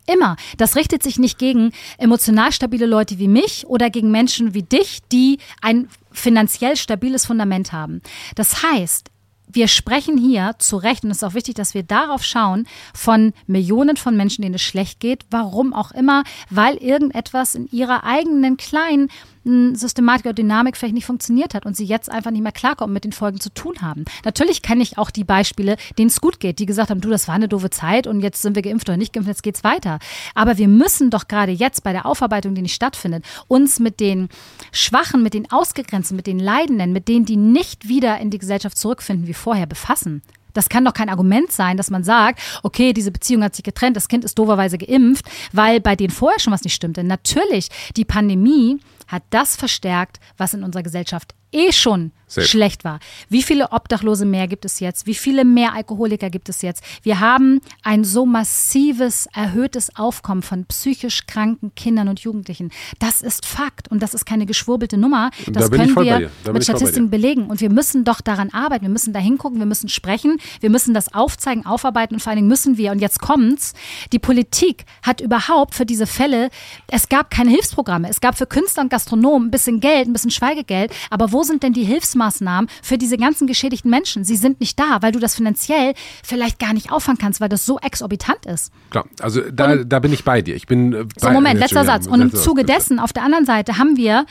Immer. 0.05 0.35
Das 0.57 0.75
richtet 0.75 1.01
sich 1.01 1.17
nicht 1.17 1.37
gegen 1.37 1.71
emotional 1.97 2.51
stabile 2.51 2.85
Leute 2.85 3.19
wie 3.19 3.29
mich 3.29 3.65
oder 3.67 3.89
gegen 3.89 4.11
Menschen 4.11 4.53
wie 4.53 4.63
dich, 4.63 4.99
die 5.11 5.39
ein 5.61 5.87
finanziell 6.11 6.75
stabiles 6.75 7.25
Fundament 7.25 7.71
haben. 7.71 8.01
Das 8.35 8.63
heißt, 8.63 9.09
wir 9.47 9.67
sprechen 9.67 10.17
hier 10.17 10.55
zu 10.57 10.77
Recht, 10.77 11.03
und 11.03 11.11
es 11.11 11.17
ist 11.17 11.23
auch 11.23 11.35
wichtig, 11.35 11.55
dass 11.55 11.73
wir 11.73 11.83
darauf 11.83 12.23
schauen, 12.23 12.67
von 12.93 13.33
Millionen 13.45 13.97
von 13.97 14.17
Menschen, 14.17 14.41
denen 14.41 14.55
es 14.55 14.61
schlecht 14.61 14.99
geht, 14.99 15.25
warum 15.29 15.73
auch 15.73 15.91
immer, 15.91 16.23
weil 16.49 16.75
irgendetwas 16.77 17.55
in 17.55 17.67
ihrer 17.71 18.03
eigenen 18.03 18.57
kleinen 18.57 19.09
Systematik 19.43 20.25
oder 20.25 20.33
Dynamik 20.33 20.77
vielleicht 20.77 20.93
nicht 20.93 21.05
funktioniert 21.05 21.53
hat 21.53 21.65
und 21.65 21.75
sie 21.75 21.85
jetzt 21.85 22.09
einfach 22.09 22.31
nicht 22.31 22.43
mehr 22.43 22.51
klarkommen 22.51 22.93
mit 22.93 23.03
den 23.03 23.11
Folgen 23.11 23.39
zu 23.39 23.53
tun 23.53 23.81
haben. 23.81 24.05
Natürlich 24.23 24.61
kenne 24.61 24.83
ich 24.83 24.97
auch 24.97 25.11
die 25.11 25.23
Beispiele, 25.23 25.75
denen 25.97 26.07
es 26.07 26.21
gut 26.21 26.39
geht, 26.39 26.59
die 26.59 26.65
gesagt 26.65 26.89
haben, 26.89 27.01
du, 27.01 27.09
das 27.09 27.27
war 27.27 27.35
eine 27.35 27.47
doofe 27.47 27.69
Zeit 27.69 28.07
und 28.07 28.21
jetzt 28.21 28.41
sind 28.41 28.55
wir 28.55 28.61
geimpft 28.61 28.87
oder 28.89 28.97
nicht 28.97 29.13
geimpft, 29.13 29.27
jetzt 29.27 29.43
geht's 29.43 29.63
weiter. 29.63 29.99
Aber 30.33 30.57
wir 30.57 30.67
müssen 30.67 31.09
doch 31.09 31.27
gerade 31.27 31.51
jetzt 31.51 31.83
bei 31.83 31.91
der 31.91 32.05
Aufarbeitung, 32.05 32.55
die 32.55 32.61
nicht 32.61 32.75
stattfindet, 32.75 33.25
uns 33.47 33.79
mit 33.79 33.99
den 33.99 34.29
Schwachen, 34.71 35.23
mit 35.23 35.33
den 35.33 35.51
Ausgegrenzten, 35.51 36.15
mit 36.15 36.27
den 36.27 36.39
Leidenden, 36.39 36.93
mit 36.93 37.07
denen, 37.07 37.25
die 37.25 37.37
nicht 37.37 37.87
wieder 37.87 38.19
in 38.19 38.29
die 38.29 38.39
Gesellschaft 38.39 38.77
zurückfinden 38.77 39.27
wie 39.27 39.33
vorher, 39.33 39.65
befassen. 39.65 40.21
Das 40.53 40.69
kann 40.69 40.85
doch 40.85 40.93
kein 40.93 41.09
Argument 41.09 41.51
sein, 41.51 41.77
dass 41.77 41.89
man 41.89 42.03
sagt, 42.03 42.39
okay, 42.61 42.93
diese 42.93 43.11
Beziehung 43.11 43.43
hat 43.43 43.55
sich 43.55 43.63
getrennt, 43.63 43.97
das 43.97 44.07
Kind 44.07 44.23
ist 44.23 44.37
doverweise 44.37 44.77
geimpft, 44.77 45.25
weil 45.51 45.81
bei 45.81 45.95
denen 45.95 46.11
vorher 46.11 46.39
schon 46.39 46.53
was 46.53 46.63
nicht 46.63 46.75
stimmte. 46.75 47.03
Natürlich, 47.03 47.69
die 47.97 48.05
Pandemie 48.05 48.79
hat 49.13 49.23
das 49.29 49.55
verstärkt, 49.55 50.19
was 50.37 50.55
in 50.55 50.63
unserer 50.63 50.83
Gesellschaft 50.83 51.35
eh 51.53 51.71
schon 51.71 52.11
Safe. 52.27 52.47
schlecht 52.47 52.83
war. 52.83 52.99
Wie 53.29 53.43
viele 53.43 53.71
Obdachlose 53.71 54.25
mehr 54.25 54.47
gibt 54.47 54.65
es 54.65 54.79
jetzt? 54.79 55.05
Wie 55.05 55.13
viele 55.13 55.45
mehr 55.45 55.73
Alkoholiker 55.73 56.29
gibt 56.29 56.49
es 56.49 56.61
jetzt? 56.61 56.83
Wir 57.03 57.19
haben 57.19 57.61
ein 57.83 58.03
so 58.03 58.25
massives, 58.25 59.27
erhöhtes 59.33 59.95
Aufkommen 59.95 60.41
von 60.41 60.65
psychisch 60.65 61.27
kranken 61.27 61.75
Kindern 61.75 62.07
und 62.07 62.21
Jugendlichen. 62.21 62.71
Das 62.99 63.21
ist 63.21 63.45
Fakt 63.45 63.91
und 63.91 64.01
das 64.01 64.13
ist 64.13 64.25
keine 64.25 64.45
geschwurbelte 64.45 64.97
Nummer. 64.97 65.29
Das 65.45 65.65
da 65.65 65.69
bin 65.69 65.81
ich 65.81 65.93
können 65.93 66.07
wir 66.07 66.17
dir. 66.19 66.31
Da 66.43 66.45
bin 66.45 66.53
mit 66.53 66.63
Statistiken 66.63 67.09
belegen. 67.09 67.47
Und 67.47 67.61
wir 67.61 67.69
müssen 67.69 68.03
doch 68.03 68.21
daran 68.21 68.49
arbeiten. 68.51 68.83
Wir 68.83 68.89
müssen 68.89 69.13
da 69.13 69.19
hingucken, 69.19 69.59
wir 69.59 69.65
müssen 69.65 69.89
sprechen, 69.89 70.37
wir 70.59 70.69
müssen 70.69 70.93
das 70.93 71.13
aufzeigen, 71.13 71.65
aufarbeiten 71.65 72.15
und 72.15 72.19
vor 72.19 72.31
allen 72.31 72.37
Dingen 72.37 72.47
müssen 72.47 72.77
wir, 72.77 72.91
und 72.91 72.99
jetzt 72.99 73.21
kommt's, 73.21 73.73
die 74.11 74.19
Politik 74.19 74.85
hat 75.03 75.21
überhaupt 75.21 75.75
für 75.75 75.85
diese 75.85 76.07
Fälle, 76.07 76.49
es 76.87 77.09
gab 77.09 77.29
keine 77.29 77.51
Hilfsprogramme. 77.51 78.09
Es 78.09 78.21
gab 78.21 78.37
für 78.37 78.47
Künstler 78.47 78.83
und 78.83 78.89
Gastronomen 78.89 79.49
ein 79.49 79.51
bisschen 79.51 79.79
Geld, 79.79 80.07
ein 80.07 80.13
bisschen 80.13 80.31
Schweigegeld, 80.31 80.93
aber 81.09 81.31
wo 81.31 81.42
sind 81.43 81.63
denn 81.63 81.73
die 81.73 81.83
Hilfsmaßnahmen? 81.83 82.69
Für 82.81 82.97
diese 82.97 83.17
ganzen 83.17 83.47
geschädigten 83.47 83.89
Menschen. 83.89 84.23
Sie 84.23 84.35
sind 84.35 84.59
nicht 84.59 84.79
da, 84.79 85.01
weil 85.01 85.11
du 85.11 85.19
das 85.19 85.35
finanziell 85.35 85.93
vielleicht 86.23 86.59
gar 86.59 86.73
nicht 86.73 86.91
auffangen 86.91 87.17
kannst, 87.17 87.41
weil 87.41 87.49
das 87.49 87.65
so 87.65 87.79
exorbitant 87.79 88.45
ist. 88.45 88.71
Klar, 88.89 89.05
also 89.19 89.41
da, 89.51 89.77
da 89.77 89.99
bin 89.99 90.13
ich 90.13 90.23
bei 90.23 90.41
dir. 90.41 90.55
Ich 90.55 90.67
bin 90.67 90.93
äh, 90.93 91.05
so, 91.17 91.27
bei, 91.27 91.33
Moment, 91.33 91.59
letzter 91.59 91.85
Satz. 91.85 92.07
Und 92.07 92.21
im 92.21 92.33
Zuge 92.33 92.63
dessen, 92.63 92.99
auf 92.99 93.13
der 93.13 93.23
anderen 93.23 93.45
Seite, 93.45 93.77
haben 93.77 93.97
wir 93.97 94.25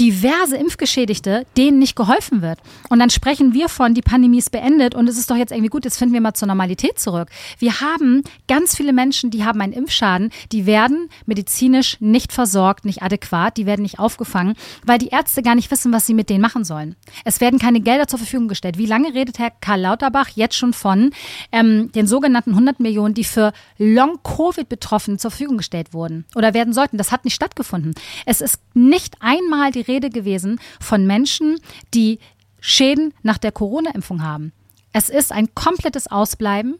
diverse 0.00 0.56
Impfgeschädigte, 0.56 1.46
denen 1.56 1.78
nicht 1.78 1.94
geholfen 1.94 2.42
wird. 2.42 2.58
Und 2.88 2.98
dann 2.98 3.10
sprechen 3.10 3.54
wir 3.54 3.68
von, 3.68 3.94
die 3.94 4.02
Pandemie 4.02 4.38
ist 4.38 4.50
beendet 4.50 4.94
und 4.94 5.08
es 5.08 5.18
ist 5.18 5.30
doch 5.30 5.36
jetzt 5.36 5.52
irgendwie 5.52 5.68
gut, 5.68 5.84
jetzt 5.84 5.98
finden 5.98 6.14
wir 6.14 6.20
mal 6.20 6.34
zur 6.34 6.48
Normalität 6.48 6.98
zurück. 6.98 7.28
Wir 7.58 7.80
haben 7.80 8.22
ganz 8.48 8.76
viele 8.76 8.92
Menschen, 8.92 9.30
die 9.30 9.44
haben 9.44 9.60
einen 9.60 9.72
Impfschaden, 9.72 10.30
die 10.52 10.66
werden 10.66 11.08
medizinisch 11.26 11.96
nicht 12.00 12.32
versorgt, 12.32 12.84
nicht 12.84 13.02
adäquat, 13.02 13.56
die 13.56 13.66
werden 13.66 13.82
nicht 13.82 13.98
aufgefangen, 13.98 14.54
weil 14.84 14.98
die 14.98 15.08
Ärzte 15.08 15.42
gar 15.42 15.54
nicht 15.54 15.70
wissen, 15.70 15.92
was 15.92 16.06
sie 16.06 16.14
mit 16.14 16.28
denen 16.28 16.40
machen 16.40 16.64
sollen. 16.64 16.96
Es 17.24 17.40
werden 17.40 17.58
keine 17.58 17.80
Gelder 17.80 18.08
zur 18.08 18.18
Verfügung 18.18 18.48
gestellt. 18.48 18.78
Wie 18.78 18.86
lange 18.86 19.14
redet 19.14 19.38
Herr 19.38 19.52
Karl 19.60 19.80
Lauterbach 19.80 20.30
jetzt 20.34 20.56
schon 20.56 20.72
von 20.72 21.10
ähm, 21.52 21.92
den 21.92 22.06
sogenannten 22.06 22.50
100 22.50 22.80
Millionen, 22.80 23.14
die 23.14 23.24
für 23.24 23.52
Long-Covid-Betroffene 23.78 25.18
zur 25.18 25.30
Verfügung 25.30 25.58
gestellt 25.58 25.92
wurden 25.92 26.24
oder 26.34 26.54
werden 26.54 26.72
sollten? 26.72 26.98
Das 26.98 27.12
hat 27.12 27.24
nicht 27.24 27.34
stattgefunden. 27.34 27.94
Es 28.26 28.40
ist 28.40 28.58
nicht 28.74 29.16
einmal 29.20 29.70
die 29.70 29.83
Rede 29.86 30.10
gewesen 30.10 30.60
von 30.80 31.06
Menschen, 31.06 31.58
die 31.94 32.18
Schäden 32.60 33.12
nach 33.22 33.38
der 33.38 33.52
Corona-Impfung 33.52 34.22
haben. 34.22 34.52
Es 34.92 35.08
ist 35.08 35.32
ein 35.32 35.54
komplettes 35.54 36.06
Ausbleiben. 36.06 36.76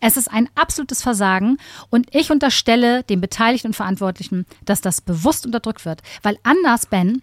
Es 0.00 0.16
ist 0.16 0.28
ein 0.28 0.48
absolutes 0.56 1.02
Versagen 1.02 1.56
und 1.88 2.12
ich 2.14 2.32
unterstelle 2.32 3.04
den 3.04 3.20
Beteiligten 3.20 3.68
und 3.68 3.74
Verantwortlichen, 3.74 4.44
dass 4.64 4.80
das 4.80 5.00
bewusst 5.00 5.46
unterdrückt 5.46 5.84
wird. 5.84 6.02
Weil 6.22 6.36
anders, 6.42 6.86
Ben, 6.86 7.22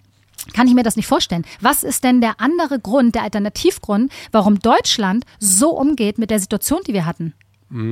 kann 0.53 0.67
ich 0.67 0.73
mir 0.73 0.83
das 0.83 0.95
nicht 0.95 1.05
vorstellen. 1.07 1.43
Was 1.59 1.83
ist 1.83 2.05
denn 2.05 2.21
der 2.21 2.39
andere 2.39 2.79
Grund, 2.79 3.13
der 3.15 3.23
Alternativgrund, 3.23 4.11
warum 4.31 4.59
Deutschland 4.59 5.25
so 5.39 5.71
umgeht 5.77 6.17
mit 6.17 6.29
der 6.31 6.39
Situation, 6.39 6.79
die 6.87 6.93
wir 6.93 7.05
hatten? 7.05 7.33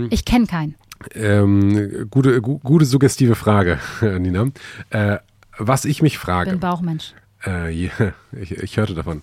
Ich 0.10 0.24
kenne 0.24 0.48
keinen. 0.48 0.76
Ähm, 1.14 2.08
gute, 2.10 2.42
gu 2.42 2.60
gute 2.60 2.86
suggestive 2.86 3.36
Frage, 3.36 3.80
Nina. 4.02 4.48
Äh, 4.92 5.18
was 5.58 5.84
ich 5.84 6.02
mich 6.02 6.14
Ich 6.14 6.20
frage. 6.20 6.52
bin 6.52 6.60
Bauchmensch. 6.62 7.14
Äh, 7.46 7.72
ich, 8.32 8.52
ich 8.52 8.78
hörte 8.78 8.94
davon. 8.94 9.22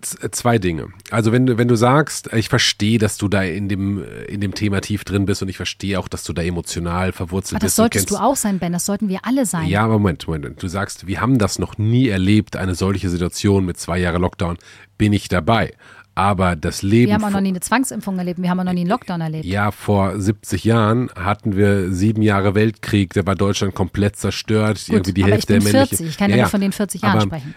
Z 0.00 0.32
zwei 0.32 0.58
Dinge. 0.58 0.88
Also 1.10 1.32
wenn 1.32 1.44
du, 1.44 1.58
wenn 1.58 1.66
du 1.66 1.74
sagst, 1.74 2.32
ich 2.32 2.48
verstehe, 2.48 2.98
dass 3.00 3.16
du 3.16 3.26
da 3.26 3.42
in 3.42 3.68
dem, 3.68 4.04
in 4.28 4.40
dem 4.40 4.54
Thema 4.54 4.80
tief 4.80 5.02
drin 5.02 5.26
bist 5.26 5.42
und 5.42 5.48
ich 5.48 5.56
verstehe 5.56 5.98
auch, 5.98 6.06
dass 6.06 6.22
du 6.22 6.32
da 6.32 6.42
emotional 6.42 7.10
verwurzelt 7.12 7.56
Aber 7.56 7.66
das 7.66 7.70
bist. 7.70 7.76
solltest 7.76 8.10
du 8.12 8.16
auch 8.16 8.36
sein, 8.36 8.60
Ben. 8.60 8.72
Das 8.72 8.86
sollten 8.86 9.08
wir 9.08 9.24
alle 9.24 9.44
sein. 9.44 9.66
Ja, 9.66 9.82
aber 9.82 9.94
Moment, 9.94 10.28
Moment. 10.28 10.62
Du 10.62 10.68
sagst, 10.68 11.08
wir 11.08 11.20
haben 11.20 11.38
das 11.38 11.58
noch 11.58 11.78
nie 11.78 12.08
erlebt, 12.08 12.54
eine 12.54 12.76
solche 12.76 13.10
Situation 13.10 13.64
mit 13.64 13.76
zwei 13.78 13.98
Jahre 13.98 14.18
Lockdown. 14.18 14.56
Bin 14.98 15.12
ich 15.12 15.28
dabei. 15.28 15.74
Aber 16.18 16.56
das 16.56 16.82
Leben. 16.82 17.06
wir 17.10 17.14
haben 17.14 17.24
auch 17.24 17.30
noch 17.30 17.40
nie 17.40 17.50
eine 17.50 17.60
Zwangsimpfung 17.60 18.18
erlebt. 18.18 18.42
Wir 18.42 18.50
haben 18.50 18.58
auch 18.58 18.64
noch 18.64 18.72
nie 18.72 18.80
einen 18.80 18.90
Lockdown 18.90 19.20
erlebt. 19.20 19.44
ja, 19.44 19.70
vor 19.70 20.18
70 20.20 20.64
Jahren 20.64 21.10
hatten 21.14 21.56
wir 21.56 21.92
sieben 21.92 22.22
Jahre 22.22 22.56
Weltkrieg, 22.56 23.14
da 23.14 23.24
war 23.24 23.36
Deutschland 23.36 23.76
komplett 23.76 24.16
zerstört, 24.16 24.78
Gut, 24.86 24.94
irgendwie 24.96 25.12
die 25.12 25.22
aber 25.22 25.32
Hälfte 25.32 25.56
ich 25.56 25.62
bin 25.62 25.72
der 25.72 25.72
männlichen. 25.82 25.98
40. 25.98 26.08
Ich 26.08 26.18
kann 26.18 26.30
ja, 26.30 26.36
nicht 26.38 26.48
von 26.50 26.60
den 26.60 26.72
40 26.72 27.02
Jahren 27.02 27.20
sprechen. 27.20 27.54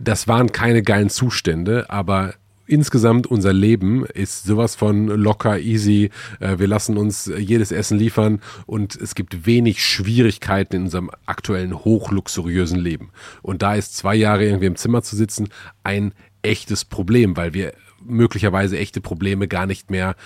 Das 0.00 0.26
waren 0.26 0.52
keine 0.52 0.82
geilen 0.82 1.10
Zustände, 1.10 1.90
aber 1.90 2.32
insgesamt 2.66 3.26
unser 3.26 3.52
Leben 3.52 4.06
ist 4.06 4.44
sowas 4.44 4.74
von 4.74 5.08
locker, 5.08 5.58
easy. 5.58 6.08
Äh, 6.40 6.58
Wir 6.58 6.66
lassen 6.66 6.96
uns 6.96 7.30
jedes 7.38 7.72
Essen 7.72 7.98
liefern 7.98 8.40
und 8.64 8.96
es 8.96 9.14
gibt 9.14 9.44
wenig 9.44 9.84
Schwierigkeiten 9.84 10.76
in 10.76 10.82
unserem 10.84 11.10
aktuellen 11.26 11.74
hochluxuriösen 11.74 12.78
Leben. 12.78 13.10
Und 13.42 13.60
da 13.60 13.74
ist 13.74 13.96
zwei 13.98 14.14
Jahre 14.14 14.46
irgendwie 14.46 14.66
im 14.66 14.76
Zimmer 14.76 15.02
zu 15.02 15.14
sitzen 15.14 15.48
ein 15.84 16.12
echtes 16.40 16.86
Problem, 16.86 17.36
weil 17.36 17.52
wir 17.52 17.74
möglicherweise 18.08 18.78
echte 18.78 19.00
Probleme 19.00 19.48
gar 19.48 19.66
nicht 19.66 19.90
mehr 19.90 20.16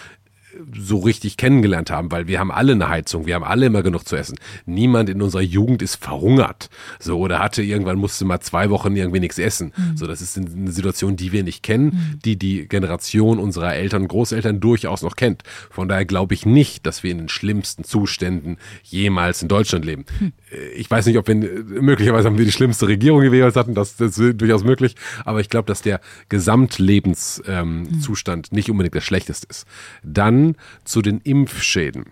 so 0.79 0.99
richtig 0.99 1.37
kennengelernt 1.37 1.91
haben, 1.91 2.11
weil 2.11 2.27
wir 2.27 2.39
haben 2.39 2.51
alle 2.51 2.73
eine 2.73 2.89
Heizung, 2.89 3.27
wir 3.27 3.35
haben 3.35 3.45
alle 3.45 3.67
immer 3.67 3.83
genug 3.83 4.07
zu 4.07 4.17
essen. 4.17 4.39
Niemand 4.67 5.09
in 5.09 5.23
unserer 5.23 5.43
Jugend 5.43 5.83
ist 5.83 5.97
verhungert. 5.97 6.69
So, 6.99 7.19
oder 7.19 7.39
hatte 7.39 7.63
irgendwann 7.63 7.99
musste 7.99 8.25
mal 8.25 8.41
zwei 8.41 8.71
Wochen 8.71 8.97
irgendwie 8.97 9.21
nichts 9.21 9.39
essen. 9.39 9.73
So, 9.95 10.07
das 10.07 10.21
ist 10.21 10.37
eine 10.37 10.71
Situation, 10.71 11.17
die 11.17 11.33
wir 11.33 11.43
nicht 11.43 11.63
kennen, 11.63 12.19
die 12.25 12.37
die 12.37 12.69
Generation 12.69 13.39
unserer 13.39 13.75
Eltern 13.75 14.03
und 14.03 14.09
Großeltern 14.09 14.61
durchaus 14.61 15.03
noch 15.03 15.17
kennt. 15.17 15.43
Von 15.71 15.89
daher 15.89 16.05
glaube 16.05 16.35
ich 16.35 16.47
nicht, 16.47 16.87
dass 16.87 17.03
wir 17.03 17.11
in 17.11 17.19
den 17.19 17.29
schlimmsten 17.29 17.85
Zuständen 17.85 18.59
jemals 18.83 19.43
in 19.43 19.49
Deutschland 19.49 19.85
leben. 19.85 20.05
Äh, 20.51 20.73
Ich 20.77 20.91
weiß 20.91 21.07
nicht, 21.07 21.19
ob 21.19 21.29
wir, 21.29 21.35
möglicherweise 21.35 22.29
haben 22.29 22.39
wir 22.39 22.45
die 22.45 22.53
schlimmste 22.53 22.87
Regierung, 22.89 23.23
die 23.23 23.31
wir 23.31 23.39
jemals 23.39 23.57
hatten, 23.57 23.75
das, 23.75 23.97
das 23.97 24.19
ist 24.19 24.41
durchaus 24.41 24.65
möglich, 24.65 24.97
aber 25.25 25.41
ich 25.41 25.49
glaube, 25.49 25.67
dass 25.67 25.83
der 25.83 26.01
Gesamtlebenszustand 26.29 27.49
ähm, 27.49 28.01
Zustand 28.01 28.53
nicht 28.53 28.71
unbedingt 28.71 28.95
der 28.95 29.01
schlechteste 29.01 29.47
ist. 29.49 29.67
Dann 30.03 30.42
zu 30.85 31.03
den 31.03 31.19
Impfschäden. 31.21 32.07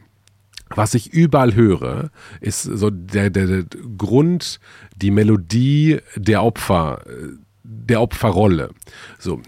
Was 0.75 0.95
ich 0.95 1.13
überall 1.13 1.55
höre, 1.55 2.11
ist 2.41 2.63
so 2.63 2.91
der, 2.91 3.31
der, 3.31 3.47
der 3.47 3.65
Grund, 3.99 4.61
die 4.97 5.11
Melodie 5.11 5.99
der 6.15 6.45
Opfer, 6.45 7.03
der 7.65 8.01
Opferrolle. 8.01 8.71
So. 9.19 9.43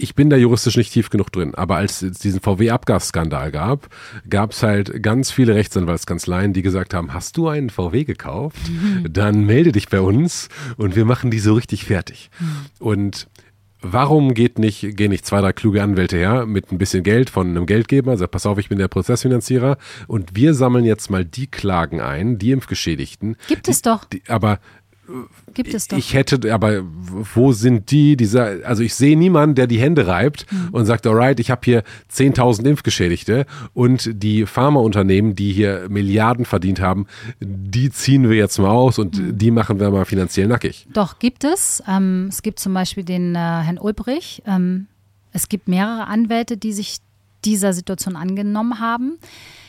Ich 0.00 0.14
bin 0.14 0.30
da 0.30 0.36
juristisch 0.36 0.76
nicht 0.76 0.92
tief 0.92 1.10
genug 1.10 1.32
drin, 1.32 1.56
aber 1.56 1.76
als 1.76 2.02
es 2.02 2.20
diesen 2.20 2.40
VW-Abgasskandal 2.40 3.50
gab, 3.50 3.88
gab 4.30 4.52
es 4.52 4.62
halt 4.62 5.02
ganz 5.02 5.32
viele 5.32 5.56
Rechtsanwaltskanzleien, 5.56 6.52
die 6.52 6.62
gesagt 6.62 6.94
haben, 6.94 7.12
hast 7.12 7.36
du 7.36 7.48
einen 7.48 7.68
VW 7.68 8.04
gekauft? 8.04 8.60
Dann 9.10 9.44
melde 9.44 9.72
dich 9.72 9.88
bei 9.88 10.00
uns 10.00 10.50
und 10.76 10.94
wir 10.94 11.04
machen 11.04 11.32
die 11.32 11.40
so 11.40 11.52
richtig 11.54 11.84
fertig. 11.84 12.30
Und 12.78 13.26
Warum 13.80 14.34
geht 14.34 14.58
nicht, 14.58 14.96
gehen 14.96 15.10
nicht 15.10 15.24
zwei, 15.24 15.40
drei 15.40 15.52
kluge 15.52 15.82
Anwälte 15.82 16.16
her 16.16 16.46
mit 16.46 16.72
ein 16.72 16.78
bisschen 16.78 17.04
Geld 17.04 17.30
von 17.30 17.48
einem 17.48 17.64
Geldgeber, 17.64 18.16
sagt, 18.16 18.32
pass 18.32 18.44
auf, 18.44 18.58
ich 18.58 18.68
bin 18.68 18.78
der 18.78 18.88
Prozessfinanzierer 18.88 19.78
und 20.08 20.34
wir 20.34 20.54
sammeln 20.54 20.84
jetzt 20.84 21.10
mal 21.10 21.24
die 21.24 21.46
Klagen 21.46 22.00
ein, 22.00 22.38
die 22.38 22.50
Impfgeschädigten. 22.50 23.36
Gibt 23.46 23.68
es 23.68 23.82
doch. 23.82 24.04
Die, 24.04 24.22
aber 24.26 24.58
Gibt 25.54 25.72
es 25.74 25.88
doch. 25.88 25.96
ich 25.96 26.14
hätte, 26.14 26.52
aber 26.52 26.82
wo 26.84 27.52
sind 27.52 27.90
die, 27.90 28.16
dieser, 28.16 28.58
also 28.64 28.82
ich 28.82 28.94
sehe 28.94 29.16
niemanden, 29.16 29.54
der 29.54 29.66
die 29.66 29.78
Hände 29.80 30.06
reibt 30.06 30.46
Hm. 30.50 30.68
und 30.72 30.86
sagt, 30.86 31.06
alright, 31.06 31.40
ich 31.40 31.50
habe 31.50 31.60
hier 31.64 31.82
10.000 32.12 32.66
Impfgeschädigte 32.66 33.46
und 33.74 34.10
die 34.22 34.46
Pharmaunternehmen, 34.46 35.34
die 35.34 35.52
hier 35.52 35.86
Milliarden 35.88 36.44
verdient 36.44 36.80
haben, 36.80 37.06
die 37.40 37.90
ziehen 37.90 38.28
wir 38.28 38.36
jetzt 38.36 38.58
mal 38.58 38.70
aus 38.70 38.98
und 38.98 39.16
Hm. 39.16 39.38
die 39.38 39.50
machen 39.50 39.80
wir 39.80 39.90
mal 39.90 40.04
finanziell 40.04 40.46
nackig. 40.46 40.86
Doch, 40.92 41.18
gibt 41.18 41.44
es. 41.44 41.82
Ähm, 41.88 42.26
es 42.28 42.42
gibt 42.42 42.58
zum 42.60 42.74
Beispiel 42.74 43.04
den 43.04 43.34
äh, 43.34 43.38
Herrn 43.38 43.78
Ulbrich. 43.78 44.42
Ähm, 44.46 44.86
es 45.32 45.48
gibt 45.48 45.68
mehrere 45.68 46.06
Anwälte, 46.06 46.56
die 46.56 46.72
sich 46.72 46.98
dieser 47.44 47.72
Situation 47.72 48.16
angenommen 48.16 48.80
haben. 48.80 49.18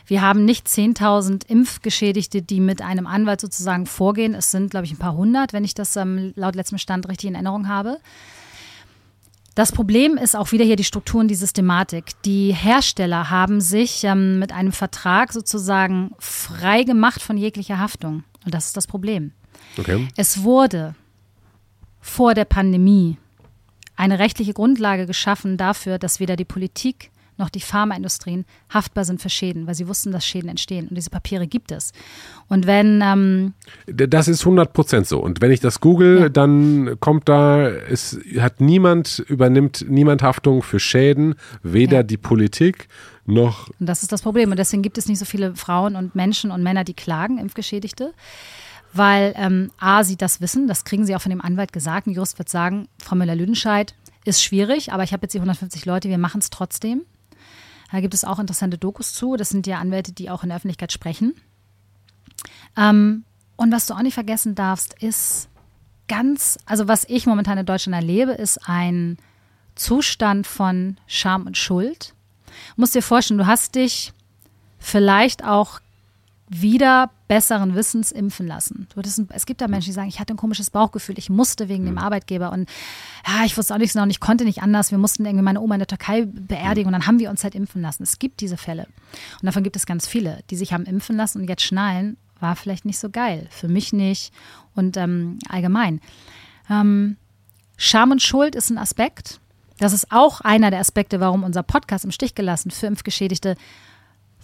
Wir 0.06 0.22
haben 0.22 0.44
nicht 0.44 0.68
10.000 0.68 1.48
Impfgeschädigte, 1.48 2.42
die 2.42 2.60
mit 2.60 2.82
einem 2.82 3.06
Anwalt 3.06 3.42
sozusagen 3.42 3.86
vorgehen. 3.86 4.34
Es 4.34 4.50
sind, 4.50 4.72
glaube 4.72 4.86
ich, 4.86 4.92
ein 4.92 4.98
paar 4.98 5.16
hundert, 5.16 5.54
wenn 5.54 5.64
ich 5.64 5.76
das 5.76 5.96
ähm, 5.96 6.34
laut 6.36 6.56
letztem 6.56 6.80
Stand 6.80 7.08
richtig 7.08 7.30
in 7.30 7.36
Erinnerung 7.36 7.68
habe. 7.68 8.00
Das 9.54 9.72
Problem 9.72 10.18
ist 10.18 10.36
auch 10.36 10.52
wieder 10.52 10.66
hier 10.66 10.78
die 10.78 10.84
Struktur 10.84 11.20
und 11.22 11.28
die 11.28 11.36
Systematik. 11.36 12.14
Die 12.24 12.54
Hersteller 12.54 13.30
haben 13.30 13.62
sich 13.62 14.04
ähm, 14.04 14.40
mit 14.40 14.52
einem 14.52 14.72
Vertrag 14.72 15.34
sozusagen 15.34 16.12
frei 16.18 16.84
gemacht 16.84 17.22
von 17.22 17.38
jeglicher 17.38 17.78
Haftung. 17.78 18.24
Und 18.46 18.54
das 18.54 18.68
ist 18.68 18.78
das 18.78 18.88
Problem. 18.88 19.32
Okay. 19.78 20.08
Es 20.16 20.44
wurde 20.44 20.96
vor 22.02 22.34
der 22.34 22.46
Pandemie 22.46 23.18
eine 23.96 24.18
rechtliche 24.18 24.54
Grundlage 24.54 25.06
geschaffen 25.06 25.58
dafür, 25.58 26.00
dass 26.00 26.20
weder 26.20 26.36
die 26.36 26.46
Politik 26.46 27.12
noch 27.40 27.50
die 27.50 27.60
Pharmaindustrien 27.62 28.46
haftbar 28.70 29.06
sind 29.06 29.22
für 29.22 29.30
Schäden, 29.30 29.66
weil 29.68 29.76
sie 29.76 29.88
wussten, 29.88 30.12
dass 30.12 30.26
Schäden 30.26 30.50
entstehen. 30.50 30.88
Und 30.88 30.96
diese 30.96 31.10
Papiere 31.10 31.48
gibt 31.48 31.72
es. 31.72 31.92
Und 32.48 32.68
wenn, 32.68 33.02
ähm, 33.04 33.54
Das 33.88 34.28
ist 34.28 34.46
100% 34.46 35.08
so. 35.08 35.20
Und 35.20 35.42
wenn 35.42 35.52
ich 35.52 35.60
das 35.60 35.80
google, 35.80 36.20
Ja. 36.20 36.30
dann 36.30 36.98
kommt 37.00 37.28
da, 37.30 37.68
es 37.70 38.20
hat 38.40 38.62
niemand, 38.62 39.20
übernimmt 39.28 39.86
niemand 39.90 40.22
Haftung 40.22 40.62
für 40.62 40.80
Schäden, 40.80 41.36
weder 41.64 41.98
Ja. 41.98 42.04
die 42.04 42.18
Politik 42.18 42.88
noch 43.26 43.70
und 43.80 43.86
das 43.86 44.02
ist 44.02 44.12
das 44.12 44.24
Problem. 44.24 44.50
Und 44.52 44.58
deswegen 44.58 44.82
gibt 44.82 44.98
es 44.98 45.08
nicht 45.08 45.20
so 45.20 45.26
viele 45.26 45.56
Frauen 45.56 45.96
und 45.96 46.16
Menschen 46.16 46.50
und 46.52 46.64
Männer, 46.64 46.84
die 46.84 46.96
klagen, 46.96 47.38
Impfgeschädigte. 47.38 48.14
Weil 48.92 49.34
ähm, 49.38 49.70
A, 49.80 50.04
sie 50.04 50.16
das 50.18 50.42
wissen, 50.42 50.68
das 50.68 50.84
kriegen 50.84 51.06
sie 51.06 51.16
auch 51.16 51.22
von 51.22 51.30
dem 51.30 51.42
Anwalt 51.42 51.72
gesagt. 51.72 52.08
Ein 52.08 52.14
Jurist 52.14 52.40
wird 52.40 52.50
sagen, 52.50 52.88
Frau 53.00 53.16
Müller-Lüdenscheid, 53.16 53.94
ist 54.26 54.44
schwierig, 54.44 54.92
aber 54.92 55.04
ich 55.04 55.14
habe 55.14 55.24
jetzt 55.26 55.34
die 55.34 55.38
150 55.38 55.86
Leute, 55.86 56.10
wir 56.10 56.18
machen 56.18 56.40
es 56.40 56.50
trotzdem. 56.50 57.04
Da 57.92 58.02
gibt 58.02 58.14
es 58.14 58.24
auch 58.24 58.40
interessante 58.40 58.78
Dokus 58.78 59.14
zu. 59.14 59.36
Das 59.36 59.50
sind 59.50 59.68
ja 59.68 59.80
Anwälte, 59.80 60.12
die 60.12 60.30
auch 60.30 60.44
in 60.44 60.50
der 60.50 60.58
Öffentlichkeit 60.58 60.92
sprechen. 60.92 61.34
Ähm, 62.78 63.24
und 63.56 63.72
was 63.72 63.88
du 63.88 63.94
auch 63.94 64.02
nicht 64.02 64.14
vergessen 64.14 64.56
darfst, 64.56 65.02
ist 65.02 65.50
ganz, 66.08 66.58
also 66.66 66.88
was 66.88 67.06
ich 67.06 67.26
momentan 67.26 67.58
in 67.58 67.66
Deutschland 67.66 67.96
erlebe, 67.96 68.32
ist 68.32 68.60
ein 68.68 69.18
Zustand 69.76 70.48
von 70.48 70.98
Scham 71.08 71.46
und 71.46 71.58
Schuld. 71.58 72.14
Du 72.76 72.82
musst 72.82 72.96
dir 72.96 73.02
vorstellen, 73.02 73.38
du 73.38 73.48
hast 73.48 73.76
dich 73.76 74.14
vielleicht 74.78 75.44
auch 75.44 75.80
wieder 76.50 77.12
besseren 77.28 77.76
Wissens 77.76 78.12
impfen 78.12 78.48
lassen. 78.48 78.88
es 79.30 79.46
gibt 79.46 79.62
da 79.62 79.68
Menschen, 79.68 79.90
die 79.90 79.94
sagen, 79.94 80.08
ich 80.08 80.20
hatte 80.20 80.34
ein 80.34 80.38
komisches 80.38 80.72
Bauchgefühl, 80.72 81.20
ich 81.20 81.30
musste 81.30 81.70
wegen 81.70 81.86
dem 81.86 81.94
mhm. 81.94 82.00
Arbeitgeber 82.00 82.52
und 82.52 82.68
ja, 83.28 83.46
ich 83.46 83.56
wusste 83.56 83.76
auch 83.76 83.78
nichts 83.78 83.94
noch 83.94 84.02
und 84.02 84.10
ich 84.10 84.20
konnte 84.20 84.46
nicht 84.46 84.64
anders. 84.64 84.90
Wir 84.90 84.98
mussten 84.98 85.26
irgendwie 85.26 85.44
meine 85.44 85.62
Oma 85.62 85.76
in 85.76 85.80
der 85.80 85.88
Türkei 85.88 86.26
beerdigen 86.26 86.88
und 86.88 86.94
dann 86.94 87.06
haben 87.06 87.20
wir 87.20 87.30
uns 87.30 87.44
halt 87.44 87.54
impfen 87.54 87.84
lassen. 87.84 88.02
Es 88.02 88.18
gibt 88.18 88.42
diese 88.42 88.58
Fälle. 88.58 88.88
Und 89.40 89.46
davon 89.46 89.62
gibt 89.62 89.76
es 89.76 89.86
ganz 89.86 90.08
viele, 90.08 90.44
die 90.50 90.56
sich 90.56 90.74
haben 90.74 90.86
impfen 90.86 91.16
lassen 91.16 91.42
und 91.42 91.48
jetzt 91.48 91.62
schnallen, 91.62 92.18
war 92.40 92.56
vielleicht 92.56 92.86
nicht 92.86 92.98
so 92.98 93.12
geil. 93.12 93.48
Für 93.52 93.68
mich 93.68 93.94
nicht 93.94 94.34
und 94.74 94.98
ähm, 94.98 95.38
allgemein. 95.50 96.02
Ähm, 96.68 97.18
Scham 97.78 98.10
und 98.10 98.24
Schuld 98.24 98.56
ist 98.56 98.72
ein 98.72 98.80
Aspekt. 98.80 99.40
Das 99.78 99.94
ist 99.94 100.12
auch 100.12 100.42
einer 100.42 100.72
der 100.72 100.80
Aspekte, 100.80 101.20
warum 101.20 101.44
unser 101.44 101.62
Podcast 101.62 102.06
im 102.06 102.12
Stich 102.12 102.34
gelassen 102.34 102.72
für 102.72 102.88
Impfgeschädigte, 102.88 103.56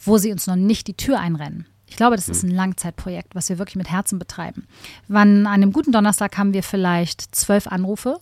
wo 0.04 0.20
sie 0.20 0.32
uns 0.32 0.46
noch 0.46 0.56
nicht 0.56 0.88
die 0.88 0.94
Tür 0.94 1.20
einrennen. 1.20 1.66
Ich 1.88 1.96
glaube, 1.96 2.16
das 2.16 2.30
ist 2.30 2.44
ein 2.44 2.52
Langzeitprojekt, 2.52 3.36
was 3.36 3.50
wir 3.50 3.58
wirklich 3.58 3.76
mit 3.76 3.92
Herzen 3.92 4.20
betreiben. 4.20 4.68
Wann, 5.08 5.46
an 5.46 5.54
einem 5.54 5.72
guten 5.74 5.92
Donnerstag 5.92 6.38
haben 6.38 6.54
wir 6.54 6.64
vielleicht 6.64 7.36
zwölf 7.36 7.68
Anrufe. 7.68 8.20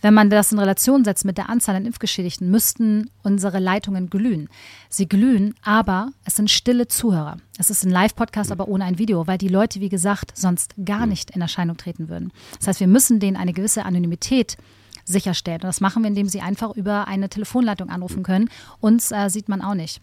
Wenn 0.00 0.12
man 0.12 0.28
das 0.28 0.52
in 0.52 0.58
Relation 0.58 1.02
setzt 1.02 1.24
mit 1.24 1.38
der 1.38 1.48
Anzahl 1.48 1.76
an 1.76 1.86
Impfgeschädigten, 1.86 2.50
müssten 2.50 3.08
unsere 3.22 3.58
Leitungen 3.58 4.10
glühen. 4.10 4.50
Sie 4.90 5.08
glühen, 5.08 5.54
aber 5.62 6.10
es 6.26 6.36
sind 6.36 6.50
stille 6.50 6.88
Zuhörer. 6.88 7.38
Es 7.56 7.70
ist 7.70 7.84
ein 7.84 7.90
Live-Podcast, 7.90 8.52
aber 8.52 8.68
ohne 8.68 8.84
ein 8.84 8.98
Video, 8.98 9.26
weil 9.26 9.38
die 9.38 9.48
Leute, 9.48 9.80
wie 9.80 9.88
gesagt, 9.88 10.36
sonst 10.36 10.74
gar 10.84 11.06
nicht 11.06 11.30
in 11.30 11.40
Erscheinung 11.40 11.78
treten 11.78 12.10
würden. 12.10 12.32
Das 12.58 12.68
heißt, 12.68 12.80
wir 12.80 12.86
müssen 12.86 13.18
denen 13.18 13.38
eine 13.38 13.54
gewisse 13.54 13.86
Anonymität 13.86 14.58
sicherstellen. 15.04 15.60
Und 15.60 15.68
das 15.68 15.80
machen 15.80 16.02
wir, 16.02 16.08
indem 16.08 16.28
sie 16.28 16.40
einfach 16.40 16.74
über 16.74 17.06
eine 17.08 17.28
Telefonleitung 17.28 17.90
anrufen 17.90 18.22
können. 18.22 18.48
Uns 18.80 19.12
äh, 19.12 19.28
sieht 19.28 19.48
man 19.48 19.62
auch 19.62 19.74
nicht. 19.74 20.00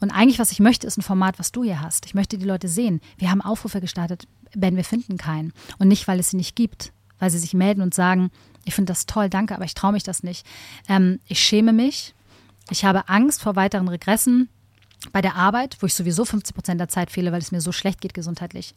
Und 0.00 0.10
eigentlich, 0.10 0.38
was 0.38 0.52
ich 0.52 0.60
möchte, 0.60 0.86
ist 0.86 0.96
ein 0.96 1.02
Format, 1.02 1.38
was 1.38 1.52
du 1.52 1.64
hier 1.64 1.80
hast. 1.80 2.06
Ich 2.06 2.14
möchte 2.14 2.38
die 2.38 2.46
Leute 2.46 2.68
sehen. 2.68 3.00
Wir 3.18 3.30
haben 3.30 3.40
Aufrufe 3.40 3.80
gestartet, 3.80 4.26
Ben, 4.54 4.76
wir 4.76 4.84
finden 4.84 5.16
keinen. 5.16 5.52
Und 5.78 5.88
nicht, 5.88 6.08
weil 6.08 6.20
es 6.20 6.30
sie 6.30 6.36
nicht 6.36 6.56
gibt, 6.56 6.92
weil 7.18 7.30
sie 7.30 7.38
sich 7.38 7.54
melden 7.54 7.82
und 7.82 7.94
sagen, 7.94 8.30
ich 8.64 8.74
finde 8.74 8.90
das 8.90 9.06
toll, 9.06 9.28
danke, 9.28 9.54
aber 9.54 9.64
ich 9.64 9.74
traue 9.74 9.92
mich 9.92 10.02
das 10.02 10.22
nicht. 10.22 10.46
Ähm, 10.88 11.20
ich 11.26 11.40
schäme 11.40 11.72
mich. 11.72 12.14
Ich 12.70 12.84
habe 12.84 13.08
Angst 13.08 13.42
vor 13.42 13.56
weiteren 13.56 13.88
Regressen 13.88 14.48
bei 15.12 15.22
der 15.22 15.36
Arbeit, 15.36 15.76
wo 15.80 15.86
ich 15.86 15.94
sowieso 15.94 16.24
50 16.24 16.54
Prozent 16.54 16.80
der 16.80 16.88
Zeit 16.88 17.10
fehle, 17.10 17.32
weil 17.32 17.40
es 17.40 17.52
mir 17.52 17.60
so 17.60 17.72
schlecht 17.72 18.00
geht 18.00 18.14
gesundheitlich. 18.14 18.74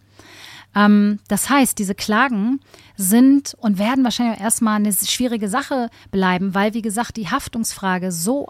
Ähm, 0.76 1.20
das 1.28 1.50
heißt, 1.50 1.78
diese 1.78 1.96
Klagen 1.96 2.60
sind 2.96 3.56
und 3.60 3.80
werden 3.80 4.04
wahrscheinlich 4.04 4.38
auch 4.38 4.44
erstmal 4.44 4.76
eine 4.76 4.94
schwierige 4.94 5.50
Sache 5.50 5.90
bleiben, 6.12 6.54
weil, 6.54 6.74
wie 6.74 6.82
gesagt, 6.82 7.18
die 7.18 7.30
Haftungsfrage 7.30 8.12
so 8.12 8.48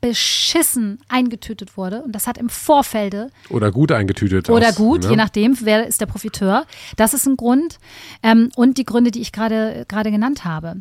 beschissen 0.00 0.98
eingetütet 1.08 1.76
wurde 1.76 2.02
und 2.02 2.12
das 2.12 2.26
hat 2.26 2.38
im 2.38 2.48
Vorfelde 2.48 3.30
oder 3.50 3.70
gut 3.70 3.92
eingetütet 3.92 4.48
oder 4.48 4.70
aus, 4.70 4.74
gut, 4.74 5.02
ne? 5.02 5.10
je 5.10 5.16
nachdem, 5.16 5.58
wer 5.60 5.86
ist 5.86 6.00
der 6.00 6.06
Profiteur. 6.06 6.64
Das 6.96 7.12
ist 7.12 7.26
ein 7.26 7.36
Grund 7.36 7.78
ähm, 8.22 8.50
und 8.56 8.78
die 8.78 8.84
Gründe, 8.84 9.10
die 9.10 9.20
ich 9.20 9.32
gerade 9.32 9.84
gerade 9.88 10.10
genannt 10.10 10.44
habe. 10.44 10.76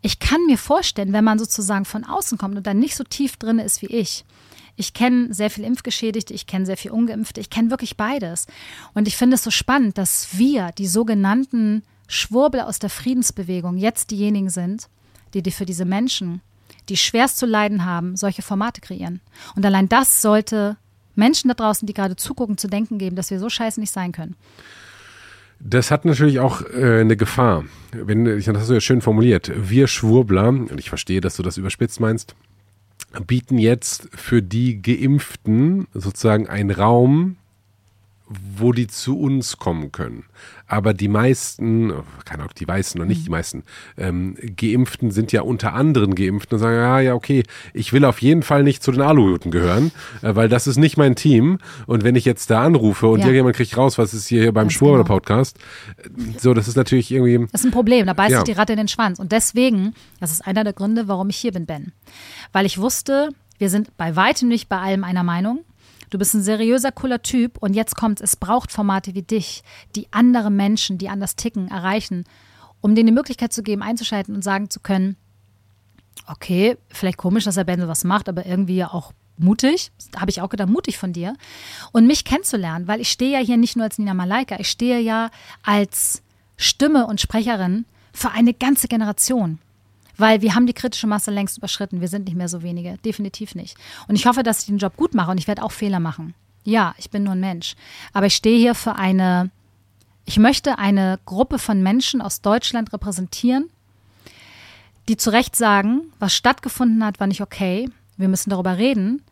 Ich 0.00 0.18
kann 0.18 0.40
mir 0.46 0.58
vorstellen, 0.58 1.12
wenn 1.12 1.24
man 1.24 1.38
sozusagen 1.38 1.84
von 1.84 2.04
außen 2.04 2.38
kommt 2.38 2.56
und 2.56 2.66
dann 2.66 2.78
nicht 2.78 2.96
so 2.96 3.04
tief 3.04 3.36
drin 3.36 3.58
ist 3.58 3.82
wie 3.82 3.86
ich, 3.86 4.24
ich 4.76 4.94
kenne 4.94 5.32
sehr 5.32 5.50
viel 5.50 5.64
Impfgeschädigte, 5.64 6.34
ich 6.34 6.46
kenne 6.46 6.66
sehr 6.66 6.76
viel 6.76 6.90
Ungeimpfte, 6.90 7.40
ich 7.40 7.50
kenne 7.50 7.70
wirklich 7.70 7.96
beides. 7.96 8.46
Und 8.94 9.08
ich 9.08 9.16
finde 9.16 9.36
es 9.36 9.44
so 9.44 9.50
spannend, 9.50 9.98
dass 9.98 10.36
wir, 10.38 10.70
die 10.76 10.86
sogenannten 10.86 11.82
Schwurbel 12.08 12.60
aus 12.60 12.78
der 12.78 12.90
Friedensbewegung, 12.90 13.76
jetzt 13.76 14.10
diejenigen 14.10 14.50
sind, 14.50 14.88
die, 15.32 15.42
die 15.42 15.52
für 15.52 15.64
diese 15.66 15.84
Menschen, 15.84 16.40
die 16.88 16.96
schwerst 16.96 17.38
zu 17.38 17.46
leiden 17.46 17.84
haben, 17.84 18.16
solche 18.16 18.42
Formate 18.42 18.80
kreieren. 18.80 19.20
Und 19.56 19.64
allein 19.64 19.88
das 19.88 20.22
sollte 20.22 20.76
Menschen 21.14 21.48
da 21.48 21.54
draußen, 21.54 21.86
die 21.86 21.94
gerade 21.94 22.16
zugucken, 22.16 22.58
zu 22.58 22.68
denken 22.68 22.98
geben, 22.98 23.16
dass 23.16 23.30
wir 23.30 23.38
so 23.38 23.48
scheiße 23.48 23.80
nicht 23.80 23.92
sein 23.92 24.12
können. 24.12 24.36
Das 25.60 25.90
hat 25.90 26.04
natürlich 26.04 26.40
auch 26.40 26.62
äh, 26.62 27.00
eine 27.00 27.16
Gefahr. 27.16 27.64
Wenn, 27.92 28.24
das 28.24 28.46
hast 28.48 28.68
du 28.68 28.74
ja 28.74 28.80
schön 28.80 29.00
formuliert. 29.00 29.50
Wir 29.54 29.86
Schwurbler, 29.86 30.48
und 30.48 30.78
ich 30.78 30.88
verstehe, 30.88 31.20
dass 31.20 31.36
du 31.36 31.42
das 31.42 31.56
überspitzt 31.56 32.00
meinst, 32.00 32.34
bieten 33.20 33.58
jetzt 33.58 34.08
für 34.14 34.42
die 34.42 34.80
Geimpften 34.82 35.86
sozusagen 35.94 36.48
einen 36.48 36.70
Raum, 36.70 37.36
wo 38.26 38.72
die 38.72 38.86
zu 38.86 39.18
uns 39.18 39.58
kommen 39.58 39.92
können. 39.92 40.24
Aber 40.66 40.94
die 40.94 41.08
meisten, 41.08 41.92
keine 42.24 42.42
Ahnung, 42.42 42.54
die 42.58 42.66
Weißen 42.66 43.00
und 43.00 43.08
nicht 43.08 43.24
die 43.24 43.28
mhm. 43.28 43.36
meisten, 43.36 43.62
ähm, 43.98 44.36
Geimpften 44.56 45.10
sind 45.10 45.30
ja 45.32 45.42
unter 45.42 45.74
anderen 45.74 46.14
Geimpften 46.14 46.56
und 46.56 46.60
sagen, 46.60 46.76
ja, 46.76 47.00
ja, 47.00 47.14
okay, 47.14 47.42
ich 47.74 47.92
will 47.92 48.04
auf 48.04 48.22
jeden 48.22 48.42
Fall 48.42 48.62
nicht 48.62 48.82
zu 48.82 48.90
den 48.90 49.02
Aluhuten 49.02 49.50
gehören, 49.50 49.92
äh, 50.22 50.34
weil 50.34 50.48
das 50.48 50.66
ist 50.66 50.76
nicht 50.76 50.96
mein 50.96 51.16
Team. 51.16 51.58
Und 51.86 52.02
wenn 52.02 52.16
ich 52.16 52.24
jetzt 52.24 52.50
da 52.50 52.62
anrufe 52.62 53.08
und 53.08 53.20
ja. 53.20 53.26
irgendjemand 53.26 53.56
kriegt 53.56 53.76
raus, 53.76 53.98
was 53.98 54.14
ist 54.14 54.26
hier 54.26 54.52
beim 54.52 54.70
Schwurbler-Podcast, 54.70 55.58
genau. 56.02 56.38
so, 56.38 56.54
das 56.54 56.66
ist 56.66 56.76
natürlich 56.76 57.10
irgendwie. 57.10 57.46
Das 57.52 57.60
ist 57.60 57.66
ein 57.66 57.72
Problem, 57.72 58.06
da 58.06 58.14
beißt 58.14 58.32
ja. 58.32 58.38
sich 58.38 58.54
die 58.54 58.58
Ratte 58.58 58.72
in 58.72 58.78
den 58.78 58.88
Schwanz. 58.88 59.18
Und 59.18 59.32
deswegen, 59.32 59.94
das 60.20 60.32
ist 60.32 60.46
einer 60.46 60.64
der 60.64 60.72
Gründe, 60.72 61.08
warum 61.08 61.28
ich 61.28 61.36
hier 61.36 61.52
bin, 61.52 61.66
Ben. 61.66 61.92
Weil 62.52 62.64
ich 62.64 62.78
wusste, 62.78 63.30
wir 63.58 63.68
sind 63.68 63.96
bei 63.96 64.16
weitem 64.16 64.48
nicht 64.48 64.68
bei 64.68 64.78
allem 64.78 65.04
einer 65.04 65.22
Meinung. 65.22 65.60
Du 66.14 66.18
bist 66.18 66.32
ein 66.32 66.44
seriöser, 66.44 66.92
cooler 66.92 67.22
Typ 67.22 67.58
und 67.58 67.74
jetzt 67.74 67.96
kommt 67.96 68.20
es 68.20 68.36
braucht 68.36 68.70
Formate 68.70 69.16
wie 69.16 69.22
dich, 69.22 69.64
die 69.96 70.06
andere 70.12 70.48
Menschen, 70.48 70.96
die 70.96 71.08
anders 71.08 71.34
ticken, 71.34 71.66
erreichen, 71.66 72.22
um 72.80 72.94
denen 72.94 73.08
die 73.08 73.12
Möglichkeit 73.12 73.52
zu 73.52 73.64
geben, 73.64 73.82
einzuschalten 73.82 74.32
und 74.32 74.42
sagen 74.42 74.70
zu 74.70 74.78
können, 74.78 75.16
okay, 76.28 76.76
vielleicht 76.88 77.18
komisch, 77.18 77.42
dass 77.42 77.56
er 77.56 77.64
Ben 77.64 77.88
was 77.88 78.04
macht, 78.04 78.28
aber 78.28 78.46
irgendwie 78.46 78.76
ja 78.76 78.92
auch 78.92 79.12
mutig, 79.38 79.90
habe 80.16 80.30
ich 80.30 80.40
auch 80.40 80.50
gedacht, 80.50 80.68
mutig 80.68 80.98
von 80.98 81.12
dir 81.12 81.34
und 81.90 82.06
mich 82.06 82.24
kennenzulernen, 82.24 82.86
weil 82.86 83.00
ich 83.00 83.10
stehe 83.10 83.32
ja 83.32 83.44
hier 83.44 83.56
nicht 83.56 83.74
nur 83.74 83.82
als 83.82 83.98
Nina 83.98 84.14
Malaika, 84.14 84.60
ich 84.60 84.70
stehe 84.70 85.00
ja 85.00 85.32
als 85.64 86.22
Stimme 86.56 87.08
und 87.08 87.20
Sprecherin 87.20 87.86
für 88.12 88.30
eine 88.30 88.54
ganze 88.54 88.86
Generation. 88.86 89.58
Weil 90.16 90.42
wir 90.42 90.54
haben 90.54 90.66
die 90.66 90.74
kritische 90.74 91.06
Masse 91.06 91.30
längst 91.30 91.58
überschritten. 91.58 92.00
Wir 92.00 92.08
sind 92.08 92.26
nicht 92.26 92.36
mehr 92.36 92.48
so 92.48 92.62
wenige. 92.62 92.98
Definitiv 92.98 93.54
nicht. 93.54 93.76
Und 94.08 94.14
ich 94.14 94.26
hoffe, 94.26 94.42
dass 94.42 94.60
ich 94.60 94.66
den 94.66 94.78
Job 94.78 94.96
gut 94.96 95.14
mache 95.14 95.30
und 95.30 95.38
ich 95.38 95.48
werde 95.48 95.62
auch 95.62 95.72
Fehler 95.72 96.00
machen. 96.00 96.34
Ja, 96.64 96.94
ich 96.98 97.10
bin 97.10 97.24
nur 97.24 97.34
ein 97.34 97.40
Mensch. 97.40 97.74
Aber 98.12 98.26
ich 98.26 98.34
stehe 98.34 98.58
hier 98.58 98.74
für 98.74 98.96
eine, 98.96 99.50
ich 100.24 100.38
möchte 100.38 100.78
eine 100.78 101.18
Gruppe 101.26 101.58
von 101.58 101.82
Menschen 101.82 102.20
aus 102.20 102.40
Deutschland 102.40 102.92
repräsentieren, 102.92 103.70
die 105.08 105.16
zu 105.16 105.30
Recht 105.30 105.54
sagen, 105.54 106.02
was 106.18 106.34
stattgefunden 106.34 107.04
hat, 107.04 107.20
war 107.20 107.26
nicht 107.26 107.42
okay. 107.42 107.90
Wir 108.16 108.28
müssen 108.28 108.50
darüber 108.50 108.78
reden. 108.78 109.22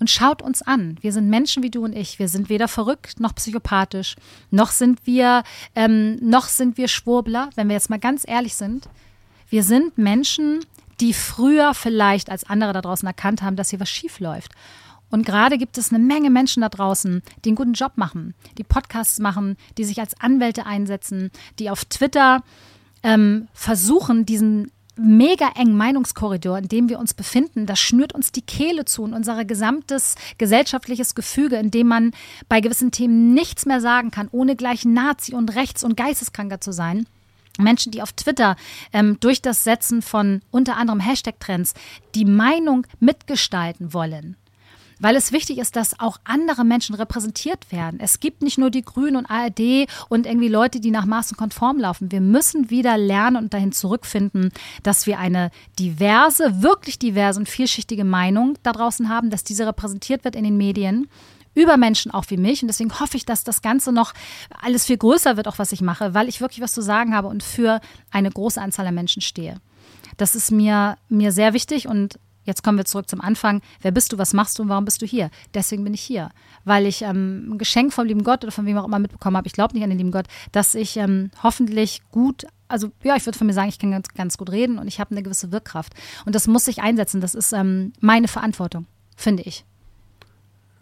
Und 0.00 0.10
schaut 0.10 0.42
uns 0.42 0.62
an. 0.62 0.98
Wir 1.00 1.12
sind 1.12 1.28
Menschen 1.28 1.62
wie 1.62 1.70
du 1.70 1.84
und 1.84 1.94
ich. 1.94 2.18
Wir 2.18 2.26
sind 2.26 2.48
weder 2.48 2.66
verrückt 2.66 3.20
noch 3.20 3.36
psychopathisch, 3.36 4.16
noch 4.50 4.72
sind 4.72 5.06
wir, 5.06 5.44
ähm, 5.76 6.16
noch 6.16 6.48
sind 6.48 6.76
wir 6.76 6.88
Schwurbler, 6.88 7.50
wenn 7.54 7.68
wir 7.68 7.74
jetzt 7.74 7.88
mal 7.88 8.00
ganz 8.00 8.24
ehrlich 8.26 8.56
sind. 8.56 8.88
Wir 9.52 9.64
sind 9.64 9.98
Menschen, 9.98 10.60
die 10.98 11.12
früher 11.12 11.74
vielleicht 11.74 12.30
als 12.30 12.44
andere 12.44 12.72
da 12.72 12.80
draußen 12.80 13.06
erkannt 13.06 13.42
haben, 13.42 13.54
dass 13.54 13.68
hier 13.68 13.80
was 13.80 13.90
schief 13.90 14.18
läuft. 14.18 14.52
Und 15.10 15.26
gerade 15.26 15.58
gibt 15.58 15.76
es 15.76 15.92
eine 15.92 16.02
Menge 16.02 16.30
Menschen 16.30 16.62
da 16.62 16.70
draußen, 16.70 17.22
die 17.44 17.50
einen 17.50 17.56
guten 17.56 17.74
Job 17.74 17.92
machen, 17.96 18.32
die 18.56 18.64
Podcasts 18.64 19.18
machen, 19.18 19.58
die 19.76 19.84
sich 19.84 20.00
als 20.00 20.18
Anwälte 20.18 20.64
einsetzen, 20.64 21.30
die 21.58 21.68
auf 21.68 21.84
Twitter 21.84 22.42
ähm, 23.02 23.46
versuchen, 23.52 24.24
diesen 24.24 24.72
mega 24.96 25.50
engen 25.54 25.76
Meinungskorridor, 25.76 26.56
in 26.56 26.68
dem 26.68 26.88
wir 26.88 26.98
uns 26.98 27.12
befinden, 27.12 27.66
das 27.66 27.78
schnürt 27.78 28.14
uns 28.14 28.32
die 28.32 28.40
Kehle 28.40 28.86
zu 28.86 29.02
und 29.02 29.12
unser 29.12 29.44
gesamtes 29.44 30.14
gesellschaftliches 30.38 31.14
Gefüge, 31.14 31.56
in 31.56 31.70
dem 31.70 31.88
man 31.88 32.12
bei 32.48 32.62
gewissen 32.62 32.90
Themen 32.90 33.34
nichts 33.34 33.66
mehr 33.66 33.82
sagen 33.82 34.10
kann, 34.10 34.30
ohne 34.32 34.56
gleich 34.56 34.86
Nazi 34.86 35.34
und 35.34 35.54
rechts- 35.54 35.84
und 35.84 35.94
geisteskranker 35.94 36.62
zu 36.62 36.72
sein. 36.72 37.06
Menschen, 37.58 37.92
die 37.92 38.02
auf 38.02 38.12
Twitter 38.12 38.56
ähm, 38.92 39.18
durch 39.20 39.42
das 39.42 39.64
Setzen 39.64 40.02
von 40.02 40.42
unter 40.50 40.76
anderem 40.76 41.00
Hashtag-Trends 41.00 41.74
die 42.14 42.24
Meinung 42.24 42.86
mitgestalten 43.00 43.92
wollen. 43.92 44.36
Weil 45.02 45.16
es 45.16 45.32
wichtig 45.32 45.58
ist, 45.58 45.74
dass 45.74 45.98
auch 45.98 46.18
andere 46.22 46.64
Menschen 46.64 46.94
repräsentiert 46.94 47.72
werden. 47.72 47.98
Es 47.98 48.20
gibt 48.20 48.40
nicht 48.40 48.56
nur 48.56 48.70
die 48.70 48.82
Grünen 48.82 49.16
und 49.16 49.26
ARD 49.26 49.88
und 50.08 50.26
irgendwie 50.26 50.46
Leute, 50.46 50.78
die 50.78 50.92
nach 50.92 51.06
Maß 51.06 51.32
und 51.32 51.38
konform 51.38 51.80
laufen. 51.80 52.12
Wir 52.12 52.20
müssen 52.20 52.70
wieder 52.70 52.96
lernen 52.96 53.36
und 53.36 53.52
dahin 53.52 53.72
zurückfinden, 53.72 54.52
dass 54.84 55.08
wir 55.08 55.18
eine 55.18 55.50
diverse, 55.76 56.62
wirklich 56.62 57.00
diverse 57.00 57.40
und 57.40 57.48
vielschichtige 57.48 58.04
Meinung 58.04 58.56
da 58.62 58.70
draußen 58.70 59.08
haben, 59.08 59.30
dass 59.30 59.42
diese 59.42 59.66
repräsentiert 59.66 60.22
wird 60.22 60.36
in 60.36 60.44
den 60.44 60.56
Medien 60.56 61.08
über 61.54 61.76
Menschen 61.76 62.10
auch 62.10 62.24
wie 62.28 62.36
mich. 62.36 62.62
Und 62.62 62.68
deswegen 62.68 62.98
hoffe 62.98 63.16
ich, 63.16 63.24
dass 63.24 63.44
das 63.44 63.62
Ganze 63.62 63.92
noch 63.92 64.12
alles 64.60 64.86
viel 64.86 64.96
größer 64.96 65.36
wird, 65.36 65.48
auch 65.48 65.58
was 65.58 65.72
ich 65.72 65.80
mache, 65.80 66.14
weil 66.14 66.28
ich 66.28 66.40
wirklich 66.40 66.60
was 66.60 66.72
zu 66.72 66.82
sagen 66.82 67.14
habe 67.14 67.28
und 67.28 67.42
für 67.42 67.80
eine 68.10 68.30
große 68.30 68.60
Anzahl 68.60 68.84
der 68.84 68.92
Menschen 68.92 69.22
stehe. 69.22 69.60
Das 70.16 70.34
ist 70.34 70.50
mir, 70.50 70.96
mir 71.08 71.32
sehr 71.32 71.52
wichtig 71.52 71.88
und 71.88 72.18
Jetzt 72.44 72.62
kommen 72.62 72.78
wir 72.78 72.84
zurück 72.84 73.08
zum 73.08 73.20
Anfang. 73.20 73.62
Wer 73.80 73.92
bist 73.92 74.12
du, 74.12 74.18
was 74.18 74.32
machst 74.32 74.58
du 74.58 74.62
und 74.62 74.68
warum 74.68 74.84
bist 74.84 75.00
du 75.00 75.06
hier? 75.06 75.30
Deswegen 75.54 75.84
bin 75.84 75.94
ich 75.94 76.00
hier, 76.00 76.30
weil 76.64 76.86
ich 76.86 77.02
ähm, 77.02 77.52
ein 77.52 77.58
Geschenk 77.58 77.92
vom 77.92 78.06
lieben 78.06 78.24
Gott 78.24 78.42
oder 78.42 78.52
von 78.52 78.66
wem 78.66 78.78
auch 78.78 78.84
immer 78.84 78.98
mitbekommen 78.98 79.36
habe. 79.36 79.46
Ich 79.46 79.52
glaube 79.52 79.74
nicht 79.74 79.84
an 79.84 79.90
den 79.90 79.98
lieben 79.98 80.10
Gott, 80.10 80.26
dass 80.50 80.74
ich 80.74 80.96
ähm, 80.96 81.30
hoffentlich 81.42 82.02
gut, 82.10 82.46
also 82.68 82.90
ja, 83.04 83.14
ich 83.16 83.26
würde 83.26 83.38
von 83.38 83.46
mir 83.46 83.52
sagen, 83.52 83.68
ich 83.68 83.78
kann 83.78 83.92
ganz, 83.92 84.08
ganz 84.08 84.38
gut 84.38 84.50
reden 84.50 84.78
und 84.78 84.88
ich 84.88 84.98
habe 84.98 85.12
eine 85.12 85.22
gewisse 85.22 85.52
Wirkkraft. 85.52 85.94
Und 86.24 86.34
das 86.34 86.48
muss 86.48 86.64
sich 86.64 86.82
einsetzen. 86.82 87.20
Das 87.20 87.34
ist 87.34 87.52
ähm, 87.52 87.92
meine 88.00 88.28
Verantwortung, 88.28 88.86
finde 89.16 89.44
ich. 89.44 89.64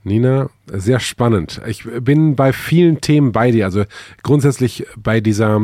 Nina, 0.02 0.48
sehr 0.66 1.00
spannend. 1.00 1.60
Ich 1.66 1.84
bin 1.84 2.36
bei 2.36 2.52
vielen 2.52 3.00
Themen 3.00 3.32
bei 3.32 3.50
dir. 3.50 3.66
Also 3.66 3.84
grundsätzlich 4.22 4.86
bei 4.96 5.20
dieser 5.20 5.60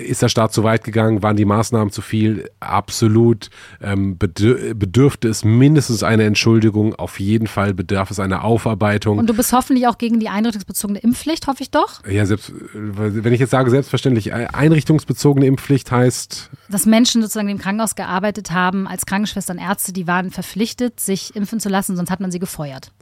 ist 0.00 0.22
der 0.22 0.28
Staat 0.28 0.52
zu 0.52 0.64
weit 0.64 0.84
gegangen? 0.84 1.22
Waren 1.22 1.36
die 1.36 1.44
Maßnahmen 1.44 1.90
zu 1.90 2.02
viel? 2.02 2.50
Absolut. 2.60 3.50
Ähm, 3.82 4.18
bedürfte 4.18 5.28
es 5.28 5.44
mindestens 5.44 6.02
eine 6.02 6.24
Entschuldigung? 6.24 6.94
Auf 6.94 7.20
jeden 7.20 7.46
Fall 7.46 7.74
bedarf 7.74 8.10
es 8.10 8.18
einer 8.18 8.44
Aufarbeitung. 8.44 9.18
Und 9.18 9.28
du 9.28 9.34
bist 9.34 9.52
hoffentlich 9.52 9.86
auch 9.86 9.98
gegen 9.98 10.20
die 10.20 10.28
einrichtungsbezogene 10.28 11.00
Impfpflicht, 11.00 11.46
hoffe 11.46 11.62
ich 11.62 11.70
doch? 11.70 12.04
Ja, 12.06 12.26
selbst, 12.26 12.52
wenn 12.72 13.32
ich 13.32 13.40
jetzt 13.40 13.50
sage 13.50 13.70
selbstverständlich, 13.70 14.28
äh, 14.28 14.48
einrichtungsbezogene 14.52 15.46
Impfpflicht 15.46 15.90
heißt. 15.90 16.50
Dass 16.68 16.86
Menschen 16.86 17.22
sozusagen 17.22 17.48
im 17.48 17.58
Krankenhaus 17.58 17.94
gearbeitet 17.94 18.50
haben, 18.50 18.86
als 18.86 19.06
Krankenschwestern, 19.06 19.58
Ärzte, 19.58 19.92
die 19.92 20.06
waren 20.06 20.30
verpflichtet, 20.30 21.00
sich 21.00 21.34
impfen 21.36 21.60
zu 21.60 21.68
lassen, 21.68 21.96
sonst 21.96 22.10
hat 22.10 22.20
man 22.20 22.30
sie 22.30 22.38
gefeuert. 22.38 22.92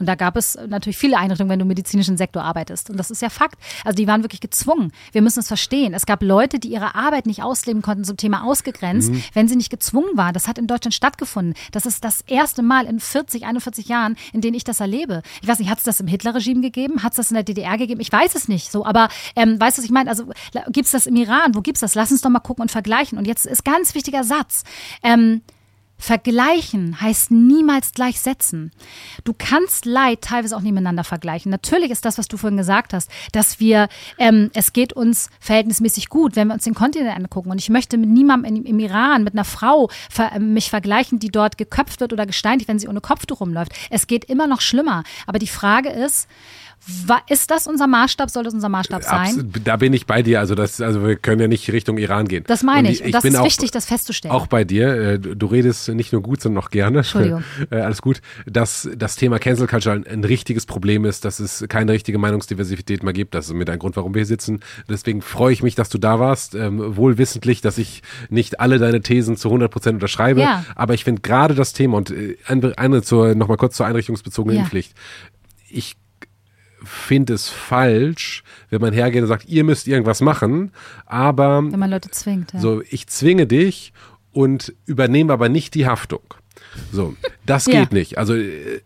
Und 0.00 0.06
da 0.06 0.14
gab 0.14 0.36
es 0.36 0.58
natürlich 0.66 0.96
viele 0.96 1.18
Einrichtungen, 1.18 1.50
wenn 1.50 1.58
du 1.58 1.64
im 1.64 1.68
medizinischen 1.68 2.16
Sektor 2.16 2.42
arbeitest. 2.42 2.90
Und 2.90 2.96
das 2.96 3.10
ist 3.10 3.22
ja 3.22 3.28
Fakt. 3.28 3.60
Also 3.84 3.96
die 3.96 4.06
waren 4.06 4.24
wirklich 4.24 4.40
gezwungen. 4.40 4.92
Wir 5.12 5.22
müssen 5.22 5.40
es 5.40 5.48
verstehen. 5.48 5.94
Es 5.94 6.06
gab 6.06 6.22
Leute, 6.22 6.58
die 6.58 6.68
ihre 6.68 6.94
Arbeit 6.94 7.26
nicht 7.26 7.42
ausleben 7.42 7.82
konnten 7.82 8.04
zum 8.04 8.16
Thema 8.16 8.44
ausgegrenzt, 8.44 9.10
mhm. 9.10 9.22
wenn 9.34 9.46
sie 9.46 9.56
nicht 9.56 9.70
gezwungen 9.70 10.16
waren. 10.16 10.32
Das 10.32 10.48
hat 10.48 10.58
in 10.58 10.66
Deutschland 10.66 10.94
stattgefunden. 10.94 11.54
Das 11.70 11.84
ist 11.86 12.02
das 12.02 12.22
erste 12.22 12.62
Mal 12.62 12.86
in 12.86 12.98
40, 12.98 13.44
41 13.44 13.88
Jahren, 13.88 14.16
in 14.32 14.40
denen 14.40 14.54
ich 14.54 14.64
das 14.64 14.80
erlebe. 14.80 15.22
Ich 15.42 15.48
weiß 15.48 15.58
nicht, 15.58 15.70
hat 15.70 15.78
es 15.78 15.84
das 15.84 16.00
im 16.00 16.06
Hitlerregime 16.06 16.62
gegeben? 16.62 17.02
Hat 17.02 17.12
es 17.12 17.16
das 17.16 17.30
in 17.30 17.34
der 17.34 17.44
DDR 17.44 17.76
gegeben? 17.76 18.00
Ich 18.00 18.10
weiß 18.10 18.34
es 18.34 18.48
nicht 18.48 18.72
so. 18.72 18.86
Aber 18.86 19.08
ähm, 19.36 19.60
weißt 19.60 19.76
du, 19.76 19.82
was 19.82 19.84
ich 19.84 19.92
meine? 19.92 20.08
Also 20.08 20.24
gibt 20.68 20.86
es 20.86 20.92
das 20.92 21.06
im 21.06 21.16
Iran? 21.16 21.54
Wo 21.54 21.60
gibt 21.60 21.76
es 21.76 21.80
das? 21.80 21.94
Lass 21.94 22.10
uns 22.10 22.22
doch 22.22 22.30
mal 22.30 22.40
gucken 22.40 22.62
und 22.62 22.70
vergleichen. 22.70 23.18
Und 23.18 23.26
jetzt 23.26 23.44
ist 23.44 23.64
ganz 23.66 23.94
wichtiger 23.94 24.24
Satz. 24.24 24.64
Ähm, 25.02 25.42
Vergleichen 26.00 27.00
heißt 27.00 27.30
niemals 27.30 27.92
gleichsetzen. 27.92 28.72
Du 29.24 29.34
kannst 29.36 29.84
Leid 29.84 30.22
teilweise 30.22 30.56
auch 30.56 30.62
nebeneinander 30.62 31.04
vergleichen. 31.04 31.50
Natürlich 31.50 31.90
ist 31.90 32.06
das, 32.06 32.16
was 32.16 32.26
du 32.26 32.38
vorhin 32.38 32.56
gesagt 32.56 32.94
hast, 32.94 33.10
dass 33.32 33.60
wir, 33.60 33.88
ähm, 34.16 34.50
es 34.54 34.72
geht 34.72 34.94
uns 34.94 35.28
verhältnismäßig 35.40 36.08
gut, 36.08 36.36
wenn 36.36 36.48
wir 36.48 36.54
uns 36.54 36.64
den 36.64 36.74
Kontinent 36.74 37.14
angucken. 37.14 37.50
Und 37.50 37.58
ich 37.58 37.68
möchte 37.68 37.98
mit 37.98 38.08
niemandem 38.08 38.56
im, 38.56 38.64
im 38.64 38.78
Iran, 38.78 39.24
mit 39.24 39.34
einer 39.34 39.44
Frau 39.44 39.90
ver, 40.08 40.32
äh, 40.32 40.38
mich 40.38 40.70
vergleichen, 40.70 41.18
die 41.18 41.30
dort 41.30 41.58
geköpft 41.58 42.00
wird 42.00 42.14
oder 42.14 42.24
gesteinigt, 42.24 42.66
wenn 42.66 42.78
sie 42.78 42.88
ohne 42.88 43.02
Kopftuch 43.02 43.40
rumläuft. 43.40 43.72
Es 43.90 44.06
geht 44.06 44.24
immer 44.24 44.46
noch 44.46 44.62
schlimmer. 44.62 45.04
Aber 45.26 45.38
die 45.38 45.46
Frage 45.46 45.90
ist, 45.90 46.28
ist 47.28 47.50
das 47.50 47.66
unser 47.66 47.86
Maßstab? 47.86 48.30
Soll 48.30 48.44
das 48.44 48.54
unser 48.54 48.68
Maßstab 48.68 49.02
sein? 49.02 49.52
Da 49.64 49.76
bin 49.76 49.92
ich 49.92 50.06
bei 50.06 50.22
dir. 50.22 50.40
Also, 50.40 50.54
das, 50.54 50.80
also 50.80 51.06
wir 51.06 51.16
können 51.16 51.40
ja 51.40 51.48
nicht 51.48 51.70
Richtung 51.70 51.98
Iran 51.98 52.26
gehen. 52.26 52.44
Das 52.46 52.62
meine 52.62 52.90
ich. 52.90 53.00
Und, 53.00 53.08
ich 53.08 53.12
das 53.12 53.24
ist 53.24 53.36
auch, 53.36 53.44
wichtig, 53.44 53.70
das 53.70 53.86
festzustellen. 53.86 54.32
Auch 54.32 54.46
bei 54.46 54.64
dir. 54.64 54.88
Äh, 54.94 55.18
du 55.18 55.46
redest 55.46 55.88
nicht 55.90 56.12
nur 56.12 56.22
gut, 56.22 56.40
sondern 56.40 56.62
auch 56.64 56.70
gerne. 56.70 56.98
Entschuldigung. 56.98 57.44
Äh, 57.70 57.80
alles 57.80 58.00
gut. 58.00 58.22
Dass 58.46 58.88
das 58.96 59.16
Thema 59.16 59.38
Cancel 59.38 59.66
Culture 59.66 60.02
ein, 60.08 60.24
richtiges 60.24 60.66
Problem 60.66 61.04
ist, 61.04 61.24
dass 61.24 61.40
es 61.40 61.64
keine 61.68 61.92
richtige 61.92 62.18
Meinungsdiversität 62.18 63.02
mehr 63.02 63.12
gibt. 63.12 63.34
Das 63.34 63.46
ist 63.46 63.52
mit 63.52 63.68
ein 63.68 63.78
Grund, 63.78 63.96
warum 63.96 64.14
wir 64.14 64.20
hier 64.20 64.26
sitzen. 64.26 64.60
Deswegen 64.88 65.20
freue 65.20 65.52
ich 65.52 65.62
mich, 65.62 65.74
dass 65.74 65.88
du 65.88 65.98
da 65.98 66.18
warst. 66.18 66.54
Ähm, 66.54 66.96
wohlwissentlich, 66.96 67.60
dass 67.60 67.76
ich 67.78 68.02
nicht 68.28 68.60
alle 68.60 68.78
deine 68.78 69.02
Thesen 69.02 69.36
zu 69.36 69.48
100 69.48 69.70
Prozent 69.70 69.94
unterschreibe. 69.94 70.40
Ja. 70.40 70.64
Aber 70.74 70.94
ich 70.94 71.04
finde 71.04 71.20
gerade 71.20 71.54
das 71.54 71.72
Thema 71.72 71.98
und 71.98 72.10
äh, 72.10 72.36
eine, 72.46 73.02
zur, 73.02 73.34
noch 73.34 73.48
mal 73.48 73.56
kurz 73.56 73.76
zur 73.76 73.86
einrichtungsbezogenen 73.86 74.56
ja. 74.56 74.62
Impfpflicht. 74.62 74.94
Ich 75.68 75.96
finde 76.84 77.34
es 77.34 77.48
falsch, 77.48 78.42
wenn 78.70 78.80
man 78.80 78.92
hergeht 78.92 79.22
und 79.22 79.28
sagt, 79.28 79.48
ihr 79.48 79.64
müsst 79.64 79.88
irgendwas 79.88 80.20
machen, 80.20 80.72
aber 81.06 81.62
wenn 81.62 81.78
man 81.78 81.90
Leute 81.90 82.10
zwingt. 82.10 82.52
Ja. 82.52 82.60
So, 82.60 82.82
ich 82.88 83.06
zwinge 83.06 83.46
dich 83.46 83.92
und 84.32 84.74
übernehme 84.86 85.32
aber 85.32 85.48
nicht 85.48 85.74
die 85.74 85.86
Haftung. 85.86 86.22
So, 86.92 87.16
das 87.50 87.66
ja. 87.66 87.80
geht 87.80 87.92
nicht. 87.92 88.16
Also 88.16 88.34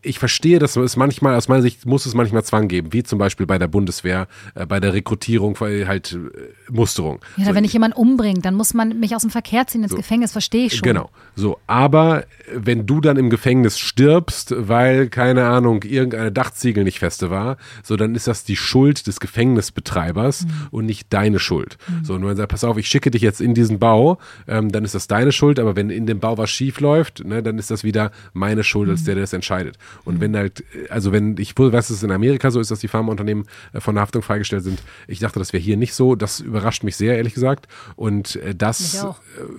ich 0.01 0.19
verstehe, 0.19 0.59
dass 0.59 0.77
es 0.77 0.97
manchmal, 0.97 1.37
aus 1.37 1.49
meiner 1.49 1.61
Sicht 1.61 1.85
muss 1.85 2.07
es 2.07 2.15
manchmal 2.15 2.45
Zwang 2.45 2.69
geben, 2.69 2.93
wie 2.93 3.03
zum 3.03 3.19
Beispiel 3.19 3.47
bei 3.47 3.59
der 3.59 3.69
Bundeswehr, 3.69 4.27
äh, 4.55 4.65
bei 4.65 4.81
der 4.81 4.95
Rekrutierung, 4.95 5.59
halt 5.61 6.13
äh, 6.13 6.73
Musterung. 6.73 7.21
Ja, 7.37 7.47
so, 7.47 7.55
wenn 7.55 7.65
ich 7.65 7.75
jemanden 7.75 7.97
umbringt, 7.97 8.45
dann 8.45 8.55
muss 8.55 8.73
man 8.73 8.99
mich 8.99 9.15
aus 9.15 9.23
dem 9.23 9.31
Verkehr 9.31 9.67
ziehen 9.67 9.83
ins 9.83 9.91
so, 9.91 9.97
Gefängnis, 9.97 10.33
verstehe 10.33 10.67
ich 10.67 10.77
schon. 10.77 10.83
Genau. 10.83 11.11
So, 11.37 11.59
aber 11.67 12.25
wenn 12.55 12.87
du 12.87 13.01
dann 13.01 13.17
im 13.19 13.29
Gefängnis 13.29 13.79
stirbst, 13.79 14.55
weil, 14.57 15.09
keine 15.09 15.47
Ahnung, 15.47 15.83
irgendeine 15.83 16.33
Dachziegel 16.33 16.85
nicht 16.85 16.99
feste 16.99 17.29
war, 17.29 17.59
so, 17.83 17.97
dann 17.97 18.15
ist 18.15 18.27
das 18.27 18.45
die 18.45 18.57
Schuld 18.57 19.07
des 19.07 19.21
Gefängnisbetreibers 19.21 20.47
mhm. 20.47 20.51
und 20.71 20.87
nicht 20.87 21.13
deine 21.13 21.39
Schuld. 21.39 21.77
Mhm. 21.87 22.05
So, 22.05 22.15
und 22.15 22.21
wenn 22.21 22.29
man 22.29 22.37
sagt, 22.37 22.51
pass 22.51 22.65
auf, 22.65 22.79
ich 22.79 22.89
schicke 22.89 23.11
dich 23.11 23.23
jetzt 23.23 23.41
in 23.43 23.53
diesen 23.53 23.79
Bau, 23.79 24.19
ähm, 24.47 24.73
dann 24.73 24.85
ist 24.85 24.95
das 24.95 25.07
deine 25.07 25.33
Schuld, 25.33 25.59
aber 25.59 25.77
wenn 25.77 25.91
in 25.91 26.07
dem 26.07 26.21
Bau 26.21 26.39
was 26.39 26.51
schief 26.51 26.81
läuft, 26.81 27.25
ne, 27.25 27.43
dann 27.43 27.59
ist 27.59 27.71
das 27.71 27.85
wieder 27.85 28.11
meine 28.33 28.54
Schuld 28.63 28.89
als 28.89 29.05
der, 29.05 29.15
der 29.15 29.25
das 29.25 29.33
entscheidet. 29.33 29.77
Und 30.05 30.21
wenn 30.21 30.37
halt, 30.37 30.65
also 30.91 31.13
wenn, 31.13 31.37
ich 31.39 31.59
weiß, 31.59 31.89
dass 31.89 31.91
es 31.91 32.03
in 32.03 32.13
Amerika 32.13 32.51
so 32.51 32.61
ist, 32.61 32.71
dass 32.71 32.81
die 32.81 32.89
Pharmaunternehmen 32.89 33.47
äh, 33.73 33.81
von 33.81 33.95
der 33.95 34.03
Haftung 34.03 34.23
freigestellt 34.23 34.65
sind. 34.65 34.81
Ich 35.09 35.19
dachte, 35.19 35.39
das 35.39 35.53
wäre 35.53 35.63
hier 35.63 35.77
nicht 35.77 35.95
so. 35.95 36.15
Das 36.15 36.41
überrascht 36.41 36.85
mich 36.85 36.97
sehr, 36.97 37.17
ehrlich 37.17 37.35
gesagt. 37.35 37.67
Und 37.97 38.37
äh, 38.37 38.55
das 38.55 39.03
äh, 39.03 39.09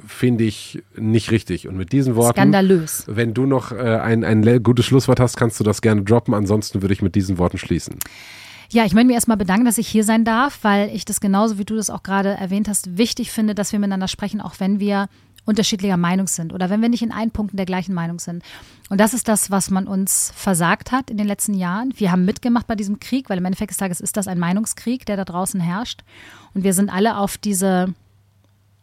finde 0.08 0.44
ich 0.44 0.84
nicht 0.96 1.32
richtig. 1.32 1.68
Und 1.68 1.78
mit 1.78 1.92
diesen 1.92 2.16
Worten. 2.16 2.38
Skandalös. 2.38 3.04
Wenn 3.08 3.34
du 3.34 3.46
noch 3.46 3.72
ein, 3.72 4.24
ein 4.24 4.64
gutes 4.64 4.86
Schlusswort 4.86 5.20
hast, 5.20 5.38
kannst 5.38 5.60
du 5.60 5.64
das 5.64 5.82
gerne 5.82 6.04
droppen. 6.04 6.34
Ansonsten 6.34 6.82
würde 6.82 6.94
ich 6.94 7.02
mit 7.02 7.16
diesen 7.16 7.38
Worten 7.38 7.58
schließen. 7.58 7.98
Ja, 8.72 8.86
ich 8.86 8.94
möchte 8.94 9.08
mich 9.08 9.16
erstmal 9.16 9.38
bedanken, 9.38 9.66
dass 9.66 9.78
ich 9.78 9.88
hier 9.88 10.04
sein 10.04 10.26
darf, 10.26 10.60
weil 10.64 10.90
ich 10.94 11.06
das 11.06 11.22
genauso 11.22 11.58
wie 11.58 11.66
du 11.66 11.76
das 11.76 11.90
auch 11.90 12.04
gerade 12.04 12.30
erwähnt 12.30 12.68
hast, 12.68 12.98
wichtig 12.98 13.32
finde, 13.32 13.56
dass 13.56 13.72
wir 13.72 13.80
miteinander 13.80 14.08
sprechen, 14.08 14.42
auch 14.42 14.56
wenn 14.60 14.80
wir 14.80 15.08
unterschiedlicher 15.46 15.98
Meinung 15.98 16.28
sind 16.28 16.54
oder 16.54 16.70
wenn 16.70 16.82
wir 16.82 16.90
nicht 16.90 17.04
in 17.04 17.12
allen 17.12 17.32
Punkten 17.32 17.58
der 17.58 17.66
gleichen 17.66 17.94
Meinung 17.94 18.20
sind. 18.20 18.44
Und 18.90 19.00
das 19.00 19.14
ist 19.14 19.28
das, 19.28 19.52
was 19.52 19.70
man 19.70 19.88
uns 19.88 20.32
versagt 20.36 20.92
hat 20.92 21.10
in 21.10 21.18
den 21.18 21.28
letzten 21.28 21.54
Jahren. 21.54 21.94
Wir 21.96 22.12
haben 22.12 22.26
mitgemacht 22.26 22.68
bei 22.68 22.76
diesem 22.76 23.00
Krieg, 23.00 23.30
weil 23.30 23.38
im 23.38 23.46
Endeffekt 23.46 23.72
des 23.72 23.78
Tages 23.78 24.02
ist 24.02 24.18
das 24.18 24.28
ein 24.28 24.40
Meinungskrieg, 24.40 25.06
der 25.06 25.18
da 25.18 25.26
draußen 25.26 25.60
herrscht. 25.60 26.04
Und 26.54 26.64
wir 26.64 26.74
sind 26.74 26.90
alle 26.90 27.18
auf 27.18 27.38
diese 27.38 27.94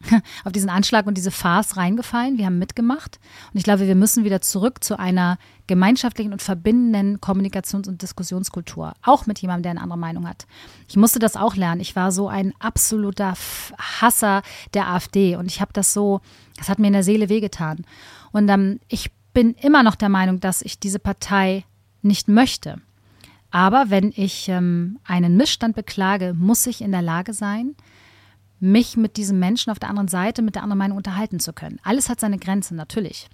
auf 0.43 0.51
diesen 0.51 0.69
Anschlag 0.69 1.07
und 1.07 1.17
diese 1.17 1.31
Farce 1.31 1.77
reingefallen. 1.77 2.37
Wir 2.37 2.45
haben 2.45 2.59
mitgemacht. 2.59 3.19
Und 3.51 3.57
ich 3.57 3.63
glaube, 3.63 3.87
wir 3.87 3.95
müssen 3.95 4.23
wieder 4.23 4.41
zurück 4.41 4.83
zu 4.83 4.99
einer 4.99 5.37
gemeinschaftlichen 5.67 6.33
und 6.33 6.41
verbindenden 6.41 7.19
Kommunikations- 7.19 7.87
und 7.87 8.01
Diskussionskultur. 8.01 8.93
Auch 9.01 9.25
mit 9.25 9.39
jemandem, 9.39 9.63
der 9.63 9.71
eine 9.71 9.81
andere 9.81 9.99
Meinung 9.99 10.27
hat. 10.27 10.45
Ich 10.87 10.97
musste 10.97 11.19
das 11.19 11.35
auch 11.35 11.55
lernen. 11.55 11.81
Ich 11.81 11.95
war 11.95 12.11
so 12.11 12.27
ein 12.27 12.53
absoluter 12.59 13.33
Hasser 13.77 14.41
der 14.73 14.89
AfD. 14.89 15.35
Und 15.35 15.45
ich 15.45 15.61
habe 15.61 15.71
das 15.73 15.93
so, 15.93 16.21
das 16.57 16.69
hat 16.69 16.79
mir 16.79 16.87
in 16.87 16.93
der 16.93 17.03
Seele 17.03 17.29
wehgetan. 17.29 17.85
Und 18.31 18.49
ähm, 18.49 18.79
ich 18.87 19.11
bin 19.33 19.55
immer 19.55 19.83
noch 19.83 19.95
der 19.95 20.09
Meinung, 20.09 20.39
dass 20.39 20.61
ich 20.61 20.79
diese 20.79 20.99
Partei 20.99 21.65
nicht 22.01 22.27
möchte. 22.27 22.81
Aber 23.51 23.89
wenn 23.89 24.11
ich 24.15 24.49
ähm, 24.49 24.99
einen 25.03 25.37
Missstand 25.37 25.75
beklage, 25.75 26.33
muss 26.33 26.65
ich 26.65 26.81
in 26.81 26.91
der 26.91 27.01
Lage 27.01 27.33
sein, 27.33 27.75
mich 28.59 28.97
mit 28.97 29.17
diesem 29.17 29.39
Menschen 29.39 29.71
auf 29.71 29.79
der 29.79 29.89
anderen 29.89 30.07
Seite, 30.07 30.41
mit 30.41 30.55
der 30.55 30.63
anderen 30.63 30.79
Meinung 30.79 30.97
unterhalten 30.97 31.39
zu 31.39 31.53
können. 31.53 31.79
Alles 31.83 32.09
hat 32.09 32.19
seine 32.19 32.39
Grenzen, 32.39 32.77
natürlich. 32.77 33.29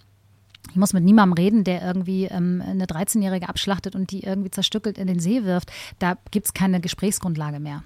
Ich 0.71 0.75
muss 0.75 0.93
mit 0.93 1.03
niemandem 1.03 1.33
reden, 1.33 1.63
der 1.63 1.81
irgendwie 1.83 2.25
ähm, 2.25 2.61
eine 2.65 2.85
13-Jährige 2.85 3.47
abschlachtet 3.47 3.95
und 3.95 4.11
die 4.11 4.23
irgendwie 4.23 4.51
zerstückelt 4.51 4.97
in 4.97 5.07
den 5.07 5.19
See 5.19 5.43
wirft. 5.43 5.71
Da 5.99 6.17
gibt 6.31 6.47
es 6.47 6.53
keine 6.53 6.81
Gesprächsgrundlage 6.81 7.59
mehr. 7.59 7.83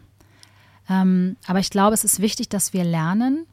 Ähm, 0.89 1.37
aber 1.47 1.59
ich 1.59 1.69
glaube, 1.69 1.93
es 1.93 2.03
ist 2.03 2.19
wichtig, 2.19 2.49
dass 2.49 2.73
wir 2.73 2.83
lernen, 2.83 3.45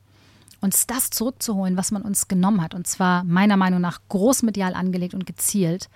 uns 0.61 0.87
das 0.87 1.11
zurückzuholen, 1.11 1.77
was 1.77 1.91
man 1.91 2.03
uns 2.03 2.29
genommen 2.29 2.63
hat. 2.63 2.75
Und 2.75 2.87
zwar 2.87 3.25
meiner 3.25 3.57
Meinung 3.57 3.81
nach 3.81 4.01
großmedial 4.09 4.75
angelegt 4.75 5.15
und 5.15 5.27
gezielt, 5.27 5.89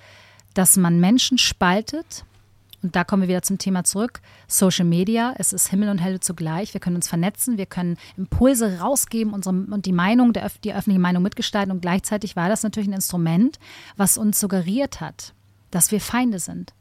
dass 0.54 0.76
man 0.76 1.00
Menschen 1.00 1.38
spaltet 1.38 2.24
und 2.84 2.94
da 2.94 3.02
kommen 3.02 3.22
wir 3.22 3.28
wieder 3.30 3.42
zum 3.42 3.56
Thema 3.56 3.82
zurück. 3.82 4.20
Social 4.46 4.84
Media, 4.84 5.34
es 5.38 5.54
ist 5.54 5.68
Himmel 5.68 5.88
und 5.88 6.04
Hölle 6.04 6.20
zugleich. 6.20 6.74
Wir 6.74 6.82
können 6.82 6.96
uns 6.96 7.08
vernetzen, 7.08 7.56
wir 7.56 7.64
können 7.64 7.96
Impulse 8.18 8.78
rausgeben 8.78 9.32
unsere, 9.32 9.54
und 9.54 9.86
die 9.86 9.92
Meinung, 9.92 10.34
der, 10.34 10.50
die 10.62 10.74
öffentliche 10.74 11.00
Meinung 11.00 11.22
mitgestalten. 11.22 11.72
Und 11.72 11.80
gleichzeitig 11.80 12.36
war 12.36 12.50
das 12.50 12.62
natürlich 12.62 12.88
ein 12.88 12.92
Instrument, 12.94 13.58
was 13.96 14.18
uns 14.18 14.38
suggeriert 14.38 15.00
hat, 15.00 15.32
dass 15.70 15.92
wir 15.92 16.00
Feinde 16.00 16.38
sind. 16.38 16.74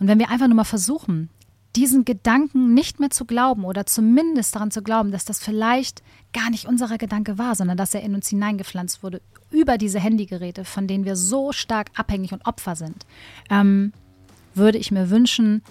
Und 0.00 0.08
wenn 0.08 0.18
wir 0.18 0.30
einfach 0.30 0.48
nur 0.48 0.56
mal 0.56 0.64
versuchen, 0.64 1.30
diesen 1.76 2.04
Gedanken 2.04 2.74
nicht 2.74 2.98
mehr 3.00 3.10
zu 3.10 3.24
glauben 3.24 3.64
oder 3.64 3.86
zumindest 3.86 4.54
daran 4.54 4.70
zu 4.70 4.82
glauben, 4.82 5.12
dass 5.12 5.24
das 5.24 5.38
vielleicht 5.38 6.02
gar 6.32 6.50
nicht 6.50 6.66
unser 6.66 6.98
Gedanke 6.98 7.38
war, 7.38 7.54
sondern 7.54 7.76
dass 7.76 7.94
er 7.94 8.02
in 8.02 8.14
uns 8.14 8.28
hineingepflanzt 8.28 9.02
wurde 9.02 9.20
über 9.50 9.78
diese 9.78 10.00
Handygeräte, 10.00 10.64
von 10.64 10.86
denen 10.86 11.04
wir 11.04 11.16
so 11.16 11.52
stark 11.52 11.90
abhängig 11.94 12.32
und 12.32 12.46
Opfer 12.46 12.76
sind, 12.76 13.06
ähm, 13.50 13.92
würde 14.54 14.78
ich 14.78 14.90
mir 14.90 15.10
wünschen, 15.10 15.62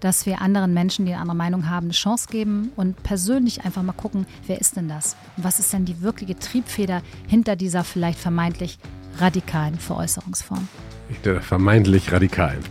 dass 0.00 0.26
wir 0.26 0.42
anderen 0.42 0.74
Menschen, 0.74 1.06
die 1.06 1.12
eine 1.12 1.22
andere 1.22 1.36
Meinung 1.36 1.68
haben, 1.70 1.86
eine 1.86 1.92
Chance 1.92 2.28
geben 2.30 2.70
und 2.76 3.02
persönlich 3.02 3.64
einfach 3.64 3.82
mal 3.82 3.92
gucken, 3.92 4.26
wer 4.46 4.60
ist 4.60 4.76
denn 4.76 4.88
das? 4.88 5.16
Und 5.36 5.44
was 5.44 5.58
ist 5.58 5.72
denn 5.72 5.86
die 5.86 6.02
wirkliche 6.02 6.38
Triebfeder 6.38 7.02
hinter 7.26 7.56
dieser 7.56 7.82
vielleicht 7.82 8.18
vermeintlich 8.18 8.78
radikalen 9.18 9.78
Veräußerungsform? 9.78 10.68
Vermeintlich 11.40 12.12
radikalen. 12.12 12.62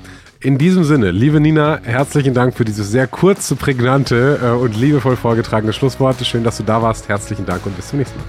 In 0.45 0.59
diesem 0.59 0.83
Sinne, 0.83 1.09
liebe 1.09 1.39
Nina, 1.39 1.79
herzlichen 1.81 2.35
Dank 2.35 2.53
für 2.53 2.65
dieses 2.65 2.91
sehr 2.91 3.07
kurze, 3.07 3.55
prägnante 3.55 4.39
äh, 4.43 4.49
und 4.51 4.77
liebevoll 4.77 5.15
vorgetragene 5.15 5.73
Schlusswort. 5.73 6.23
Schön, 6.23 6.43
dass 6.43 6.57
du 6.57 6.63
da 6.63 6.83
warst. 6.83 7.09
Herzlichen 7.09 7.47
Dank 7.47 7.65
und 7.65 7.75
bis 7.75 7.87
zum 7.87 7.97
nächsten 7.97 8.19
Mal. 8.19 8.25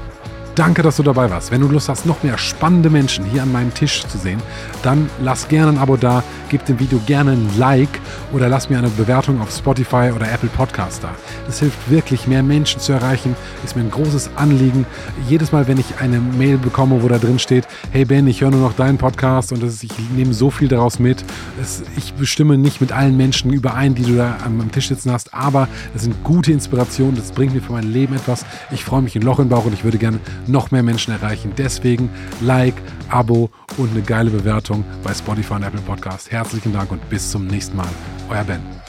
Danke, 0.56 0.80
dass 0.82 0.96
du 0.96 1.02
dabei 1.02 1.30
warst. 1.30 1.50
Wenn 1.50 1.60
du 1.60 1.68
Lust 1.68 1.90
hast, 1.90 2.06
noch 2.06 2.22
mehr 2.22 2.38
spannende 2.38 2.88
Menschen 2.88 3.26
hier 3.26 3.42
an 3.42 3.52
meinem 3.52 3.74
Tisch 3.74 4.06
zu 4.06 4.16
sehen, 4.16 4.40
dann 4.82 5.10
lass 5.22 5.48
gerne 5.48 5.72
ein 5.72 5.76
Abo 5.78 5.98
da, 5.98 6.24
gib 6.48 6.64
dem 6.64 6.80
Video 6.80 6.98
gerne 7.04 7.32
ein 7.32 7.58
Like 7.58 8.00
oder 8.32 8.48
lass 8.48 8.70
mir 8.70 8.78
eine 8.78 8.88
Bewertung 8.88 9.38
auf 9.42 9.54
Spotify 9.54 10.10
oder 10.16 10.32
Apple 10.32 10.48
Podcast 10.48 11.04
da. 11.04 11.10
Das 11.46 11.60
hilft 11.60 11.90
wirklich, 11.90 12.26
mehr 12.26 12.42
Menschen 12.42 12.80
zu 12.80 12.94
erreichen. 12.94 13.36
Ist 13.66 13.76
mir 13.76 13.82
ein 13.82 13.90
großes 13.90 14.30
Anliegen. 14.36 14.86
Jedes 15.28 15.52
Mal, 15.52 15.68
wenn 15.68 15.76
ich 15.76 15.98
eine 16.00 16.20
Mail 16.20 16.56
bekomme, 16.56 17.02
wo 17.02 17.08
da 17.08 17.18
drin 17.18 17.38
steht, 17.38 17.66
hey 17.90 18.06
Ben, 18.06 18.26
ich 18.26 18.40
höre 18.40 18.50
nur 18.50 18.60
noch 18.60 18.72
deinen 18.72 18.96
Podcast 18.96 19.52
und 19.52 19.62
ist, 19.62 19.84
ich 19.84 19.92
nehme 20.16 20.32
so 20.32 20.50
viel 20.50 20.68
daraus 20.68 20.98
mit. 20.98 21.22
Es, 21.60 21.82
ich 21.98 22.14
bestimme 22.14 22.56
nicht 22.56 22.80
mit 22.80 22.92
allen 22.92 23.18
Menschen 23.18 23.52
überein, 23.52 23.94
die 23.94 24.04
du 24.04 24.16
da 24.16 24.38
am, 24.42 24.56
Tisch 24.72 24.88
sitzen 24.88 25.12
hast, 25.12 25.34
aber 25.34 25.68
das 25.92 26.04
sind 26.04 26.24
gute 26.24 26.50
Inspirationen. 26.50 27.14
Das 27.14 27.32
bringt 27.32 27.52
mir 27.52 27.60
für 27.60 27.72
mein 27.72 27.92
Leben 27.92 28.14
etwas. 28.14 28.46
Ich 28.70 28.84
freue 28.84 29.02
mich 29.02 29.14
in 29.16 29.20
Loch 29.22 29.38
im 29.38 29.50
Bauch 29.50 29.66
und 29.66 29.74
ich 29.74 29.84
würde 29.84 29.98
gerne 29.98 30.18
noch 30.48 30.70
mehr 30.70 30.82
Menschen 30.82 31.12
erreichen. 31.12 31.52
Deswegen 31.56 32.10
Like, 32.40 32.74
Abo 33.09 33.51
und 33.77 33.90
eine 33.93 34.02
geile 34.02 34.31
Bewertung 34.31 34.85
bei 35.02 35.14
Spotify 35.14 35.55
und 35.55 35.62
Apple 35.62 35.81
Podcast. 35.81 36.31
Herzlichen 36.31 36.73
Dank 36.73 36.90
und 36.90 37.09
bis 37.09 37.31
zum 37.31 37.47
nächsten 37.47 37.77
Mal. 37.77 37.89
Euer 38.31 38.44
Ben. 38.44 38.85